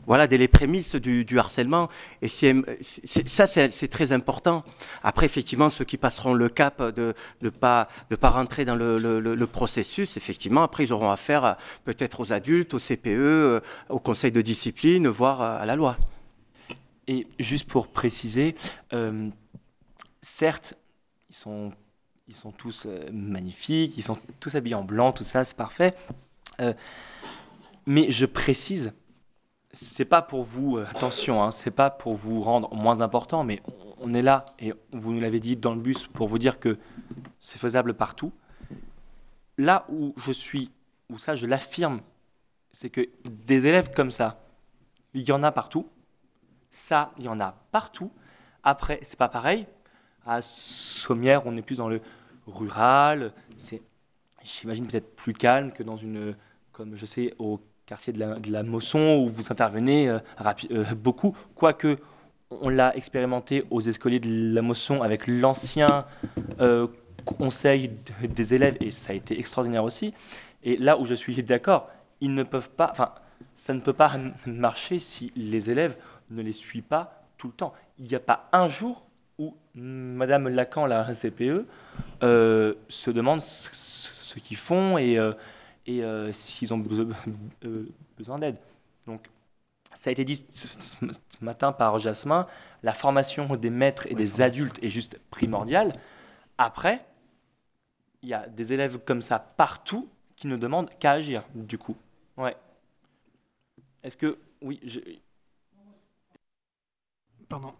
Euh, 0.00 0.04
voilà, 0.06 0.26
dès 0.26 0.38
les 0.38 0.48
prémices 0.48 0.96
du, 0.96 1.38
harcèlement. 1.38 1.88
Et 2.22 2.28
c'est- 2.28 2.54
ça, 3.26 3.46
c'est 3.46 3.88
très 3.88 4.12
important. 4.12 4.64
Après, 5.02 5.26
effectivement, 5.26 5.70
ceux 5.70 5.84
qui 5.84 5.96
passeront 5.96 6.34
le 6.34 6.48
cap 6.48 6.82
de 6.82 7.14
ne 7.42 7.50
pas, 7.50 7.88
de 8.10 8.16
pas 8.16 8.30
rentrer 8.30 8.64
dans 8.64 8.76
le, 8.76 9.46
processus, 9.46 10.16
effectivement, 10.16 10.62
après, 10.62 10.84
ils 10.84 10.92
auront 10.92 11.10
affaire 11.10 11.44
à- 11.44 11.58
peut-être 11.84 12.20
aux 12.20 12.32
adultes, 12.32 12.74
au 12.74 12.78
CPE, 12.78 13.08
euh, 13.08 13.60
au 13.88 13.98
conseil 13.98 14.32
de 14.32 14.40
discipline, 14.40 15.08
voire 15.08 15.42
à, 15.42 15.66
la 15.66 15.76
loi. 15.76 15.96
Et 17.08 17.26
juste 17.38 17.66
pour 17.66 17.88
préciser, 17.88 18.54
euh, 18.92 19.28
certes, 20.20 20.74
ils 21.28 21.36
sont, 21.36 21.72
ils 22.28 22.36
sont 22.36 22.52
tous 22.52 22.86
euh, 22.86 23.08
magnifiques, 23.12 23.96
ils 23.98 24.02
sont 24.02 24.18
tous 24.38 24.54
habillés 24.54 24.76
en 24.76 24.84
blanc, 24.84 25.12
tout 25.12 25.24
ça, 25.24 25.44
c'est 25.44 25.56
parfait. 25.56 25.94
Euh, 26.60 26.72
mais 27.86 28.10
je 28.10 28.26
précise, 28.26 28.92
c'est 29.72 30.04
pas 30.04 30.22
pour 30.22 30.42
vous, 30.42 30.78
euh, 30.78 30.86
attention, 30.88 31.42
hein, 31.42 31.50
c'est 31.50 31.70
pas 31.70 31.90
pour 31.90 32.14
vous 32.14 32.40
rendre 32.40 32.74
moins 32.74 33.00
important, 33.02 33.44
mais 33.44 33.62
on, 33.98 34.14
est 34.14 34.22
là 34.22 34.44
et 34.58 34.72
vous 34.92 35.12
nous 35.12 35.20
l'avez 35.20 35.40
dit 35.40 35.56
dans 35.56 35.74
le 35.74 35.80
bus 35.80 36.08
pour 36.08 36.28
vous 36.28 36.38
dire 36.38 36.58
que 36.58 36.78
c'est 37.38 37.58
faisable 37.58 37.94
partout. 37.94 38.32
Là 39.58 39.84
où 39.88 40.14
je 40.16 40.32
suis, 40.32 40.70
où 41.08 41.18
ça 41.18 41.36
je 41.36 41.46
l'affirme, 41.46 42.00
c'est 42.72 42.90
que 42.90 43.08
des 43.24 43.66
élèves 43.66 43.92
comme 43.94 44.10
ça, 44.10 44.40
il 45.14 45.22
y 45.22 45.32
en 45.32 45.42
a 45.42 45.52
partout. 45.52 45.88
Ça, 46.70 47.12
il 47.18 47.24
y 47.24 47.28
en 47.28 47.40
a 47.40 47.54
partout. 47.72 48.12
Après, 48.62 49.00
c'est 49.02 49.18
pas 49.18 49.28
pareil. 49.28 49.66
À 50.24 50.40
Sommières, 50.40 51.46
on 51.46 51.56
est 51.56 51.62
plus 51.62 51.78
dans 51.78 51.88
le 51.88 52.00
rural. 52.46 53.32
C'est, 53.58 53.82
j'imagine, 54.42 54.86
peut-être 54.86 55.16
plus 55.16 55.32
calme 55.32 55.72
que 55.72 55.82
dans 55.82 55.96
une, 55.96 56.36
comme 56.72 56.94
je 56.96 57.06
sais, 57.06 57.34
au 57.38 57.60
quartier 57.90 58.12
de 58.12 58.20
la, 58.20 58.36
de 58.36 58.68
Mosson 58.68 59.20
où 59.20 59.28
vous 59.28 59.50
intervenez 59.50 60.08
euh, 60.08 60.20
euh, 60.70 60.84
beaucoup. 60.94 61.36
Quoique, 61.56 61.98
on 62.52 62.68
l'a 62.68 62.96
expérimenté 62.96 63.64
aux 63.70 63.80
escaliers 63.80 64.20
de 64.20 64.54
la 64.54 64.62
Mosson 64.62 65.02
avec 65.02 65.26
l'ancien 65.26 66.04
euh, 66.60 66.86
conseil 67.24 67.90
de- 68.22 68.28
des 68.28 68.54
élèves 68.54 68.76
et 68.80 68.92
ça 68.92 69.12
a 69.12 69.16
été 69.16 69.36
extraordinaire 69.36 69.82
aussi. 69.82 70.14
Et 70.62 70.76
là 70.76 70.98
où 70.98 71.04
je 71.04 71.14
suis 71.14 71.42
d'accord, 71.42 71.90
ils 72.20 72.32
ne 72.32 72.44
peuvent 72.44 72.70
pas, 72.70 72.90
enfin, 72.92 73.10
ça 73.56 73.74
ne 73.74 73.80
peut 73.80 73.92
pas 73.92 74.12
marcher 74.46 75.00
si 75.00 75.32
les 75.34 75.72
élèves 75.72 75.96
ne 76.30 76.42
les 76.42 76.52
suivent 76.52 76.84
pas 76.84 77.24
tout 77.38 77.48
le 77.48 77.54
temps. 77.54 77.74
Il 77.98 78.04
n'y 78.04 78.14
a 78.14 78.20
pas 78.20 78.48
un 78.52 78.68
jour 78.68 79.04
où 79.40 79.56
Madame 79.74 80.46
Lacan, 80.46 80.86
la 80.86 81.12
CPE, 81.12 81.66
se 82.20 83.10
demande 83.10 83.40
ce, 83.40 84.38
qu'ils 84.38 84.58
font 84.58 84.96
et, 84.96 85.18
et 85.86 86.02
euh, 86.02 86.32
s'ils 86.32 86.72
ont 86.72 86.78
besoin, 86.78 87.06
euh, 87.64 87.88
besoin 88.16 88.38
d'aide. 88.38 88.56
Donc, 89.06 89.28
ça 89.94 90.10
a 90.10 90.12
été 90.12 90.24
dit 90.24 90.44
ce 90.52 91.04
matin 91.40 91.72
par 91.72 91.98
Jasmin, 91.98 92.46
la 92.82 92.92
formation 92.92 93.56
des 93.56 93.70
maîtres 93.70 94.06
et 94.06 94.14
des 94.14 94.40
adultes 94.40 94.78
est 94.82 94.88
juste 94.88 95.18
primordiale. 95.30 95.92
Après, 96.58 97.04
il 98.22 98.28
y 98.28 98.34
a 98.34 98.46
des 98.46 98.72
élèves 98.72 98.98
comme 98.98 99.22
ça 99.22 99.38
partout 99.38 100.08
qui 100.36 100.46
ne 100.46 100.56
demandent 100.56 100.90
qu'à 100.98 101.12
agir, 101.12 101.42
du 101.54 101.78
coup. 101.78 101.96
Ouais. 102.36 102.56
Est-ce 104.02 104.16
que. 104.16 104.38
Oui, 104.62 104.80
je... 104.84 105.00
Pardon. 107.48 107.74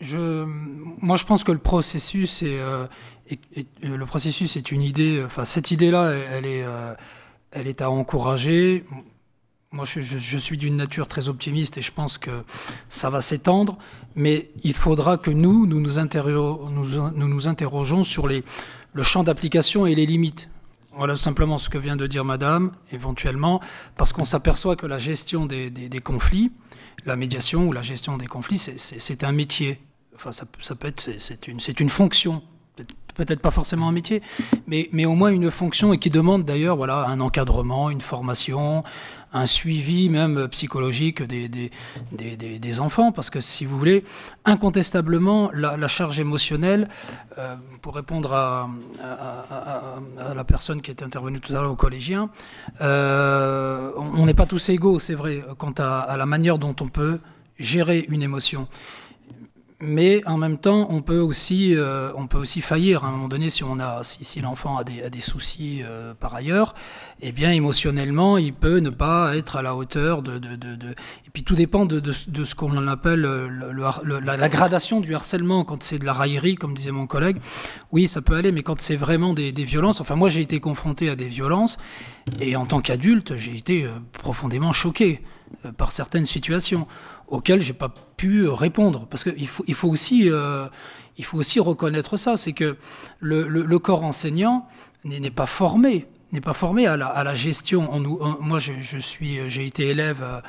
Je, 0.00 0.44
moi, 0.44 1.16
je 1.16 1.24
pense 1.24 1.44
que 1.44 1.52
le 1.52 1.58
processus 1.58 2.42
est, 2.42 2.58
euh, 2.58 2.86
euh, 3.32 3.62
le 3.82 4.06
processus 4.06 4.56
est 4.56 4.70
une 4.72 4.82
idée. 4.82 5.22
Enfin, 5.24 5.44
cette 5.44 5.70
idée-là, 5.70 6.12
elle, 6.32 6.46
est, 6.46 6.62
euh, 6.64 6.94
elle 7.50 7.68
est 7.68 7.82
à 7.82 7.90
encourager. 7.90 8.84
Moi, 9.72 9.84
je, 9.84 10.38
suis 10.38 10.56
d'une 10.56 10.76
nature 10.76 11.08
très 11.08 11.28
optimiste 11.28 11.76
et 11.76 11.82
je 11.82 11.92
pense 11.92 12.18
que 12.18 12.44
ça 12.88 13.10
va 13.10 13.20
s'étendre. 13.20 13.76
Mais 14.14 14.48
il 14.62 14.74
faudra 14.74 15.18
que 15.18 15.30
nous, 15.30 15.66
nous 15.66 15.80
nous, 15.80 15.98
interro- 15.98 16.70
nous, 16.70 16.84
nous 17.10 17.28
nous 17.28 17.48
interrogeons 17.48 18.04
sur 18.04 18.28
les, 18.28 18.44
le 18.92 19.02
champ 19.02 19.24
d'application 19.24 19.86
et 19.86 19.94
les 19.94 20.06
limites. 20.06 20.48
Voilà 20.96 21.14
simplement 21.16 21.58
ce 21.58 21.68
que 21.68 21.76
vient 21.76 21.96
de 21.96 22.06
dire 22.06 22.24
Madame, 22.24 22.72
éventuellement, 22.90 23.60
parce 23.98 24.14
qu'on 24.14 24.24
s'aperçoit 24.24 24.76
que 24.76 24.86
la 24.86 24.96
gestion 24.96 25.44
des, 25.44 25.70
conflits, 26.02 26.52
la 27.04 27.16
médiation 27.16 27.66
ou 27.68 27.72
la 27.72 27.82
gestion 27.82 28.16
des 28.16 28.26
conflits, 28.26 28.56
c'est- 28.56 29.24
un 29.24 29.32
métier. 29.32 29.78
Enfin, 30.14 30.32
ça, 30.32 30.46
peut- 30.46 30.86
être, 30.88 31.00
c'est- 31.18 31.48
une, 31.48 31.58
une 31.78 31.90
fonction. 31.90 32.42
Peut-être- 33.14 33.40
pas 33.40 33.50
forcément 33.50 33.88
un 33.88 33.92
métier, 33.92 34.20
mais, 34.66 35.06
au 35.06 35.14
moins 35.14 35.30
une 35.30 35.50
fonction 35.50 35.94
et 35.94 35.98
qui 35.98 36.10
demande 36.10 36.44
d'ailleurs 36.44 36.76
voilà, 36.76 37.06
un 37.06 37.20
encadrement, 37.20 37.88
une 37.88 38.02
formation, 38.02 38.82
un 39.32 39.46
suivi 39.46 40.10
même 40.10 40.48
psychologique 40.48 41.22
des, 41.22 41.48
des, 42.12 42.80
enfants. 42.80 43.12
Parce 43.12 43.30
que 43.30 43.40
si 43.40 43.64
vous 43.64 43.78
voulez, 43.78 44.04
incontestablement, 44.44 45.50
la, 45.54 45.88
charge 45.88 46.20
émotionnelle, 46.20 46.88
euh, 47.38 47.56
pour 47.80 47.94
répondre 47.94 48.34
à, 48.34 48.68
la 50.34 50.44
personne 50.44 50.82
qui 50.82 50.90
est 50.90 51.02
intervenue 51.02 51.40
tout 51.40 51.54
à 51.54 51.60
l'heure, 51.62 51.72
au 51.72 51.76
collégien, 51.76 52.28
euh, 52.82 53.92
on 53.96 54.26
n'est 54.26 54.34
pas 54.34 54.46
tous 54.46 54.68
égaux, 54.68 54.98
c'est 54.98 55.14
vrai, 55.14 55.42
quant 55.56 55.72
à 55.78 56.14
la 56.18 56.26
manière 56.26 56.58
dont 56.58 56.76
on 56.80 56.88
peut 56.88 57.18
gérer 57.58 58.04
une 58.10 58.22
émotion. 58.22 58.68
Mais 59.78 60.22
en 60.26 60.38
même 60.38 60.56
temps, 60.56 60.86
on 60.90 61.02
peut 61.02 61.18
aussi, 61.18 61.74
euh, 61.74 62.10
on 62.14 62.26
peut 62.26 62.38
aussi 62.38 62.62
faillir 62.62 63.04
à 63.04 63.08
un 63.08 63.10
moment 63.10 63.28
donné 63.28 63.50
si 63.50 63.62
si, 64.02 64.40
l'enfant 64.40 64.78
a 64.78 64.84
des, 64.84 65.20
soucis 65.20 65.82
euh, 65.84 66.14
par 66.14 66.34
ailleurs. 66.34 66.74
Eh 67.20 67.30
bien, 67.30 67.52
émotionnellement, 67.52 68.38
il 68.38 68.54
peut 68.54 68.78
ne 68.78 68.88
pas 68.88 69.36
être 69.36 69.56
à 69.56 69.62
la 69.62 69.76
hauteur 69.76 70.22
de. 70.22 70.36
Et 71.26 71.30
puis 71.30 71.42
tout 71.42 71.56
dépend 71.56 71.84
de, 71.84 72.00
ce 72.10 72.54
qu'on 72.54 72.86
appelle 72.86 73.20
la, 73.20 74.48
gradation 74.48 75.00
du 75.00 75.14
harcèlement. 75.14 75.62
Quand 75.64 75.82
c'est 75.82 75.98
de 75.98 76.06
la 76.06 76.14
raillerie, 76.14 76.54
comme 76.54 76.72
disait 76.72 76.90
mon 76.90 77.06
collègue, 77.06 77.36
oui, 77.92 78.08
ça 78.08 78.22
peut 78.22 78.34
aller. 78.34 78.52
Mais 78.52 78.62
quand 78.62 78.80
c'est 78.80 78.96
vraiment 78.96 79.34
des, 79.34 79.52
des 79.52 79.64
violences, 79.64 80.00
enfin 80.00 80.14
moi 80.14 80.30
j'ai 80.30 80.40
été 80.40 80.58
confronté 80.58 81.10
à 81.10 81.16
des 81.16 81.28
violences 81.28 81.76
et 82.40 82.56
en 82.56 82.64
tant 82.64 82.80
qu'adulte, 82.80 83.36
j'ai 83.36 83.54
été 83.54 83.84
euh, 83.84 83.90
profondément 84.12 84.72
choqué 84.72 85.20
par 85.76 85.92
certaines 85.92 86.24
situations 86.24 86.86
auxquelles 87.28 87.60
j'ai 87.60 87.72
pas 87.72 87.92
pu 88.16 88.42
euh, 88.42 88.52
répondre. 88.52 89.06
Parce 89.08 89.24
qu'il 89.24 89.48
faut, 89.48 89.64
il 89.66 89.74
faut, 89.74 89.88
aussi, 89.88 90.30
euh, 90.30 90.66
faut 91.22 91.38
aussi 91.38 91.60
reconnaître 91.60 92.16
ça, 92.16 92.36
c'est 92.36 92.52
que 92.52 92.76
le, 93.20 93.78
corps 93.78 94.04
enseignant 94.04 94.66
n'est 95.04 95.30
pas 95.30 95.46
formé, 95.46 96.06
n'est 96.32 96.40
pas 96.40 96.52
formé 96.52 96.86
à 96.86 96.96
la, 96.96 97.06
à 97.06 97.24
la 97.24 97.34
gestion. 97.34 97.90
Moi, 98.40 98.58
je, 98.58 98.98
suis, 98.98 99.48
j'ai 99.48 99.66
été 99.66 99.88
élève 99.88 100.22
à, 100.22 100.42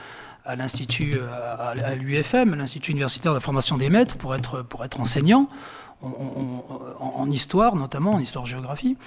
à 0.47 0.55
l'institut, 0.55 1.15
euh, 1.17 1.95
l'UFM, 1.95 2.55
l'Institut 2.55 2.91
universitaire 2.91 3.33
de 3.33 3.37
la 3.37 3.41
formation 3.41 3.77
des 3.77 3.89
maîtres, 3.89 4.17
pour 4.17 4.33
être, 4.33 4.61
pour 4.63 4.83
être 4.85 4.99
enseignant. 4.99 5.47
En, 5.99 7.31
histoire 7.31 7.75
notamment, 7.75 8.11
en 8.11 8.19
histoire-géographie. 8.19 8.97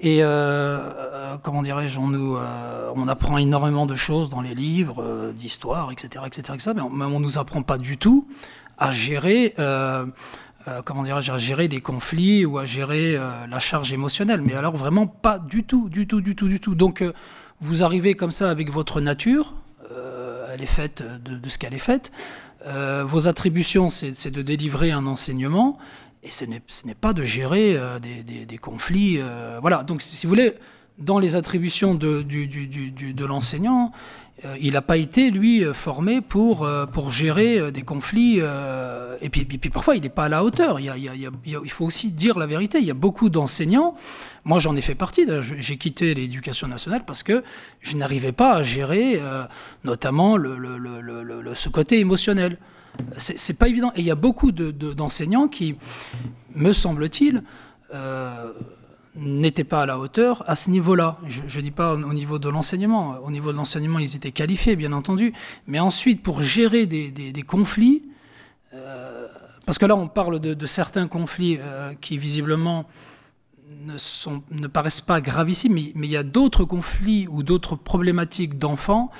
Et 0.00 0.24
euh, 0.24 0.26
euh, 0.26 1.36
comment 1.40 1.62
dirais-je, 1.62 2.00
on, 2.00 2.12
euh, 2.12 2.90
on 2.96 3.06
apprend 3.06 3.38
énormément 3.38 3.86
de 3.86 3.94
choses 3.94 4.28
dans 4.28 4.40
les 4.40 4.54
livres 4.54 5.32
d'histoire, 5.36 5.92
etc., 5.92 6.24
etc., 6.26 6.54
etc., 6.54 6.72
mais 6.74 7.04
on, 7.04 7.14
on 7.14 7.20
nous 7.20 7.38
apprend 7.38 7.62
pas 7.62 7.78
du 7.78 7.96
tout 7.96 8.26
à 8.76 8.90
gérer, 8.90 9.54
comment 10.84 11.04
dirais-je, 11.04 11.30
à 11.30 11.38
gérer 11.38 11.68
des 11.68 11.80
conflits 11.80 12.44
ou 12.44 12.58
à 12.58 12.64
gérer 12.64 13.16
la 13.16 13.58
charge 13.60 13.92
émotionnelle. 13.92 14.40
Mais 14.40 14.54
alors 14.54 14.74
vraiment 14.74 15.06
pas 15.06 15.38
du 15.38 15.62
tout, 15.62 15.88
du 15.88 16.08
tout, 16.08 16.20
du 16.20 16.34
tout, 16.34 16.48
du 16.48 16.58
tout. 16.58 16.74
Donc 16.74 17.04
vous 17.60 17.84
arrivez 17.84 18.14
comme 18.14 18.32
ça 18.32 18.50
avec 18.50 18.72
votre 18.72 19.00
nature, 19.00 19.54
elle 20.52 20.62
est 20.62 20.66
faite 20.66 21.04
de, 21.24 21.48
ce 21.48 21.58
qu'elle 21.58 21.74
est 21.74 21.78
faite. 21.78 22.10
Vos 23.04 23.28
attributions, 23.28 23.88
c'est 23.88 24.30
de 24.30 24.42
délivrer 24.42 24.90
un 24.90 25.06
enseignement. 25.06 25.78
Et 26.24 26.30
ce 26.30 26.44
n'est 26.44 26.94
pas 26.94 27.12
de 27.12 27.24
gérer 27.24 27.74
euh, 27.76 27.98
des, 27.98 28.58
conflits. 28.58 29.18
euh, 29.18 29.58
voilà, 29.60 29.82
donc 29.82 30.02
si 30.02 30.24
vous 30.24 30.30
voulez, 30.30 30.54
dans 30.98 31.18
les 31.18 31.34
attributions 31.34 31.96
de, 31.96 33.24
l'enseignant, 33.24 33.90
euh, 34.44 34.56
il 34.60 34.74
n'a 34.74 34.82
pas 34.82 34.98
été, 34.98 35.32
lui, 35.32 35.64
formé 35.72 36.20
pour, 36.20 36.64
gérer 37.10 37.72
des 37.72 37.82
conflits. 37.82 38.38
et, 38.38 39.28
puis, 39.30 39.70
parfois, 39.70 39.96
il 39.96 40.02
n'est 40.02 40.10
pas 40.10 40.26
à 40.26 40.28
la 40.28 40.44
hauteur. 40.44 40.78
Il, 40.78 41.70
faut 41.70 41.86
aussi 41.86 42.12
dire 42.12 42.38
la 42.38 42.46
vérité. 42.46 42.78
Il 42.78 42.84
y 42.84 42.92
a 42.92 42.94
beaucoup 42.94 43.28
d'enseignants, 43.28 43.94
moi 44.44 44.60
j'en 44.60 44.76
ai 44.76 44.80
fait 44.80 44.94
partie, 44.94 45.26
j'ai 45.40 45.76
quitté 45.76 46.14
l'éducation 46.14 46.68
nationale 46.68 47.04
parce 47.04 47.24
que 47.24 47.42
je 47.80 47.96
n'arrivais 47.96 48.32
pas 48.32 48.54
à 48.54 48.62
gérer 48.62 49.20
notamment 49.82 50.36
ce 50.36 51.68
côté 51.68 51.98
émotionnel. 51.98 52.58
C'est 53.16 53.58
pas 53.58 53.68
évident. 53.68 53.92
Et 53.96 54.00
il 54.00 54.06
y 54.06 54.10
a 54.10 54.14
beaucoup 54.16 54.52
de- 54.52 54.70
de- 54.70 54.92
d'enseignants 54.92 55.48
qui, 55.48 55.76
me 56.54 56.72
semble-t-il, 56.72 57.42
euh, 57.94 58.52
n'étaient 59.14 59.64
pas 59.64 59.82
à 59.82 59.86
la 59.86 59.98
hauteur 59.98 60.42
à 60.48 60.54
ce 60.54 60.70
niveau-là. 60.70 61.18
Je 61.28 61.42
ne 61.58 61.62
dis 61.62 61.70
pas 61.70 61.94
au 61.94 62.02
au 62.02 62.12
niveau 62.14 62.38
de 62.38 62.48
l'enseignement. 62.48 63.16
Au 63.24 63.30
niveau 63.30 63.52
de 63.52 63.56
l'enseignement, 63.56 63.98
ils 63.98 64.16
étaient 64.16 64.32
qualifiés, 64.32 64.76
bien 64.76 64.92
entendu. 64.92 65.32
Mais 65.66 65.80
ensuite, 65.80 66.22
pour 66.22 66.40
gérer 66.40 66.86
des, 66.86 67.42
conflits, 67.46 68.02
euh, 68.74 69.28
parce 69.66 69.78
que 69.78 69.86
là, 69.86 69.96
on 69.96 70.08
parle 70.08 70.38
de, 70.40 70.66
certains 70.66 71.08
conflits 71.08 71.58
euh, 71.60 71.92
qui, 72.00 72.16
visiblement, 72.18 72.86
ne, 74.50 74.66
paraissent 74.66 75.00
pas 75.00 75.20
gravissimes, 75.20 75.74
mais, 75.74 75.92
mais 75.94 76.06
il 76.06 76.10
y 76.12 76.16
a 76.16 76.22
d'autres 76.22 76.64
conflits 76.64 77.26
ou 77.28 77.42
d'autres 77.42 77.76
problématiques 77.76 78.58
d'enfants 78.58 79.10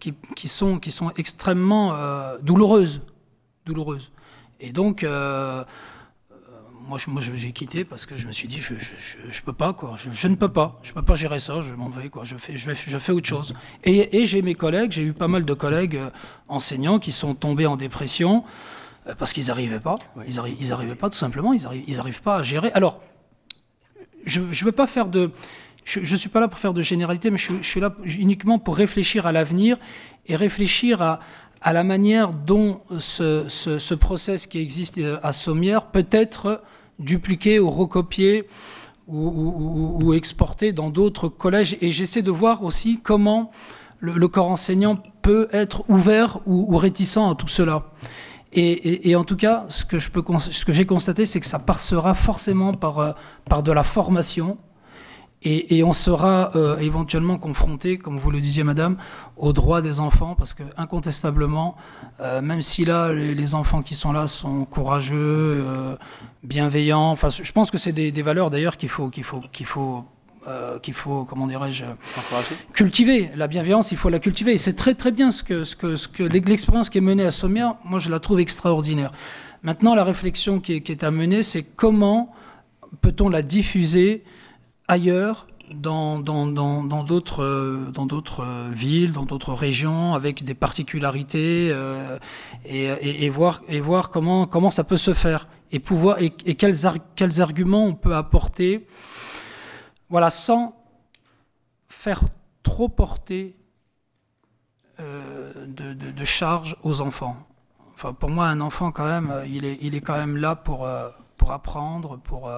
qui, 0.00 0.48
sont, 0.48 0.80
extrêmement 1.16 1.94
douloureuses. 2.42 3.00
Douloureuses. 3.66 4.10
Et 4.60 4.72
donc, 4.72 5.04
euh, 5.04 5.64
moi, 6.88 6.98
je, 6.98 7.10
moi, 7.10 7.20
j'ai 7.20 7.52
quitté 7.52 7.84
parce 7.84 8.06
que 8.06 8.16
je 8.16 8.26
me 8.26 8.32
suis 8.32 8.48
dit, 8.48 8.58
je, 8.60 8.74
je, 8.76 8.94
je, 8.96 9.16
je 9.30 9.42
peux 9.42 9.52
pas, 9.52 9.74
quoi. 9.74 9.96
Je, 9.96 10.28
ne 10.28 10.36
peux 10.36 10.48
pas. 10.48 10.78
Je 10.82 10.92
peux 10.92 11.02
pas 11.02 11.16
gérer 11.16 11.40
ça. 11.40 11.60
Je 11.60 11.74
m'en 11.74 11.88
vais, 11.90 12.08
quoi. 12.08 12.24
Je 12.24 12.36
fais, 12.36 12.56
je, 12.56 12.70
je 12.72 12.98
fais 12.98 13.12
autre 13.12 13.26
chose. 13.26 13.54
Et, 13.84 14.18
et 14.18 14.24
j'ai 14.24 14.40
mes 14.40 14.54
collègues. 14.54 14.92
J'ai 14.92 15.02
eu 15.02 15.12
pas 15.12 15.28
mal 15.28 15.44
de 15.44 15.52
collègues 15.52 15.96
euh, 15.96 16.10
enseignants 16.48 16.98
qui 16.98 17.12
sont 17.12 17.34
tombés 17.34 17.66
en 17.66 17.76
dépression 17.76 18.44
euh, 19.06 19.14
parce 19.18 19.32
qu'ils 19.32 19.46
n'arrivaient 19.48 19.80
pas. 19.80 19.96
Ils 20.26 20.36
n'arrivaient 20.36 20.94
pas, 20.94 21.10
tout 21.10 21.18
simplement. 21.18 21.52
Ils 21.52 21.62
n'arrivent 21.62 21.84
ils 21.86 22.00
arrivent 22.00 22.22
pas 22.22 22.36
à 22.36 22.42
gérer. 22.42 22.70
Alors, 22.72 23.02
je 24.24 24.40
ne 24.40 24.64
veux 24.64 24.72
pas 24.72 24.86
faire 24.86 25.08
de. 25.08 25.32
Je 25.84 26.00
ne 26.00 26.16
suis 26.16 26.28
pas 26.28 26.40
là 26.40 26.48
pour 26.48 26.58
faire 26.58 26.74
de 26.74 26.82
généralité, 26.82 27.30
mais 27.30 27.38
je 27.38 27.62
suis 27.62 27.78
là 27.78 27.94
uniquement 28.04 28.58
pour 28.58 28.76
réfléchir 28.76 29.24
à 29.26 29.30
l'avenir 29.30 29.76
et 30.26 30.34
réfléchir 30.34 31.00
à, 31.00 31.20
à 31.60 31.72
la 31.72 31.84
manière 31.84 32.32
dont 32.32 32.80
ce, 32.98 33.48
ce, 33.48 33.78
ce, 33.78 33.94
process 33.94 34.46
qui 34.46 34.58
existe 34.58 35.00
à 35.22 35.32
Sommières 35.32 35.86
peut 35.86 36.06
être 36.10 36.62
dupliqué 36.98 37.58
ou 37.58 37.70
recopié 37.70 38.46
ou, 39.08 40.12
exporté 40.14 40.72
dans 40.72 40.90
d'autres 40.90 41.28
collèges. 41.28 41.76
Et 41.80 41.90
j'essaie 41.90 42.22
de 42.22 42.30
voir 42.30 42.64
aussi 42.64 43.00
comment 43.02 43.50
le, 44.00 44.28
corps 44.28 44.48
enseignant 44.48 44.96
peut 45.22 45.48
être 45.52 45.84
ouvert 45.88 46.40
ou, 46.46 46.76
réticent 46.76 47.18
à 47.18 47.34
tout 47.36 47.48
cela. 47.48 47.84
Et, 48.52 49.14
en 49.16 49.24
tout 49.24 49.36
cas, 49.36 49.66
ce 49.68 49.84
que, 49.84 49.98
j'ai 50.72 50.86
constaté, 50.86 51.26
c'est 51.26 51.40
que 51.40 51.46
ça 51.46 51.58
passera 51.58 52.14
forcément 52.14 52.72
par, 52.72 53.16
par 53.48 53.62
de 53.62 53.70
la 53.72 53.82
formation, 53.82 54.56
et, 55.42 55.76
et, 55.76 55.84
on 55.84 55.92
sera 55.92 56.56
euh, 56.56 56.78
éventuellement 56.78 57.38
confronté, 57.38 57.98
comme 57.98 58.18
vous 58.18 58.30
le 58.30 58.40
disiez, 58.40 58.64
madame, 58.64 58.96
aux 59.36 59.52
droits 59.52 59.82
des 59.82 60.00
enfants, 60.00 60.34
parce 60.34 60.54
que 60.54 60.62
incontestablement, 60.76 61.76
euh, 62.20 62.40
même 62.40 62.62
si 62.62 62.84
là, 62.84 63.12
les, 63.12 63.34
les, 63.34 63.54
enfants 63.54 63.82
qui 63.82 63.94
sont 63.94 64.12
là 64.12 64.26
sont 64.26 64.64
courageux, 64.64 65.16
euh, 65.18 65.96
bienveillants, 66.42 67.10
enfin, 67.10 67.28
je 67.28 67.52
pense 67.52 67.70
que 67.70 67.78
c'est 67.78 67.92
des, 67.92 68.12
des, 68.12 68.22
valeurs 68.22 68.50
d'ailleurs 68.50 68.76
qu'il 68.76 68.88
faut, 68.88 69.08
qu'il 69.10 69.24
faut, 69.24 69.40
qu'il 69.52 69.66
faut, 69.66 70.04
euh, 70.48 70.78
qu'il 70.78 70.94
faut, 70.94 71.24
comment 71.24 71.46
dirais-je, 71.48 71.84
cultiver. 72.72 73.30
La 73.34 73.48
bienveillance, 73.48 73.90
il 73.90 73.98
faut 73.98 74.08
la 74.08 74.20
cultiver. 74.20 74.52
Et 74.52 74.58
c'est 74.58 74.74
très 74.74 74.94
très 74.94 75.10
bien 75.10 75.32
ce 75.32 75.42
que, 75.42 75.64
ce 75.64 75.74
que, 75.74 75.96
ce 75.96 76.06
que 76.06 76.22
l'expérience 76.22 76.88
qui 76.88 76.98
est 76.98 77.02
menée 77.02 77.24
à 77.24 77.30
Sommières, 77.30 77.74
moi 77.84 77.98
je 77.98 78.10
la 78.10 78.20
trouve 78.20 78.40
extraordinaire. 78.40 79.10
Maintenant, 79.64 79.94
la 79.94 80.04
réflexion 80.04 80.60
qui 80.60 80.74
est, 80.74 80.80
qui 80.82 80.92
est 80.92 81.02
à 81.02 81.10
mener, 81.10 81.42
c'est 81.42 81.64
comment 81.64 82.32
peut-on 83.00 83.28
la 83.28 83.42
diffuser 83.42 84.22
ailleurs 84.88 85.46
dans 85.74 86.18
d'autres 86.20 87.42
euh, 87.42 87.90
dans 87.90 88.06
d'autres 88.06 88.44
euh, 88.44 88.70
villes, 88.72 89.12
dans 89.12 89.24
d'autres 89.24 89.52
régions, 89.52 90.14
avec 90.14 90.44
des 90.44 90.54
particularités, 90.54 91.70
euh, 91.72 92.18
et, 92.64 93.24
et, 93.24 93.28
voir, 93.30 93.62
et 93.68 93.80
voir 93.80 94.10
comment, 94.10 94.46
comment 94.46 94.70
ça 94.70 94.84
peut 94.84 94.96
se 94.96 95.12
faire, 95.12 95.48
et, 95.72 95.80
pouvoir, 95.80 96.20
et, 96.20 96.30
quels, 96.30 96.76
quels 97.16 97.40
arguments 97.40 97.84
on 97.84 97.94
peut 97.94 98.14
apporter, 98.14 98.86
voilà, 100.08 100.30
sans 100.30 100.76
faire 101.88 102.22
trop 102.62 102.88
porter 102.88 103.56
euh, 105.00 105.52
de, 105.66 105.94
de, 105.94 106.10
de 106.10 106.24
charges 106.24 106.76
aux 106.82 107.00
enfants. 107.00 107.36
Enfin, 107.94 108.12
pour 108.12 108.30
moi, 108.30 108.46
un 108.46 108.60
enfant, 108.60 108.92
quand 108.92 109.06
même, 109.06 109.32
il 109.48 109.64
est, 109.64 109.78
il 109.80 109.94
est 109.94 110.00
quand 110.00 110.16
même 110.16 110.36
là 110.36 110.54
pour, 110.54 110.86
euh, 110.86 111.08
pour 111.36 111.52
apprendre, 111.52 112.18
pour 112.18 112.50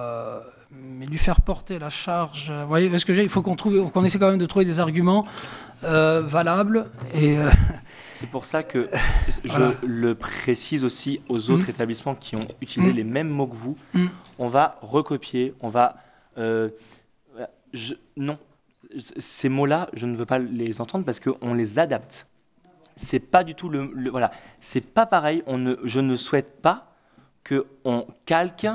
mais 0.71 1.05
lui 1.05 1.17
faire 1.17 1.41
porter 1.41 1.79
la 1.79 1.89
charge. 1.89 2.51
Vous 2.51 2.67
voyez 2.67 2.95
ce 2.97 3.05
que 3.05 3.13
j'ai 3.13 3.23
Il 3.23 3.29
faut 3.29 3.41
qu'on 3.41 3.55
trouve, 3.55 3.91
qu'on 3.91 4.03
essaie 4.03 4.19
quand 4.19 4.29
même 4.29 4.39
de 4.39 4.45
trouver 4.45 4.65
des 4.65 4.79
arguments 4.79 5.25
euh, 5.83 6.21
valables. 6.21 6.89
Et 7.13 7.37
euh... 7.37 7.49
c'est 7.97 8.29
pour 8.29 8.45
ça 8.45 8.63
que 8.63 8.89
je 9.43 9.49
voilà. 9.49 9.73
le 9.81 10.15
précise 10.15 10.83
aussi 10.83 11.21
aux 11.29 11.49
autres 11.49 11.67
mmh. 11.67 11.71
établissements 11.71 12.15
qui 12.15 12.35
ont 12.35 12.47
utilisé 12.61 12.93
mmh. 12.93 12.95
les 12.95 13.03
mêmes 13.03 13.29
mots 13.29 13.47
que 13.47 13.55
vous. 13.55 13.77
Mmh. 13.93 14.07
On 14.37 14.47
va 14.47 14.77
recopier, 14.81 15.53
on 15.61 15.69
va 15.69 15.95
euh, 16.37 16.69
je, 17.73 17.95
non. 18.17 18.37
Ces 18.97 19.49
mots-là, 19.49 19.89
je 19.93 20.07
ne 20.07 20.15
veux 20.15 20.25
pas 20.25 20.39
les 20.39 20.81
entendre 20.81 21.05
parce 21.05 21.19
qu'on 21.19 21.53
les 21.53 21.79
adapte. 21.79 22.25
C'est 22.95 23.19
pas 23.19 23.43
du 23.43 23.55
tout 23.55 23.69
le, 23.69 23.91
le 23.93 24.09
voilà. 24.09 24.31
C'est 24.61 24.85
pas 24.85 25.05
pareil. 25.05 25.43
On 25.45 25.57
ne, 25.57 25.75
je 25.83 25.99
ne 25.99 26.15
souhaite 26.15 26.61
pas 26.61 26.88
que 27.43 27.65
on 27.85 28.05
calque 28.25 28.67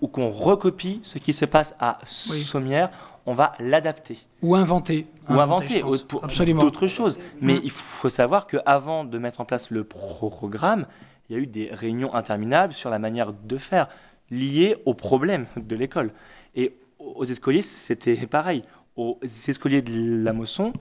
ou 0.00 0.08
qu'on 0.08 0.28
recopie 0.28 1.00
ce 1.04 1.18
qui 1.18 1.32
se 1.32 1.44
passe 1.44 1.74
à 1.78 1.98
oui. 2.30 2.40
Sommières, 2.40 2.90
on 3.26 3.34
va 3.34 3.52
l'adapter. 3.58 4.18
Ou 4.42 4.54
inventer. 4.54 5.06
Ou 5.28 5.40
inventer, 5.40 5.82
inventer 5.82 6.52
pour 6.52 6.62
d'autres 6.62 6.86
choses. 6.86 7.18
Mais 7.40 7.54
mmh. 7.54 7.60
il 7.64 7.70
faut 7.70 8.10
savoir 8.10 8.46
qu'avant 8.46 9.04
de 9.04 9.18
mettre 9.18 9.40
en 9.40 9.44
place 9.44 9.70
le 9.70 9.84
programme, 9.84 10.86
il 11.28 11.36
y 11.36 11.38
a 11.38 11.42
eu 11.42 11.46
des 11.46 11.70
réunions 11.72 12.14
interminables 12.14 12.74
sur 12.74 12.90
la 12.90 12.98
manière 12.98 13.32
de 13.32 13.56
faire, 13.56 13.88
liées 14.30 14.76
aux 14.84 14.94
problèmes 14.94 15.46
de 15.56 15.76
l'école. 15.76 16.12
Et 16.54 16.74
aux 16.98 17.24
escoliers, 17.24 17.62
c'était 17.62 18.16
pareil. 18.26 18.62
Aux 18.96 19.18
escoliers 19.22 19.82
de 19.82 20.22
la 20.22 20.32
Mosson, 20.32 20.72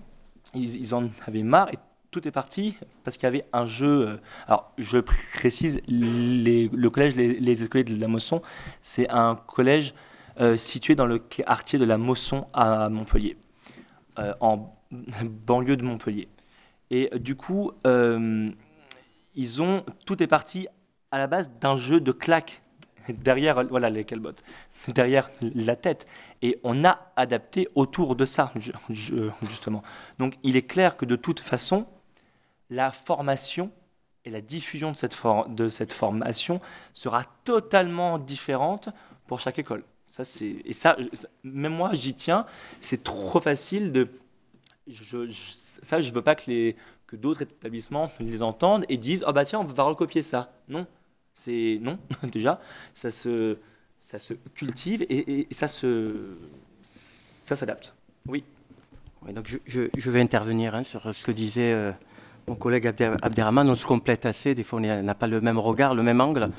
ils, 0.53 0.81
ils 0.81 0.93
en 0.93 1.09
avaient 1.25 1.43
marre 1.43 1.69
et 1.73 1.79
tout 2.13 2.25
est 2.27 2.31
parti 2.31 2.77
parce 3.03 3.17
qu'il 3.17 3.25
y 3.25 3.27
avait 3.27 3.45
un 3.51 3.65
jeu. 3.65 4.07
Euh, 4.07 4.17
alors, 4.47 4.71
je 4.77 4.99
précise, 4.99 5.81
le 5.87 6.87
collège 6.87 7.15
Les, 7.15 7.63
Écoliers 7.63 7.83
de 7.83 7.99
la 7.99 8.07
Mosson, 8.07 8.41
c'est 8.81 9.09
un 9.09 9.35
collège 9.35 9.93
euh, 10.39 10.55
situé 10.55 10.95
dans 10.95 11.05
le 11.05 11.19
quartier 11.19 11.77
de 11.77 11.85
la 11.85 11.97
Mosson 11.97 12.47
à 12.53 12.87
Montpellier, 12.87 13.35
euh, 14.19 14.33
en 14.39 14.73
banlieue 15.45 15.75
de 15.75 15.83
Montpellier. 15.83 16.29
Et 16.91 17.09
du 17.19 17.35
coup, 17.35 17.71
ils 19.35 19.61
ont. 19.61 19.83
Tout 20.05 20.21
est 20.21 20.27
parti 20.27 20.67
à 21.09 21.17
la 21.17 21.27
base 21.27 21.51
d'un 21.59 21.75
jeu 21.75 21.99
de 21.99 22.11
claques 22.11 22.61
derrière 23.09 23.63
voilà 23.65 23.89
les 23.89 24.05
derrière 24.87 25.29
la 25.41 25.75
tête. 25.75 26.07
Et 26.41 26.59
on 26.63 26.85
a 26.85 27.11
adapté 27.15 27.67
autour 27.73 28.15
de 28.15 28.25
ça, 28.25 28.53
justement. 28.89 29.81
Donc 30.19 30.35
il 30.43 30.55
est 30.55 30.67
clair 30.67 30.97
que 30.97 31.05
de 31.05 31.15
toute 31.15 31.39
façon, 31.39 31.87
la 32.73 32.91
formation 32.91 33.71
et 34.25 34.31
la 34.31 34.41
diffusion 34.41 34.91
de 34.91 34.97
cette, 34.97 35.13
for 35.13 35.47
de 35.47 35.67
cette 35.67 35.93
formation 35.93 36.59
sera 36.93 37.25
totalement 37.43 38.17
différente 38.17 38.89
pour 39.27 39.39
chaque 39.39 39.59
école. 39.59 39.83
Ça, 40.07 40.23
et 40.41 40.73
ça, 40.73 40.97
même 41.43 41.73
moi, 41.73 41.93
j'y 41.93 42.13
tiens. 42.13 42.45
C'est 42.81 43.03
trop 43.03 43.39
facile 43.39 43.91
de. 43.91 44.07
Je, 44.87 45.29
je, 45.29 45.51
ça, 45.81 46.01
je 46.01 46.09
ne 46.09 46.15
veux 46.15 46.21
pas 46.21 46.35
que, 46.35 46.49
les, 46.49 46.75
que 47.07 47.15
d'autres 47.15 47.41
établissements 47.43 48.11
les 48.19 48.41
entendent 48.43 48.85
et 48.89 48.97
disent 48.97 49.23
oh 49.27 49.33
bah 49.33 49.45
tiens, 49.45 49.59
on 49.59 49.65
va 49.65 49.83
recopier 49.83 50.21
ça. 50.21 50.53
Non, 50.67 50.85
c'est. 51.33 51.79
Non, 51.81 51.97
déjà, 52.31 52.59
ça 52.93 53.11
se, 53.11 53.57
ça 53.99 54.19
se 54.19 54.33
cultive 54.55 55.03
et, 55.03 55.17
et, 55.17 55.47
et 55.49 55.53
ça 55.53 55.67
se. 55.67 56.37
Ça 56.83 57.55
s'adapte. 57.55 57.93
Oui. 58.27 58.43
Donc 59.33 59.47
je, 59.47 59.57
je, 59.65 59.83
je, 59.95 60.11
vais 60.11 60.21
intervenir 60.21 60.75
hein, 60.75 60.83
sur 60.83 61.13
ce 61.13 61.23
que 61.23 61.31
disait. 61.31 61.73
Euh 61.73 61.91
mon 62.47 62.55
collègue 62.55 62.87
Abderrahman, 62.87 63.69
on 63.69 63.75
se 63.75 63.85
complète 63.85 64.25
assez, 64.25 64.53
des 64.55 64.63
fois 64.63 64.79
on 64.79 65.03
n'a 65.03 65.15
pas 65.15 65.27
le 65.27 65.39
même 65.41 65.59
regard, 65.59 65.95
le 65.95 66.03
même 66.03 66.21
angle. 66.21 66.49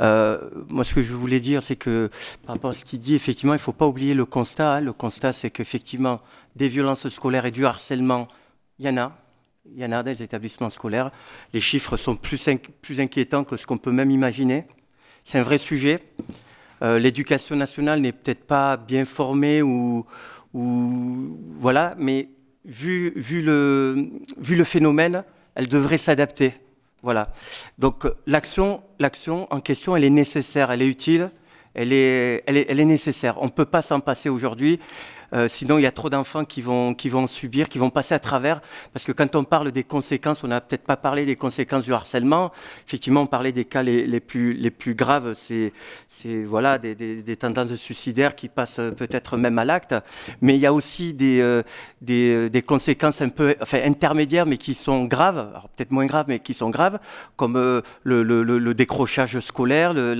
Euh, 0.00 0.38
moi 0.68 0.84
ce 0.84 0.94
que 0.94 1.02
je 1.02 1.14
voulais 1.14 1.40
dire, 1.40 1.62
c'est 1.62 1.76
que 1.76 2.10
par 2.44 2.56
rapport 2.56 2.70
à 2.70 2.74
ce 2.74 2.84
qu'il 2.84 3.00
dit, 3.00 3.14
effectivement, 3.14 3.54
il 3.54 3.58
ne 3.58 3.62
faut 3.62 3.72
pas 3.72 3.86
oublier 3.86 4.14
le 4.14 4.24
constat. 4.24 4.74
Hein. 4.74 4.80
Le 4.80 4.92
constat, 4.92 5.32
c'est 5.32 5.50
qu'effectivement, 5.50 6.20
des 6.56 6.68
violences 6.68 7.08
scolaires 7.08 7.46
et 7.46 7.50
du 7.50 7.66
harcèlement, 7.66 8.26
il 8.78 8.86
y 8.86 8.88
en 8.88 8.96
a. 8.96 9.12
Il 9.70 9.80
y 9.80 9.84
en 9.84 9.92
a 9.92 10.02
des 10.02 10.22
établissements 10.22 10.70
scolaires. 10.70 11.10
Les 11.52 11.60
chiffres 11.60 11.96
sont 11.96 12.16
plus, 12.16 12.48
inqui 12.48 12.72
plus 12.80 13.00
inquiétants 13.00 13.44
que 13.44 13.56
ce 13.56 13.66
qu'on 13.66 13.76
peut 13.76 13.92
même 13.92 14.10
imaginer. 14.10 14.66
C'est 15.24 15.38
un 15.38 15.42
vrai 15.42 15.58
sujet. 15.58 16.00
Euh, 16.80 16.98
L'éducation 16.98 17.54
nationale 17.54 18.00
n'est 18.00 18.12
peut-être 18.12 18.44
pas 18.44 18.78
bien 18.78 19.04
formée 19.04 19.60
ou 19.60 20.06
voilà, 20.54 21.94
mais 21.98 22.30
vu, 22.68 23.42
le, 23.42 24.10
le 24.48 24.64
phénomène, 24.64 25.24
elle 25.54 25.68
devrait 25.68 25.98
s'adapter. 25.98 26.54
Voilà. 27.02 27.32
Donc 27.78 28.06
l'action, 28.26 28.82
l'action 28.98 29.52
en 29.52 29.60
question, 29.60 29.96
elle 29.96 30.04
est 30.04 30.10
nécessaire, 30.10 30.70
elle 30.70 30.82
est 30.82 30.88
utile, 30.88 31.30
elle 31.74 31.92
est, 31.92 32.84
nécessaire. 32.84 33.40
On 33.40 33.46
ne 33.46 33.50
peut 33.50 33.64
pas 33.64 33.82
s'en 33.82 34.00
passer 34.00 34.28
aujourd'hui. 34.28 34.80
Euh, 35.34 35.46
sinon, 35.46 35.78
il 35.78 35.82
y 35.82 35.86
a 35.86 35.92
trop 35.92 36.08
d'enfants 36.08 36.44
qui 36.44 36.62
vont, 36.62 36.94
qui 36.94 37.10
vont 37.10 37.26
subir, 37.26 37.68
qui 37.68 37.78
vont 37.78 37.90
passer 37.90 38.14
à 38.14 38.18
travers. 38.18 38.62
Parce 38.92 39.04
que 39.04 39.12
quand 39.12 39.36
on 39.36 39.44
parle 39.44 39.72
des 39.72 39.84
conséquences, 39.84 40.42
on 40.42 40.48
n'a 40.48 40.60
peut-être 40.60 40.84
pas 40.84 40.96
parlé 40.96 41.26
des 41.26 41.36
conséquences 41.36 41.84
du 41.84 41.92
harcèlement. 41.92 42.50
Effectivement, 42.86 43.22
on 43.22 43.26
parlait 43.26 43.52
des 43.52 43.66
cas 43.66 43.82
les, 43.82 44.20
plus, 44.20 44.54
les 44.54 44.70
plus 44.70 44.94
graves, 44.94 45.34
c'est 45.34 45.72
voilà, 46.46 46.78
des, 46.78 46.94
des, 46.94 47.22
des, 47.22 47.36
tendances 47.36 47.74
suicidaires 47.76 48.34
qui 48.34 48.48
passent 48.48 48.80
peut-être 48.96 49.36
même 49.36 49.58
à 49.58 49.64
l'acte. 49.64 49.94
Mais 50.40 50.54
il 50.54 50.60
y 50.60 50.66
a 50.66 50.72
aussi 50.72 51.12
des, 51.12 51.40
euh, 51.42 51.62
des, 52.00 52.48
des, 52.48 52.62
conséquences 52.62 53.20
un 53.20 53.28
peu 53.28 53.54
enfin, 53.60 53.80
intermédiaires, 53.84 54.46
mais 54.46 54.56
qui 54.56 54.74
sont 54.74 55.04
graves, 55.04 55.52
peut-être 55.76 55.90
moins 55.90 56.06
graves, 56.06 56.26
mais 56.28 56.38
qui 56.38 56.54
sont 56.54 56.70
graves, 56.70 56.98
comme 57.36 57.56
euh, 57.56 57.82
le, 58.02 58.22
le, 58.22 58.42
le, 58.42 58.74
décrochage 58.74 59.38
scolaire, 59.40 59.92
le, 59.92 60.14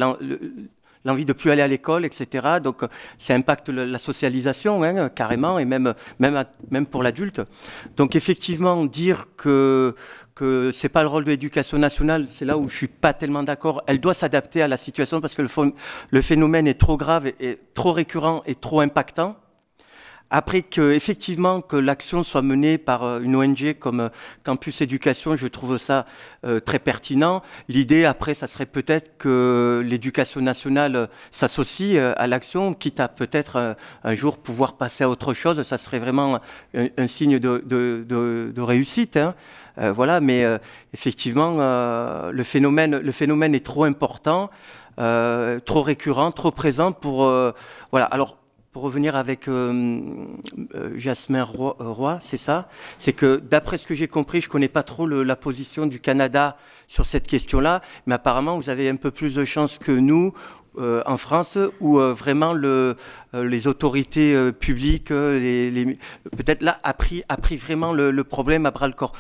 l'envie 1.08 1.24
de 1.24 1.32
plus 1.32 1.50
aller 1.50 1.62
à 1.62 1.66
l'école, 1.68 2.04
etc. 2.04 2.60
Donc 2.62 2.84
ça 3.18 3.34
impacte 3.34 3.68
la 3.68 3.98
socialisation 3.98 4.82
hein, 4.84 5.08
carrément 5.08 5.58
et 5.58 5.64
même, 5.64 5.94
même, 6.18 6.44
même 6.70 6.86
pour 6.86 7.02
l'adulte. 7.02 7.40
Donc 7.96 8.14
effectivement, 8.14 8.84
dire 8.84 9.26
que 9.36 9.94
que 10.34 10.70
c'est 10.70 10.88
pas 10.88 11.02
le 11.02 11.08
rôle 11.08 11.24
de 11.24 11.30
l'éducation 11.30 11.78
nationale, 11.78 12.28
c'est 12.30 12.44
là 12.44 12.56
où 12.56 12.68
je 12.68 12.76
suis 12.76 12.86
pas 12.86 13.12
tellement 13.12 13.42
d'accord. 13.42 13.82
Elle 13.88 13.98
doit 14.00 14.14
s'adapter 14.14 14.62
à 14.62 14.68
la 14.68 14.76
situation 14.76 15.20
parce 15.20 15.34
que 15.34 15.42
le, 15.42 15.48
le 16.10 16.22
phénomène 16.22 16.68
est 16.68 16.78
trop 16.78 16.96
grave 16.96 17.26
et 17.40 17.58
trop 17.74 17.90
récurrent 17.90 18.44
et 18.46 18.54
trop 18.54 18.80
impactant. 18.80 19.36
Après 20.30 20.60
que 20.60 20.92
effectivement 20.92 21.62
que 21.62 21.76
l'action 21.76 22.22
soit 22.22 22.42
menée 22.42 22.76
par 22.76 23.02
euh, 23.02 23.20
une 23.20 23.34
ONG 23.34 23.74
comme 23.78 24.00
euh, 24.00 24.08
Campus 24.44 24.82
Éducation, 24.82 25.36
je 25.36 25.46
trouve 25.46 25.78
ça 25.78 26.04
euh, 26.44 26.60
très 26.60 26.78
pertinent. 26.78 27.42
L'idée 27.68 28.04
après, 28.04 28.34
ça 28.34 28.46
serait 28.46 28.66
peut-être 28.66 29.16
que 29.16 29.82
l'éducation 29.84 30.42
nationale 30.42 31.08
s'associe 31.30 31.98
à 32.16 32.26
l'action, 32.26 32.74
quitte 32.74 33.00
à 33.00 33.08
peut-être 33.08 33.76
un 34.04 34.14
jour 34.14 34.36
pouvoir 34.38 34.76
passer 34.76 35.04
à 35.04 35.08
autre 35.08 35.32
chose. 35.32 35.62
Ça 35.62 35.78
serait 35.78 35.98
vraiment 35.98 36.40
un, 36.74 37.06
signe 37.06 37.38
de, 37.38 37.62
de, 37.64 38.04
de, 38.06 38.52
de 38.54 38.60
réussite. 38.60 39.16
Hein. 39.16 39.34
voilà, 39.76 40.20
mais 40.20 40.44
effectivement, 40.92 41.58
le 42.30 42.42
phénomène, 42.44 42.98
le 42.98 43.12
phénomène 43.12 43.54
est 43.54 43.64
trop 43.64 43.84
important. 43.84 44.50
Euh, 44.98 45.60
trop 45.60 45.82
récurrent, 45.82 46.32
trop 46.32 46.50
présent 46.50 46.90
pour 46.90 47.24
euh, 47.24 47.52
voilà. 47.92 48.06
Alors 48.06 48.36
revenir 48.80 49.16
avec 49.16 49.48
euh, 49.48 50.00
euh, 50.74 50.92
Jasmin 50.96 51.42
Roy, 51.42 51.76
Roy 51.78 52.18
c'est 52.22 52.36
ça? 52.36 52.68
C'est 52.98 53.12
que 53.12 53.36
d'après 53.36 53.78
ce 53.78 53.86
que 53.86 53.94
j'ai 53.94 54.08
compris, 54.08 54.40
je 54.40 54.48
connais 54.48 54.68
pas 54.68 54.82
trop 54.82 55.06
la 55.06 55.36
position 55.36 55.86
du 55.86 56.00
Canada 56.00 56.56
sur 56.86 57.06
cette 57.06 57.26
question-là, 57.26 57.82
mais 58.06 58.14
apparemment 58.14 58.56
vous 58.56 58.70
avez 58.70 58.88
un 58.88 58.96
peu 58.96 59.10
plus 59.10 59.34
de 59.34 59.44
chance 59.44 59.78
que 59.78 59.92
nous 59.92 60.32
euh, 60.78 61.02
en 61.06 61.16
France, 61.16 61.58
où 61.80 61.98
euh, 61.98 62.12
vraiment 62.12 62.52
le, 62.52 62.96
euh, 63.34 63.44
les 63.44 63.66
autorités 63.66 64.52
publiques, 64.52 65.08
peut-être 65.08 66.62
là, 66.62 66.78
a 66.84 66.94
pris, 66.94 67.24
vraiment 67.56 67.92
le, 67.92 68.22
problème 68.22 68.64
à 68.64 68.70
bras 68.70 68.86
le 68.86 68.92
corps. 68.92 69.12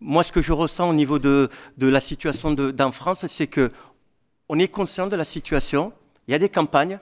Moi, 0.00 0.22
ce 0.22 0.32
que 0.32 0.42
je 0.42 0.52
ressens 0.52 0.90
au 0.90 0.92
niveau 0.92 1.18
de, 1.18 1.48
la 1.78 2.00
situation 2.00 2.52
d'en 2.52 2.92
France, 2.92 3.26
c'est 3.26 3.46
que 3.46 3.72
on 4.50 4.58
est 4.58 4.68
conscient 4.68 5.06
de 5.06 5.16
la 5.16 5.24
situation, 5.24 5.92
il 6.26 6.32
y 6.32 6.34
a 6.34 6.38
des 6.38 6.48
campagnes, 6.48 6.98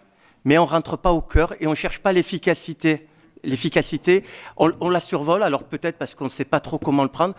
mais 0.47 0.57
on 0.59 0.65
ne 0.65 0.71
rentre 0.71 0.97
pas 0.97 1.13
au 1.13 1.21
cœur 1.21 1.55
et 1.61 1.67
on 1.67 1.71
ne 1.71 1.75
cherche 1.75 1.99
pas 1.99 2.13
l'efficacité. 2.13 3.09
L'efficacité, 3.43 4.25
on, 4.57 4.89
la 4.89 5.01
survole, 5.01 5.43
alors 5.43 5.65
peut-être 5.65 5.99
parce 5.99 6.15
qu'on 6.15 6.25
ne 6.25 6.31
sait 6.31 6.45
pas 6.45 6.61
trop 6.61 6.79
comment 6.79 7.03
le 7.03 7.11
prendre. 7.11 7.35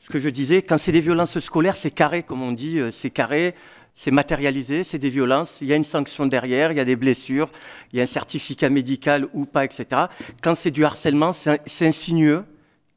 Ce 0.00 0.08
que 0.08 0.20
je 0.20 0.28
disais, 0.28 0.62
quand 0.62 0.78
c'est 0.78 0.92
des 0.92 1.00
violences 1.00 1.38
scolaires, 1.40 1.76
c'est 1.76 1.90
carré, 1.90 2.22
comme 2.22 2.42
on 2.42 2.52
dit, 2.52 2.78
euh, 2.78 2.90
c'est 2.90 3.10
carré, 3.10 3.54
c'est 3.96 4.10
matérialisé, 4.10 4.84
c'est 4.84 4.98
des 4.98 5.10
violences, 5.10 5.58
il 5.62 5.66
y 5.66 5.72
a 5.72 5.76
une 5.76 5.84
sanction 5.84 6.26
derrière, 6.26 6.70
il 6.70 6.76
y 6.76 6.80
a 6.80 6.84
des 6.84 6.96
blessures, 6.96 7.50
il 7.92 7.98
y 7.98 8.00
a 8.00 8.04
un 8.04 8.06
certificat 8.06 8.70
médical 8.70 9.28
ou 9.32 9.46
pas, 9.46 9.64
etc. 9.64 10.02
Quand 10.42 10.54
c'est 10.54 10.70
du 10.70 10.84
harcèlement, 10.84 11.32
c'est 11.32 11.86
insinueux, 11.86 12.44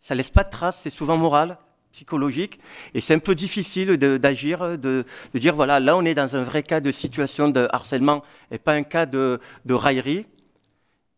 ça 0.02 0.14
laisse 0.14 0.30
pas 0.30 0.44
de 0.44 0.50
traces, 0.50 0.80
c'est 0.84 0.90
souvent 0.92 1.18
moral, 1.18 1.58
psychologique. 1.92 2.60
Et 2.94 3.00
c'est 3.00 3.14
un 3.14 3.20
peu 3.20 3.36
difficile 3.36 3.98
d'agir, 3.98 4.60
de, 4.60 4.76
de, 4.76 5.06
de, 5.34 5.40
dire 5.40 5.56
voilà, 5.56 5.80
là 5.80 5.98
on 5.98 6.06
est 6.06 6.14
dans 6.14 6.36
un 6.36 6.44
vrai 6.44 6.64
cas 6.64 6.80
de 6.80 6.92
situation 6.92 7.50
de 7.50 7.68
harcèlement 7.72 8.24
et 8.52 8.58
pas 8.58 8.74
un 8.74 8.84
cas 8.84 9.06
de, 9.06 9.40
de 9.66 9.74
raillerie. 9.74 10.26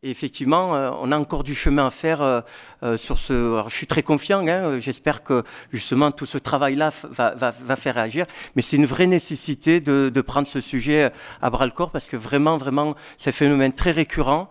Et 0.02 0.12
effectivement, 0.12 0.76
euh, 0.76 0.92
on 1.02 1.12
a 1.12 1.18
encore 1.18 1.44
du 1.44 1.54
chemin 1.54 1.88
à 1.88 1.90
faire 1.90 2.22
euh, 2.22 2.40
euh, 2.84 2.96
sur 2.96 3.18
ce. 3.18 3.34
Alors, 3.34 3.68
je 3.70 3.76
suis 3.76 3.88
très 3.88 4.02
confiant. 4.02 4.48
Hein, 4.48 4.80
J'espère 4.80 5.24
que 5.24 5.44
justement 5.74 6.12
tout 6.12 6.26
ce 6.26 6.38
travail-là 6.38 6.92
va, 7.04 7.36
va, 7.36 7.52
va, 7.52 7.76
faire 7.76 7.96
réagir. 7.96 8.26
Mais 8.56 8.62
c'est 8.62 8.78
une 8.78 8.86
vraie 8.86 9.08
nécessité 9.08 9.82
de, 9.82 10.10
de, 10.14 10.22
prendre 10.22 10.48
ce 10.48 10.62
sujet 10.62 11.12
à 11.42 11.50
bras 11.50 11.66
le 11.66 11.74
corps 11.74 11.92
parce 11.92 12.06
que 12.06 12.16
vraiment, 12.16 12.58
vraiment, 12.58 12.96
c'est 13.18 13.32
un 13.32 13.34
phénomène 13.34 13.74
très 13.74 13.92
récurrent, 13.92 14.50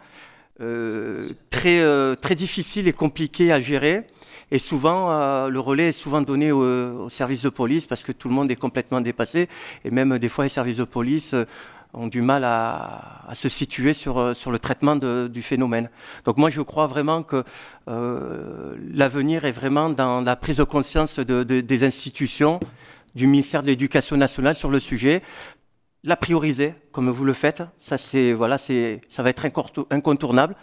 très, 1.50 2.16
très 2.16 2.34
difficile 2.34 2.86
et 2.88 2.92
compliqué 2.92 3.50
à 3.50 3.60
gérer. 3.60 4.06
Et 4.50 4.58
souvent, 4.58 5.10
euh, 5.10 5.48
le 5.48 5.60
relais 5.60 5.88
est 5.88 5.92
souvent 5.92 6.22
donné 6.22 6.52
aux 6.52 6.62
au 7.04 7.08
services 7.08 7.42
de 7.42 7.48
police 7.48 7.86
parce 7.86 8.02
que 8.02 8.12
tout 8.12 8.28
le 8.28 8.34
monde 8.34 8.50
est 8.50 8.56
complètement 8.56 9.00
dépassé. 9.00 9.48
Et 9.84 9.90
même 9.90 10.18
des 10.18 10.28
fois, 10.28 10.44
les 10.44 10.48
services 10.50 10.78
de 10.78 10.84
police 10.84 11.34
euh, 11.34 11.44
ont 11.94 12.06
du 12.06 12.20
mal 12.22 12.44
à, 12.44 13.30
se 13.34 13.48
situer 13.48 13.92
sur, 13.92 14.18
euh, 14.18 14.34
sur 14.34 14.50
le 14.50 14.58
traitement 14.58 14.96
du 14.96 15.42
phénomène. 15.42 15.88
Donc 16.24 16.36
moi, 16.36 16.50
je 16.50 16.60
crois 16.62 16.86
vraiment 16.86 17.22
que 17.22 17.44
euh, 17.88 18.76
l'avenir 18.92 19.44
est 19.44 19.52
vraiment 19.52 19.88
dans 19.88 20.20
la 20.20 20.36
prise 20.36 20.58
de 20.58 20.64
conscience 20.64 21.18
de, 21.18 21.42
de, 21.44 21.60
des 21.60 21.84
institutions, 21.84 22.60
du 23.14 23.26
ministère 23.26 23.62
de 23.62 23.68
l'Éducation 23.68 24.16
nationale 24.16 24.54
sur 24.54 24.70
le 24.70 24.80
sujet, 24.80 25.22
la 26.04 26.16
prioriser 26.16 26.74
comme 26.92 27.10
vous 27.10 27.24
le 27.24 27.32
faites. 27.32 27.62
Ça, 27.80 27.96
voilà, 28.34 28.58
ça 28.58 29.22
va 29.22 29.30
être 29.30 29.46
incontournable 29.90 30.54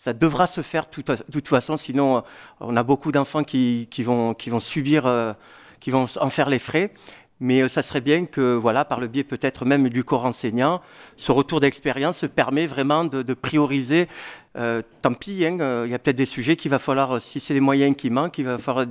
ça 0.00 0.14
devra 0.14 0.46
se 0.46 0.62
faire 0.62 0.86
de 0.86 1.16
toute, 1.30 1.48
façon, 1.48 1.76
sinon 1.76 2.16
euh, 2.16 2.20
on 2.60 2.74
a 2.78 2.82
beaucoup 2.82 3.12
d'enfants 3.12 3.44
qui, 3.44 3.86
vont, 4.02 4.34
subir, 4.58 5.06
euh, 5.06 5.34
qui 5.78 5.90
vont 5.90 6.06
en 6.18 6.30
faire 6.30 6.48
les 6.48 6.58
frais. 6.58 6.90
Mais 7.38 7.62
euh, 7.62 7.68
ça 7.68 7.82
serait 7.82 8.00
bien 8.00 8.24
que, 8.24 8.54
voilà, 8.54 8.86
par 8.86 8.98
le 8.98 9.08
biais 9.08 9.24
peut-être 9.24 9.66
même 9.66 9.90
du 9.90 10.02
corps 10.02 10.24
enseignant, 10.24 10.80
ce 11.18 11.32
retour 11.32 11.60
d'expérience 11.60 12.24
permet 12.34 12.66
vraiment 12.66 13.04
de, 13.04 13.34
prioriser. 13.34 14.08
Tant 14.54 15.12
pis, 15.12 15.44
hein, 15.44 15.84
il 15.84 15.90
y 15.90 15.94
a 15.94 15.98
peut-être 15.98 16.16
des 16.16 16.26
sujets 16.26 16.56
qu'il 16.56 16.70
va 16.70 16.78
falloir, 16.78 17.20
si 17.20 17.38
c'est 17.38 17.52
les 17.52 17.60
moyens 17.60 17.94
qui 17.94 18.08
manquent, 18.08 18.38
il 18.38 18.46
va 18.46 18.56
falloir 18.56 18.86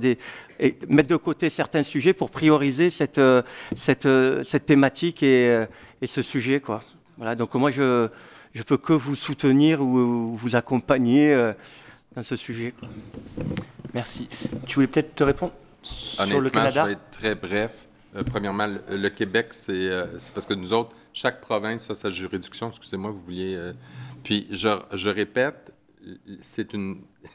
mettre 0.88 1.08
de 1.08 1.16
côté 1.16 1.48
certains 1.48 1.82
sujets 1.82 2.12
pour 2.12 2.30
prioriser 2.30 2.88
cette, 2.88 3.20
thématique 4.64 5.24
et, 5.24 5.66
ce 6.04 6.22
sujet. 6.22 6.62
Voilà, 7.18 7.34
donc 7.34 7.54
moi 7.54 7.70
je, 7.70 8.08
je 8.54 8.62
peux 8.62 8.76
que 8.76 8.92
vous 8.92 9.16
soutenir 9.16 9.80
ou 9.80 10.36
vous 10.36 10.56
accompagner 10.56 11.32
euh, 11.32 11.52
dans 12.14 12.22
ce 12.22 12.36
sujet. 12.36 12.74
Merci. 13.94 14.28
Tu 14.66 14.76
voulais 14.76 14.86
peut-être 14.86 15.14
te 15.14 15.24
répondre 15.24 15.52
sur 15.82 16.40
le 16.40 16.50
Canada? 16.50 16.82
je 16.82 16.86
vais 16.86 16.92
être 16.92 17.10
très 17.10 17.34
bref. 17.34 17.86
Euh, 18.16 18.24
premièrement, 18.24 18.66
le, 18.66 18.96
le 18.96 19.08
Québec, 19.08 19.48
c'est 19.52 19.72
euh, 19.72 20.06
parce 20.34 20.46
que 20.46 20.54
nous 20.54 20.72
autres, 20.72 20.94
chaque 21.12 21.40
province 21.40 21.90
a 21.90 21.94
sa 21.94 22.10
juridiction. 22.10 22.70
Excusez-moi, 22.70 23.10
vous 23.10 23.20
vouliez. 23.20 23.54
Euh, 23.54 23.72
puis, 24.24 24.46
je, 24.50 24.68
je 24.92 25.10
répète, 25.10 25.72
c'est 26.40 26.72
une. 26.72 27.02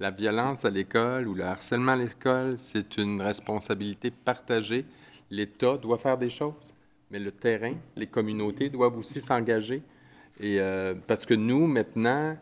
La 0.00 0.12
violence 0.12 0.64
à 0.64 0.70
l'école 0.70 1.26
ou 1.26 1.34
le 1.34 1.42
harcèlement 1.42 1.90
à 1.90 1.96
l'école, 1.96 2.56
c'est 2.56 2.98
une 2.98 3.20
responsabilité 3.20 4.12
partagée. 4.12 4.84
L'État 5.28 5.76
doit 5.76 5.98
faire 5.98 6.16
des 6.16 6.30
choses, 6.30 6.72
mais 7.10 7.18
le 7.18 7.32
terrain, 7.32 7.74
les 7.96 8.06
communautés 8.06 8.70
doivent 8.70 8.96
aussi 8.96 9.20
s'engager. 9.20 9.82
Et 10.40 10.60
euh, 10.60 10.94
parce 11.06 11.26
que 11.26 11.34
nous, 11.34 11.66
maintenant, 11.66 12.36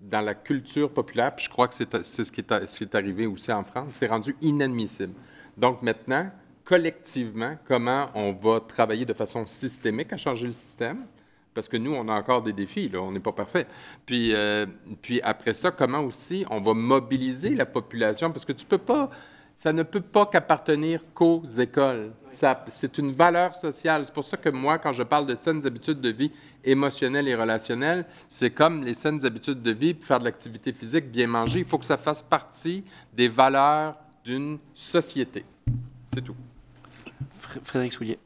dans 0.00 0.20
la 0.20 0.34
culture 0.34 0.90
populaire, 0.90 1.34
puis 1.34 1.44
je 1.46 1.50
crois 1.50 1.68
que 1.68 1.74
c'est 1.74 2.02
ce, 2.02 2.30
qui 2.30 2.40
est, 2.40 2.94
arrivé 2.94 3.26
aussi 3.26 3.52
en 3.52 3.64
France, 3.64 3.96
c'est 4.00 4.08
rendu 4.08 4.36
inadmissible. 4.42 5.14
Donc 5.56 5.82
maintenant, 5.82 6.30
collectivement, 6.64 7.56
comment 7.66 8.10
on 8.14 8.32
va 8.32 8.60
travailler 8.60 9.06
de 9.06 9.14
façon 9.14 9.46
systémique 9.46 10.12
à 10.12 10.16
changer 10.16 10.46
le 10.46 10.52
système? 10.52 11.06
Parce 11.54 11.68
que 11.68 11.76
nous, 11.76 11.92
on 11.92 12.08
a 12.08 12.14
encore 12.14 12.42
des 12.42 12.54
défis, 12.54 12.90
on 12.94 13.12
n'est 13.12 13.20
pas 13.20 13.32
parfait. 13.32 13.66
Puis, 14.06 14.34
euh, 14.34 14.66
puis 15.02 15.20
après 15.22 15.52
ça, 15.52 15.70
comment 15.70 16.00
aussi 16.00 16.46
on 16.50 16.60
va 16.60 16.72
mobiliser 16.72 17.50
la 17.54 17.66
population? 17.66 18.32
Parce 18.32 18.46
que 18.46 18.52
tu 18.52 18.64
peux 18.64 18.78
pas 18.78 19.10
ça 19.62 19.72
ne 19.72 19.84
peut 19.84 20.00
pas 20.00 20.26
qu'appartenir 20.26 21.02
qu'aux 21.14 21.44
écoles. 21.44 22.10
C'est 22.26 22.98
une 22.98 23.12
valeur 23.12 23.54
sociale. 23.54 24.04
C'est 24.04 24.12
pour 24.12 24.24
ça 24.24 24.36
que 24.36 24.48
moi, 24.48 24.80
quand 24.80 24.92
je 24.92 25.04
parle 25.04 25.24
de 25.24 25.36
saines 25.36 25.64
habitudes 25.64 26.00
de 26.00 26.08
vie 26.08 26.32
émotionnelles 26.64 27.28
et 27.28 27.36
relationnelles, 27.36 28.04
c'est 28.28 28.50
comme 28.50 28.82
les 28.82 28.94
saines 28.94 29.24
habitudes 29.24 29.62
de 29.62 29.70
vie, 29.70 29.94
pour 29.94 30.04
faire 30.04 30.18
de 30.18 30.24
l'activité 30.24 30.72
physique, 30.72 31.12
bien 31.12 31.28
manger, 31.28 31.60
il 31.60 31.64
faut 31.64 31.78
que 31.78 31.84
ça 31.84 31.96
fasse 31.96 32.24
partie 32.24 32.82
des 33.14 33.28
valeurs 33.28 33.94
d'une 34.24 34.58
société. 34.74 35.44
C'est 36.12 36.22
tout. 36.22 36.34
Frédéric 37.62 37.92
Soulier. 37.92 38.18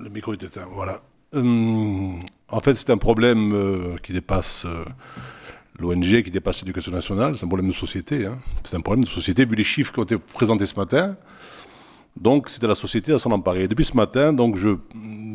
Le 0.00 0.08
micro 0.10 0.32
est 0.32 0.42
éteint, 0.42 0.66
voilà. 0.68 1.02
Hum, 1.34 2.18
en 2.48 2.60
fait, 2.60 2.74
c'est 2.74 2.90
un 2.90 2.98
problème 2.98 3.52
euh, 3.54 3.96
qui 4.02 4.12
dépasse... 4.12 4.64
Euh, 4.64 4.84
l'ONG 5.82 6.22
qui 6.22 6.30
dépasse 6.30 6.62
l'éducation 6.62 6.92
nationale, 6.92 7.36
c'est 7.36 7.44
un 7.44 7.48
problème 7.48 7.68
de 7.68 7.74
société. 7.74 8.26
Hein. 8.26 8.38
C'est 8.64 8.76
un 8.76 8.80
problème 8.80 9.04
de 9.04 9.10
société, 9.10 9.44
vu 9.44 9.56
les 9.56 9.64
chiffres 9.64 9.92
qui 9.92 10.00
ont 10.00 10.04
été 10.04 10.16
présentés 10.16 10.66
ce 10.66 10.76
matin. 10.76 11.16
Donc, 12.20 12.48
c'est 12.48 12.62
à 12.62 12.68
la 12.68 12.74
société 12.74 13.12
à 13.12 13.18
s'en 13.18 13.30
emparer. 13.30 13.64
Et 13.64 13.68
depuis 13.68 13.84
ce 13.84 13.96
matin, 13.96 14.32
donc, 14.32 14.56
je, 14.56 14.76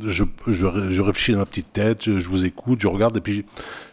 je, 0.05 0.23
je, 0.47 1.01
réfléchis 1.01 1.33
dans 1.33 1.39
ma 1.39 1.45
petite 1.45 1.73
tête, 1.73 2.03
je, 2.03 2.27
vous 2.27 2.45
écoute, 2.45 2.79
je 2.79 2.87
regarde, 2.87 3.17
et 3.17 3.21
puis 3.21 3.45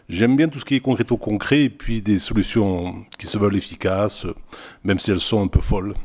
j'aime 0.07 0.35
bien 0.35 0.47
tout 0.47 0.59
ce 0.59 0.65
qui 0.65 0.75
est 0.75 0.79
concret 0.79 1.05
au 1.09 1.17
concret, 1.17 1.63
et 1.63 1.69
puis 1.69 2.01
des 2.01 2.19
solutions 2.19 3.03
qui 3.19 3.25
se 3.25 3.37
veulent 3.37 3.57
efficaces, 3.57 4.25
même 4.83 4.99
si 4.99 5.11
elles 5.11 5.19
sont 5.19 5.43
un 5.43 5.47
peu 5.47 5.61
folles. 5.61 5.95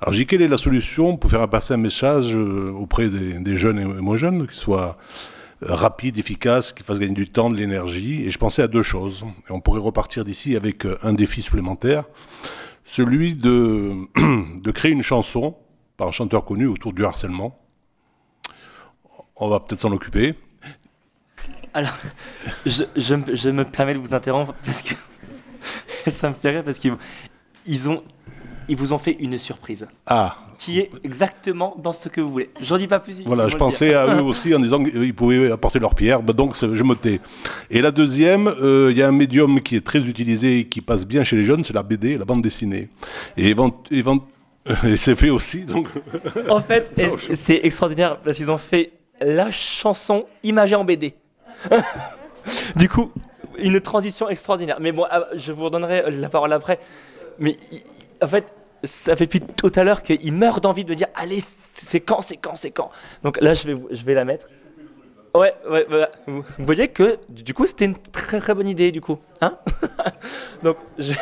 Alors, 0.00 0.14
j'ai 0.14 0.24
quelle 0.24 0.42
est 0.42 0.48
la 0.48 0.58
solution 0.58 1.16
pour 1.16 1.30
faire 1.30 1.46
passer 1.48 1.74
un 1.74 1.78
message 1.78 2.34
euh, 2.34 2.70
auprès 2.70 3.10
des, 3.10 3.34
des 3.34 3.56
jeunes 3.56 3.78
et 3.78 3.84
moins 3.84 4.16
jeunes, 4.16 4.46
qui 4.46 4.56
soit 4.56 4.96
rapide, 5.62 6.18
efficace, 6.18 6.72
qui 6.72 6.82
fasse 6.82 6.98
gagner 6.98 7.14
du 7.14 7.28
temps, 7.28 7.50
de 7.50 7.56
l'énergie. 7.56 8.22
Et 8.22 8.30
je 8.30 8.38
pensais 8.38 8.62
à 8.62 8.68
deux 8.68 8.82
choses. 8.82 9.24
Et 9.48 9.52
on 9.52 9.60
pourrait 9.60 9.80
repartir 9.80 10.24
d'ici 10.24 10.56
avec 10.56 10.84
euh, 10.84 10.98
un 11.02 11.12
défi 11.12 11.42
supplémentaire, 11.42 12.04
celui 12.84 13.34
de, 13.34 13.94
de 14.60 14.70
créer 14.70 14.92
une 14.92 15.02
chanson 15.02 15.56
par 15.96 16.08
un 16.08 16.12
chanteur 16.12 16.44
connu 16.44 16.66
autour 16.66 16.92
du 16.92 17.04
harcèlement. 17.04 17.58
on 19.36 19.48
va 19.48 19.60
peut-être 19.60 19.80
s'en 19.80 19.92
occuper. 19.92 20.34
Alors, 21.74 21.92
je, 22.66 22.84
je, 22.96 23.14
je 23.34 23.50
me 23.50 23.64
permets 23.64 23.94
de 23.94 23.98
vous 23.98 24.14
interrompre 24.14 24.54
parce 24.64 24.82
que 24.82 24.94
ça 26.10 26.30
me 26.30 26.34
fait 26.34 26.50
rire 26.50 26.64
parce 26.64 26.78
qu'ils 26.78 26.96
ils 27.66 27.88
ont, 27.88 28.02
ils 28.68 28.76
vous 28.76 28.92
ont 28.92 28.98
fait 28.98 29.16
une 29.18 29.38
surprise 29.38 29.86
Ah, 30.06 30.36
qui 30.58 30.78
est 30.78 30.90
exactement 31.02 31.74
dans 31.82 31.92
ce 31.92 32.08
que 32.08 32.20
vous 32.20 32.28
voulez. 32.28 32.50
J'en 32.60 32.76
dis 32.76 32.86
pas 32.86 33.00
plus. 33.00 33.22
Voilà, 33.24 33.48
je 33.48 33.56
pensais 33.56 33.94
à 33.94 34.16
eux 34.16 34.22
aussi 34.22 34.54
en 34.54 34.58
disant 34.58 34.82
qu'ils 34.84 35.14
pouvaient 35.14 35.50
apporter 35.50 35.78
leur 35.78 35.94
pierre, 35.94 36.22
bah, 36.22 36.32
donc 36.32 36.56
je 36.56 36.82
me 36.82 36.94
tais. 36.94 37.20
Et 37.70 37.80
la 37.80 37.90
deuxième, 37.90 38.48
euh, 38.48 38.88
il 38.90 38.96
y 38.96 39.02
a 39.02 39.08
un 39.08 39.12
médium 39.12 39.60
qui 39.60 39.76
est 39.76 39.84
très 39.84 40.00
utilisé 40.00 40.60
et 40.60 40.64
qui 40.66 40.80
passe 40.80 41.06
bien 41.06 41.24
chez 41.24 41.36
les 41.36 41.44
jeunes, 41.44 41.64
c'est 41.64 41.72
la 41.72 41.82
BD, 41.82 42.18
la 42.18 42.24
bande 42.24 42.42
dessinée. 42.42 42.88
Et, 43.36 43.54
c'est 44.98 45.14
fait 45.14 45.30
aussi, 45.30 45.64
donc. 45.64 45.88
En 46.50 46.60
fait, 46.60 46.92
c'est 47.32 47.60
extraordinaire 47.62 48.18
parce 48.18 48.36
qu'ils 48.36 48.50
ont 48.50 48.58
fait 48.58 48.92
la 49.18 49.50
chanson 49.50 50.26
imagée 50.42 50.74
en 50.74 50.84
BD. 50.84 51.14
du 52.76 52.88
coup, 52.88 53.10
une 53.58 53.80
transition 53.80 54.28
extraordinaire. 54.28 54.76
Mais 54.80 54.92
bon, 54.92 55.04
ah, 55.10 55.24
je 55.34 55.52
vous 55.52 55.64
redonnerai 55.64 56.10
la 56.10 56.28
parole 56.28 56.52
après. 56.52 56.78
Mais 57.38 57.56
en 58.22 58.28
fait, 58.28 58.52
ça 58.84 59.16
fait 59.16 59.26
depuis 59.26 59.40
tout 59.40 59.72
à 59.74 59.84
l'heure 59.84 60.02
qu'il 60.02 60.32
meurt 60.32 60.62
d'envie 60.62 60.84
de 60.84 60.90
me 60.90 60.94
dire 60.96 61.08
allez, 61.14 61.42
c'est 61.74 62.00
quand, 62.00 62.22
c'est 62.22 62.36
quand, 62.36 62.56
c'est 62.56 62.70
quand. 62.70 62.90
Donc 63.22 63.40
là, 63.40 63.54
je 63.54 63.70
vais, 63.70 63.80
je 63.90 64.04
vais 64.04 64.14
la 64.14 64.24
mettre. 64.24 64.46
Ouais, 65.34 65.54
ouais, 65.68 65.86
voilà. 65.88 66.10
Vous 66.26 66.42
voyez 66.58 66.88
que 66.88 67.18
du 67.28 67.54
coup, 67.54 67.66
c'était 67.66 67.84
une 67.84 67.96
très 67.98 68.40
très 68.40 68.54
bonne 68.54 68.68
idée, 68.68 68.92
du 68.92 69.00
coup. 69.00 69.18
Hein 69.40 69.58
Donc, 70.62 70.76
je... 70.98 71.12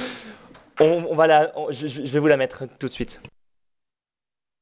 on, 0.80 1.14
va 1.14 1.26
la, 1.26 1.52
je, 1.70 2.00
vais 2.00 2.18
vous 2.18 2.26
la 2.28 2.36
mettre 2.36 2.64
tout 2.78 2.88
de 2.88 2.92
suite. 2.92 3.20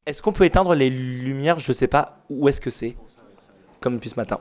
Est-ce 0.06 0.22
qu'on 0.22 0.32
peut 0.32 0.44
éteindre 0.44 0.74
les 0.74 0.90
lumières? 0.90 1.60
Je 1.60 1.72
sais 1.72 1.86
pas 1.86 2.20
où 2.30 2.48
est-ce 2.48 2.60
que 2.60 2.70
c'est. 2.70 2.96
Comme 3.80 3.96
depuis 3.96 4.10
ce 4.10 4.16
matin. 4.16 4.40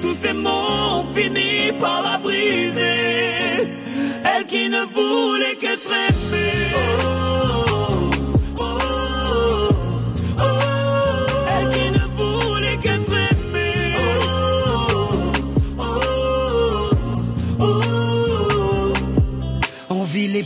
tous 0.00 0.14
ces 0.14 0.32
mots 0.32 0.50
ont 0.50 1.06
fini 1.14 1.72
par 1.78 2.02
la 2.02 2.18
briser. 2.18 3.72
Elle 4.24 4.46
qui 4.46 4.68
ne 4.68 4.82
voulait 4.82 5.56
qu'être 5.56 5.90
aimée. 6.08 7.25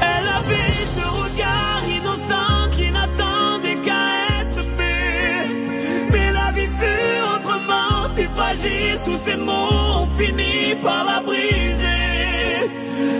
Elle 0.00 0.28
avait 0.38 0.80
ce 0.96 1.04
regard 1.22 1.82
innocent 1.88 2.70
qui 2.70 2.90
n'attendait 2.90 3.76
qu'à 3.76 4.40
être 4.40 4.58
aimé. 4.58 6.06
Mais 6.10 6.32
la 6.32 6.50
vie 6.52 6.70
fut 6.80 7.20
autrement 7.34 8.08
si 8.14 8.24
fragile, 8.36 9.00
tous 9.04 9.18
ces 9.18 9.36
mots 9.36 10.02
ont 10.02 10.08
fini 10.18 10.74
par 10.82 11.04
la 11.04 11.20
briser. 11.20 12.70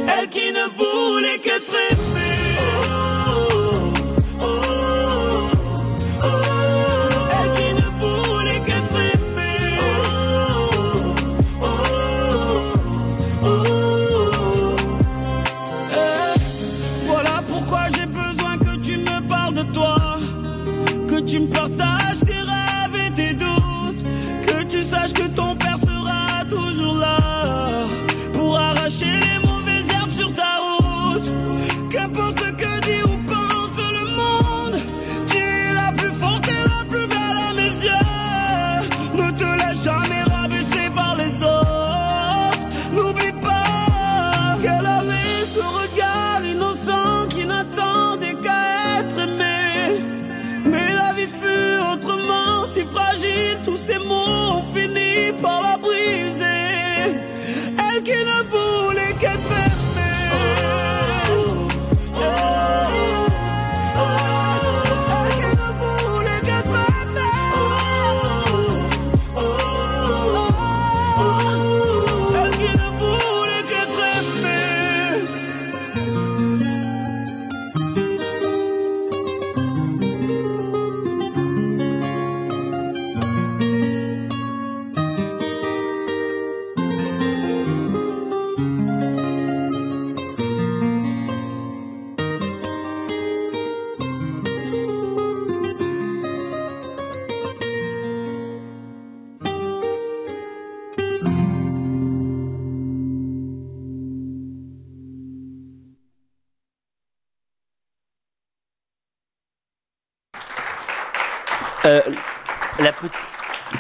Elle 0.09 0.28
qui 0.28 0.53
ne 0.53 0.66
voulait 0.78 1.39
qu'être 1.39 1.74
aimée. 1.91 2.44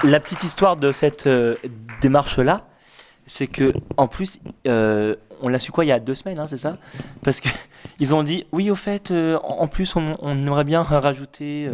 La 0.04 0.20
petite 0.20 0.44
histoire 0.44 0.76
de 0.76 0.92
cette 0.92 1.26
euh, 1.26 1.56
démarche-là, 2.00 2.66
c'est 3.26 3.46
que 3.46 3.72
en 3.96 4.06
plus, 4.06 4.38
euh, 4.66 5.14
on 5.40 5.48
l'a 5.48 5.58
su 5.58 5.72
quoi 5.72 5.84
il 5.84 5.88
y 5.88 5.92
a 5.92 5.98
deux 5.98 6.14
semaines, 6.14 6.38
hein, 6.38 6.46
c'est 6.46 6.58
ça? 6.58 6.76
Parce 7.22 7.40
que 7.40 7.48
ils 7.98 8.14
ont 8.14 8.22
dit 8.22 8.46
oui, 8.52 8.70
au 8.70 8.74
fait, 8.74 9.10
euh, 9.10 9.38
en 9.42 9.66
plus, 9.66 9.96
on, 9.96 10.16
on 10.20 10.32
aimerait 10.32 10.64
bien 10.64 10.82
rajouter 10.82 11.70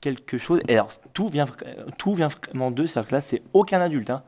quelque 0.00 0.38
chose. 0.38 0.60
Et 0.68 0.74
alors, 0.74 0.90
tout 1.12 1.28
vient, 1.28 1.46
tout 1.98 2.14
vient 2.14 2.28
vraiment 2.28 2.70
d'eux, 2.70 2.86
c'est-à-dire 2.86 3.08
que 3.08 3.14
là, 3.14 3.20
c'est 3.20 3.42
aucun 3.52 3.80
adulte, 3.80 4.10
hein. 4.10 4.22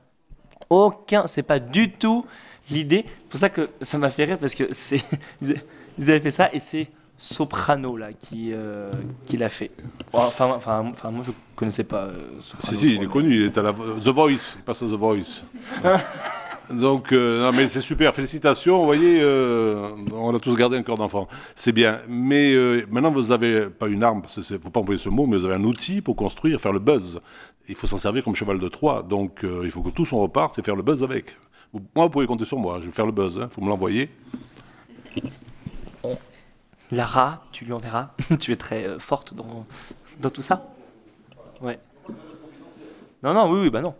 Aucun, 0.70 1.26
c'est 1.26 1.42
pas 1.42 1.58
du 1.58 1.90
tout 1.90 2.24
l'idée. 2.70 3.04
C'est 3.06 3.28
pour 3.28 3.40
ça 3.40 3.50
que 3.50 3.68
ça 3.82 3.98
m'a 3.98 4.08
fait 4.08 4.24
rire 4.24 4.38
parce 4.38 4.54
que 4.54 4.72
c'est, 4.72 5.02
ils 5.42 6.10
avaient 6.10 6.20
fait 6.20 6.30
ça 6.30 6.50
et 6.52 6.60
c'est 6.60 6.88
Soprano 7.22 7.96
là 7.96 8.12
qui, 8.12 8.50
euh, 8.52 8.90
qui 9.24 9.36
l'a 9.36 9.48
fait. 9.48 9.70
Enfin, 10.12 10.46
enfin, 10.56 10.84
enfin, 10.92 11.10
moi 11.12 11.22
je 11.24 11.30
connaissais 11.54 11.84
pas. 11.84 12.06
euh, 12.06 12.14
Soprano, 12.42 12.66
Si, 12.68 12.76
si, 12.76 12.94
il 12.96 13.02
est 13.04 13.06
connu, 13.06 13.32
il 13.36 13.42
est 13.42 13.56
à 13.58 13.62
la 13.62 13.72
The 13.72 14.08
Voice, 14.08 14.56
il 14.56 14.62
passe 14.64 14.82
à 14.82 14.86
The 14.86 14.90
Voice. 14.90 15.44
Donc, 16.70 17.12
euh, 17.12 17.42
non, 17.44 17.56
mais 17.56 17.68
c'est 17.68 17.80
super, 17.80 18.12
félicitations, 18.14 18.78
vous 18.78 18.86
voyez, 18.86 19.20
euh, 19.20 19.90
on 20.12 20.34
a 20.34 20.40
tous 20.40 20.56
gardé 20.56 20.76
un 20.76 20.82
cœur 20.82 20.96
d'enfant, 20.96 21.28
c'est 21.54 21.70
bien. 21.72 22.00
Mais 22.08 22.54
maintenant, 22.90 23.10
vous 23.12 23.28
n'avez 23.28 23.66
pas 23.68 23.86
une 23.88 24.02
arme, 24.02 24.22
il 24.36 24.40
ne 24.54 24.58
faut 24.58 24.70
pas 24.70 24.80
employer 24.80 24.98
ce 24.98 25.08
mot, 25.08 25.26
mais 25.26 25.36
vous 25.36 25.44
avez 25.44 25.54
un 25.54 25.64
outil 25.64 26.00
pour 26.00 26.16
construire, 26.16 26.60
faire 26.60 26.72
le 26.72 26.78
buzz. 26.80 27.20
Il 27.68 27.76
faut 27.76 27.86
s'en 27.86 27.98
servir 27.98 28.24
comme 28.24 28.34
cheval 28.34 28.58
de 28.58 28.68
Troie, 28.68 29.02
donc 29.08 29.44
il 29.64 29.70
faut 29.70 29.82
que 29.82 29.90
tous 29.90 30.12
on 30.12 30.18
reparte 30.20 30.58
et 30.58 30.62
faire 30.62 30.74
le 30.76 30.82
buzz 30.82 31.02
avec. 31.04 31.36
Vous- 31.72 31.82
moi, 31.94 32.06
vous 32.06 32.10
pouvez 32.10 32.26
compter 32.26 32.46
sur 32.46 32.58
moi, 32.58 32.78
je 32.80 32.86
vais 32.86 32.92
faire 32.92 33.06
le 33.06 33.12
buzz, 33.12 33.38
il 33.40 33.48
faut 33.54 33.60
me 33.60 33.68
l'envoyer. 33.68 34.08
Lara, 36.92 37.42
tu 37.52 37.64
lui 37.64 37.72
enverras. 37.72 38.10
tu 38.38 38.52
es 38.52 38.56
très 38.56 38.86
euh, 38.86 38.98
forte 38.98 39.34
dans, 39.34 39.66
tout 40.30 40.42
ça. 40.42 40.66
Ouais. 41.62 41.80
Non, 43.22 43.32
non, 43.32 43.50
oui, 43.50 43.62
oui, 43.62 43.70
bah 43.70 43.80
non. 43.80 43.94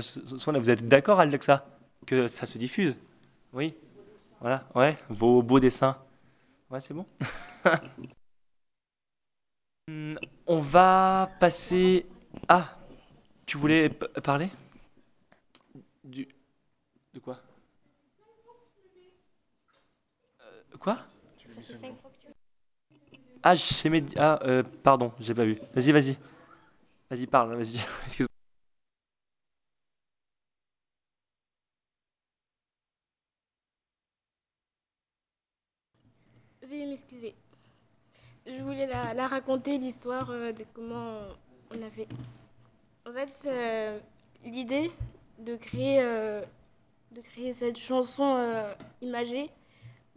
Swan, 0.00 0.56
vous 0.58 0.70
êtes 0.70 0.86
d'accord, 0.86 1.18
Alexa, 1.18 1.66
que 2.06 2.28
ça 2.28 2.46
se 2.46 2.56
diffuse? 2.56 2.96
Oui. 3.52 3.74
Voilà, 4.40 4.64
ouais, 4.76 4.96
vos 5.10 5.42
beaux 5.42 5.58
dessins. 5.58 5.96
Ouais, 6.70 6.80
c'est 6.80 6.94
bon. 6.94 7.06
Hmm, 9.88 10.16
On 10.46 10.60
va 10.60 11.30
passer. 11.40 12.04
Ah, 12.48 12.76
tu 13.46 13.56
voulais 13.58 13.88
parler? 14.22 14.50
Du. 16.04 16.28
De 17.14 17.20
quoi? 17.20 17.40
Euh, 20.40 20.76
Quoi? 20.78 20.98
Ah, 23.42 23.54
j'ai 23.54 23.90
mes... 23.90 24.04
Ah, 24.16 24.38
euh, 24.44 24.62
pardon, 24.82 25.12
j'ai 25.20 25.34
pas 25.34 25.44
vu. 25.44 25.56
Vas-y, 25.74 25.92
vas-y. 25.92 26.16
Vas-y, 27.10 27.26
parle, 27.26 27.54
vas-y. 27.56 27.76
Excuse-moi. 28.06 28.28
Veuillez 36.62 36.86
m'excuser. 36.86 37.34
Je 38.46 38.62
voulais 38.62 38.86
la, 38.86 39.28
raconter, 39.28 39.78
l'histoire 39.78 40.30
euh, 40.30 40.52
de 40.52 40.64
comment 40.72 41.20
on 41.70 41.82
a 41.82 41.90
fait. 41.90 42.08
En 43.06 43.12
fait, 43.12 43.32
euh, 43.46 43.98
l'idée 44.44 44.90
de 45.38 45.56
créer, 45.56 46.00
euh, 46.02 46.42
de 47.12 47.20
créer 47.20 47.52
cette 47.52 47.78
chanson 47.78 48.38
imagée 49.02 49.50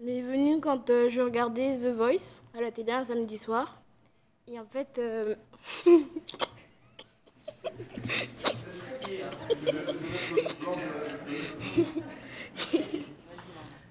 m'est 0.02 0.22
venue 0.22 0.60
quand 0.60 0.90
euh, 0.90 1.10
je 1.10 1.22
regardais 1.22 1.76
The 1.78 1.94
Voice 1.96 2.40
à 2.58 2.62
la 2.62 2.72
télé 2.72 2.92
un 2.92 3.06
samedi 3.06 3.38
soir. 3.38 3.80
Et 4.48 4.60
en 4.60 4.66
fait... 4.66 4.98
euh, 4.98 5.36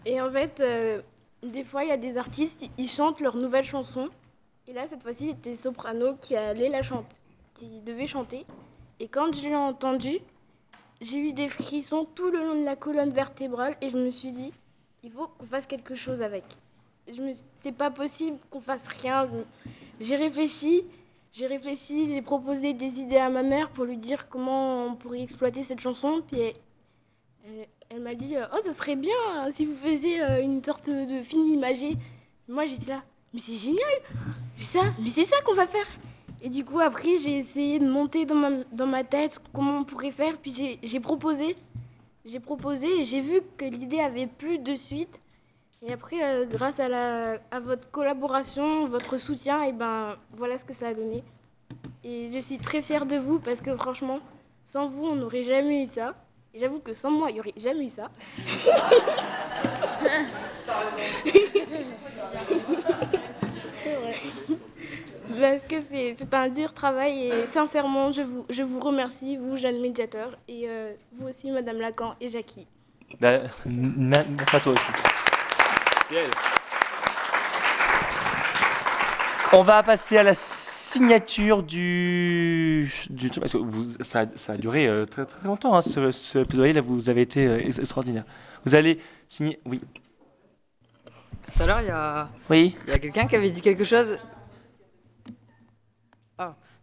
Et 0.07 0.21
en 0.21 0.31
fait, 0.33 0.59
euh, 0.61 1.03
des 1.43 1.63
fois, 1.63 1.85
il 1.85 1.89
y 1.89 1.93
a 1.93 1.97
des 1.97 2.17
artistes, 2.17 2.65
ils 2.79 2.89
chantent 2.89 3.21
leur 3.21 3.37
nouvelle 3.37 3.65
chanson. 3.65 4.09
Et 4.67 4.73
là, 4.73 4.87
cette 4.89 5.03
fois-ci, 5.03 5.29
c'était 5.29 5.55
Soprano 5.55 6.17
qui 6.17 6.37
allait 6.37 6.69
la 6.69 6.83
chanter, 6.83 7.15
qui 7.55 7.81
devait 7.81 8.07
chanter. 8.07 8.47
Et 8.99 9.09
quand 9.09 9.35
je 9.35 9.43
l'ai 9.43 9.55
entendu, 9.55 10.19
j'ai 11.01 11.19
eu 11.19 11.33
des 11.33 11.49
frissons 11.49 12.07
tout 12.15 12.31
le 12.31 12.39
long 12.39 12.61
de 12.61 12.65
la 12.65 12.77
colonne 12.77 13.11
vertébrale 13.11 13.77
et 13.81 13.89
je 13.89 13.97
me 13.97 14.11
suis 14.11 14.33
dit, 14.33 14.53
il 15.03 15.11
faut 15.11 15.29
qu'on 15.29 15.47
fasse 15.47 15.67
quelque 15.67 15.95
chose 15.95 16.23
avec. 16.23 16.45
C'est 17.61 17.73
pas 17.73 17.91
possible 17.91 18.39
qu'on 18.51 18.61
fasse 18.61 18.87
rien. 19.03 19.29
J'ai 19.99 20.17
réfléchi, 20.17 20.85
j'ai 21.33 21.47
réfléchi, 21.47 22.07
j'ai 22.09 22.23
proposé 22.23 22.73
des 22.73 23.01
idées 23.01 23.17
à 23.17 23.31
ma 23.31 23.43
mère 23.43 23.71
pour 23.71 23.85
lui 23.85 23.97
dire 23.97 24.29
comment 24.29 24.87
on 24.87 24.95
pourrait 24.95 25.23
exploiter 25.23 25.63
cette 25.63 25.81
chanson. 25.81 26.23
Puis 26.27 26.41
elle, 27.89 28.01
m'a 28.01 28.15
dit, 28.15 28.37
euh, 28.37 28.45
oh, 28.55 28.59
ce 28.65 28.73
serait 28.73 28.97
bien 28.97 29.15
euh, 29.39 29.51
si 29.51 29.67
vous 29.67 29.77
faisiez 29.77 30.23
euh, 30.23 30.43
une 30.43 30.63
sorte 30.63 30.89
de 30.89 31.23
film 31.23 31.49
imagé. 31.49 31.97
Moi, 32.49 32.67
j'étais 32.67 32.91
là, 32.91 33.03
mais 33.33 33.41
c'est 33.41 33.57
génial, 33.57 33.85
ça, 34.57 34.81
mais 34.99 35.11
c'est 35.11 35.25
ça 35.25 35.41
qu'on 35.43 35.55
va 35.55 35.67
faire. 35.67 35.87
Et 36.43 36.49
du 36.49 36.65
coup, 36.65 36.81
après, 36.81 37.19
j'ai 37.19 37.39
essayé 37.39 37.79
de 37.79 37.89
monter 37.89 38.25
dans 38.25 38.35
ma, 38.35 38.51
dans 38.73 38.87
ma 38.87 39.05
tête 39.05 39.41
comment 39.53 39.79
on 39.79 39.85
pourrait 39.85 40.11
faire. 40.11 40.37
Puis 40.39 40.79
j'ai 40.83 41.01
proposé, 41.01 41.55
j'ai 42.31 42.41
proposé 42.41 43.01
et 43.01 43.05
j'ai 43.05 43.21
vu 43.21 43.41
que 43.57 43.65
l'idée 43.65 43.99
avait 44.01 44.29
plus 44.29 44.59
de 44.59 44.77
suite. 44.77 45.21
Et 45.83 45.93
après, 45.93 46.23
euh, 46.23 46.47
grâce 46.47 46.79
à, 46.79 46.89
la, 46.89 47.41
à 47.51 47.59
votre 47.59 47.91
collaboration, 47.91 48.87
votre 48.89 49.19
soutien, 49.19 49.65
et 49.65 49.73
ben 49.73 50.17
voilà 50.37 50.57
ce 50.59 50.65
que 50.65 50.75
ça 50.75 50.89
a 50.89 50.95
donné. 50.95 51.25
Et 52.05 52.31
je 52.33 52.39
suis 52.39 52.59
très 52.59 52.83
fière 52.83 53.07
de 53.07 53.17
vous 53.17 53.41
parce 53.41 53.61
que 53.61 53.77
franchement, 53.77 54.21
sans 54.65 54.89
vous, 54.89 55.07
on 55.07 55.17
n'aurait 55.17 55.45
jamais 55.45 55.83
eu 55.83 55.87
ça. 55.87 56.15
Et 56.55 56.59
j'avoue 56.59 56.81
que 56.81 56.93
sans 56.93 57.11
moi, 57.11 57.31
il 57.31 57.35
n'y 57.35 57.41
aurait 57.41 57.53
jamais 57.57 57.87
eu 57.87 57.91
ça. 57.91 58.11
C'est 63.83 63.95
vrai. 63.95 64.15
Parce 65.41 65.63
que 65.63 65.77
c'est 65.81 66.17
un 66.35 66.49
dur 66.51 66.75
travail 66.75 67.25
et 67.29 67.47
sincèrement, 67.47 68.13
je 68.13 68.21
vous, 68.23 68.45
je 68.51 68.63
vous 68.63 68.79
remercie, 68.81 69.37
vous, 69.39 69.57
jeunes 69.57 69.81
médiateurs, 69.81 70.37
et 70.49 70.65
euh, 70.69 70.93
vous 71.15 71.29
aussi, 71.29 71.51
Madame 71.51 71.79
Lacan 71.79 72.15
et 72.21 72.29
Jackie. 72.29 72.67
Bah, 73.21 73.41
merci 73.67 74.57
à 74.57 74.61
toi 74.61 74.73
aussi? 74.73 74.91
On 79.53 79.63
va 79.63 79.83
passer 79.83 80.19
à 80.19 80.23
la 80.23 80.35
signature 80.35 81.63
du, 81.63 82.93
du 83.11 83.31
parce 83.31 83.53
que 83.53 83.59
vous, 83.59 83.87
ça, 84.01 84.21
a- 84.21 84.37
ça 84.37 84.53
a 84.53 84.57
duré 84.57 84.87
euh, 84.89 85.07
très, 85.07 85.25
très 85.25 85.47
longtemps, 85.47 85.75
hein, 85.75 85.83
ce, 85.83 86.11
ce 86.11 86.39
plaidoyer 86.41 86.73
là, 86.73 86.81
vous 86.83 87.09
avez 87.09 87.23
été 87.23 87.47
euh, 87.47 87.59
ex- 87.61 87.79
extraordinaire. 87.79 88.25
Vous 88.65 88.75
allez 88.75 89.01
signer, 89.29 89.59
oui. 89.65 89.81
Tout 91.57 91.63
à 91.63 91.67
l'heure, 91.67 91.81
il 91.81 91.87
y 91.87 91.91
a, 91.91 92.29
Oui. 92.49 92.77
il 92.87 92.91
y 92.91 92.95
a 92.95 92.99
quelqu'un 92.99 93.27
qui 93.27 93.37
avait 93.37 93.51
dit 93.51 93.61
quelque 93.61 93.85
chose. 93.85 94.19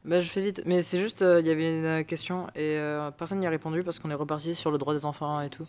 Ah, 0.05 0.09
bah 0.09 0.21
je 0.21 0.29
fais 0.29 0.41
vite. 0.41 0.61
Mais 0.65 0.81
c'est 0.81 0.99
juste, 0.99 1.21
euh, 1.21 1.39
il 1.39 1.47
y 1.47 1.49
avait 1.51 1.79
une 1.99 2.05
question 2.05 2.47
et 2.55 2.77
euh, 2.77 3.11
personne 3.11 3.39
n'y 3.39 3.47
a 3.47 3.49
répondu 3.49 3.83
parce 3.83 3.99
qu'on 3.99 4.09
est 4.09 4.15
reparti 4.15 4.55
sur 4.55 4.71
le 4.71 4.77
droit 4.77 4.93
des 4.93 5.05
enfants 5.05 5.41
et 5.41 5.49
tout. 5.49 5.67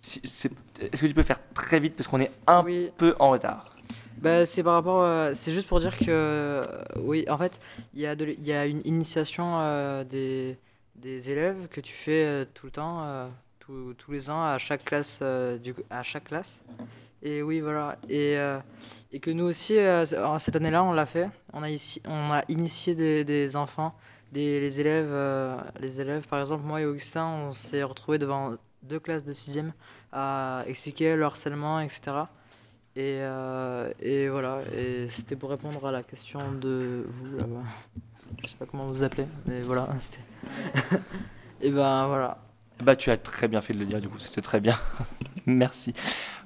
Si- 0.00 0.20
c'est- 0.24 0.52
Est-ce 0.80 1.02
que 1.02 1.06
tu 1.06 1.14
peux 1.14 1.22
faire 1.22 1.40
très 1.54 1.80
vite 1.80 1.96
parce 1.96 2.06
qu'on 2.06 2.20
est 2.20 2.30
un 2.46 2.64
peu 2.96 3.14
en 3.18 3.30
retard? 3.30 3.70
Bah, 4.20 4.46
c'est 4.46 4.62
par 4.62 4.74
rapport, 4.74 5.02
euh, 5.02 5.32
c'est 5.34 5.52
juste 5.52 5.68
pour 5.68 5.78
dire 5.80 5.96
que, 5.98 6.62
oui, 7.00 7.24
en 7.28 7.38
fait, 7.38 7.60
il 7.94 8.00
y 8.00 8.06
a, 8.06 8.14
de, 8.16 8.24
l- 8.24 8.34
il 8.38 8.46
y 8.46 8.52
a 8.52 8.66
une 8.66 8.80
initiation 8.84 10.04
des, 10.04 10.58
des 10.96 11.30
élèves 11.30 11.68
que 11.68 11.80
tu 11.80 11.92
fais 11.92 12.46
tout 12.54 12.66
le 12.66 12.72
temps, 12.72 13.28
tous- 13.66 14.10
les 14.12 14.30
ans 14.30 14.44
à 14.44 14.58
chaque 14.58 14.84
classe, 14.84 15.18
euh, 15.22 15.58
du, 15.58 15.74
à 15.90 16.02
chaque 16.02 16.24
classe. 16.24 16.62
Et 17.22 17.42
oui, 17.42 17.60
voilà. 17.60 17.96
Et, 18.08 18.36
euh, 18.38 18.58
et 19.12 19.20
que 19.20 19.30
nous 19.30 19.44
aussi, 19.44 19.76
euh, 19.78 20.04
cette 20.38 20.56
année-là, 20.56 20.84
on 20.84 20.92
l'a 20.92 21.06
fait. 21.06 21.28
On 21.52 21.62
a, 21.62 21.70
ici, 21.70 22.00
on 22.06 22.30
a 22.32 22.42
initié 22.48 22.94
des, 22.94 23.24
des 23.24 23.56
enfants, 23.56 23.94
des, 24.32 24.60
les 24.60 24.80
élèves, 24.80 25.08
euh, 25.10 25.56
les 25.80 26.00
élèves, 26.00 26.26
par 26.28 26.40
exemple, 26.40 26.64
moi 26.64 26.80
et 26.80 26.86
Augustin, 26.86 27.26
on 27.26 27.52
s'est 27.52 27.82
retrouvés 27.82 28.18
devant 28.18 28.54
deux 28.82 29.00
classes 29.00 29.24
de 29.24 29.32
sixième 29.32 29.72
à 30.12 30.62
expliquer 30.66 31.16
le 31.16 31.24
harcèlement, 31.24 31.80
etc. 31.80 32.00
Et, 32.94 33.20
et 34.00 34.28
voilà, 34.28 34.60
et 34.74 35.08
c'était 35.10 35.36
pour 35.36 35.50
répondre 35.50 35.84
à 35.84 35.92
la 35.92 36.02
question 36.02 36.40
de 36.52 37.04
vous 37.08 37.36
là-bas. 37.36 37.64
Je 38.42 38.48
sais 38.48 38.56
pas 38.56 38.64
comment 38.66 38.86
vous 38.86 39.02
appelez, 39.02 39.26
mais 39.46 39.60
voilà, 39.62 39.88
et 41.60 41.70
ben 41.70 42.06
voilà. 42.06 42.38
Bah, 42.82 42.94
tu 42.94 43.10
as 43.10 43.16
très 43.16 43.48
bien 43.48 43.60
fait 43.60 43.72
de 43.72 43.78
le 43.78 43.86
dire, 43.86 44.00
du 44.00 44.08
coup, 44.08 44.18
c'est 44.18 44.42
très 44.42 44.60
bien. 44.60 44.78
Merci. 45.46 45.94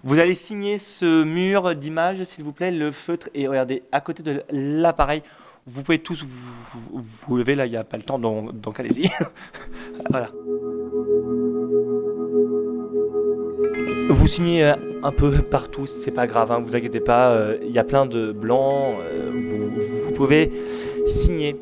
Vous 0.05 0.19
allez 0.19 0.35
signer 0.35 0.78
ce 0.78 1.24
mur 1.24 1.74
d'images, 1.74 2.23
s'il 2.24 2.44
vous 2.44 2.52
plaît, 2.52 2.70
le 2.70 2.90
feutre, 2.90 3.28
et 3.35 3.48
regardez, 3.48 3.82
à 3.93 4.01
côté 4.01 4.23
de 4.23 4.43
l'appareil, 4.51 5.23
vous 5.66 5.82
pouvez 5.82 5.98
tous 5.98 6.23
vous, 6.23 7.36
lever, 7.36 7.55
là, 7.55 7.66
il 7.66 7.70
n'y 7.70 7.77
a 7.77 7.85
pas 7.85 7.97
le 7.97 8.02
temps, 8.02 8.19
donc, 8.19 8.59
donc 8.61 8.81
allez-y. 8.81 9.11
voilà. 10.11 10.31
Vous 14.09 14.27
signez 14.27 14.65
euh, 14.65 14.74
un 15.02 15.12
peu 15.12 15.31
partout, 15.43 15.86
c'est 15.86 16.11
pas 16.11 16.27
grave, 16.27 16.52
hein, 16.52 16.61
vous 16.61 16.74
inquiétez 16.74 17.01
pas, 17.01 17.31
euh, 17.31 17.59
il 17.62 17.70
y 17.70 17.78
a 17.78 17.85
plein 17.85 18.07
de 18.07 18.32
blancs, 18.32 18.97
euh, 19.01 19.69
vous 20.05 20.12
pouvez 20.12 20.51
signer. 21.07 21.57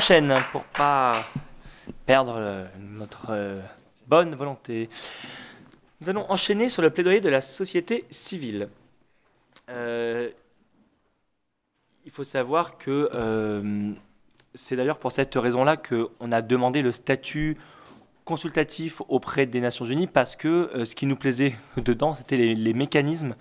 Enchaîne 0.00 0.34
pour 0.50 0.62
pas 0.64 1.26
perdre 2.06 2.34
euh, 2.38 2.64
notre 2.78 3.26
euh, 3.28 3.60
bonne 4.06 4.34
volonté. 4.34 4.88
Nous 6.00 6.08
allons 6.08 6.24
enchaîner 6.30 6.70
sur 6.70 6.80
le 6.80 6.88
plaidoyer 6.88 7.20
de 7.20 7.28
la 7.28 7.42
société 7.42 8.06
civile. 8.08 8.70
Euh, 9.68 10.30
il 12.06 12.10
faut 12.10 12.24
savoir 12.24 12.78
que 12.78 13.10
c'est 14.54 14.74
d'ailleurs 14.74 14.98
pour 14.98 15.12
cette 15.12 15.34
raison-là 15.34 15.76
qu'on 15.76 16.32
a 16.32 16.40
demandé 16.40 16.80
le 16.80 16.92
statut 16.92 17.58
consultatif 18.24 19.02
auprès 19.08 19.44
des 19.44 19.60
Nations 19.60 19.84
Unies 19.84 20.06
parce 20.06 20.34
que 20.34 20.82
ce 20.86 20.94
qui 20.94 21.04
nous 21.04 21.16
plaisait 21.16 21.54
dedans, 21.76 22.14
c'était 22.14 22.38
les, 22.38 22.54
les 22.54 22.72
mécanismes 22.72 23.36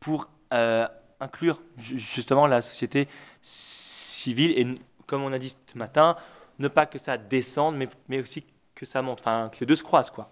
pour 0.00 0.28
inclure 0.50 1.62
ju- 1.78 1.98
justement 1.98 2.46
la 2.46 2.60
société 2.60 3.08
civile 3.40 4.50
et, 4.58 4.66
comme 5.06 5.22
on 5.22 5.32
a 5.32 5.38
dit 5.38 5.56
ce 5.66 5.78
matin, 5.78 6.16
ne 6.58 6.68
pas 6.68 6.86
que 6.86 6.98
ça 6.98 7.16
descende, 7.16 7.76
mais, 7.76 7.88
mais 8.08 8.20
aussi 8.20 8.44
que 8.74 8.86
ça 8.86 9.02
monte, 9.02 9.20
enfin 9.20 9.50
que 9.52 9.60
les 9.60 9.66
deux 9.66 9.76
se 9.76 9.84
croisent, 9.84 10.10
quoi. 10.10 10.30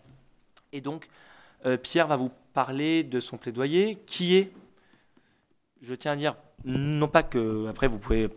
Et 0.73 0.81
donc, 0.81 1.09
euh, 1.67 1.77
Pierre 1.77 2.07
va 2.07 2.17
vous 2.17 2.31
parler 2.55 3.05
de 3.05 3.21
son 3.21 3.37
plaidoyer, 3.37 3.99
qui 4.07 4.37
est, 4.37 4.53
je 5.81 5.95
tiens 5.95 6.13
à 6.13 6.17
dire, 6.17 6.37
non 6.65 7.09
pas 7.09 7.23
que, 7.23 7.67
après 7.69 7.89
vous 7.89 7.99
pouvez 7.99 8.29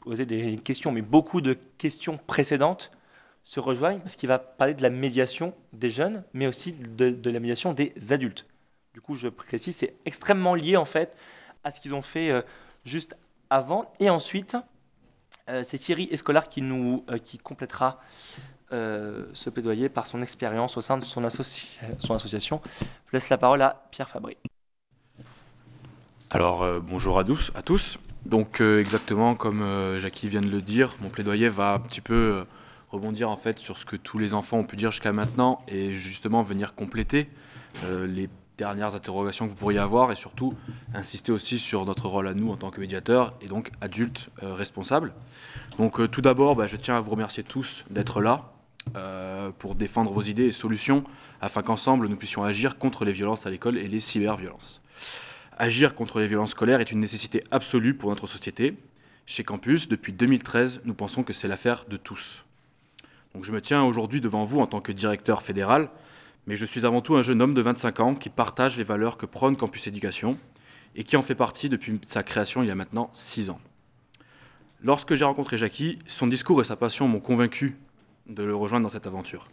poser 0.00 0.26
des 0.26 0.58
questions, 0.58 0.92
mais 0.92 1.02
beaucoup 1.02 1.40
de 1.40 1.56
questions 1.78 2.18
précédentes 2.18 2.90
se 3.42 3.60
rejoignent 3.60 4.00
parce 4.00 4.16
qu'il 4.16 4.28
va 4.28 4.38
parler 4.38 4.74
de 4.74 4.82
la 4.82 4.90
médiation 4.90 5.54
des 5.72 5.90
jeunes, 5.90 6.24
mais 6.32 6.46
aussi 6.46 6.72
de, 6.72 7.30
la 7.30 7.40
médiation 7.40 7.72
des 7.72 7.92
adultes. 8.10 8.46
Du 8.94 9.00
coup, 9.00 9.16
je 9.16 9.28
précise, 9.28 9.76
c'est 9.76 9.94
extrêmement 10.04 10.54
lié 10.54 10.76
en 10.76 10.84
fait 10.84 11.16
à 11.62 11.70
ce 11.70 11.80
qu'ils 11.80 11.94
ont 11.94 12.02
fait 12.02 12.30
euh, 12.30 12.42
juste 12.84 13.16
avant. 13.50 13.92
Et 14.00 14.08
ensuite, 14.08 14.56
euh, 15.48 15.62
c'est 15.62 15.78
Thierry 15.78 16.08
Escolar 16.10 16.48
qui, 16.48 16.62
nous, 16.62 17.04
euh, 17.10 17.18
qui 17.18 17.38
complétera 17.38 18.00
euh, 18.72 19.26
ce 19.32 19.50
plaidoyer 19.50 19.88
par 19.88 20.06
son 20.06 20.22
expérience 20.22 20.76
au 20.76 20.80
sein 20.80 20.96
de 20.96 21.04
son, 21.04 21.22
associ- 21.22 21.78
son 22.00 22.14
association. 22.14 22.60
Je 23.06 23.12
laisse 23.12 23.28
la 23.28 23.38
parole 23.38 23.62
à 23.62 23.86
Pierre 23.90 24.08
Fabry. 24.08 24.36
Alors 26.30 26.80
bonjour 26.80 27.18
à 27.18 27.24
tous. 27.24 27.98
Donc 28.26 28.60
exactement 28.60 29.34
comme 29.34 29.98
Jackie 29.98 30.28
vient 30.28 30.40
de 30.40 30.48
le 30.48 30.62
dire, 30.62 30.96
mon 31.00 31.10
plaidoyer 31.10 31.48
va 31.48 31.74
un 31.74 31.78
petit 31.78 32.00
peu 32.00 32.44
rebondir 32.90 33.30
en 33.30 33.36
fait 33.36 33.58
sur 33.58 33.78
ce 33.78 33.84
que 33.84 33.96
tous 33.96 34.18
les 34.18 34.34
enfants 34.34 34.58
ont 34.58 34.64
pu 34.64 34.76
dire 34.76 34.90
jusqu'à 34.90 35.12
maintenant 35.12 35.62
et 35.68 35.92
justement 35.92 36.42
venir 36.42 36.74
compléter 36.74 37.28
les 37.84 38.28
dernières 38.56 38.94
interrogations 38.94 39.46
que 39.46 39.50
vous 39.50 39.56
pourriez 39.56 39.78
avoir 39.78 40.12
et 40.12 40.14
surtout 40.14 40.54
insister 40.94 41.32
aussi 41.32 41.58
sur 41.58 41.84
notre 41.84 42.08
rôle 42.08 42.28
à 42.28 42.34
nous 42.34 42.50
en 42.50 42.56
tant 42.56 42.70
que 42.70 42.80
médiateurs 42.80 43.34
et 43.40 43.46
donc 43.46 43.70
adultes 43.80 44.30
euh, 44.42 44.54
responsables. 44.54 45.12
Donc 45.78 45.98
euh, 45.98 46.08
tout 46.08 46.22
d'abord, 46.22 46.54
bah, 46.54 46.66
je 46.66 46.76
tiens 46.76 46.96
à 46.96 47.00
vous 47.00 47.10
remercier 47.10 47.42
tous 47.42 47.84
d'être 47.90 48.20
là 48.20 48.52
euh, 48.96 49.50
pour 49.58 49.74
défendre 49.74 50.12
vos 50.12 50.22
idées 50.22 50.44
et 50.44 50.50
solutions 50.50 51.04
afin 51.40 51.62
qu'ensemble 51.62 52.06
nous 52.06 52.16
puissions 52.16 52.44
agir 52.44 52.78
contre 52.78 53.04
les 53.04 53.12
violences 53.12 53.46
à 53.46 53.50
l'école 53.50 53.76
et 53.76 53.88
les 53.88 54.00
cyberviolences. 54.00 54.80
Agir 55.58 55.94
contre 55.94 56.20
les 56.20 56.26
violences 56.26 56.50
scolaires 56.50 56.80
est 56.80 56.92
une 56.92 57.00
nécessité 57.00 57.44
absolue 57.50 57.94
pour 57.94 58.10
notre 58.10 58.26
société. 58.26 58.76
Chez 59.26 59.42
Campus, 59.42 59.88
depuis 59.88 60.12
2013, 60.12 60.82
nous 60.84 60.94
pensons 60.94 61.22
que 61.22 61.32
c'est 61.32 61.48
l'affaire 61.48 61.86
de 61.88 61.96
tous. 61.96 62.44
Donc 63.34 63.44
je 63.44 63.52
me 63.52 63.60
tiens 63.60 63.82
aujourd'hui 63.82 64.20
devant 64.20 64.44
vous 64.44 64.60
en 64.60 64.66
tant 64.66 64.80
que 64.80 64.92
directeur 64.92 65.42
fédéral, 65.42 65.88
mais 66.46 66.56
je 66.56 66.64
suis 66.64 66.84
avant 66.84 67.00
tout 67.00 67.16
un 67.16 67.22
jeune 67.22 67.40
homme 67.40 67.54
de 67.54 67.62
25 67.62 68.00
ans 68.00 68.14
qui 68.14 68.28
partage 68.28 68.76
les 68.76 68.84
valeurs 68.84 69.16
que 69.16 69.26
prône 69.26 69.56
Campus 69.56 69.86
Éducation 69.86 70.38
et 70.94 71.04
qui 71.04 71.16
en 71.16 71.22
fait 71.22 71.34
partie 71.34 71.68
depuis 71.68 71.98
sa 72.04 72.22
création 72.22 72.62
il 72.62 72.68
y 72.68 72.70
a 72.70 72.74
maintenant 72.74 73.10
6 73.12 73.50
ans. 73.50 73.60
Lorsque 74.82 75.14
j'ai 75.14 75.24
rencontré 75.24 75.56
Jackie, 75.56 75.98
son 76.06 76.26
discours 76.26 76.60
et 76.60 76.64
sa 76.64 76.76
passion 76.76 77.08
m'ont 77.08 77.20
convaincu 77.20 77.76
de 78.26 78.42
le 78.42 78.54
rejoindre 78.54 78.84
dans 78.84 78.90
cette 78.90 79.06
aventure. 79.06 79.48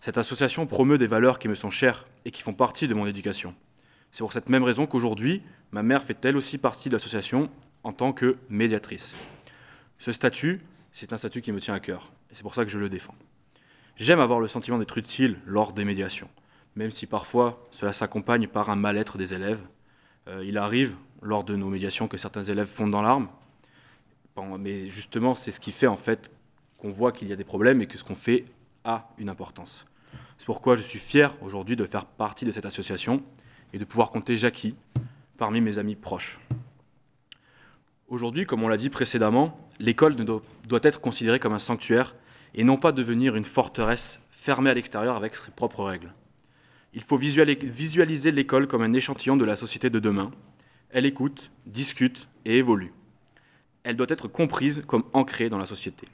Cette 0.00 0.16
association 0.16 0.66
promeut 0.66 0.98
des 0.98 1.06
valeurs 1.06 1.38
qui 1.38 1.48
me 1.48 1.54
sont 1.54 1.70
chères 1.70 2.06
et 2.24 2.30
qui 2.30 2.42
font 2.42 2.54
partie 2.54 2.88
de 2.88 2.94
mon 2.94 3.06
éducation. 3.06 3.54
C'est 4.12 4.22
pour 4.22 4.32
cette 4.32 4.48
même 4.48 4.64
raison 4.64 4.86
qu'aujourd'hui, 4.86 5.42
ma 5.72 5.82
mère 5.82 6.02
fait 6.02 6.24
elle 6.24 6.36
aussi 6.36 6.58
partie 6.58 6.88
de 6.88 6.94
l'association 6.94 7.50
en 7.84 7.92
tant 7.92 8.12
que 8.12 8.36
médiatrice. 8.48 9.14
Ce 9.98 10.12
statut, 10.12 10.62
c'est 10.92 11.12
un 11.12 11.18
statut 11.18 11.42
qui 11.42 11.52
me 11.52 11.60
tient 11.60 11.74
à 11.74 11.80
cœur, 11.80 12.10
et 12.30 12.34
c'est 12.34 12.42
pour 12.42 12.54
ça 12.54 12.64
que 12.64 12.70
je 12.70 12.78
le 12.78 12.88
défends. 12.88 13.14
J'aime 14.00 14.20
avoir 14.20 14.40
le 14.40 14.48
sentiment 14.48 14.78
d'être 14.78 14.96
utile 14.96 15.36
lors 15.44 15.74
des 15.74 15.84
médiations, 15.84 16.30
même 16.74 16.90
si 16.90 17.04
parfois 17.04 17.68
cela 17.70 17.92
s'accompagne 17.92 18.46
par 18.46 18.70
un 18.70 18.74
mal-être 18.74 19.18
des 19.18 19.34
élèves. 19.34 19.60
Euh, 20.26 20.42
il 20.42 20.56
arrive, 20.56 20.96
lors 21.20 21.44
de 21.44 21.54
nos 21.54 21.68
médiations, 21.68 22.08
que 22.08 22.16
certains 22.16 22.42
élèves 22.42 22.66
fondent 22.66 22.92
dans 22.92 23.02
l'arme, 23.02 23.28
mais 24.58 24.88
justement, 24.88 25.34
c'est 25.34 25.52
ce 25.52 25.60
qui 25.60 25.70
fait 25.70 25.86
en 25.86 25.96
fait 25.96 26.30
qu'on 26.78 26.90
voit 26.90 27.12
qu'il 27.12 27.28
y 27.28 27.32
a 27.34 27.36
des 27.36 27.44
problèmes 27.44 27.82
et 27.82 27.86
que 27.86 27.98
ce 27.98 28.04
qu'on 28.04 28.14
fait 28.14 28.46
a 28.84 29.06
une 29.18 29.28
importance. 29.28 29.84
C'est 30.38 30.46
pourquoi 30.46 30.76
je 30.76 30.82
suis 30.82 30.98
fier 30.98 31.36
aujourd'hui 31.42 31.76
de 31.76 31.84
faire 31.84 32.06
partie 32.06 32.46
de 32.46 32.52
cette 32.52 32.64
association 32.64 33.22
et 33.74 33.78
de 33.78 33.84
pouvoir 33.84 34.12
compter 34.12 34.34
Jackie 34.38 34.76
parmi 35.36 35.60
mes 35.60 35.76
amis 35.76 35.94
proches. 35.94 36.40
Aujourd'hui, 38.08 38.46
comme 38.46 38.62
on 38.62 38.68
l'a 38.68 38.78
dit 38.78 38.88
précédemment, 38.88 39.60
l'école 39.78 40.16
doit 40.16 40.80
être 40.84 41.02
considérée 41.02 41.38
comme 41.38 41.52
un 41.52 41.58
sanctuaire 41.58 42.14
et 42.54 42.64
non 42.64 42.76
pas 42.76 42.92
devenir 42.92 43.36
une 43.36 43.44
forteresse 43.44 44.20
fermée 44.30 44.70
à 44.70 44.74
l'extérieur 44.74 45.16
avec 45.16 45.34
ses 45.34 45.50
propres 45.50 45.84
règles. 45.84 46.12
Il 46.94 47.02
faut 47.02 47.18
visuali- 47.18 47.64
visualiser 47.64 48.32
l'école 48.32 48.66
comme 48.66 48.82
un 48.82 48.92
échantillon 48.92 49.36
de 49.36 49.44
la 49.44 49.56
société 49.56 49.90
de 49.90 49.98
demain. 49.98 50.30
Elle 50.90 51.06
écoute, 51.06 51.50
discute 51.66 52.26
et 52.44 52.58
évolue. 52.58 52.92
Elle 53.84 53.96
doit 53.96 54.06
être 54.08 54.28
comprise 54.28 54.82
comme 54.86 55.04
ancrée 55.12 55.48
dans 55.48 55.58
la 55.58 55.66
société. 55.66 56.08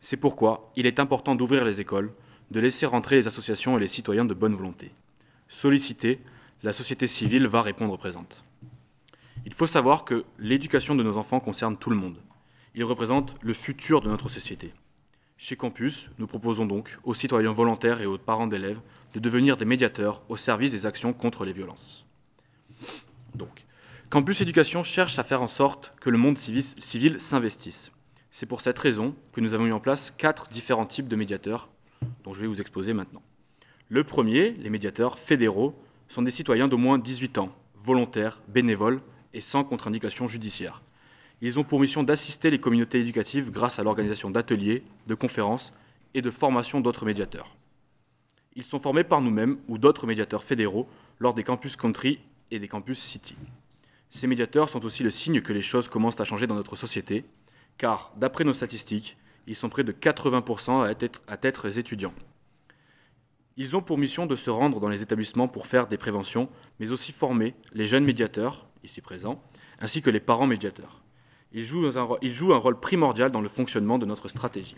C'est 0.00 0.16
pourquoi 0.16 0.70
il 0.76 0.86
est 0.86 1.00
important 1.00 1.34
d'ouvrir 1.34 1.64
les 1.64 1.80
écoles, 1.80 2.12
de 2.50 2.60
laisser 2.60 2.86
rentrer 2.86 3.16
les 3.16 3.26
associations 3.26 3.76
et 3.76 3.80
les 3.80 3.88
citoyens 3.88 4.24
de 4.24 4.34
bonne 4.34 4.54
volonté. 4.54 4.92
Solliciter, 5.48 6.20
la 6.62 6.72
société 6.72 7.06
civile 7.06 7.48
va 7.48 7.62
répondre 7.62 7.96
présente. 7.98 8.44
Il 9.44 9.54
faut 9.54 9.66
savoir 9.66 10.04
que 10.04 10.24
l'éducation 10.38 10.94
de 10.94 11.02
nos 11.02 11.16
enfants 11.16 11.40
concerne 11.40 11.76
tout 11.76 11.90
le 11.90 11.96
monde. 11.96 12.18
Il 12.74 12.84
représente 12.84 13.34
le 13.42 13.52
futur 13.52 14.00
de 14.00 14.08
notre 14.08 14.28
société. 14.28 14.72
Chez 15.38 15.56
Campus, 15.56 16.10
nous 16.18 16.26
proposons 16.26 16.64
donc 16.64 16.96
aux 17.04 17.12
citoyens 17.12 17.52
volontaires 17.52 18.00
et 18.00 18.06
aux 18.06 18.16
parents 18.16 18.46
d'élèves 18.46 18.80
de 19.12 19.20
devenir 19.20 19.58
des 19.58 19.66
médiateurs 19.66 20.22
au 20.30 20.36
service 20.36 20.70
des 20.70 20.86
actions 20.86 21.12
contre 21.12 21.44
les 21.44 21.52
violences. 21.52 22.06
Donc, 23.34 23.66
Campus 24.08 24.40
Éducation 24.40 24.82
cherche 24.82 25.18
à 25.18 25.22
faire 25.22 25.42
en 25.42 25.46
sorte 25.46 25.92
que 26.00 26.08
le 26.08 26.16
monde 26.16 26.38
civil, 26.38 27.20
s'investisse. 27.20 27.92
C'est 28.30 28.46
pour 28.46 28.62
cette 28.62 28.78
raison 28.78 29.14
que 29.32 29.42
nous 29.42 29.52
avons 29.52 29.64
mis 29.64 29.72
en 29.72 29.80
place 29.80 30.10
quatre 30.10 30.48
différents 30.48 30.86
types 30.86 31.08
de 31.08 31.16
médiateurs, 31.16 31.68
dont 32.24 32.32
je 32.32 32.40
vais 32.40 32.46
vous 32.46 32.62
exposer 32.62 32.94
maintenant. 32.94 33.22
Le 33.88 34.04
premier, 34.04 34.52
les 34.52 34.70
médiateurs 34.70 35.18
fédéraux, 35.18 35.78
sont 36.08 36.22
des 36.22 36.30
citoyens 36.30 36.68
d'au 36.68 36.78
moins 36.78 36.98
18 36.98 37.38
ans, 37.38 37.54
volontaires, 37.84 38.40
bénévoles 38.48 39.02
et 39.34 39.42
sans 39.42 39.64
contre-indication 39.64 40.28
judiciaire. 40.28 40.82
Ils 41.42 41.58
ont 41.58 41.64
pour 41.64 41.80
mission 41.80 42.02
d'assister 42.02 42.50
les 42.50 42.60
communautés 42.60 43.00
éducatives 43.00 43.50
grâce 43.50 43.78
à 43.78 43.82
l'organisation 43.82 44.30
d'ateliers, 44.30 44.82
de 45.06 45.14
conférences 45.14 45.72
et 46.14 46.22
de 46.22 46.30
formation 46.30 46.80
d'autres 46.80 47.04
médiateurs. 47.04 47.56
Ils 48.54 48.64
sont 48.64 48.80
formés 48.80 49.04
par 49.04 49.20
nous-mêmes 49.20 49.58
ou 49.68 49.76
d'autres 49.76 50.06
médiateurs 50.06 50.44
fédéraux 50.44 50.88
lors 51.18 51.34
des 51.34 51.44
campus 51.44 51.76
country 51.76 52.20
et 52.50 52.58
des 52.58 52.68
campus 52.68 52.98
city. 52.98 53.36
Ces 54.08 54.26
médiateurs 54.26 54.70
sont 54.70 54.82
aussi 54.86 55.02
le 55.02 55.10
signe 55.10 55.42
que 55.42 55.52
les 55.52 55.60
choses 55.60 55.88
commencent 55.88 56.20
à 56.20 56.24
changer 56.24 56.46
dans 56.46 56.54
notre 56.54 56.74
société, 56.74 57.26
car, 57.76 58.12
d'après 58.16 58.44
nos 58.44 58.54
statistiques, 58.54 59.18
ils 59.46 59.56
sont 59.56 59.68
près 59.68 59.84
de 59.84 59.92
80% 59.92 60.84
à 60.86 60.90
être, 60.90 61.22
à 61.28 61.36
être 61.42 61.78
étudiants. 61.78 62.14
Ils 63.58 63.76
ont 63.76 63.82
pour 63.82 63.98
mission 63.98 64.24
de 64.24 64.36
se 64.36 64.48
rendre 64.48 64.80
dans 64.80 64.88
les 64.88 65.02
établissements 65.02 65.48
pour 65.48 65.66
faire 65.66 65.86
des 65.86 65.98
préventions, 65.98 66.48
mais 66.80 66.92
aussi 66.92 67.12
former 67.12 67.54
les 67.72 67.86
jeunes 67.86 68.04
médiateurs, 68.04 68.66
ici 68.84 69.02
présents, 69.02 69.42
ainsi 69.80 70.00
que 70.00 70.10
les 70.10 70.20
parents 70.20 70.46
médiateurs. 70.46 71.02
Ils 71.52 71.64
jouent, 71.64 71.86
un, 71.86 72.58
rôle 72.58 72.80
primordial 72.80 73.30
dans 73.30 73.40
le 73.40 73.48
fonctionnement 73.48 73.98
de 73.98 74.06
notre 74.06 74.28
stratégie. 74.28 74.76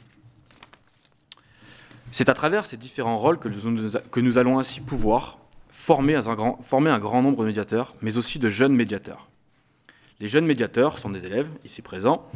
C'est 2.12 2.28
à 2.28 2.35
travers 2.35 2.66
ces 2.66 2.77
différents 2.77 3.19
rôles 3.19 3.39
que 3.39 4.20
nous, 4.20 4.39
allons 4.39 4.59
ainsi 4.59 4.81
pouvoir 4.81 5.39
former 5.70 6.15
un, 6.15 6.35
grand, 6.35 6.62
former 6.62 6.90
un 6.90 6.99
grand 6.99 7.23
nombre 7.23 7.43
de 7.43 7.47
médiateurs, 7.47 7.95
mais 8.01 8.16
aussi 8.16 8.39
de 8.39 8.49
jeunes 8.49 8.74
médiateurs. 8.74 9.28
Les 10.20 10.28
jeunes 10.28 10.47
médiateurs 10.47 10.99
sont 10.99 11.11
des 11.11 11.24
élèves, 11.27 11.51
ici 11.65 11.82
présents, 11.82 12.27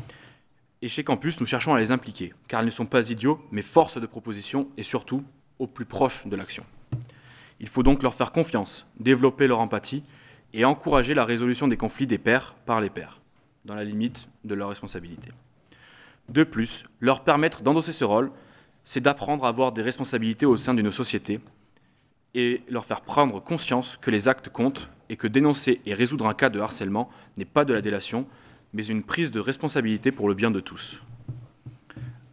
et 0.83 0.89
chez 0.89 1.05
Campus, 1.05 1.41
nous 1.41 1.47
cherchons 1.47 1.75
à 1.75 1.79
les 1.79 1.93
impliquer, 1.93 2.35
car 2.49 2.63
ils 2.63 2.67
ne 2.67 2.71
sont 2.71 2.87
pas 2.87 3.11
idiots, 3.11 3.41
mais 3.53 3.63
force 3.63 4.01
de 4.01 4.07
proposition 4.07 4.69
et 4.77 4.83
surtout 4.83 5.23
au 5.59 5.69
plus 5.69 5.85
proche 5.85 6.27
de 6.27 6.35
l'action. 6.35 6.65
Il 7.61 7.69
faut 7.69 7.85
donc 7.85 8.03
leur 8.03 8.15
faire 8.15 8.33
confiance, 8.33 8.85
développer 8.99 9.47
leur 9.47 9.61
empathie 9.61 10.03
et 10.53 10.65
encourager 10.65 11.15
la 11.15 11.25
résolution 11.25 11.69
des 11.69 11.77
conflits 11.77 12.09
des 12.09 12.19
pairs 12.19 12.57
par 12.67 12.81
les 12.81 12.91
pairs, 12.91 13.21
dans 13.65 13.75
la 13.75 13.85
limite 13.85 14.29
de 14.45 14.55
leur 14.55 14.69
responsabilité. 14.69 15.29
De 16.29 16.45
plus, 16.45 16.85
leur 17.01 17.25
permettre 17.25 17.63
d'endosser 17.63 17.93
ce 17.93 18.05
rôle, 18.05 18.31
c'est 18.85 19.01
d'apprendre 19.01 19.45
à 19.45 19.49
avoir 19.49 19.73
des 19.73 19.83
responsabilités 19.83 20.47
au 20.47 20.57
sein 20.57 20.75
d'une 20.75 20.93
société 20.93 21.41
et 22.35 22.63
leur 22.69 22.85
faire 22.85 23.03
prendre 23.03 23.41
conscience 23.41 23.99
que 24.01 24.11
les 24.11 24.29
actes 24.29 24.49
comptent 24.49 24.89
et 25.09 25.17
que 25.17 25.27
dénoncer 25.27 25.81
et 25.85 25.95
résoudre 25.95 26.27
un 26.27 26.35
cas 26.35 26.49
de 26.49 26.61
harcèlement 26.61 27.11
n'est 27.37 27.45
pas 27.45 27.65
de 27.65 27.75
la 27.75 27.83
délation, 27.83 28.27
mais 28.73 28.87
une 28.87 29.03
prise 29.03 29.31
de 29.31 29.41
responsabilité 29.41 30.11
pour 30.11 30.29
le 30.29 30.35
bien 30.35 30.51
de 30.51 30.61
tous. 30.61 31.01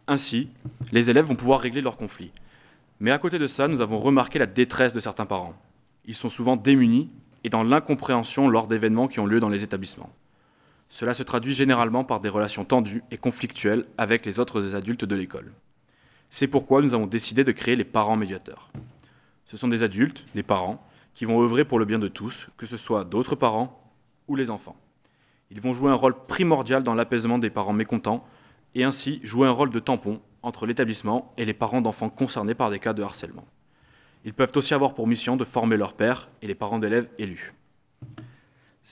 Ainsi, 0.06 0.48
les 0.90 1.10
élèves 1.10 1.26
vont 1.26 1.36
pouvoir 1.36 1.60
régler 1.60 1.82
leurs 1.82 1.96
conflits. 1.96 2.32
Mais 2.98 3.10
à 3.10 3.18
côté 3.18 3.38
de 3.38 3.46
ça, 3.46 3.68
nous 3.68 3.80
avons 3.80 3.98
remarqué 3.98 4.38
la 4.38 4.46
détresse 4.46 4.92
de 4.92 5.00
certains 5.00 5.26
parents. 5.26 5.54
Ils 6.06 6.16
sont 6.16 6.28
souvent 6.28 6.56
démunis 6.56 7.10
et 7.44 7.48
dans 7.48 7.62
l'incompréhension 7.62 8.48
lors 8.48 8.66
d'événements 8.66 9.08
qui 9.08 9.20
ont 9.20 9.26
lieu 9.26 9.40
dans 9.40 9.48
les 9.48 9.62
établissements. 9.62 10.10
Cela 10.90 11.14
se 11.14 11.22
traduit 11.22 11.54
généralement 11.54 12.04
par 12.04 12.20
des 12.20 12.28
relations 12.28 12.64
tendues 12.64 13.02
et 13.10 13.16
conflictuelles 13.16 13.86
avec 13.96 14.26
les 14.26 14.40
autres 14.40 14.74
adultes 14.74 15.04
de 15.04 15.14
l'école. 15.16 15.52
C'est 16.30 16.48
pourquoi 16.48 16.82
nous 16.82 16.94
avons 16.94 17.06
décidé 17.06 17.44
de 17.44 17.52
créer 17.52 17.76
les 17.76 17.84
parents 17.84 18.16
médiateurs. 18.16 18.70
Ce 19.46 19.56
sont 19.56 19.68
des 19.68 19.82
adultes, 19.82 20.24
des 20.34 20.42
parents, 20.42 20.84
qui 21.14 21.24
vont 21.24 21.40
œuvrer 21.42 21.64
pour 21.64 21.78
le 21.78 21.84
bien 21.84 21.98
de 21.98 22.08
tous, 22.08 22.48
que 22.56 22.66
ce 22.66 22.76
soit 22.76 23.04
d'autres 23.04 23.36
parents 23.36 23.82
ou 24.28 24.34
les 24.36 24.50
enfants. 24.50 24.76
Ils 25.50 25.60
vont 25.60 25.74
jouer 25.74 25.90
un 25.90 25.96
rôle 25.96 26.26
primordial 26.26 26.82
dans 26.82 26.94
l'apaisement 26.94 27.38
des 27.38 27.50
parents 27.50 27.72
mécontents 27.72 28.26
et 28.74 28.84
ainsi 28.84 29.20
jouer 29.22 29.48
un 29.48 29.52
rôle 29.52 29.70
de 29.70 29.80
tampon 29.80 30.20
entre 30.42 30.66
l'établissement 30.66 31.32
et 31.36 31.44
les 31.44 31.54
parents 31.54 31.80
d'enfants 31.82 32.10
concernés 32.10 32.54
par 32.54 32.70
des 32.70 32.78
cas 32.78 32.92
de 32.92 33.02
harcèlement. 33.02 33.46
Ils 34.24 34.34
peuvent 34.34 34.52
aussi 34.54 34.74
avoir 34.74 34.94
pour 34.94 35.06
mission 35.06 35.36
de 35.36 35.44
former 35.44 35.76
leurs 35.76 35.94
pères 35.94 36.28
et 36.42 36.46
les 36.46 36.54
parents 36.54 36.78
d'élèves 36.78 37.08
élus. 37.18 37.54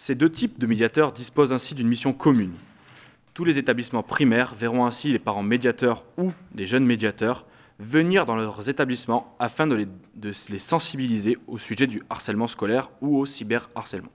Ces 0.00 0.14
deux 0.14 0.30
types 0.30 0.60
de 0.60 0.66
médiateurs 0.68 1.10
disposent 1.10 1.52
ainsi 1.52 1.74
d'une 1.74 1.88
mission 1.88 2.12
commune. 2.12 2.54
Tous 3.34 3.42
les 3.42 3.58
établissements 3.58 4.04
primaires 4.04 4.54
verront 4.54 4.86
ainsi 4.86 5.10
les 5.10 5.18
parents 5.18 5.42
médiateurs 5.42 6.06
ou 6.16 6.30
des 6.54 6.66
jeunes 6.66 6.86
médiateurs 6.86 7.44
venir 7.80 8.24
dans 8.24 8.36
leurs 8.36 8.68
établissements 8.68 9.34
afin 9.40 9.66
de 9.66 9.74
les, 9.74 9.88
de 10.14 10.30
les 10.50 10.58
sensibiliser 10.58 11.36
au 11.48 11.58
sujet 11.58 11.88
du 11.88 12.04
harcèlement 12.10 12.46
scolaire 12.46 12.90
ou 13.00 13.18
au 13.18 13.26
cyberharcèlement. 13.26 14.12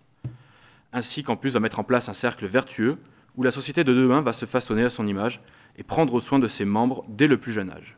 Ainsi 0.94 1.22
qu'en 1.22 1.36
plus 1.36 1.54
de 1.54 1.60
mettre 1.60 1.80
en 1.80 1.84
place 1.84 2.08
un 2.08 2.14
cercle 2.14 2.46
vertueux 2.46 2.98
où 3.36 3.44
la 3.44 3.52
société 3.52 3.84
de 3.84 3.94
demain 3.94 4.22
va 4.22 4.32
se 4.32 4.46
façonner 4.46 4.86
à 4.86 4.90
son 4.90 5.06
image 5.06 5.42
et 5.78 5.84
prendre 5.84 6.22
soin 6.22 6.40
de 6.40 6.48
ses 6.48 6.64
membres 6.64 7.04
dès 7.10 7.28
le 7.28 7.38
plus 7.38 7.52
jeune 7.52 7.70
âge. 7.70 7.98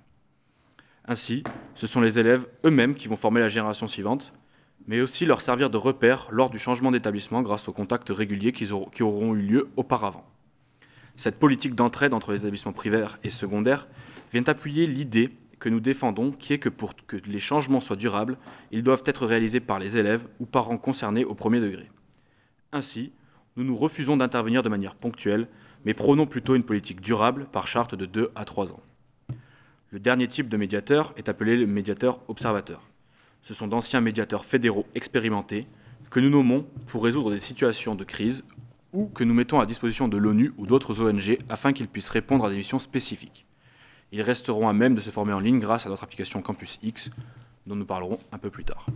Ainsi, 1.07 1.44
ce 1.76 1.86
sont 1.86 2.02
les 2.02 2.18
élèves 2.18 2.48
eux-mêmes 2.66 2.95
qui 2.95 3.07
vont 3.07 3.16
former 3.16 3.41
la 3.41 3.49
génération 3.49 3.88
suivante, 3.88 4.34
mais 4.88 5.02
aussi 5.02 5.26
leur 5.26 5.41
servir 5.41 5.70
de 5.70 5.78
repère 5.78 6.28
lors 6.32 6.49
du 6.49 6.60
changement 6.60 6.91
d'établissement 6.91 7.41
grâce 7.41 7.68
aux 7.68 7.74
contacts 7.74 8.10
réguliers 8.10 8.52
qui 8.52 8.72
auront, 8.72 9.34
eu 9.34 9.41
lieu 9.41 9.70
auparavant. 9.76 10.26
Cette 11.16 11.40
politique 11.40 11.76
d'entraide 11.76 12.14
entre 12.14 12.32
les 12.32 12.40
établissements 12.40 12.74
primaires 12.74 13.18
et 13.24 13.30
secondaires 13.30 13.88
vient 14.34 14.44
appuyer 14.48 14.86
l'idée 14.86 15.32
que 15.60 15.70
nous 15.70 15.80
défendons, 15.80 16.32
qui 16.32 16.53
est 16.53 16.60
que 16.60 16.70
pour 16.70 16.94
que 17.07 17.18
les 17.26 17.40
changements 17.40 17.80
soient 17.80 17.95
durables, 17.95 18.38
ils 18.72 18.84
doivent 18.84 19.03
être 19.06 19.26
réalisés 19.26 19.62
par 19.62 19.80
les 19.80 19.98
élèves 19.98 20.28
ou 20.40 20.45
parents 20.45 20.78
concernés 20.78 21.24
au 21.26 21.34
premier 21.34 21.62
degré. 21.62 21.90
Ainsi, 22.74 23.14
nous 23.56 23.64
nous 23.64 23.76
refusons 23.76 24.18
d'intervenir 24.18 24.64
de 24.64 24.70
manière 24.70 24.95
ponctuelle, 24.95 25.48
mais 25.86 25.94
prônons 25.94 26.28
plutôt 26.28 26.56
une 26.56 26.64
politique 26.64 26.99
durable 26.99 27.45
par 27.52 27.68
charte 27.68 27.95
de 27.95 28.06
2 28.06 28.32
à 28.36 28.44
3 28.44 28.74
ans. 28.74 28.84
Le 29.91 29.99
dernier 29.99 30.28
type 30.28 30.49
de 30.49 30.57
médiateur 30.57 31.14
est 31.16 31.30
appelé 31.30 31.56
le 31.56 31.68
médiateur 31.68 32.20
observateur. 32.28 32.82
Ce 33.45 33.53
sont 33.53 33.67
d'anciens 33.67 34.01
médiateurs 34.01 34.43
fédéraux 34.43 34.88
expérimentés 34.95 35.67
que 36.09 36.19
nous 36.19 36.31
nommons 36.31 36.65
pour 36.88 37.03
résoudre 37.03 37.30
des 37.30 37.39
situations 37.39 37.93
de 37.93 38.03
crise 38.03 38.43
ou 38.91 39.05
que 39.05 39.23
nous 39.23 39.35
mettons 39.35 39.59
à 39.59 39.67
disposition 39.67 40.07
de 40.07 40.17
l'ONU 40.17 40.51
ou 40.57 40.65
d'autres 40.65 40.99
ONG 40.99 41.38
afin 41.47 41.72
qu'ils 41.72 41.88
puissent 41.88 42.09
répondre 42.09 42.43
à 42.43 42.49
des 42.49 42.55
missions 42.55 42.80
spécifiques. 42.80 43.45
Ils 44.11 44.23
resteront 44.23 44.67
à 44.67 44.73
même 44.73 44.95
de 44.95 44.99
se 44.99 45.11
former 45.11 45.34
en 45.34 45.39
ligne 45.39 45.59
grâce 45.59 45.85
à 45.85 45.89
notre 45.89 46.03
application 46.03 46.41
Campus 46.41 46.80
X, 46.81 47.11
dont 47.67 47.76
nous 47.76 47.85
parlerons 47.85 48.17
un 48.31 48.39
peu 48.39 48.49
plus 48.49 48.63
tard. 48.63 48.88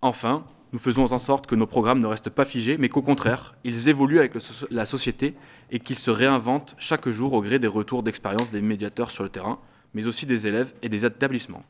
Enfin, 0.00 0.46
nous 0.72 0.78
faisons 0.78 1.12
en 1.12 1.18
sorte 1.18 1.46
que 1.46 1.54
nos 1.54 1.66
programmes 1.66 2.00
ne 2.00 2.06
restent 2.06 2.30
pas 2.30 2.46
figés, 2.46 2.78
mais 2.78 2.88
qu'au 2.88 3.02
contraire, 3.02 3.56
ils 3.64 3.90
évoluent 3.90 4.20
avec 4.20 4.32
la 4.70 4.86
société 4.86 5.34
et 5.70 5.80
qu'ils 5.80 5.98
se 5.98 6.10
réinventent 6.10 6.76
chaque 6.78 7.10
jour 7.10 7.34
au 7.34 7.42
gré 7.42 7.58
des 7.58 7.66
retours 7.66 8.02
d'expérience 8.02 8.50
des 8.50 8.62
médiateurs 8.62 9.10
sur 9.10 9.22
le 9.22 9.28
terrain, 9.28 9.58
mais 9.92 10.06
aussi 10.06 10.24
des 10.24 10.46
élèves 10.46 10.72
et 10.80 10.88
des 10.88 11.04
établissements. 11.04 11.62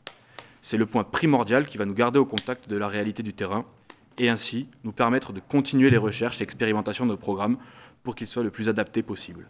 C'est 0.63 0.77
le 0.77 0.87
point 0.87 1.05
primordial 1.05 1.67
qui 1.67 1.79
va 1.79 1.87
nous 1.87 1.95
garder 1.95 2.19
au 2.19 2.27
contact 2.27 2.69
de 2.69 2.77
la 2.77 2.89
réalité 2.89 3.23
du 3.23 3.33
terrain 3.33 3.65
et 4.19 4.29
ainsi 4.29 4.69
nous 4.85 4.93
permettre 4.93 5.33
de 5.33 5.41
continuer 5.41 5.91
les 5.91 5.97
recherches 5.97 6.41
et 6.41 6.45
expérimentations 6.45 7.07
de 7.07 7.11
nos 7.11 7.17
programmes 7.17 7.57
pour 8.03 8.15
qu'ils 8.15 8.27
soient 8.27 8.43
le 8.43 8.51
plus 8.51 8.69
adaptés 8.69 9.03
possible. 9.03 9.49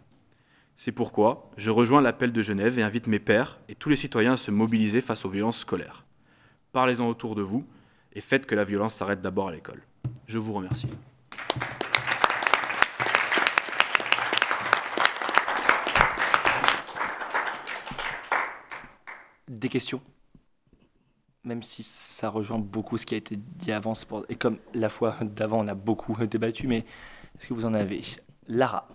C'est 0.77 0.91
pourquoi 0.91 1.51
je 1.57 1.69
rejoins 1.69 2.01
l'appel 2.01 2.31
de 2.31 2.41
Genève 2.41 2.79
et 2.79 2.83
invite 2.83 3.07
mes 3.07 3.19
pairs 3.19 3.59
et 3.67 3.75
tous 3.75 3.89
les 3.89 3.95
citoyens 3.95 4.33
à 4.33 4.37
se 4.37 4.51
mobiliser 4.51 5.01
face 5.01 5.25
aux 5.25 5.29
violences 5.29 5.59
scolaires. 5.59 6.05
Parlez-en 6.71 7.07
autour 7.07 7.35
de 7.35 7.41
vous 7.41 7.65
et 8.13 8.21
faites 8.21 8.45
que 8.45 8.55
la 8.55 8.63
violence 8.63 8.95
s'arrête 8.95 9.21
d'abord 9.21 9.49
à 9.49 9.51
l'école. 9.51 9.81
Je 10.27 10.39
vous 10.39 10.53
remercie. 10.53 10.87
Des 19.49 19.69
questions? 19.69 20.01
Même 21.43 21.63
si 21.63 21.81
ça 21.81 22.29
rejoint 22.29 22.59
beaucoup 22.59 22.97
ce 22.97 23.05
qui 23.05 23.15
a 23.15 23.17
été 23.17 23.37
dit 23.37 23.71
avant, 23.71 23.93
pour... 24.07 24.25
et 24.29 24.35
comme 24.35 24.57
la 24.73 24.89
fois 24.89 25.17
d'avant 25.21 25.59
on 25.59 25.67
a 25.67 25.73
beaucoup 25.73 26.15
débattu, 26.25 26.67
mais 26.67 26.79
est-ce 27.37 27.47
que 27.47 27.53
vous 27.53 27.65
en 27.65 27.73
avez? 27.73 28.01
Lara 28.47 28.87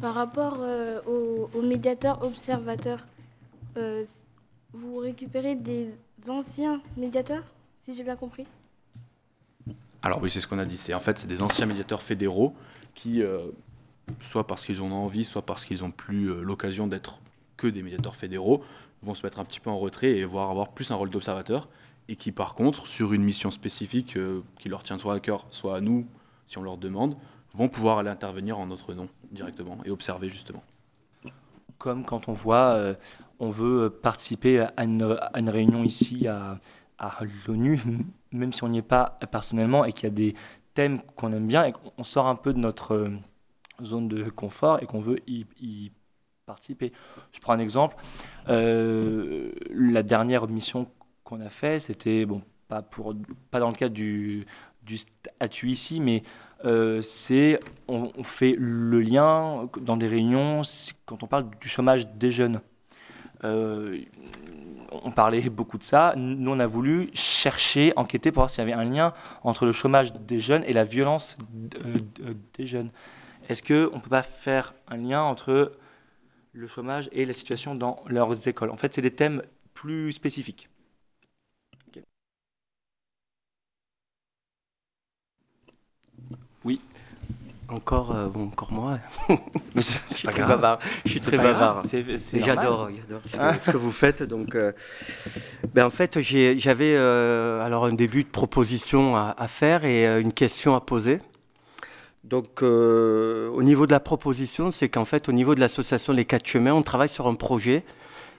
Par 0.00 0.14
rapport 0.14 0.58
euh, 0.60 1.00
aux, 1.06 1.50
aux, 1.54 1.62
médiateurs 1.62 2.22
observateurs, 2.22 3.06
euh, 3.76 4.04
vous 4.72 4.96
récupérez 4.96 5.56
des 5.56 5.94
anciens 6.28 6.80
médiateurs, 6.96 7.44
si 7.80 7.94
j'ai 7.94 8.04
bien 8.04 8.16
compris? 8.16 8.46
Alors 10.02 10.20
oui, 10.20 10.30
c'est 10.30 10.40
ce 10.40 10.46
qu'on 10.46 10.58
a 10.58 10.64
dit. 10.64 10.76
C'est 10.76 10.94
en 10.94 11.00
fait 11.00 11.18
c'est 11.18 11.26
des 11.26 11.42
anciens 11.42 11.66
médiateurs 11.66 12.02
fédéraux 12.02 12.54
qui, 12.94 13.22
euh, 13.22 13.46
soit 14.20 14.46
parce 14.46 14.64
qu'ils 14.64 14.82
en 14.82 14.90
ont 14.90 15.04
envie, 15.04 15.24
soit 15.24 15.42
parce 15.42 15.64
qu'ils 15.64 15.80
n'ont 15.80 15.90
plus 15.90 16.30
euh, 16.30 16.42
l'occasion 16.42 16.86
d'être 16.86 17.20
que 17.56 17.68
des 17.68 17.82
médiateurs 17.82 18.16
fédéraux, 18.16 18.64
vont 19.02 19.14
se 19.14 19.24
mettre 19.24 19.38
un 19.38 19.44
petit 19.44 19.60
peu 19.60 19.70
en 19.70 19.78
retrait 19.78 20.10
et 20.10 20.24
voir 20.24 20.50
avoir 20.50 20.68
plus 20.72 20.90
un 20.90 20.94
rôle 20.94 21.10
d'observateur, 21.10 21.68
et 22.08 22.16
qui 22.16 22.32
par 22.32 22.54
contre, 22.54 22.86
sur 22.86 23.12
une 23.12 23.22
mission 23.22 23.50
spécifique 23.50 24.16
euh, 24.16 24.42
qui 24.58 24.68
leur 24.68 24.82
tient 24.82 24.98
soit 24.98 25.14
à 25.14 25.20
cœur, 25.20 25.46
soit 25.50 25.76
à 25.76 25.80
nous, 25.80 26.06
si 26.46 26.58
on 26.58 26.62
leur 26.62 26.76
demande, 26.76 27.16
vont 27.54 27.68
pouvoir 27.68 27.98
aller 27.98 28.10
intervenir 28.10 28.58
en 28.58 28.66
notre 28.66 28.94
nom 28.94 29.08
directement 29.30 29.78
et 29.84 29.90
observer 29.90 30.28
justement. 30.28 30.62
Comme 31.78 32.04
quand 32.04 32.28
on 32.28 32.32
voit, 32.32 32.74
euh, 32.74 32.94
on 33.40 33.50
veut 33.50 33.90
participer 33.90 34.60
à 34.60 34.84
une, 34.84 35.18
à 35.20 35.38
une 35.38 35.50
réunion 35.50 35.84
ici 35.84 36.28
à, 36.28 36.58
à 36.98 37.18
l'ONU, 37.46 37.80
même 38.32 38.52
si 38.52 38.62
on 38.64 38.68
n'y 38.68 38.78
est 38.78 38.82
pas 38.82 39.18
personnellement 39.30 39.84
et 39.84 39.92
qu'il 39.92 40.04
y 40.04 40.06
a 40.06 40.14
des 40.14 40.34
thèmes 40.74 41.02
qu'on 41.16 41.32
aime 41.32 41.46
bien 41.46 41.64
et 41.64 41.72
qu'on 41.72 42.04
sort 42.04 42.28
un 42.28 42.36
peu 42.36 42.52
de 42.52 42.58
notre 42.58 42.94
euh, 42.94 43.10
zone 43.82 44.08
de 44.08 44.30
confort 44.30 44.82
et 44.82 44.86
qu'on 44.86 45.00
veut 45.00 45.18
y, 45.26 45.44
y, 45.60 45.90
participer. 46.52 46.92
Je 47.32 47.40
prends 47.40 47.54
un 47.54 47.58
exemple. 47.58 47.96
Euh, 48.48 49.52
la 49.70 50.02
dernière 50.02 50.46
mission 50.48 50.86
qu'on 51.24 51.40
a 51.40 51.48
fait, 51.48 51.80
c'était 51.80 52.26
bon, 52.26 52.42
pas 52.68 52.84
dans 53.60 53.68
le 53.70 53.74
cadre 53.74 53.94
du, 53.94 54.46
du 54.82 54.98
statut 54.98 55.68
ici, 55.68 56.00
mais 56.00 56.22
euh, 56.64 57.00
c'est 57.02 57.58
on, 57.88 58.12
on, 58.16 58.24
fait 58.24 58.54
le 58.58 59.00
lien 59.00 59.68
dans 59.80 59.96
des 59.96 60.06
réunions 60.06 60.62
quand 61.06 61.22
on 61.22 61.26
parle 61.26 61.46
du 61.60 61.68
chômage 61.68 62.06
des 62.14 62.30
jeunes. 62.30 62.60
Euh, 63.44 63.98
on 65.04 65.10
parlait 65.10 65.40
beaucoup 65.48 65.78
de 65.78 65.82
ça. 65.82 66.12
Nous, 66.16 66.50
on 66.50 66.60
a 66.60 66.66
voulu 66.66 67.10
chercher, 67.14 67.92
enquêter 67.96 68.30
pour 68.30 68.42
voir 68.42 68.50
s'il 68.50 68.60
y 68.60 68.70
avait 68.70 68.80
un 68.80 68.84
lien 68.84 69.14
entre 69.42 69.64
le 69.64 69.72
chômage 69.72 70.12
des 70.12 70.38
jeunes 70.38 70.62
et 70.66 70.72
la 70.72 70.84
violence 70.84 71.36
des 72.54 72.66
jeunes. 72.66 72.90
Est-ce 73.48 73.62
qu'on 73.62 73.96
ne 73.96 74.00
peut 74.00 74.10
pas 74.10 74.22
faire 74.22 74.74
un 74.88 74.96
lien 74.96 75.22
entre 75.22 75.72
le 76.52 76.66
chômage 76.66 77.08
et 77.12 77.24
la 77.24 77.32
situation 77.32 77.74
dans 77.74 78.02
leurs 78.06 78.48
écoles 78.48 78.70
En 78.70 78.76
fait, 78.76 78.94
c'est 78.94 79.02
des 79.02 79.10
thèmes 79.10 79.42
plus 79.74 80.12
spécifiques. 80.12 80.68
Okay. 81.88 82.04
Oui. 86.64 86.80
Encore, 87.68 88.14
euh, 88.14 88.28
bon, 88.28 88.48
encore 88.48 88.70
moi. 88.70 88.98
Mais 89.74 89.80
je 89.82 90.14
suis 90.14 90.28
très 90.28 90.42
bavard. 90.42 90.78
Je 91.06 91.10
suis 91.12 91.20
très 91.20 91.38
bavard. 91.38 91.82
J'adore, 92.34 92.90
j'adore 92.90 93.22
ce, 93.24 93.36
que, 93.36 93.64
ce 93.64 93.70
que 93.72 93.76
vous 93.78 93.92
faites. 93.92 94.22
Donc, 94.22 94.54
euh, 94.54 94.72
ben 95.72 95.86
en 95.86 95.90
fait, 95.90 96.20
j'avais 96.20 96.94
euh, 96.96 97.64
alors 97.64 97.86
un 97.86 97.94
début 97.94 98.24
de 98.24 98.28
proposition 98.28 99.16
à, 99.16 99.34
à 99.38 99.48
faire 99.48 99.86
et 99.86 100.06
euh, 100.06 100.20
une 100.20 100.34
question 100.34 100.74
à 100.76 100.82
poser. 100.82 101.20
Donc, 102.24 102.62
euh, 102.62 103.48
au 103.50 103.62
niveau 103.62 103.86
de 103.86 103.92
la 103.92 104.00
proposition, 104.00 104.70
c'est 104.70 104.88
qu'en 104.88 105.04
fait, 105.04 105.28
au 105.28 105.32
niveau 105.32 105.54
de 105.54 105.60
l'association 105.60 106.12
Les 106.12 106.24
Quatre 106.24 106.46
Chemins, 106.46 106.72
on 106.72 106.82
travaille 106.82 107.08
sur 107.08 107.26
un 107.26 107.34
projet 107.34 107.84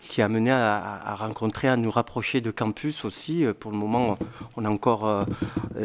qui 0.10 0.22
a 0.22 0.28
mené 0.28 0.52
à, 0.52 1.16
rencontrer, 1.16 1.68
à 1.68 1.78
nous 1.78 1.92
rapprocher 1.92 2.42
de 2.42 2.52
campus 2.52 3.06
aussi. 3.06 3.46
Pour 3.60 3.72
le 3.72 3.78
moment, 3.78 4.18
on 4.58 4.66
est 4.66 4.68
encore 4.68 5.08
euh, 5.08 5.24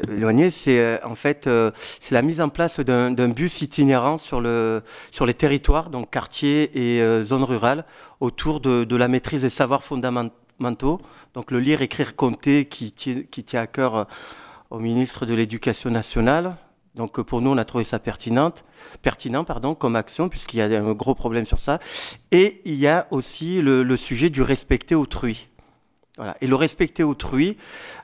éloigné. 0.08 0.50
C'est 0.50 0.78
euh, 0.78 0.98
en 1.04 1.14
fait 1.14 1.46
euh, 1.46 1.70
la 2.10 2.22
mise 2.22 2.40
en 2.40 2.48
place 2.48 2.80
d'un 2.80 3.28
bus 3.28 3.62
itinérant 3.62 4.18
sur, 4.18 4.40
le, 4.40 4.82
sur 5.10 5.26
les 5.26 5.34
territoires, 5.34 5.90
donc 5.90 6.10
quartiers 6.10 6.70
et 6.74 7.00
euh, 7.00 7.24
zones 7.24 7.44
rurales, 7.44 7.84
autour 8.20 8.60
de, 8.60 8.84
de, 8.84 8.96
la 8.96 9.08
maîtrise 9.08 9.42
des 9.42 9.50
savoirs 9.50 9.84
fondamentaux. 9.84 11.00
Donc 11.34 11.50
le 11.50 11.60
lire, 11.60 11.82
écrire, 11.82 12.16
compter, 12.16 12.66
qui, 12.66 12.92
qui 12.92 13.44
tient 13.44 13.60
à 13.60 13.66
cœur 13.66 14.08
au 14.70 14.78
ministre 14.78 15.26
de 15.26 15.34
l'Éducation 15.34 15.90
nationale 15.90 16.56
Donc 16.98 17.20
pour 17.22 17.40
nous, 17.40 17.50
on 17.50 17.56
a 17.56 17.64
trouvé 17.64 17.84
ça 17.84 18.00
pertinent 18.00 18.52
comme 19.78 19.96
action, 19.96 20.28
puisqu'il 20.28 20.58
y 20.58 20.62
a 20.62 20.66
un 20.66 20.92
gros 20.92 21.14
problème 21.14 21.46
sur 21.46 21.60
ça. 21.60 21.78
Et 22.32 22.60
il 22.64 22.74
y 22.74 22.88
a 22.88 23.06
aussi 23.12 23.62
le, 23.62 23.84
le 23.84 23.96
sujet 23.96 24.30
du 24.30 24.42
respecter 24.42 24.96
autrui. 24.96 25.48
Voilà. 26.18 26.36
Et 26.40 26.46
le 26.46 26.54
respecter 26.54 27.02
autrui, 27.02 27.56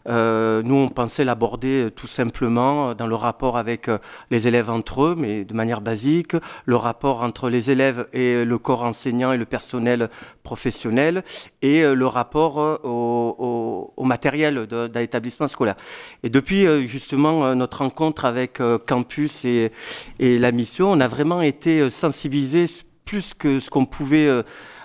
euh, 0.09 0.63
nous 0.63 0.77
on 0.77 0.89
pensait 0.89 1.25
l'aborder 1.25 1.89
tout 1.95 2.07
simplement 2.07 2.95
dans 2.95 3.07
le 3.07 3.15
rapport 3.15 3.59
avec 3.59 3.89
euh, 3.89 3.99
les 4.31 4.49
élèves 4.49 4.71
entre 4.71 5.03
eux, 5.03 5.15
mais 5.19 5.45
de 5.45 5.53
manière 5.53 5.81
basique, 5.81 6.37
le 6.65 6.77
rapport 6.77 7.23
entre 7.23 7.51
les 7.51 7.71
élèves 7.71 8.07
et 8.13 8.45
le 8.45 8.59
corps 8.59 8.85
enseignant 8.85 9.33
et 9.33 9.37
le 9.37 9.45
personnel 9.45 10.11
professionnel, 10.45 11.25
et 11.63 11.83
euh, 11.83 11.95
le 11.95 12.07
rapport 12.07 12.61
euh, 12.61 12.79
au, 12.85 13.35
au, 13.39 13.95
au, 13.97 14.05
matériel 14.05 14.67
d'un 14.67 15.01
établissement 15.01 15.49
scolaire. 15.49 15.77
Et 16.23 16.29
depuis 16.29 16.67
euh, 16.67 16.83
justement 16.83 17.45
euh, 17.47 17.55
notre 17.55 17.79
rencontre 17.79 18.25
avec 18.25 18.61
Campus 18.87 19.45
et, 19.45 19.73
et, 20.19 20.39
la 20.39 20.53
mission, 20.53 20.93
on 20.93 21.01
a 21.01 21.09
vraiment 21.09 21.41
été 21.43 21.91
sensibilisés 21.91 22.67
plus 23.05 23.35
que 23.35 23.61
ce 23.61 23.71
qu'on 23.71 23.87
pouvait 23.87 24.29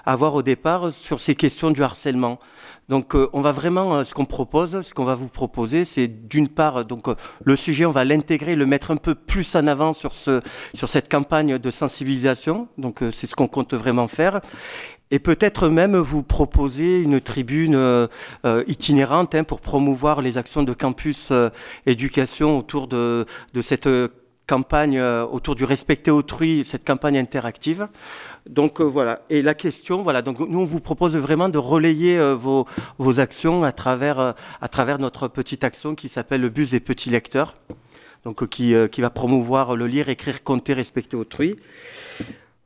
avoir 0.06 0.36
au 0.36 0.42
départ 0.42 0.92
sur 0.94 1.20
ces 1.20 1.36
questions 1.36 1.72
du 1.72 1.84
harcèlement. 1.84 2.40
Donc 2.90 3.16
euh, 3.16 3.30
on 3.34 3.42
va 3.42 3.52
vraiment, 3.52 3.96
euh, 3.96 4.04
ce 4.04 4.16
qu'on 4.16 4.26
propose, 4.26 4.82
ce 4.82 4.94
qu'on 4.96 5.06
va 5.06 5.14
vous 5.14 5.28
proposer, 5.28 5.86
c'est 5.86 6.08
d'une 6.08 6.50
part, 6.50 6.86
donc 6.86 7.08
euh, 7.08 7.16
le 7.44 7.56
sujet, 7.56 7.86
on 7.86 7.92
va 7.92 8.04
l'intégrer, 8.04 8.56
le 8.56 8.66
mettre 8.66 8.90
un 8.90 8.98
peu 8.98 9.14
plus 9.14 9.56
en 9.56 9.68
avant 9.68 9.94
sur, 9.94 10.16
ce, 10.16 10.42
sur 10.74 10.90
cette 10.90 11.10
campagne 11.10 11.60
de 11.60 11.72
sensibilisation. 11.72 12.68
Donc 12.80 13.04
c'est 13.14 13.28
ce 13.28 13.36
qu'on 13.36 13.48
compte 13.48 13.76
vraiment 13.76 14.08
faire. 14.08 14.42
Et 15.12 15.20
peut-être 15.20 15.70
même 15.70 15.98
vous 15.98 16.22
proposer 16.22 17.02
une 17.02 17.20
tribune 17.20 18.08
itinérante 18.68 19.34
hein, 19.34 19.44
pour 19.44 19.60
promouvoir 19.60 20.22
les 20.22 20.38
actions 20.38 20.62
de 20.62 20.74
campus 20.74 21.34
éducation 21.88 22.60
autour 22.60 22.88
de, 22.88 23.26
de 23.56 23.62
cette 23.62 23.90
campagne 24.50 25.00
autour 25.00 25.54
du 25.56 25.64
respecter 25.64 26.10
autrui, 26.10 26.66
cette 26.66 26.86
campagne 26.86 27.18
interactive. 27.18 27.88
Donc 28.50 28.82
euh, 28.82 28.84
voilà. 28.84 29.22
Et 29.30 29.42
la 29.42 29.54
question, 29.54 30.02
voilà. 30.02 30.22
Donc 30.22 30.40
nous, 30.40 30.60
on 30.60 30.66
vous 30.66 30.80
propose 30.80 31.16
vraiment 31.16 31.50
de 31.50 31.58
relayer 31.58 32.18
euh, 32.18 32.36
vos, 32.36 33.20
actions 33.20 33.64
à 33.64 33.72
travers, 33.72 34.20
euh, 34.20 34.98
notre 34.98 35.28
petite 35.28 35.64
action 35.64 35.96
qui 35.96 36.10
s'appelle 36.10 36.42
le 36.42 36.50
bus 36.50 36.72
des 36.72 36.80
petits 36.80 37.10
lecteurs. 37.10 37.56
Donc 38.26 38.48
qui, 38.50 38.74
va 38.74 39.10
promouvoir 39.10 39.76
le 39.76 39.88
lire, 39.88 40.10
écrire, 40.10 40.44
compter, 40.44 40.74
respecter 40.74 41.16
autrui. 41.16 41.56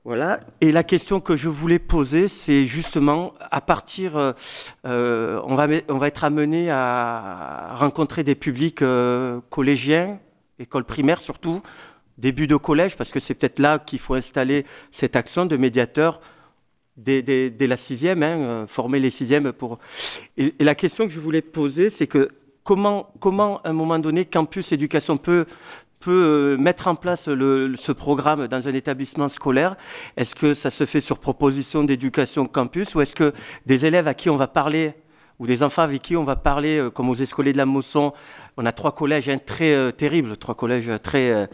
Voilà. 0.04 0.40
Et 0.62 0.72
la 0.72 0.84
question 0.84 1.20
que 1.20 1.36
je 1.36 1.48
voulais 1.48 1.80
poser, 1.80 2.28
c'est 2.28 2.66
justement 2.66 3.34
à 3.52 3.62
partir, 3.62 4.18
euh, 4.18 5.42
on, 5.46 5.56
va, 5.56 5.68
on 5.90 5.98
va 5.98 6.08
être 6.08 6.24
amené 6.24 6.72
à 6.72 7.76
rencontrer 7.76 8.24
des 8.24 8.36
publics 8.36 8.82
euh, 8.82 9.40
collégiens, 9.50 10.20
écoles 10.60 10.86
primaires 10.86 11.22
surtout, 11.22 11.62
début 12.18 12.48
de 12.48 12.56
collège, 12.56 12.96
parce 12.96 13.12
que 13.12 13.20
c'est 13.20 13.34
peut-être 13.34 13.60
là 13.60 13.80
qu'il 13.80 14.00
faut 14.00 14.14
installer 14.14 14.66
cette 14.92 15.16
action 15.16 15.46
de 15.46 15.58
médiateur 15.58 16.22
dès, 16.98 17.52
la 17.60 17.78
sixième, 17.78 18.24
hein, 18.24 18.38
euh, 18.38 18.68
former 18.68 19.00
les 19.00 19.10
sixièmes 19.10 19.52
pour. 19.52 19.80
Et, 20.38 20.54
la 20.60 20.76
question 20.76 21.06
que 21.06 21.12
je 21.12 21.20
voulais 21.20 21.42
poser, 21.42 21.90
c'est 21.90 22.08
que 22.08 22.30
comment, 22.64 23.10
comment, 23.20 23.62
à 23.62 23.70
un 23.70 23.74
moment 23.74 24.00
donné, 24.00 24.26
Campus 24.26 24.72
Éducation 24.72 25.18
peut 25.18 25.46
peut 26.00 26.12
euh, 26.12 26.58
mettre 26.58 26.88
en 26.88 26.96
place 26.96 27.24
ce 27.24 27.92
programme 27.94 28.48
dans 28.50 28.68
un 28.68 28.74
établissement 28.74 29.30
scolaire? 29.30 29.78
Est-ce 30.18 30.36
que 30.36 30.54
ça 30.54 30.70
se 30.70 30.86
fait 30.86 31.00
sur 31.00 31.18
proposition 31.18 31.86
d'éducation 31.86 32.46
campus 32.46 32.94
ou 32.94 33.00
est-ce 33.00 33.16
que 33.16 33.34
des 33.66 33.86
élèves 33.86 34.10
à 34.10 34.14
qui 34.14 34.30
on 34.30 34.36
va 34.36 34.48
parler 34.48 34.96
ou 35.40 35.48
des 35.48 35.64
enfants 35.64 35.82
avec 35.82 36.02
qui 36.02 36.16
on 36.16 36.24
va 36.24 36.36
parler, 36.36 36.78
euh, 36.78 36.90
comme 36.90 37.10
aux 37.10 37.16
escoliers 37.16 37.54
de 37.54 37.58
la 37.58 37.66
Mosson, 37.66 38.14
on 38.58 38.66
a 38.66 38.72
trois 38.72 38.94
collèges 38.94 39.30
hein, 39.30 39.38
très 39.44 39.74
euh, 39.74 39.92
terribles, 39.92 40.38
trois 40.38 40.56
collèges 40.56 40.92
très, 41.02 41.32
euh, 41.32 41.48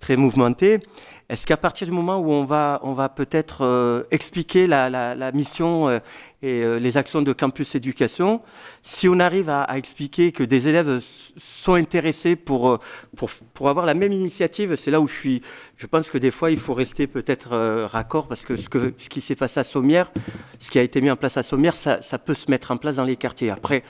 très 0.00 0.16
mouvementés. 0.16 0.80
Est-ce 1.28 1.46
qu'à 1.46 1.56
partir 1.56 1.86
du 1.86 1.92
moment 1.92 2.18
où 2.18 2.32
on 2.32 2.44
va, 2.44 3.08
peut-être 3.14 4.04
expliquer 4.10 4.66
la, 4.66 5.30
mission 5.32 6.00
et 6.42 6.62
euh, 6.62 6.78
les 6.78 6.96
actions 6.96 7.22
de 7.22 7.32
campus 7.32 7.74
éducation, 7.74 8.40
si 8.82 9.08
on 9.08 9.20
arrive 9.20 9.50
à, 9.50 9.66
expliquer 9.76 10.32
que 10.32 10.42
des 10.42 10.68
élèves 10.68 11.00
sont 11.36 11.74
intéressés 11.74 12.34
pour, 12.36 12.80
pour, 13.16 13.30
pour 13.54 13.68
avoir 13.68 13.84
la 13.86 13.94
même 13.94 14.12
initiative, 14.12 14.76
c'est 14.76 14.90
là 14.90 15.00
où 15.00 15.06
je 15.06 15.14
suis. 15.14 15.42
Je 15.76 15.86
pense 15.86 16.08
que 16.10 16.18
des 16.18 16.30
fois, 16.30 16.50
il 16.50 16.58
faut 16.58 16.74
rester 16.74 17.06
peut-être 17.06 17.52
euh, 17.52 17.86
raccord 17.86 18.26
parce 18.26 18.42
que 18.42 18.56
ce, 18.56 18.68
que 18.68 18.94
ce 18.96 19.08
qui 19.08 19.20
s'est 19.20 19.36
passé 19.36 19.60
à 19.60 19.64
Sommières, 19.64 20.10
ce 20.58 20.70
qui 20.70 20.78
a 20.78 20.82
été 20.82 21.00
mis 21.00 21.10
en 21.10 21.16
place 21.16 21.36
à 21.36 21.42
Sommières, 21.42 21.76
ça, 21.76 22.02
ça 22.02 22.18
peut 22.18 22.34
se 22.34 22.50
mettre 22.50 22.70
en 22.70 22.76
place 22.76 22.96
dans 22.96 23.04
les 23.04 23.16
quartiers. 23.16 23.50
Après, 23.50 23.82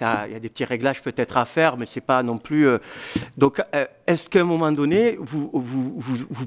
il 0.00 0.32
y 0.32 0.34
a 0.34 0.40
des 0.40 0.48
petits 0.48 0.64
réglages 0.64 1.02
peut-être 1.02 1.36
à 1.36 1.44
faire, 1.44 1.76
mais 1.76 1.86
c'est 1.86 2.00
pas 2.00 2.22
non 2.22 2.38
plus. 2.38 2.66
Euh... 2.66 2.78
Donc, 3.36 3.62
euh, 3.74 3.86
est-ce 4.06 4.28
qu'à 4.28 4.40
un 4.40 4.44
moment 4.44 4.72
donné, 4.72 5.18
vous, 5.20 5.48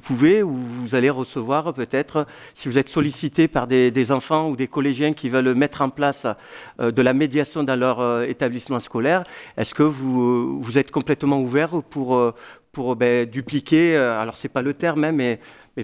pouvez 0.02 0.44
ou 0.44 0.54
vous 0.54 0.96
allez 0.96 1.10
recevoir 1.10 1.74
peut-être, 1.74 2.26
si 2.54 2.68
vous 2.68 2.78
êtes 2.78 2.90
sollicité 2.90 3.48
par 3.48 3.68
des, 3.68 4.12
enfants 4.12 4.50
ou 4.50 4.56
des 4.56 4.68
collégiens 4.68 5.14
qui 5.14 5.30
veulent 5.30 5.54
mettre 5.54 5.82
en 5.82 5.90
place 5.90 6.26
euh, 6.80 6.92
de 6.92 7.02
la 7.02 7.14
médiation 7.14 7.64
dans 7.64 7.76
leur 7.76 8.24
établissement 8.24 8.80
scolaire, 8.80 9.24
est-ce 9.58 9.74
que 9.74 9.84
vous, 9.84 10.78
êtes 10.78 10.92
complètement 10.92 11.40
ouvert 11.40 11.82
pour, 11.84 12.96
ben, 12.96 13.26
dupliquer, 13.26 13.96
alors 13.96 14.38
c'est 14.38 14.50
pas 14.50 14.62
le 14.62 14.74
terme, 14.74 15.04
hein, 15.04 15.12
mais, 15.12 15.40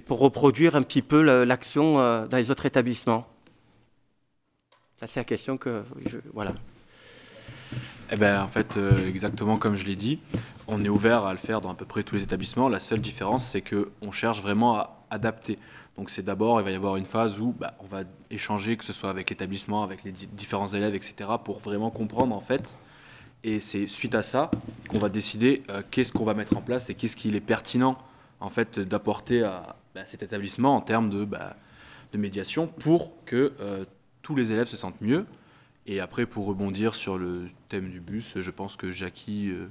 pour 0.06 0.18
reproduire 0.18 0.74
un 0.74 0.82
petit 0.82 1.02
peu 1.02 1.44
l'action 1.44 1.94
dans 2.26 2.36
les 2.36 2.50
autres 2.50 2.66
établissements? 2.66 3.26
Ça, 4.96 5.06
c'est 5.06 5.20
la 5.20 5.24
question 5.24 5.56
que 5.56 5.82
voilà. 6.32 6.52
Eh 8.14 8.16
ben, 8.16 8.42
en 8.42 8.48
fait, 8.48 8.76
euh, 8.76 9.08
exactement 9.08 9.56
comme 9.56 9.74
je 9.74 9.86
l'ai 9.86 9.96
dit, 9.96 10.18
on 10.68 10.84
est 10.84 10.90
ouvert 10.90 11.24
à 11.24 11.32
le 11.32 11.38
faire 11.38 11.62
dans 11.62 11.70
à 11.70 11.74
peu 11.74 11.86
près 11.86 12.02
tous 12.02 12.16
les 12.16 12.22
établissements. 12.22 12.68
La 12.68 12.78
seule 12.78 13.00
différence, 13.00 13.48
c'est 13.48 13.62
qu'on 13.62 14.12
cherche 14.12 14.42
vraiment 14.42 14.76
à 14.76 14.98
adapter. 15.08 15.58
Donc 15.96 16.10
c'est 16.10 16.22
d'abord, 16.22 16.60
il 16.60 16.64
va 16.64 16.70
y 16.70 16.74
avoir 16.74 16.96
une 16.96 17.06
phase 17.06 17.40
où 17.40 17.54
bah, 17.58 17.72
on 17.80 17.86
va 17.86 18.02
échanger, 18.30 18.76
que 18.76 18.84
ce 18.84 18.92
soit 18.92 19.08
avec 19.08 19.30
l'établissement, 19.30 19.82
avec 19.82 20.04
les 20.04 20.12
différents 20.12 20.68
élèves, 20.68 20.94
etc., 20.94 21.14
pour 21.42 21.60
vraiment 21.60 21.90
comprendre 21.90 22.36
en 22.36 22.40
fait. 22.42 22.76
Et 23.44 23.60
c'est 23.60 23.86
suite 23.86 24.14
à 24.14 24.22
ça 24.22 24.50
qu'on 24.88 24.98
va 24.98 25.08
décider 25.08 25.62
euh, 25.70 25.80
qu'est-ce 25.90 26.12
qu'on 26.12 26.24
va 26.24 26.34
mettre 26.34 26.54
en 26.54 26.60
place 26.60 26.90
et 26.90 26.94
qu'est-ce 26.94 27.16
qu'il 27.16 27.34
est 27.34 27.40
pertinent 27.40 27.96
en 28.40 28.50
fait 28.50 28.78
d'apporter 28.78 29.42
à 29.42 29.74
bah, 29.94 30.02
cet 30.04 30.22
établissement 30.22 30.76
en 30.76 30.82
termes 30.82 31.08
de, 31.08 31.24
bah, 31.24 31.56
médiation 32.12 32.66
pour 32.66 33.12
que 33.24 33.54
euh, 33.60 33.86
tous 34.20 34.36
les 34.36 34.52
élèves 34.52 34.66
se 34.68 34.76
sentent 34.76 35.00
mieux 35.00 35.24
et 35.86 36.00
après, 36.00 36.26
pour 36.26 36.46
rebondir 36.46 36.94
sur 36.94 37.18
le 37.18 37.48
thème 37.68 37.90
du 37.90 38.00
bus, 38.00 38.34
je 38.36 38.50
pense 38.50 38.76
que 38.76 38.90
Jackie 38.90 39.50
euh, 39.50 39.66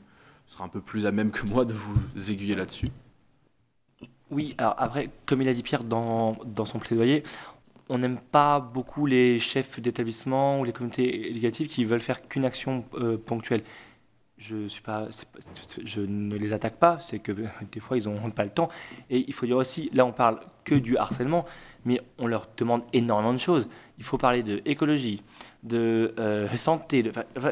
sera 0.46 0.66
un 0.66 0.68
peu 0.68 0.82
plus 0.82 1.06
à 1.06 1.12
même 1.12 1.32
que 1.32 1.46
moi 1.46 1.64
de 1.64 1.74
vous 1.74 2.32
aiguiller 2.32 2.56
là-dessus. 2.56 2.88
Oui, 4.30 4.56
alors 4.58 4.76
après, 4.78 5.10
comme 5.26 5.42
il 5.42 5.48
a 5.48 5.54
dit 5.54 5.64
Pierre 5.64 5.84
dans, 5.84 6.38
dans 6.46 6.66
son 6.66 6.80
plaidoyer, 6.80 7.24
on 7.90 7.98
n'aime 7.98 8.20
pas 8.20 8.60
beaucoup 8.60 9.06
les 9.06 9.40
chefs 9.40 9.80
d'établissement 9.80 10.60
ou 10.60 10.64
les 10.64 10.72
comités 10.72 11.30
éducatifs 11.30 11.70
qui 11.70 11.84
veulent 11.84 12.02
faire 12.02 12.28
qu'une 12.28 12.46
action 12.46 12.86
euh, 12.94 13.18
ponctuelle. 13.18 13.62
Je, 14.38 14.68
je 15.84 16.02
ne 16.02 16.36
les 16.36 16.54
attaque 16.54 16.78
pas, 16.78 17.00
c'est 17.00 17.20
que 17.20 17.32
des 17.72 17.80
fois 17.80 17.98
ils 17.98 18.06
n'ont 18.06 18.32
pas 18.32 18.46
le 18.46 18.50
temps. 18.50 18.70
Et 19.10 19.26
il 19.28 19.34
faut 19.34 19.46
dire 19.46 19.58
aussi, 19.58 19.90
là 19.94 20.06
on 20.06 20.14
parle 20.14 20.40
que 20.64 20.76
du 20.76 20.98
harcèlement, 20.98 21.46
mais 21.84 22.00
on 22.18 22.28
leur 22.28 22.48
demande 22.58 22.84
énormément 22.94 23.34
de 23.34 23.40
choses. 23.40 23.68
Il 23.98 24.04
faut 24.06 24.18
parler 24.18 24.42
de 24.42 24.62
écologie, 24.66 25.22
de 25.64 26.14
euh, 26.18 26.56
santé, 26.56 27.04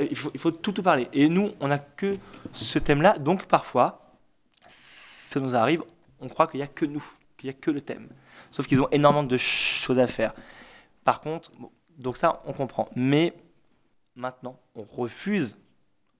il, 0.09 0.17
faut, 0.17 0.51
tout, 0.51 0.71
tout 0.71 0.83
parler. 0.83 1.07
Et 1.13 1.29
nous, 1.29 1.51
on 1.59 1.67
n'a 1.67 1.79
que 1.79 2.17
ce 2.53 2.79
thème-là, 2.79 3.17
donc 3.19 3.45
parfois, 3.45 4.15
ça 4.67 5.39
nous 5.39 5.55
arrive, 5.55 5.83
on 6.19 6.27
croit 6.27 6.47
qu'il 6.47 6.59
n'y 6.59 6.63
a 6.63 6.67
que 6.67 6.85
nous, 6.85 7.05
qu'il 7.37 7.49
n'y 7.49 7.55
a 7.55 7.59
que 7.59 7.71
le 7.71 7.81
thème. 7.81 8.09
Sauf 8.49 8.65
qu'ils 8.65 8.81
ont 8.81 8.89
énormément 8.91 9.23
de 9.23 9.37
choses 9.37 9.99
à 9.99 10.07
faire. 10.07 10.33
Par 11.03 11.21
contre, 11.21 11.51
donc 11.97 12.17
ça, 12.17 12.41
on 12.45 12.53
comprend. 12.53 12.89
Mais 12.95 13.33
maintenant, 14.15 14.59
on 14.75 14.81
refuse, 14.81 15.57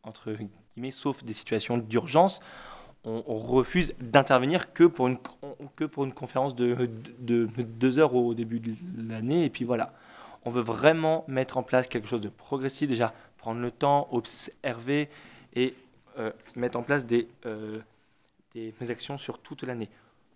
entre 0.03 0.33
guillemets, 0.75 0.91
sauf 0.91 1.23
des 1.23 1.33
situations 1.33 1.77
d'urgence, 1.77 2.39
on, 3.05 3.21
refuse 3.37 3.95
d'intervenir 4.01 4.73
que, 4.73 4.83
pour 4.83 5.07
une, 5.07 5.17
que 5.77 5.85
pour 5.85 6.03
une 6.03 6.13
conférence 6.13 6.53
de 6.53 6.89
deux 7.17 7.97
heures 7.97 8.13
au 8.13 8.33
début 8.33 8.59
de 8.59 8.75
l'année. 9.09 9.45
Et 9.45 9.49
puis 9.49 9.63
voilà 9.63 9.93
on 10.45 10.51
veut 10.51 10.61
vraiment 10.61 11.25
mettre 11.27 11.57
en 11.57 11.63
place 11.63 11.87
quelque 11.87 12.07
chose 12.07 12.21
de 12.21 12.29
progressif, 12.29 12.87
déjà 12.87 13.13
prendre 13.37 13.61
le 13.61 13.71
temps, 13.71 14.07
observer 14.11 15.09
et 15.55 15.73
euh, 16.17 16.31
mettre 16.55 16.77
en 16.77 16.83
place 16.83 17.05
des, 17.05 17.27
euh, 17.45 17.79
actions 18.89 19.17
sur 19.17 19.39
toute 19.39 19.63
l'année. 19.63 19.89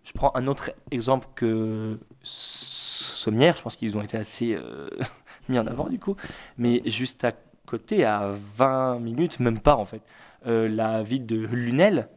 Je 0.04 0.12
prends 0.12 0.32
un 0.34 0.46
autre 0.46 0.70
exemple 0.90 1.28
que 1.34 1.98
Sommière, 2.22 3.56
je 3.56 3.62
pense 3.62 3.76
qu'ils 3.76 3.96
ont 3.96 4.02
été 4.02 4.16
assez 4.16 4.54
euh, 4.54 4.88
mis 5.48 5.58
en 5.58 5.66
avant 5.66 5.88
du 5.88 5.98
coup, 5.98 6.16
mais 6.58 6.82
juste 6.86 7.24
à 7.24 7.32
côté, 7.66 8.04
à 8.04 8.34
20 8.56 8.98
minutes, 9.00 9.40
même 9.40 9.58
pas 9.58 9.76
en 9.76 9.84
fait, 9.84 10.02
euh, 10.46 10.68
la 10.68 11.02
ville 11.02 11.26
de 11.26 11.46
Lunel, 11.46 12.08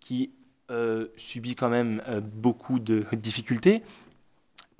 qui 0.00 0.32
subit 1.18 1.54
quand 1.54 1.68
même 1.68 2.02
beaucoup 2.32 2.78
de 2.78 3.04
difficultés, 3.12 3.82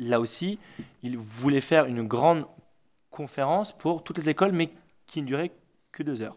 là 0.08 0.20
aussi, 0.20 0.58
il 1.02 1.18
voulait 1.18 1.60
faire 1.60 1.86
une 1.86 2.06
grande 2.06 2.46
conférence 3.10 3.72
pour 3.72 4.04
toutes 4.04 4.18
les 4.18 4.28
écoles, 4.28 4.52
mais 4.52 4.70
qui 5.06 5.22
ne 5.22 5.26
durait 5.26 5.52
que 5.92 6.02
deux 6.02 6.22
heures. 6.22 6.36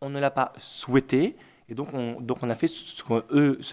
On 0.00 0.10
ne 0.10 0.20
l'a 0.20 0.30
pas 0.30 0.52
souhaité, 0.56 1.36
Et 1.68 1.74
donc 1.74 1.88
on, 1.92 2.50
a 2.50 2.54
fait 2.54 2.68
ce 2.68 3.02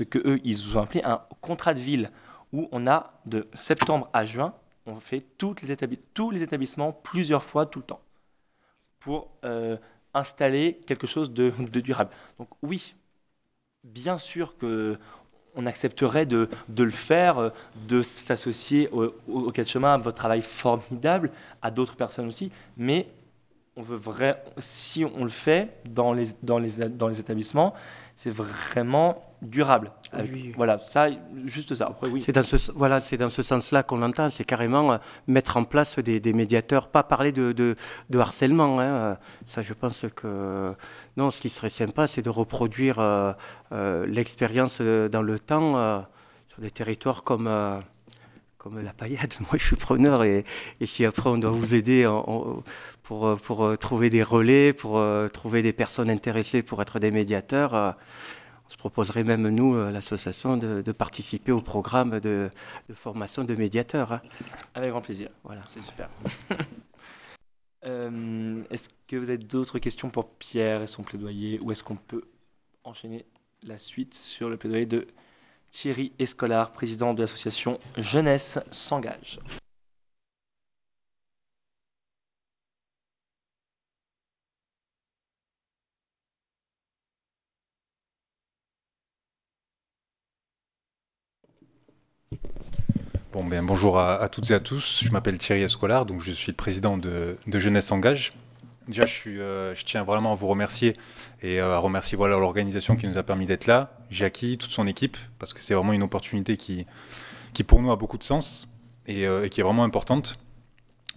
que 0.04 0.18
eux, 0.28 0.40
ils 0.44 0.78
ont 0.78 0.82
appelé 0.82 1.02
un 1.04 1.22
contrat 1.42 1.74
de 1.74 1.82
ville 1.82 2.12
où 2.52 2.70
on 2.72 2.88
a 2.88 3.14
de 3.26 3.48
septembre 3.54 4.10
à 4.14 4.26
juin, 4.26 4.54
on 4.86 5.00
fait 5.00 5.22
tous 5.38 5.56
les 5.62 6.44
établissements 6.44 6.92
plusieurs 6.92 7.44
fois 7.44 7.66
tout 7.66 7.80
le 7.80 7.86
temps 7.86 8.02
pour 9.00 9.30
euh, 9.44 9.78
installer 10.14 10.80
quelque 10.88 11.08
chose 11.08 11.34
de, 11.34 11.50
durable. 11.82 12.12
Donc 12.40 12.50
oui, 12.62 12.96
bien 13.84 14.18
sûr 14.18 14.58
que 14.58 14.98
on 15.56 15.66
accepterait 15.66 16.26
de, 16.26 16.50
le 16.78 16.92
faire, 16.92 17.52
de 17.88 18.02
s'associer 18.02 18.90
au, 18.92 19.06
au, 19.28 19.50
au 19.50 19.54
chemin 19.66 19.94
à 19.94 19.98
votre 19.98 20.18
travail 20.18 20.42
formidable, 20.42 21.32
à 21.62 21.72
d'autres 21.72 21.96
personnes 21.96 22.28
aussi, 22.28 22.52
mais 22.78 23.08
on 23.76 23.82
veut 23.82 23.98
vrai, 23.98 24.44
si 24.58 25.04
on 25.04 25.24
le 25.24 25.30
fait 25.30 25.70
dans 25.90 26.14
les, 26.14 26.28
dans 26.44 26.60
les, 26.60 26.78
dans 26.90 27.08
les 27.08 27.20
établissements, 27.20 27.74
c'est 28.16 28.30
vraiment 28.30 29.24
durable. 29.44 29.92
Oui, 30.14 30.30
oui. 30.32 30.54
Voilà, 30.56 30.80
ça, 30.80 31.10
juste 31.46 31.74
ça. 31.76 31.88
Après, 31.88 32.08
oui. 32.08 32.22
C'est 32.22 32.32
dans 32.32 32.44
ce, 32.44 32.72
voilà, 32.72 33.00
c'est 33.02 33.18
dans 33.18 33.30
ce 33.30 33.44
sens-là 33.44 33.84
qu'on 33.84 33.98
l'entend. 33.98 34.30
C'est 34.30 34.46
carrément 34.46 34.94
euh, 34.94 34.98
mettre 35.28 35.58
en 35.58 35.64
place 35.64 36.00
des, 36.00 36.20
des, 36.20 36.34
médiateurs, 36.34 36.88
pas 36.88 37.04
parler 37.04 37.32
de, 37.32 37.52
de, 37.52 37.76
de 38.10 38.20
harcèlement. 38.20 38.80
Hein. 38.80 39.18
Ça, 39.48 39.62
je 39.62 39.74
pense 39.74 40.06
que 40.16 40.74
non. 41.18 41.32
Ce 41.32 41.42
qui 41.42 41.50
serait 41.50 41.70
sympa, 41.70 42.08
c'est 42.08 42.22
de 42.22 42.30
reproduire 42.30 43.00
euh, 43.00 43.34
euh, 43.72 44.06
l'expérience 44.08 44.80
euh, 44.82 45.10
dans 45.10 45.22
le 45.22 45.40
temps 45.40 45.78
euh, 45.78 46.00
sur 46.50 46.62
des 46.62 46.72
territoires 46.72 47.24
comme 47.24 47.48
euh, 47.48 47.80
comme 48.58 48.80
la 48.82 48.94
paillade. 48.94 49.34
Moi, 49.42 49.58
je 49.58 49.66
suis 49.66 49.76
preneur 49.76 50.24
et, 50.24 50.46
et 50.80 50.86
si 50.86 51.06
après 51.06 51.30
on 51.30 51.38
doit 51.38 51.52
vous 51.52 51.74
aider 51.76 52.08
pour, 53.04 53.28
euh, 53.28 53.36
pour 53.36 53.66
euh, 53.66 53.76
trouver 53.76 54.10
des 54.10 54.24
relais, 54.24 54.74
pour 54.74 54.98
euh, 54.98 55.28
trouver 55.28 55.62
des 55.62 55.74
personnes 55.74 56.10
intéressées 56.10 56.64
pour 56.64 56.82
être 56.82 57.00
des 57.00 57.12
médiateurs. 57.12 57.96
Se 58.74 58.78
proposerait 58.80 59.24
même, 59.24 59.48
nous, 59.50 59.76
l'association, 59.92 60.58
de, 60.58 60.82
de, 60.82 60.92
participer 60.92 61.52
au 61.52 61.62
programme 61.62 62.20
de, 62.20 62.50
de 62.90 62.94
formation 62.96 63.44
de 63.44 63.54
médiateurs. 63.54 64.14
Hein. 64.14 64.22
Avec 64.74 64.90
grand 64.90 65.02
plaisir. 65.02 65.30
Voilà, 65.44 65.62
c'est 65.64 65.84
super. 65.84 66.10
euh, 67.86 68.64
est-ce 68.72 68.90
que 69.08 69.16
vous 69.16 69.30
avez 69.30 69.38
d'autres 69.38 69.78
questions 69.78 70.10
pour 70.10 70.28
Pierre 70.28 70.82
et 70.82 70.88
son 70.88 71.04
plaidoyer 71.04 71.60
ou 71.60 71.72
est-ce 71.72 71.84
qu'on 71.84 71.98
peut 71.98 72.24
enchaîner 72.84 73.26
la 73.62 73.78
suite 73.78 74.16
sur 74.16 74.50
le 74.50 74.58
plaidoyer 74.58 74.88
de 74.88 75.06
Thierry 75.70 76.12
Escolar, 76.18 76.72
président 76.72 77.14
de 77.14 77.22
l'association 77.22 77.80
Jeunesse 77.98 78.58
s'engage? 78.72 79.40
Bon, 93.34 93.44
ben, 93.44 93.66
bonjour 93.66 93.98
à, 93.98 94.30
toutes 94.30 94.52
et 94.52 94.54
à 94.54 94.60
tous. 94.60 95.00
Je 95.04 95.10
m'appelle 95.10 95.40
Thierry 95.40 95.64
Escolar, 95.64 96.06
donc 96.06 96.22
je 96.22 96.32
suis 96.32 96.52
le 96.52 96.56
président 96.56 96.98
de, 97.00 97.36
Jeunesse 97.48 97.92
Engage. 97.92 98.32
Déjà, 98.88 99.06
euh, 99.26 99.74
je, 99.74 99.84
tiens 99.86 100.04
vraiment 100.04 100.34
à 100.34 100.36
vous 100.36 100.46
remercier 100.46 100.96
et 101.42 101.60
euh, 101.60 101.74
à 101.74 101.80
remercier 101.80 102.16
voilà, 102.16 102.38
l'organisation 102.38 102.96
qui 102.96 103.08
nous 103.08 103.18
a 103.18 103.24
permis 103.24 103.48
d'être 103.48 103.66
là, 103.66 103.98
Jackie, 104.12 104.60
toute 104.60 104.70
son 104.70 104.86
équipe, 104.86 105.18
parce 105.40 105.52
que 105.52 105.62
c'est 105.62 105.74
vraiment 105.74 105.94
une 105.94 106.04
opportunité 106.04 106.58
qui, 106.58 106.86
qui, 107.54 107.64
pour 107.64 107.82
nous, 107.82 107.92
a 107.92 107.96
beaucoup 107.96 108.20
de 108.20 108.24
sens 108.24 108.68
et, 109.08 109.26
euh, 109.26 109.46
et 109.46 109.50
qui 109.50 109.62
est 109.62 109.64
vraiment 109.64 109.84
importante. 109.84 110.38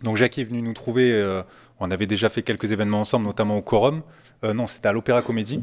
Donc, 0.03 0.17
Jackie 0.17 0.41
est 0.41 0.45
venu 0.45 0.63
nous 0.63 0.73
trouver. 0.73 1.43
on 1.81 1.91
avait 1.91 2.07
déjà 2.07 2.31
fait 2.31 2.43
quelques 2.43 2.73
événements 2.73 3.01
ensemble, 3.01 3.27
notamment 3.27 3.59
au 3.59 3.63
Quorum. 3.63 4.03
Non, 4.43 4.67
c'était 4.67 4.89
à 4.89 4.93
l'Opéra 4.95 5.21
Comédie. 5.21 5.63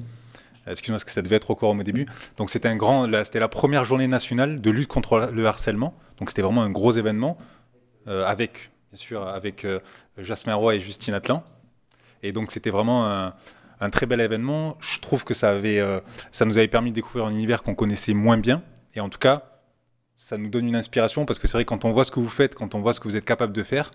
Excuse-moi, 0.65 0.95
parce 0.95 1.03
que 1.03 1.11
ça 1.11 1.21
devait 1.21 1.35
être 1.35 1.51
au 1.51 1.55
Quorum 1.55 1.79
au 1.79 1.83
début. 1.83 2.05
Donc, 2.37 2.49
c'était 2.49 2.69
la 2.69 3.47
première 3.47 3.83
journée 3.83 4.07
nationale 4.07 4.61
de 4.61 4.71
lutte 4.71 4.87
contre 4.87 5.29
le 5.33 5.45
harcèlement. 5.45 5.93
Donc 6.23 6.29
c'était 6.29 6.41
vraiment 6.41 6.63
un 6.63 6.69
gros 6.69 6.93
événement 6.93 7.37
euh, 8.07 8.25
avec, 8.25 8.71
bien 8.91 8.97
sûr, 8.97 9.27
avec 9.27 9.65
euh, 9.65 9.79
Jasmin 10.17 10.55
Roy 10.55 10.75
et 10.75 10.79
Justine 10.79 11.13
Atlan. 11.13 11.43
Et 12.21 12.31
donc 12.31 12.51
c'était 12.51 12.69
vraiment 12.69 13.05
un, 13.05 13.89
très 13.89 14.05
bel 14.05 14.21
événement. 14.21 14.77
Je 14.79 14.99
trouve 14.99 15.25
que 15.25 15.33
euh, 15.43 15.99
ça 16.31 16.45
nous 16.45 16.57
avait 16.57 16.69
permis 16.69 16.91
de 16.91 16.95
découvrir 16.95 17.25
un 17.25 17.31
univers 17.31 17.63
qu'on 17.63 17.75
connaissait 17.75 18.13
moins 18.13 18.37
bien. 18.37 18.61
Et 18.93 19.01
en 19.01 19.09
tout 19.09 19.19
cas, 19.19 19.43
ça 20.15 20.37
nous 20.37 20.49
donne 20.49 20.65
une 20.67 20.77
inspiration 20.77 21.25
parce 21.25 21.39
que 21.39 21.47
c'est 21.47 21.57
vrai 21.57 21.65
quand 21.65 21.83
on 21.83 21.91
voit 21.91 22.05
ce 22.05 22.11
que 22.11 22.21
vous 22.21 22.29
faites, 22.29 22.55
quand 22.55 22.75
on 22.75 22.79
voit 22.79 22.93
ce 22.93 23.01
que 23.01 23.09
vous 23.09 23.17
êtes 23.17 23.25
capable 23.25 23.51
de 23.51 23.63
faire, 23.63 23.91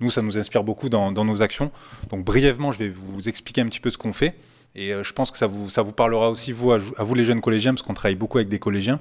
nous 0.00 0.10
ça 0.10 0.20
nous 0.20 0.36
inspire 0.36 0.64
beaucoup 0.64 0.90
dans, 0.90 1.12
dans 1.12 1.24
nos 1.24 1.40
actions. 1.40 1.70
Donc 2.10 2.24
brièvement, 2.24 2.72
je 2.72 2.80
vais 2.80 2.88
vous 2.90 3.26
expliquer 3.26 3.62
un 3.62 3.66
petit 3.66 3.80
peu 3.80 3.88
ce 3.88 3.96
qu'on 3.96 4.12
fait. 4.12 4.34
Et 4.74 4.92
euh, 4.92 5.02
je 5.02 5.12
pense 5.12 5.30
que 5.30 5.38
ça 5.38 5.46
vous, 5.46 5.92
parlera 5.92 6.30
aussi, 6.30 6.52
vous, 6.52 6.72
à, 6.72 6.78
vous 6.78 7.14
les 7.14 7.24
jeunes 7.24 7.40
collégiens, 7.40 7.74
parce 7.74 7.82
qu'on 7.82 7.94
travaille 7.94 8.16
beaucoup 8.16 8.38
avec 8.38 8.48
des 8.48 8.58
collégiens 8.58 9.00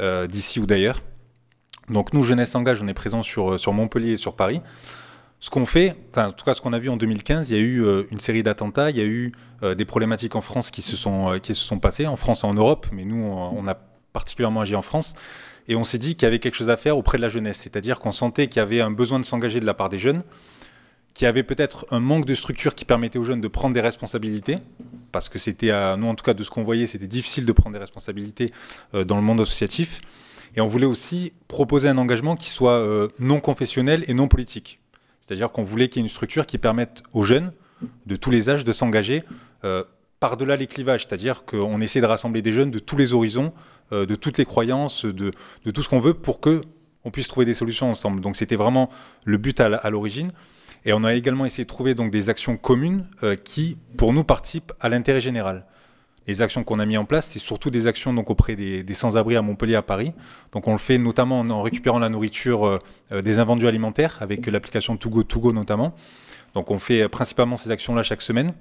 euh, 0.00 0.26
d'ici 0.26 0.60
ou 0.60 0.66
d'ailleurs. 0.66 1.02
Donc 1.88 2.12
nous, 2.12 2.22
Jeunesse 2.22 2.54
Engage, 2.54 2.82
on 2.82 2.86
est 2.86 2.94
présent 2.94 3.22
sur, 3.22 3.58
sur 3.58 3.72
Montpellier 3.72 4.12
et 4.12 4.16
sur 4.16 4.36
Paris. 4.36 4.60
Ce 5.42 5.48
qu'on 5.48 5.64
fait, 5.64 5.96
enfin 6.10 6.28
en 6.28 6.32
tout 6.32 6.44
cas 6.44 6.52
ce 6.52 6.60
qu'on 6.60 6.74
a 6.74 6.78
vu 6.78 6.90
en 6.90 6.98
2015, 6.98 7.48
il 7.48 7.56
y 7.56 7.58
a 7.58 7.62
eu 7.62 7.82
euh, 7.82 8.02
une 8.10 8.20
série 8.20 8.42
d'attentats, 8.42 8.90
il 8.90 8.98
y 8.98 9.00
a 9.00 9.04
eu 9.04 9.32
euh, 9.62 9.74
des 9.74 9.86
problématiques 9.86 10.36
en 10.36 10.42
France 10.42 10.70
qui 10.70 10.82
se, 10.82 10.98
sont, 10.98 11.32
euh, 11.32 11.76
passées, 11.80 12.06
en 12.06 12.16
France 12.16 12.44
et 12.44 12.46
en 12.46 12.52
Europe, 12.52 12.86
mais 12.92 13.06
nous 13.06 13.24
on 13.24 13.66
a 13.66 13.74
particulièrement 14.12 14.60
agi 14.60 14.76
en 14.76 14.82
France, 14.82 15.14
et 15.66 15.76
on 15.76 15.84
s'est 15.84 15.96
dit 15.96 16.14
qu'il 16.14 16.24
y 16.24 16.28
avait 16.28 16.40
quelque 16.40 16.56
chose 16.56 16.68
à 16.68 16.76
faire 16.76 16.98
auprès 16.98 17.16
de 17.16 17.22
la 17.22 17.30
jeunesse, 17.30 17.58
c'est-à-dire 17.58 18.00
qu'on 18.00 18.12
sentait 18.12 18.48
qu'il 18.48 18.58
y 18.58 18.62
avait 18.62 18.82
un 18.82 18.90
besoin 18.90 19.18
de 19.18 19.24
s'engager 19.24 19.60
de 19.60 19.66
la 19.66 19.72
part 19.72 19.88
des 19.88 19.98
jeunes, 19.98 20.24
qu'il 21.14 21.24
y 21.24 21.28
avait 21.28 21.42
peut-être 21.42 21.86
un 21.90 22.00
manque 22.00 22.24
de 22.24 22.34
structure 22.34 22.74
qui 22.74 22.84
permettait 22.84 23.18
aux 23.18 23.24
jeunes 23.24 23.40
de 23.40 23.48
prendre 23.48 23.74
des 23.74 23.80
responsabilités, 23.80 24.58
parce 25.12 25.28
que 25.28 25.38
c'était, 25.38 25.72
nous 25.96 26.06
en 26.06 26.14
tout 26.14 26.24
cas 26.24 26.34
de 26.34 26.44
ce 26.44 26.50
qu'on 26.50 26.62
voyait, 26.62 26.86
c'était 26.86 27.08
difficile 27.08 27.46
de 27.46 27.52
prendre 27.52 27.74
des 27.74 27.80
responsabilités 27.80 28.52
dans 28.92 29.16
le 29.16 29.22
monde 29.22 29.40
associatif. 29.40 30.00
Et 30.56 30.60
on 30.60 30.66
voulait 30.66 30.86
aussi 30.86 31.32
proposer 31.48 31.88
un 31.88 31.98
engagement 31.98 32.36
qui 32.36 32.48
soit 32.48 32.78
euh, 32.78 33.08
non 33.18 33.40
confessionnel 33.40 34.04
et 34.08 34.14
non 34.14 34.28
politique. 34.28 34.80
C'est-à-dire 35.20 35.50
qu'on 35.50 35.62
voulait 35.62 35.88
qu'il 35.88 36.00
y 36.00 36.02
ait 36.02 36.06
une 36.06 36.10
structure 36.10 36.46
qui 36.46 36.58
permette 36.58 37.02
aux 37.12 37.22
jeunes 37.22 37.52
de 38.06 38.16
tous 38.16 38.30
les 38.30 38.50
âges 38.50 38.64
de 38.64 38.72
s'engager 38.72 39.22
euh, 39.64 39.84
par-delà 40.18 40.56
les 40.56 40.66
clivages. 40.66 41.06
C'est-à-dire 41.06 41.44
qu'on 41.44 41.80
essaie 41.80 42.00
de 42.00 42.06
rassembler 42.06 42.42
des 42.42 42.52
jeunes 42.52 42.70
de 42.70 42.78
tous 42.78 42.96
les 42.96 43.12
horizons, 43.12 43.52
euh, 43.92 44.06
de 44.06 44.14
toutes 44.14 44.38
les 44.38 44.44
croyances, 44.44 45.04
de, 45.04 45.32
de 45.64 45.70
tout 45.70 45.82
ce 45.82 45.88
qu'on 45.88 46.00
veut 46.00 46.14
pour 46.14 46.40
que 46.40 46.62
on 47.04 47.10
puisse 47.10 47.28
trouver 47.28 47.46
des 47.46 47.54
solutions 47.54 47.88
ensemble. 47.88 48.20
Donc 48.20 48.36
c'était 48.36 48.56
vraiment 48.56 48.90
le 49.24 49.38
but 49.38 49.58
à 49.60 49.88
l'origine. 49.88 50.32
Et 50.84 50.92
on 50.92 51.04
a 51.04 51.14
également 51.14 51.44
essayé 51.44 51.64
de 51.64 51.68
trouver 51.68 51.94
donc 51.94 52.10
des 52.10 52.28
actions 52.28 52.56
communes 52.56 53.06
qui, 53.44 53.76
pour 53.96 54.12
nous, 54.12 54.24
participent 54.24 54.72
à 54.80 54.88
l'intérêt 54.88 55.20
général 55.20 55.66
les 56.30 56.42
actions 56.42 56.64
qu'on 56.64 56.78
a 56.78 56.86
mis 56.86 56.96
en 56.96 57.04
place, 57.04 57.28
c'est 57.28 57.38
surtout 57.38 57.70
des 57.70 57.86
actions 57.86 58.12
donc 58.14 58.30
auprès 58.30 58.54
des, 58.54 58.94
sans-abri 58.94 59.36
à 59.36 59.42
Montpellier, 59.42 59.74
à 59.74 59.82
Paris. 59.82 60.12
Donc 60.52 60.68
on 60.68 60.72
le 60.72 60.78
fait 60.78 60.98
notamment 60.98 61.40
en, 61.40 61.62
récupérant 61.62 61.98
la 61.98 62.08
nourriture 62.08 62.66
euh, 62.66 63.22
des 63.22 63.38
invendus 63.38 63.66
alimentaires 63.66 64.18
avec 64.20 64.46
l'application 64.46 64.96
Togo 64.96 65.22
Togo 65.24 65.52
notamment. 65.52 65.94
Donc 66.54 66.70
on 66.70 66.78
fait 66.78 67.08
principalement 67.08 67.56
ces 67.56 67.70
actions-là 67.70 68.02
chaque 68.02 68.22
semaine. 68.22 68.54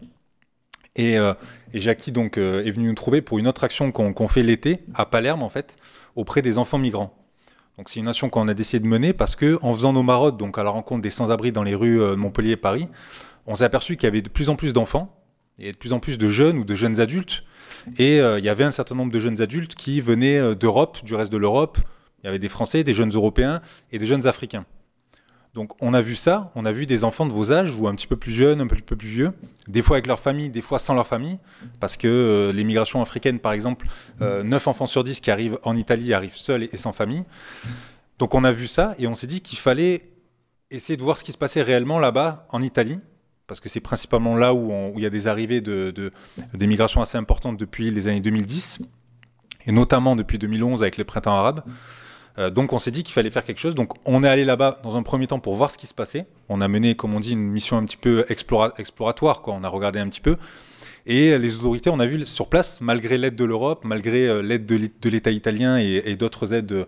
Et, 0.96 1.18
euh, 1.18 1.34
et, 1.74 1.80
Jackie 1.80 2.12
donc 2.12 2.38
euh, 2.38 2.66
est 2.66 2.72
venu 2.72 2.88
nous 2.88 2.96
trouver 2.96 3.22
pour 3.22 3.38
une 3.38 3.48
autre 3.48 3.64
action 3.64 3.92
qu'on 3.92 4.14
qu 4.14 4.28
fait 4.28 4.42
l'été 4.42 4.80
à 4.96 5.06
Palerme 5.06 5.44
en 5.44 5.50
fait 5.50 5.78
auprès 6.16 6.42
des 6.42 6.58
enfants 6.58 6.80
migrants. 6.80 7.16
Donc 7.80 7.88
c'est 7.88 8.02
une 8.02 8.10
action 8.10 8.30
qu'on 8.30 8.50
a 8.50 8.54
décidé 8.54 8.82
de 8.82 8.90
mener 8.90 9.14
parce 9.14 9.38
que 9.38 9.58
en 9.62 9.74
faisant 9.74 9.94
nos 9.94 10.04
maraudes 10.04 10.36
donc 10.36 10.58
à 10.58 10.64
la 10.64 10.70
rencontre 10.70 11.00
des 11.02 11.10
sans-abri 11.10 11.54
dans 11.54 11.64
les 11.64 11.76
rues 11.76 11.98
de 12.00 12.16
Montpellier 12.16 12.52
et 12.52 12.58
Paris, 12.58 12.90
on 13.48 13.56
s'est 13.56 13.64
aperçu 13.64 13.96
qu'il 13.96 14.04
y 14.04 14.08
avait 14.08 14.22
de 14.22 14.28
plus 14.28 14.50
en 14.50 14.58
plus 14.58 14.74
d'enfants 14.74 15.18
et 15.60 15.72
de 15.72 15.78
plus 15.78 15.94
en 15.94 16.02
plus 16.02 16.18
de 16.18 16.28
jeunes 16.28 16.58
ou 16.58 16.66
de 16.66 16.76
jeunes 16.76 17.00
adultes 17.00 17.46
et 17.98 18.20
euh, 18.20 18.38
il 18.38 18.44
y 18.44 18.50
avait 18.50 18.66
un 18.66 18.72
certain 18.72 18.96
nombre 18.96 19.14
de 19.14 19.20
jeunes 19.22 19.42
adultes 19.42 19.76
qui 19.76 20.02
venaient 20.02 20.40
euh, 20.40 20.56
d'Europe, 20.56 20.98
du 21.06 21.16
reste 21.16 21.32
de 21.32 21.38
l'Europe. 21.38 21.78
Il 22.22 22.26
y 22.26 22.28
avait 22.28 22.38
des 22.38 22.50
Français, 22.50 22.84
des 22.84 22.94
jeunes 22.94 23.14
Européens 23.14 23.62
et 23.94 23.98
des 23.98 24.06
jeunes 24.06 24.28
Africains. 24.28 24.66
Donc 25.54 25.74
on 25.82 25.94
a 25.94 26.02
vu 26.02 26.16
ça, 26.16 26.52
on 26.56 26.66
a 26.66 26.72
vu 26.72 26.86
des 26.86 27.04
enfants 27.04 27.26
de 27.26 27.32
vos 27.32 27.52
âges, 27.52 27.76
ou 27.76 27.88
un 27.88 27.96
petit 27.96 28.06
peu 28.08 28.18
plus 28.18 28.32
jeunes, 28.32 28.62
un 28.62 28.68
petit 28.68 28.84
peu 28.84 28.96
plus 28.96 29.08
vieux, 29.08 29.34
des 29.68 29.82
fois 29.82 29.98
avec 29.98 30.06
leur 30.06 30.20
famille, 30.20 30.50
des 30.50 30.62
fois 30.62 30.78
sans 30.78 30.94
leur 30.94 31.08
famille, 31.08 31.40
parce 31.80 31.98
que 31.98 32.08
euh, 32.08 32.52
les 32.52 32.64
migrations 32.64 33.02
africaines, 33.02 33.40
par 33.40 33.54
exemple, 33.54 33.88
euh, 34.22 34.44
9 34.44 34.68
enfants 34.68 34.86
sur 34.86 35.04
10 35.04 35.20
qui 35.22 35.32
arrivent 35.32 35.58
en 35.64 35.76
Italie 35.76 36.14
arrivent 36.14 36.36
seuls 36.36 36.70
et, 36.72 36.78
sans 36.78 36.92
famille. 36.92 37.24
Donc 38.20 38.36
on 38.36 38.44
a 38.44 38.52
vu 38.52 38.68
ça 38.68 38.96
et 39.00 39.08
on 39.08 39.16
s'est 39.16 39.28
dit 39.28 39.42
qu'il 39.42 39.58
fallait 39.58 40.10
essayer 40.70 40.98
de 40.98 41.02
voir 41.02 41.18
ce 41.18 41.24
qui 41.24 41.32
se 41.32 41.38
passait 41.38 41.64
réellement 41.64 41.98
là-bas 41.98 42.46
en 42.50 42.62
Italie, 42.62 43.00
parce 43.48 43.60
que 43.60 43.70
c'est 43.70 43.80
principalement 43.80 44.36
là 44.36 44.54
où, 44.54 44.72
il 44.96 45.02
y 45.02 45.06
a 45.08 45.10
des 45.10 45.26
arrivées 45.26 45.62
de, 45.62 46.12
migrations 46.54 47.02
assez 47.02 47.18
importantes 47.18 47.58
depuis 47.58 47.90
les 47.90 48.08
années 48.08 48.22
2010, 48.22 48.80
et 49.66 49.72
notamment 49.72 50.16
depuis 50.16 50.38
2011 50.38 50.84
avec 50.84 50.98
les 50.98 51.04
printemps 51.04 51.36
arabes. 51.36 51.64
Euh, 52.38 52.50
donc 52.50 52.74
on 52.74 52.80
s'est 52.80 52.92
dit 52.92 53.04
qu'il 53.04 53.14
fallait 53.14 53.30
faire 53.30 53.44
quelque 53.44 53.60
chose. 53.60 53.76
Donc 53.76 53.94
on 54.06 54.24
est 54.24 54.30
allé 54.30 54.46
là-bas 54.46 54.80
dans 54.84 54.96
un 54.96 55.04
premier 55.04 55.28
temps 55.28 55.40
pour 55.40 55.56
voir 55.56 55.72
ce 55.72 55.78
qui 55.78 55.88
se 55.88 55.94
passait. 55.94 56.26
On 56.48 56.62
a 56.62 56.68
mené, 56.68 56.96
comme 56.96 57.14
on 57.14 57.20
dit, 57.20 57.34
une 57.34 57.50
mission 57.50 57.78
un 57.78 57.86
petit 57.86 57.98
peu 57.98 58.26
explora 58.30 58.74
exploratoire. 58.78 59.42
On 59.48 59.64
a 59.64 59.70
regardé 59.70 60.00
un 60.00 60.08
petit 60.10 60.22
peu. 60.22 60.38
Et 61.06 61.38
les 61.38 61.56
autorités, 61.56 61.90
on 61.90 62.00
a 62.00 62.06
vu 62.06 62.26
sur 62.26 62.48
place, 62.48 62.82
malgré 62.82 63.18
l'aide 63.18 63.36
de 63.36 63.46
l'Europe, 63.46 63.84
malgré 63.84 64.28
euh, 64.28 64.42
l'aide 64.42 64.66
de 64.66 65.10
l'État 65.10 65.32
italien 65.32 65.78
et, 65.78 66.16
d'autres 66.16 66.54
aides, 66.54 66.86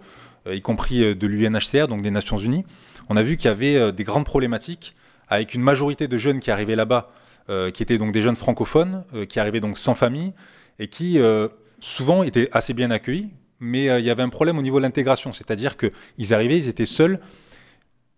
euh, 0.48 0.56
y 0.56 0.62
compris 0.62 1.16
de 1.16 1.28
l'UNHCR, 1.28 1.88
donc 1.88 2.02
des 2.02 2.12
Nations 2.12 2.38
Unies, 2.38 2.66
on 3.10 3.18
a 3.18 3.24
vu 3.24 3.36
qu'il 3.36 3.46
y 3.46 3.52
avait 3.52 3.92
des 3.92 4.04
grandes 4.04 4.26
problématiques 4.26 4.96
avec 5.28 5.54
une 5.54 5.62
majorité 5.62 6.08
de 6.08 6.18
jeunes 6.18 6.40
qui 6.40 6.52
arrivaient 6.52 6.76
là-bas, 6.76 7.10
qui 7.74 7.84
étaient 7.84 7.98
donc 7.98 8.12
des 8.12 8.22
jeunes 8.22 8.36
francophones, 8.36 9.04
qui 9.28 9.40
arrivaient 9.40 9.60
donc 9.60 9.78
sans 9.78 9.96
famille, 9.96 10.34
et 10.80 10.88
qui 10.88 11.20
souvent 11.80 12.24
étaient 12.24 12.50
assez 12.54 12.74
bien 12.74 12.90
accueillis, 12.92 13.30
mais 13.62 13.86
il 13.86 14.06
y 14.06 14.10
avait 14.10 14.24
un 14.24 14.30
problème 14.30 14.58
au 14.58 14.62
niveau 14.62 14.78
de 14.78 14.84
l'intégration, 14.84 15.32
c'est-à-dire 15.32 15.78
qu'ils 15.78 16.34
arrivaient, 16.34 16.58
ils 16.58 16.68
étaient 16.68 16.86
seuls, 16.86 17.20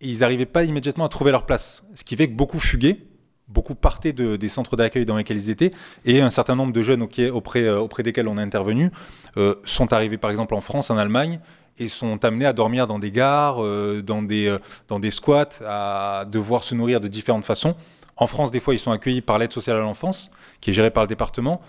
et 0.02 0.10
ils 0.10 0.20
n'arrivaient 0.20 0.48
pas 0.48 0.64
immédiatement 0.64 1.06
à 1.06 1.10
trouver 1.10 1.32
leur 1.32 1.46
place, 1.46 1.84
ce 1.94 2.04
qui 2.04 2.16
fait 2.16 2.28
que 2.28 2.34
beaucoup 2.34 2.60
fuguaient, 2.60 3.00
beaucoup 3.48 3.76
partaient 3.76 4.14
de, 4.14 4.36
des 4.36 4.48
centres 4.48 4.76
d'accueil 4.76 5.06
dans 5.06 5.18
lesquels 5.18 5.38
ils 5.38 5.50
étaient, 5.50 5.72
et 6.06 6.22
un 6.22 6.30
certain 6.30 6.56
nombre 6.56 6.74
de 6.74 6.82
jeunes 6.82 7.02
auprès, 7.04 7.30
auprès, 7.70 8.04
desquels 8.04 8.28
on 8.28 8.38
a 8.38 8.42
intervenu 8.42 8.90
euh, 9.38 9.56
sont 9.66 9.94
arrivés 9.94 10.18
par 10.18 10.32
exemple 10.32 10.56
en 10.56 10.62
France, 10.62 10.90
en 10.90 10.98
Allemagne, 10.98 11.40
et 11.80 11.88
sont 11.88 12.24
amenés 12.24 12.46
à 12.46 12.54
dormir 12.54 12.88
dans 12.88 13.00
des 13.00 13.12
gares, 13.12 13.64
euh, 13.64 14.02
dans, 14.02 14.22
des, 14.22 14.48
euh, 14.48 14.60
dans 14.88 15.00
des 15.00 15.12
squats, 15.12 15.50
à 15.66 16.26
devoir 16.30 16.64
se 16.64 16.76
nourrir 16.76 17.02
de 17.02 17.08
différentes 17.08 17.46
façons. 17.46 17.76
En 18.16 18.28
France, 18.28 18.52
des 18.52 18.60
fois, 18.60 18.76
ils 18.76 18.80
sont 18.80 18.92
accueillis 18.92 19.22
par 19.22 19.40
l'aide 19.40 19.52
sociale 19.52 19.78
à 19.78 19.80
l'enfance, 19.80 20.32
qui 20.62 20.70
est 20.70 20.74
gérée 20.74 20.92
par 20.92 21.04
le 21.04 21.08
département. 21.08 21.62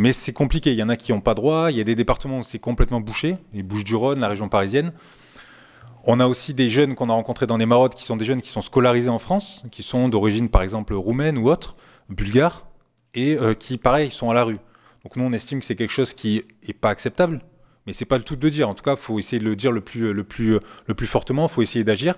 Mais 0.00 0.14
c'est 0.14 0.32
compliqué. 0.32 0.72
Il 0.72 0.78
y 0.78 0.82
en 0.82 0.88
a 0.88 0.96
qui 0.96 1.12
n'ont 1.12 1.20
pas 1.20 1.34
droit. 1.34 1.70
Il 1.70 1.76
y 1.76 1.80
a 1.82 1.84
des 1.84 1.94
départements 1.94 2.38
où 2.38 2.42
c'est 2.42 2.58
complètement 2.58 3.02
bouché. 3.02 3.36
Les 3.52 3.62
Bouches-du-Rhône, 3.62 4.18
la 4.18 4.28
région 4.28 4.48
parisienne. 4.48 4.94
On 6.04 6.20
a 6.20 6.26
aussi 6.26 6.54
des 6.54 6.70
jeunes 6.70 6.94
qu'on 6.94 7.10
a 7.10 7.12
rencontrés 7.12 7.46
dans 7.46 7.58
les 7.58 7.66
maraudes 7.66 7.94
qui 7.94 8.04
sont 8.04 8.16
des 8.16 8.24
jeunes 8.24 8.40
qui 8.40 8.48
sont 8.48 8.62
scolarisés 8.62 9.10
en 9.10 9.18
France, 9.18 9.62
qui 9.70 9.82
sont 9.82 10.08
d'origine 10.08 10.48
par 10.48 10.62
exemple 10.62 10.94
roumaine 10.94 11.36
ou 11.36 11.50
autre, 11.50 11.76
bulgare, 12.08 12.66
et 13.12 13.36
euh, 13.36 13.52
qui, 13.52 13.76
pareil, 13.76 14.10
sont 14.10 14.30
à 14.30 14.34
la 14.34 14.44
rue. 14.44 14.56
Donc 15.04 15.16
nous, 15.16 15.24
on 15.24 15.34
estime 15.34 15.60
que 15.60 15.66
c'est 15.66 15.76
quelque 15.76 15.92
chose 15.92 16.14
qui 16.14 16.44
n'est 16.66 16.72
pas 16.72 16.88
acceptable, 16.88 17.42
mais 17.86 17.92
c'est 17.92 18.06
pas 18.06 18.16
le 18.16 18.24
tout 18.24 18.36
de 18.36 18.48
dire. 18.48 18.70
En 18.70 18.74
tout 18.74 18.82
cas, 18.82 18.92
il 18.92 19.02
faut 19.02 19.18
essayer 19.18 19.38
de 19.38 19.44
le 19.44 19.54
dire 19.54 19.70
le 19.70 19.82
plus, 19.82 20.14
le 20.14 20.24
plus, 20.24 20.58
le 20.86 20.94
plus 20.94 21.06
fortement, 21.06 21.42
il 21.42 21.50
faut 21.50 21.60
essayer 21.60 21.84
d'agir. 21.84 22.14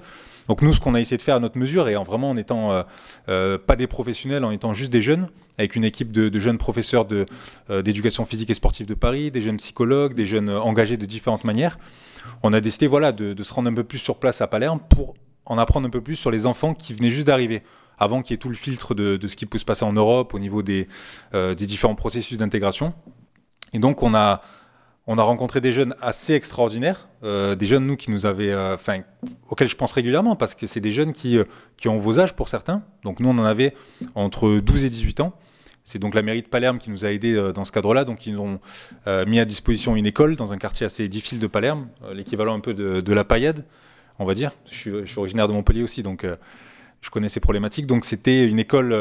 Donc 0.48 0.62
nous, 0.62 0.72
ce 0.72 0.80
qu'on 0.80 0.94
a 0.94 1.00
essayé 1.00 1.16
de 1.16 1.22
faire 1.22 1.36
à 1.36 1.40
notre 1.40 1.58
mesure, 1.58 1.88
et 1.88 1.96
en 1.96 2.02
vraiment 2.02 2.30
en 2.30 2.36
étant 2.36 2.72
euh, 2.72 2.82
euh, 3.28 3.58
pas 3.58 3.76
des 3.76 3.86
professionnels, 3.86 4.44
en 4.44 4.50
étant 4.50 4.74
juste 4.74 4.90
des 4.90 5.02
jeunes, 5.02 5.28
avec 5.58 5.76
une 5.76 5.84
équipe 5.84 6.10
de, 6.10 6.36
jeunes 6.40 6.58
professeurs 6.58 7.06
d'éducation 7.68 8.24
physique 8.24 8.50
et 8.50 8.54
sportive 8.54 8.86
de 8.86 8.94
Paris, 8.94 9.30
des 9.30 9.40
jeunes 9.40 9.58
psychologues, 9.58 10.14
des 10.14 10.26
jeunes 10.26 10.50
engagés 10.50 10.96
de 10.96 11.06
différentes 11.06 11.44
manières, 11.44 11.78
on 12.42 12.52
a 12.52 12.60
décidé 12.60 12.86
voilà, 12.86 13.12
de, 13.12 13.40
se 13.42 13.54
rendre 13.54 13.70
un 13.70 13.74
peu 13.74 13.84
plus 13.84 13.98
sur 13.98 14.16
place 14.16 14.40
à 14.40 14.46
Palerme 14.46 14.80
pour 14.88 15.14
en 15.44 15.58
apprendre 15.58 15.86
un 15.86 15.90
peu 15.90 16.00
plus 16.00 16.16
sur 16.16 16.30
les 16.30 16.46
enfants 16.46 16.74
qui 16.74 16.94
venaient 16.94 17.10
juste 17.10 17.26
d'arriver, 17.26 17.62
avant 17.98 18.22
qu'il 18.22 18.32
y 18.32 18.34
ait 18.34 18.38
tout 18.38 18.48
le 18.48 18.54
filtre 18.54 18.94
de, 18.94 19.26
ce 19.26 19.36
qui 19.36 19.46
peut 19.46 19.58
se 19.58 19.64
passer 19.64 19.84
en 19.84 19.92
Europe 19.92 20.34
au 20.34 20.38
niveau 20.38 20.62
des, 20.62 20.88
euh, 21.34 21.54
des 21.54 21.66
différents 21.66 21.94
processus 21.94 22.38
d'intégration. 22.38 22.94
Et 23.72 23.78
donc 23.78 24.02
on 24.02 24.14
a, 24.14 24.42
on 25.06 25.18
a 25.18 25.22
rencontré 25.22 25.60
des 25.60 25.72
jeunes 25.72 25.94
assez 26.00 26.34
extraordinaires, 26.34 27.08
euh, 27.24 27.56
des 27.56 27.66
jeunes 27.66 27.86
nous 27.86 27.96
qui 27.96 28.10
nous 28.10 28.24
avaient, 28.24 28.54
enfin, 28.54 28.98
euh, 29.00 29.28
auxquels 29.50 29.68
je 29.68 29.76
pense 29.76 29.92
régulièrement 29.92 30.36
parce 30.36 30.54
que 30.54 30.66
c'est 30.66 30.80
des 30.80 30.92
jeunes 30.92 31.12
qui, 31.12 31.38
euh, 31.38 31.44
qui 31.76 31.88
ont 31.88 31.98
vos 31.98 32.20
âges 32.20 32.34
pour 32.34 32.48
certains. 32.48 32.82
Donc 33.02 33.18
nous 33.18 33.28
on 33.28 33.38
en 33.38 33.44
avait 33.44 33.74
entre 34.14 34.60
12 34.60 34.84
et 34.84 34.90
18 34.90 35.20
ans. 35.20 35.32
C'est 35.84 35.98
donc 35.98 36.14
la 36.14 36.22
mairie 36.22 36.42
de 36.42 36.46
Palerme 36.46 36.78
qui 36.78 36.90
nous 36.90 37.04
a 37.04 37.10
aidés 37.10 37.50
dans 37.52 37.64
ce 37.64 37.72
cadre-là. 37.72 38.04
Donc 38.04 38.28
ils 38.28 38.38
ont 38.38 38.60
mis 39.26 39.40
à 39.40 39.44
disposition 39.44 39.96
une 39.96 40.06
école 40.06 40.36
dans 40.36 40.52
un 40.52 40.56
quartier 40.56 40.86
assez 40.86 41.08
difficile 41.08 41.40
de 41.40 41.48
Palerme, 41.48 41.88
l'équivalent 42.12 42.54
un 42.54 42.60
peu 42.60 42.72
de, 42.72 43.12
la 43.12 43.24
paillade, 43.24 43.64
on 44.20 44.24
va 44.24 44.34
dire. 44.34 44.52
Je 44.70 44.76
suis, 44.76 44.90
je 44.92 45.06
suis 45.06 45.18
originaire 45.18 45.48
de 45.48 45.52
Montpellier 45.52 45.82
aussi, 45.82 46.04
donc 46.04 46.24
je 47.00 47.10
connais 47.10 47.28
ces 47.28 47.40
problématiques. 47.40 47.88
Donc 47.88 48.04
c'était 48.04 48.46
une 48.46 48.60
école 48.60 48.96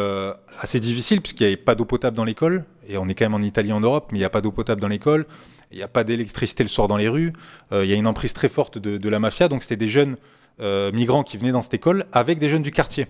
assez 0.60 0.80
difficile 0.80 1.22
puisqu'il 1.22 1.44
n'y 1.44 1.53
avait 1.53 1.57
pas 1.57 1.76
d'eau 1.76 1.86
potable 1.86 2.18
dans 2.18 2.26
l'école. 2.26 2.65
Et 2.88 2.98
on 2.98 3.07
est 3.07 3.14
quand 3.14 3.26
même 3.26 3.36
en 3.36 3.45
Italie, 3.45 3.72
en 3.72 3.80
Europe, 3.80 4.07
mais 4.11 4.18
il 4.18 4.22
n'y 4.22 4.26
a 4.26 4.32
pas 4.32 4.41
d'eau 4.41 4.52
potable 4.52 4.82
dans 4.82 4.88
l'école. 4.88 5.28
Il 5.72 5.77
n'y 5.77 5.84
a 5.84 5.88
pas 5.88 6.03
d'électricité 6.03 6.64
le 6.64 6.69
soir 6.69 6.88
dans 6.88 6.98
les 6.98 7.07
rues. 7.07 7.34
il 7.72 7.85
y 7.85 7.93
a 7.93 7.95
une 7.95 8.07
emprise 8.07 8.34
très 8.34 8.49
forte 8.49 8.77
de, 8.77 9.10
la 9.10 9.19
mafia. 9.19 9.48
Donc 9.48 9.64
c'était 9.64 9.77
des 9.77 9.88
jeunes 9.88 10.18
migrants 10.60 11.23
qui 11.23 11.38
venaient 11.38 11.52
dans 11.52 11.61
cette 11.61 11.73
école 11.73 12.06
avec 12.11 12.39
des 12.39 12.49
jeunes 12.49 12.61
du 12.61 12.72
quartier 12.72 13.07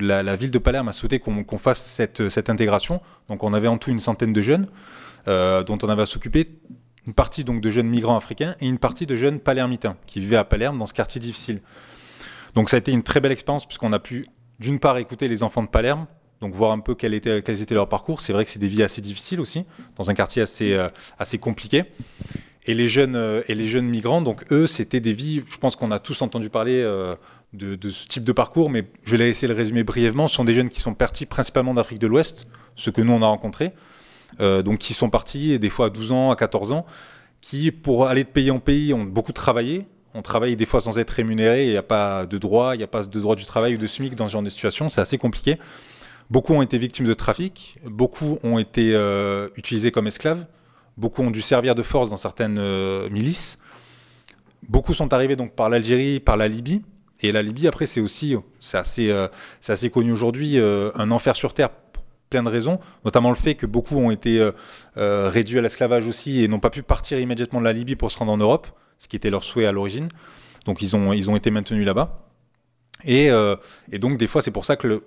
la, 0.00 0.36
ville 0.36 0.50
de 0.50 0.58
Palerme 0.58 0.88
a 0.88 0.92
souhaité 0.92 1.18
qu'on 1.18 1.44
qu 1.44 1.58
fasse 1.58 1.82
cette, 1.82 2.28
cette, 2.28 2.50
intégration. 2.50 3.00
Donc 3.28 3.42
on 3.42 3.52
avait 3.52 3.68
en 3.68 3.78
tout 3.78 3.90
une 3.90 4.00
centaine 4.00 4.32
de 4.32 4.42
jeunes 4.42 4.68
euh, 5.28 5.62
dont 5.62 5.78
on 5.82 5.88
avait 5.88 6.02
à 6.02 6.06
s'occuper. 6.06 6.58
Une 7.06 7.14
partie 7.14 7.44
donc 7.44 7.60
de 7.60 7.70
jeunes 7.70 7.88
migrants 7.88 8.16
africains 8.16 8.56
et 8.60 8.66
une 8.66 8.78
partie 8.78 9.06
de 9.06 9.14
jeunes 9.14 9.38
palermitains 9.38 9.96
qui 10.06 10.20
vivaient 10.20 10.36
à 10.36 10.44
Palerme 10.44 10.78
dans 10.78 10.86
ce 10.86 10.94
quartier 10.94 11.20
difficile. 11.20 11.60
Donc 12.54 12.70
ça 12.70 12.76
a 12.76 12.78
été 12.78 12.92
une 12.92 13.02
très 13.02 13.20
belle 13.20 13.32
expérience 13.32 13.66
puisqu'on 13.66 13.92
a 13.92 13.98
pu 13.98 14.26
d'une 14.58 14.78
part 14.78 14.96
écouter 14.98 15.28
les 15.28 15.42
enfants 15.42 15.62
de 15.62 15.68
Palerme, 15.68 16.06
donc 16.44 16.52
voir 16.52 16.72
un 16.72 16.80
peu 16.80 16.94
quels 16.94 17.14
étaient 17.14 17.74
leurs 17.74 17.88
parcours. 17.88 18.20
C'est 18.20 18.34
vrai 18.34 18.44
que 18.44 18.50
c'est 18.50 18.58
des 18.58 18.68
vies 18.68 18.82
assez 18.82 19.00
difficiles 19.00 19.40
aussi, 19.40 19.64
dans 19.96 20.10
un 20.10 20.14
quartier 20.14 20.42
assez, 20.42 20.74
euh, 20.74 20.88
compliqué. 21.40 21.84
Et 22.66 22.74
les 22.74 22.86
jeunes, 22.86 23.16
euh, 23.16 23.40
et 23.48 23.54
les 23.54 23.66
jeunes 23.66 23.86
migrants, 23.86 24.20
donc 24.20 24.44
eux, 24.52 24.66
c'était 24.66 25.00
des 25.00 25.14
vies, 25.14 25.42
je 25.46 25.56
pense 25.56 25.74
qu'on 25.74 25.90
a 25.90 25.98
tous 25.98 26.20
entendu 26.20 26.50
parler 26.50 26.82
euh, 26.82 27.14
de, 27.54 27.78
ce 27.88 28.06
type 28.06 28.24
de 28.24 28.32
parcours, 28.32 28.68
mais 28.68 28.84
je 29.04 29.16
vais 29.16 29.30
essayer 29.30 29.48
de 29.48 29.54
le 29.54 29.58
résumer 29.58 29.84
brièvement. 29.84 30.28
Ce 30.28 30.34
sont 30.34 30.44
des 30.44 30.52
jeunes 30.52 30.68
qui 30.68 30.80
sont 30.80 30.92
partis 30.92 31.24
principalement 31.24 31.72
d'Afrique 31.72 31.98
de 31.98 32.06
l'Ouest, 32.06 32.46
ceux 32.76 32.92
que 32.92 33.00
nous 33.00 33.12
on 33.14 33.22
a 33.22 33.26
rencontrés, 33.26 33.72
donc 34.38 34.78
qui 34.78 34.92
sont 34.92 35.08
partis 35.08 35.58
des 35.58 35.70
fois 35.70 35.86
à 35.86 35.90
12 35.90 36.12
ans, 36.12 36.30
à 36.30 36.36
14 36.36 36.72
ans, 36.72 36.84
qui 37.40 37.70
pour 37.70 38.06
aller 38.06 38.24
de 38.24 38.28
pays 38.28 38.50
en 38.50 38.58
pays 38.58 38.92
ont 38.92 39.04
beaucoup 39.04 39.32
travaillé. 39.32 39.86
On 40.12 40.22
travaille 40.22 40.56
des 40.56 40.66
fois 40.66 40.80
sans 40.80 40.98
être 40.98 41.10
rémunéré, 41.10 41.64
il 41.64 41.70
n'y 41.70 41.76
a 41.76 41.82
pas 41.82 42.26
de 42.26 42.38
droit, 42.38 42.74
il 42.74 42.78
n'y 42.78 42.84
a 42.84 42.88
pas 42.88 43.04
de 43.04 43.20
droit 43.20 43.34
du 43.34 43.46
travail 43.46 43.76
ou 43.76 43.78
de 43.78 43.86
SMIC 43.86 44.14
dans 44.14 44.28
ce 44.28 44.32
genre 44.32 44.42
de 44.42 44.50
situation, 44.50 44.88
c'est 44.88 45.00
assez 45.00 45.18
compliqué. 45.18 45.58
Beaucoup 46.30 46.54
ont 46.54 46.62
été 46.62 46.78
victimes 46.78 47.06
de 47.06 47.14
trafic, 47.14 47.78
beaucoup 47.84 48.38
ont 48.42 48.58
été 48.58 48.94
euh, 48.94 49.48
utilisés 49.56 49.90
comme 49.90 50.06
esclaves, 50.06 50.46
beaucoup 50.96 51.22
ont 51.22 51.30
dû 51.30 51.42
servir 51.42 51.74
de 51.74 51.82
force 51.82 52.08
dans 52.08 52.16
certaines 52.16 52.58
euh, 52.58 53.10
milices. 53.10 53.58
Beaucoup 54.68 54.94
sont 54.94 55.12
arrivés 55.12 55.36
donc 55.36 55.54
par 55.54 55.68
l'Algérie, 55.68 56.20
par 56.20 56.36
la 56.36 56.48
Libye, 56.48 56.82
et 57.20 57.30
la 57.30 57.42
Libye, 57.42 57.68
après, 57.68 57.86
c'est 57.86 58.00
aussi, 58.00 58.34
c'est 58.60 58.76
assez, 58.76 59.10
euh, 59.10 59.28
connu 59.92 60.12
aujourd'hui, 60.12 60.58
un 60.58 61.10
enfer 61.10 61.36
sur 61.36 61.54
Terre 61.54 61.70
pour 61.70 62.02
plein 62.28 62.42
de 62.42 62.48
raisons, 62.48 62.80
notamment 63.04 63.28
le 63.28 63.34
fait 63.34 63.54
que 63.54 63.66
beaucoup 63.66 63.96
ont 63.96 64.10
été 64.10 64.50
réduits 64.96 65.58
à 65.58 65.62
l'esclavage 65.62 66.06
aussi 66.06 66.42
et 66.42 66.48
n'ont 66.48 66.60
pas 66.60 66.70
pu 66.70 66.82
partir 66.82 67.18
immédiatement 67.20 67.60
de 67.60 67.64
la 67.64 67.72
Libye 67.72 67.96
pour 67.96 68.10
se 68.10 68.18
rendre 68.18 68.32
en 68.32 68.36
Europe, 68.36 68.66
ce 68.98 69.08
qui 69.08 69.16
était 69.16 69.30
leur 69.30 69.44
souhait 69.44 69.64
à 69.64 69.72
l'origine. 69.72 70.08
Donc 70.66 70.82
ils 70.82 70.96
ont, 70.96 71.12
été 71.12 71.50
maintenus 71.50 71.86
là-bas. 71.86 72.26
Et, 73.04 73.30
donc 73.92 74.18
des 74.18 74.26
fois, 74.26 74.42
c'est 74.42 74.50
pour 74.50 74.64
ça 74.64 74.76
que 74.76 74.88
le, 74.88 75.02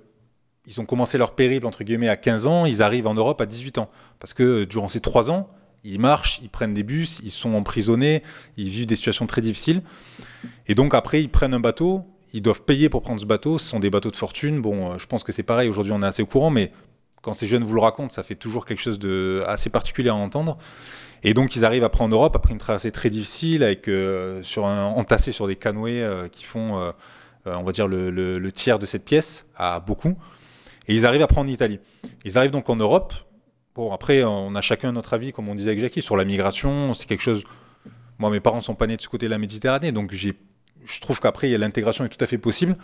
ils 0.68 0.81
ont 0.81 0.85
commencé 0.85 1.18
leur 1.18 1.34
périple, 1.34 1.65
entre 1.65 1.84
guillemets, 1.84 2.10
à 2.10 2.18
15 2.18 2.45
ans, 2.45 2.65
ils 2.65 2.81
arrivent 2.81 3.07
en 3.07 3.14
Europe 3.14 3.39
à 3.41 3.45
18 3.45 3.77
ans. 3.77 3.89
Parce 4.19 4.34
que 4.34 4.65
durant 4.65 4.89
ces 4.89 4.99
trois 4.99 5.31
ans, 5.31 5.49
ils 5.84 5.99
marchent, 5.99 6.39
ils 6.44 6.49
prennent 6.49 6.73
des 6.73 6.84
bus, 6.84 7.22
ils 7.23 7.31
sont 7.31 7.53
emprisonnés, 7.53 8.22
ils 8.57 8.69
vivent 8.69 8.88
des 8.88 8.98
situations 8.98 9.26
très 9.27 9.41
difficiles. 9.41 9.81
Et 10.68 10.76
donc 10.76 10.94
après, 10.94 11.22
ils 11.22 11.30
prennent 11.30 11.53
un 11.53 11.60
bateau, 11.60 12.03
ils 12.34 12.41
doivent 12.41 12.61
payer 12.64 12.89
pour 12.89 13.02
prendre 13.02 13.22
ce 13.22 13.26
bateau, 13.26 13.57
ce 13.57 13.68
sont 13.68 13.80
des 13.80 13.89
bateaux 13.89 14.11
de 14.11 14.18
fortune. 14.18 14.61
Bon, 14.61 14.91
euh, 14.91 14.98
je 14.98 15.07
pense 15.07 15.23
que 15.23 15.31
c'est 15.31 15.44
pareil, 15.44 15.69
aujourd'hui 15.69 15.94
on 15.94 16.02
est 16.02 16.06
assez 16.06 16.22
au 16.22 16.26
courant, 16.26 16.49
mais 16.49 16.72
quand 17.22 17.34
ces 17.34 17.48
jeunes 17.48 17.64
vous 17.64 17.73
le 17.73 17.81
racontent, 17.81 18.10
ça 18.10 18.23
fait 18.23 18.35
toujours 18.35 18.65
quelque 18.65 18.80
chose 18.81 18.99
de 18.99 19.41
assez 19.48 19.69
particulier 19.69 20.10
à 20.10 20.15
entendre. 20.15 20.57
Et 21.23 21.34
donc 21.34 21.56
ils 21.56 21.65
arrivent 21.65 21.84
après 21.84 22.03
en 22.03 22.10
Europe, 22.10 22.35
après 22.35 22.52
une 22.52 22.60
traversée 22.60 22.91
très 22.91 23.10
difficile, 23.10 23.64
avec, 23.64 23.88
euh, 23.88 24.44
entassés 24.57 25.31
sur 25.31 25.48
des 25.48 25.56
canoës 25.56 26.03
euh, 26.03 26.27
qui 26.27 26.44
font, 26.44 26.94
on 27.45 27.64
va 27.64 27.72
dire, 27.72 27.88
le, 27.88 28.52
tiers 28.52 28.77
de 28.77 28.85
cette 28.85 29.06
pièce, 29.06 29.45
à 29.56 29.80
beaucoup. 29.80 30.15
Et 30.88 30.95
ils 30.95 31.05
arrivent 31.05 31.22
après 31.22 31.39
en 31.39 31.47
Italie. 31.47 31.80
Ils 32.26 32.38
arrivent 32.38 32.51
donc 32.51 32.69
en 32.69 32.76
Europe. 32.76 33.14
Bon, 33.76 33.91
après, 33.91 34.23
on 34.23 34.55
a 34.55 34.61
chacun 34.61 34.91
notre 34.91 35.14
avis, 35.14 35.34
comme 35.34 35.49
on 35.49 35.55
disait 35.55 35.69
avec 35.69 35.80
Jackie, 35.80 36.01
sur 36.01 36.18
la 36.18 36.26
migration. 36.26 36.93
C'est 36.93 37.07
quelque 37.07 37.22
chose 37.22 37.43
moi, 38.19 38.30
mes 38.31 38.39
parents 38.39 38.61
sont 38.61 38.76
pas 38.76 38.88
nés 38.88 38.97
de 38.97 39.01
ce 39.01 39.09
côté 39.09 39.27
de 39.27 39.31
la 39.31 39.38
Méditerranée, 39.38 39.91
donc 39.91 40.14
je 40.14 41.01
trouve 41.01 41.19
qu'après, 41.19 41.49
l'intégration 41.57 42.05
est 42.05 42.09
tout 42.09 42.23
à 42.23 42.27
fait 42.27 42.38
possible. 42.38 42.76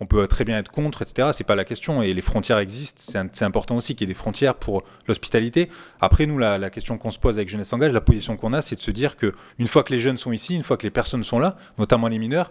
On 0.00 0.06
peut 0.06 0.26
très 0.26 0.44
bien 0.44 0.58
être 0.58 0.72
contre, 0.72 1.02
etc. 1.02 1.28
C'est 1.32 1.44
pas 1.44 1.54
la 1.54 1.64
question. 1.64 2.02
Et 2.02 2.12
les 2.12 2.22
frontières 2.22 2.58
existent. 2.58 3.00
C'est 3.32 3.44
important 3.44 3.76
aussi 3.76 3.94
qu'il 3.94 4.08
y 4.08 4.10
ait 4.10 4.14
des 4.14 4.18
frontières 4.18 4.56
pour 4.56 4.82
l'hospitalité. 5.06 5.68
Après, 6.00 6.26
nous, 6.26 6.38
la, 6.38 6.58
la 6.58 6.70
question 6.70 6.98
qu'on 6.98 7.12
se 7.12 7.20
pose 7.20 7.36
avec 7.36 7.48
Jeunesse 7.48 7.72
Engage, 7.72 7.92
la 7.92 8.00
position 8.00 8.36
qu'on 8.36 8.52
a, 8.52 8.62
c'est 8.62 8.74
de 8.74 8.80
se 8.80 8.90
dire 8.90 9.16
que 9.16 9.32
une 9.58 9.68
fois 9.68 9.84
que 9.84 9.92
les 9.92 10.00
jeunes 10.00 10.16
sont 10.16 10.32
ici, 10.32 10.56
une 10.56 10.64
fois 10.64 10.76
que 10.76 10.82
les 10.82 10.90
personnes 10.90 11.22
sont 11.22 11.38
là, 11.38 11.56
notamment 11.78 12.08
les 12.08 12.18
mineurs, 12.18 12.50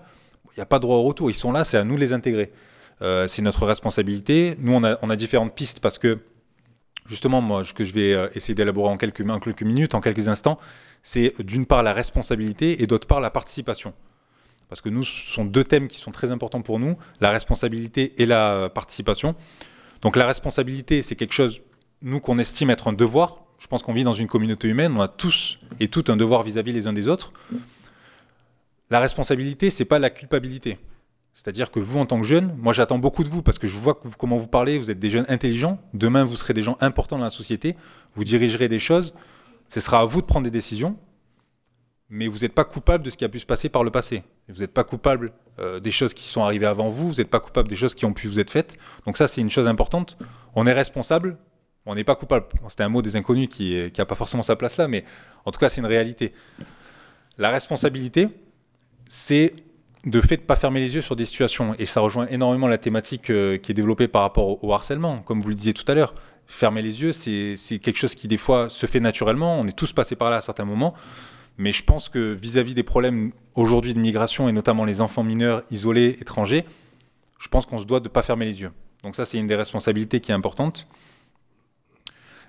il 0.55 0.59
n'y 0.59 0.63
a 0.63 0.65
pas 0.65 0.77
de 0.77 0.83
droit 0.83 0.95
au 0.95 1.03
retour. 1.03 1.29
Ils 1.29 1.35
sont 1.35 1.51
là, 1.51 1.65
c'est 1.65 1.77
à 1.77 1.83
nous 1.83 1.95
de 1.95 1.99
les 1.99 2.13
intégrer. 2.13 2.53
Euh, 3.01 3.27
c'est 3.27 3.41
notre 3.41 3.65
responsabilité. 3.65 4.55
Nous, 4.59 4.73
on 4.73 4.83
a, 4.83 5.15
différentes 5.15 5.55
pistes 5.55 5.79
parce 5.79 5.97
que 5.97 6.19
justement, 7.05 7.41
moi, 7.41 7.63
ce 7.63 7.73
que 7.73 7.83
je 7.83 7.93
vais 7.93 8.13
euh, 8.13 8.29
essayer 8.35 8.53
d'élaborer 8.53 8.91
en 8.91 8.97
quelques, 8.97 9.21
minutes, 9.61 9.95
en 9.95 10.01
quelques 10.01 10.27
instants, 10.27 10.59
c'est 11.01 11.33
d'une 11.39 11.65
part 11.65 11.83
la 11.83 11.93
responsabilité 11.93 12.83
et 12.83 12.87
d'autre 12.87 13.07
part 13.07 13.21
la 13.21 13.31
participation. 13.31 13.93
Parce 14.69 14.81
que 14.81 14.89
nous, 14.89 15.03
ce 15.03 15.33
sont 15.33 15.45
deux 15.45 15.63
thèmes 15.63 15.87
qui 15.87 15.99
sont 15.99 16.11
très 16.11 16.31
importants 16.31 16.61
pour 16.61 16.79
nous, 16.79 16.97
la 17.19 17.31
responsabilité 17.31 18.13
et 18.21 18.25
la 18.25 18.69
participation. 18.69 19.35
Donc 20.01 20.15
la 20.15 20.25
responsabilité, 20.25 21.01
c'est 21.01 21.15
quelque 21.15 21.33
chose, 21.33 21.61
nous, 22.01 22.19
qu'on 22.19 22.37
estime 22.37 22.69
être 22.69 22.87
un 22.87 22.93
devoir. 22.93 23.39
Je 23.59 23.67
pense 23.67 23.83
qu'on 23.83 23.93
vit 23.93 24.03
dans 24.03 24.13
une 24.13 24.27
communauté 24.27 24.67
humaine, 24.67 24.93
on 24.95 25.01
a 25.01 25.07
tous 25.07 25.59
et 25.79 25.87
toutes 25.87 26.09
un 26.09 26.15
devoir 26.15 26.43
vis-à-vis 26.43 26.71
-vis 26.71 26.75
les 26.75 26.87
uns 26.87 26.93
des 26.93 27.07
autres. 27.07 27.33
La 28.89 28.99
responsabilité, 28.99 29.69
c'est 29.69 29.85
pas 29.85 29.99
la 29.99 30.09
culpabilité. 30.09 30.77
C'est-à-dire 31.33 31.71
que 31.71 31.79
vous, 31.79 31.99
en 31.99 32.05
tant 32.05 32.19
que 32.19 32.27
jeune, 32.27 32.55
moi 32.57 32.73
j'attends 32.73 32.99
beaucoup 32.99 33.23
de 33.23 33.29
vous 33.29 33.41
parce 33.41 33.57
que 33.57 33.67
je 33.67 33.77
vois 33.77 33.99
comment 34.17 34.37
vous 34.37 34.47
parlez, 34.47 34.77
vous 34.77 34.91
êtes 34.91 34.99
des 34.99 35.09
jeunes 35.09 35.25
intelligents. 35.29 35.79
Demain, 35.93 36.23
vous 36.23 36.35
serez 36.35 36.53
des 36.53 36.61
gens 36.61 36.77
importants 36.81 37.17
dans 37.17 37.23
la 37.23 37.29
société, 37.29 37.75
vous 38.15 38.23
dirigerez 38.23 38.67
des 38.67 38.79
choses. 38.79 39.13
Ce 39.69 39.79
sera 39.79 39.99
à 40.01 40.05
vous 40.05 40.21
de 40.21 40.25
prendre 40.25 40.43
des 40.43 40.51
décisions, 40.51 40.97
mais 42.09 42.27
vous 42.27 42.39
n'êtes 42.39 42.53
pas 42.53 42.65
coupable 42.65 43.05
de 43.05 43.09
ce 43.09 43.17
qui 43.17 43.23
a 43.23 43.29
pu 43.29 43.39
se 43.39 43.45
passer 43.45 43.69
par 43.69 43.85
le 43.85 43.91
passé. 43.91 44.23
Vous 44.49 44.59
n'êtes 44.59 44.73
pas 44.73 44.83
coupable 44.83 45.31
euh, 45.59 45.79
des 45.79 45.91
choses 45.91 46.13
qui 46.13 46.25
sont 46.27 46.43
arrivées 46.43 46.65
avant 46.65 46.89
vous, 46.89 47.09
vous 47.09 47.15
n'êtes 47.15 47.29
pas 47.29 47.39
coupable 47.39 47.69
des 47.69 47.77
choses 47.77 47.95
qui 47.95 48.05
ont 48.05 48.13
pu 48.13 48.27
vous 48.27 48.39
être 48.39 48.51
faites. 48.51 48.77
Donc 49.05 49.17
ça, 49.17 49.27
c'est 49.27 49.39
une 49.39 49.49
chose 49.49 49.67
importante. 49.67 50.17
On 50.53 50.67
est 50.67 50.73
responsable, 50.73 51.37
On 51.85 51.95
n'est 51.95 52.03
pas 52.03 52.15
coupable. 52.15 52.45
C'était 52.67 52.83
un 52.83 52.89
mot 52.89 53.01
des 53.01 53.15
inconnus 53.15 53.47
qui 53.49 53.91
n'a 53.97 54.05
pas 54.05 54.15
forcément 54.15 54.43
sa 54.43 54.57
place 54.57 54.77
là, 54.77 54.89
mais 54.89 55.05
en 55.45 55.51
tout 55.51 55.59
cas, 55.59 55.69
c'est 55.69 55.79
une 55.79 55.87
réalité. 55.87 56.33
La 57.37 57.49
responsabilité, 57.49 58.27
c'est 59.07 59.55
de 60.05 60.21
fait 60.21 60.37
de 60.37 60.41
pas 60.41 60.55
fermer 60.55 60.79
les 60.79 60.95
yeux 60.95 61.01
sur 61.01 61.15
des 61.15 61.25
situations. 61.25 61.75
Et 61.77 61.85
ça 61.85 62.01
rejoint 62.01 62.27
énormément 62.27 62.67
la 62.67 62.77
thématique 62.77 63.29
euh, 63.29 63.57
qui 63.57 63.71
est 63.71 63.75
développée 63.75 64.07
par 64.07 64.23
rapport 64.23 64.63
au, 64.63 64.73
harcèlement. 64.73 65.19
Comme 65.19 65.41
vous 65.41 65.49
le 65.49 65.55
disiez 65.55 65.73
tout 65.73 65.89
à 65.89 65.93
l'heure, 65.93 66.15
fermer 66.47 66.81
les 66.81 67.01
yeux, 67.01 67.13
c'est 67.13 67.55
quelque 67.79 67.97
chose 67.97 68.15
qui 68.15 68.27
des 68.27 68.37
fois 68.37 68.69
se 68.69 68.85
fait 68.85 68.99
naturellement. 68.99 69.59
On 69.59 69.67
est 69.67 69.77
tous 69.77 69.93
passés 69.93 70.15
par 70.15 70.31
là 70.31 70.37
à 70.37 70.41
certains 70.41 70.65
moments. 70.65 70.93
Mais 71.57 71.71
je 71.71 71.83
pense 71.83 72.09
que 72.09 72.33
vis-à-vis 72.33 72.71
-vis 72.71 72.75
des 72.75 72.83
problèmes 72.83 73.31
aujourd'hui 73.55 73.93
de 73.93 73.99
migration, 73.99 74.49
et 74.49 74.51
notamment 74.51 74.85
les 74.85 75.01
enfants 75.01 75.23
mineurs 75.23 75.63
isolés, 75.69 76.17
étrangers, 76.19 76.65
je 77.39 77.47
pense 77.49 77.65
qu'on 77.65 77.77
se 77.77 77.85
doit 77.85 77.99
de 77.99 78.05
ne 78.05 78.13
pas 78.13 78.21
fermer 78.21 78.45
les 78.45 78.61
yeux. 78.61 78.71
Donc 79.03 79.15
ça, 79.15 79.25
c'est 79.25 79.37
une 79.37 79.47
des 79.47 79.55
responsabilités 79.55 80.19
qui 80.21 80.31
est 80.31 80.35
importante. 80.35 80.87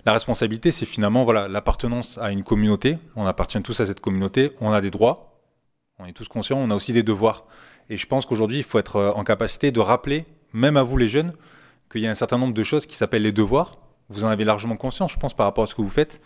La 0.05 0.13
responsabilité, 0.13 0.71
c'est 0.71 0.85
finalement 0.85 1.23
voilà 1.23 1.47
l'appartenance 1.47 2.17
à 2.17 2.31
une 2.31 2.43
communauté. 2.43 2.97
On 3.15 3.25
appartient 3.25 3.61
tous 3.61 3.79
à 3.79 3.85
cette 3.85 4.01
communauté. 4.01 4.51
On 4.59 4.71
a 4.71 4.81
des 4.81 4.91
droits. 4.91 5.32
On 6.03 6.05
est 6.05 6.11
tous 6.11 6.27
conscients. 6.27 6.57
On 6.57 6.69
a 6.69 6.75
aussi 6.75 6.91
des 6.91 7.01
devoirs. 7.01 7.45
Et 7.89 7.95
je 7.95 8.05
pense 8.07 8.25
qu'aujourd'hui, 8.25 8.57
il 8.57 8.63
faut 8.63 8.77
être 8.77 8.97
euh, 8.97 9.11
en 9.13 9.23
capacité 9.23 9.71
de 9.71 9.79
rappeler, 9.79 10.25
même 10.51 10.75
à 10.75 10.83
vous 10.83 10.97
les 10.97 11.07
jeunes, 11.07 11.33
qu'il 11.89 12.01
y 12.01 12.07
a 12.07 12.11
un 12.11 12.15
certain 12.15 12.37
nombre 12.37 12.53
de 12.53 12.63
choses 12.63 12.85
qui 12.85 12.97
s'appellent 12.97 13.23
les 13.23 13.31
devoirs. 13.31 13.77
Vous 14.09 14.25
en 14.25 14.27
avez 14.27 14.43
largement 14.43 14.75
conscience, 14.75 15.13
je 15.13 15.17
pense, 15.17 15.33
par 15.33 15.45
rapport 15.45 15.63
à 15.63 15.67
ce 15.67 15.75
que 15.75 15.81
vous 15.81 15.89
faites. 15.89 16.21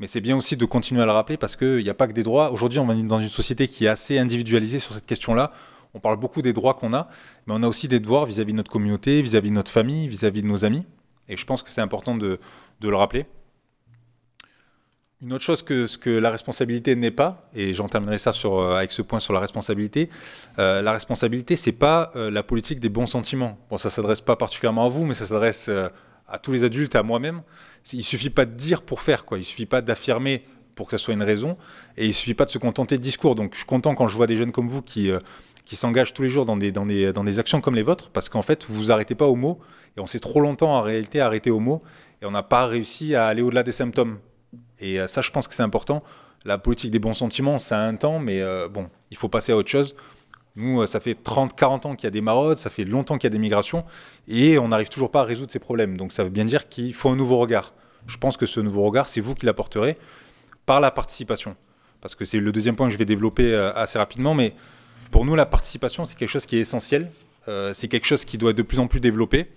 Mais 0.00 0.06
c'est 0.06 0.20
bien 0.20 0.36
aussi 0.36 0.58
de 0.58 0.64
continuer 0.66 1.00
à 1.00 1.06
le 1.06 1.12
rappeler 1.12 1.38
parce 1.38 1.56
qu'il 1.56 1.82
n'y 1.82 1.88
a 1.88 1.94
pas 1.94 2.06
que 2.06 2.12
des 2.12 2.24
droits. 2.24 2.52
Aujourd'hui, 2.52 2.78
on 2.78 2.90
est 2.90 3.02
dans 3.04 3.20
une 3.20 3.30
société 3.30 3.68
qui 3.68 3.86
est 3.86 3.88
assez 3.88 4.18
individualisée 4.18 4.80
sur 4.80 4.92
cette 4.92 5.06
question-là. 5.06 5.52
On 5.94 6.00
parle 6.00 6.18
beaucoup 6.18 6.42
des 6.42 6.52
droits 6.52 6.74
qu'on 6.74 6.92
a, 6.92 7.08
mais 7.46 7.54
on 7.56 7.62
a 7.62 7.68
aussi 7.68 7.88
des 7.88 8.00
devoirs 8.00 8.26
vis-à-vis 8.26 8.52
de 8.52 8.58
notre 8.58 8.70
communauté, 8.70 9.22
vis-à-vis 9.22 9.48
de 9.48 9.54
notre 9.54 9.70
famille, 9.70 10.08
vis-à-vis 10.08 10.42
de 10.42 10.46
nos 10.46 10.66
amis. 10.66 10.84
Et 11.30 11.38
je 11.38 11.46
pense 11.46 11.62
que 11.62 11.70
c'est 11.70 11.80
important 11.80 12.16
de, 12.16 12.38
de, 12.80 12.88
le 12.90 12.96
rappeler. 12.96 13.24
Une 15.22 15.32
autre 15.32 15.44
chose 15.44 15.62
que 15.62 16.10
la 16.10 16.30
responsabilité 16.30 16.94
n'est 16.94 17.10
pas, 17.10 17.48
et 17.54 17.72
j'en 17.72 17.88
terminerai 17.88 18.18
ça 18.18 18.32
euh, 18.44 18.76
avec 18.76 18.92
ce 18.92 19.00
point 19.00 19.18
sur 19.18 19.32
la 19.32 19.40
responsabilité, 19.40 20.10
euh, 20.58 20.82
la 20.82 20.92
responsabilité, 20.92 21.56
c'est 21.56 21.72
pas 21.72 22.10
euh, 22.16 22.30
la 22.30 22.42
politique 22.42 22.80
des 22.80 22.90
bons 22.90 23.06
sentiments. 23.06 23.56
Bon, 23.70 23.78
ça 23.78 23.88
s'adresse 23.88 24.20
pas 24.20 24.36
particulièrement 24.36 24.84
à 24.84 24.88
vous, 24.90 25.06
mais 25.06 25.14
ça 25.14 25.24
s'adresse 25.24 25.70
à 26.28 26.38
tous 26.38 26.52
les 26.52 26.64
adultes, 26.64 26.96
à 26.96 27.02
moi-même. 27.02 27.40
Il 27.94 28.04
suffit 28.04 28.28
pas 28.28 28.44
de 28.44 28.52
dire 28.52 28.82
pour 28.82 29.00
faire, 29.00 29.24
quoi. 29.24 29.38
Il 29.38 29.44
suffit 29.44 29.64
pas 29.64 29.80
d'affirmer 29.80 30.44
pour 30.74 30.86
que 30.86 30.98
ça 30.98 31.02
soit 31.02 31.14
une 31.14 31.22
raison, 31.22 31.56
et 31.96 32.04
il 32.04 32.12
suffit 32.12 32.34
pas 32.34 32.44
de 32.44 32.50
se 32.50 32.58
contenter 32.58 32.98
de 32.98 33.02
discours. 33.02 33.36
Donc, 33.36 33.54
je 33.54 33.58
suis 33.60 33.66
content 33.66 33.94
quand 33.94 34.08
je 34.08 34.16
vois 34.16 34.26
des 34.26 34.36
jeunes 34.36 34.52
comme 34.52 34.68
vous 34.68 34.82
qui 34.82 35.10
s'engagent 35.64 36.12
tous 36.12 36.24
les 36.24 36.28
jours 36.28 36.44
dans 36.44 36.58
des, 36.58 36.72
dans, 36.72 36.84
des, 36.84 37.14
dans 37.14 37.24
des 37.24 37.38
actions 37.38 37.62
comme 37.62 37.74
les 37.74 37.82
vôtres, 37.82 38.10
parce 38.10 38.28
qu'en 38.28 38.42
fait, 38.42 38.66
vous 38.68 38.74
vous 38.74 38.92
arrêtez 38.92 39.14
pas 39.14 39.26
aux 39.26 39.36
mots, 39.36 39.60
et 39.96 40.00
on 40.00 40.06
s'est 40.06 40.20
trop 40.20 40.40
longtemps 40.40 40.74
en 40.74 40.82
réalité 40.82 41.22
arrêté 41.22 41.50
aux 41.50 41.60
mots, 41.60 41.82
et 42.20 42.26
on 42.26 42.32
n'a 42.32 42.42
pas 42.42 42.66
réussi 42.66 43.14
à 43.14 43.26
aller 43.28 43.40
au-delà 43.40 43.62
des 43.62 43.72
symptômes. 43.72 44.18
Et 44.80 45.00
euh, 45.00 45.06
ça, 45.06 45.20
je 45.20 45.30
pense 45.30 45.48
que 45.48 45.54
c'est 45.54 45.62
important. 45.62 46.02
La 46.44 46.58
politique 46.58 46.90
des 46.90 46.98
bons 46.98 47.14
sentiments, 47.14 47.58
ça 47.58 47.78
a 47.78 47.86
un 47.86 47.96
temps, 47.96 48.18
mais 48.18 48.40
euh, 48.40 48.68
bon, 48.68 48.88
il 49.10 49.16
faut 49.16 49.28
passer 49.28 49.52
à 49.52 49.56
autre 49.56 49.68
chose. 49.68 49.96
Nous, 50.54 50.82
euh, 50.82 50.86
ça 50.86 51.00
fait 51.00 51.14
30, 51.14 51.56
40 51.56 51.86
ans 51.86 51.96
qu'il 51.96 52.04
y 52.04 52.06
a 52.06 52.10
des 52.10 52.20
maraudes, 52.20 52.58
ça 52.58 52.70
fait 52.70 52.84
longtemps 52.84 53.18
qu'il 53.18 53.24
y 53.24 53.32
a 53.32 53.34
des 53.34 53.38
migrations, 53.38 53.84
et 54.28 54.58
on 54.58 54.68
n'arrive 54.68 54.88
toujours 54.88 55.10
pas 55.10 55.22
à 55.22 55.24
résoudre 55.24 55.50
ces 55.50 55.58
problèmes. 55.58 55.96
Donc 55.96 56.12
ça 56.12 56.24
veut 56.24 56.30
bien 56.30 56.44
dire 56.44 56.68
qu'il 56.68 56.94
faut 56.94 57.08
un 57.08 57.16
nouveau 57.16 57.38
regard. 57.38 57.72
Je 58.06 58.18
pense 58.18 58.36
que 58.36 58.46
ce 58.46 58.60
nouveau 58.60 58.82
regard, 58.82 59.08
c'est 59.08 59.20
vous 59.20 59.34
qui 59.34 59.46
l'apporterez 59.46 59.98
par 60.64 60.80
la 60.80 60.90
participation. 60.90 61.56
Parce 62.00 62.14
que 62.14 62.24
c'est 62.24 62.38
le 62.38 62.52
deuxième 62.52 62.76
point 62.76 62.86
que 62.86 62.92
je 62.92 62.98
vais 62.98 63.04
développer 63.04 63.54
assez 63.74 63.98
rapidement, 63.98 64.34
mais 64.34 64.54
pour 65.10 65.24
nous, 65.24 65.34
la 65.34 65.46
participation, 65.46 66.04
c'est 66.04 66.16
quelque 66.16 66.28
chose 66.28 66.46
qui 66.46 66.56
est 66.56 66.60
essentiel. 66.60 67.10
C'est 67.72 67.88
quelque 67.88 68.04
chose 68.04 68.24
qui 68.24 68.38
doit 68.38 68.50
être 68.50 68.56
de 68.56 68.62
plus 68.62 68.78
en 68.78 68.86
plus 68.86 69.00
développé. 69.00 69.48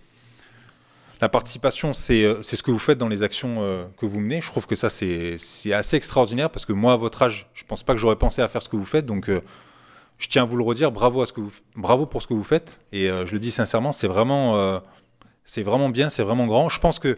La 1.21 1.27
participation, 1.27 1.93
c'est 1.93 2.23
euh, 2.23 2.41
ce 2.43 2.63
que 2.63 2.71
vous 2.71 2.79
faites 2.79 2.97
dans 2.97 3.09
les 3.09 3.23
actions 3.23 3.57
euh, 3.59 3.85
que 3.97 4.05
vous 4.05 4.21
menez. 4.21 4.39
Je 4.39 4.47
trouve 4.47 4.67
que 4.67 4.75
ça, 4.75 4.89
c'est 4.89 5.37
assez 5.73 5.97
extraordinaire 5.97 6.49
parce 6.49 6.65
que 6.65 6.71
moi, 6.71 6.93
à 6.93 6.95
votre 6.95 7.21
âge, 7.21 7.49
je 7.53 7.65
pense 7.65 7.83
pas 7.83 7.93
que 7.93 7.99
j'aurais 7.99 8.15
pensé 8.15 8.41
à 8.41 8.47
faire 8.47 8.61
ce 8.61 8.69
que 8.69 8.77
vous 8.77 8.85
faites. 8.85 9.05
Donc, 9.05 9.29
euh, 9.29 9.41
je 10.17 10.29
tiens 10.29 10.43
à 10.43 10.45
vous 10.45 10.55
le 10.55 10.63
redire. 10.63 10.91
Bravo, 10.91 11.21
à 11.21 11.25
ce 11.25 11.33
que 11.33 11.41
vous, 11.41 11.51
bravo 11.75 12.05
pour 12.05 12.21
ce 12.21 12.27
que 12.27 12.33
vous 12.33 12.43
faites. 12.43 12.79
Et 12.93 13.07
je 13.07 13.31
le 13.31 13.39
dis 13.39 13.51
sincèrement, 13.51 13.93
c'est 13.93 14.07
vraiment, 14.07 14.81
c'est 15.45 15.63
vraiment 15.63 15.87
bien, 15.87 16.09
c'est 16.09 16.23
vraiment 16.23 16.45
grand. 16.45 16.67
Je 16.67 16.81
pense 16.81 16.99
que 16.99 17.17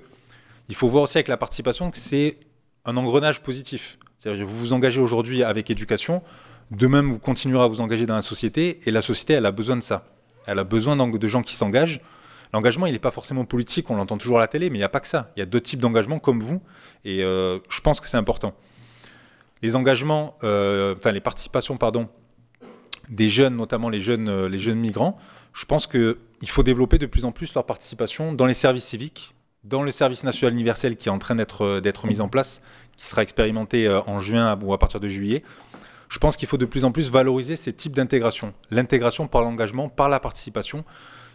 il 0.69 0.75
faut 0.75 0.87
voir 0.87 1.03
aussi 1.03 1.17
avec 1.17 1.27
la 1.27 1.37
participation 1.37 1.89
que 1.89 1.97
c'est 1.97 2.37
un 2.85 2.95
engrenage 2.97 3.41
positif. 3.41 3.97
C'est-à-dire 4.19 4.45
vous 4.45 4.55
vous 4.55 4.73
engagez 4.73 5.01
aujourd'hui 5.01 5.41
avec 5.41 5.71
éducation, 5.71 6.21
de 6.69 6.85
même 6.85 7.09
vous 7.09 7.17
continuerez 7.17 7.63
à 7.63 7.67
vous 7.67 7.81
engager 7.81 8.05
dans 8.05 8.15
la 8.15 8.21
société, 8.21 8.81
et 8.85 8.91
la 8.91 9.01
société, 9.01 9.33
elle 9.33 9.47
a 9.47 9.51
besoin 9.51 9.77
de 9.77 9.81
ça. 9.81 10.05
Elle 10.45 10.59
a 10.59 10.63
besoin 10.63 10.95
de 10.95 11.27
gens 11.27 11.41
qui 11.41 11.55
s'engagent. 11.55 12.01
L'engagement, 12.53 12.85
il 12.85 12.93
n'est 12.93 12.99
pas 12.99 13.11
forcément 13.11 13.45
politique, 13.45 13.89
on 13.89 13.95
l'entend 13.95 14.17
toujours 14.17 14.37
à 14.37 14.41
la 14.41 14.47
télé, 14.47 14.69
mais 14.69 14.77
il 14.77 14.81
n'y 14.81 14.85
a 14.85 14.89
pas 14.89 14.99
que 14.99 15.07
ça. 15.07 15.31
Il 15.35 15.39
y 15.39 15.43
a 15.43 15.45
d'autres 15.45 15.65
types 15.65 15.79
d'engagement 15.79 16.19
comme 16.19 16.39
vous, 16.39 16.61
et 17.05 17.23
euh, 17.23 17.59
je 17.69 17.81
pense 17.81 17.99
que 17.99 18.07
c'est 18.07 18.17
important. 18.17 18.53
Les 19.61 19.75
engagements, 19.75 20.37
euh, 20.43 20.95
enfin 20.97 21.11
les 21.11 21.21
participations, 21.21 21.77
pardon, 21.77 22.09
des 23.09 23.29
jeunes, 23.29 23.55
notamment 23.55 23.89
les 23.89 23.99
jeunes, 23.99 24.27
euh, 24.27 24.49
les 24.49 24.59
jeunes 24.59 24.79
migrants, 24.79 25.17
je 25.53 25.65
pense 25.65 25.87
qu'il 25.87 26.15
faut 26.47 26.63
développer 26.63 26.97
de 26.97 27.05
plus 27.05 27.25
en 27.25 27.31
plus 27.31 27.53
leur 27.53 27.65
participation 27.65 28.33
dans 28.33 28.45
les 28.45 28.53
services 28.53 28.85
civiques, 28.85 29.33
dans 29.63 29.83
le 29.83 29.91
service 29.91 30.23
national 30.23 30.53
universel 30.53 30.97
qui 30.97 31.07
est 31.09 31.11
en 31.11 31.19
train 31.19 31.35
d'être 31.35 32.07
mis 32.07 32.21
en 32.21 32.29
place, 32.29 32.61
qui 32.97 33.05
sera 33.05 33.21
expérimenté 33.21 33.87
en 34.07 34.19
juin 34.19 34.57
ou 34.61 34.73
à 34.73 34.79
partir 34.79 34.99
de 34.99 35.07
juillet. 35.07 35.43
Je 36.11 36.19
pense 36.19 36.35
qu'il 36.35 36.47
faut 36.47 36.57
de 36.57 36.65
plus 36.65 36.83
en 36.83 36.91
plus 36.91 37.11
valoriser 37.11 37.55
ces 37.55 37.71
types 37.73 37.93
d'intégration. 37.93 38.53
L'intégration 38.69 39.27
par 39.27 39.41
l'engagement, 39.43 39.87
par 39.87 40.09
la 40.09 40.19
participation. 40.19 40.83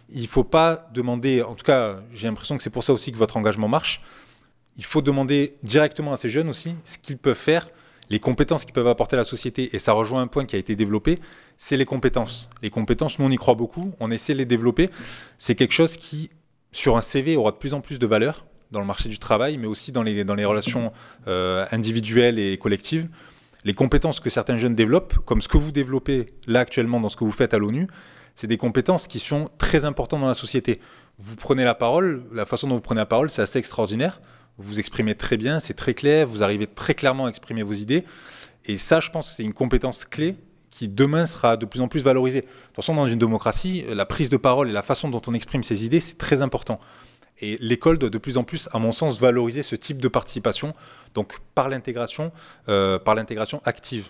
Il 0.09 0.21
ne 0.21 0.27
faut 0.27 0.43
pas 0.43 0.89
demander, 0.93 1.41
en 1.41 1.55
tout 1.55 1.65
cas, 1.65 2.01
j'ai 2.13 2.27
l'impression 2.27 2.57
que 2.57 2.63
c'est 2.63 2.69
pour 2.69 2.83
ça 2.83 2.93
aussi 2.93 3.11
que 3.11 3.17
votre 3.17 3.37
engagement 3.37 3.67
marche. 3.67 4.01
Il 4.77 4.85
faut 4.85 5.01
demander 5.01 5.55
directement 5.63 6.13
à 6.13 6.17
ces 6.17 6.29
jeunes 6.29 6.49
aussi 6.49 6.75
ce 6.85 6.97
qu'ils 6.97 7.17
peuvent 7.17 7.35
faire, 7.35 7.69
les 8.09 8.19
compétences 8.19 8.63
qu'ils 8.63 8.73
peuvent 8.73 8.87
apporter 8.87 9.15
à 9.15 9.19
la 9.19 9.25
société. 9.25 9.75
Et 9.75 9.79
ça 9.79 9.93
rejoint 9.93 10.21
un 10.21 10.27
point 10.27 10.45
qui 10.45 10.55
a 10.55 10.59
été 10.59 10.75
développé, 10.75 11.19
c'est 11.57 11.77
les 11.77 11.85
compétences. 11.85 12.49
Les 12.61 12.69
compétences, 12.69 13.19
nous 13.19 13.25
on 13.25 13.31
y 13.31 13.35
croit 13.37 13.55
beaucoup, 13.55 13.93
on 13.99 14.11
essaie 14.11 14.33
de 14.33 14.39
les 14.39 14.45
développer. 14.45 14.89
C'est 15.39 15.55
quelque 15.55 15.73
chose 15.73 15.97
qui, 15.97 16.29
sur 16.71 16.95
un 16.95 17.01
CV, 17.01 17.35
aura 17.35 17.51
de 17.51 17.57
plus 17.57 17.73
en 17.73 17.81
plus 17.81 17.99
de 17.99 18.07
valeur 18.07 18.45
dans 18.71 18.79
le 18.79 18.85
marché 18.85 19.09
du 19.09 19.17
travail, 19.17 19.57
mais 19.57 19.67
aussi 19.67 19.91
dans 19.91 20.03
les, 20.03 20.45
relations 20.45 20.91
euh, 21.27 21.65
individuelles 21.71 22.39
et 22.39 22.57
collectives. 22.57 23.07
Les 23.63 23.73
compétences 23.73 24.19
que 24.19 24.29
certains 24.29 24.57
jeunes 24.57 24.75
développent, 24.75 25.17
comme 25.25 25.41
ce 25.41 25.47
que 25.47 25.57
vous 25.57 25.71
développez 25.71 26.33
là 26.45 26.59
actuellement 26.59 26.99
dans 26.99 27.09
ce 27.09 27.17
que 27.17 27.23
vous 27.23 27.31
faites 27.31 27.53
à 27.53 27.57
l'ONU, 27.57 27.87
c'est 28.37 28.47
des 28.47 28.57
compétences 28.57 29.07
qui 29.07 29.19
sont 29.19 29.49
très 29.57 29.83
importantes 29.83 30.21
dans 30.21 30.27
la 30.27 30.35
société. 30.35 30.79
Vous 31.17 31.35
prenez 31.35 31.65
la 31.65 31.73
parole, 31.73 32.23
la 32.31 32.45
façon 32.45 32.67
dont 32.67 32.75
vous 32.75 32.81
prenez 32.81 32.99
la 32.99 33.07
parole, 33.07 33.31
c'est 33.31 33.41
assez 33.41 33.57
extraordinaire. 33.57 34.21
Vous 34.59 34.69
vous 34.69 34.79
exprimez 34.79 35.15
très 35.15 35.37
bien, 35.37 35.59
c'est 35.59 35.73
très 35.73 35.95
clair, 35.95 36.27
vous 36.27 36.43
arrivez 36.43 36.67
très 36.67 36.93
clairement 36.93 37.25
à 37.25 37.29
exprimer 37.29 37.63
vos 37.63 37.73
idées. 37.73 38.05
Et 38.65 38.77
ça, 38.77 38.99
je 38.99 39.09
pense 39.09 39.35
c'est 39.35 39.43
une 39.43 39.53
compétence 39.53 40.05
clé 40.05 40.35
qui 40.69 40.87
demain 40.87 41.25
sera 41.25 41.57
de 41.57 41.65
plus 41.65 41.81
en 41.81 41.87
plus 41.87 42.01
valorisée. 42.01 42.41
De 42.41 42.45
toute 42.45 42.75
façon, 42.75 42.93
dans 42.93 43.07
une 43.07 43.17
démocratie, 43.17 43.83
la 43.87 44.05
prise 44.05 44.29
de 44.29 44.37
parole 44.37 44.69
et 44.69 44.73
la 44.73 44.83
façon 44.83 45.09
dont 45.09 45.21
on 45.25 45.33
exprime 45.33 45.63
ses 45.63 45.83
idées, 45.83 45.99
c'est 45.99 46.19
très 46.19 46.43
important. 46.43 46.79
Et 47.39 47.57
l'école 47.59 47.97
doit 47.97 48.11
de 48.11 48.17
plus 48.19 48.37
en 48.37 48.43
plus, 48.43 48.69
à 48.71 48.77
mon 48.77 48.91
sens, 48.91 49.19
valoriser 49.19 49.63
ce 49.63 49.75
type 49.75 49.99
de 49.99 50.07
participation, 50.07 50.75
donc 51.15 51.39
par 51.55 51.69
l'intégration, 51.69 52.31
euh, 52.69 52.99
par 52.99 53.15
l'intégration 53.15 53.61
active. 53.65 54.09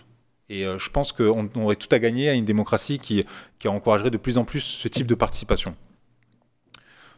Et 0.50 0.64
euh, 0.64 0.78
je 0.78 0.90
pense 0.90 1.12
qu'on 1.12 1.48
aurait 1.56 1.76
tout 1.76 1.88
à 1.90 1.98
gagner 1.98 2.28
à 2.28 2.32
une 2.32 2.44
démocratie 2.44 2.98
qui, 2.98 3.24
encouragerait 3.66 4.10
de 4.10 4.16
plus 4.16 4.38
en 4.38 4.44
plus 4.44 4.60
ce 4.60 4.88
type 4.88 5.06
de 5.06 5.14
participation. 5.14 5.74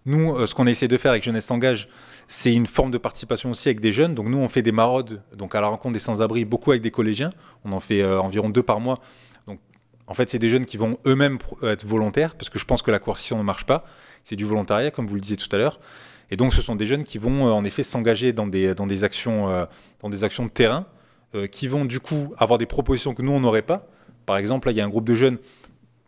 Nous, 0.06 0.34
euh, 0.34 0.46
ce 0.46 0.54
qu'on 0.54 0.66
essaie 0.66 0.88
de 0.88 0.96
faire 0.96 1.12
avec 1.12 1.22
Jeunesse 1.22 1.44
s'engage, 1.44 1.88
c'est 2.26 2.52
une 2.52 2.66
forme 2.66 2.90
de 2.90 2.98
participation 2.98 3.50
aussi 3.50 3.68
avec 3.68 3.80
des 3.80 3.92
jeunes. 3.92 4.14
Donc 4.14 4.28
nous, 4.28 4.38
on 4.38 4.48
fait 4.48 4.62
des 4.62 4.72
maraudes, 4.72 5.22
donc 5.36 5.54
à 5.54 5.60
la 5.60 5.68
rencontre 5.68 5.92
des 5.92 6.00
sans-abri, 6.00 6.44
beaucoup 6.44 6.70
avec 6.70 6.82
des 6.82 6.90
collégiens. 6.90 7.30
On 7.64 7.72
en 7.72 7.80
fait 7.80 8.02
euh, 8.02 8.20
environ 8.20 8.48
deux 8.48 8.62
par 8.62 8.80
mois. 8.80 9.00
Donc 9.46 9.60
en 10.08 10.14
fait, 10.14 10.28
c'est 10.28 10.38
des 10.40 10.48
jeunes 10.48 10.66
qui 10.66 10.76
vont 10.76 10.98
eux-mêmes 11.06 11.38
être 11.62 11.86
volontaires, 11.86 12.34
parce 12.34 12.48
que 12.48 12.58
je 12.58 12.64
pense 12.64 12.82
que 12.82 12.90
la 12.90 12.98
coercition 12.98 13.38
ne 13.38 13.44
marche 13.44 13.64
pas. 13.64 13.84
C'est 14.24 14.36
du 14.36 14.44
volontariat, 14.44 14.90
comme 14.90 15.06
vous 15.06 15.14
le 15.14 15.20
disiez 15.20 15.36
tout 15.36 15.48
à 15.52 15.58
l'heure. 15.58 15.78
Et 16.32 16.36
donc, 16.36 16.52
ce 16.52 16.62
sont 16.62 16.76
des 16.76 16.86
jeunes 16.86 17.04
qui 17.04 17.18
vont 17.18 17.52
en 17.52 17.64
effet 17.64 17.82
s'engager 17.82 18.32
dans 18.32 18.46
des, 18.46 18.74
dans 18.74 18.86
des 18.86 19.04
actions 19.04 19.48
de 19.48 20.48
terrain, 20.48 20.86
euh, 21.34 21.46
qui 21.46 21.68
vont 21.68 21.84
du 21.84 22.00
coup 22.00 22.34
avoir 22.38 22.58
des 22.58 22.66
propositions 22.66 23.14
que 23.14 23.22
nous, 23.22 23.30
on 23.30 23.40
n'aurait 23.40 23.62
pas. 23.62 23.86
Par 24.26 24.36
exemple, 24.36 24.66
là, 24.66 24.72
il 24.72 24.78
y 24.78 24.80
a 24.80 24.84
un 24.84 24.88
groupe 24.88 25.06
de 25.06 25.14
jeunes 25.14 25.38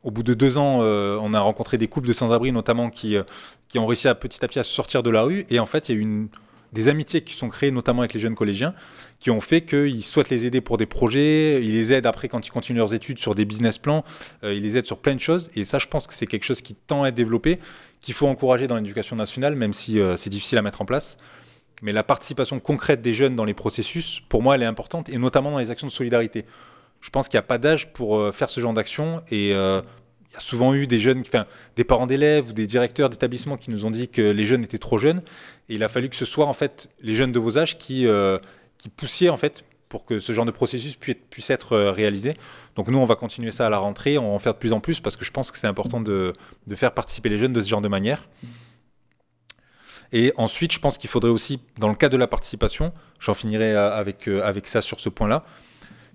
au 0.03 0.11
bout 0.11 0.25
de 0.25 0.35
deux 0.35 0.59
ans, 0.59 0.81
euh, 0.83 1.17
on 1.23 1.33
a 1.33 1.39
rencontré 1.39 1.79
des 1.79 1.87
couples 1.87 2.09
de 2.09 2.13
sans-abri 2.13 2.51
notamment 2.51 2.91
qui, 2.91 3.17
euh, 3.17 3.23
qui 3.69 3.79
ont 3.79 3.87
réussi 3.87 4.09
à 4.09 4.17
petit 4.17 4.45
à 4.45 4.49
petit 4.49 4.59
à 4.59 4.65
sortir 4.65 5.05
de 5.05 5.11
la 5.11 5.23
rue. 5.23 5.47
Et 5.49 5.61
en 5.61 5.67
fait, 5.67 5.89
il 5.89 5.95
y 5.95 5.99
a 5.99 6.03
eu 6.03 6.29
des 6.73 6.89
amitiés 6.89 7.21
qui 7.21 7.35
sont 7.35 7.49
créées 7.49 7.71
notamment 7.71 8.01
avec 8.01 8.15
les 8.15 8.19
jeunes 8.19 8.35
collégiens 8.35 8.75
qui 9.21 9.31
ont 9.31 9.41
fait 9.41 9.61
qu'ils 9.61 10.03
souhaitent 10.03 10.31
les 10.31 10.45
aider 10.45 10.61
pour 10.61 10.77
des 10.77 10.87
projets, 10.87 11.63
ils 11.63 11.73
les 11.73 11.93
aident 11.93 12.07
après 12.07 12.29
quand 12.29 12.45
ils 12.45 12.51
continuent 12.51 12.79
leurs 12.79 12.95
études 12.95 13.21
sur 13.21 13.37
des 13.37 13.45
business 13.45 13.79
plans, 13.79 14.05
ils 14.43 14.63
les 14.63 14.77
aident 14.77 14.87
sur 14.87 14.99
plein 14.99 15.15
de 15.15 15.21
choses. 15.21 15.51
Et 15.55 15.65
ça, 15.65 15.79
je 15.79 15.87
pense 15.87 16.07
que 16.07 16.15
c'est 16.15 16.27
quelque 16.27 16.45
chose 16.45 16.63
qui 16.63 16.75
tend 16.75 17.05
à 17.05 17.11
être 17.11 17.15
développé, 17.15 17.61
qu'il 18.01 18.15
faut 18.15 18.27
encourager 18.27 18.67
dans 18.67 18.77
l'éducation 18.77 19.15
nationale, 19.17 19.55
même 19.55 19.75
si 19.75 20.01
c'est 20.17 20.31
difficile 20.31 20.57
à 20.59 20.63
mettre 20.63 20.81
en 20.81 20.87
place. 20.87 21.19
Mais 21.83 21.93
la 21.93 22.03
participation 22.03 22.61
concrète 22.61 23.03
des 23.03 23.13
jeunes 23.13 23.37
dans 23.37 23.45
les 23.45 23.55
processus, 23.55 24.23
pour 24.29 24.43
moi, 24.43 24.55
elle 24.55 24.63
est 24.63 24.67
importante, 24.67 25.09
et 25.09 25.19
notamment 25.19 25.51
dans 25.51 25.59
les 25.59 25.71
actions 25.71 25.87
de 25.87 25.93
solidarité. 25.93 26.45
Je 27.01 27.11
pense 27.11 27.29
qu'il 27.29 27.37
n'y 27.37 27.45
a 27.45 27.47
pas 27.47 27.59
d'âge 27.59 27.93
pour 27.93 28.19
euh, 28.19 28.33
faire 28.33 28.49
ce 28.49 28.61
genre 28.61 28.73
d'action, 28.73 29.23
et 29.31 29.53
euh, 29.53 29.83
il 30.33 30.35
y 30.35 30.37
a 30.37 30.41
souvent 30.41 30.73
eu 30.73 30.87
des 30.87 30.99
jeunes, 30.99 31.21
enfin, 31.21 31.45
des 31.77 31.85
parents 31.85 32.07
d'élèves 32.07 32.49
ou 32.49 32.53
des 32.55 32.67
directeurs 32.67 33.11
d'établissements 33.11 33.59
qui 33.59 33.71
nous 33.71 33.85
ont 33.85 33.91
dit 33.91 34.09
que 34.09 34.23
les 34.23 34.47
jeunes 34.47 34.65
étaient 34.65 34.79
trop 34.79 34.97
jeunes. 34.97 35.23
Et 35.69 35.75
il 35.75 35.85
a 35.85 35.91
fallu 35.91 36.09
que 36.09 36.17
ce 36.17 36.25
soit 36.25 36.47
en 36.47 36.55
fait 36.55 36.89
les 37.03 37.15
jeunes 37.15 37.33
de 37.33 37.39
vos 37.39 37.59
âges 37.59 37.77
qui, 37.77 38.07
euh, 38.07 38.39
qui 38.79 38.89
poussiez 38.89 39.29
en 39.29 39.37
fait 39.37 39.65
pour 39.91 40.07
que 40.07 40.21
ce 40.21 40.33
genre 40.33 40.47
de 40.47 40.51
processus 40.51 40.97
puisse, 40.97 41.51
être 41.51 41.75
euh, 41.75 41.93
réalisé. 41.93 42.35
Donc 42.77 42.89
nous, 42.89 42.97
on 42.97 43.05
va 43.05 43.15
continuer 43.15 43.51
ça 43.51 43.67
à 43.67 43.69
la 43.69 43.77
rentrée, 43.77 44.17
on 44.17 44.29
va 44.29 44.35
en 44.35 44.39
faire 44.39 44.55
de 44.55 44.59
plus 44.59 44.73
en 44.73 44.81
plus 44.81 45.01
parce 45.01 45.17
que 45.17 45.25
je 45.27 45.31
pense 45.31 45.51
que 45.51 45.59
c'est 45.59 45.67
important 45.67 46.01
de, 46.01 46.33
faire 46.75 46.93
participer 46.93 47.29
les 47.29 47.37
jeunes 47.37 47.53
de 47.53 47.61
ce 47.61 47.69
genre 47.69 47.83
de 47.83 47.89
manière. 47.89 48.27
Et 50.13 50.33
ensuite, 50.37 50.73
je 50.73 50.79
pense 50.79 50.99
qu'il 50.99 51.11
faudrait 51.11 51.31
aussi, 51.31 51.61
dans 51.79 51.89
le 51.89 51.95
cas 51.95 52.09
de 52.09 52.17
la 52.17 52.27
participation, 52.27 52.93
j'en 53.19 53.35
finirai 53.35 53.73
euh, 53.73 53.93
avec, 53.95 54.29
avec 54.29 54.67
ça 54.67 54.83
sur 54.83 55.01
ce 55.01 55.09
point-là, 55.09 55.45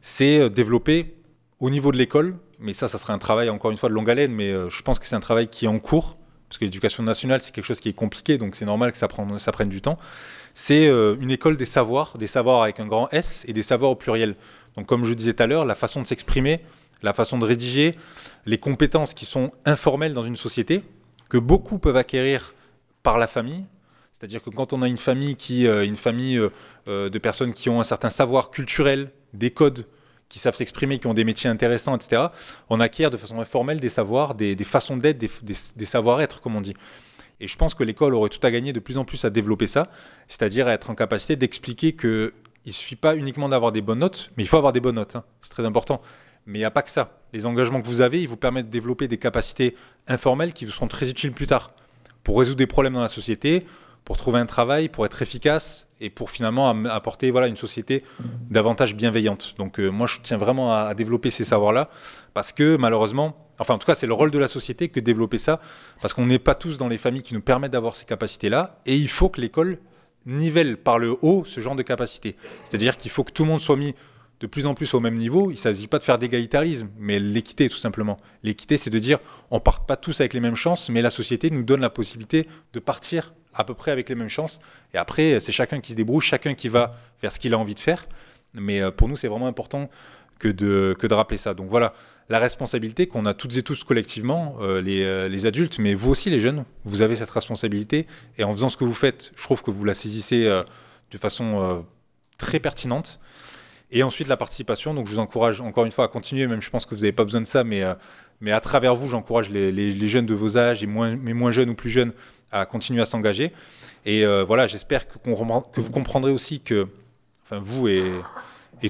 c'est 0.01 0.49
développer 0.49 1.15
au 1.59 1.69
niveau 1.69 1.91
de 1.91 1.97
l'école, 1.97 2.35
mais 2.59 2.73
ça, 2.73 2.87
ça 2.87 2.97
serait 2.97 3.13
un 3.13 3.17
travail 3.17 3.49
encore 3.49 3.71
une 3.71 3.77
fois 3.77 3.89
de 3.89 3.93
longue 3.93 4.09
haleine, 4.09 4.31
mais 4.31 4.51
euh, 4.51 4.69
je 4.69 4.81
pense 4.81 4.99
que 4.99 5.07
c'est 5.07 5.15
un 5.15 5.19
travail 5.19 5.47
qui 5.47 5.65
est 5.65 5.67
en 5.67 5.79
cours, 5.79 6.17
parce 6.47 6.57
que 6.59 6.65
l'éducation 6.65 7.03
nationale, 7.03 7.41
c'est 7.41 7.53
quelque 7.53 7.65
chose 7.65 7.79
qui 7.79 7.89
est 7.89 7.93
compliqué, 7.93 8.37
donc 8.37 8.55
c'est 8.55 8.65
normal 8.65 8.91
que 8.91 8.97
ça 8.97 9.07
prenne, 9.07 9.39
ça 9.39 9.51
prenne 9.51 9.69
du 9.69 9.81
temps. 9.81 9.97
C'est 10.53 10.87
euh, 10.87 11.15
une 11.19 11.31
école 11.31 11.57
des 11.57 11.65
savoirs, 11.65 12.17
des 12.17 12.27
savoirs 12.27 12.63
avec 12.63 12.79
un 12.79 12.87
grand 12.87 13.09
S 13.11 13.43
et 13.47 13.53
des 13.53 13.63
savoirs 13.63 13.91
au 13.91 13.95
pluriel. 13.95 14.35
Donc 14.75 14.85
comme 14.85 15.03
je 15.03 15.13
disais 15.13 15.33
tout 15.33 15.43
à 15.43 15.47
l'heure, 15.47 15.65
la 15.65 15.75
façon 15.75 16.01
de 16.01 16.07
s'exprimer, 16.07 16.61
la 17.03 17.13
façon 17.13 17.37
de 17.37 17.45
rédiger, 17.45 17.95
les 18.45 18.57
compétences 18.57 19.13
qui 19.13 19.25
sont 19.25 19.51
informelles 19.65 20.13
dans 20.13 20.23
une 20.23 20.35
société, 20.35 20.83
que 21.29 21.37
beaucoup 21.37 21.79
peuvent 21.79 21.97
acquérir 21.97 22.53
par 23.03 23.17
la 23.17 23.27
famille. 23.27 23.65
C'est-à-dire 24.17 24.41
que 24.41 24.49
quand 24.49 24.73
on 24.73 24.81
a 24.81 24.87
une 24.87 24.97
famille 24.97 25.35
qui, 25.35 25.67
euh, 25.67 25.85
une 25.85 25.95
famille 25.95 26.41
de 26.87 27.17
personnes 27.19 27.53
qui 27.53 27.69
ont 27.69 27.79
un 27.79 27.83
certain 27.83 28.09
savoir 28.09 28.49
culturel, 28.49 29.11
des 29.33 29.51
codes, 29.51 29.85
qui 30.29 30.39
savent 30.39 30.55
s'exprimer, 30.55 30.99
qui 30.99 31.07
ont 31.07 31.13
des 31.13 31.23
métiers 31.23 31.49
intéressants, 31.49 31.95
etc., 31.95 32.27
on 32.69 32.79
acquiert 32.79 33.11
de 33.11 33.17
façon 33.17 33.39
informelle 33.39 33.79
des 33.79 33.89
savoirs, 33.89 34.35
des, 34.35 34.55
façons 34.63 34.97
d'être, 34.97 35.17
des, 35.17 35.29
des, 35.43 35.53
des 35.75 35.85
savoir-être, 35.85 36.41
comme 36.41 36.55
on 36.55 36.61
dit. 36.61 36.73
Et 37.39 37.47
je 37.47 37.57
pense 37.57 37.75
que 37.75 37.83
l'école 37.83 38.15
aurait 38.15 38.29
tout 38.29 38.45
à 38.45 38.51
gagner 38.51 38.73
de 38.73 38.79
plus 38.79 38.97
en 38.97 39.05
plus 39.05 39.23
à 39.25 39.29
développer 39.29 39.67
ça, 39.67 39.89
c'est-à-dire 40.27 40.67
à 40.67 40.73
être 40.73 40.89
en 40.89 40.95
capacité 40.95 41.35
d'expliquer 41.35 41.93
qu'il 41.93 42.31
ne 42.65 42.71
suffit 42.71 42.95
pas 42.95 43.15
uniquement 43.15 43.47
d'avoir 43.47 43.71
des 43.71 43.81
bonnes 43.81 43.99
notes, 43.99 44.31
mais 44.37 44.43
il 44.43 44.47
faut 44.47 44.57
avoir 44.57 44.73
des 44.73 44.79
bonnes 44.79 44.95
notes, 44.95 45.15
hein, 45.15 45.23
c'est 45.41 45.51
très 45.51 45.65
important. 45.65 46.01
Mais 46.45 46.59
il 46.59 46.61
n'y 46.61 46.65
a 46.65 46.71
pas 46.71 46.81
que 46.81 46.89
ça. 46.89 47.19
Les 47.33 47.45
engagements 47.45 47.81
que 47.81 47.87
vous 47.87 48.01
avez, 48.01 48.21
ils 48.21 48.27
vous 48.27 48.37
permettent 48.37 48.67
de 48.67 48.71
développer 48.71 49.07
des 49.07 49.17
capacités 49.17 49.75
informelles 50.07 50.53
qui 50.53 50.65
vous 50.65 50.71
seront 50.71 50.87
très 50.87 51.09
utiles 51.09 51.33
plus 51.33 51.47
tard 51.47 51.73
pour 52.23 52.39
résoudre 52.39 52.57
des 52.57 52.67
problèmes 52.67 52.93
dans 52.93 53.01
la 53.01 53.09
société, 53.09 53.65
pour 54.07 54.15
trouver 54.15 54.39
un 54.39 54.45
travail, 54.45 54.87
pour 54.87 55.05
être 55.05 55.21
efficace 55.21 55.85
et 55.99 56.09
pour 56.09 56.31
finalement 56.31 56.69
apporter 56.85 57.29
voilà, 57.29 57.47
une 57.47 57.57
société 57.57 58.05
davantage 58.49 58.95
bienveillante. 58.95 59.55
Donc 59.57 59.81
euh, 59.81 59.89
moi 59.89 60.07
je 60.07 60.19
tiens 60.23 60.37
vraiment 60.37 60.73
à, 60.73 60.93
développer 60.93 61.29
ces 61.29 61.43
savoirs-là 61.43 61.89
parce 62.33 62.53
que 62.53 62.77
malheureusement, 62.77 63.35
enfin 63.59 63.73
en 63.73 63.77
tout 63.77 63.85
cas 63.85 63.95
c'est 63.95 64.07
le 64.07 64.13
rôle 64.13 64.31
de 64.31 64.39
la 64.39 64.47
société 64.47 64.87
que 64.87 65.01
de 65.01 65.05
développer 65.05 65.37
ça 65.37 65.59
parce 66.01 66.13
qu'on 66.13 66.25
n'est 66.25 66.39
pas 66.39 66.55
tous 66.55 66.77
dans 66.77 66.87
les 66.87 66.97
familles 66.97 67.21
qui 67.21 67.33
nous 67.33 67.41
permettent 67.41 67.73
d'avoir 67.73 67.97
ces 67.97 68.05
capacités-là 68.05 68.79
et 68.85 68.95
il 68.95 69.09
faut 69.09 69.27
que 69.27 69.41
l'école 69.41 69.77
nivelle 70.25 70.77
par 70.77 70.99
le 70.99 71.17
haut 71.21 71.43
ce 71.45 71.59
genre 71.59 71.75
de 71.75 71.83
capacité. 71.83 72.37
C'est-à-dire 72.63 72.95
qu'il 72.95 73.11
faut 73.11 73.25
que 73.25 73.33
tout 73.33 73.43
le 73.43 73.49
monde 73.49 73.59
soit 73.59 73.75
mis 73.75 73.93
de 74.39 74.47
plus 74.47 74.67
en 74.67 74.73
plus 74.73 74.93
au 74.93 75.01
même 75.01 75.15
niveau. 75.15 75.49
Il 75.49 75.55
ne 75.55 75.59
s'agit 75.59 75.87
pas 75.87 75.99
de 75.99 76.03
faire 76.03 76.17
d'égalitarisme, 76.17 76.87
mais 76.97 77.19
l'équité 77.19 77.67
tout 77.67 77.77
simplement. 77.77 78.17
L'équité, 78.43 78.77
c'est 78.77 78.89
de 78.89 78.99
dire 78.99 79.19
on 79.51 79.59
part 79.59 79.85
pas 79.85 79.97
tous 79.97 80.21
avec 80.21 80.33
les 80.33 80.39
mêmes 80.39 80.55
chances, 80.55 80.89
mais 80.89 81.01
la 81.01 81.11
société 81.11 81.49
nous 81.49 81.63
donne 81.63 81.81
la 81.81 81.89
possibilité 81.89 82.47
de 82.71 82.79
partir 82.79 83.33
à 83.53 83.63
peu 83.63 83.73
près 83.73 83.91
avec 83.91 84.09
les 84.09 84.15
mêmes 84.15 84.29
chances. 84.29 84.59
Et 84.93 84.97
après, 84.97 85.39
c'est 85.39 85.51
chacun 85.51 85.79
qui 85.79 85.91
se 85.91 85.97
débrouille, 85.97 86.21
chacun 86.21 86.53
qui 86.53 86.69
va 86.69 86.95
vers 87.21 87.31
ce 87.31 87.39
qu'il 87.39 87.53
a 87.53 87.57
envie 87.57 87.75
de 87.75 87.79
faire. 87.79 88.07
Mais 88.53 88.81
euh, 88.81 88.91
pour 88.91 89.07
nous, 89.07 89.15
c'est 89.15 89.27
vraiment 89.27 89.47
important 89.47 89.89
que 90.39 90.49
de, 90.49 90.95
rappeler 91.11 91.37
ça. 91.37 91.53
Donc 91.53 91.67
voilà, 91.67 91.93
la 92.29 92.39
responsabilité 92.39 93.07
qu'on 93.07 93.25
a 93.25 93.33
toutes 93.33 93.57
et 93.57 93.63
tous 93.63 93.83
collectivement, 93.83 94.57
euh, 94.61 94.81
les, 94.81 95.03
euh, 95.03 95.27
les, 95.27 95.45
adultes, 95.45 95.79
mais 95.79 95.95
vous 95.95 96.11
aussi 96.11 96.29
les 96.29 96.39
jeunes, 96.39 96.63
vous 96.83 97.01
avez 97.01 97.15
cette 97.15 97.29
responsabilité. 97.29 98.05
Et 98.37 98.43
en 98.43 98.51
faisant 98.51 98.69
ce 98.69 98.77
que 98.77 98.83
vous 98.83 98.93
faites, 98.93 99.31
je 99.35 99.43
trouve 99.43 99.63
que 99.63 99.71
vous 99.71 99.83
la 99.83 99.95
saisissez 99.95 100.43
de 100.43 101.17
façon 101.17 101.85
très 102.37 102.59
pertinente. 102.59 103.19
Et 103.89 104.03
ensuite 104.03 104.27
la 104.27 104.35
participation, 104.35 104.93
donc 104.93 105.07
je 105.07 105.13
vous 105.13 105.19
encourage 105.19 105.61
encore 105.61 105.85
une 105.85 105.93
fois 105.93 106.05
à 106.05 106.07
continuer, 106.09 106.45
même 106.45 106.61
je 106.61 106.69
pense 106.69 106.85
que 106.85 106.93
vous 106.93 107.01
n'avez 107.01 107.13
pas 107.13 107.23
besoin 107.23 107.39
de 107.39 107.47
ça, 107.47 107.63
mais, 107.63 107.83
mais 108.39 108.51
à 108.51 108.59
travers 108.61 108.95
vous, 108.95 109.09
j'encourage 109.09 109.49
les, 109.49 110.07
jeunes 110.07 110.25
de 110.25 110.35
vos 110.35 110.57
âges, 110.57 110.83
et 110.83 110.87
moins, 110.87 111.15
mais 111.15 111.33
moins 111.33 111.51
jeunes 111.51 111.69
ou 111.69 111.75
plus 111.75 111.89
jeunes, 111.89 112.13
à 112.51 112.65
continuer 112.65 113.01
à 113.01 113.05
s'engager. 113.05 113.51
Et 114.05 114.25
euh, 114.25 114.43
voilà, 114.43 114.67
j'espère 114.67 115.07
que, 115.07 115.17
vous 115.25 115.91
comprendrez 115.91 116.31
aussi 116.31 116.61
que, 116.61 116.87
enfin 117.43 117.59
vous 117.59 117.87
et, 117.87 118.11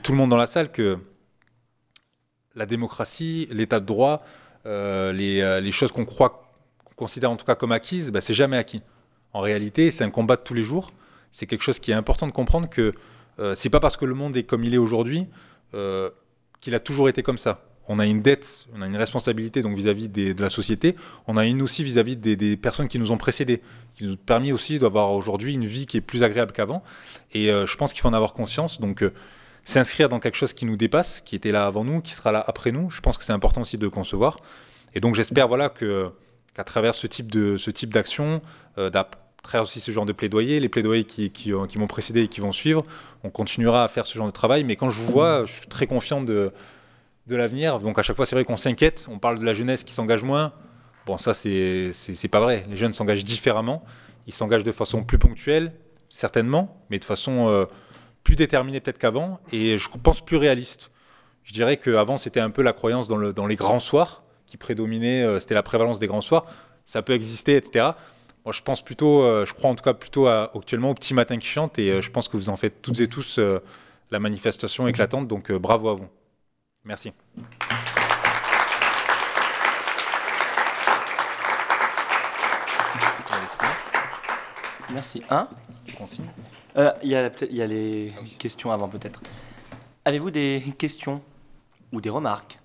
tout 0.03 0.11
le 0.11 0.17
monde 0.17 0.29
dans 0.29 0.37
la 0.37 0.47
salle, 0.47 0.71
que 0.71 0.97
la 2.55 2.65
démocratie, 2.65 3.47
l'état 3.51 3.79
de 3.79 3.85
droit, 3.85 4.23
euh, 4.65 5.13
les, 5.13 5.41
euh, 5.41 5.59
les, 5.61 5.71
choses 5.71 5.91
qu'on 5.91 6.05
croit, 6.05 6.51
qu'on 6.83 6.95
considère 6.95 7.31
en 7.31 7.37
tout 7.37 7.45
cas 7.45 7.55
comme 7.55 7.71
acquises, 7.71 8.11
bah, 8.11 8.21
c'est 8.21 8.33
jamais 8.33 8.57
acquis. 8.57 8.81
En 9.33 9.39
réalité, 9.39 9.91
c'est 9.91 10.03
un 10.03 10.09
combat 10.09 10.35
de 10.35 10.41
tous 10.41 10.53
les 10.53 10.63
jours. 10.63 10.91
C'est 11.31 11.45
quelque 11.45 11.61
chose 11.61 11.79
qui 11.79 11.91
est 11.91 11.95
important 11.95 12.27
de 12.27 12.31
comprendre 12.31 12.69
que 12.69 12.93
euh, 13.39 13.55
c'est 13.55 13.69
pas 13.69 13.79
parce 13.79 13.95
que 13.95 14.05
le 14.05 14.15
monde 14.15 14.35
est 14.35 14.43
comme 14.43 14.63
il 14.63 14.73
est 14.73 14.79
aujourd'hui 14.79 15.27
qu'il 16.59 16.73
a 16.73 16.79
toujours 16.79 17.07
été 17.07 17.21
comme 17.21 17.37
ça 17.37 17.61
on 17.87 17.99
a 17.99 18.05
une 18.05 18.21
dette, 18.21 18.67
on 18.75 18.81
a 18.81 18.87
une 18.87 18.97
responsabilité 18.97 19.61
donc 19.61 19.75
vis-à-vis 19.75 20.09
-vis 20.09 20.33
de 20.33 20.41
la 20.41 20.49
société, 20.49 20.95
on 21.27 21.37
a 21.37 21.45
une 21.45 21.61
aussi 21.61 21.83
vis-à-vis 21.83 22.15
-vis 22.15 22.35
des, 22.35 22.57
personnes 22.57 22.87
qui 22.87 22.99
nous 22.99 23.11
ont 23.11 23.17
précédés, 23.17 23.61
qui 23.95 24.03
nous 24.05 24.13
ont 24.13 24.17
permis 24.25 24.51
aussi 24.51 24.79
d'avoir 24.79 25.11
aujourd'hui 25.13 25.53
une 25.53 25.65
vie 25.65 25.85
qui 25.85 25.97
est 25.97 26.01
plus 26.01 26.23
agréable 26.23 26.51
qu'avant. 26.51 26.83
Et 27.33 27.51
euh, 27.51 27.65
je 27.65 27.77
pense 27.77 27.93
qu'il 27.93 28.01
faut 28.01 28.09
en 28.09 28.13
avoir 28.13 28.33
conscience. 28.33 28.79
Donc 28.81 29.03
euh, 29.03 29.13
s'inscrire 29.65 30.09
dans 30.09 30.19
quelque 30.19 30.35
chose 30.35 30.53
qui 30.53 30.65
nous 30.65 30.77
dépasse, 30.77 31.21
qui 31.21 31.35
était 31.35 31.51
là 31.51 31.65
avant 31.65 31.83
nous, 31.83 32.01
qui 32.01 32.13
sera 32.13 32.31
là 32.31 32.43
après 32.45 32.71
nous, 32.71 32.89
je 32.89 33.01
pense 33.01 33.17
que 33.17 33.23
c'est 33.23 33.33
important 33.33 33.61
aussi 33.61 33.77
de 33.77 33.87
concevoir. 33.87 34.39
Et 34.93 34.99
donc 34.99 35.15
j'espère 35.15 35.47
voilà 35.47 35.69
qu'à 35.69 36.63
travers 36.63 36.95
ce 36.95 37.07
type 37.07 37.31
de 37.31 37.57
ce 37.57 37.71
type 37.71 37.93
d'action, 37.93 38.41
euh, 38.77 38.89
travers 39.47 39.63
aussi 39.63 39.79
ce 39.79 39.91
genre 39.91 40.05
de 40.05 40.13
plaidoyer, 40.13 40.59
les 40.59 40.69
plaidoyers 40.69 41.05
qui, 41.05 41.31
qui, 41.31 41.53
qui 41.69 41.77
m'ont 41.79 41.87
précédé 41.87 42.23
et 42.23 42.27
qui 42.27 42.41
vont 42.41 42.51
suivre, 42.51 42.85
on 43.23 43.29
continuera 43.29 43.83
à 43.83 43.87
faire 43.87 44.05
ce 44.05 44.17
genre 44.17 44.27
de 44.27 44.31
travail. 44.31 44.63
Mais 44.63 44.75
quand 44.75 44.89
je 44.89 44.99
vous 44.99 45.11
vois, 45.11 45.45
je 45.45 45.53
suis 45.53 45.67
très 45.67 45.87
confiant 45.87 46.21
de 46.21 46.51
de 47.27 47.35
l'avenir. 47.35 47.79
Donc 47.79 47.99
à 47.99 48.01
chaque 48.01 48.15
fois, 48.15 48.25
c'est 48.25 48.35
vrai 48.35 48.45
qu'on 48.45 48.57
s'inquiète. 48.57 49.07
On 49.09 49.19
parle 49.19 49.39
de 49.39 49.45
la 49.45 49.53
jeunesse 49.53 49.83
qui 49.83 49.93
s'engage 49.93 50.23
moins. 50.23 50.53
Bon, 51.05 51.17
ça, 51.17 51.33
c'est 51.33 51.93
pas 52.31 52.39
vrai. 52.39 52.65
Les 52.69 52.75
jeunes 52.75 52.93
s'engagent 52.93 53.25
différemment. 53.25 53.83
Ils 54.25 54.33
s'engagent 54.33 54.65
de 54.65 54.71
façon 54.71 55.03
plus 55.03 55.17
ponctuelle, 55.17 55.71
certainement, 56.09 56.83
mais 56.89 56.99
de 56.99 57.05
façon 57.05 57.47
euh, 57.47 57.65
plus 58.23 58.35
déterminée 58.35 58.81
peut-être 58.81 58.97
qu'avant. 58.97 59.39
Et 59.51 59.77
je 59.77 59.89
pense 60.03 60.23
plus 60.23 60.37
réaliste. 60.37 60.91
Je 61.43 61.53
dirais 61.53 61.77
qu'avant, 61.77 62.17
c'était 62.17 62.41
un 62.41 62.49
peu 62.49 62.61
la 62.61 62.73
croyance 62.73 63.07
dans, 63.07 63.15
le, 63.15 63.31
dans, 63.31 63.47
les 63.47 63.55
grands 63.55 63.79
soirs 63.79 64.23
qui 64.45 64.57
prédominait. 64.57 65.23
Euh, 65.23 65.39
c'était 65.39 65.55
la 65.55 65.63
prévalence 65.63 65.99
des 65.99 66.07
grands 66.07 66.21
soirs. 66.21 66.45
Ça 66.83 67.01
peut 67.01 67.13
exister, 67.13 67.55
etc. 67.55 67.91
Moi, 68.43 68.53
je 68.53 68.61
pense 68.61 68.83
plutôt, 68.83 69.21
euh, 69.23 69.45
je 69.45 69.53
crois 69.53 69.69
en 69.69 69.75
tout 69.75 69.83
cas 69.83 69.93
plutôt 69.93 70.27
à, 70.27 70.51
actuellement 70.55 70.91
au 70.91 70.93
petit 70.93 71.13
matin 71.13 71.37
qui 71.37 71.47
chante. 71.47 71.79
Et 71.79 72.01
je 72.01 72.11
pense 72.11 72.27
que 72.27 72.35
vous 72.35 72.49
en 72.49 72.57
faites 72.57 72.81
toutes 72.81 72.99
et 72.99 73.07
tous 73.07 73.39
la 74.11 74.19
manifestation 74.19 74.89
éclatante. 74.89 75.29
Donc 75.29 75.53
bravo 75.53 75.87
à 75.87 75.93
vous. 75.93 76.07
Merci. 76.87 77.11
Merci. 84.93 85.21
Un 85.29 85.49
euh, 86.77 86.93
Il 87.03 87.09
y, 87.09 87.15
a, 87.15 87.29
y 87.51 87.61
a 87.61 87.67
les 87.67 88.13
questions 88.39 88.71
avant 88.71 88.87
peut-être. 88.87 89.21
Avez-vous 90.05 90.31
des 90.31 90.63
questions 90.77 91.21
ou 91.91 91.99
des 91.99 92.09
remarques? 92.09 92.57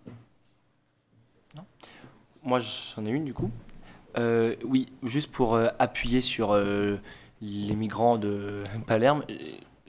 Non 1.57 1.65
Moi 2.44 2.60
j'en 2.60 3.05
ai 3.05 3.10
une 3.10 3.25
du 3.25 3.34
coup. 3.34 3.51
Euh, 4.17 4.55
oui, 4.65 4.92
juste 5.02 5.33
pour 5.33 5.57
euh, 5.57 5.68
appuyer 5.81 6.20
sur 6.20 6.52
euh, 6.52 6.97
les 7.41 7.75
migrants 7.75 8.18
de 8.18 8.62
Palerme, 8.86 9.25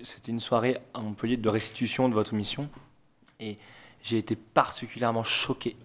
c'était 0.02 0.32
une 0.32 0.40
soirée 0.40 0.80
à 0.96 1.02
Montpellier 1.02 1.38
de 1.38 1.50
restitution 1.50 2.10
de 2.10 2.16
votre 2.16 2.34
mission. 2.34 2.68
Et 3.40 3.60
j'ai 4.04 4.18
été 4.18 4.36
particulièrement 4.36 5.24
choqué 5.24 5.76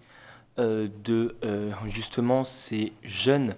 euh, 0.59 0.89
de 1.03 1.37
euh, 1.43 1.71
justement 1.85 2.43
ces 2.43 2.91
jeunes 3.01 3.55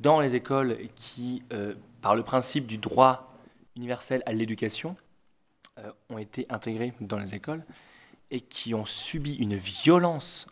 dans 0.00 0.20
les 0.20 0.34
écoles 0.34 0.78
qui, 0.96 1.42
euh, 1.52 1.74
par 2.00 2.16
le 2.16 2.22
principe 2.22 2.66
du 2.66 2.78
droit 2.78 3.36
universel 3.76 4.22
à 4.26 4.32
l'éducation, 4.32 4.96
ont 6.10 6.18
été 6.18 6.44
intégrés 6.50 6.92
dans 7.00 7.18
les 7.18 7.34
écoles 7.34 7.64
et 8.30 8.42
qui 8.42 8.74
ont 8.74 8.84
subi 8.84 9.36
une 9.36 9.56
violence. 9.56 10.46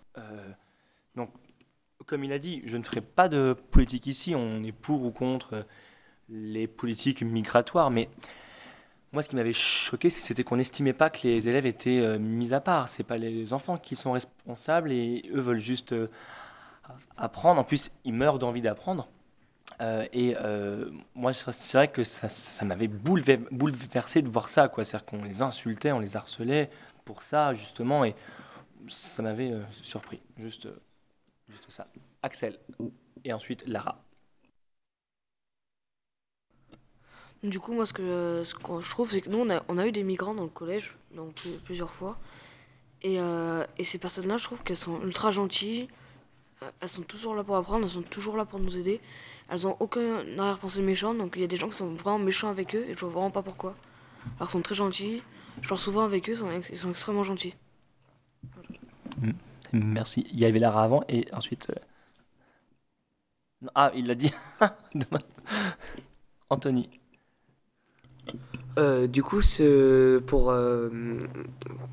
Donc, 1.16 1.28
comme 2.06 2.24
il 2.24 2.32
a 2.32 2.38
dit, 2.38 2.62
je 2.64 2.78
ne 2.78 2.82
ferai 2.82 3.02
pas 3.02 3.28
de 3.28 3.54
politique 3.70 4.06
ici, 4.06 4.34
on 4.34 4.62
est 4.62 4.72
pour 4.72 5.04
ou 5.04 5.10
contre 5.10 5.66
les 6.30 6.66
politiques 6.66 7.20
migratoires, 7.20 7.90
mais 7.90 8.08
moi, 9.12 9.22
ce 9.22 9.28
qui 9.28 9.36
m'avait 9.36 9.52
choqué, 9.52 10.10
c'était 10.10 10.44
qu'on 10.44 10.56
n'estimait 10.56 10.92
pas 10.92 11.08
que 11.08 11.26
les 11.26 11.48
élèves 11.48 11.66
étaient 11.66 12.00
euh, 12.00 12.18
mis 12.18 12.52
à 12.52 12.60
part. 12.60 12.88
C'est 12.88 13.04
pas 13.04 13.16
les 13.16 13.52
enfants 13.52 13.78
qui 13.78 13.96
sont 13.96 14.12
responsables 14.12 14.92
et 14.92 15.30
eux 15.34 15.40
veulent 15.40 15.60
juste 15.60 15.92
euh, 15.92 16.08
apprendre. 17.16 17.60
En 17.60 17.64
plus, 17.64 17.90
ils 18.04 18.12
meurent 18.12 18.38
d'envie 18.38 18.62
d'apprendre. 18.62 19.08
Euh, 19.80 20.06
et 20.12 20.34
moi, 21.14 21.32
c'est 21.32 21.78
vrai 21.78 21.88
que 21.88 22.02
ça, 22.02 22.64
m'avait 22.64 22.88
bouleversé 22.88 24.22
de 24.22 24.28
voir 24.28 24.48
ça. 24.48 24.70
C'est-à-dire 24.74 25.04
qu'on 25.04 25.24
les 25.24 25.42
insultait, 25.42 25.92
on 25.92 26.00
les 26.00 26.16
harcelait 26.16 26.70
pour 27.04 27.22
ça, 27.22 27.54
justement. 27.54 28.04
Et 28.04 28.14
ça 28.88 29.22
m'avait 29.22 29.52
surpris. 29.82 30.20
Juste 30.36 30.68
Juste 31.48 31.70
ça. 31.70 31.86
Axel. 32.22 32.58
Et 33.24 33.32
ensuite 33.32 33.66
Lara. 33.66 33.98
Du 37.42 37.60
coup, 37.60 37.72
moi, 37.72 37.86
ce 37.86 37.92
que, 37.92 38.42
je 38.44 38.90
trouve, 38.90 39.10
c'est 39.10 39.20
que 39.20 39.30
nous, 39.30 39.38
on 39.68 39.78
a, 39.78 39.86
eu 39.86 39.92
des 39.92 40.02
migrants 40.02 40.34
dans 40.34 40.42
le 40.42 40.48
collège, 40.48 40.94
donc 41.14 41.34
plus- 41.34 41.58
plusieurs 41.64 41.90
fois. 41.90 42.18
Et, 43.02 43.20
euh, 43.20 43.64
et 43.76 43.84
ces 43.84 43.98
personnes-là, 43.98 44.38
je 44.38 44.44
trouve 44.44 44.62
qu'elles 44.62 44.76
sont 44.76 45.00
ultra 45.02 45.30
gentilles. 45.30 45.88
Elles 46.80 46.88
sont 46.88 47.02
toujours 47.02 47.36
là 47.36 47.44
pour 47.44 47.54
apprendre, 47.54 47.84
elles 47.84 47.90
sont 47.90 48.02
toujours 48.02 48.36
là 48.36 48.44
pour 48.44 48.58
nous 48.58 48.76
aider. 48.76 49.00
Elles 49.48 49.66
ont 49.68 49.76
aucun 49.78 50.16
arrière-pensée 50.38 50.82
méchant, 50.82 51.14
donc 51.14 51.34
il 51.36 51.42
y 51.42 51.44
a 51.44 51.46
des 51.46 51.56
gens 51.56 51.68
qui 51.68 51.76
sont 51.76 51.94
vraiment 51.94 52.18
méchants 52.18 52.48
avec 52.48 52.74
eux, 52.74 52.84
et 52.88 52.94
je 52.94 53.00
vois 53.00 53.10
vraiment 53.10 53.30
pas 53.30 53.42
pourquoi. 53.42 53.76
Alors, 54.36 54.48
ils 54.48 54.52
sont 54.52 54.62
très 54.62 54.74
gentils. 54.74 55.22
Je 55.62 55.68
parle 55.68 55.80
souvent 55.80 56.02
avec 56.02 56.28
eux, 56.28 56.32
ils 56.70 56.76
sont, 56.76 56.90
extrêmement 56.90 57.22
gentils. 57.22 57.54
Mm. 59.20 59.30
Merci. 59.72 60.26
Il 60.32 60.38
y 60.40 60.44
avait 60.44 60.58
Lara 60.58 60.82
avant 60.82 61.04
et 61.08 61.26
ensuite. 61.32 61.70
euh, 61.70 61.74
Ah, 63.74 63.92
il 63.94 64.06
l'a 64.06 64.14
dit. 64.14 64.32
Anthony. 66.50 66.88
Euh, 68.78 69.06
du 69.06 69.22
coup, 69.22 69.40
pour, 70.26 70.50
euh, 70.50 70.88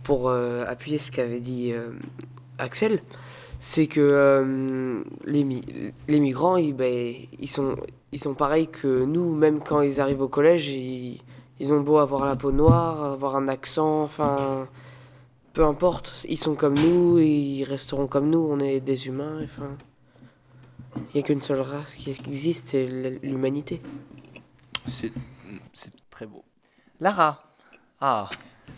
pour 0.03 0.29
euh, 0.29 0.65
appuyer 0.67 0.97
ce 0.97 1.11
qu'avait 1.11 1.39
dit 1.39 1.73
Axel, 2.57 3.01
c'est 3.59 3.87
que 3.87 5.03
les, 5.25 5.61
les 6.07 6.19
migrants, 6.19 6.57
ils, 6.57 6.73
ben, 6.73 7.15
ils, 7.39 7.49
sont, 7.49 7.75
ils 8.11 8.19
sont 8.19 8.35
pareils 8.35 8.67
que 8.67 9.05
nous, 9.05 9.33
même 9.33 9.61
quand 9.61 9.81
ils 9.81 9.99
arrivent 9.99 10.21
au 10.21 10.27
collège, 10.27 10.67
ils, 10.69 11.21
ils 11.59 11.73
ont 11.73 11.81
beau 11.81 11.97
avoir 11.97 12.25
la 12.25 12.35
peau 12.35 12.51
noire, 12.51 13.03
avoir 13.03 13.35
un 13.35 13.47
accent, 13.47 14.03
enfin, 14.03 14.67
peu 15.53 15.65
importe, 15.65 16.25
ils 16.27 16.37
sont 16.37 16.55
comme 16.55 16.75
nous, 16.75 17.17
ils 17.17 17.63
resteront 17.63 18.07
comme 18.07 18.29
nous, 18.29 18.45
on 18.49 18.59
est 18.59 18.81
des 18.81 19.07
humains, 19.07 19.39
enfin, 19.43 19.69
il 20.97 21.15
n'y 21.15 21.21
a 21.21 21.23
qu'une 21.23 21.41
seule 21.41 21.61
race 21.61 21.95
qui 21.95 22.11
existe, 22.11 22.69
c'est 22.69 22.87
l'humanité. 23.23 23.81
C'est 25.73 25.91
très 26.09 26.25
beau. 26.25 26.43
Lara. 27.01 27.43
Ah, 27.99 28.30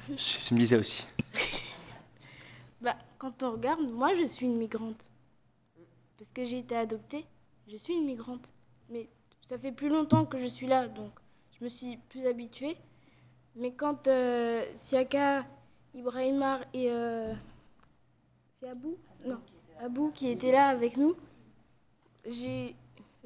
je, 0.09 0.53
me 0.53 0.59
disais 0.59 0.77
aussi. 0.77 1.05
Bah, 2.81 2.95
quand 3.17 3.41
on 3.41 3.53
regarde, 3.53 3.91
moi 3.91 4.13
je 4.15 4.23
suis 4.25 4.45
une 4.45 4.57
migrante. 4.57 5.03
Parce 6.17 6.29
que 6.31 6.45
j'ai 6.45 6.59
été 6.59 6.75
adoptée, 6.75 7.25
je 7.67 7.75
suis 7.75 7.93
une 7.95 8.05
migrante. 8.05 8.51
Mais 8.89 9.09
ça 9.49 9.57
fait 9.57 9.71
plus 9.71 9.89
longtemps 9.89 10.25
que 10.25 10.39
je 10.39 10.45
suis 10.45 10.67
là, 10.67 10.87
donc 10.87 11.11
je 11.59 11.65
me 11.65 11.69
suis 11.69 11.97
plus 12.09 12.27
habituée. 12.27 12.77
Mais 13.55 13.71
quand 13.71 14.07
euh, 14.07 14.63
Siaka, 14.75 15.45
Ibrahimar 15.95 16.59
et. 16.73 16.91
euh, 16.91 17.33
c'est 18.59 18.69
Abou? 18.69 18.95
Non, 19.25 19.39
Abou 19.81 20.11
qui 20.11 20.29
était 20.29 20.51
là 20.51 20.67
avec 20.67 20.97
nous, 20.97 21.15
j'ai. 22.27 22.75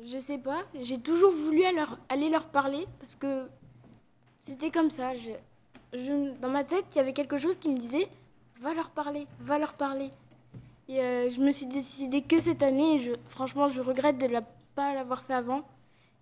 Je 0.03 0.18
sais 0.18 0.38
pas, 0.38 0.64
j'ai 0.82 0.98
toujours 0.98 1.32
voulu 1.34 1.64
aller 2.10 2.30
leur 2.30 2.48
parler 2.48 2.88
parce 3.00 3.16
que 3.16 3.48
c'était 4.42 4.72
comme 4.72 4.92
ça. 4.92 5.11
Dans 5.94 6.50
ma 6.50 6.64
tête, 6.64 6.86
il 6.94 6.98
y 6.98 7.00
avait 7.00 7.14
quelque 7.14 7.38
chose 7.38 7.58
qui 7.58 7.70
me 7.70 7.80
disait 7.80 8.08
va 8.61 8.74
leur 8.74 8.92
parler, 8.92 9.28
va 9.40 9.58
leur 9.58 9.74
parler. 9.74 10.11
Et 10.88 11.00
euh, 11.02 11.30
je 11.30 11.40
me 11.40 11.52
suis 11.52 11.66
décidée 11.66 12.22
que 12.22 12.40
cette 12.40 12.61
année, 12.61 13.11
franchement, 13.30 13.70
je 13.70 13.82
regrette 13.82 14.18
de 14.18 14.28
ne 14.28 14.40
pas 14.76 14.94
l'avoir 14.94 15.24
fait 15.24 15.34
avant. 15.34 15.64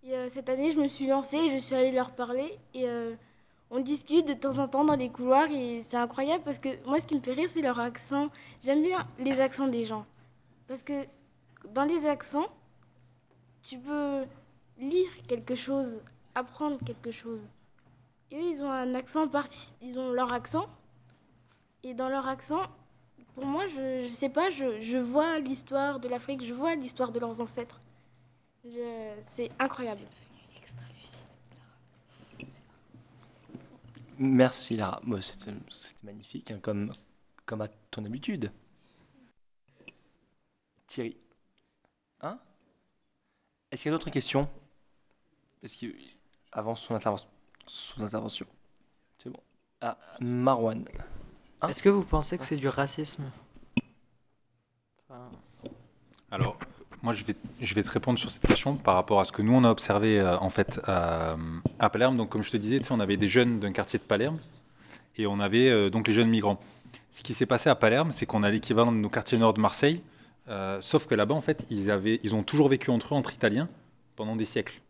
Et 0.04 0.14
euh, 0.14 0.30
cette 0.30 0.48
année, 0.50 0.72
je 0.72 0.80
me 0.80 0.88
suis 0.88 1.08
lancée 1.08 1.38
et 1.38 1.50
je 1.50 1.58
suis 1.58 1.76
allée 1.76 1.92
leur 1.92 2.12
parler. 2.12 2.58
Et 2.74 2.88
euh, 2.88 3.14
on 3.72 3.82
discute 3.82 4.28
de 4.28 4.34
temps 4.34 4.60
en 4.60 4.68
temps 4.68 4.86
dans 4.86 4.96
les 4.96 5.10
couloirs 5.10 5.52
et 5.52 5.84
c'est 5.88 5.98
incroyable 5.98 6.44
parce 6.44 6.60
que 6.60 6.70
moi, 6.88 7.00
ce 7.00 7.06
qui 7.06 7.16
me 7.16 7.22
fait 7.22 7.34
rire, 7.34 7.50
c'est 7.50 7.62
leur 7.62 7.80
accent. 7.80 8.30
J'aime 8.64 8.82
bien 8.82 9.06
les 9.18 9.40
accents 9.40 9.68
des 9.68 9.86
gens. 9.86 10.06
Parce 10.68 10.84
que 10.84 11.06
dans 11.74 11.84
les 11.84 12.06
accents, 12.06 12.48
tu 13.64 13.78
peux 13.78 14.24
lire 14.80 15.10
quelque 15.28 15.56
chose, 15.56 16.00
apprendre 16.36 16.78
quelque 16.86 17.12
chose. 17.12 17.42
Eux, 18.32 18.38
ils 18.38 18.62
ont 18.62 18.72
un 18.72 18.94
accent 18.94 19.28
parti, 19.28 19.74
ils 19.82 19.98
ont 19.98 20.12
leur 20.12 20.32
accent. 20.32 20.70
Et 21.84 21.94
dans 21.94 22.10
leur 22.10 22.28
accent, 22.28 22.64
pour 23.34 23.46
moi, 23.46 23.68
je, 23.68 24.06
je 24.08 24.14
sais 24.14 24.30
pas, 24.30 24.50
je, 24.52 24.98
vois 24.98 25.40
l'histoire 25.40 26.00
de 26.00 26.08
l'Afrique, 26.08 26.44
je 26.44 26.54
vois 26.54 26.76
l'histoire 26.76 27.12
de 27.12 27.20
leurs 27.20 27.40
ancêtres. 27.42 27.82
C'est 29.34 29.50
incroyable. 29.58 30.02
Merci 34.20 34.76
Lara. 34.76 35.02
C'était 35.22 35.54
magnifique, 36.04 36.52
hein, 36.52 36.60
comme, 36.62 36.92
comme 37.46 37.62
à 37.62 37.70
ton 37.90 38.04
habitude. 38.04 38.52
Thierry. 40.88 41.16
Hein? 42.22 42.38
Est-ce 43.72 43.84
qu'il 43.84 43.92
y 43.92 43.94
a 43.94 43.98
d'autres 43.98 44.10
questions? 44.10 44.50
Est-ce 45.64 45.78
qu'il 45.78 45.96
avance 46.52 46.82
son, 46.82 46.96
intervention 46.96 47.30
son 47.70 48.04
intervention 48.04 48.46
C'est 49.18 49.30
bon. 49.30 49.40
Ah, 49.82 49.98
Marwan. 50.20 50.84
Hein 51.62 51.68
Est-ce 51.70 51.84
que 51.84 51.90
vous 51.90 52.04
pensez 52.04 52.38
que 52.38 52.46
c'est 52.46 52.58
du 52.58 52.68
racisme? 52.68 53.30
Enfin, 55.08 55.30
Alors, 56.32 56.58
moi, 57.02 57.14
je 57.14 57.24
vais, 57.24 57.36
je 57.62 57.76
vais 57.76 57.84
te 57.84 57.90
répondre 57.90 58.20
sur 58.20 58.32
cette 58.32 58.46
question 58.46 58.76
par 58.76 58.96
rapport 58.96 59.20
à 59.20 59.26
ce 59.26 59.32
que 59.32 59.42
nous, 59.42 59.54
on 59.54 59.64
a 59.64 59.70
observé 59.72 60.20
euh, 60.20 60.38
en 60.40 60.50
fait 60.50 60.82
à, 60.86 61.38
à 61.80 61.90
Palerme. 61.90 62.18
Donc, 62.18 62.30
comme 62.30 62.44
je 62.44 62.52
te 62.52 62.58
disais, 62.58 62.82
on 62.90 63.00
avait 63.00 63.18
des 63.18 63.28
jeunes 63.28 63.60
d'un 63.60 63.72
quartier 63.72 64.00
de 64.00 64.04
Palerme 64.04 64.40
et 65.18 65.28
on 65.28 65.40
avait 65.40 65.70
euh, 65.70 65.90
donc 65.90 66.08
les 66.08 66.14
jeunes 66.14 66.30
migrants. 66.30 66.60
Ce 67.12 67.24
qui 67.24 67.34
s'est 67.34 67.46
passé 67.46 67.70
à 67.70 67.76
Palerme, 67.76 68.12
c'est 68.12 68.26
qu'on 68.26 68.44
a 68.44 68.50
l'équivalent 68.50 68.92
de 68.92 68.98
nos 68.98 69.10
quartiers 69.10 69.38
nord 69.38 69.54
de 69.54 69.62
Marseille, 69.62 70.02
euh, 70.48 70.82
sauf 70.82 71.06
que 71.06 71.16
là-bas, 71.16 71.36
en 71.36 71.42
fait, 71.42 71.66
ils, 71.70 71.92
avaient, 71.92 72.20
ils 72.24 72.36
ont 72.36 72.44
toujours 72.44 72.70
vécu 72.70 72.90
entre 72.90 73.14
eux, 73.14 73.18
entre 73.18 73.34
Italiens, 73.34 73.70
pendant 74.16 74.36
des 74.36 74.46
siècles. 74.46 74.82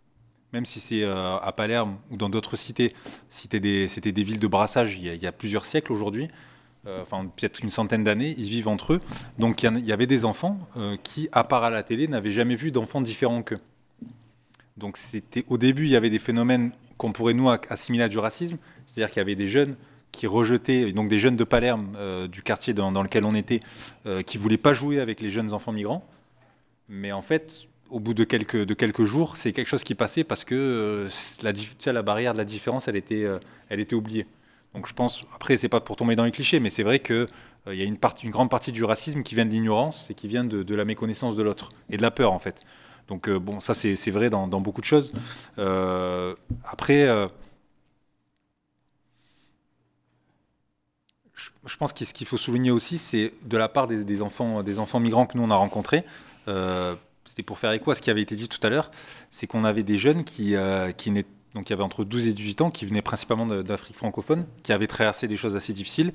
Même 0.54 0.66
si 0.66 0.80
c'est 0.80 1.04
euh, 1.04 1.38
à 1.38 1.52
Palerme 1.52 1.98
ou 2.10 2.18
dans 2.18 2.30
d'autres 2.30 2.56
cités, 2.56 2.94
c'était 3.30 3.60
des, 3.60 4.24
villes 4.24 4.40
de 4.40 4.48
brassage 4.48 4.98
il 4.98 5.16
y 5.16 5.28
a, 5.28 5.32
plusieurs 5.32 5.66
siècles 5.66 5.92
aujourd'hui, 5.92 6.28
euh, 6.88 7.02
enfin 7.02 7.26
peut-être 7.26 7.60
une 7.62 7.70
centaine 7.70 8.04
d'années, 8.04 8.34
ils 8.38 8.50
vivent 8.50 8.68
entre 8.68 8.94
eux. 8.94 9.02
Donc 9.38 9.62
il 9.64 9.86
y 9.86 9.92
avait 9.92 10.08
des 10.08 10.26
enfants 10.26 10.60
euh, 10.78 10.98
qui, 11.04 11.30
à 11.32 11.44
part 11.44 11.64
à 11.64 11.70
la 11.70 11.84
télé, 11.84 12.08
n'avaient 12.08 12.32
jamais 12.32 12.56
vu 12.56 12.72
d'enfants 12.72 13.02
différents 13.02 13.44
qu'eux. 13.44 13.60
Donc 14.78 14.98
c'était 14.98 15.46
au 15.50 15.58
début, 15.58 15.84
il 15.84 15.92
y 15.92 15.96
avait 15.96 16.10
des 16.10 16.20
phénomènes 16.20 16.72
qu'on 16.98 17.12
pourrait 17.12 17.34
nous 17.34 17.50
assimiler 17.70 18.04
à 18.04 18.10
du 18.10 18.18
racisme, 18.18 18.58
c'est-à-dire 18.88 19.12
qu'il 19.12 19.20
y 19.20 19.22
avait 19.22 19.36
des 19.36 19.48
jeunes 19.48 19.76
qui 20.12 20.26
rejetaient, 20.28 20.92
donc 20.92 21.10
des 21.10 21.20
jeunes 21.20 21.36
de 21.36 21.44
Palerme, 21.44 21.96
du 22.28 22.42
quartier 22.42 22.74
dans, 22.74 23.04
lequel 23.04 23.26
on 23.26 23.36
était, 23.36 23.60
euh, 24.06 24.22
qui 24.22 24.38
voulaient 24.38 24.58
pas 24.58 24.74
jouer 24.74 25.00
avec 25.00 25.22
les 25.22 25.30
jeunes 25.30 25.54
enfants 25.54 25.72
migrants. 25.72 26.06
Mais 26.88 27.12
en 27.12 27.22
fait, 27.22 27.68
au 27.90 28.00
bout 28.00 28.14
de 28.14 28.24
quelques, 28.24 28.64
de 28.64 28.74
quelques 28.74 29.04
jours, 29.04 29.38
c'est 29.38 29.54
quelque 29.54 29.68
chose 29.68 29.84
qui 29.84 29.96
passait 29.96 30.24
parce 30.24 30.44
que 30.44 30.56
euh, 30.56 31.10
la, 31.42 31.54
la 31.92 32.02
barrière 32.02 32.34
de 32.34 32.38
la 32.38 32.46
différence, 32.46 32.88
elle 32.88 32.96
était, 32.96 33.24
euh, 33.24 33.40
elle 33.70 33.80
était 33.80 33.96
oubliée. 33.96 34.26
Donc 34.76 34.88
je 34.88 34.94
pense, 34.94 35.26
après, 35.36 35.58
c'est 35.58 35.70
pas 35.70 35.80
pour 35.80 35.96
tomber 35.96 36.16
dans 36.16 36.26
les 36.26 36.32
clichés, 36.32 36.60
mais 36.60 36.70
c'est 36.70 36.84
vrai 36.84 37.00
qu'il 37.00 37.28
il 37.68 37.76
y 37.76 37.82
a 37.82 37.86
une, 37.86 37.98
une 38.24 38.30
grande 38.30 38.50
partie 38.50 38.72
du 38.72 38.84
racisme 38.84 39.24
qui 39.24 39.36
vient 39.36 39.46
de 39.46 39.52
l'ignorance 39.52 40.10
et 40.12 40.14
qui 40.14 40.28
vient 40.28 40.44
de, 40.44 40.64
de 40.64 40.76
la 40.76 40.86
méconnaissance 40.86 41.36
de 41.36 41.44
l'autre 41.44 41.72
et 41.90 41.98
de 41.98 42.02
la 42.02 42.12
peur, 42.12 42.32
en 42.32 42.40
fait. 42.40 42.64
Donc 43.10 43.28
euh, 43.28 43.40
bon, 43.40 43.60
ça 43.60 43.74
c'est 43.74 44.12
vrai 44.12 44.30
dans, 44.30 44.48
dans 44.48 44.62
beaucoup 44.62 44.82
de 44.82 44.86
choses. 44.86 45.12
Euh, 45.58 46.36
après, 46.64 47.08
euh, 47.08 47.28
je, 51.66 51.78
pense 51.78 51.92
que 51.92 52.06
ce 52.06 52.14
qu'il 52.14 52.28
faut 52.28 52.38
souligner 52.38 52.70
aussi, 52.70 53.00
c'est 53.00 53.34
de 53.44 53.58
la 53.58 53.68
part 53.68 53.88
des, 53.88 54.04
des 54.04 54.22
enfants, 54.22 54.62
des 54.62 54.78
enfants 54.78 55.00
migrants 55.00 55.26
que 55.26 55.38
nous 55.38 55.44
on 55.44 55.50
a 55.50 55.56
rencontrés. 55.56 56.06
C'était 57.40 57.46
pour 57.46 57.58
faire 57.58 57.72
écho 57.72 57.90
à 57.90 57.96
ce 57.96 58.02
qui 58.02 58.10
avait 58.10 58.22
été 58.22 58.36
dit 58.36 58.50
tout 58.50 58.60
à 58.64 58.70
l'heure, 58.70 58.92
c'est 59.32 59.48
qu'on 59.48 59.64
avait 59.64 59.84
des 59.84 59.98
jeunes 59.98 60.26
qui, 60.26 60.58
euh, 60.58 60.92
qui 60.92 61.10
naît- 61.10 61.26
donc 61.56 61.72
entre 61.72 62.04
12 62.04 62.28
et 62.28 62.34
18 62.34 62.60
ans, 62.60 62.70
qui 62.70 62.86
venaient 62.86 63.02
principalement 63.02 63.46
d'Afrique 63.46 63.96
francophone, 63.96 64.46
qui 64.62 64.74
avaient 64.74 64.88
traversé 64.88 65.30
des 65.30 65.38
choses 65.38 65.56
assez 65.56 65.72
difficiles, 65.72 66.12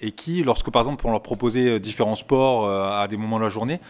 et 0.00 0.12
qui, 0.12 0.44
lorsque 0.44 0.70
par 0.70 0.82
exemple 0.82 1.04
on 1.08 1.10
leur 1.10 1.22
proposait 1.24 1.70
euh, 1.70 1.78
différents 1.80 2.14
sports 2.14 2.66
euh, 2.66 2.88
à 2.88 3.08
des 3.08 3.16
moments 3.16 3.40
de 3.40 3.42
la 3.42 3.48
journée, 3.48 3.80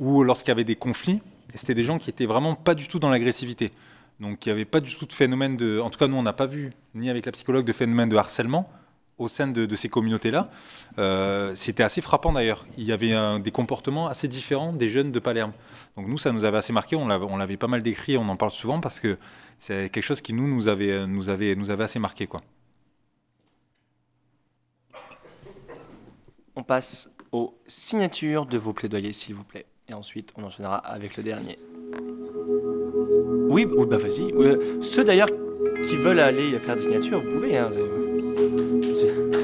ou 0.00 0.24
lorsqu'il 0.24 0.48
y 0.48 0.50
avait 0.50 0.64
des 0.64 0.74
conflits, 0.74 1.20
c'était 1.54 1.74
des 1.74 1.84
gens 1.84 1.98
qui 2.00 2.10
étaient 2.10 2.26
vraiment 2.26 2.56
pas 2.56 2.74
du 2.74 2.88
tout 2.88 2.98
dans 2.98 3.10
l'agressivité. 3.10 3.70
Donc 4.18 4.44
il 4.44 4.48
n'y 4.48 4.54
avait 4.54 4.64
pas 4.64 4.80
du 4.80 4.92
tout 4.96 5.06
de 5.06 5.12
phénomène 5.12 5.56
de... 5.56 5.78
En 5.78 5.88
tout 5.88 6.00
cas, 6.00 6.08
nous, 6.08 6.16
on 6.16 6.24
n'a 6.24 6.32
pas 6.32 6.46
vu, 6.46 6.72
ni 6.96 7.10
avec 7.10 7.26
la 7.26 7.30
psychologue, 7.30 7.64
de 7.64 7.72
phénomène 7.72 8.08
de 8.08 8.16
harcèlement 8.16 8.68
au 9.18 9.28
sein 9.28 9.46
de, 9.48 9.64
de 9.66 9.76
ces 9.76 9.88
communautés-là. 9.88 10.50
Euh, 10.98 11.52
C'était 11.54 11.82
assez 11.84 12.00
frappant 12.00 12.32
d'ailleurs. 12.32 12.66
Il 12.76 12.84
y 12.84 12.92
avait 12.92 13.12
un- 13.12 13.38
des 13.38 13.50
comportements 13.52 14.08
assez 14.08 14.26
différents 14.28 14.72
des 14.72 14.88
jeunes 14.88 15.12
de 15.12 15.18
Palerme. 15.20 15.52
Donc 15.96 16.08
nous, 16.08 16.18
ça 16.18 16.32
nous 16.32 16.44
avait 16.44 16.58
assez 16.58 16.72
marqué. 16.72 16.96
On 16.96 17.06
l'avait 17.08 17.56
pas 17.56 17.68
mal 17.68 17.82
décrit, 17.82 18.16
on 18.18 18.28
en 18.28 18.36
parle 18.36 18.50
souvent 18.50 18.80
parce 18.80 18.98
que 19.00 19.16
c'est 19.58 19.88
quelque 19.90 20.02
chose 20.04 20.20
qui 20.20 20.32
nous, 20.32 20.48
nous 20.48 20.66
avait, 20.68 21.06
nous 21.06 21.28
avait, 21.28 21.54
nous 21.54 21.70
avait 21.70 21.84
assez 21.84 21.98
marqué. 22.00 22.26
Quoi. 22.26 22.42
On 26.56 26.62
passe 26.62 27.10
aux 27.32 27.54
signatures 27.66 28.46
de 28.46 28.58
vos 28.58 28.72
plaidoyers, 28.72 29.12
s'il 29.12 29.34
vous 29.34 29.44
plaît. 29.44 29.66
Et 29.88 29.94
ensuite, 29.94 30.32
on 30.36 30.44
enchaînera 30.44 30.76
avec 30.78 31.16
le 31.16 31.22
dernier. 31.22 31.58
Oui, 33.48 33.66
oui, 33.66 33.86
bah 33.86 33.98
vas-y. 33.98 34.32
Euh, 34.32 34.80
ceux 34.82 35.04
d'ailleurs 35.04 35.28
qui 35.82 35.96
veulent 35.96 36.20
aller 36.20 36.58
faire 36.60 36.76
des 36.76 36.82
signatures, 36.82 37.22
vous 37.22 37.30
pouvez. 37.30 37.56
Hein, 37.58 37.70
euh, 38.36 39.43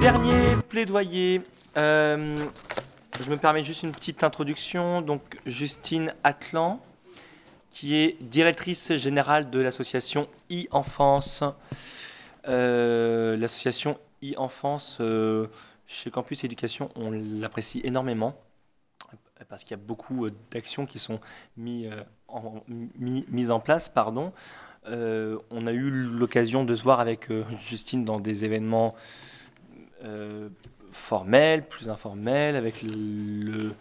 c'est- 0.00 0.62
plaidoyer. 0.68 1.42
Euh, 1.76 2.36
je 3.20 3.30
me 3.30 3.36
permets 3.36 3.64
juste 3.64 3.82
une 3.82 3.92
petite 3.92 4.22
introduction. 4.22 5.00
Donc, 5.02 5.22
Justine 5.46 6.12
Atlan, 6.24 6.80
qui 7.70 7.96
est 7.96 8.16
directrice 8.20 8.92
générale 8.94 9.50
de 9.50 9.60
l'association 9.60 10.28
e-enfance. 10.50 11.42
Euh, 12.48 13.36
l'association 13.36 13.98
e-enfance 14.22 14.98
euh, 15.00 15.46
chez 15.86 16.10
Campus 16.10 16.44
Éducation, 16.44 16.90
on 16.96 17.10
l'apprécie 17.10 17.80
énormément 17.84 18.34
parce 19.48 19.62
qu'il 19.62 19.76
y 19.76 19.80
a 19.80 19.82
beaucoup 19.82 20.28
d'actions 20.50 20.84
qui 20.84 20.98
sont 20.98 21.20
mises 21.56 21.90
en, 22.26 22.62
mis, 22.68 23.50
en 23.50 23.60
place. 23.60 23.88
Pardon. 23.88 24.32
on 24.86 25.66
a 25.66 25.72
eu 25.72 25.90
l'occasion 25.90 26.64
de 26.64 26.74
se 26.74 26.82
voir 26.82 26.98
avec 27.00 27.28
Justine 27.66 28.04
dans 28.04 28.18
des 28.20 28.44
événements 28.44 28.94
formel, 30.92 31.66
plus 31.66 31.88
informel, 31.88 32.56
avec 32.56 32.82
le 32.82 33.74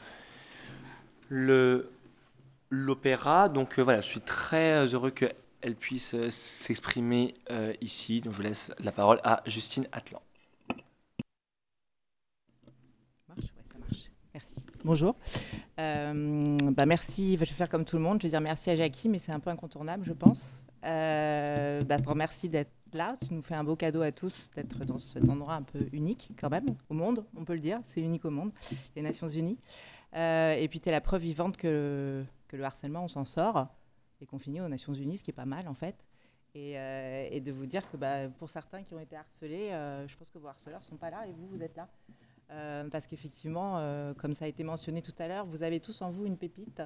l'opéra. 2.70 3.50
Donc 3.50 3.80
euh, 3.80 3.84
voilà, 3.84 4.02
je 4.02 4.08
suis 4.08 4.22
très 4.22 4.86
heureux 4.94 5.12
qu'elle 5.12 5.76
puisse 5.76 6.14
euh, 6.14 6.30
s'exprimer 6.30 7.36
euh, 7.50 7.74
ici. 7.82 8.22
Donc 8.22 8.34
je 8.34 8.44
laisse 8.44 8.72
la 8.80 8.92
parole 8.92 9.20
à 9.24 9.42
Justine 9.46 9.88
Atlan. 9.92 10.22
Marche, 13.28 13.40
ouais, 13.40 13.64
ça 13.72 13.80
marche. 13.80 14.12
Merci. 14.34 14.66
Bonjour. 14.84 15.16
bah 15.78 16.86
merci, 16.86 17.34
je 17.34 17.40
vais 17.40 17.46
faire 17.46 17.70
comme 17.70 17.86
tout 17.86 17.98
le 17.98 18.04
monde, 18.04 18.20
je 18.22 18.24
vais 18.24 18.32
dire 18.32 18.42
merci 18.42 18.70
à 18.70 18.76
Jackie, 18.76 19.10
mais 19.10 19.20
c'est 19.20 19.32
un 19.32 19.40
peu 19.40 19.50
incontournable, 19.50 20.06
je 20.06 20.14
pense. 20.14 20.42
Euh, 20.88 21.84
bah, 21.84 21.98
merci 22.16 22.50
d'être 22.50 22.72
là. 22.94 23.16
Tu 23.26 23.34
nous 23.34 23.42
fais 23.42 23.56
un 23.56 23.64
beau 23.64 23.76
cadeau 23.76 24.02
à 24.02 24.12
tous 24.12 24.50
d'être 24.56 24.86
dans 24.86 24.98
cet 24.98 25.28
endroit 25.28 25.56
un 25.56 25.64
peu 25.64 25.80
unique 25.92 26.32
quand 26.40 26.50
même 26.50 26.76
au 26.90 26.94
monde, 26.94 27.26
on 27.36 27.44
peut 27.44 27.54
le 27.54 27.60
dire. 27.60 27.82
C'est 27.90 28.02
unique 28.02 28.26
au 28.26 28.30
monde, 28.30 28.52
les 28.96 29.02
Nations 29.02 29.28
Unies. 29.28 29.58
Euh, 30.16 30.54
et 30.54 30.68
puis 30.70 30.80
tu 30.80 30.88
es 30.88 30.92
la 30.92 31.02
preuve 31.02 31.22
vivante 31.22 31.58
que, 31.58 32.24
que 32.48 32.56
le 32.56 32.64
harcèlement, 32.64 33.04
on 33.04 33.08
s'en 33.10 33.26
sort 33.26 33.68
et 34.22 34.26
qu'on 34.26 34.40
finit 34.40 34.62
aux 34.62 34.70
Nations 34.70 34.94
Unies, 34.94 35.18
ce 35.18 35.24
qui 35.24 35.32
est 35.32 35.34
pas 35.34 35.46
mal 35.46 35.68
en 35.68 35.74
fait. 35.74 35.96
Et, 36.56 36.80
euh, 36.80 37.40
de 37.40 37.52
vous 37.52 37.66
dire 37.66 37.90
que 37.92 37.98
bah, 37.98 38.30
pour 38.30 38.50
certains 38.50 38.82
qui 38.84 38.94
ont 38.94 39.00
été 39.00 39.16
harcelés, 39.16 39.70
je 40.08 40.16
pense 40.16 40.32
que 40.32 40.40
vos 40.40 40.48
harceleurs 40.48 40.84
sont 40.86 40.96
pas 40.96 41.10
là 41.10 41.28
et 41.28 41.34
vous, 41.34 41.48
vous 41.48 41.62
êtes 41.62 41.76
là. 41.76 41.90
parce 42.90 43.06
qu'effectivement, 43.08 44.14
comme 44.18 44.34
ça 44.34 44.46
a 44.46 44.48
été 44.48 44.64
mentionné 44.64 45.02
tout 45.02 45.14
à 45.20 45.28
l'heure, 45.28 45.46
vous 45.46 45.64
avez 45.64 45.82
tous 45.82 46.02
en 46.02 46.10
vous 46.10 46.26
une 46.26 46.38
pépite 46.38 46.82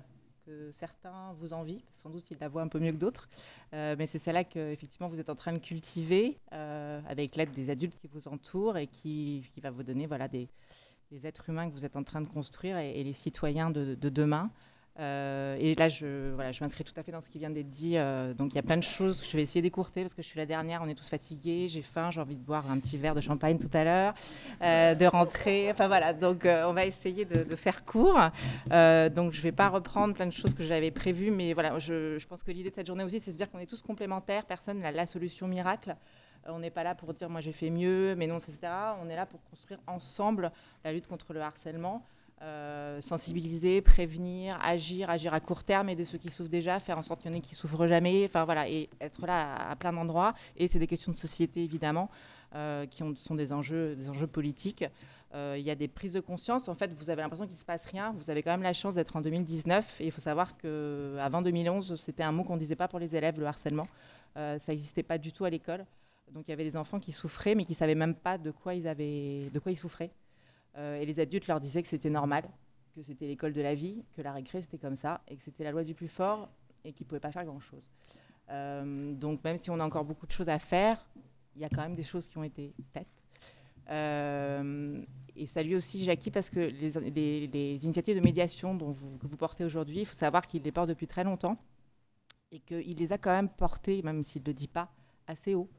certains 0.72 1.34
vous 1.40 1.54
envient, 1.54 1.82
sans 1.98 2.10
doute 2.10 2.30
ils 2.32 2.38
la 2.40 2.48
voient 2.48 2.62
un 2.62 2.68
peu 2.68 2.80
mieux 2.80 2.92
que 2.92 2.98
d'autres, 2.98 3.28
euh, 3.74 3.96
mais 3.98 4.08
c'est 4.08 4.20
celle-là 4.20 4.44
que 4.44 4.76
vous 5.00 5.20
êtes 5.20 5.30
en 5.30 5.36
train 5.36 5.54
de 5.54 5.60
cultiver 5.60 6.38
euh, 6.54 7.02
avec 7.08 7.36
l'aide 7.36 7.52
des 7.52 7.70
adultes 7.70 7.98
qui 8.00 8.08
vous 8.08 8.28
entourent 8.28 8.78
et 8.78 8.88
qui, 8.88 9.44
va 9.62 9.72
vous 9.72 9.84
donner 9.84 10.08
voilà 10.08 10.28
des, 10.28 10.48
êtres 11.24 11.50
humains 11.50 11.70
que 11.70 11.74
vous 11.74 11.86
êtes 11.86 11.96
en 11.96 12.04
train 12.04 12.22
de 12.22 12.28
construire 12.28 12.78
et, 12.78 13.04
les 13.04 13.14
citoyens 13.14 13.70
de 13.70 13.96
demain. 14.10 14.50
Euh, 15.02 15.58
et 15.60 15.74
là, 15.76 15.90
je, 15.90 16.32
voilà, 16.36 16.52
je 16.52 16.64
m'inscris 16.64 16.84
tout 16.84 16.94
à 16.96 17.04
fait 17.04 17.12
dans 17.12 17.22
ce 17.22 17.30
qui 17.30 17.40
vient 17.40 17.50
d'être 17.50 17.70
dit. 17.70 17.98
Euh, 17.98 18.34
donc, 18.34 18.54
il 18.54 18.56
y 18.56 18.60
a 18.60 18.64
plein 18.64 18.78
de 18.78 18.84
choses. 18.84 19.24
Je 19.28 19.36
vais 19.36 19.44
essayer 19.44 19.62
d'écourter 19.62 20.02
parce 20.04 20.14
que 20.14 20.22
je 20.22 20.28
suis 20.28 20.38
la 20.38 20.46
dernière. 20.46 20.82
On 20.84 20.88
est 20.88 20.96
tous 20.96 21.10
fatigués. 21.10 21.68
J'ai 21.68 21.82
faim. 21.82 22.12
J'ai 22.12 22.22
envie 22.22 22.36
de 22.36 22.44
boire 22.44 22.70
un 22.70 22.80
petit 22.80 22.98
verre 22.98 23.16
de 23.16 23.22
champagne 23.22 23.58
tout 23.58 23.70
à 23.74 23.84
l'heure, 23.84 24.14
euh, 24.62 24.94
de 24.94 25.06
rentrer. 25.06 25.72
Enfin, 25.72 25.88
voilà. 25.88 26.14
Donc, 26.14 26.46
on 26.46 26.74
va 26.74 26.86
essayer 26.86 27.26
de, 27.26 27.56
faire 27.56 27.84
court. 27.86 28.20
Donc, 28.70 29.32
je 29.32 29.38
ne 29.38 29.42
vais 29.42 29.52
pas 29.52 29.70
reprendre 29.70 30.14
plein 30.14 30.28
de 30.28 30.32
choses 30.32 30.54
que 30.54 30.64
j'avais 30.64 30.92
prévues. 30.92 31.32
Mais 31.32 31.54
voilà, 31.54 31.80
je, 31.80 32.18
je 32.20 32.28
pense 32.28 32.44
que 32.44 32.52
l'idée 32.52 32.70
de 32.70 32.76
cette 32.76 32.88
journée 32.88 33.04
aussi, 33.04 33.20
c'est 33.20 33.32
de 33.32 33.38
dire 33.38 33.50
qu'on 33.50 33.60
est 33.60 33.66
tous 33.66 33.82
complémentaires. 33.82 34.46
Personne 34.46 34.80
n'a 34.80 34.92
la 34.92 35.08
solution 35.08 35.48
miracle. 35.48 35.96
On 36.48 36.60
n'est 36.60 36.72
pas 36.72 36.84
là 36.84 36.96
pour 36.96 37.14
dire 37.14 37.30
moi 37.30 37.40
j'ai 37.42 37.52
fait 37.52 37.70
mieux, 37.70 38.16
mais 38.16 38.26
non, 38.28 38.38
etc. 38.38 38.58
On 39.02 39.10
est 39.10 39.16
là 39.16 39.26
pour 39.26 39.40
construire 39.50 39.80
ensemble 39.88 40.52
la 40.84 40.92
lutte 40.92 41.08
contre 41.08 41.34
le 41.34 41.42
harcèlement. 41.42 42.04
Euh, 42.44 43.00
sensibiliser, 43.02 43.82
prévenir, 43.82 44.58
agir, 44.64 45.12
agir 45.12 45.32
à 45.32 45.40
court 45.40 45.64
terme, 45.64 45.90
aider 45.90 46.06
ceux 46.06 46.18
qui 46.18 46.32
souffrent 46.32 46.50
déjà, 46.50 46.80
faire 46.80 46.98
en 46.98 47.04
sorte 47.04 47.22
qu'il 47.22 47.30
y 47.30 47.34
en 47.36 47.38
ait 47.38 47.42
qui 47.42 47.54
souffrent 47.54 47.86
jamais, 47.86 48.26
enfin 48.26 48.46
voilà, 48.46 48.68
et 48.68 48.90
être 49.00 49.28
là 49.28 49.56
à, 49.70 49.76
plein 49.76 49.94
d'endroits. 49.94 50.34
Et 50.58 50.68
c'est 50.68 50.80
des 50.80 50.88
questions 50.88 51.12
de 51.12 51.18
société 51.18 51.64
évidemment, 51.64 52.10
euh, 52.56 52.88
qui 52.88 53.04
ont, 53.04 53.16
sont 53.16 53.36
des 53.36 53.54
enjeux, 53.54 53.96
des 53.96 54.10
enjeux 54.10 54.26
politiques. 54.26 54.84
Euh, 55.36 55.56
il 55.60 55.64
y 55.64 55.70
a 55.70 55.76
des 55.76 55.88
prises 55.88 56.14
de 56.14 56.20
conscience. 56.20 56.68
En 56.68 56.74
fait, 56.74 56.92
vous 56.98 57.12
avez 57.12 57.22
l'impression 57.22 57.46
qu'il 57.46 57.54
ne 57.54 57.60
se 57.60 57.66
passe 57.66 57.86
rien. 57.86 58.16
Vous 58.18 58.32
avez 58.32 58.42
quand 58.42 58.52
même 58.52 58.64
la 58.64 58.74
chance 58.74 58.96
d'être 58.96 59.16
en 59.16 59.22
2019. 59.22 60.02
Et 60.02 60.08
il 60.08 60.12
faut 60.12 60.22
savoir 60.22 60.58
qu'avant 60.58 61.44
2011, 61.44 62.02
c'était 62.04 62.24
un 62.24 62.32
mot 62.32 62.44
qu'on 62.44 62.56
ne 62.56 62.60
disait 62.60 62.76
pas 62.76 62.88
pour 62.88 62.98
les 62.98 63.16
élèves, 63.16 63.40
le 63.40 63.46
harcèlement. 63.46 63.88
Ça 64.36 64.58
n'existait 64.68 65.04
pas 65.04 65.20
du 65.20 65.32
tout 65.32 65.46
à 65.46 65.52
l'école. 65.52 65.86
Donc 66.34 66.46
il 66.48 66.52
y 66.52 66.54
avait 66.54 66.64
des 66.64 66.76
enfants 66.76 67.00
qui 67.00 67.12
souffraient, 67.12 67.54
mais 67.54 67.66
qui 67.66 67.76
savaient 67.76 67.94
même 67.94 68.16
pas 68.16 68.40
de 68.40 68.50
quoi 68.50 68.74
ils, 68.74 68.88
avaient, 68.88 69.50
de 69.54 69.60
quoi 69.60 69.72
ils 69.72 69.78
souffraient. 69.78 70.12
Euh, 70.78 71.00
et 71.00 71.06
les 71.06 71.20
adultes 71.20 71.48
leur 71.48 71.60
disaient 71.60 71.82
que 71.82 71.90
c'était 71.90 72.10
normal, 72.10 72.44
que 72.96 73.02
c'était 73.02 73.28
l'école 73.28 73.54
de 73.54 73.62
la 73.62 73.76
vie, 73.76 74.04
que 74.16 74.22
la 74.22 74.32
récré 74.32 74.62
c'était 74.62 74.78
comme 74.78 74.96
ça, 74.96 75.22
et 75.28 75.36
que 75.36 75.44
c'était 75.44 75.64
la 75.64 75.72
loi 75.72 75.84
du 75.84 75.94
plus 75.94 76.08
fort, 76.08 76.50
et 76.84 76.94
qu'ils 76.94 77.06
ne 77.06 77.10
pouvaient 77.10 77.20
pas 77.20 77.32
faire 77.32 77.46
grand-chose. 77.46 77.90
Euh, 78.50 79.14
donc 79.14 79.44
même 79.44 79.58
si 79.58 79.70
on 79.70 79.80
a 79.80 79.86
encore 79.86 80.06
beaucoup 80.06 80.28
de 80.28 80.32
choses 80.32 80.50
à 80.50 80.60
faire, 80.60 81.06
il 81.56 81.62
y 81.62 81.66
a 81.66 81.70
quand 81.70 81.82
même 81.82 81.96
des 81.96 82.04
choses 82.04 82.28
qui 82.28 82.38
ont 82.38 82.44
été 82.44 82.74
faites. 82.94 83.08
Euh, 83.90 85.02
et 85.36 85.46
salut 85.46 85.76
aussi 85.76 86.04
Jackie 86.06 86.32
parce 86.32 86.50
que 86.50 86.60
les, 86.60 87.84
initiatives 87.84 88.16
de 88.16 88.22
médiation 88.22 88.76
dont 88.76 88.92
vous, 88.92 89.18
que 89.18 89.28
vous 89.28 89.38
portez 89.38 89.66
aujourd'hui, 89.66 90.02
il 90.02 90.06
faut 90.06 90.16
savoir 90.16 90.48
qu'il 90.48 90.62
les 90.64 90.72
porte 90.72 90.88
depuis 90.90 91.08
très 91.08 91.24
longtemps 91.24 91.58
et 92.52 92.60
qu'il 92.60 92.98
les 92.98 93.14
a 93.14 93.18
quand 93.18 93.32
même 93.32 93.50
portées, 93.50 94.02
même 94.02 94.24
s'il 94.24 94.42
ne 94.42 94.48
le 94.48 94.54
dit 94.54 94.68
pas, 94.68 94.92
assez 95.28 95.56
haut 95.56 95.70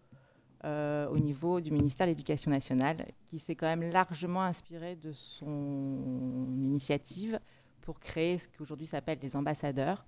euh, 0.65 1.09
au 1.09 1.19
niveau 1.19 1.61
du 1.61 1.73
ministère 1.73 2.07
de 2.07 2.13
l'Éducation 2.13 2.49
nationale, 2.53 3.07
qui 3.27 3.41
s'est 3.41 3.57
quand 3.57 3.67
même 3.67 3.91
largement 3.91 4.43
inspiré 4.43 4.95
de 4.95 5.13
son 5.13 6.47
initiative 6.57 7.41
pour 7.81 7.99
créer 7.99 8.39
ce 8.39 8.47
qu'aujourd'hui 8.57 8.87
s'appelle 8.87 9.19
les 9.21 9.35
ambassadeurs, 9.35 10.07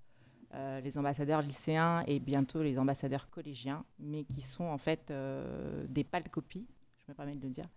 euh, 0.55 0.81
les 0.81 0.97
ambassadeurs 0.97 1.42
lycéens 1.42 2.05
et 2.07 2.20
bientôt 2.20 2.62
les 2.62 2.78
ambassadeurs 2.78 3.28
collégiens, 3.31 3.84
mais 3.99 4.23
qui 4.23 4.42
sont 4.42 4.62
en 4.62 4.78
fait 4.78 5.10
euh, 5.10 5.84
des 5.89 6.05
pâles 6.05 6.31
copies, 6.31 6.68
je 6.99 7.10
me 7.10 7.16
permets 7.16 7.34
de 7.34 7.42
le 7.42 7.50
dire, 7.50 7.68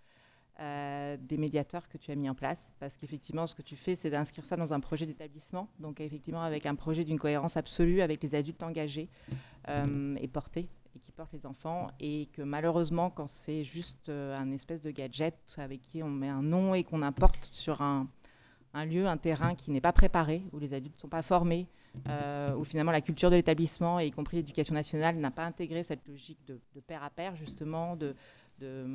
des 0.59 1.37
médiateurs 1.37 1.87
que 1.87 1.99
tu 1.99 2.09
as 2.09 2.15
mis 2.15 2.27
en 2.29 2.33
place. 2.33 2.73
Parce 2.79 2.95
qu'effectivement, 2.97 3.45
ce 3.45 3.53
que 3.53 3.61
tu 3.61 3.75
fais, 3.75 3.95
c'est 3.95 4.09
d'inscrire 4.09 4.43
ça 4.43 4.55
dans 4.55 4.73
un 4.73 4.79
projet 4.79 5.05
d'établissement, 5.05 5.69
donc 5.79 5.99
effectivement 5.99 6.41
avec 6.41 6.65
un 6.65 6.73
projet 6.73 7.03
d'une 7.03 7.19
cohérence 7.19 7.57
absolue 7.57 8.01
avec 8.01 8.23
les 8.23 8.33
adultes 8.33 8.63
engagés 8.63 9.07
et 9.67 10.27
portés 10.27 10.67
et 10.97 10.99
qui 10.99 11.11
portent 11.11 11.33
les 11.33 11.45
enfants 11.45 11.87
et 11.99 12.27
que 12.33 12.41
malheureusement 12.41 13.09
quand 13.11 13.27
c'est 13.27 13.63
juste 13.63 14.09
euh, 14.09 14.37
un 14.37 14.51
espèce 14.51 14.81
de 14.81 14.89
gadget 14.89 15.37
avec 15.57 15.81
qui 15.81 16.01
on 16.01 16.09
met 16.09 16.27
un 16.27 16.41
nom 16.41 16.73
et 16.73 16.83
qu'on 16.83 17.03
importe 17.03 17.49
sur 17.51 17.81
un, 17.81 18.07
un, 18.73 18.85
lieu, 18.85 19.07
un 19.07 19.17
terrain 19.17 19.53
qui 19.53 19.71
n'est 19.71 19.81
pas 19.81 19.93
préparé, 19.93 20.43
où 20.51 20.59
les 20.59 20.73
adultes 20.73 20.95
ne 20.95 21.01
sont 21.01 21.07
pas 21.07 21.21
formés, 21.21 21.67
euh, 22.09 22.55
où 22.55 22.63
finalement 22.63 22.91
la 22.91 23.01
culture 23.01 23.29
de 23.29 23.35
l'établissement, 23.35 23.99
y 23.99 24.11
compris 24.11 24.37
l'éducation 24.37 24.73
nationale, 24.73 25.17
n'a 25.17 25.31
pas 25.31 25.43
intégré 25.43 25.83
cette 25.83 26.05
logique 26.07 26.39
de, 26.47 26.59
de 26.75 26.79
pair 26.79 27.03
à 27.03 27.09
pair 27.09 27.35
justement, 27.35 27.95
de, 27.95 28.15
de, 28.59 28.85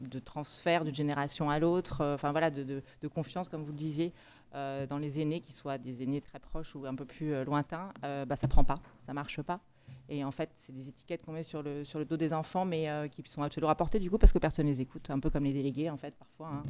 de 0.00 0.18
transfert 0.20 0.84
d'une 0.84 0.94
génération 0.94 1.50
à 1.50 1.58
l'autre, 1.58 2.00
euh, 2.00 2.14
enfin 2.14 2.30
voilà, 2.30 2.50
de, 2.50 2.82
confiance, 3.12 3.48
comme 3.48 3.64
vous 3.64 3.72
le 3.72 3.78
disiez, 3.78 4.12
euh, 4.54 4.86
dans 4.86 4.98
les 4.98 5.20
aînés, 5.20 5.40
qui 5.40 5.52
soient 5.52 5.78
des 5.78 6.02
aînés 6.04 6.20
très 6.20 6.38
proches 6.38 6.76
ou 6.76 6.86
un 6.86 6.94
peu 6.94 7.04
plus 7.04 7.44
lointains, 7.44 7.92
bah, 8.02 8.36
ça 8.36 8.46
prend 8.46 8.62
pas, 8.62 8.80
ça 9.06 9.12
marche 9.12 9.42
pas. 9.42 9.60
Et 10.08 10.24
en 10.24 10.30
fait, 10.30 10.50
c'est 10.56 10.72
des 10.72 10.88
étiquettes 10.88 11.22
qu'on 11.22 11.32
met 11.32 11.42
sur 11.42 11.62
le, 11.62 11.84
sur 11.84 11.98
le 11.98 12.04
dos 12.04 12.16
des 12.16 12.32
enfants, 12.32 12.64
mais 12.64 12.88
euh, 12.88 13.08
qui 13.08 13.22
sont 13.26 13.42
absolument 13.42 13.68
rapportées 13.68 14.00
du 14.00 14.10
coup 14.10 14.18
parce 14.18 14.32
que 14.32 14.38
personne 14.38 14.66
ne 14.66 14.70
les 14.70 14.80
écoute. 14.80 15.10
Un 15.10 15.20
peu 15.20 15.30
comme 15.30 15.44
les 15.44 15.52
délégués, 15.52 15.90
en 15.90 15.96
fait, 15.96 16.14
parfois. 16.14 16.48
Hein. 16.48 16.62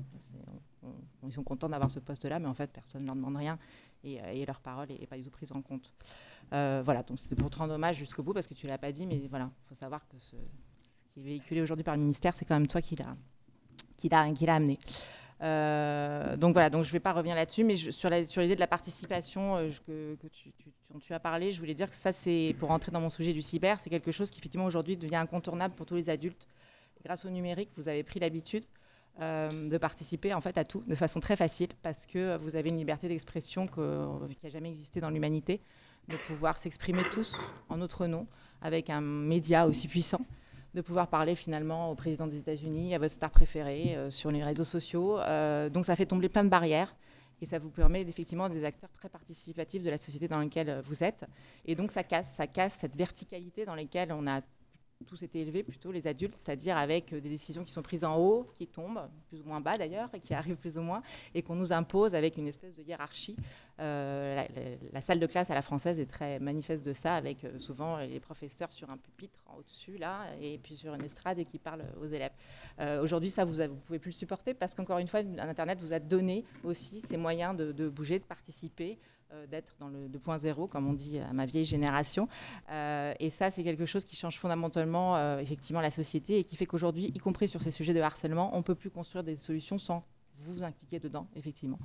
Ils 1.25 1.33
sont 1.33 1.45
contents 1.45 1.69
d'avoir 1.69 1.91
ce 1.91 2.01
poste-là, 2.01 2.39
mais 2.39 2.49
en 2.49 2.55
fait, 2.55 2.71
personne 2.71 3.03
ne 3.03 3.07
leur 3.07 3.17
demande 3.17 3.37
rien 3.37 3.59
et, 4.05 4.45
leur 4.47 4.61
parole 4.61 4.89
n'est 4.89 5.07
pas 5.07 5.17
du 5.17 5.25
tout 5.25 5.31
prise 5.31 5.53
en 5.53 5.63
compte. 5.63 5.93
Euh, 6.53 6.83
voilà, 6.85 7.03
donc 7.03 7.19
c'était 7.19 7.35
pour 7.35 7.51
te 7.51 7.59
rendre 7.59 7.75
hommage 7.75 7.97
jusqu'au 7.97 8.23
bout 8.23 8.33
parce 8.33 8.47
que 8.47 8.55
tu 8.55 8.67
ne 8.67 8.71
l'as 8.71 8.79
pas 8.79 8.93
dit, 8.93 9.07
mais 9.07 9.21
voilà, 9.29 9.51
il 9.65 9.69
faut 9.69 9.75
savoir 9.75 10.07
que 10.09 10.17
ce, 10.19 10.37
qui 11.09 11.21
est 11.21 11.25
véhiculé 11.25 11.61
aujourd'hui 11.61 11.85
par 11.85 11.95
le 11.95 12.01
ministère, 12.01 12.35
c'est 12.35 12.45
quand 12.45 12.55
même 12.55 12.69
toi 12.69 12.81
qui 12.81 12.97
l'as 12.97 13.17
qui 13.97 14.09
l'a 14.09 14.55
amené. 14.55 14.79
Euh, 15.41 16.37
donc 16.37 16.53
voilà, 16.53 16.69
donc 16.69 16.85
je 16.85 16.89
ne 16.89 16.93
vais 16.93 17.01
pas 17.01 17.13
revenir 17.13 17.37
là-dessus, 17.37 17.65
mais 17.65 17.77
sur 17.77 18.11
l'idée 18.11 18.55
de 18.55 18.61
la 18.61 18.67
participation 18.67 19.57
euh, 19.57 20.17
dont 20.91 20.99
tu 20.99 21.15
as 21.15 21.21
parlé, 21.21 21.53
je 21.53 21.61
voulais 21.61 21.75
dire 21.75 21.89
que 21.89 21.97
ça, 21.97 22.13
c'est 22.13 22.57
pour 22.59 22.69
rentrer 22.69 22.91
dans 22.91 23.01
mon 23.01 23.11
sujet 23.11 23.33
du 23.33 23.43
cyber, 23.43 23.79
c'est 23.81 23.91
quelque 23.91 24.11
chose 24.11 24.31
qui 24.31 24.41
effectivement 24.41 24.67
aujourd'hui 24.67 24.97
devient 24.97 25.17
incontournable 25.17 25.75
pour 25.75 25.87
tous 25.87 25.95
les 25.95 26.11
adultes. 26.11 26.49
Grâce 27.05 27.25
au 27.25 27.31
numérique, 27.31 27.71
vous 27.77 27.89
avez 27.89 28.03
pris 28.03 28.19
l'habitude 28.19 28.65
euh, 29.21 29.69
de 29.69 29.79
participer 29.79 30.35
en 30.35 30.41
fait 30.41 30.59
à 30.59 30.65
tout 30.65 30.83
de 30.87 30.95
façon 30.97 31.21
très 31.21 31.37
facile 31.37 31.69
parce 31.83 32.07
que 32.07 32.37
vous 32.39 32.57
avez 32.57 32.71
une 32.71 32.79
liberté 32.79 33.07
d'expression 33.09 33.67
qui 33.67 33.81
n'a 33.81 34.51
jamais 34.51 34.71
existé 34.71 35.01
dans 35.01 35.11
l'humanité, 35.11 35.61
de 36.09 36.17
pouvoir 36.27 36.59
s'exprimer 36.59 37.03
tous 37.13 37.37
en 37.69 37.77
notre 37.77 38.07
nom 38.07 38.27
avec 38.61 38.91
un 38.91 39.01
média 39.01 39.69
aussi 39.69 39.87
puissant 39.87 40.21
de 40.75 40.81
pouvoir 40.81 41.09
parler 41.09 41.35
finalement 41.35 41.91
au 41.91 41.95
président 41.95 42.27
des 42.27 42.39
États-Unis, 42.39 42.95
à 42.95 42.99
votre 42.99 43.15
star 43.15 43.31
préférée 43.31 43.97
euh, 43.97 44.11
sur 44.11 44.31
les 44.31 44.43
réseaux 44.43 44.65
sociaux. 44.65 45.19
Euh, 45.21 45.69
donc 45.71 45.87
ça 45.87 45.97
fait 45.97 46.07
tomber 46.07 46.29
plein 46.29 46.45
de 46.45 46.49
barrières 46.49 46.95
et 47.41 47.47
ça 47.47 47.59
vous 47.59 47.71
permet 47.71 48.03
effectivement 48.03 48.49
des 48.49 48.65
acteurs 48.65 48.91
très 48.93 49.09
participatifs 49.09 49.83
de 49.83 49.91
la 49.91 49.99
société 49.99 50.29
dans 50.29 50.39
laquelle 50.39 50.81
vous 50.85 51.03
êtes. 51.03 51.25
Et 51.65 51.75
donc 51.75 51.91
ça 51.91 52.03
casse, 52.03 52.33
ça 52.37 52.47
casse 52.47 52.75
cette 52.75 52.97
verticalité 52.97 53.65
dans 53.65 53.75
laquelle 53.75 54.13
on 54.13 54.27
a 54.27 54.41
tous 55.07 55.23
été 55.23 55.41
élevés, 55.41 55.63
plutôt 55.63 55.93
les 55.93 56.07
adultes, 56.07 56.35
c'est-à-dire 56.35 56.77
avec 56.77 57.15
des 57.15 57.29
décisions 57.29 57.65
qui 57.65 57.71
sont 57.71 57.83
prises 57.83 58.05
en 58.05 58.17
haut, 58.17 58.51
qui 58.55 58.67
tombent, 58.67 59.09
plus 59.29 59.41
ou 59.41 59.45
moins 59.45 59.61
bas 59.61 59.79
d'ailleurs, 59.79 60.13
et 60.15 60.21
qui 60.21 60.35
arrivent 60.35 60.57
plus 60.57 60.77
ou 60.79 60.83
moins, 60.83 61.03
et 61.35 61.43
qu'on 61.43 61.55
nous 61.55 61.73
impose 61.73 62.15
avec 62.15 62.37
une 62.37 62.49
espèce 62.49 62.77
de 62.77 62.83
hiérarchie. 62.83 63.37
Euh, 63.81 64.45
la, 64.93 65.01
salle 65.01 65.21
de 65.21 65.27
classe 65.27 65.51
à 65.51 65.55
la 65.55 65.63
française 65.63 66.01
est 66.01 66.07
très 66.07 66.41
manifeste 66.41 66.85
de 66.85 66.93
ça, 66.93 67.15
avec 67.15 67.45
euh, 67.45 67.59
souvent 67.59 67.99
les 67.99 68.21
professeurs 68.21 68.73
sur 68.73 68.91
un 68.91 68.97
pupitre 68.97 69.39
au-dessus, 69.57 69.99
là, 69.99 70.27
et 70.41 70.59
puis 70.59 70.77
sur 70.77 70.95
une 70.95 71.05
estrade 71.05 71.39
et 71.39 71.45
qui 71.45 71.59
parlent 71.59 71.85
aux 72.01 72.07
élèves. 72.07 72.33
Euh, 72.81 73.03
Aujourd'hui, 73.03 73.31
ça, 73.31 73.45
vous 73.45 73.55
ne 73.55 73.69
pouvez 73.69 73.99
plus 73.99 74.11
le 74.11 74.17
supporter 74.17 74.55
parce 74.55 74.75
qu'encore 74.75 74.99
une 74.99 75.09
fois, 75.09 75.21
Internet 75.21 75.79
vous 75.81 75.93
a 75.93 76.01
donné 76.01 76.45
aussi 76.65 77.01
ces 77.03 77.17
moyens 77.17 77.57
de, 77.57 77.89
bouger, 77.89 78.19
de 78.19 78.25
participer, 78.25 78.99
euh, 78.99 79.18
d'être 79.51 79.77
dans 79.79 79.89
le 79.89 80.09
2.0, 80.09 80.69
comme 80.69 80.87
on 80.87 80.93
dit 80.93 81.19
à 81.19 81.33
ma 81.33 81.47
vieille 81.47 81.65
génération. 81.65 82.29
Euh, 82.71 83.15
et 83.21 83.31
ça, 83.31 83.51
c'est 83.51 83.63
quelque 83.63 83.87
chose 83.87 84.05
qui 84.05 84.17
change 84.17 84.39
fondamentalement 84.39 85.17
euh, 85.17 85.39
effectivement 85.39 85.81
la 85.81 85.91
société 85.91 86.39
et 86.39 86.45
qui 86.45 86.57
fait 86.57 86.67
qu'aujourd'hui, 86.67 87.13
y 87.15 87.19
compris 87.19 87.49
sur 87.49 87.61
ces 87.61 87.71
sujets 87.71 87.95
de 87.95 88.01
harcèlement, 88.01 88.51
on 88.55 88.59
ne 88.59 88.63
peut 88.63 88.75
plus 88.75 88.91
construire 88.91 89.25
des 89.25 89.37
solutions 89.37 89.79
sans 89.79 90.05
vous 90.45 90.63
impliquer 90.63 91.01
dedans, 91.01 91.27
effectivement, 91.35 91.79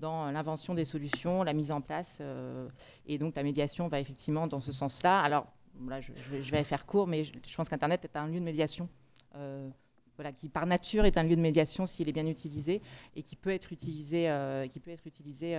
dans 0.00 0.30
l'invention 0.30 0.74
des 0.74 0.84
solutions, 0.84 1.42
la 1.42 1.52
mise 1.52 1.70
en 1.70 1.80
place. 1.80 2.18
Euh, 2.20 2.68
et 3.06 3.18
donc, 3.18 3.34
la 3.36 3.42
médiation 3.42 3.88
va 3.88 4.00
effectivement 4.00 4.46
dans 4.46 4.60
ce 4.60 4.72
sens-là. 4.72 5.20
Alors, 5.20 5.46
là, 5.86 6.00
je, 6.00 6.12
vais, 6.50 6.64
faire 6.64 6.86
court, 6.86 7.06
mais 7.06 7.24
je, 7.24 7.32
je 7.46 7.54
pense 7.54 7.68
qu'Internet 7.68 8.04
est 8.04 8.16
un 8.16 8.26
lieu 8.26 8.40
de 8.40 8.44
médiation. 8.44 8.88
Euh, 9.36 9.68
voilà, 10.16 10.32
qui 10.32 10.50
par 10.50 10.66
nature 10.66 11.06
est 11.06 11.16
un 11.16 11.22
lieu 11.22 11.36
de 11.36 11.40
médiation 11.40 11.86
s'il 11.86 12.08
est 12.08 12.12
bien 12.12 12.26
utilisé 12.26 12.82
et 13.16 13.22
qui 13.22 13.36
peut 13.36 13.50
être 13.50 13.72
utilisé, 13.72 14.28
euh, 14.28 14.66
qui 14.66 14.78
peut 14.78 14.90
être 14.90 15.06
utilisé 15.06 15.56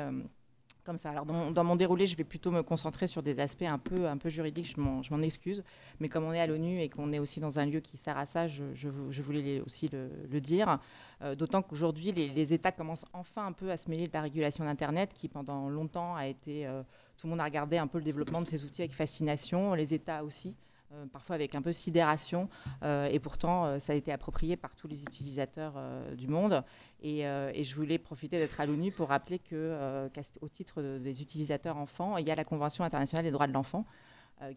comme 0.84 0.98
ça. 0.98 1.10
Alors 1.10 1.26
dans, 1.26 1.64
mon 1.64 1.76
déroulé, 1.76 2.08
je 2.08 2.16
vais 2.16 2.24
plutôt 2.24 2.52
me 2.52 2.62
concentrer 2.62 3.08
sur 3.08 3.22
des 3.24 3.40
aspects 3.40 3.64
un 3.64 3.78
peu, 3.78 4.08
un 4.08 4.18
peu 4.18 4.30
juridiques, 4.30 4.74
je 4.76 4.80
m'en 4.80 5.22
excuse, 5.22 5.64
mais 6.00 6.10
comme 6.10 6.24
on 6.24 6.34
est 6.34 6.40
à 6.40 6.48
l'ONU 6.48 6.80
et 6.80 6.90
qu'on 6.90 7.12
est 7.14 7.20
aussi 7.20 7.40
dans 7.40 7.60
un 7.60 7.66
lieu 7.66 7.80
qui 7.80 7.98
sert 7.98 8.18
à 8.18 8.26
ça, 8.26 8.48
je, 8.48 8.90
voulais 9.22 9.62
aussi 9.62 9.90
le, 9.92 10.40
dire. 10.42 10.80
Euh, 11.22 11.36
D'autant 11.36 11.62
qu'aujourd'hui, 11.62 12.12
les, 12.12 12.30
les, 12.30 12.54
États 12.54 12.72
commencent 12.72 13.06
enfin 13.14 13.46
un 13.46 13.52
peu 13.52 13.72
à 13.72 13.78
se 13.78 13.90
mêler 13.90 14.08
de 14.08 14.14
la 14.14 14.22
régulation 14.22 14.64
d'Internet, 14.66 15.12
qui 15.14 15.28
pendant 15.28 15.70
longtemps 15.70 16.16
a 16.16 16.28
été... 16.28 16.66
Euh, 16.66 16.82
tout 17.18 17.28
le 17.28 17.32
monde 17.32 17.42
a 17.42 17.46
regardé 17.46 17.78
un 17.78 17.86
peu 17.86 18.00
le 18.00 18.04
développement 18.04 18.42
de 18.42 18.48
ces 18.48 18.64
outils 18.64 18.82
avec 18.82 18.94
fascination, 18.94 19.76
les 19.76 19.94
États 19.94 20.24
aussi. 20.24 20.56
Euh, 20.94 21.06
parfois 21.06 21.36
avec 21.36 21.56
un 21.56 21.62
peu 21.62 21.72
sidération, 21.72 22.50
euh, 22.84 23.06
et 23.06 23.20
pourtant 23.20 23.66
euh, 23.66 23.80
ça 23.80 23.94
a 23.94 23.96
été 23.96 24.12
approprié 24.12 24.58
par 24.58 24.76
tous 24.76 24.88
les 24.88 25.02
utilisateurs 25.04 25.74
du 26.18 26.28
monde. 26.28 26.64
Et, 27.02 27.24
je 27.24 27.76
voulais 27.76 27.98
profiter 27.98 28.38
d'être 28.38 28.60
à 28.60 28.66
l'ONU 28.66 28.92
pour 28.92 29.10
rappeler 29.10 29.40
que, 29.40 30.10
qu'au 30.40 30.50
titre 30.50 30.82
de, 30.82 30.98
des 30.98 31.22
utilisateurs 31.22 31.78
enfants, 31.78 32.18
il 32.18 32.28
y 32.28 32.32
a 32.32 32.36
la 32.36 32.44
Convention 32.44 32.84
internationale 32.84 33.24
des 33.24 33.32
droits 33.32 33.48
de 33.48 33.54
l'enfant 33.54 33.86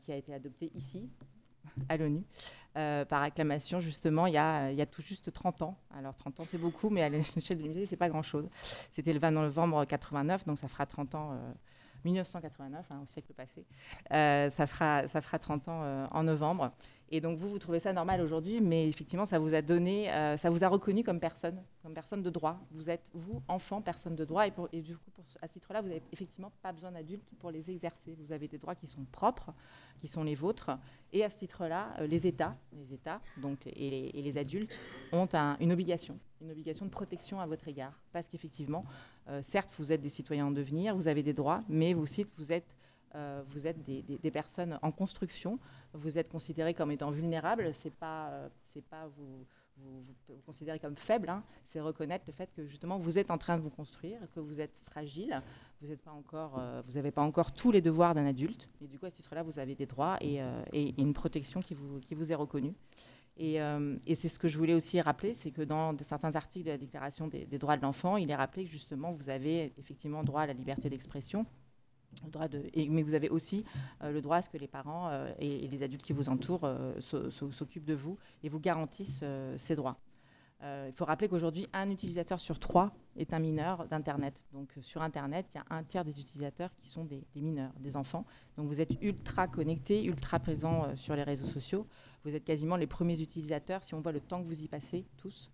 qui 0.00 0.12
a 0.12 0.16
été 0.16 0.32
adoptée 0.32 0.70
ici, 0.74 1.08
à 1.88 1.96
l'ONU, 1.96 2.24
par 2.74 3.22
acclamation, 3.22 3.80
justement, 3.80 4.26
il 4.26 4.34
y, 4.34 4.38
a, 4.38 4.86
tout 4.86 5.02
juste 5.02 5.32
30 5.32 5.62
ans. 5.62 5.78
Alors, 5.96 6.16
30 6.16 6.40
ans, 6.40 6.44
c'est 6.46 6.58
beaucoup, 6.58 6.90
mais 6.90 7.02
à 7.02 7.08
l'échelle 7.08 7.58
de 7.58 7.62
l'unité, 7.62 7.86
c'est 7.86 7.96
pas 7.96 8.08
grand-chose. 8.08 8.48
C'était 8.90 9.12
le 9.12 9.20
20 9.20 9.30
novembre 9.30 9.84
89, 9.84 10.46
donc 10.46 10.58
ça 10.58 10.68
fera 10.68 10.86
30 10.86 11.14
ans. 11.14 11.38
1989, 12.05 12.86
hein, 12.91 13.00
au 13.02 13.07
siècle 13.07 13.33
passé. 13.34 13.65
Euh, 14.12 14.50
ça, 14.50 14.66
fera, 14.66 15.08
ça 15.08 15.20
fera 15.20 15.39
30 15.39 15.68
ans 15.68 15.81
euh, 15.83 16.07
en 16.10 16.23
novembre. 16.23 16.73
Et 17.15 17.20
donc 17.20 17.39
vous, 17.39 17.49
vous 17.49 17.60
trouvez 17.60 17.78
ça 17.78 17.93
normal 17.93 18.20
aujourd'hui, 18.20 18.60
mais 18.60 18.89
effectivement, 18.89 19.25
ça 19.25 19.39
vous 19.39 19.55
a 19.55 19.62
donné, 19.62 20.12
euh, 20.12 20.36
ça 20.36 20.51
vous 20.51 20.65
a 20.65 20.68
reconnu 20.68 21.05
comme 21.05 21.20
personne, 21.20 21.62
comme 21.84 21.94
personne 21.94 22.23
de 22.23 22.31
droit. 22.31 22.59
Vous 22.73 22.91
êtes, 22.91 23.05
vous, 23.12 23.41
enfant, 23.47 23.81
personne 23.81 24.17
de 24.17 24.25
droit, 24.25 24.49
et, 24.49 24.83
du 24.83 24.97
coup, 24.97 25.12
à 25.41 25.47
ce 25.47 25.52
titre-là, 25.52 25.81
vous 25.81 25.86
n'avez 25.86 26.02
effectivement 26.12 26.51
pas 26.60 26.73
besoin 26.73 26.91
d'adultes 26.91 27.31
pour 27.39 27.52
les 27.52 27.70
exercer. 27.70 28.17
Vous 28.18 28.33
avez 28.33 28.49
des 28.49 28.59
droits 28.59 28.75
qui 28.75 28.89
sont 28.89 29.05
propres, 29.12 29.52
qui 30.01 30.09
sont 30.09 30.25
les 30.25 30.34
vôtres, 30.34 30.73
et 31.12 31.23
à 31.23 31.31
ce 31.31 31.36
titre-là, 31.36 31.94
euh, 32.01 32.09
les 32.09 32.26
États, 32.26 32.57
les 32.73 32.93
États, 32.93 33.20
donc 33.36 33.65
et 33.65 34.10
les, 34.12 34.36
adultes 34.36 34.76
ont 35.12 35.28
un, 35.34 35.57
une 35.60 35.70
obligation, 35.70 36.18
une 36.41 36.51
obligation 36.51 36.84
de 36.84 36.91
protection 36.91 37.39
à 37.39 37.47
votre 37.47 37.68
égard, 37.68 37.97
parce 38.12 38.26
qu'effectivement, 38.26 38.84
euh, 39.28 39.41
certes, 39.41 39.70
vous 39.78 39.93
êtes 39.93 40.01
des 40.01 40.09
citoyens 40.09 40.47
en 40.47 40.51
devenir, 40.51 40.97
vous 40.97 41.07
avez 41.07 41.23
des 41.23 41.33
droits, 41.33 41.62
mais 41.68 41.94
vous 41.94 42.02
aussi, 42.02 42.26
vous 42.39 42.51
êtes 42.51 42.73
euh, 43.15 43.43
vous 43.49 43.67
êtes 43.67 43.83
des, 43.84 44.31
personnes 44.33 44.78
en 44.83 44.91
construction, 44.91 45.60
vous 45.93 46.18
êtes 46.18 46.28
considérés 46.28 46.75
comme 46.75 46.91
étant 46.91 47.10
vulnérables, 47.10 47.73
c'est 47.83 47.94
pas, 47.94 48.28
euh, 48.31 48.49
c'est 48.73 48.84
pas 48.84 49.07
vous, 49.17 49.47
vous, 49.76 50.02
vous, 50.28 50.78
comme 50.83 50.97
faible, 50.97 51.28
hein, 51.28 51.44
c'est 51.68 51.81
reconnaître 51.81 52.25
le 52.26 52.33
fait 52.33 52.51
que 52.57 52.65
justement 52.67 52.99
vous 52.99 53.17
êtes 53.17 53.31
en 53.31 53.39
train 53.39 53.57
de 53.57 53.62
vous 53.62 53.70
construire, 53.70 54.18
que 54.34 54.41
vous 54.41 54.60
êtes 54.60 54.81
fragile, 54.91 55.41
vous 55.81 55.86
n'avez 55.86 55.97
pas 55.97 56.10
encore, 56.10 56.57
euh, 56.59 57.10
pas 57.15 57.23
encore 57.23 57.52
tous 57.52 57.70
les 57.70 57.81
devoirs 57.81 58.15
d'un 58.15 58.26
adulte, 58.26 58.68
et 58.83 58.89
du 58.89 58.99
coup 58.99 59.07
à 59.07 59.10
ce 59.10 59.17
titre-là 59.17 59.44
vous 59.44 59.60
avez 59.60 59.76
des 59.76 59.86
droits 59.86 60.18
et, 60.20 60.41
une 60.73 61.15
protection 61.15 61.60
qui 61.60 61.75
vous, 61.75 62.33
est 62.33 62.34
reconnue. 62.34 62.75
Et, 63.36 63.60
c'est 64.17 64.28
ce 64.28 64.41
que 64.41 64.49
je 64.49 64.59
voulais 64.59 64.75
aussi 64.75 65.01
rappeler, 65.01 65.34
c'est 65.34 65.52
que 65.52 65.62
dans 65.62 65.97
certains 65.99 66.34
articles 66.34 66.67
de 66.67 66.70
la 66.73 66.78
Déclaration 66.78 67.28
des 67.28 67.59
droits 67.59 67.76
de 67.76 67.83
l'enfant, 67.83 68.17
il 68.17 68.28
est 68.28 68.36
rappelé 68.36 68.65
que 68.65 68.70
justement 68.70 69.12
vous 69.12 69.28
avez 69.28 69.73
effectivement 69.78 70.25
droit 70.25 70.43
à 70.43 70.47
la 70.47 70.52
liberté 70.52 70.91
d'expression, 70.91 71.47
mais 72.76 73.02
vous 73.02 73.15
avez 73.15 73.28
aussi 73.28 73.65
euh, 74.02 74.12
le 74.12 74.20
droit 74.20 74.36
à 74.36 74.43
ce 74.43 74.49
que 74.49 74.59
les 74.59 74.68
parents 74.68 75.09
euh, 75.10 75.33
et, 75.39 75.68
les 75.68 75.83
adultes 75.83 76.02
qui 76.02 76.12
vous 76.12 76.28
entourent 76.28 76.65
euh, 76.65 77.01
s'occupent 77.01 77.84
de 77.84 77.94
vous 77.94 78.18
et 78.43 78.49
vous 78.49 78.60
garantissent 78.60 79.25
ces 79.57 79.76
droits. 79.76 79.97
Il 80.62 80.94
faut 80.94 81.05
rappeler 81.05 81.28
qu'aujourd'hui, 81.28 81.68
un 81.75 81.91
utilisateur 81.91 82.41
sur 82.41 82.59
trois 82.59 82.94
est 83.18 83.34
un 83.34 83.39
mineur 83.39 83.86
d'Internet. 83.86 84.34
Donc 84.55 84.73
sur 84.81 85.02
Internet, 85.02 85.44
il 85.52 85.59
y 85.59 85.60
a 85.60 85.67
un 85.68 85.83
tiers 85.83 86.07
des 86.07 86.18
utilisateurs 86.18 86.70
qui 86.81 86.89
sont 86.89 87.05
des, 87.05 87.23
des 87.34 87.43
mineurs, 87.43 87.73
des 87.81 87.99
enfants. 87.99 88.25
Donc 88.57 88.68
vous 88.68 88.81
êtes 88.81 88.97
ultra 89.02 89.47
connectés, 89.47 90.02
ultra 90.05 90.39
présents 90.39 90.97
sur 90.97 91.17
les 91.17 91.23
réseaux 91.23 91.44
sociaux. 91.44 91.86
Vous 92.25 92.34
êtes 92.34 92.44
quasiment 92.44 92.76
les 92.76 92.86
premiers 92.86 93.20
utilisateurs, 93.20 93.84
si 93.84 93.93
on 93.93 94.01
voit 94.01 94.12
le 94.12 94.20
temps 94.20 94.43
que 94.43 94.47
vous 94.47 94.62
y 94.62 94.68
passez 94.68 95.05
tous, 95.18 95.51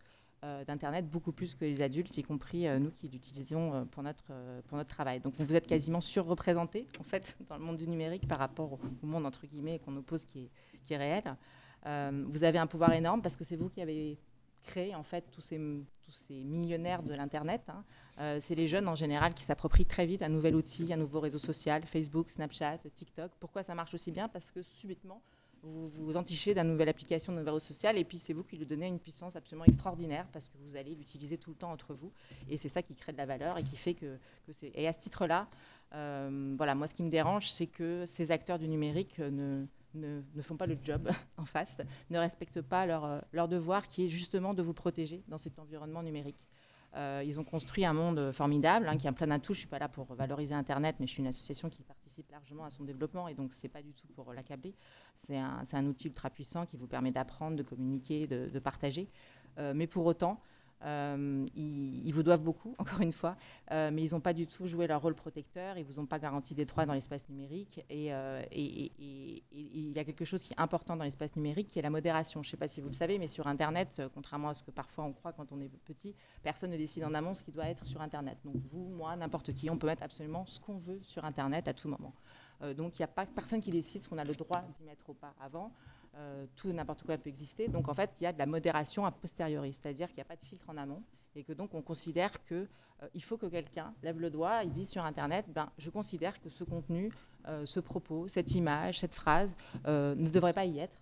d'Internet 0.67 1.09
beaucoup 1.09 1.33
plus 1.33 1.55
que 1.55 1.65
les 1.65 1.83
adultes, 1.83 2.17
y 2.17 2.23
compris 2.23 2.67
euh, 2.67 2.79
nous 2.79 2.91
qui 2.91 3.09
l'utilisons 3.09 3.75
euh, 3.75 3.85
pour, 3.85 4.03
notre, 4.03 4.33
pour 4.69 4.79
notre 4.79 4.91
travail. 4.91 5.21
Donc 5.21 5.35
vous 5.39 5.55
êtes 5.55 5.67
quasiment 5.67 6.01
surreprésentés 6.01 6.87
en 6.99 7.05
fait 7.05 7.37
dans 7.49 7.59
le 7.59 7.65
monde 7.65 7.77
du 7.77 7.87
numérique 7.87 8.27
par 8.27 8.39
rapport 8.39 8.73
au, 8.73 9.07
monde 9.07 9.27
entre 9.27 9.47
guillemets 9.47 9.79
qu'on 9.79 9.97
oppose 9.97 10.25
qui 10.25 10.45
est, 10.45 10.51
qui 10.85 10.95
est 10.95 10.97
réel. 10.97 11.25
vous 12.27 12.45
avez 12.45 12.59
un 12.59 12.67
pouvoir 12.67 12.93
énorme 12.93 13.23
parce 13.23 13.37
que 13.37 13.45
c'est 13.45 13.57
vous 13.57 13.69
qui 13.69 13.81
avez 13.81 14.19
créé 14.63 14.95
en 14.95 15.03
fait 15.03 15.25
tous 15.31 15.41
ces, 15.41 15.59
tous 15.59 16.13
ces 16.27 16.45
millionnaires 16.45 17.03
de 17.03 17.15
l'internet. 17.15 17.63
Hein. 17.69 17.85
Euh, 18.19 18.39
c'est 18.41 18.55
les 18.55 18.69
jeunes 18.69 18.89
en 18.89 18.95
général 18.95 19.35
qui 19.35 19.45
s'approprient 19.45 19.87
très 19.87 20.07
vite 20.07 20.23
un 20.23 20.29
nouvel 20.29 20.55
outil, 20.55 20.93
un 20.93 20.97
nouveau 20.97 21.21
réseau 21.21 21.39
social, 21.39 21.83
Facebook, 21.85 22.31
Snapchat, 22.31 22.79
TikTok. 22.95 23.33
Pourquoi 23.41 23.63
ça 23.63 23.75
marche 23.75 23.95
aussi 23.95 24.11
bien? 24.11 24.29
Parce 24.29 24.51
que 24.51 24.63
subitement, 24.63 25.23
vous 25.63 25.89
vous 25.89 26.17
entichez 26.17 26.55
d'une 26.55 26.65
nouvelle 26.65 26.89
application, 26.89 27.33
d'un 27.33 27.45
réseau 27.45 27.59
social, 27.59 27.99
et 27.99 28.05
puis 28.05 28.19
c'est 28.19 28.33
vous 28.33 28.43
qui 28.43 28.57
lui 28.57 28.67
donnez 28.67 28.87
une 28.87 28.99
puissance 28.99 29.37
absolument 29.37 29.65
extraordinaire 29.65 30.27
parce 30.33 30.49
que 30.49 30.57
vous 30.59 30.77
allez 30.77 30.95
l'utiliser 30.95 31.39
tout 31.39 31.51
le 31.51 31.57
temps 31.57 31.71
entre 31.71 31.95
vous, 31.95 32.13
et 32.49 32.57
c'est 32.57 32.69
ça 32.69 32.83
qui 32.83 32.95
crée 32.95 33.13
de 33.13 33.19
la 33.19 33.27
valeur 33.27 33.59
et 33.59 33.63
qui 33.63 33.77
fait 33.77 33.95
que, 33.95 34.19
c'est. 34.51 34.73
Et 34.75 34.89
à 34.89 34.93
ce 34.93 34.99
titre-là, 34.99 35.49
euh, 35.95 36.55
voilà, 36.57 36.75
moi 36.75 36.87
ce 36.87 36.95
qui 36.95 37.03
me 37.03 37.11
dérange, 37.11 37.51
c'est 37.51 37.67
que 37.67 38.05
ces 38.07 38.31
acteurs 38.31 38.59
du 38.59 38.69
numérique 38.69 39.19
ne, 39.19 39.67
ne, 39.95 40.23
ne, 40.35 40.43
font 40.43 40.57
pas 40.57 40.67
le 40.67 40.79
job 40.83 41.11
en 41.37 41.45
face, 41.45 41.81
ne 42.11 42.19
respectent 42.19 42.63
pas 42.63 42.87
leur, 42.87 43.23
leur 43.33 43.49
devoir 43.49 43.89
qui 43.89 44.05
est 44.05 44.11
justement 44.11 44.55
de 44.55 44.63
vous 44.63 44.75
protéger 44.75 45.23
dans 45.29 45.39
cet 45.39 45.59
environnement 45.59 46.03
numérique. 46.03 46.47
Euh, 46.97 47.23
ils 47.25 47.39
ont 47.39 47.45
construit 47.45 47.85
un 47.85 47.93
monde 47.93 48.33
formidable 48.33 48.89
hein, 48.89 48.97
qui 48.97 49.07
a 49.07 49.13
plein 49.13 49.29
d'atouts. 49.29 49.53
Je 49.53 49.59
ne 49.59 49.61
suis 49.61 49.69
pas 49.69 49.79
là 49.79 49.89
pour 49.89 50.13
valoriser 50.15 50.55
Internet, 50.55 50.97
mais 50.99 51.07
je 51.07 51.13
suis 51.13 51.21
une 51.21 51.29
association 51.29 51.69
qui 51.69 51.83
participe 52.11 52.31
largement 52.33 52.65
à 52.65 52.71
son 52.71 52.83
développement 52.83 53.29
et 53.29 53.35
donc 53.35 53.55
ce 53.55 53.63
n'est 53.63 53.69
pas 53.69 53.83
du 53.83 53.93
tout 53.93 54.09
pour 54.17 54.33
l'accabler. 54.33 54.75
C'est 55.17 55.37
un, 55.37 55.87
outil 55.87 56.09
ultra 56.09 56.29
puissant 56.29 56.67
qui 56.67 56.77
vous 56.77 56.89
permet 56.89 57.13
d'apprendre, 57.13 57.57
de 57.57 57.63
communiquer, 57.63 58.27
de, 58.27 58.51
de 58.53 58.59
partager. 58.59 59.09
Euh, 59.59 59.75
mais 59.77 59.87
pour 59.87 60.07
autant, 60.07 60.41
euh, 60.85 61.45
ils, 61.55 62.13
vous 62.13 62.23
doivent 62.23 62.43
beaucoup, 62.43 62.75
encore 62.79 63.01
une 63.01 63.13
fois, 63.13 63.37
euh, 63.71 63.91
mais 63.93 64.03
ils 64.03 64.13
n'ont 64.13 64.21
pas 64.21 64.33
du 64.33 64.47
tout 64.47 64.67
joué 64.67 64.87
leur 64.87 65.03
rôle 65.03 65.15
protecteur, 65.15 65.77
ils 65.77 65.87
ne 65.87 65.87
vous 65.87 65.99
ont 65.99 66.07
pas 66.07 66.19
garanti 66.19 66.55
des 66.55 66.65
droits 66.65 66.87
dans 66.87 66.95
l'espace 66.95 67.29
numérique. 67.29 67.85
Et, 67.91 68.13
euh, 68.15 68.43
et, 68.51 68.93
il 69.53 69.93
y 69.93 69.99
a 69.99 70.05
quelque 70.05 70.25
chose 70.25 70.43
qui 70.43 70.53
est 70.53 70.61
important 70.61 70.97
dans 70.97 71.05
l'espace 71.05 71.37
numérique, 71.37 71.69
qui 71.69 71.79
est 71.79 71.83
la 71.83 71.91
modération. 71.91 72.43
Je 72.43 72.49
ne 72.49 72.51
sais 72.53 72.57
pas 72.57 72.69
si 72.69 72.81
vous 72.81 72.89
le 72.89 72.95
savez, 72.95 73.19
mais 73.19 73.29
sur 73.29 73.47
Internet, 73.47 74.03
contrairement 74.15 74.49
à 74.49 74.55
ce 74.55 74.63
que 74.63 74.71
parfois 74.71 75.05
on 75.05 75.13
croit 75.13 75.33
quand 75.33 75.53
on 75.53 75.61
est 75.61 75.69
petit, 75.85 76.15
personne 76.43 76.71
ne 76.71 76.77
décide 76.77 77.05
en 77.05 77.15
amont 77.15 77.35
ce 77.35 77.43
qui 77.43 77.53
doit 77.53 77.67
être 77.67 77.87
sur 77.87 78.01
Internet. 78.01 78.39
Donc 78.45 78.57
vous, 78.73 78.89
moi, 78.89 79.17
n'importe 79.17 79.53
qui, 79.53 79.69
on 79.71 79.77
peut 79.77 79.87
mettre 79.87 80.03
absolument 80.03 80.47
ce 80.47 80.61
qu'on 80.61 80.79
veut 80.79 81.01
sur 81.03 81.25
Internet 81.25 81.69
à 81.69 81.75
tout 81.75 81.89
moment. 81.89 82.15
Donc 82.77 82.99
il 82.99 83.03
n'y 83.03 83.05
a 83.05 83.09
pas 83.09 83.25
personne 83.25 83.61
qui 83.61 83.71
décide 83.71 84.05
ce 84.05 84.09
qu'on 84.09 84.19
a 84.19 84.25
le 84.25 84.35
droit 84.35 84.63
d'y 84.79 84.85
mettre 84.85 85.09
ou 85.09 85.15
pas 85.15 85.33
avant 85.41 85.73
euh, 86.17 86.47
tout 86.57 86.73
n'importe 86.73 87.05
quoi 87.05 87.17
peut 87.19 87.29
exister. 87.29 87.69
Donc 87.69 87.89
en 87.89 87.95
fait, 87.95 88.11
il 88.21 88.25
y 88.25 88.27
a 88.27 88.33
de 88.33 88.39
la 88.39 88.47
modération 88.47 89.07
a 89.07 89.13
posteriori, 89.13 89.73
c'est-à-dire 89.73 90.09
qu'il 90.09 90.17
n'y 90.17 90.23
a 90.23 90.25
pas 90.25 90.37
de 90.37 90.45
filtre 90.45 90.69
en 90.69 90.77
amont 90.77 91.03
et 91.37 91.45
que 91.45 91.53
donc 91.53 91.73
on 91.75 91.83
considère 91.83 92.43
que 92.45 92.67
euh, 93.03 93.09
il 93.15 93.23
faut 93.23 93.37
que 93.37 93.47
quelqu'un 93.47 93.95
lève 94.03 94.19
le 94.19 94.29
doigt 94.29 94.65
et 94.65 94.67
dise 94.67 94.89
sur 94.89 95.05
internet 95.05 95.47
ben 95.49 95.71
je 95.79 95.89
considère 95.89 96.41
que 96.41 96.51
ce 96.51 96.65
contenu, 96.65 97.13
euh, 97.47 97.65
ce 97.65 97.79
propos, 97.79 98.27
cette 98.27 98.53
image, 98.57 98.99
cette 98.99 99.15
phrase 99.15 99.57
ne 99.87 100.29
devrait 100.29 100.53
pas 100.53 100.65
y 100.65 100.81
être. 100.81 101.01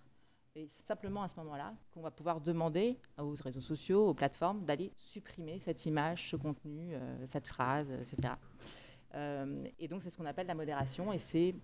Et 0.55 0.69
c'est 0.75 0.85
simplement 0.85 1.23
à 1.23 1.27
ce 1.27 1.35
moment-là 1.37 1.73
qu'on 1.91 2.01
va 2.01 2.11
pouvoir 2.11 2.39
demander 2.39 2.97
aux 3.17 3.33
réseaux 3.43 3.61
sociaux, 3.61 4.09
aux 4.09 4.13
plateformes 4.13 4.63
d'aller 4.65 4.91
supprimer 4.95 5.57
cette 5.59 5.85
image, 5.85 6.29
ce 6.29 6.35
contenu, 6.35 6.93
cette 7.25 7.47
phrase, 7.47 7.91
etc. 7.91 8.33
Et 9.79 9.87
donc 9.87 10.03
c'est 10.03 10.09
ce 10.09 10.17
qu'on 10.17 10.25
appelle 10.25 10.47
la 10.47 10.55
modération 10.55 11.13
et 11.13 11.19
c'est 11.19 11.55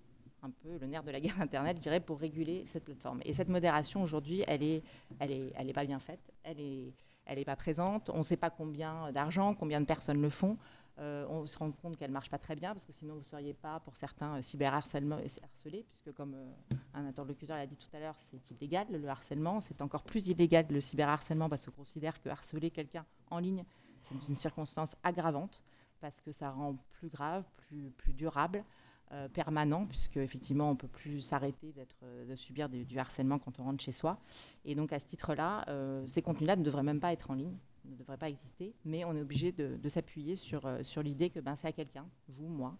un 0.42 0.50
peu 0.50 0.78
le 0.78 0.86
nerf 0.86 1.02
de 1.02 1.10
la 1.10 1.20
guerre 1.20 1.40
Internet, 1.40 1.76
je 1.76 1.82
dirais, 1.82 2.00
pour 2.00 2.18
réguler 2.18 2.64
cette 2.66 2.84
plateforme. 2.84 3.20
Et 3.24 3.32
cette 3.32 3.48
modération, 3.48 4.02
aujourd'hui, 4.02 4.44
elle 4.46 4.60
n'est 4.60 4.82
elle 5.18 5.32
est, 5.32 5.52
elle 5.56 5.72
pas 5.72 5.84
bien 5.84 5.98
faite, 5.98 6.32
elle 6.42 6.58
n'est 6.58 6.92
elle 7.26 7.44
pas 7.44 7.56
présente, 7.56 8.10
on 8.10 8.18
ne 8.18 8.22
sait 8.22 8.36
pas 8.36 8.50
combien 8.50 9.10
d'argent, 9.10 9.54
combien 9.54 9.80
de 9.80 9.86
personnes 9.86 10.22
le 10.22 10.30
font. 10.30 10.56
Euh, 10.98 11.26
on 11.28 11.44
se 11.46 11.58
rend 11.58 11.72
compte 11.72 11.96
qu'elle 11.98 12.08
ne 12.08 12.14
marche 12.14 12.30
pas 12.30 12.38
très 12.38 12.56
bien, 12.56 12.72
parce 12.72 12.86
que 12.86 12.92
sinon 12.92 13.14
vous 13.14 13.20
ne 13.20 13.24
seriez 13.24 13.52
pas, 13.52 13.80
pour 13.80 13.96
certains, 13.96 14.36
euh, 14.36 14.42
cyberharcèlement 14.42 15.18
harcelés, 15.42 15.84
puisque 15.88 16.12
comme 16.12 16.34
euh, 16.34 16.76
un 16.94 17.04
interlocuteur 17.04 17.56
l'a 17.56 17.66
dit 17.66 17.76
tout 17.76 17.94
à 17.94 18.00
l'heure, 18.00 18.16
c'est 18.30 18.50
illégal 18.52 18.86
le 18.90 19.06
harcèlement. 19.06 19.60
C'est 19.60 19.82
encore 19.82 20.04
plus 20.04 20.28
illégal 20.28 20.66
le 20.70 20.80
cyberharcèlement, 20.80 21.50
parce 21.50 21.66
qu'on 21.66 21.72
considère 21.72 22.20
que 22.22 22.30
harceler 22.30 22.70
quelqu'un 22.70 23.04
en 23.30 23.38
ligne, 23.38 23.64
c'est 24.04 24.14
une 24.28 24.36
circonstance 24.36 24.96
aggravante, 25.02 25.60
parce 26.00 26.18
que 26.22 26.32
ça 26.32 26.50
rend 26.50 26.76
plus 26.92 27.08
grave, 27.08 27.44
plus, 27.56 27.90
plus 27.90 28.14
durable. 28.14 28.64
Euh, 29.12 29.28
permanent, 29.28 29.86
puisque 29.86 30.16
effectivement 30.16 30.68
on 30.68 30.74
peut 30.74 30.88
plus 30.88 31.20
s'arrêter 31.20 31.70
d'être, 31.70 31.94
euh, 32.02 32.26
de 32.26 32.34
subir 32.34 32.68
du, 32.68 32.98
harcèlement 32.98 33.38
quand 33.38 33.60
on 33.60 33.62
rentre 33.62 33.80
chez 33.80 33.92
soi. 33.92 34.18
Et 34.64 34.74
donc 34.74 34.92
à 34.92 34.98
ce 34.98 35.06
titre-là, 35.06 35.64
euh, 35.68 36.04
ces 36.08 36.22
contenus-là 36.22 36.56
ne 36.56 36.64
devraient 36.64 36.82
même 36.82 36.98
pas 36.98 37.12
être 37.12 37.30
en 37.30 37.34
ligne, 37.34 37.56
ne 37.84 37.94
devraient 37.94 38.16
pas 38.16 38.28
exister, 38.28 38.74
mais 38.84 39.04
on 39.04 39.14
est 39.14 39.20
obligé 39.20 39.52
de, 39.52 39.88
s'appuyer 39.88 40.34
sur, 40.34 40.68
sur 40.82 41.04
l'idée 41.04 41.30
que 41.30 41.38
ben, 41.38 41.54
c'est 41.54 41.68
à 41.68 41.72
quelqu'un, 41.72 42.04
vous, 42.26 42.48
moi, 42.48 42.76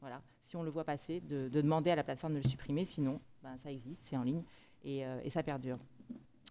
voilà, 0.00 0.20
si 0.42 0.56
on 0.56 0.64
le 0.64 0.70
voit 0.70 0.82
passer, 0.82 1.20
de, 1.20 1.48
de, 1.48 1.60
demander 1.60 1.92
à 1.92 1.94
la 1.96 2.02
plateforme 2.02 2.34
de 2.34 2.40
le 2.40 2.48
supprimer, 2.48 2.82
sinon 2.82 3.20
ben, 3.44 3.56
ça 3.58 3.70
existe, 3.70 4.02
c'est 4.04 4.16
en 4.16 4.24
ligne 4.24 4.42
et, 4.82 5.04
et 5.22 5.30
ça 5.30 5.44
perdure. 5.44 5.78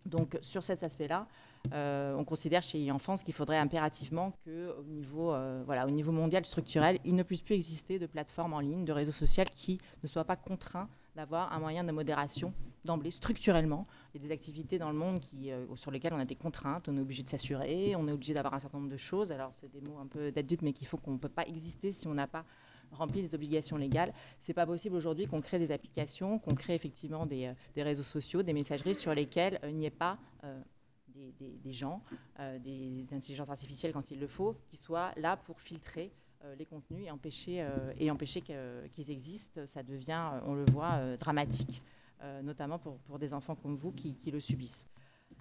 Donc 0.06 0.38
sur 0.42 0.64
cet 0.64 0.84
aspect-là, 0.84 1.28
euh, 1.74 2.16
on 2.16 2.24
considère 2.24 2.64
chez 2.64 2.88
e-enfance 2.88 3.24
qu'il 3.24 3.34
faudrait 3.34 3.58
impérativement 3.58 4.32
qu'au 4.44 4.84
niveau, 4.84 5.34
euh, 5.34 5.64
au 5.66 5.90
niveau 5.92 6.12
mondial 6.12 6.46
structurel, 6.46 7.00
il 7.06 7.16
ne 7.16 7.24
puisse 7.24 7.42
plus 7.42 7.56
exister 7.56 8.00
de 8.00 8.06
plateformes 8.06 8.54
en 8.54 8.60
ligne, 8.60 8.86
de 8.86 8.94
réseaux 8.94 9.12
sociaux 9.12 9.44
qui 9.56 9.78
ne 10.04 10.08
soient 10.08 10.24
pas 10.24 10.36
contraints 10.36 10.90
d'avoir 11.16 11.52
un 11.52 11.60
moyen 11.60 11.84
de 11.84 11.92
modération 11.92 12.54
d'emblée, 12.86 13.12
structurellement. 13.12 13.88
Il 14.14 14.22
y 14.22 14.26
a 14.26 14.28
des 14.28 14.34
activités 14.34 14.78
dans 14.78 14.92
le 14.92 14.98
monde 14.98 15.22
euh, 15.48 15.66
sur 15.76 15.92
lesquelles 15.92 16.14
on 16.14 16.20
a 16.20 16.26
des 16.26 16.36
contraintes, 16.36 16.88
on 16.88 16.98
est 16.98 17.02
obligé 17.02 17.24
de 17.24 17.30
s'assurer, 17.30 17.96
on 17.96 18.08
est 18.08 18.12
obligé 18.12 18.34
d'avoir 18.34 18.54
un 18.54 18.60
certain 18.60 18.78
nombre 18.78 18.92
de 18.92 18.98
choses. 18.98 19.32
Alors 19.32 19.52
c'est 19.60 19.72
des 19.72 19.82
mots 19.82 19.98
un 20.00 20.08
peu 20.08 20.32
d'adultes, 20.32 20.62
mais 20.62 20.74
qu'il 20.74 20.88
faut 20.88 20.98
qu'on 20.98 21.14
ne 21.14 21.18
peut 21.18 21.30
pas 21.30 21.46
exister 21.46 21.92
si 21.92 22.08
on 22.08 22.14
n'a 22.14 22.28
pas 22.28 22.46
rempli 22.92 23.22
des 23.22 23.36
obligations 23.36 23.78
légales. 23.78 24.14
C'est 24.44 24.54
pas 24.54 24.66
possible 24.66 24.96
aujourd'hui 24.96 25.28
qu'on 25.28 25.42
crée 25.42 25.60
des 25.60 25.72
applications, 25.72 26.40
qu'on 26.40 26.56
crée 26.56 26.76
effectivement 26.76 27.26
des, 27.26 27.52
des, 27.76 27.84
réseaux 27.84 28.04
sociaux, 28.04 28.44
des 28.44 28.54
messageries 28.54 28.96
sur 28.96 29.14
lesquelles 29.14 29.60
il 29.64 29.76
n'y 29.76 29.88
ait 29.88 29.90
pas 29.90 30.18
des, 31.40 31.72
gens, 31.72 32.02
euh, 32.40 32.60
des 32.60 33.06
intelligences 33.12 33.50
artificielles 33.50 33.94
quand 33.94 34.12
il 34.12 34.20
le 34.20 34.28
faut, 34.28 34.56
qui 34.70 34.78
soient 34.78 35.12
là 35.18 35.38
pour 35.38 35.60
filtrer 35.60 36.12
euh, 36.44 36.56
les 36.56 36.66
contenus 36.66 37.06
et 37.06 37.12
empêcher, 37.12 37.68
et 37.98 38.12
empêcher 38.12 38.42
qu'ils 38.42 39.12
existent. 39.12 39.66
Ça 39.66 39.84
devient, 39.84 40.42
on 40.46 40.54
le 40.54 40.66
voit, 40.72 41.18
dramatique, 41.18 41.82
notamment 42.44 42.80
pour, 42.80 42.98
pour, 43.00 43.20
des 43.20 43.34
enfants 43.34 43.56
comme 43.56 43.76
vous 43.76 43.92
qui, 43.92 44.16
qui 44.16 44.32
le 44.32 44.40
subissent. 44.40 44.88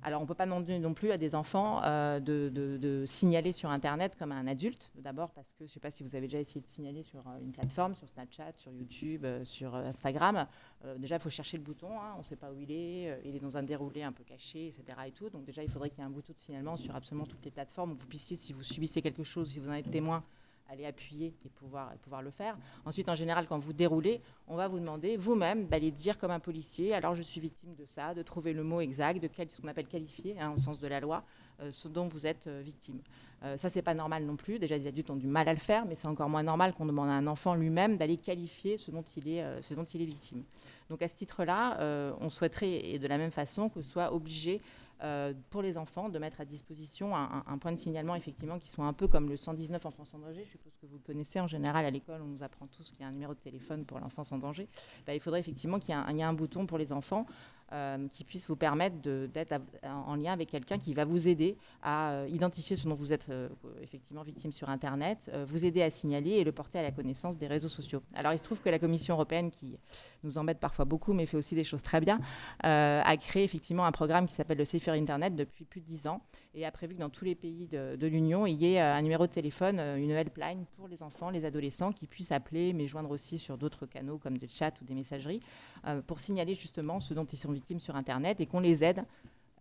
Alors, 0.02 0.20
on 0.20 0.24
ne 0.24 0.28
peut 0.28 0.34
pas 0.34 0.44
demander 0.44 0.78
non 0.78 0.94
plus 0.94 1.10
à 1.10 1.18
des 1.18 1.34
enfants 1.34 1.82
euh, 1.82 2.20
de, 2.20 3.04
signaler 3.06 3.50
sur 3.50 3.70
Internet 3.70 4.14
comme 4.16 4.30
un 4.30 4.46
adulte. 4.46 4.90
D'abord 4.94 5.30
parce 5.30 5.50
que 5.52 5.60
je 5.60 5.64
ne 5.64 5.68
sais 5.68 5.80
pas 5.80 5.90
si 5.90 6.04
vous 6.04 6.14
avez 6.14 6.26
déjà 6.26 6.38
essayé 6.38 6.60
de 6.60 6.66
signaler 6.66 7.02
sur 7.02 7.24
une 7.42 7.50
plateforme, 7.50 7.96
sur 7.96 8.08
Snapchat, 8.08 8.52
sur 8.56 8.72
YouTube, 8.72 9.24
euh, 9.24 9.44
sur 9.44 9.74
Instagram. 9.74 10.46
Euh, 10.84 10.96
déjà, 10.98 11.16
il 11.16 11.20
faut 11.20 11.30
chercher 11.30 11.56
le 11.56 11.64
bouton. 11.64 11.90
Hein, 12.00 12.12
on 12.14 12.18
ne 12.18 12.22
sait 12.22 12.36
pas 12.36 12.52
où 12.52 12.60
il 12.60 12.70
est. 12.70 13.20
il 13.24 13.34
est 13.34 13.40
dans 13.40 13.56
un 13.56 13.62
déroulé 13.64 14.04
un 14.04 14.12
peu 14.12 14.22
caché, 14.22 14.68
etc. 14.68 14.96
Et 15.08 15.12
tout. 15.12 15.28
Donc 15.28 15.44
déjà, 15.44 15.64
il 15.64 15.70
faudrait 15.70 15.90
qu'il 15.90 15.98
y 15.98 16.02
ait 16.02 16.06
un 16.06 16.10
bouton 16.10 16.32
de 16.32 16.38
signalement 16.38 16.76
sur 16.76 16.94
absolument 16.94 17.26
toutes 17.26 17.44
les 17.44 17.50
plateformes 17.50 17.92
où 17.92 17.96
vous 17.96 18.06
puissiez, 18.06 18.36
si 18.36 18.52
vous 18.52 18.62
subissez 18.62 19.02
quelque 19.02 19.24
chose, 19.24 19.50
si 19.50 19.58
vous 19.58 19.68
en 19.68 19.74
êtes 19.74 19.90
témoin, 19.90 20.22
aller 20.68 20.86
appuyer 20.86 21.34
et 21.44 21.48
pouvoir, 21.48 21.92
et 21.92 21.98
pouvoir 21.98 22.22
le 22.22 22.30
faire. 22.30 22.56
Ensuite, 22.84 23.08
en 23.08 23.14
général, 23.14 23.46
quand 23.46 23.58
vous 23.58 23.72
déroulez, 23.72 24.20
on 24.48 24.56
va 24.56 24.68
vous 24.68 24.78
demander 24.78 25.16
vous-même 25.16 25.66
d'aller 25.66 25.90
dire 25.90 26.18
comme 26.18 26.30
un 26.30 26.40
policier, 26.40 26.94
alors 26.94 27.14
je 27.14 27.22
suis 27.22 27.40
victime 27.40 27.74
de 27.74 27.84
ça, 27.84 28.14
de 28.14 28.22
trouver 28.22 28.52
le 28.52 28.62
mot 28.62 28.80
exact, 28.80 29.20
de 29.20 29.28
quel, 29.28 29.50
ce 29.50 29.60
qu'on 29.60 29.68
appelle 29.68 29.86
qualifier, 29.86 30.36
hein, 30.40 30.52
au 30.56 30.58
sens 30.58 30.78
de 30.78 30.86
la 30.86 31.00
loi, 31.00 31.22
euh, 31.60 31.70
ce 31.72 31.88
dont 31.88 32.06
vous 32.08 32.26
êtes 32.26 32.46
euh, 32.46 32.60
victime. 32.64 33.00
Euh, 33.42 33.56
ça, 33.56 33.68
c'est 33.68 33.82
pas 33.82 33.94
normal 33.94 34.24
non 34.24 34.36
plus. 34.36 34.58
Déjà, 34.58 34.76
les 34.76 34.86
adultes 34.86 35.10
ont 35.10 35.16
du 35.16 35.26
mal 35.26 35.48
à 35.48 35.52
le 35.52 35.58
faire, 35.58 35.84
mais 35.86 35.94
c'est 35.94 36.08
encore 36.08 36.28
moins 36.28 36.42
normal 36.42 36.72
qu'on 36.72 36.86
demande 36.86 37.08
à 37.08 37.12
un 37.12 37.26
enfant 37.26 37.54
lui-même 37.54 37.96
d'aller 37.96 38.16
qualifier 38.16 38.76
ce 38.78 38.90
dont 38.90 39.04
il 39.16 39.28
est, 39.28 39.42
euh, 39.42 39.60
ce 39.62 39.74
dont 39.74 39.84
il 39.84 40.02
est 40.02 40.06
victime. 40.06 40.42
Donc, 40.88 41.02
à 41.02 41.08
ce 41.08 41.14
titre-là, 41.16 42.14
on 42.20 42.30
souhaiterait, 42.30 42.90
et 42.90 43.00
de 43.00 43.08
la 43.08 43.18
même 43.18 43.32
façon, 43.32 43.68
que 43.68 43.82
soit 43.82 44.12
obligé 44.12 44.60
euh, 45.02 45.34
pour 45.50 45.62
les 45.62 45.76
enfants 45.76 46.08
de 46.08 46.18
mettre 46.18 46.40
à 46.40 46.44
disposition 46.44 47.14
un, 47.14 47.58
point 47.58 47.72
de 47.72 47.78
signalement 47.78 48.14
effectivement 48.14 48.58
qui 48.58 48.68
soit 48.68 48.86
un 48.86 48.92
peu 48.92 49.08
comme 49.08 49.28
le 49.28 49.36
119 49.36 49.84
enfance 49.84 50.14
en 50.14 50.18
danger. 50.18 50.44
Je 50.46 50.52
suppose 50.52 50.72
que 50.80 50.86
vous 50.86 50.96
le 50.96 51.02
connaissez 51.02 51.38
en 51.38 51.46
général 51.46 51.84
à 51.84 51.90
l'école, 51.90 52.22
on 52.22 52.26
nous 52.26 52.42
apprend 52.42 52.66
tous 52.66 52.90
qu'il 52.90 53.00
y 53.00 53.04
a 53.04 53.08
un 53.08 53.12
numéro 53.12 53.34
de 53.34 53.38
téléphone 53.38 53.84
pour 53.84 53.98
l'enfance 53.98 54.32
en 54.32 54.38
danger. 54.38 54.68
Ben, 55.06 55.12
il 55.12 55.20
faudrait 55.20 55.40
effectivement 55.40 55.78
qu'il 55.78 55.94
y, 55.94 56.18
ait 56.20 56.22
un 56.22 56.32
bouton 56.32 56.66
pour 56.66 56.78
les 56.78 56.92
enfants 56.92 57.26
euh, 57.72 58.06
qui 58.08 58.22
puisse 58.22 58.46
vous 58.46 58.54
permettre 58.54 58.96
d'être 59.02 59.54
en 59.82 60.14
lien 60.14 60.32
avec 60.32 60.48
quelqu'un 60.48 60.78
qui 60.78 60.94
va 60.94 61.04
vous 61.04 61.26
aider 61.26 61.56
à 61.82 62.12
euh, 62.12 62.28
identifier 62.30 62.76
ce 62.76 62.86
dont 62.86 62.94
vous 62.94 63.12
êtes 63.12 63.28
euh, 63.28 63.48
effectivement 63.82 64.22
victime 64.22 64.52
sur 64.52 64.68
Internet, 64.70 65.30
vous 65.46 65.64
aider 65.64 65.82
à 65.82 65.90
signaler 65.90 66.30
et 66.30 66.44
le 66.44 66.52
porter 66.52 66.78
à 66.78 66.82
la 66.82 66.92
connaissance 66.92 67.36
des 67.38 67.48
réseaux 67.48 67.68
sociaux. 67.68 68.02
Alors 68.14 68.32
il 68.32 68.38
se 68.38 68.44
trouve 68.44 68.60
que 68.60 68.68
la 68.68 68.78
Commission 68.78 69.14
européenne, 69.14 69.50
qui 69.50 69.76
nous 70.22 70.38
embête 70.38 70.60
parfois 70.60 70.84
beaucoup, 70.84 71.12
mais 71.12 71.26
fait 71.26 71.36
aussi 71.36 71.56
des 71.56 71.64
choses 71.64 71.82
très 71.82 72.00
bien, 72.00 72.20
a 72.60 73.16
créé 73.16 73.42
effectivement 73.42 73.84
un 73.84 73.92
programme 73.92 74.26
qui 74.26 74.34
s'appelle 74.34 74.58
le 74.58 74.64
Safer 74.64 74.92
Internet 74.92 75.34
depuis 75.34 75.64
plus 75.64 75.80
de 75.80 75.86
10 75.86 76.06
ans 76.06 76.20
et 76.56 76.64
a 76.64 76.72
prévu 76.72 76.94
que 76.94 77.00
dans 77.00 77.10
tous 77.10 77.24
les 77.24 77.34
pays 77.34 77.68
de, 77.68 78.06
l'Union, 78.06 78.46
il 78.46 78.60
y 78.60 78.74
ait 78.74 78.80
un 78.80 79.02
numéro 79.02 79.26
de 79.26 79.32
téléphone, 79.32 79.78
une 79.78 80.10
helpline 80.10 80.64
pour 80.76 80.88
les 80.88 81.02
enfants, 81.02 81.30
les 81.30 81.44
adolescents 81.44 81.92
qui 81.92 82.06
puissent 82.06 82.32
appeler, 82.32 82.72
mais 82.72 82.86
joindre 82.86 83.10
aussi 83.10 83.38
sur 83.38 83.58
d'autres 83.58 83.86
canaux 83.86 84.18
comme 84.18 84.38
des 84.38 84.48
chats 84.48 84.72
ou 84.80 84.84
des 84.84 84.94
messageries, 84.94 85.40
euh, 85.86 86.00
pour 86.02 86.18
signaler 86.18 86.54
justement 86.54 86.98
ce 86.98 87.14
dont 87.14 87.26
ils 87.26 87.36
sont 87.36 87.52
victimes 87.52 87.78
sur 87.78 87.94
Internet 87.94 88.40
et 88.40 88.46
qu'on 88.46 88.60
les 88.60 88.82
aide 88.82 89.04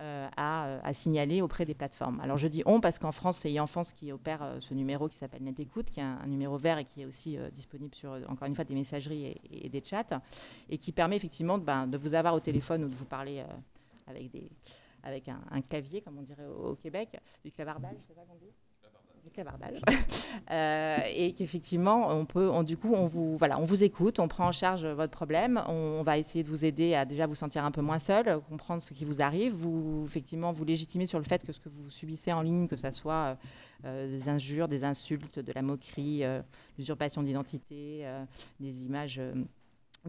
euh, 0.02 0.28
à, 0.36 0.94
signaler 0.94 1.42
auprès 1.42 1.66
des 1.66 1.74
plateformes. 1.74 2.20
Alors 2.20 2.38
je 2.38 2.50
dis 2.50 2.64
on 2.66 2.82
parce 2.82 3.00
qu'en 3.00 3.14
France, 3.14 3.38
c'est 3.38 3.54
e-enfance 3.56 3.94
qui 3.94 4.12
opère 4.12 4.44
euh, 4.44 4.60
ce 4.60 4.74
numéro 4.74 5.08
qui 5.08 5.16
s'appelle 5.16 5.42
NetÉcoute, 5.42 5.90
qui 5.90 6.02
est 6.02 6.04
un, 6.04 6.28
numéro 6.28 6.58
vert 6.58 6.78
et 6.78 6.86
qui 6.86 7.02
est 7.02 7.06
aussi 7.06 7.38
euh, 7.38 7.50
disponible 7.50 7.96
sur, 7.96 8.12
encore 8.28 8.48
une 8.48 8.56
fois, 8.56 8.66
des 8.66 8.74
messageries 8.74 9.38
et, 9.50 9.70
des 9.70 9.82
chats, 9.82 10.22
et 10.70 10.78
qui 10.78 10.92
permet 10.92 11.16
effectivement 11.16 11.58
de, 11.58 11.64
ben, 11.64 11.88
de, 11.88 11.98
vous 11.98 12.14
avoir 12.14 12.34
au 12.34 12.42
téléphone 12.42 12.84
ou 12.84 12.90
de 12.90 12.96
vous 12.96 13.06
parler 13.06 13.40
euh, 13.40 13.54
avec, 14.08 14.32
des, 14.32 14.50
avec 15.06 15.30
un, 15.30 15.40
un, 15.52 15.62
clavier, 15.62 16.02
comme 16.02 16.18
on 16.18 16.24
dirait 16.24 16.46
au, 16.46 16.72
au 16.72 16.76
Québec, 16.76 17.18
du 17.44 17.52
clavardage, 17.52 17.96
je 18.02 18.08
sais 18.08 18.14
pas 18.14 18.26
qu'on 18.28 18.36
dit? 18.36 18.52
Du 19.24 19.32
clavardage. 19.32 19.82
Euh, 20.52 20.98
et 21.12 21.34
qu'effectivement 21.34 22.10
on 22.10 22.26
peut 22.26 22.50
on, 22.50 22.62
du 22.62 22.78
coup 22.78 22.94
on 22.94 23.08
vous 23.08 23.36
voilà 23.38 23.58
on 23.58 23.64
vous 23.64 23.84
écoute 23.84 24.20
on 24.20 24.28
prend 24.28 24.48
en 24.48 24.52
charge 24.52 24.86
votre 24.86 25.12
problème. 25.12 25.64
On, 25.68 25.72
on, 25.72 26.04
va 26.04 26.20
essayer 26.20 26.44
de 26.44 26.50
vous 26.50 26.66
aider 26.66 26.94
à 26.94 27.06
déjà 27.06 27.26
vous 27.26 27.34
sentir 27.34 27.64
un 27.66 27.72
peu 27.72 27.82
moins 27.82 27.98
seul 27.98 28.40
comprendre 28.42 28.82
ce 28.84 28.94
qui 28.94 29.06
vous 29.06 29.24
arrive. 29.24 29.54
Vous 29.54 30.04
effectivement 30.06 30.52
vous 30.52 30.66
légitimer 30.66 31.08
sur 31.08 31.18
le 31.18 31.26
fait 31.26 31.44
que 31.44 31.52
ce 31.52 31.60
que 31.60 31.70
vous 31.70 31.90
subissez 31.90 32.32
en 32.32 32.42
ligne 32.42 32.68
que 32.68 32.76
ça 32.76 32.92
soit 32.92 33.38
euh, 33.86 34.08
des 34.08 34.30
injures 34.30 34.68
des 34.68 34.84
insultes 34.84 35.40
de 35.40 35.52
la 35.54 35.64
moquerie 35.64 36.24
euh, 36.24 36.42
l'usurpation 36.78 37.24
d'identité 37.24 38.02
euh, 38.04 38.24
des 38.60 38.86
images 38.86 39.18
euh, 39.18 39.34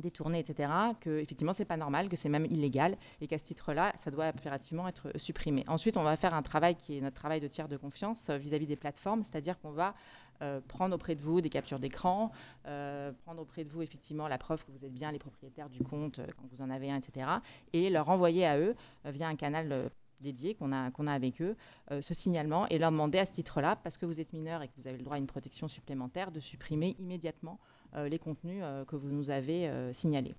détournées, 0.01 0.39
etc., 0.39 0.71
que 1.01 1.19
effectivement 1.19 1.53
c'est 1.53 1.65
pas 1.65 1.77
normal, 1.77 2.09
que 2.09 2.17
c'est 2.17 2.29
même 2.29 2.47
illégal, 2.47 2.97
et 3.21 3.27
qu'à 3.27 3.39
ce 3.39 3.45
titre-là, 3.45 3.93
ça 3.97 4.11
doit 4.11 4.27
impérativement 4.27 4.89
être 4.89 5.11
supprimé. 5.17 5.65
Ensuite, 5.69 5.97
on 5.97 6.03
va 6.03 6.17
faire 6.17 6.35
un 6.35 6.43
travail 6.43 6.77
qui 6.77 6.99
est 6.99 7.01
notre 7.01 7.17
travail 7.17 7.41
de 7.41 7.49
tiers 7.49 7.69
de 7.69 7.77
confiance 7.77 8.31
vis-à-vis 8.31 8.67
-vis 8.67 8.69
des 8.69 8.77
plateformes, 8.77 9.23
c'est-à-dire 9.23 9.59
qu'on 9.61 9.73
va 9.73 9.95
euh, 10.43 10.61
prendre 10.69 10.95
auprès 10.95 11.15
de 11.15 11.23
vous 11.23 11.41
des 11.41 11.49
captures 11.49 11.79
d'écran, 11.79 12.31
euh, 12.67 13.13
prendre 13.25 13.41
auprès 13.41 13.65
de 13.65 13.71
vous 13.71 13.83
effectivement 13.83 14.29
la 14.29 14.39
preuve 14.39 14.65
que 14.65 14.71
vous 14.71 14.85
êtes 14.85 14.93
bien 14.93 15.11
les 15.13 15.19
propriétaires 15.19 15.71
du 15.71 15.83
compte 15.83 16.19
euh, 16.19 16.27
quand 16.37 16.47
vous 16.53 16.63
en 16.63 16.71
avez 16.71 16.91
un, 16.91 16.97
etc., 16.97 17.27
et 17.73 17.89
leur 17.91 18.09
envoyer 18.11 18.47
à 18.47 18.59
eux 18.59 18.75
via 19.05 19.29
un 19.29 19.37
canal 19.37 19.91
dédié 20.21 20.55
qu'on 20.55 20.73
a, 20.73 20.91
a 20.91 21.13
avec 21.13 21.41
eux, 21.41 21.57
euh, 21.91 22.01
ce 22.01 22.15
signalement 22.15 22.67
et 22.69 22.79
leur 22.79 22.91
demander 22.91 23.19
à 23.19 23.27
ce 23.27 23.33
titre-là, 23.33 23.77
parce 23.77 23.97
que 23.97 24.07
vous 24.07 24.21
êtes 24.21 24.33
mineur 24.33 24.63
et 24.63 24.69
que 24.69 24.73
vous 24.79 24.87
avez 24.89 24.99
le 24.99 25.05
droit 25.05 25.17
à 25.17 25.19
une 25.19 25.27
protection 25.27 25.69
supplémentaire, 25.69 26.31
de 26.31 26.41
supprimer 26.41 26.97
immédiatement 26.99 27.59
euh, 27.61 27.76
les 28.05 28.19
contenus 28.19 28.61
euh, 28.63 28.85
que 28.85 28.97
vous 28.97 29.09
nous 29.09 29.31
avez 29.31 29.71
signalés. 29.93 30.35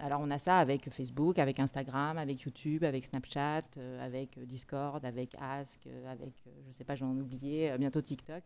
alors 0.00 0.20
on 0.22 0.30
a 0.30 0.38
ça 0.38 0.58
avec 0.58 0.90
Facebook, 0.90 1.38
avec 1.38 1.60
Instagram, 1.60 2.18
avec 2.18 2.42
YouTube, 2.42 2.82
avec 2.84 3.04
Snapchat, 3.04 3.62
avec 4.00 4.38
Discord, 4.44 5.04
avec 5.04 5.36
Ask, 5.40 5.86
avec, 6.10 6.32
je 6.44 6.68
ne 6.68 6.72
sais 6.72 6.84
pas, 6.84 6.96
j'en 6.96 7.16
ai 7.16 7.20
oublié, 7.20 7.72
bientôt 7.78 8.00
TikTok, 8.00 8.42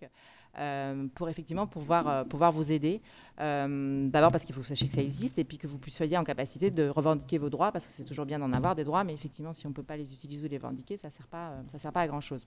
pour 1.14 1.28
effectivement 1.28 1.66
pouvoir, 1.66 2.26
pouvoir 2.26 2.52
vous 2.52 2.70
aider. 2.70 3.00
D'abord 3.38 4.30
parce 4.30 4.44
qu'il 4.44 4.54
faut 4.54 4.60
que 4.60 4.66
vous 4.66 4.74
sachiez 4.74 4.88
que 4.88 4.94
ça 4.94 5.02
existe 5.02 5.38
et 5.38 5.44
puis 5.44 5.56
que 5.56 5.66
vous 5.66 5.78
soyez 5.88 6.18
en 6.18 6.24
capacité 6.24 6.70
de 6.70 6.88
revendiquer 6.88 7.38
vos 7.38 7.50
droits, 7.50 7.72
parce 7.72 7.86
que 7.86 7.92
c'est 7.92 8.04
toujours 8.04 8.26
bien 8.26 8.38
d'en 8.38 8.52
avoir 8.52 8.74
des 8.74 8.84
droits, 8.84 9.04
mais 9.04 9.14
effectivement 9.14 9.52
si 9.52 9.66
on 9.66 9.72
peut 9.72 9.82
pas 9.82 9.96
les 9.96 10.12
utiliser 10.12 10.44
ou 10.44 10.50
les 10.50 10.58
revendiquer, 10.58 10.98
ça 10.98 11.10
sert, 11.10 11.28
pas, 11.28 11.54
ça 11.68 11.78
sert 11.78 11.92
pas 11.92 12.02
à 12.02 12.08
grand-chose. 12.08 12.46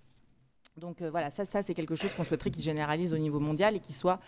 Donc 0.77 1.03
euh, 1.03 1.11
voilà, 1.11 1.30
ça, 1.30 1.45
ça 1.45 1.61
c'est 1.61 1.76
quelque 1.76 1.93
chose 1.93 2.11
qu'on 2.16 2.24
souhaiterait 2.24 2.50
qui 2.50 2.60
se 2.60 2.66
généralise 2.66 3.14
au 3.14 3.18
niveau 3.19 3.40
mondial 3.40 3.76
et 3.76 3.80
qui 3.80 3.93
soit, 3.93 4.19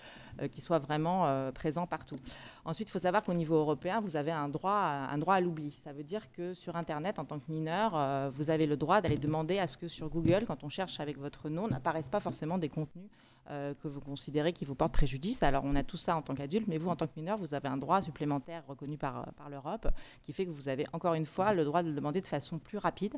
euh, 0.42 0.48
soit 0.60 0.78
vraiment 0.78 1.26
euh, 1.26 1.52
présent 1.52 1.88
partout. 1.88 2.18
Ensuite, 2.66 2.88
il 2.88 2.92
faut 2.92 3.00
savoir 3.00 3.24
qu'au 3.24 3.34
niveau 3.34 3.56
européen, 3.56 4.00
vous 4.00 4.16
avez 4.16 4.32
un 4.32 4.48
droit, 4.48 4.72
à, 4.72 5.12
un 5.12 5.18
droit 5.18 5.34
à 5.34 5.42
l'oubli. 5.42 5.72
Ça 5.84 5.92
veut 5.92 6.04
dire 6.04 6.32
que 6.34 6.54
sur 6.54 6.76
Internet, 6.76 7.18
en 7.18 7.26
tant 7.26 7.40
que 7.40 7.52
mineur, 7.52 8.30
vous 8.32 8.50
avez 8.52 8.68
le 8.68 8.78
droit 8.78 9.02
d'aller 9.02 9.18
demander 9.18 9.58
à 9.58 9.66
ce 9.66 9.78
que 9.78 9.88
sur 9.88 10.08
Google, 10.10 10.46
quand 10.46 10.64
on 10.64 10.70
cherche 10.70 11.00
avec 11.00 11.18
votre 11.18 11.50
nom, 11.50 11.68
n'apparaissent 11.68 12.10
pas 12.10 12.20
forcément 12.20 12.58
des 12.60 12.70
contenus 12.70 13.10
que 13.48 13.88
vous 13.88 14.02
considérez 14.02 14.54
qui 14.54 14.66
vous 14.66 14.76
portent 14.76 14.94
préjudice. 14.94 15.44
Alors 15.44 15.64
on 15.66 15.76
a 15.76 15.84
tout 15.84 15.98
ça 15.98 16.16
en 16.16 16.22
tant 16.22 16.34
qu'adulte, 16.34 16.68
mais 16.68 16.78
vous 16.78 16.90
en 16.90 16.96
tant 16.96 17.08
que 17.08 17.14
mineur, 17.16 17.38
vous 17.38 17.54
avez 17.54 17.68
un 17.68 17.78
droit 17.78 18.02
supplémentaire 18.02 18.64
reconnu 18.68 18.98
par, 18.98 19.20
euh, 19.20 19.24
par 19.38 19.50
l'Europe 19.50 19.88
qui 20.22 20.34
fait 20.34 20.46
que 20.46 20.52
vous 20.52 20.70
avez 20.70 20.86
encore 20.94 21.14
une 21.14 21.26
fois 21.26 21.54
le 21.54 21.64
droit 21.64 21.84
de 21.84 21.90
le 21.90 21.96
demander 21.96 22.22
de 22.22 22.28
façon 22.28 22.58
plus 22.60 22.78
rapide 22.78 23.16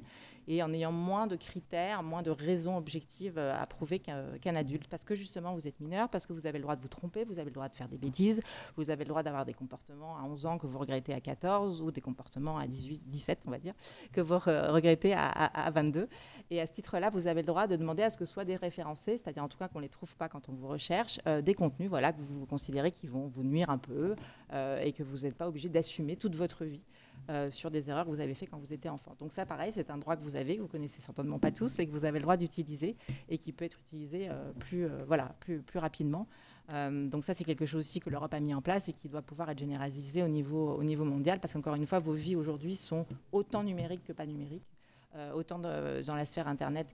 et 0.48 0.64
en 0.64 0.74
ayant 0.74 0.92
moins 0.92 1.28
de 1.28 1.36
critères, 1.36 2.04
moins 2.04 2.22
de 2.22 2.32
raisons 2.32 2.78
objectives 2.78 3.38
euh, 3.38 3.60
à 3.60 3.66
prouver 3.66 4.00
qu'un 4.00 4.56
adulte. 4.56 4.88
Parce 4.88 5.04
que 5.04 5.16
justement 5.16 5.54
vous 5.54 5.68
êtes 5.68 5.80
mineur, 5.80 6.10
parce 6.10 6.26
que 6.26 6.34
vous 6.34 6.48
avez 6.48 6.58
le 6.58 6.64
droit 6.64 6.76
de 6.76 6.82
vous 6.82 6.88
tromper, 6.88 7.24
vous 7.24 7.40
avez 7.40 7.50
le 7.50 7.56
droit 7.56 7.70
de 7.70 7.76
faire 7.76 7.88
des 7.88 7.98
bêtises, 7.98 8.42
vous 8.76 8.90
avez 8.90 9.04
le 9.04 9.10
droit 9.10 9.24
d'avoir 9.24 9.46
des 9.46 9.54
comportements 9.54 10.18
à 10.18 10.24
11 10.24 10.46
ans 10.46 10.58
que 10.58 10.68
vous 10.68 10.80
regrettez 10.80 11.14
à 11.14 11.22
14 11.22 11.82
ou 11.82 11.92
des 11.92 12.02
comportements 12.02 12.58
à 12.58 12.68
18, 12.68 13.10
17 13.10 13.44
on 13.48 13.52
va 13.52 13.60
dire, 13.60 13.74
que 14.12 14.22
vous 14.22 14.38
regrettez 14.38 15.14
à, 15.14 15.28
à, 15.28 15.68
à 15.68 15.72
22. 15.72 16.08
Et 16.50 16.62
à 16.62 16.66
ce 16.66 16.72
titre-là, 16.72 17.10
vous 17.10 17.28
avez 17.28 17.42
le 17.42 17.48
droit 17.48 17.68
de 17.68 17.76
demander 17.76 18.04
à 18.04 18.10
ce 18.10 18.18
que 18.18 18.26
soit 18.26 18.46
des 18.46 18.56
référencés, 18.56 19.18
c'est-à-dire 19.18 19.44
en 19.44 19.48
tout 19.48 19.58
cas 19.58 19.68
qu'on 19.68 19.80
les 19.80 19.90
trouve 19.90 20.14
pas 20.18 20.30
quand 20.30 20.50
on 20.50 20.54
vous 20.54 20.68
recherche, 20.68 21.20
euh, 21.28 21.42
des 21.42 21.54
contenus 21.54 21.90
voilà, 21.90 22.12
que 22.12 22.22
vous 22.22 22.46
considérez 22.46 22.92
qui 22.92 23.08
vont 23.08 23.28
vous 23.28 23.44
nuire 23.44 23.70
un 23.70 23.78
peu 23.78 24.16
euh, 24.54 24.82
et 24.82 24.92
que 24.92 25.04
vous 25.04 25.20
n'êtes 25.20 25.36
pas 25.36 25.48
obligé 25.48 25.70
d'assumer 25.70 26.18
toute 26.18 26.36
votre 26.36 26.66
vie 26.66 26.82
euh, 27.30 27.50
sur 27.50 27.72
des 27.72 27.90
erreurs 27.90 28.06
que 28.06 28.10
vous 28.10 28.20
avez 28.20 28.34
faites 28.34 28.50
quand 28.50 28.60
vous 28.60 28.74
étiez 28.74 28.90
enfant. 28.90 29.16
Donc 29.20 29.32
ça, 29.32 29.46
pareil, 29.46 29.72
c'est 29.74 29.90
un 29.90 29.98
droit 29.98 30.16
que 30.16 30.24
vous 30.24 30.36
avez, 30.36 30.58
que 30.58 30.62
vous 30.62 30.68
connaissez 30.68 31.02
certainement 31.02 31.40
pas 31.40 31.52
tous, 31.52 31.80
et 31.80 31.86
que 31.86 31.92
vous 31.92 32.06
avez 32.06 32.20
le 32.20 32.24
droit 32.24 32.38
d'utiliser 32.38 32.96
et 33.30 33.38
qui 33.38 33.52
peut 33.52 33.66
être 33.66 33.80
utilisé 33.88 34.30
plus, 34.60 34.88
voilà, 35.08 35.36
plus, 35.40 35.60
plus 35.62 35.80
rapidement. 35.80 36.28
Donc 36.70 37.24
ça, 37.24 37.34
c'est 37.34 37.44
quelque 37.44 37.66
chose 37.66 37.80
aussi 37.80 38.00
que 38.00 38.10
l'Europe 38.10 38.34
a 38.34 38.40
mis 38.40 38.54
en 38.54 38.62
place 38.62 38.90
et 38.90 38.94
qui 38.94 39.10
doit 39.10 39.22
pouvoir 39.22 39.50
être 39.50 39.60
généralisé 39.60 40.24
au 40.24 40.28
niveau, 40.28 40.76
au 40.76 40.84
niveau 40.84 41.06
mondial, 41.06 41.40
parce 41.40 41.54
qu'encore 41.54 41.76
une 41.76 41.86
fois, 41.86 42.00
vos 42.00 42.14
vies 42.14 42.36
aujourd'hui 42.36 42.76
sont 42.76 43.06
autant 43.32 43.64
numériques 43.64 44.04
que 44.04 44.14
pas 44.14 44.26
numériques. 44.26 44.77
Euh, 45.16 45.32
autant 45.32 45.58
dans 45.58 46.16
la 46.16 46.26
sphère 46.26 46.50
Internet 46.50 46.88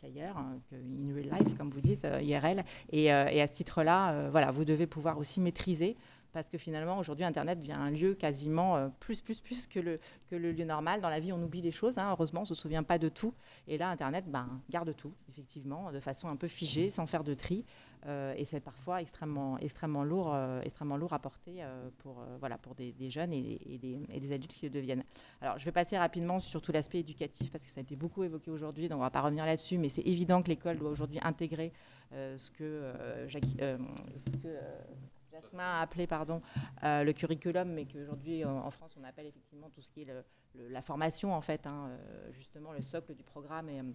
qu'ailleurs, 0.00 0.36
qu 0.68 0.74
hein, 0.74 0.80
in 1.10 1.14
real 1.14 1.28
life, 1.38 1.56
comme 1.58 1.70
vous 1.70 1.82
dites, 1.82 2.04
euh, 2.06 2.22
IRL. 2.22 2.64
Et, 2.90 3.12
euh, 3.12 3.28
et, 3.30 3.42
à 3.42 3.46
ce 3.46 3.52
titre-là, 3.52 4.30
voilà, 4.30 4.50
vous 4.50 4.64
devez 4.64 4.86
pouvoir 4.86 5.18
aussi 5.18 5.38
maîtriser 5.40 5.96
parce 6.32 6.48
que 6.48 6.58
finalement 6.58 6.98
aujourd'hui 6.98 7.24
Internet 7.24 7.58
devient 7.58 7.76
un 7.76 7.90
lieu 7.90 8.14
quasiment 8.14 8.76
euh, 8.76 8.88
plus 9.00 9.20
plus 9.20 9.40
plus 9.40 9.66
que 9.66 9.80
le, 9.80 10.00
que 10.30 10.36
le 10.36 10.52
lieu 10.52 10.64
normal. 10.64 11.00
Dans 11.00 11.08
la 11.08 11.20
vie 11.20 11.32
on 11.32 11.42
oublie 11.42 11.62
les 11.62 11.70
choses, 11.70 11.98
hein, 11.98 12.08
heureusement 12.10 12.40
on 12.40 12.42
ne 12.42 12.48
se 12.48 12.54
souvient 12.54 12.82
pas 12.82 12.98
de 12.98 13.08
tout. 13.08 13.34
Et 13.66 13.78
là 13.78 13.90
Internet 13.90 14.24
ben, 14.28 14.60
garde 14.70 14.94
tout, 14.96 15.12
effectivement, 15.28 15.92
de 15.92 16.00
façon 16.00 16.28
un 16.28 16.36
peu 16.36 16.48
figée, 16.48 16.90
sans 16.90 17.06
faire 17.06 17.24
de 17.24 17.34
tri. 17.34 17.64
Euh, 18.06 18.34
et 18.36 18.44
c'est 18.44 18.60
parfois 18.60 19.00
extrêmement, 19.00 19.58
extrêmement, 19.58 20.04
lourd, 20.04 20.32
euh, 20.32 20.60
extrêmement 20.62 20.96
lourd 20.96 21.12
à 21.12 21.18
porter 21.18 21.56
euh, 21.58 21.88
pour, 21.98 22.24
voilà, 22.38 22.56
pour 22.58 22.74
des, 22.74 22.92
des 22.92 23.10
jeunes 23.10 23.32
et, 23.32 23.60
et, 23.66 23.78
des, 23.78 23.98
et, 24.12 24.20
des, 24.20 24.32
adultes 24.32 24.54
qui 24.54 24.66
le 24.66 24.70
deviennent. 24.70 25.02
Alors 25.40 25.58
je 25.58 25.64
vais 25.64 25.72
passer 25.72 25.98
rapidement 25.98 26.40
sur 26.40 26.62
tout 26.62 26.72
l'aspect 26.72 27.00
éducatif 27.00 27.50
parce 27.50 27.64
que 27.64 27.70
ça 27.70 27.80
a 27.80 27.82
été 27.82 27.96
beaucoup 27.96 28.22
évoqué 28.22 28.50
aujourd'hui, 28.50 28.88
donc 28.88 28.96
on 28.96 29.00
ne 29.00 29.06
va 29.06 29.10
pas 29.10 29.22
revenir 29.22 29.44
là-dessus, 29.44 29.78
mais 29.78 29.88
c'est 29.88 30.02
évident 30.02 30.42
que 30.42 30.48
l'école 30.48 30.78
doit 30.78 30.90
aujourd'hui 30.90 31.18
intégrer 31.22 31.72
ce 32.12 32.50
que, 32.50 32.92
ce 33.28 34.36
que 34.36 34.48
Jasmin 35.32 35.62
a 35.62 35.80
appelé 35.80 36.06
pardon, 36.06 36.42
euh, 36.84 37.04
le 37.04 37.12
curriculum, 37.12 37.72
mais 37.72 37.84
qu'aujourd'hui 37.86 38.44
en, 38.44 38.70
France 38.70 38.96
on 39.00 39.04
appelle 39.04 39.26
effectivement 39.26 39.70
tout 39.70 39.82
ce 39.82 39.90
qui 39.90 40.02
est 40.02 40.08
la 40.54 40.82
formation 40.82 41.32
en 41.32 41.40
fait, 41.40 41.66
hein, 41.66 41.88
euh, 41.90 42.32
justement 42.32 42.72
le 42.72 42.82
socle 42.82 43.14
du 43.14 43.22
programme 43.22 43.68
et, 43.68 43.80
euh, 43.80 43.92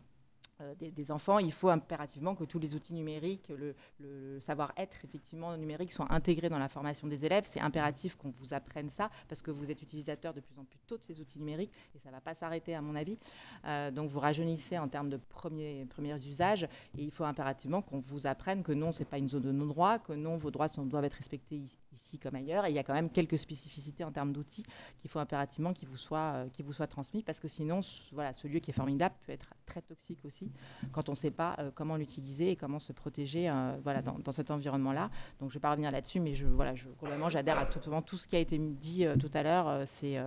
des, 0.79 0.91
des, 0.91 1.11
enfants, 1.11 1.39
il 1.39 1.51
faut 1.51 1.69
impérativement 1.69 2.35
que 2.35 2.43
tous 2.43 2.59
les 2.59 2.75
outils 2.75 2.93
numériques, 2.93 3.49
le, 3.49 4.39
savoir-être 4.39 4.97
effectivement 5.03 5.55
numérique 5.57 5.91
soient 5.91 6.11
intégrés 6.11 6.49
dans 6.49 6.59
la 6.59 6.69
formation 6.69 7.07
des 7.07 7.25
élèves. 7.25 7.47
C'est 7.51 7.59
impératif 7.59 8.15
qu'on 8.15 8.29
vous 8.29 8.53
apprenne 8.53 8.89
ça 8.89 9.09
parce 9.27 9.41
que 9.41 9.51
vous 9.51 9.71
êtes 9.71 9.81
utilisateur 9.81 10.33
de 10.33 10.41
plus 10.41 10.57
en 10.59 10.63
plus 10.63 10.79
tôt 10.87 10.97
de 10.97 11.03
ces 11.03 11.19
outils 11.19 11.39
numériques 11.39 11.71
et 11.95 11.99
ça 11.99 12.09
ne 12.09 12.15
va 12.15 12.21
pas 12.21 12.35
s'arrêter 12.35 12.75
à 12.75 12.81
mon 12.81 12.95
avis. 12.95 13.17
Euh, 13.65 13.91
donc 13.91 14.09
vous 14.09 14.19
rajeunissez 14.19 14.77
en 14.77 14.87
termes 14.87 15.09
de 15.09 15.17
premiers, 15.17 15.85
premiers 15.85 16.15
usages 16.25 16.63
et 16.97 17.03
il 17.03 17.11
faut 17.11 17.23
impérativement 17.23 17.81
qu'on 17.81 17.99
vous 17.99 18.27
apprenne 18.27 18.63
que 18.63 18.71
non, 18.71 18.91
ce 18.91 18.99
n'est 18.99 19.05
pas 19.05 19.17
une 19.17 19.29
zone 19.29 19.43
de 19.43 19.51
non-droit, 19.51 19.99
que 19.99 20.13
non, 20.13 20.37
vos 20.37 20.51
droits 20.51 20.67
doivent 20.77 21.05
être 21.05 21.13
respectés 21.13 21.61
ici 21.91 22.19
comme 22.19 22.35
ailleurs. 22.35 22.65
Et 22.65 22.69
il 22.69 22.75
y 22.75 22.79
a 22.79 22.83
quand 22.83 22.93
même 22.93 23.09
quelques 23.09 23.37
spécificités 23.37 24.03
en 24.03 24.11
termes 24.11 24.33
d'outils 24.33 24.65
qu'il 24.97 25.09
faut 25.09 25.19
impérativement 25.19 25.73
qu'ils 25.73 25.87
vous, 25.87 25.97
soient, 25.97 26.33
euh, 26.35 26.49
vous 26.63 26.73
soient 26.73 26.87
transmis 26.87 27.23
parce 27.23 27.39
que 27.39 27.47
sinon, 27.47 27.81
voilà, 28.11 28.33
ce 28.33 28.47
lieu 28.47 28.59
qui 28.59 28.71
est 28.71 28.73
formidable 28.73 29.15
peut 29.25 29.31
être 29.31 29.53
très 29.65 29.81
toxique 29.81 30.19
aussi 30.25 30.42
quand 30.91 31.09
on 31.09 31.13
ne 31.13 31.17
sait 31.17 31.31
pas 31.31 31.55
euh, 31.59 31.71
comment 31.73 31.95
l'utiliser 31.95 32.51
et 32.51 32.55
comment 32.55 32.79
se 32.79 32.93
protéger 32.93 33.49
euh, 33.49 33.75
voilà, 33.83 34.01
dans, 34.01 34.31
cet 34.31 34.51
environnement-là. 34.51 35.09
Donc 35.39 35.49
je 35.49 35.55
ne 35.55 35.59
vais 35.59 35.61
pas 35.61 35.71
revenir 35.71 35.91
là-dessus, 35.91 36.19
mais 36.19 36.33
je, 36.33 36.45
voilà, 36.45 36.73
globalement 36.99 37.29
j'adhère 37.29 37.59
à 37.59 37.65
tout, 37.65 37.79
tout, 38.05 38.17
ce 38.17 38.27
qui 38.27 38.35
a 38.35 38.39
été 38.39 38.57
dit 38.57 39.05
euh, 39.05 39.15
tout 39.15 39.31
à 39.33 39.43
l'heure. 39.43 39.87
c'est 39.87 40.17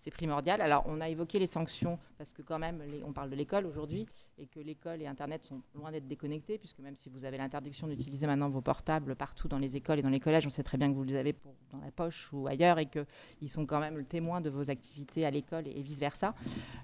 c'est 0.00 0.10
primordial. 0.10 0.60
Alors, 0.60 0.84
on 0.86 1.00
a 1.00 1.08
évoqué 1.08 1.38
les 1.38 1.46
sanctions, 1.46 1.98
parce 2.18 2.32
que 2.32 2.42
quand 2.42 2.58
même, 2.58 2.82
on 3.04 3.12
parle 3.12 3.30
de 3.30 3.36
l'école 3.36 3.66
aujourd'hui, 3.66 4.06
et 4.38 4.46
que 4.46 4.60
l'école 4.60 5.02
et 5.02 5.06
Internet 5.06 5.42
sont 5.44 5.60
loin 5.74 5.90
d'être 5.90 6.06
déconnectés, 6.06 6.58
puisque 6.58 6.78
même 6.78 6.96
si 6.96 7.08
vous 7.08 7.24
avez 7.24 7.38
l'interdiction 7.38 7.86
d'utiliser 7.86 8.26
maintenant 8.26 8.48
vos 8.48 8.60
portables 8.60 9.16
partout 9.16 9.48
dans 9.48 9.58
les 9.58 9.76
écoles 9.76 9.98
et 9.98 10.02
dans 10.02 10.08
les 10.08 10.20
collèges, 10.20 10.46
on 10.46 10.50
sait 10.50 10.62
très 10.62 10.78
bien 10.78 10.90
que 10.90 10.94
vous 10.94 11.04
les 11.04 11.16
avez 11.16 11.34
dans 11.72 11.78
la 11.78 11.90
poche 11.90 12.32
ou 12.32 12.46
ailleurs, 12.46 12.78
et 12.78 12.86
qu'ils 12.86 13.50
sont 13.50 13.66
quand 13.66 13.80
même 13.80 13.96
le 13.96 14.04
témoin 14.04 14.40
de 14.40 14.50
vos 14.50 14.70
activités 14.70 15.24
à 15.24 15.30
l'école 15.30 15.66
et, 15.66 15.82
vice-versa. 15.82 16.34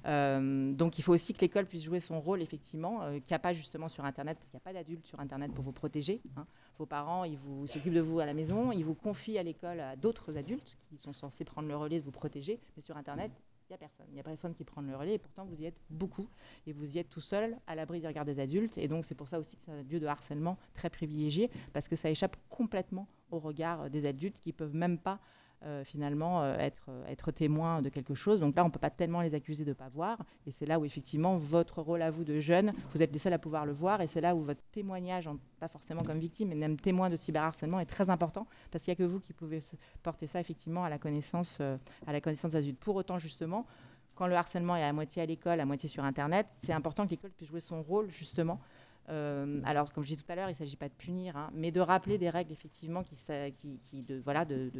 Euh, 0.06 0.72
donc, 0.72 0.98
il 0.98 1.02
faut 1.02 1.12
aussi 1.12 1.32
que 1.32 1.40
l'école 1.40 1.66
puisse 1.66 1.82
jouer 1.82 2.00
son 2.00 2.20
rôle, 2.20 2.42
effectivement, 2.42 3.02
euh, 3.02 3.18
qu'il 3.18 3.30
n'y 3.30 3.36
a 3.36 3.40
pas 3.40 3.52
justement 3.52 3.88
sur 3.88 4.04
Internet, 4.04 4.38
parce 4.38 4.48
qu'il 4.48 4.56
n'y 4.56 4.62
a 4.62 4.64
pas 4.64 4.72
d'adultes 4.72 5.06
sur 5.06 5.20
Internet 5.20 5.52
pour 5.52 5.64
vous 5.64 5.72
protéger. 5.72 6.20
Hein. 6.36 6.46
Vos 6.78 6.86
parents, 6.86 7.24
ils 7.24 7.38
s'occupent 7.68 7.92
de 7.92 8.00
vous 8.00 8.18
à 8.18 8.26
la 8.26 8.34
maison, 8.34 8.72
ils 8.72 8.84
vous 8.84 8.94
confient 8.94 9.38
à 9.38 9.42
l'école 9.42 9.80
à 9.80 9.94
d'autres 9.94 10.36
adultes 10.36 10.76
qui 10.88 10.96
sont 10.96 11.12
censés 11.12 11.44
prendre 11.44 11.68
le 11.68 11.76
relais 11.76 12.00
de 12.00 12.04
vous 12.04 12.10
protéger, 12.10 12.58
mais 12.76 12.82
sur 12.82 12.96
Internet, 12.96 13.11
Il 13.14 13.72
n'y 13.72 13.74
a 13.74 13.78
personne. 13.78 14.06
Il 14.08 14.14
n'y 14.14 14.20
a 14.20 14.22
personne 14.22 14.54
qui 14.54 14.64
prend 14.64 14.82
le 14.82 14.94
relais 14.94 15.14
et 15.14 15.18
pourtant 15.18 15.44
vous 15.46 15.60
y 15.60 15.64
êtes 15.64 15.80
beaucoup 15.88 16.28
et 16.66 16.72
vous 16.72 16.94
y 16.94 16.98
êtes 16.98 17.08
tout 17.08 17.20
seul 17.20 17.56
à 17.66 17.74
l'abri 17.74 18.00
des 18.00 18.06
regards 18.06 18.24
des 18.24 18.38
adultes. 18.38 18.76
Et 18.76 18.88
donc 18.88 19.04
c'est 19.04 19.14
pour 19.14 19.28
ça 19.28 19.38
aussi 19.38 19.56
que 19.56 19.62
c'est 19.64 19.72
un 19.72 19.82
lieu 19.82 19.98
de 19.98 20.06
harcèlement 20.06 20.58
très 20.74 20.90
privilégié 20.90 21.50
parce 21.72 21.88
que 21.88 21.96
ça 21.96 22.10
échappe 22.10 22.36
complètement 22.50 23.08
au 23.30 23.38
regard 23.38 23.88
des 23.88 24.06
adultes 24.06 24.38
qui 24.40 24.50
ne 24.50 24.54
peuvent 24.54 24.74
même 24.74 24.98
pas 24.98 25.20
euh, 25.64 25.84
finalement 25.84 26.42
euh, 26.42 26.56
être, 26.58 26.86
euh, 26.88 27.06
être 27.06 27.30
témoin 27.30 27.82
de 27.82 27.88
quelque 27.88 28.14
chose. 28.14 28.40
Donc 28.40 28.56
là, 28.56 28.64
on 28.64 28.66
ne 28.66 28.72
peut 28.72 28.78
pas 28.78 28.90
tellement 28.90 29.20
les 29.20 29.34
accuser 29.34 29.64
de 29.64 29.70
ne 29.70 29.74
pas 29.74 29.88
voir. 29.88 30.18
Et 30.46 30.50
c'est 30.50 30.66
là 30.66 30.78
où 30.78 30.84
effectivement 30.84 31.36
votre 31.36 31.82
rôle 31.82 32.02
à 32.02 32.10
vous 32.10 32.24
de 32.24 32.40
jeune, 32.40 32.72
vous 32.94 33.02
êtes 33.02 33.12
les 33.12 33.18
seuls 33.18 33.32
à 33.32 33.38
pouvoir 33.38 33.66
le 33.66 33.72
voir. 33.72 34.00
Et 34.00 34.06
c'est 34.06 34.20
là 34.20 34.34
où 34.34 34.42
votre 34.42 34.62
témoignage, 34.72 35.28
pas 35.60 35.68
forcément 35.68 36.02
comme 36.02 36.18
victime, 36.18 36.48
mais 36.48 36.54
même 36.54 36.78
témoin 36.78 37.10
de 37.10 37.16
cyberharcèlement 37.16 37.78
est 37.80 37.86
très 37.86 38.10
important 38.10 38.46
parce 38.70 38.84
qu'il 38.84 38.92
n'y 38.92 38.96
a 38.96 39.06
que 39.06 39.10
vous 39.10 39.20
qui 39.20 39.32
pouvez 39.32 39.60
porter 40.02 40.26
ça 40.26 40.40
effectivement 40.40 40.84
à 40.84 40.90
la 40.90 40.98
connaissance, 40.98 41.58
euh, 41.60 41.76
à 42.06 42.12
la 42.12 42.20
connaissance. 42.20 42.54
Pour 42.80 42.96
autant, 42.96 43.18
justement, 43.18 43.66
quand 44.14 44.26
le 44.26 44.34
harcèlement 44.34 44.76
est 44.76 44.84
à 44.84 44.92
moitié 44.92 45.22
à 45.22 45.26
l'école, 45.26 45.60
à 45.60 45.64
moitié 45.64 45.88
sur 45.88 46.04
Internet, 46.04 46.46
c'est 46.50 46.72
important 46.72 47.04
que 47.04 47.10
l'école 47.10 47.30
puisse 47.30 47.48
jouer 47.48 47.60
son 47.60 47.82
rôle 47.82 48.10
justement 48.10 48.60
euh, 49.08 49.60
alors, 49.64 49.92
comme 49.92 50.04
je 50.04 50.10
disais 50.10 50.22
tout 50.22 50.30
à 50.30 50.36
l'heure, 50.36 50.48
il 50.48 50.52
ne 50.52 50.56
s'agit 50.56 50.76
pas 50.76 50.88
de 50.88 50.94
punir, 50.94 51.36
hein, 51.36 51.50
mais 51.54 51.70
de 51.70 51.80
rappeler 51.80 52.18
des 52.18 52.30
règles 52.30 52.52
effectivement 52.52 53.02
qui, 53.02 54.02
de, 54.02 54.20
voilà, 54.24 54.44
de, 54.44 54.70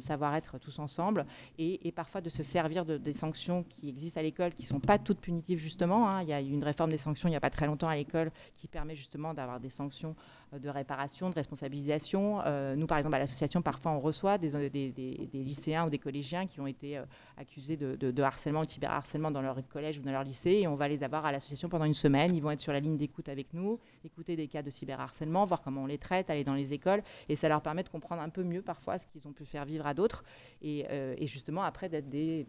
savoir 0.00 0.34
être 0.34 0.58
tous 0.58 0.78
ensemble 0.78 1.26
et, 1.58 1.92
parfois 1.92 2.20
de 2.20 2.28
se 2.28 2.42
servir 2.42 2.84
de, 2.84 2.98
des 2.98 3.12
sanctions 3.12 3.64
qui 3.64 3.88
existent 3.88 4.20
à 4.20 4.22
l'école, 4.22 4.52
qui 4.52 4.62
ne 4.62 4.68
sont 4.68 4.80
pas 4.80 4.98
toutes 4.98 5.20
punitives 5.20 5.58
justement. 5.58 6.08
Hein. 6.08 6.22
Il 6.22 6.28
y 6.28 6.32
a 6.32 6.40
eu 6.40 6.50
une 6.50 6.64
réforme 6.64 6.90
des 6.90 6.98
sanctions 6.98 7.28
il 7.28 7.32
n'y 7.32 7.36
a 7.36 7.40
pas 7.40 7.50
très 7.50 7.66
longtemps 7.66 7.88
à 7.88 7.96
l'école 7.96 8.30
qui 8.56 8.68
permet 8.68 8.94
justement 8.94 9.34
d'avoir 9.34 9.60
des 9.60 9.70
sanctions 9.70 10.14
de 10.58 10.68
réparation, 10.68 11.30
de 11.30 11.34
responsabilisation. 11.34 12.40
Euh, 12.44 12.74
nous, 12.74 12.86
par 12.86 12.98
exemple, 12.98 13.14
à 13.14 13.18
l'association, 13.18 13.62
parfois 13.62 13.92
on 13.92 14.00
reçoit 14.00 14.38
des, 14.38 14.48
lycéens 15.32 15.86
ou 15.86 15.90
des 15.90 15.98
collégiens 15.98 16.46
qui 16.46 16.60
ont 16.60 16.66
été 16.66 16.98
euh, 16.98 17.04
accusés 17.36 17.76
de, 17.76 18.22
harcèlement 18.22 18.60
ou 18.60 18.64
de 18.64 18.70
cyberharcèlement 18.70 19.30
dans 19.30 19.42
leur 19.42 19.56
collège 19.68 19.98
ou 19.98 20.02
dans 20.02 20.10
leur 20.10 20.24
lycée 20.24 20.50
et 20.50 20.66
on 20.66 20.74
va 20.74 20.88
les 20.88 21.04
avoir 21.04 21.24
à 21.24 21.32
l'association 21.32 21.68
pendant 21.68 21.84
une 21.84 21.94
semaine. 21.94 22.34
Ils 22.34 22.42
vont 22.42 22.50
être 22.50 22.60
sur 22.60 22.72
la 22.72 22.80
ligne 22.80 22.96
d'écoute 22.96 23.28
avec 23.28 23.54
nous, 23.54 23.78
écouter 24.04 24.36
des 24.36 24.48
cas 24.48 24.62
de 24.62 24.70
cyberharcèlement, 24.70 25.44
voir 25.44 25.62
comment 25.62 25.82
on 25.82 25.86
les 25.86 25.98
traite, 25.98 26.30
aller 26.30 26.44
dans 26.44 26.54
les 26.54 26.72
écoles 26.72 27.02
et 27.28 27.36
ça 27.36 27.48
leur 27.48 27.62
permet 27.62 27.82
de 27.82 27.88
comprendre 27.88 28.22
un 28.22 28.28
peu 28.28 28.42
mieux 28.42 28.62
parfois 28.62 28.98
ce 28.98 29.06
qu'ils 29.06 29.26
ont 29.28 29.32
pu 29.32 29.44
faire 29.44 29.64
vivre 29.64 29.86
à 29.86 29.94
d'autres 29.94 30.24
et, 30.62 30.86
euh, 30.90 31.14
et, 31.16 31.26
justement 31.26 31.62
après 31.62 31.88
d'être 31.88 32.08
des, 32.08 32.46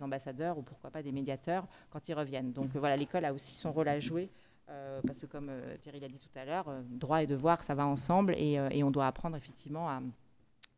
ambassadeurs 0.00 0.56
ou 0.58 0.62
pourquoi 0.62 0.90
pas 0.90 1.02
des 1.02 1.12
médiateurs 1.12 1.66
quand 1.90 2.08
ils 2.08 2.14
reviennent. 2.14 2.52
Donc 2.52 2.70
voilà, 2.76 2.96
l'école 2.96 3.24
a 3.24 3.32
aussi 3.32 3.56
son 3.56 3.72
rôle 3.72 3.88
à 3.88 3.98
jouer 3.98 4.30
euh, 4.70 5.00
parce 5.04 5.20
que 5.20 5.26
comme 5.26 5.48
euh, 5.50 5.76
Thierry 5.78 6.00
l'a 6.00 6.08
dit 6.08 6.18
tout 6.18 6.38
à 6.38 6.44
l'heure, 6.44 6.68
euh, 6.68 6.82
droit 6.88 7.22
et 7.22 7.26
devoir, 7.26 7.64
ça 7.64 7.74
va 7.74 7.86
ensemble 7.86 8.34
et, 8.36 8.58
euh, 8.58 8.68
et 8.70 8.84
on 8.84 8.90
doit 8.90 9.06
apprendre 9.06 9.36
effectivement 9.36 9.88
à, 9.88 10.00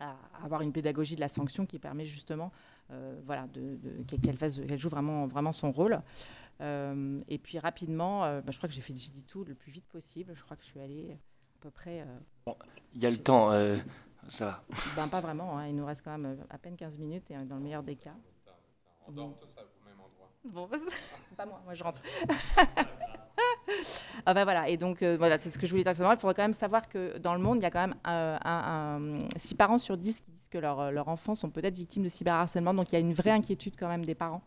à, 0.01 0.17
avoir 0.43 0.63
une 0.63 0.73
pédagogie 0.73 1.15
de 1.15 1.21
la 1.21 1.29
sanction 1.29 1.67
qui 1.67 1.79
permet 1.79 2.07
justement 2.07 2.53
euh, 2.91 3.21
voilà, 3.27 3.47
de, 3.49 3.79
de, 3.83 4.17
qu'elle, 4.17 4.39
fasse, 4.39 4.61
qu'elle 4.67 4.79
joue 4.79 4.89
vraiment, 4.89 5.27
vraiment 5.27 5.53
son 5.53 5.73
rôle. 5.73 6.01
Euh, 6.61 7.21
et 7.29 7.39
puis 7.39 7.59
rapidement, 7.59 8.21
bah, 8.21 8.51
je 8.51 8.57
crois 8.57 8.69
que 8.69 8.75
j'ai, 8.75 8.81
fait, 8.81 8.95
j'ai 8.95 9.11
dit 9.11 9.25
tout 9.25 9.45
le 9.45 9.55
plus 9.55 9.73
vite 9.73 9.87
possible. 9.89 10.33
Je 10.35 10.43
crois 10.43 10.57
que 10.57 10.63
je 10.63 10.69
suis 10.69 10.81
allée 10.81 11.13
à 11.13 11.63
peu 11.63 11.71
près. 11.71 12.07
Bon, 12.47 12.57
il 12.95 13.01
y 13.03 13.07
a 13.07 13.11
le 13.11 13.19
temps, 13.19 13.51
ça 14.29 14.47
va. 14.47 14.65
Ben, 14.97 15.09
pas 15.09 15.21
vraiment, 15.21 15.59
hein, 15.59 15.67
il 15.67 15.77
nous 15.77 15.85
reste 15.85 16.03
quand 16.03 16.17
même 16.17 16.39
à 16.51 16.59
peine 16.59 16.77
15 16.77 16.99
minutes 16.99 17.31
et 17.31 17.37
dans 17.45 17.57
le 17.57 17.63
meilleur 17.63 17.83
des 17.83 17.97
cas. 17.97 18.15
On 19.07 19.13
dort 19.13 19.39
tous 19.41 19.49
au 19.49 19.85
même 19.85 20.01
endroit. 20.01 20.31
Bon, 20.45 20.69
pas 21.37 21.47
moi, 21.47 21.61
moi 21.65 21.75
je 21.75 21.83
rentre. 21.83 22.03
ah 24.27 24.35
ben 24.35 24.45
voilà, 24.45 24.69
et 24.69 24.77
donc 24.77 25.03
euh, 25.03 25.17
voilà, 25.17 25.39
c'est 25.39 25.51
ce 25.51 25.59
que 25.59 25.67
je 25.67 25.73
voulais 25.73 25.85
dire. 25.85 25.93
Il 25.93 26.17
faudrait 26.19 26.35
quand 26.35 26.43
même 26.43 26.53
savoir 26.53 26.89
que 26.89 27.19
dans 27.19 27.35
le 27.35 27.41
monde, 27.41 27.59
il 27.59 27.63
y 27.63 27.67
a 27.67 27.71
quand 27.71 27.81
même 27.81 27.97
euh, 28.07 28.37
un, 28.45 29.01
un, 29.25 29.39
6 29.39 29.55
parents 29.55 29.79
sur 29.79 29.97
10 29.97 30.21
qui 30.21 30.31
disent 30.31 30.49
que 30.51 30.59
leurs 30.59 30.91
leur 30.93 31.09
enfants 31.09 31.35
sont 31.35 31.51
peut-être 31.51 31.75
victimes 31.75 32.03
de 32.03 32.09
cyberharcèlement. 32.09 32.75
Donc 32.75 32.93
il 32.93 32.95
y 32.95 32.97
a 32.97 33.01
une 33.01 33.15
vraie 33.15 33.31
inquiétude 33.31 33.75
quand 33.79 33.89
même 33.89 34.05
des 34.05 34.15
parents 34.15 34.43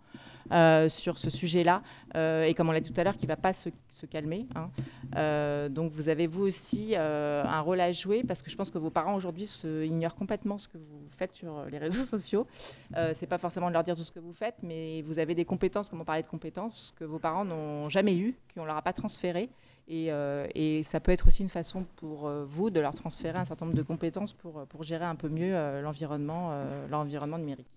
euh, 0.52 0.90
sur 0.90 1.18
ce 1.18 1.32
sujet-là, 1.32 1.82
euh, 2.16 2.44
et 2.44 2.54
comme 2.54 2.70
on 2.70 2.72
l'a 2.72 2.80
dit 2.80 2.92
tout 2.92 3.02
à 3.02 3.04
l'heure, 3.04 3.16
qui 3.16 3.26
ne 3.26 3.30
va 3.30 3.36
pas 3.36 3.52
se, 3.52 3.70
calmer. 4.06 4.48
hein. 4.56 4.70
Euh, 5.16 5.70
donc 5.70 5.92
vous 5.92 6.10
avez 6.10 6.28
vous 6.28 6.44
aussi 6.44 6.94
euh, 6.96 7.44
un 7.46 7.62
rôle 7.62 7.80
à 7.80 7.92
jouer, 7.92 8.24
parce 8.24 8.42
que 8.42 8.50
je 8.50 8.56
pense 8.56 8.70
que 8.70 8.78
vos 8.78 8.90
parents 8.90 9.16
aujourd'hui 9.16 9.50
ignorent 9.66 10.16
complètement 10.16 10.58
ce 10.58 10.68
que 10.68 10.78
vous 10.78 11.08
faites 11.18 11.34
sur 11.34 11.66
les 11.66 11.78
réseaux 11.78 12.04
sociaux. 12.16 12.48
Euh, 12.96 13.12
c'est 13.16 13.28
pas 13.28 13.38
forcément 13.38 13.68
de 13.68 13.74
leur 13.74 13.84
dire 13.84 13.96
tout 13.96 14.04
ce 14.04 14.12
que 14.12 14.20
vous 14.20 14.34
faites, 14.34 14.56
mais 14.64 15.02
vous 15.04 15.20
avez 15.20 15.34
des 15.34 15.46
compétences, 15.46 15.90
comme 15.90 16.02
on 16.02 16.06
parlait 16.06 16.24
de 16.24 16.28
compétences, 16.28 16.94
que 16.98 17.04
vos 17.06 17.20
parents 17.20 17.46
n'ont 17.46 17.90
jamais 17.90 18.16
eues, 18.16 18.36
qu'on 18.54 18.66
leur 18.66 18.78
a 18.78 18.82
pas 18.82 18.94
transférées. 18.94 19.50
Et, 19.88 20.12
euh, 20.12 20.48
ça 20.84 21.00
peut 21.00 21.12
être 21.12 21.28
aussi 21.28 21.44
une 21.44 21.50
façon 21.50 21.86
pour 21.98 22.28
euh, 22.28 22.44
vous 22.46 22.70
de 22.70 22.80
leur 22.80 22.94
transférer 22.96 23.38
un 23.38 23.46
certain 23.46 23.66
nombre 23.66 23.78
de 23.78 23.84
compétences 23.84 24.34
pour, 24.34 24.60
euh, 24.60 24.66
gérer 24.82 25.06
un 25.06 25.16
peu 25.16 25.30
mieux 25.30 25.56
euh, 25.56 25.82
l'environnement 25.82 26.50
euh, 26.52 26.88
l'environnement 26.90 27.38
numérique. 27.38 27.68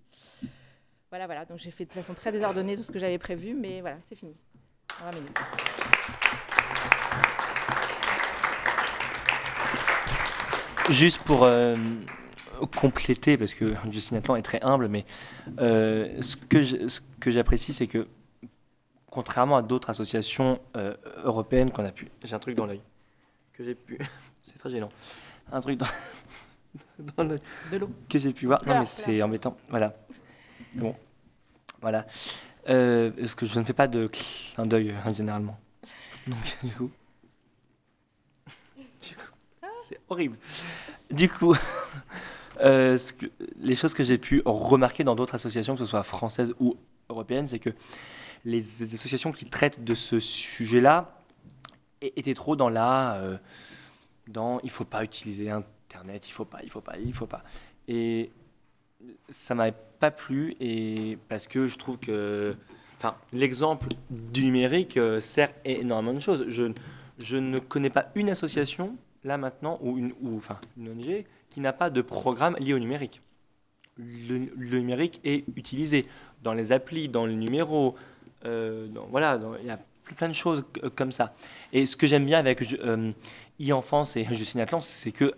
Voilà, 1.11 1.27
voilà. 1.27 1.45
Donc 1.45 1.59
j'ai 1.59 1.71
fait 1.71 1.87
de 1.87 1.93
façon 1.93 2.15
très 2.15 2.33
désordonnée 2.33 2.77
tout 2.77 2.83
ce 2.83 2.93
que 2.93 2.99
j'avais 2.99 3.19
prévu, 3.19 3.55
mais 3.55 3.81
voilà, 3.81 3.97
c'est 4.09 4.15
fini. 4.15 4.35
En 5.01 5.05
20 5.05 5.13
minutes. 5.13 5.39
Juste 10.91 11.23
pour 11.25 11.45
euh, 11.45 11.77
compléter, 12.77 13.37
parce 13.37 13.55
que 13.55 13.75
Justine 13.91 14.17
Atlan 14.17 14.37
est 14.37 14.43
très 14.43 14.63
humble, 14.63 14.89
mais 14.89 15.05
euh, 15.61 16.21
ce 16.23 16.37
que 16.37 16.63
ce 16.63 17.01
j'apprécie, 17.27 17.73
c'est 17.73 17.87
que 17.87 18.09
contrairement 19.11 19.57
à 19.57 19.63
d'autres 19.63 19.91
associations 19.91 20.61
euh, 20.77 20.95
européennes 21.25 21.71
qu'on 21.71 21.85
a 21.85 21.93
pu... 21.93 22.09
J'ai 22.25 22.35
un 22.35 22.39
truc 22.39 22.55
dans 22.55 22.67
l'œil. 22.67 22.81
Que 23.53 23.65
j'ai 23.65 23.75
pu... 23.75 23.99
C'est 24.43 24.59
très 24.59 24.71
gênant. 24.71 24.91
Un 25.53 25.61
truc 25.61 25.79
dans, 25.79 25.87
dans 27.17 27.25
l'œil. 27.25 27.41
De 27.71 27.77
l'eau. 27.77 27.91
Que 28.09 28.19
j'ai 28.19 28.33
pu 28.33 28.47
voir. 28.47 28.63
non, 28.67 28.79
mais 28.81 28.85
c'est 28.87 29.21
embêtant. 29.23 29.57
Voilà. 29.69 29.95
Bon. 30.75 30.95
Voilà. 31.83 32.07
Euh, 32.69 33.11
parce 33.11 33.35
que 33.35 33.47
je 33.47 33.59
ne 33.59 33.65
fais 33.65 33.73
pas 33.73 33.87
de 33.87 34.09
clin 34.09 34.67
d'œil 34.67 34.91
euh, 34.91 35.15
généralement. 35.15 35.59
Donc, 36.27 36.39
du 36.63 36.71
coup... 36.73 36.91
C'est 39.89 40.01
horrible. 40.11 40.37
Du 41.11 41.31
coup, 41.31 41.57
euh, 42.61 42.99
les 43.59 43.75
choses 43.75 43.95
que 43.95 44.05
j'ai 44.05 44.19
pu 44.19 44.43
remarquer 44.45 45.03
dans 45.03 45.15
d'autres 45.15 45.35
associations, 45.35 45.75
que 45.75 45.81
ce 45.81 45.87
soit 45.87 46.03
françaises 46.03 46.55
ou 46.61 46.77
européennes, 47.09 47.47
c'est 47.47 47.59
que 47.59 47.71
les 48.45 48.83
associations 48.95 49.33
qui 49.33 49.47
traitent 49.47 49.83
de 49.83 49.95
ce 49.95 50.19
sujet-là 50.19 51.19
étaient 52.01 52.35
trop 52.35 52.55
dans 52.57 52.69
la, 52.69 53.17
euh, 53.17 53.39
dans 54.29 54.61
il 54.63 54.71
faut 54.71 54.85
pas 54.85 55.03
utiliser 55.05 55.51
Internet, 55.51 56.29
il 56.29 56.33
faut 56.33 56.45
pas, 56.45 56.61
il 56.63 56.71
faut 56.71 56.81
pas, 56.81 56.99
il 56.99 57.15
faut 57.15 57.27
pas. 57.27 57.43
Et 57.89 58.31
ça 59.29 59.55
m'avait 59.55 59.77
pas 60.01 60.11
plu 60.11 60.57
et 60.61 61.19
parce 61.29 61.47
que 61.47 61.67
je 61.67 61.77
trouve 61.77 61.99
que, 61.99 62.55
enfin, 62.99 63.17
l'exemple 63.33 63.89
du 64.11 64.45
numérique 64.45 64.97
euh, 64.97 65.21
sert 65.21 65.53
énormément 65.65 66.15
de 66.15 66.21
choses. 66.21 66.45
Je, 66.49 66.73
je 67.19 67.37
ne 67.37 67.59
connais 67.59 67.91
pas 67.91 68.11
une 68.15 68.31
association 68.31 68.97
là 69.25 69.37
maintenant 69.37 69.79
ou 69.83 69.99
une, 69.99 70.13
enfin, 70.37 70.59
une 70.77 70.91
ONG 70.91 71.25
qui 71.51 71.61
n'a 71.61 71.73
pas 71.73 71.91
de 71.91 72.01
programme 72.01 72.57
lié 72.59 72.75
au 72.75 72.79
numérique. 72.79 73.21
Le, 73.99 74.79
numérique 74.79 75.21
est 75.25 75.45
utilisé 75.57 76.07
dans 76.45 76.55
les 76.55 76.71
applis, 76.71 77.09
dans 77.09 77.27
le 77.27 77.33
numéro, 77.33 77.97
euh, 78.45 78.87
voilà, 79.11 79.41
il 79.61 79.67
y 79.67 79.71
a 79.71 79.81
plein 80.17 80.29
de 80.29 80.35
choses 80.35 80.65
comme 80.95 81.11
ça. 81.11 81.35
Et 81.73 81.85
ce 81.85 81.97
que 81.97 82.07
j'aime 82.07 82.25
bien 82.25 82.39
avec 82.39 82.63
euh, 82.75 83.11
e-enfance 83.61 84.17
et 84.17 84.25
Justine 84.25 84.61
Atlan, 84.61 84.81
c'est 84.81 85.11
que 85.11 85.35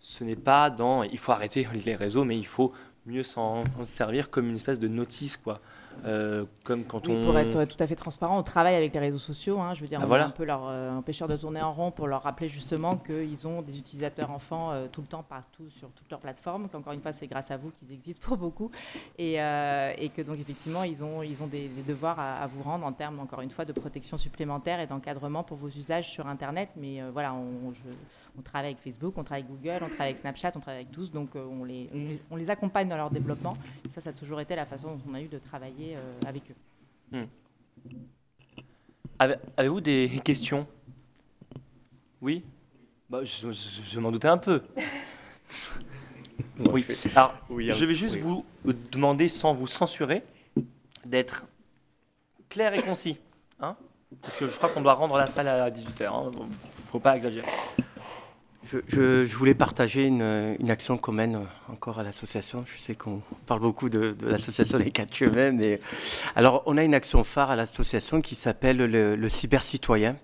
ce 0.00 0.24
n'est 0.24 0.36
pas 0.36 0.70
dans 0.70 1.02
il 1.02 1.18
faut 1.18 1.32
arrêter 1.32 1.66
les 1.84 1.94
réseaux, 1.94 2.24
mais 2.24 2.38
il 2.38 2.46
faut 2.46 2.72
mieux 3.06 3.22
s'en 3.22 3.62
servir 3.84 4.30
comme 4.30 4.48
une 4.48 4.56
espèce 4.56 4.80
de 4.80 4.88
notice, 4.88 5.36
quoi. 5.36 5.60
Euh, 6.04 6.44
comme 6.64 6.84
quand 6.84 7.06
Oui, 7.08 7.14
on. 7.16 7.24
pour 7.24 7.38
être 7.38 7.64
tout 7.64 7.82
à 7.82 7.86
fait 7.86 7.96
transparent, 7.96 8.38
on 8.38 8.42
travaille 8.42 8.74
avec 8.74 8.92
les 8.94 9.00
réseaux 9.00 9.18
sociaux. 9.18 9.60
hein. 9.60 9.74
je 9.74 9.80
veux 9.80 9.86
dire, 9.88 9.98
Ah, 10.00 10.04
on 10.04 10.08
voilà. 10.08 10.24
est 10.24 10.26
un 10.28 10.30
peu 10.30 10.44
leur 10.44 10.62
euh, 10.68 10.96
empêcheur 10.96 11.28
de 11.28 11.36
tourner 11.36 11.60
en 11.60 11.72
rond 11.72 11.90
pour 11.90 12.06
leur 12.08 12.22
rappeler 12.22 12.48
justement 12.48 12.96
qu'ils 12.96 13.46
ont 13.46 13.62
des 13.62 13.78
utilisateurs 13.78 14.30
enfants 14.30 14.70
euh, 14.72 14.86
tout 14.90 15.00
le 15.00 15.06
temps, 15.06 15.22
partout, 15.22 15.68
sur 15.78 15.88
toutes 15.90 16.10
leurs 16.10 16.20
plateformes. 16.20 16.68
Qu'encore 16.68 16.92
une 16.92 17.00
fois, 17.00 17.12
c'est 17.12 17.26
grâce 17.26 17.50
à 17.50 17.56
vous 17.56 17.70
qu'ils 17.78 17.92
existent 17.92 18.26
pour 18.26 18.36
beaucoup. 18.36 18.70
Et, 19.18 19.40
euh, 19.40 19.92
et 19.98 20.08
que 20.08 20.22
donc, 20.22 20.38
effectivement, 20.38 20.82
ils 20.84 21.02
ont, 21.04 21.22
ils 21.22 21.42
ont 21.42 21.46
des, 21.46 21.68
des 21.68 21.82
devoirs 21.82 22.18
à, 22.18 22.36
à 22.42 22.46
vous 22.46 22.62
rendre 22.62 22.86
en 22.86 22.92
termes, 22.92 23.18
encore 23.20 23.40
une 23.42 23.50
fois, 23.50 23.64
de 23.64 23.72
protection 23.72 24.16
supplémentaire 24.16 24.80
et 24.80 24.86
d'encadrement 24.86 25.42
pour 25.42 25.56
vos 25.56 25.68
usages 25.68 26.08
sur 26.10 26.26
Internet. 26.26 26.70
Mais 26.76 27.02
voilà, 27.12 27.34
on, 27.34 27.72
je- 27.72 27.90
on 28.38 28.42
travaille 28.42 28.70
avec 28.72 28.82
Facebook, 28.82 29.14
on 29.16 29.24
travaille 29.24 29.42
avec 29.44 29.52
Google, 29.54 29.84
on 29.84 29.88
travaille 29.88 30.08
avec 30.12 30.18
Snapchat, 30.18 30.52
on 30.56 30.60
travaille 30.60 30.82
avec 30.82 30.92
tous. 30.92 31.10
Donc, 31.12 31.30
on, 31.34 31.64
les, 31.64 31.88
on 31.92 31.96
les- 31.98 32.20
on 32.30 32.36
les 32.36 32.48
accompagne 32.50 32.88
dans 32.88 32.96
leur 32.96 33.10
développement. 33.10 33.54
Et 33.84 33.88
ça, 33.90 34.00
ça 34.00 34.10
a 34.10 34.12
toujours 34.12 34.40
été 34.40 34.54
la 34.56 34.66
façon 34.66 34.94
dont 34.96 35.00
on 35.10 35.14
a 35.14 35.20
eu 35.20 35.28
de 35.28 35.38
travailler 35.38 35.89
euh, 35.96 36.20
avec 36.26 36.42
eux. 36.50 37.16
Hmm. 37.18 37.24
Ave- 39.18 39.38
Avez-vous 39.56 39.80
des 39.80 40.20
questions? 40.24 40.66
Oui? 42.20 42.44
Bah, 43.08 43.24
Je, 43.24 43.50
je- 43.52 43.82
je 43.84 44.00
m'en 44.00 44.10
doutais 44.12 44.28
un 44.28 44.38
peu. 44.38 44.62
Oui. 46.72 46.84
Alors, 47.16 47.34
Oui, 47.48 47.70
je 47.72 47.84
vais 47.84 47.92
oui. 47.92 47.94
juste 47.94 48.16
vous 48.16 48.44
demander, 48.92 49.28
sans 49.28 49.54
vous 49.54 49.66
censurer, 49.66 50.22
d'être 51.06 51.46
clair 52.50 52.74
et 52.74 52.82
concis. 52.82 53.18
Hein? 53.60 53.76
Parce 54.20 54.36
que 54.36 54.46
je 54.46 54.54
crois 54.56 54.68
qu'on 54.68 54.82
doit 54.82 54.92
rendre 54.94 55.16
la 55.16 55.26
salle 55.26 55.48
à 55.48 55.70
18h. 55.70 56.04
Hein. 56.06 56.30
Faut 56.92 57.00
pas 57.00 57.16
exagérer. 57.16 57.46
Je, 58.64 59.36
voulais 59.36 59.54
partager 59.54 60.04
une, 60.04 60.70
action 60.70 60.98
qu'on 60.98 61.12
mène 61.12 61.36
euh, 61.36 61.72
encore 61.72 61.98
à 61.98 62.02
l'association. 62.02 62.64
Je 62.76 62.82
sais 62.82 62.94
qu'on 62.94 63.22
parle 63.46 63.60
beaucoup 63.60 63.88
de, 63.88 64.14
l'association 64.22 64.76
Les 64.78 64.90
Quatre 64.90 65.14
Chemins, 65.14 65.52
mais 65.52 65.80
alors 66.36 66.62
on 66.66 66.76
a 66.76 66.84
une 66.84 66.94
action 66.94 67.24
phare 67.24 67.50
à 67.50 67.56
l'association 67.56 68.20
qui 68.20 68.34
s'appelle 68.34 68.76
le, 68.76 69.16
le 69.16 69.28
cybercitoyen. 69.28 70.16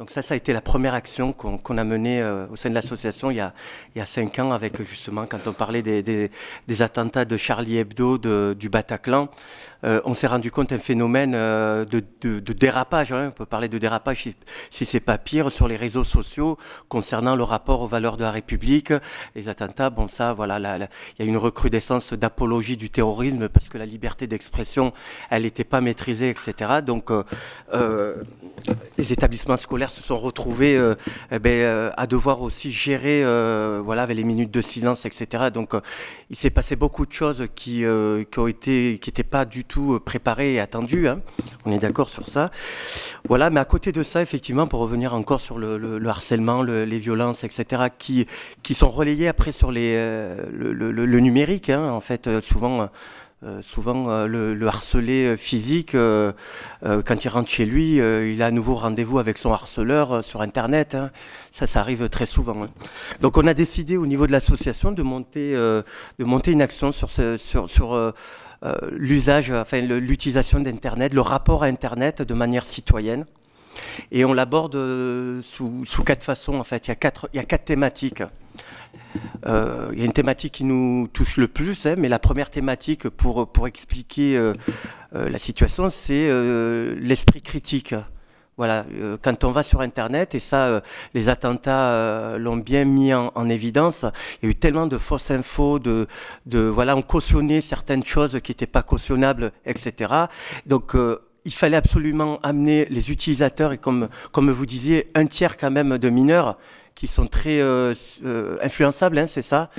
Donc 0.00 0.10
ça, 0.10 0.22
ça 0.22 0.32
a 0.32 0.36
été 0.38 0.54
la 0.54 0.62
première 0.62 0.94
action 0.94 1.34
qu'on 1.34 1.76
a 1.76 1.84
menée 1.84 2.22
euh, 2.22 2.46
au 2.50 2.56
sein 2.56 2.70
de 2.70 2.74
l'association 2.74 3.30
il, 3.30 3.36
y 3.36 3.40
a- 3.40 4.04
cinq 4.06 4.38
ans 4.38 4.50
avec 4.50 4.82
justement 4.82 5.26
quand 5.26 5.46
on 5.46 5.52
parlait 5.52 5.82
des, 5.82 6.30
attentats 6.80 7.26
de 7.26 7.36
Charlie 7.36 7.76
Hebdo, 7.76 8.16
du 8.54 8.70
Bataclan. 8.70 9.28
Euh, 9.84 10.00
on 10.04 10.14
s'est 10.14 10.26
rendu 10.26 10.50
compte 10.50 10.70
d'un 10.70 10.78
phénomène 10.78 11.32
euh, 11.34 11.84
de, 11.84 12.52
dérapage, 12.52 13.12
hein, 13.12 13.28
on 13.28 13.30
peut 13.30 13.46
parler 13.46 13.68
de 13.68 13.78
dérapage 13.78 14.22
si, 14.22 14.36
si 14.70 14.84
c'est 14.84 15.00
pas 15.00 15.18
pire, 15.18 15.50
sur 15.50 15.68
les 15.68 15.76
réseaux 15.76 16.04
sociaux 16.04 16.58
concernant 16.88 17.34
le 17.34 17.42
rapport 17.42 17.80
aux 17.80 17.86
valeurs 17.86 18.16
de 18.16 18.24
la 18.24 18.30
République. 18.30 18.92
Les 19.34 19.48
attentats, 19.48 19.90
bon 19.90 20.08
ça, 20.08 20.32
voilà, 20.34 20.58
il 20.76 20.88
y 21.18 21.22
a 21.22 21.30
une 21.30 21.36
recrudescence 21.36 22.12
d'apologie 22.12 22.76
du 22.76 22.90
terrorisme 22.90 23.48
parce 23.48 23.68
que 23.68 23.78
la 23.78 23.86
liberté 23.86 24.26
d'expression, 24.26 24.92
elle 25.30 25.42
n'était 25.42 25.64
pas 25.64 25.80
maîtrisée, 25.80 26.28
etc. 26.30 26.80
Donc, 26.84 27.10
euh, 27.10 28.14
les 28.98 29.12
établissements 29.12 29.56
scolaires 29.56 29.90
se 29.90 30.02
sont 30.02 30.18
retrouvés 30.18 30.78
eh 31.30 31.38
ben, 31.38 31.92
à 31.96 32.06
devoir 32.06 32.42
aussi 32.42 32.70
gérer, 32.70 33.22
voilà, 33.82 34.06
les 34.06 34.24
minutes 34.24 34.50
de 34.50 34.60
silence, 34.60 35.06
etc. 35.06 35.50
Donc, 35.52 35.72
il 36.28 36.36
s'est 36.36 36.50
passé 36.50 36.76
beaucoup 36.76 37.06
de 37.06 37.12
choses 37.12 37.46
qui, 37.54 37.84
qui 38.30 38.38
ont 38.38 38.46
été, 38.46 38.98
qui 39.00 39.08
n'étaient 39.08 39.22
pas 39.22 39.44
du 39.44 39.64
euh, 39.78 40.00
préparées 40.00 40.54
et 40.54 40.60
attendues. 40.60 41.08
hein. 41.08 41.20
On 41.64 41.72
est 41.72 41.78
d'accord 41.78 42.08
sur 42.08 42.26
ça. 42.26 42.50
Voilà, 43.28 43.50
mais 43.50 43.60
à 43.60 43.64
côté 43.64 43.92
de 43.92 44.02
ça, 44.02 44.22
effectivement, 44.22 44.66
pour 44.66 44.80
revenir 44.80 45.14
encore 45.14 45.40
sur 45.40 45.58
le, 45.58 45.78
le- 45.78 45.98
le 45.98 46.08
harcèlement, 46.08 46.62
le- 46.62 46.84
les 46.84 46.98
violences, 46.98 47.44
etc., 47.44 47.84
qui, 47.98 48.26
qui 48.62 48.74
sont 48.74 48.88
relayées 48.90 49.28
après 49.28 49.52
sur 49.52 49.70
euh, 49.76 50.36
le, 50.52 51.20
numérique, 51.20 51.70
hein, 51.70 51.90
en 51.90 52.00
fait, 52.00 52.26
euh, 52.26 52.40
souvent. 52.40 52.88
souvent, 53.62 54.26
le, 54.26 54.66
harcelé 54.66 55.34
physique, 55.38 55.92
quand 55.92 57.24
il 57.24 57.28
rentre 57.28 57.48
chez 57.48 57.64
lui, 57.64 57.94
il 57.96 58.42
a 58.42 58.46
à 58.46 58.50
nouveau 58.50 58.74
rendez-vous 58.74 59.18
avec 59.18 59.38
son 59.38 59.50
harceleur 59.50 60.22
sur 60.22 60.42
Internet. 60.42 60.94
hein. 60.94 61.10
Ça, 61.50 61.66
ça 61.66 61.80
arrive 61.80 62.08
très 62.10 62.26
souvent. 62.26 62.66
Donc, 63.22 63.38
on 63.38 63.46
a 63.46 63.54
décidé 63.54 63.96
au 63.96 64.06
niveau 64.06 64.26
de 64.26 64.32
l'association 64.32 64.92
de 64.92 65.02
monter, 65.02 65.54
de 65.54 65.84
monter 66.18 66.52
une 66.52 66.60
action 66.60 66.92
sur, 66.92 67.08
ce, 67.10 67.38
sur, 67.38 67.70
sur 67.70 68.12
l'usage, 68.92 69.50
enfin 69.50 69.80
l'utilisation 69.80 70.60
d'Internet, 70.60 71.14
le 71.14 71.20
rapport 71.20 71.62
à 71.62 71.66
Internet 71.66 72.22
de 72.22 72.34
manière 72.34 72.66
citoyenne. 72.66 73.24
Et 74.12 74.24
on 74.24 74.32
l'aborde 74.32 74.76
euh, 74.76 75.40
sous, 75.42 75.84
quatre 76.04 76.22
façons, 76.22 76.54
en 76.54 76.64
fait. 76.64 76.86
Il 76.86 76.90
y 76.90 76.92
a 76.92 76.96
quatre, 76.96 77.28
il 77.32 77.36
y 77.36 77.40
a 77.40 77.44
quatre 77.44 77.64
thématiques. 77.64 78.22
Euh, 79.46 79.90
il 79.92 79.98
y 79.98 80.02
a 80.02 80.04
une 80.04 80.12
thématique 80.12 80.54
qui 80.54 80.64
nous 80.64 81.08
touche 81.12 81.36
le 81.36 81.48
plus, 81.48 81.86
hein, 81.86 81.94
mais 81.96 82.08
la 82.08 82.18
première 82.18 82.50
thématique 82.50 83.08
pour, 83.08 83.50
pour 83.50 83.66
expliquer 83.66 84.36
euh, 84.36 84.52
euh, 85.14 85.28
la 85.28 85.38
situation, 85.38 85.90
c'est 85.90 86.28
euh, 86.28 86.96
l'esprit 87.00 87.42
critique. 87.42 87.94
Voilà, 88.60 88.84
euh, 88.92 89.16
quand 89.22 89.44
on 89.44 89.52
va 89.52 89.62
sur 89.62 89.80
Internet, 89.80 90.34
et 90.34 90.38
ça, 90.38 90.66
euh, 90.66 90.80
les 91.14 91.30
attentats 91.30 91.92
euh, 91.92 92.36
l'ont 92.36 92.58
bien 92.58 92.84
mis 92.84 93.14
en, 93.14 93.32
en 93.34 93.48
évidence, 93.48 94.04
il 94.42 94.44
y 94.44 94.48
a 94.48 94.50
eu 94.50 94.54
tellement 94.54 94.86
de 94.86 94.98
fausses 94.98 95.30
infos, 95.30 95.78
de, 95.78 96.06
de 96.44 96.58
voilà, 96.58 96.94
on 96.94 97.00
cautionnait 97.00 97.62
certaines 97.62 98.04
choses 98.04 98.38
qui 98.44 98.50
n'étaient 98.50 98.66
pas 98.66 98.82
cautionnables, 98.82 99.52
etc. 99.64 100.12
Donc, 100.66 100.94
il 101.46 101.54
fallait 101.54 101.78
absolument 101.78 102.38
amener 102.42 102.84
les 102.90 103.10
utilisateurs, 103.10 103.72
et 103.72 103.78
comme, 103.78 104.10
comme 104.30 104.50
vous 104.50 104.66
disiez, 104.66 105.10
un 105.14 105.24
tiers 105.24 105.56
quand 105.56 105.70
même 105.70 105.96
de 105.96 106.10
mineurs 106.10 106.58
qui 107.00 107.06
sont 107.06 107.26
très 107.26 107.62
euh, 107.62 107.94
euh, 108.26 108.58
influençables, 108.60 109.16
hein, 109.16 109.26
c'est 109.26 109.40
ça. 109.40 109.70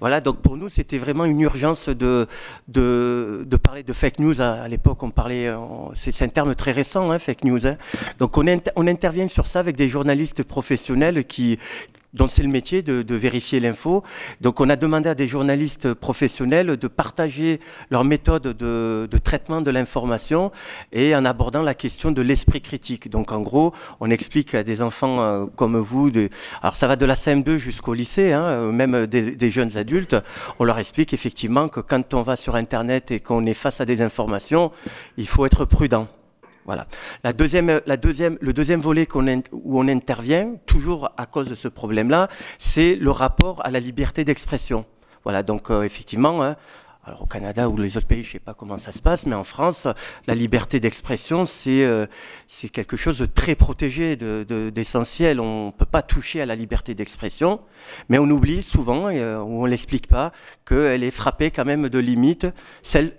Voilà, 0.00 0.20
donc 0.20 0.38
pour 0.38 0.56
nous, 0.56 0.68
c'était 0.68 0.98
vraiment 0.98 1.24
une 1.24 1.40
urgence 1.40 1.88
de, 1.88 2.26
de, 2.66 3.56
parler 3.62 3.84
de 3.84 3.92
fake 3.92 4.18
news. 4.18 4.40
À, 4.40 4.66
l'époque, 4.66 5.00
on 5.04 5.10
parlait, 5.10 5.48
c'est 5.94 6.22
un 6.22 6.28
terme 6.28 6.56
très 6.56 6.72
récent, 6.72 7.12
hein, 7.12 7.20
fake 7.20 7.44
news. 7.44 7.64
hein. 7.64 7.76
Donc 8.18 8.36
on, 8.36 8.44
on 8.74 8.88
intervient 8.88 9.28
sur 9.28 9.46
ça 9.46 9.60
avec 9.60 9.76
des 9.76 9.88
journalistes 9.88 10.42
professionnels 10.42 11.24
qui 11.24 11.60
dont 12.14 12.28
c'est 12.28 12.42
le 12.42 12.48
métier 12.48 12.82
de, 12.82 13.02
de 13.02 13.14
vérifier 13.14 13.60
l'info. 13.60 14.02
Donc 14.40 14.60
on 14.60 14.70
a 14.70 14.76
demandé 14.76 15.08
à 15.08 15.14
des 15.14 15.26
journalistes 15.26 15.92
professionnels 15.94 16.76
de 16.76 16.88
partager 16.88 17.60
leur 17.90 18.04
méthode 18.04 18.42
de, 18.56 19.06
de 19.10 19.18
traitement 19.18 19.60
de 19.60 19.70
l'information 19.70 20.50
et 20.92 21.14
en 21.14 21.24
abordant 21.24 21.62
la 21.62 21.74
question 21.74 22.10
de 22.12 22.22
l'esprit 22.22 22.60
critique. 22.60 23.10
Donc 23.10 23.32
en 23.32 23.40
gros, 23.42 23.72
on 24.00 24.10
explique 24.10 24.54
à 24.54 24.62
des 24.62 24.80
enfants 24.82 25.20
euh, 25.20 25.46
comme 25.56 25.76
vous, 25.76 26.10
des- 26.10 26.30
alors 26.62 26.76
ça 26.76 26.86
va 26.86 26.96
de 26.96 27.04
la 27.04 27.14
CM2 27.14 27.56
jusqu'au 27.56 27.94
lycée, 27.94 28.32
hein, 28.32 28.44
euh, 28.44 28.72
même 28.72 29.06
des, 29.06 29.36
des 29.36 29.50
jeunes 29.50 29.76
adultes, 29.76 30.16
on 30.58 30.64
leur 30.64 30.78
explique 30.78 31.12
effectivement 31.12 31.68
que 31.68 31.80
quand 31.80 32.14
on 32.14 32.22
va 32.22 32.36
sur 32.36 32.54
Internet 32.56 33.10
et 33.10 33.20
qu'on 33.20 33.44
est 33.46 33.54
face 33.54 33.80
à 33.80 33.84
des 33.84 34.02
informations, 34.02 34.70
il 35.16 35.26
faut 35.26 35.44
être 35.46 35.64
prudent. 35.64 36.08
Voilà. 36.64 36.86
La 37.22 37.32
deuxième, 37.32 37.80
le 37.86 38.52
deuxième 38.52 38.80
volet 38.80 39.06
où 39.52 39.78
on 39.80 39.88
intervient, 39.88 40.54
toujours 40.66 41.10
à 41.16 41.26
cause 41.26 41.48
de 41.48 41.54
ce 41.54 41.68
problème-là, 41.68 42.28
c'est 42.58 42.94
le 42.96 43.10
rapport 43.10 43.64
à 43.66 43.70
la 43.70 43.80
liberté 43.80 44.24
d'expression. 44.24 44.84
Voilà, 45.24 45.42
donc 45.42 45.70
euh, 45.70 45.82
effectivement, 45.82 46.42
hein, 46.42 46.56
alors 47.06 47.22
au 47.22 47.26
Canada 47.26 47.68
ou 47.68 47.76
les 47.76 47.98
autres 47.98 48.06
pays, 48.06 48.22
je 48.22 48.28
ne 48.28 48.32
sais 48.32 48.38
pas 48.38 48.54
comment 48.54 48.78
ça 48.78 48.92
se 48.92 49.00
passe, 49.02 49.26
mais 49.26 49.34
en 49.34 49.44
France, 49.44 49.86
la 50.26 50.34
liberté 50.34 50.80
d'expression, 50.80 51.44
c'est 51.44 51.84
euh, 51.84 52.06
quelque 52.72 52.96
chose 52.96 53.18
de 53.18 53.26
très 53.26 53.54
protégé, 53.54 54.16
de- 54.16 54.44
de- 54.48 54.70
d'essentiel. 54.70 55.40
on 55.40 55.66
ne 55.66 55.70
peut 55.70 55.84
pas 55.84 56.00
toucher 56.02 56.40
à 56.40 56.46
la 56.46 56.56
liberté 56.56 56.94
d'expression, 56.94 57.60
mais 58.08 58.18
on 58.18 58.24
oublie 58.30 58.62
souvent, 58.62 59.08
euh, 59.08 59.38
ou 59.38 59.60
on 59.62 59.64
ne 59.64 59.70
l'explique 59.70 60.06
pas, 60.08 60.32
qu'elle 60.66 61.04
est 61.04 61.10
frappée 61.10 61.50
quand 61.50 61.66
même 61.66 61.90
de 61.90 61.98
limites, 61.98 62.46
celles 62.82 63.12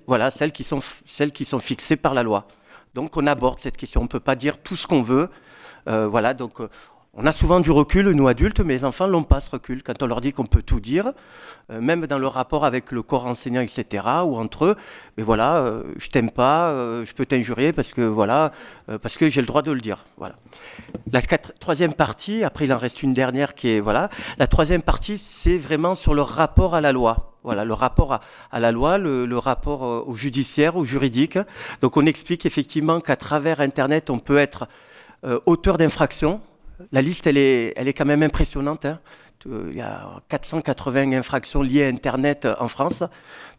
qui 0.51 0.64
sont 0.64 1.59
fixées 1.59 1.95
par 1.95 2.15
la 2.15 2.24
loi. 2.24 2.48
Donc 2.95 3.17
on 3.17 3.27
aborde 3.27 3.59
cette 3.59 3.75
question. 3.75 3.99
On 3.99 4.06
ne 4.06 4.09
peut 4.09 4.22
pas 4.22 4.35
dire 4.35 4.57
tout 4.57 4.77
ce 4.77 4.88
qu'on 4.88 5.01
veut. 5.01 5.30
Euh, 5.88 6.07
voilà, 6.07 6.33
donc 6.33 6.61
euh, 6.61 6.69
on 7.18 7.26
a 7.26 7.32
souvent 7.32 7.61
du 7.61 7.72
recul, 7.72 8.10
nous 8.10 8.27
adultes, 8.27 8.60
mais 8.60 8.74
les 8.74 8.84
enfants 8.84 9.08
n'ont 9.08 9.24
pas 9.24 9.40
ce 9.40 9.50
recul. 9.50 9.84
Quand 9.84 10.03
on 10.03 10.06
leur 10.06 10.19
dit 10.19 10.34
qu'on 10.34 10.45
peut 10.45 10.61
tout 10.61 10.82
dire, 10.82 11.14
euh, 11.72 11.80
même 11.80 12.08
dans 12.08 12.18
le 12.18 12.27
rapport 12.27 12.66
avec 12.66 12.92
le 12.92 13.03
corps 13.03 13.26
enseignant, 13.26 13.61
etc., 13.61 14.03
ou 14.26 14.35
entre 14.35 14.66
eux, 14.66 14.76
mais 15.16 15.24
voilà, 15.24 15.58
euh, 15.60 15.84
je 15.95 16.10
t'aime 16.10 16.30
pas, 16.30 16.72
euh, 16.72 17.06
je 17.06 17.14
peux 17.14 17.26
t'injurier 17.26 17.72
parce 17.72 17.94
que 17.94 18.02
voilà, 18.02 18.52
parce 19.02 19.16
que 19.16 19.30
j'ai 19.30 19.40
le 19.40 19.48
droit 19.48 19.61
de 19.61 19.72
le 19.72 19.80
dire. 19.80 20.03
Voilà. 20.18 20.35
La 21.14 21.22
troisième 21.22 21.94
partie, 21.94 22.44
après 22.44 22.66
il 22.66 22.74
en 22.74 22.77
reste 22.77 23.02
une 23.02 23.14
dernière 23.14 23.56
qui 23.56 23.69
est 23.69 23.80
voilà. 23.80 24.10
La 24.38 24.48
troisième 24.48 24.82
partie, 24.82 25.18
c'est 25.18 25.58
vraiment 25.58 25.95
sur 25.95 26.16
le 26.16 26.22
rapport 26.22 26.76
à 26.76 26.82
la 26.82 26.92
loi. 26.92 27.32
Voilà, 27.44 27.64
le 27.64 27.74
rapport 27.74 28.19
à, 28.52 28.60
la 28.60 28.72
loi, 28.72 28.98
le, 28.98 29.38
rapport 29.38 29.84
au 30.08 30.16
judiciaire, 30.16 30.76
au 30.76 30.84
juridique. 30.84 31.38
Donc 31.82 31.95
on 31.95 32.06
explique 32.08 32.45
effectivement 32.45 33.00
qu'à 33.00 33.16
travers 33.16 33.61
Internet, 33.61 34.10
on 34.10 34.19
peut 34.19 34.38
être 34.38 34.68
auteur 35.45 35.77
d'infractions. 35.77 36.42
La 36.92 37.02
liste, 37.02 37.28
elle 37.28 37.38
est, 37.38 37.94
quand 37.95 38.06
même 38.06 38.24
impressionnante. 38.24 38.86
hein. 38.86 39.00
Euh, 39.48 39.70
Il 39.72 39.78
y 39.78 39.82
a 39.82 40.22
480 40.30 41.12
infractions 41.14 41.62
liées 41.62 41.84
à 41.86 41.88
Internet 41.88 42.46
euh, 42.46 42.56
en 42.60 42.68
France. 42.68 43.04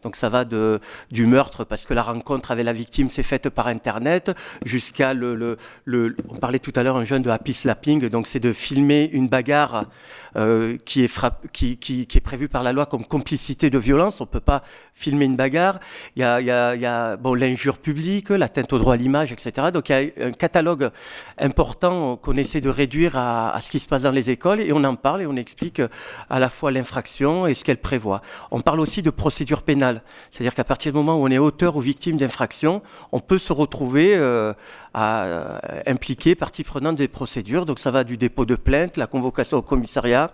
Donc 0.03 0.15
ça 0.15 0.29
va 0.29 0.45
de, 0.45 0.79
du 1.11 1.25
meurtre 1.25 1.63
parce 1.63 1.83
que 1.85 1.93
la 1.93 2.03
rencontre 2.03 2.51
avec 2.51 2.65
la 2.65 2.73
victime 2.73 3.09
s'est 3.09 3.23
faite 3.23 3.49
par 3.49 3.67
Internet, 3.67 4.31
jusqu'à 4.63 5.13
le, 5.13 5.35
le, 5.35 5.57
le- 5.85 6.15
On 6.29 6.35
parlait 6.35 6.59
tout 6.59 6.71
à 6.75 6.83
l'heure 6.83 6.97
un 6.97 7.03
jeune 7.03 7.23
de 7.23 7.29
happy 7.31 7.53
slapping, 7.53 8.07
donc 8.09 8.27
c'est 8.27 8.39
de 8.39 8.53
filmer 8.53 9.09
une 9.11 9.27
bagarre 9.27 9.85
euh, 10.35 10.77
qui, 10.85 11.03
est 11.03 11.07
frapp- 11.11 11.47
qui, 11.51 11.77
qui, 11.77 12.05
qui 12.05 12.17
est 12.17 12.21
prévue 12.21 12.47
par 12.47 12.61
la 12.63 12.73
loi 12.73 12.85
comme 12.85 13.05
complicité 13.05 13.69
de 13.71 13.77
violence. 13.79 14.21
On 14.21 14.25
ne 14.25 14.29
peut 14.29 14.39
pas 14.39 14.61
filmer 14.93 15.25
une 15.25 15.35
bagarre. 15.35 15.79
Il 16.15 16.21
y 16.21 16.25
a, 16.25 16.41
y 16.41 16.85
a 16.85 17.17
bon, 17.17 17.33
l'injure 17.33 17.79
publique, 17.79 18.29
l'atteinte 18.29 18.71
au 18.73 18.77
droit 18.79 18.93
à 18.93 18.97
l'image, 18.97 19.31
etc. 19.31 19.69
Donc 19.73 19.89
il 19.89 20.13
y 20.17 20.21
a 20.23 20.25
un 20.27 20.31
catalogue 20.31 20.91
important 21.39 22.17
qu'on 22.17 22.35
essaie 22.37 22.61
de 22.61 22.69
réduire 22.69 23.17
à, 23.17 23.49
à 23.55 23.61
ce 23.61 23.71
qui 23.71 23.79
se 23.79 23.87
passe 23.87 24.03
dans 24.03 24.11
les 24.11 24.29
écoles 24.29 24.59
et 24.61 24.71
on 24.73 24.83
en 24.83 24.95
parle 24.95 25.21
et 25.23 25.25
on 25.27 25.35
explique 25.35 25.76
euh, 25.79 25.87
à 26.29 26.39
la 26.39 26.49
fois 26.49 26.71
l'infraction 26.71 27.47
et 27.47 27.53
ce 27.53 27.63
qu'elle 27.63 27.77
prévoit. 27.77 28.21
On 28.51 28.61
parle 28.61 28.79
aussi 28.79 29.01
de 29.01 29.09
procédure 29.09 29.61
pénale, 29.61 30.01
c'est-à-dire 30.31 30.55
qu'à 30.55 30.63
partir 30.63 30.91
du 30.91 30.97
moment 30.97 31.15
où 31.15 31.25
on 31.25 31.31
est 31.31 31.37
auteur 31.37 31.75
ou 31.75 31.79
victime 31.81 32.17
d'infraction, 32.17 32.81
on 33.11 33.19
peut 33.19 33.37
se 33.37 33.53
retrouver 33.53 34.15
euh, 34.15 34.53
à, 34.93 35.23
euh, 35.25 35.59
impliqué, 35.85 36.35
partie 36.35 36.63
prenante 36.63 36.95
des 36.95 37.07
procédures. 37.07 37.65
Donc 37.65 37.79
ça 37.79 37.91
va 37.91 38.03
du 38.03 38.17
dépôt 38.17 38.45
de 38.45 38.55
plainte, 38.55 38.97
la 38.97 39.07
convocation 39.07 39.57
au 39.57 39.61
commissariat, 39.61 40.31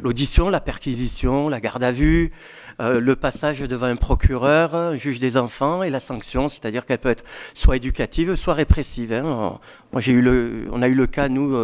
l'audition, 0.00 0.48
la 0.48 0.60
perquisition, 0.60 1.48
la 1.48 1.60
garde 1.60 1.84
à 1.84 1.92
vue, 1.92 2.32
euh, 2.80 3.00
le 3.00 3.16
passage 3.16 3.60
devant 3.60 3.86
un 3.86 3.96
procureur, 3.96 4.74
un 4.74 4.96
juge 4.96 5.18
des 5.18 5.36
enfants 5.36 5.82
et 5.82 5.90
la 5.90 6.00
sanction, 6.00 6.48
c'est-à-dire 6.48 6.86
qu'elle 6.86 6.98
peut 6.98 7.10
être 7.10 7.24
soit 7.54 7.76
éducative, 7.76 8.34
soit 8.34 8.54
répressive. 8.54 9.12
hein. 9.12 9.58
Moi, 9.92 10.00
j'ai 10.00 10.12
eu 10.12 10.22
le, 10.22 10.68
on 10.72 10.80
a 10.82 10.88
eu 10.88 10.94
le 10.94 11.06
cas, 11.06 11.28
nous, 11.28 11.54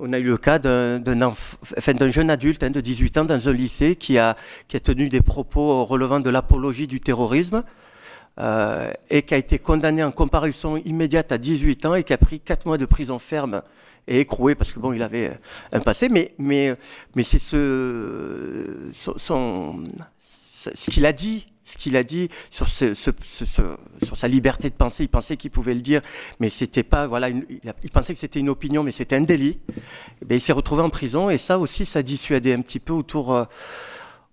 on 0.00 0.12
a 0.12 0.18
eu 0.18 0.24
le 0.24 0.38
cas 0.38 0.58
d'un 0.58 2.08
jeune 2.08 2.30
adulte 2.30 2.62
hein, 2.62 2.70
de 2.70 2.80
18 2.80 3.18
ans 3.18 3.24
dans 3.24 3.48
un 3.48 3.52
lycée 3.52 3.96
qui 3.96 4.18
a, 4.18 4.36
tenu 4.82 5.08
des 5.08 5.20
propos 5.20 5.84
relevant 5.84 6.20
de 6.20 6.30
l'apologie 6.30 6.86
du 6.86 7.00
terrorisme 7.00 7.64
euh, 8.38 8.90
et 9.10 9.22
qui 9.22 9.34
a 9.34 9.36
été 9.36 9.58
condamné 9.58 10.02
en 10.02 10.10
comparution 10.10 10.78
immédiate 10.78 11.32
à 11.32 11.38
18 11.38 11.86
ans 11.86 11.94
et 11.94 12.04
qui 12.04 12.14
a 12.14 12.18
pris 12.18 12.40
4 12.40 12.66
mois 12.66 12.78
de 12.78 12.86
prison 12.86 13.18
ferme 13.18 13.62
et 14.08 14.20
écroué 14.20 14.54
parce 14.54 14.72
que 14.72 14.80
bon, 14.80 14.94
il 14.94 15.02
avait 15.02 15.32
un 15.72 15.80
passé, 15.80 16.08
mais, 16.08 16.32
c'est 17.22 17.38
ce 17.38 18.90
qu'il 20.90 21.04
a 21.04 21.12
dit, 21.12 21.46
ce 21.70 21.78
qu'il 21.78 21.96
a 21.96 22.02
dit 22.02 22.28
sur, 22.50 22.66
sa 22.68 24.28
liberté 24.28 24.70
de 24.70 24.74
penser, 24.74 25.04
il 25.04 25.08
pensait 25.08 25.36
qu'il 25.36 25.50
pouvait 25.50 25.74
le 25.74 25.80
dire, 25.80 26.02
mais 26.40 26.48
c'était 26.48 26.82
pas, 26.82 27.06
voilà, 27.06 27.28
il, 27.28 27.90
pensait 27.92 28.12
que 28.12 28.18
c'était 28.18 28.40
une 28.40 28.48
opinion, 28.48 28.82
mais 28.82 28.92
c'était 28.92 29.16
un 29.16 29.20
délit. 29.22 29.58
Il 30.28 30.40
s'est 30.40 30.52
retrouvé 30.52 30.82
en 30.82 30.90
prison 30.90 31.30
et 31.30 31.38
ça 31.38 31.58
aussi, 31.58 31.86
ça 31.86 32.02
dissuadait 32.02 32.52
un 32.52 32.62
petit 32.62 32.80
peu 32.80 32.92
autour. 32.92 33.34
euh, 33.34 33.44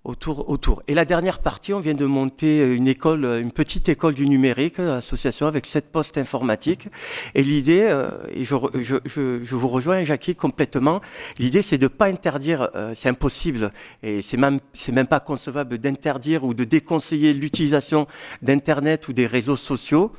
autour. 0.08 0.84
Et 0.88 0.94
la 0.94 1.06
dernière 1.06 1.40
partie, 1.40 1.74
on 1.74 1.80
vient 1.80 1.94
de 1.94 2.06
monter 2.06 2.62
euh, 2.62 2.76
une 2.76 2.88
école, 2.88 3.26
euh, 3.26 3.42
une 3.42 3.52
petite 3.52 3.90
école 3.90 4.14
du 4.14 4.28
numérique, 4.28 4.80
euh, 4.80 4.98
association 4.98 5.48
avec 5.48 5.66
sept 5.66 5.92
postes 5.92 6.18
informatiques. 6.18 6.88
Et 7.36 7.44
l'idée, 7.44 7.94
et 8.32 8.44
je, 8.44 8.56
je, 8.80 8.98
je, 9.06 9.44
je 9.44 9.56
vous 9.56 9.68
rejoins, 9.68 10.04
Jackie, 10.04 10.36
complètement. 10.36 11.02
L'idée, 11.38 11.62
c'est 11.62 11.78
de 11.78 11.86
ne 11.86 11.90
pas 11.90 12.08
interdire, 12.08 12.70
c'est 12.96 13.10
impossible, 13.10 13.72
et 14.04 14.22
c'est 14.22 14.38
même, 14.38 14.60
c'est 14.74 14.92
même 14.92 15.08
pas 15.08 15.20
concevable 15.20 15.78
d'interdire 15.78 16.44
ou 16.44 16.54
de 16.54 16.64
déconseiller 16.64 17.34
l'utilisation 17.34 18.08
d'Internet 18.42 19.08
ou 19.08 19.14
des 19.14 19.28
réseaux 19.28 19.56
sociaux, 19.56 20.12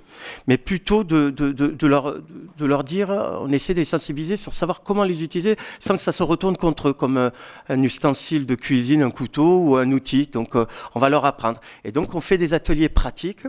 mais 0.47 0.59
plutôt 0.59 1.05
de, 1.05 1.31
de, 1.31 1.53
de, 1.53 1.87
leur, 1.87 2.17
de 2.59 2.67
leur 2.67 2.85
dire, 2.85 3.11
on 3.41 3.51
essaie 3.53 3.75
de 3.75 3.79
les 3.81 3.85
sensibiliser 3.85 4.37
sur 4.37 4.55
savoir 4.55 4.83
comment 4.83 5.05
les 5.05 5.23
utiliser 5.23 5.57
sans 5.79 5.97
que 5.97 6.03
ça 6.03 6.13
se 6.13 6.23
retourne 6.23 6.57
contre 6.57 6.89
eux, 6.89 6.93
comme 6.93 7.31
un 7.69 7.83
ustensile 7.83 8.47
de 8.47 8.55
cuisine, 8.55 9.03
un 9.03 9.11
couteau 9.11 9.61
ou 9.61 9.78
un 9.79 9.93
outil. 9.93 10.27
Donc, 10.27 10.57
euh, 10.57 10.67
on 10.95 11.01
va 11.01 11.09
leur 11.09 11.25
apprendre. 11.25 11.61
Et 11.85 11.93
donc, 11.93 12.15
on 12.15 12.21
fait 12.21 12.39
des 12.39 12.55
ateliers 12.55 12.89
pratiques. 12.89 13.45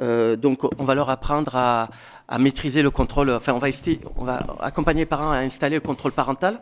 Euh, 0.00 0.36
donc, 0.36 0.64
on 0.78 0.84
va 0.84 0.94
leur 0.94 1.10
apprendre 1.10 1.54
à, 1.56 1.88
à 2.28 2.38
maîtriser 2.38 2.82
le 2.82 2.90
contrôle. 2.90 3.30
Enfin, 3.30 3.52
on 3.54 3.58
va, 3.58 3.68
on 4.16 4.24
va 4.24 4.40
accompagner 4.60 5.02
les 5.02 5.06
parents 5.06 5.30
à 5.30 5.38
installer 5.38 5.76
le 5.76 5.80
contrôle 5.80 6.12
parental. 6.12 6.60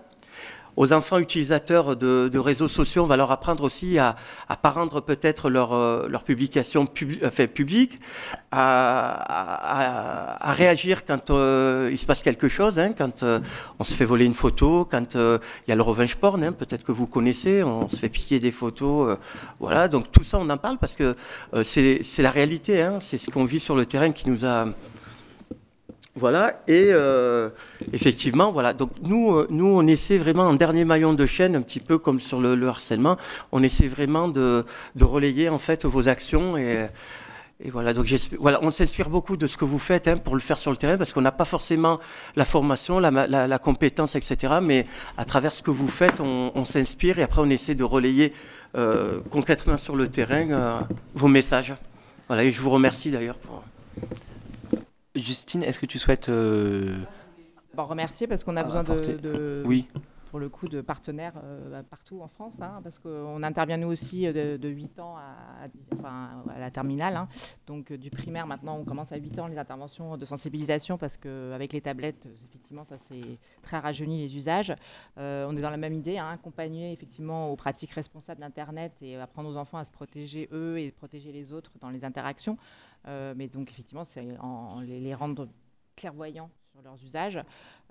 Aux 0.76 0.92
enfants 0.92 1.18
utilisateurs 1.18 1.96
de, 1.96 2.38
réseaux 2.38 2.68
sociaux, 2.68 3.02
on 3.02 3.06
va 3.06 3.16
leur 3.16 3.30
apprendre 3.30 3.64
aussi 3.64 3.98
à 3.98 4.16
ne 4.50 4.54
pas 4.56 4.70
rendre 4.70 5.00
peut-être 5.00 5.48
leur, 5.48 5.72
euh, 5.72 6.06
leur 6.08 6.22
publication 6.22 6.84
publi- 6.84 7.18
enfin, 7.26 7.46
publique, 7.46 7.98
à, 8.52 9.12
à- 9.12 10.50
à 10.50 10.52
réagir 10.52 11.04
quand 11.06 11.30
euh, 11.30 11.88
il 11.90 11.96
se 11.98 12.04
passe 12.06 12.22
quelque 12.22 12.48
chose, 12.48 12.78
hein, 12.78 12.92
quand 12.96 13.22
euh, 13.22 13.40
on 13.78 13.84
se 13.84 13.94
fait 13.94 14.04
voler 14.04 14.24
une 14.26 14.34
photo, 14.34 14.86
quand 14.90 15.16
euh, 15.16 15.38
il 15.66 15.70
y 15.70 15.72
a 15.72 15.76
le 15.76 15.82
revenge 15.82 16.16
porn, 16.16 16.42
hein, 16.44 16.52
peut-être 16.52 16.84
que 16.84 16.92
vous 16.92 17.06
connaissez, 17.06 17.62
on 17.62 17.88
se 17.88 17.96
fait 17.96 18.08
piquer 18.10 18.38
des 18.38 18.52
photos, 18.52 19.10
euh, 19.12 19.16
voilà. 19.60 19.88
Donc 19.88 20.12
tout 20.12 20.24
ça, 20.24 20.38
on 20.38 20.48
en 20.50 20.58
parle 20.58 20.78
parce 20.78 20.92
que 20.94 21.16
euh, 21.54 21.64
c'est 21.64 22.02
c'est 22.02 22.22
la 22.22 22.30
réalité, 22.30 22.82
hein, 22.82 22.98
c'est 23.00 23.18
ce 23.18 23.30
qu'on 23.30 23.44
vit 23.44 23.60
sur 23.60 23.76
le 23.76 23.86
terrain 23.86 24.12
qui 24.12 24.28
nous 24.28 24.44
a 24.44 24.66
voilà, 26.18 26.62
et 26.66 26.88
euh, 26.92 27.50
effectivement, 27.92 28.50
voilà. 28.50 28.72
Donc 28.72 28.90
nous, 29.02 29.34
euh, 29.34 29.46
nous, 29.50 29.66
on 29.66 29.86
essaie 29.86 30.16
vraiment 30.16 30.44
en 30.44 30.54
dernier 30.54 30.86
maillon 30.86 31.12
de 31.12 31.26
chaîne, 31.26 31.54
un 31.54 31.60
petit 31.60 31.78
peu 31.78 31.98
comme 31.98 32.20
sur 32.20 32.40
le, 32.40 32.54
le 32.54 32.68
harcèlement, 32.68 33.18
on 33.52 33.62
essaie 33.62 33.86
vraiment 33.86 34.26
de, 34.28 34.64
de 34.94 35.04
relayer 35.04 35.50
en 35.50 35.58
fait 35.58 35.84
vos 35.84 36.08
actions 36.08 36.56
et, 36.56 36.86
et 37.62 37.70
voilà. 37.70 37.92
Donc 37.92 38.06
voilà, 38.38 38.60
on 38.62 38.70
s'inspire 38.70 39.10
beaucoup 39.10 39.36
de 39.36 39.46
ce 39.46 39.58
que 39.58 39.66
vous 39.66 39.78
faites 39.78 40.08
hein, 40.08 40.16
pour 40.16 40.34
le 40.34 40.40
faire 40.40 40.56
sur 40.56 40.70
le 40.70 40.78
terrain, 40.78 40.96
parce 40.96 41.12
qu'on 41.12 41.20
n'a 41.20 41.32
pas 41.32 41.44
forcément 41.44 42.00
la 42.34 42.46
formation, 42.46 42.98
la, 42.98 43.58
compétence, 43.58 44.16
etc. 44.16 44.54
Mais 44.62 44.86
à 45.18 45.26
travers 45.26 45.52
ce 45.52 45.62
que 45.62 45.70
vous 45.70 45.88
faites, 45.88 46.20
on, 46.20 46.64
s'inspire 46.64 47.18
et 47.18 47.22
après 47.24 47.42
on 47.42 47.50
essaie 47.50 47.74
de 47.74 47.84
relayer 47.84 48.32
euh, 48.74 49.20
concrètement 49.30 49.76
sur 49.76 49.96
le 49.96 50.08
terrain 50.08 50.86
vos 51.14 51.28
messages. 51.28 51.74
Voilà, 52.28 52.44
et 52.44 52.52
je 52.52 52.60
vous 52.62 52.70
remercie 52.70 53.10
d'ailleurs 53.10 53.36
pour. 53.36 53.62
Justine, 55.16 55.62
est-ce 55.62 55.78
que 55.78 55.86
tu 55.86 55.98
souhaites 55.98 56.28
euh, 56.28 56.98
Bon, 57.74 57.84
remercier 57.84 58.26
parce 58.26 58.44
qu'on 58.44 58.56
a 58.56 58.62
besoin 58.64 58.84
de, 58.84 59.62
Oui. 59.66 59.86
pour 60.30 60.38
le 60.38 60.48
coup, 60.48 60.66
de 60.66 60.80
partenaires 60.80 61.34
euh, 61.44 61.82
partout 61.82 62.20
en 62.22 62.28
France, 62.28 62.58
hein, 62.62 62.80
parce 62.82 62.98
qu'on 62.98 63.42
intervient 63.42 63.76
nous 63.76 63.88
aussi 63.88 64.26
de, 64.32 64.56
de 64.56 64.68
8 64.68 64.98
ans 65.00 65.14
à, 65.16 65.64
à, 65.64 65.68
enfin, 65.94 66.42
à 66.54 66.58
la 66.58 66.70
terminale. 66.70 67.16
Hein. 67.16 67.28
Donc 67.66 67.92
du 67.92 68.08
primaire, 68.10 68.46
maintenant, 68.46 68.78
on 68.78 68.84
commence 68.84 69.12
à 69.12 69.16
8 69.16 69.38
ans 69.40 69.46
les 69.46 69.58
interventions 69.58 70.16
de 70.16 70.24
sensibilisation, 70.24 70.96
parce 70.96 71.18
qu'avec 71.18 71.72
les 71.74 71.82
tablettes, 71.82 72.26
effectivement, 72.46 72.84
ça 72.84 72.96
s'est 72.98 73.38
très 73.62 73.78
rajeuni 73.78 74.20
les 74.22 74.36
usages. 74.36 74.74
Euh, 75.18 75.46
on 75.48 75.54
est 75.56 75.60
dans 75.60 75.70
la 75.70 75.76
même 75.76 75.94
idée, 75.94 76.16
hein, 76.16 76.30
accompagner 76.32 76.92
effectivement 76.92 77.50
aux 77.50 77.56
pratiques 77.56 77.92
responsables 77.92 78.40
d'Internet 78.40 78.92
et 79.02 79.16
apprendre 79.16 79.50
aux 79.50 79.56
enfants 79.56 79.78
à 79.78 79.84
se 79.84 79.92
protéger 79.92 80.48
eux 80.52 80.78
et 80.78 80.90
protéger 80.92 81.30
les 81.30 81.52
autres 81.52 81.72
dans 81.82 81.90
les 81.90 82.04
interactions. 82.06 82.56
Euh, 83.06 83.34
mais 83.36 83.48
donc 83.48 83.70
effectivement, 83.70 84.04
c'est 84.04 84.36
en, 84.38 84.80
les, 84.80 85.14
rendre 85.14 85.48
clairvoyants 85.94 86.50
sur 86.72 86.82
leurs 86.82 87.02
usages. 87.02 87.40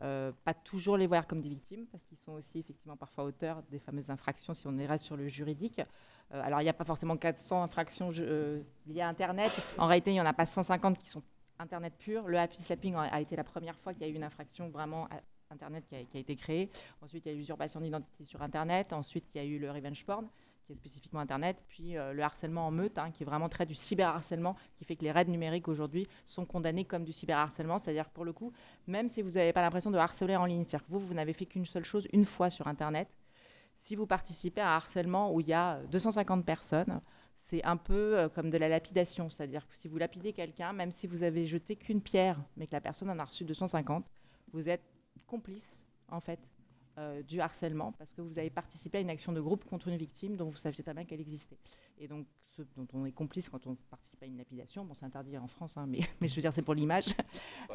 Euh, 0.02 0.32
pas 0.44 0.54
toujours 0.54 0.98
les 0.98 1.08
voir 1.08 1.28
comme 1.28 1.42
des 1.42 1.50
victimes, 1.50 1.86
parce 1.92 2.04
qu'ils 2.06 2.18
sont 2.18 2.34
aussi 2.34 2.60
effectivement 2.60 2.98
parfois 2.98 3.24
auteurs 3.24 3.64
des 3.72 3.80
fameuses 3.80 4.10
infractions 4.10 4.54
si 4.54 4.68
on 4.68 4.76
reste 4.78 5.06
sur 5.06 5.18
le 5.18 5.28
juridique. 5.28 5.80
Euh, 6.34 6.42
alors 6.44 6.62
il 6.62 6.64
n'y 6.64 6.70
a 6.70 6.74
pas 6.74 6.84
forcément 6.84 7.18
400 7.18 7.64
infractions 7.64 8.10
liées 8.10 9.02
à 9.02 9.08
Internet. 9.08 9.52
En 9.78 9.88
réalité, 9.88 10.12
il 10.12 10.16
n'y 10.16 10.22
en 10.22 10.26
a 10.26 10.34
pas 10.34 10.46
150 10.46 10.98
qui 10.98 11.10
sont 11.10 11.24
Internet 11.58 11.94
pur. 11.98 12.28
Le 12.28 12.38
happy 12.38 12.62
slapping 12.62 12.96
a 12.96 13.22
été 13.22 13.38
la 13.38 13.46
première 13.46 13.78
fois 13.78 13.94
qu'il 13.94 14.02
y 14.02 14.06
a 14.06 14.12
eu 14.12 14.16
une 14.16 14.26
infraction 14.26 14.68
vraiment 14.70 15.08
Internet 15.50 15.86
qui 15.88 15.96
a, 15.96 16.04
qui 16.04 16.18
a, 16.18 16.20
été 16.20 16.36
créée. 16.36 16.70
Ensuite, 17.02 17.26
il 17.26 17.30
y 17.30 17.32
a 17.32 17.34
eu 17.34 17.38
l'usurpation 17.38 17.80
d'identité 17.80 18.26
sur 18.26 18.42
Internet. 18.42 18.92
Ensuite, 18.92 19.24
il 19.34 19.38
y 19.38 19.42
a 19.42 19.46
eu 19.46 19.58
le 19.58 19.72
revenge 19.72 20.04
porn 20.06 20.28
qui 20.66 20.74
est 20.74 20.76
spécifiquement 20.76 21.20
Internet, 21.20 21.64
puis 21.68 21.98
euh, 21.98 22.14
le 22.14 22.24
harcèlement 22.24 22.68
en 22.68 22.72
meute, 22.72 22.98
hein, 22.98 23.12
qui 23.12 23.24
est 23.24 23.26
vraiment 23.26 23.50
très 23.50 23.66
du 23.66 23.76
cyberharcèlement, 23.76 24.56
qui 24.76 24.86
fait 24.86 24.96
que 24.96 25.04
les 25.04 25.12
raids 25.12 25.26
numériques 25.26 25.68
aujourd'hui 25.68 26.08
sont 26.26 26.46
condamnés 26.46 26.86
comme 26.86 27.04
du 27.04 27.14
cyberharcèlement, 27.14 27.78
c'est-à-dire 27.78 28.10
pour 28.10 28.26
le 28.26 28.34
coup, 28.34 28.52
même 28.88 29.08
si 29.08 29.22
vous 29.22 29.32
n'avez 29.32 29.54
pas 29.54 29.62
l'impression 29.62 29.92
de 29.92 29.98
harceler 29.98 30.36
en 30.36 30.46
ligne, 30.46 30.64
c'est-à-dire 30.68 30.86
que 30.88 30.92
vous, 30.92 31.00
vous 31.00 31.14
n'avez 31.14 31.34
fait 31.34 31.46
qu'une 31.46 31.66
seule 31.66 31.86
chose 31.86 32.08
une 32.14 32.26
fois 32.26 32.50
sur 32.50 32.68
Internet, 32.68 33.08
si 33.78 33.96
vous 33.96 34.08
participez 34.08 34.62
à 34.62 34.74
un 34.74 34.76
harcèlement 34.78 35.34
où 35.34 35.42
il 35.42 35.48
y 35.48 35.54
a 35.54 35.82
250 35.92 36.46
personnes, 36.46 37.02
c'est 37.48 37.64
un 37.64 37.78
peu 37.78 38.18
euh, 38.18 38.30
comme 38.30 38.50
de 38.50 38.58
la 38.58 38.68
lapidation, 38.68 39.30
c'est-à-dire 39.30 39.68
que 39.68 39.76
si 39.76 39.88
vous 39.88 39.98
lapidez 39.98 40.34
quelqu'un, 40.34 40.74
même 40.74 40.92
si 40.92 41.06
vous 41.06 41.22
avez 41.22 41.46
jeté 41.46 41.76
qu'une 41.76 42.02
pierre, 42.02 42.42
mais 42.58 42.66
que 42.66 42.74
la 42.74 42.82
personne 42.82 43.10
en 43.10 43.20
a 43.20 43.24
reçu 43.24 43.44
250, 43.44 44.06
vous 44.52 44.68
êtes 44.70 44.84
complice, 45.28 45.84
en 46.10 46.20
fait, 46.20 46.40
euh, 46.98 47.22
du 47.24 47.42
harcèlement 47.42 47.92
parce 47.94 48.14
que 48.14 48.22
vous 48.22 48.40
avez 48.40 48.50
participé 48.50 49.00
à 49.00 49.02
une 49.02 49.10
action 49.10 49.34
de 49.34 49.42
groupe 49.42 49.66
contre 49.66 49.88
une 49.90 49.98
victime 49.98 50.36
dont 50.38 50.50
vous 50.50 50.56
saviez 50.56 50.84
très 50.84 50.94
bien 50.94 51.06
qu'elle 51.06 51.22
existait. 51.22 51.58
Et 51.98 52.08
donc, 52.08 52.26
ce 52.58 52.62
dont 52.78 52.88
on 52.94 53.06
est 53.06 53.12
complice 53.12 53.50
quand 53.50 53.68
on 53.68 53.76
participe 53.90 54.24
à 54.24 54.26
une 54.26 54.38
lapidation, 54.38 54.86
bon, 54.86 54.94
c'est 54.94 55.06
interdit 55.06 55.38
en 55.38 55.48
France, 55.48 55.76
hein, 55.78 55.86
mais, 55.88 56.00
mais, 56.22 56.28
je 56.28 56.36
veux 56.36 56.42
dire, 56.42 56.54
c'est 56.54 56.62
pour 56.62 56.74
l'image. 56.74 57.08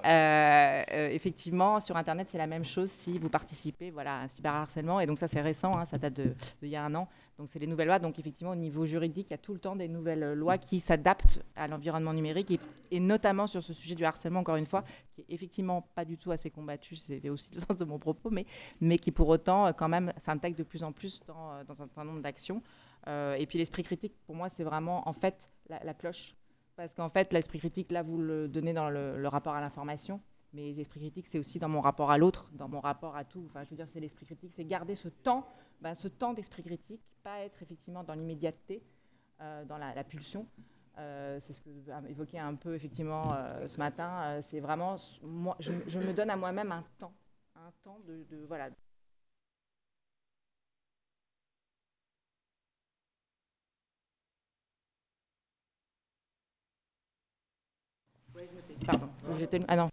Euh, 0.05 0.83
euh, 0.93 1.09
effectivement, 1.11 1.81
sur 1.81 1.97
Internet, 1.97 2.29
c'est 2.31 2.39
la 2.39 2.47
même 2.47 2.65
chose 2.65 2.91
si 2.91 3.19
vous 3.19 3.29
participez 3.29 3.91
voilà, 3.91 4.21
à 4.21 4.23
un 4.23 4.29
cyberharcèlement. 4.29 5.01
Et 5.01 5.07
donc, 5.07 5.19
ça, 5.19 5.29
c'est 5.29 5.41
récent, 5.41 5.77
hein, 5.77 5.85
ça 5.85 5.99
date 5.99 6.15
d'il 6.15 6.71
y 6.71 6.77
a 6.77 6.85
un 6.85 6.95
an. 6.95 7.09
Donc, 7.39 7.49
c'est 7.49 7.59
les 7.59 7.67
nouvelles 7.67 7.89
lois. 7.89 7.99
Donc, 7.99 8.19
effectivement, 8.19 8.53
au 8.53 8.57
niveau 8.57 8.87
juridique, 8.87 9.29
il 9.29 9.33
y 9.33 9.35
a 9.35 9.39
tout 9.39 9.53
le 9.53 9.59
temps 9.59 9.77
des 9.77 9.89
nouvelles 9.89 10.33
lois 10.33 10.57
qui 10.57 10.81
s'adaptent 10.81 11.43
à 11.57 11.69
l'environnement 11.69 12.15
numérique 12.15 12.53
et, 12.53 12.61
et, 12.91 13.01
notamment 13.01 13.47
sur 13.47 13.63
ce 13.63 13.75
sujet 13.75 13.95
du 13.95 14.05
harcèlement, 14.05 14.41
encore 14.41 14.57
une 14.57 14.67
fois, 14.67 14.85
qui 15.13 15.21
est 15.21 15.27
effectivement 15.29 15.83
pas 15.95 16.05
du 16.05 16.17
tout 16.17 16.31
assez 16.31 16.51
combattu. 16.51 16.97
C'était 16.97 17.29
aussi 17.29 17.51
le 17.53 17.61
sens 17.61 17.77
de 17.77 17.85
mon 17.85 17.99
propos, 17.99 18.31
mais, 18.31 18.47
mais 18.81 18.99
qui 18.99 19.11
pour 19.11 19.29
autant, 19.29 19.73
quand 19.75 19.89
même, 19.89 20.13
s'intègre 20.17 20.57
de 20.57 20.63
plus 20.63 20.83
en 20.83 20.93
plus 20.93 21.21
dans, 21.27 21.63
dans 21.65 21.83
un 21.83 21.87
certain 21.87 22.05
nombre 22.05 22.23
d'actions. 22.23 22.63
Euh, 23.07 23.35
et 23.35 23.47
puis 23.47 23.59
l'esprit 23.59 23.83
critique, 23.83 24.15
pour 24.27 24.35
moi, 24.35 24.49
c'est 24.51 24.65
vraiment 24.65 25.09
en 25.09 25.13
fait 25.13 25.51
la, 25.69 25.95
cloche. 25.95 26.35
Parce 26.77 26.93
qu'en 26.95 27.11
fait, 27.11 27.33
l'esprit 27.33 27.59
critique, 27.59 27.91
là, 27.91 28.03
vous 28.03 28.19
le 28.19 28.49
donnez 28.49 28.73
dans 28.73 28.91
le, 28.91 29.27
rapport 29.29 29.55
à 29.55 29.61
l'information. 29.61 30.21
Mais 30.53 30.73
l'esprit 30.73 31.01
critique, 31.01 31.27
c'est 31.29 31.39
aussi 31.39 31.61
dans 31.61 31.69
mon 31.69 31.81
rapport 31.81 32.11
à 32.11 32.19
l'autre, 32.19 32.51
dans 32.53 32.69
mon 32.69 32.81
rapport 32.81 33.17
à 33.17 33.25
tout. 33.25 33.45
Enfin, 33.47 33.63
je 33.63 33.71
veux 33.71 33.77
dire, 33.77 33.87
c'est 33.93 34.01
l'esprit 34.01 34.27
critique, 34.27 34.53
c'est 34.55 34.65
garder 34.65 34.97
ce 34.97 35.09
temps, 35.09 35.47
ben, 35.81 35.95
ce 35.95 36.09
temps 36.09 36.33
d'esprit 36.33 36.65
critique, 36.65 37.01
pas 37.23 37.41
être 37.41 37.63
effectivement 37.63 38.03
dans 38.03 38.15
l'immédiateté, 38.15 38.83
euh, 39.41 39.65
dans 39.65 39.79
la, 39.79 40.03
pulsion. 40.03 40.47
Euh, 40.99 41.39
c'est 41.39 41.53
ce 41.53 41.61
que 41.61 41.71
évoqué 42.09 42.41
un 42.41 42.57
peu 42.57 42.75
effectivement 42.75 43.33
ce 43.67 43.79
matin. 43.79 44.41
C'est 44.43 44.59
vraiment, 44.59 44.97
moi, 45.23 45.57
je, 45.61 46.01
me 46.01 46.13
donne 46.13 46.31
à 46.31 46.37
moi-même 46.37 46.73
un 46.73 46.85
temps, 46.99 47.15
un 47.55 47.71
temps 47.83 48.01
de 48.09 48.45
voilà, 48.49 48.71
Pardon, 58.87 59.09
j'étais... 59.39 59.61
Ah 59.69 59.77
non. 59.77 59.91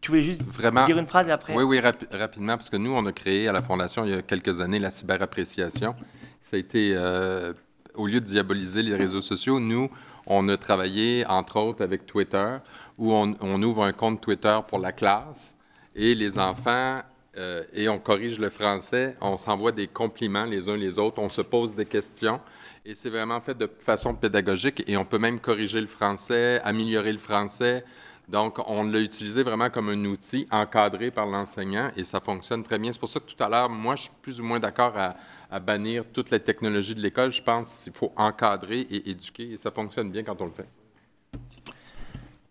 Tu 0.00 0.10
voulais 0.10 0.22
juste 0.22 0.42
Vraiment, 0.42 0.84
dire 0.84 0.98
une 0.98 1.06
phrase 1.06 1.28
et 1.28 1.30
après? 1.30 1.54
Oui, 1.54 1.62
oui, 1.62 1.78
rapi 1.78 2.06
rapidement, 2.10 2.56
parce 2.56 2.68
que 2.68 2.76
nous, 2.76 2.90
on 2.90 3.06
a 3.06 3.12
créé 3.12 3.46
à 3.46 3.52
la 3.52 3.62
Fondation 3.62 4.04
il 4.04 4.10
y 4.10 4.14
a 4.14 4.22
quelques 4.22 4.60
années 4.60 4.80
la 4.80 4.90
cyberappréciation. 4.90 5.94
Ça 6.40 6.56
a 6.56 6.58
été, 6.58 6.92
euh, 6.96 7.52
au 7.94 8.08
lieu 8.08 8.20
de 8.20 8.24
diaboliser 8.24 8.82
les 8.82 8.96
réseaux 8.96 9.22
sociaux, 9.22 9.60
nous, 9.60 9.90
on 10.26 10.48
a 10.48 10.56
travaillé, 10.56 11.24
entre 11.26 11.56
autres, 11.60 11.84
avec 11.84 12.04
Twitter, 12.04 12.56
où 12.98 13.12
on, 13.12 13.36
on 13.40 13.62
ouvre 13.62 13.84
un 13.84 13.92
compte 13.92 14.20
Twitter 14.20 14.58
pour 14.66 14.80
la 14.80 14.90
classe 14.90 15.54
et 15.94 16.16
les 16.16 16.36
enfants 16.36 17.02
euh, 17.36 17.64
et 17.72 17.88
on 17.88 17.98
corrige 17.98 18.38
le 18.38 18.50
français, 18.50 19.16
on 19.20 19.38
s'envoie 19.38 19.72
des 19.72 19.86
compliments 19.86 20.44
les 20.44 20.68
uns 20.68 20.76
les 20.76 20.98
autres, 20.98 21.18
on 21.18 21.30
se 21.30 21.40
pose 21.40 21.74
des 21.74 21.86
questions 21.86 22.40
et 22.84 22.94
c'est 22.94 23.10
vraiment 23.10 23.40
fait 23.40 23.56
de 23.56 23.70
façon 23.80 24.14
pédagogique 24.14 24.82
et 24.86 24.96
on 24.96 25.04
peut 25.04 25.18
même 25.18 25.40
corriger 25.40 25.80
le 25.80 25.86
français, 25.86 26.60
améliorer 26.64 27.12
le 27.12 27.18
français. 27.18 27.84
Donc, 28.28 28.58
on 28.66 28.84
l'a 28.84 29.00
utilisé 29.00 29.42
vraiment 29.42 29.70
comme 29.70 29.88
un 29.88 30.04
outil 30.04 30.46
encadré 30.50 31.10
par 31.10 31.26
l'enseignant 31.26 31.90
et 31.96 32.04
ça 32.04 32.20
fonctionne 32.20 32.62
très 32.62 32.78
bien. 32.78 32.92
C'est 32.92 32.98
pour 32.98 33.08
ça 33.08 33.20
que 33.20 33.30
tout 33.30 33.42
à 33.42 33.48
l'heure, 33.48 33.68
moi, 33.68 33.96
je 33.96 34.02
suis 34.02 34.12
plus 34.22 34.40
ou 34.40 34.44
moins 34.44 34.60
d'accord 34.60 34.94
à, 34.96 35.16
bannir 35.60 36.04
toutes 36.12 36.30
les 36.30 36.40
technologies 36.40 36.94
de 36.94 37.00
l'école. 37.00 37.30
Je 37.30 37.42
pense 37.42 37.82
qu'il 37.82 37.92
faut 37.92 38.12
encadrer 38.16 38.80
et 38.80 39.10
éduquer 39.10 39.52
et 39.52 39.58
ça 39.58 39.70
fonctionne 39.70 40.10
bien 40.10 40.22
quand 40.22 40.40
on 40.40 40.46
le 40.46 40.52
fait. 40.52 40.68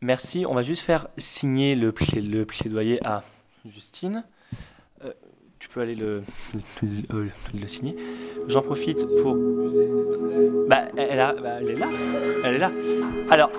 Merci. 0.02 0.46
On 0.46 0.54
va 0.54 0.62
juste 0.62 0.84
faire 0.84 1.08
signer 1.18 1.76
le 1.76 1.92
plaidoyer 1.92 3.04
à 3.06 3.24
Justine. 3.66 4.24
Euh, 5.04 5.12
tu 5.58 5.68
peux 5.70 5.82
aller 5.82 5.96
le, 5.96 6.22
signer. 7.68 7.96
J'en 8.48 8.62
profite 8.62 9.04
pour. 9.22 9.36
Bah, 10.68 10.80
elle, 10.98 11.18
bah, 11.18 11.58
elle 11.60 11.70
est 11.70 11.76
là. 11.76 11.88
Elle 12.44 12.56
est 12.56 12.60
là. 12.60 12.72
Alors. 13.30 13.52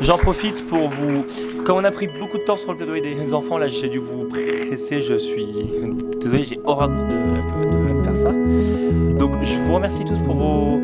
J'en 0.00 0.18
profite 0.18 0.66
pour 0.68 0.88
vous. 0.88 1.24
Comme 1.64 1.76
on 1.76 1.84
a 1.84 1.90
pris 1.90 2.08
beaucoup 2.18 2.38
de 2.38 2.44
temps 2.44 2.56
sur 2.56 2.72
le 2.72 2.78
plaidoyer 2.78 3.14
des 3.14 3.34
enfants, 3.34 3.58
là 3.58 3.68
j'ai 3.68 3.88
dû 3.88 3.98
vous 3.98 4.24
presser, 4.24 5.00
je 5.00 5.14
suis 5.14 5.46
désolé, 6.20 6.42
j'ai 6.42 6.58
horreur 6.64 6.88
de, 6.88 8.02
faire 8.02 8.16
ça. 8.16 8.32
Donc 8.32 9.32
je 9.42 9.58
vous 9.58 9.74
remercie 9.74 10.04
tous 10.04 10.18
pour 10.24 10.34
vos 10.34 10.80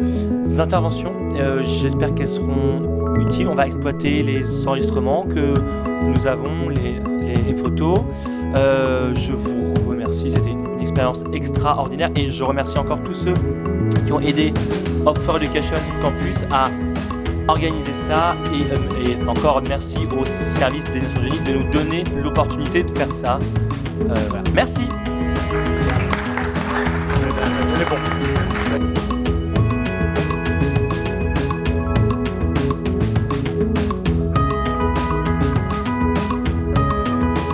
interventions. 0.61 1.13
Euh, 1.35 1.63
J'espère 1.63 2.15
qu'elles 2.15 2.29
seront 2.29 3.08
On 3.47 3.55
va 3.55 3.67
exploiter 3.67 4.23
les 4.23 4.67
enregistrements 4.67 5.25
que 5.25 5.55
nous 6.03 6.27
avons, 6.27 6.69
les, 6.69 7.01
photos. 7.55 8.01
Euh, 8.57 9.15
je 9.15 9.33
vous 9.33 9.75
remercie, 9.89 10.31
c'était 10.31 10.51
une, 10.51 10.65
expérience 10.81 11.23
extraordinaire 11.33 12.11
et 12.17 12.29
je 12.29 12.43
remercie 12.45 12.79
encore 12.79 13.03
tous 13.03 13.15
ceux 13.15 13.35
qui 14.07 14.13
ont 14.13 14.21
aidé 14.21 14.53
Offer 15.07 15.37
Education 15.37 15.77
Campus 16.03 16.45
à 16.51 16.71
organiser 17.49 17.93
ça 17.93 18.37
et, 18.53 18.63
euh, 18.73 19.11
et, 19.11 19.29
encore 19.29 19.63
merci 19.69 19.99
au 20.19 20.25
service 20.25 20.85
des 20.87 21.01
Nations 21.01 21.23
Unies 21.23 21.41
de 21.41 21.53
nous 21.53 21.71
donner 21.71 22.05
l'opportunité 22.23 22.83
de 22.83 22.97
faire 22.97 23.13
ça. 23.13 23.39
Euh. 24.11 24.15
Merci. 24.55 24.89
C'est 27.77 27.89
bon. 27.89 28.08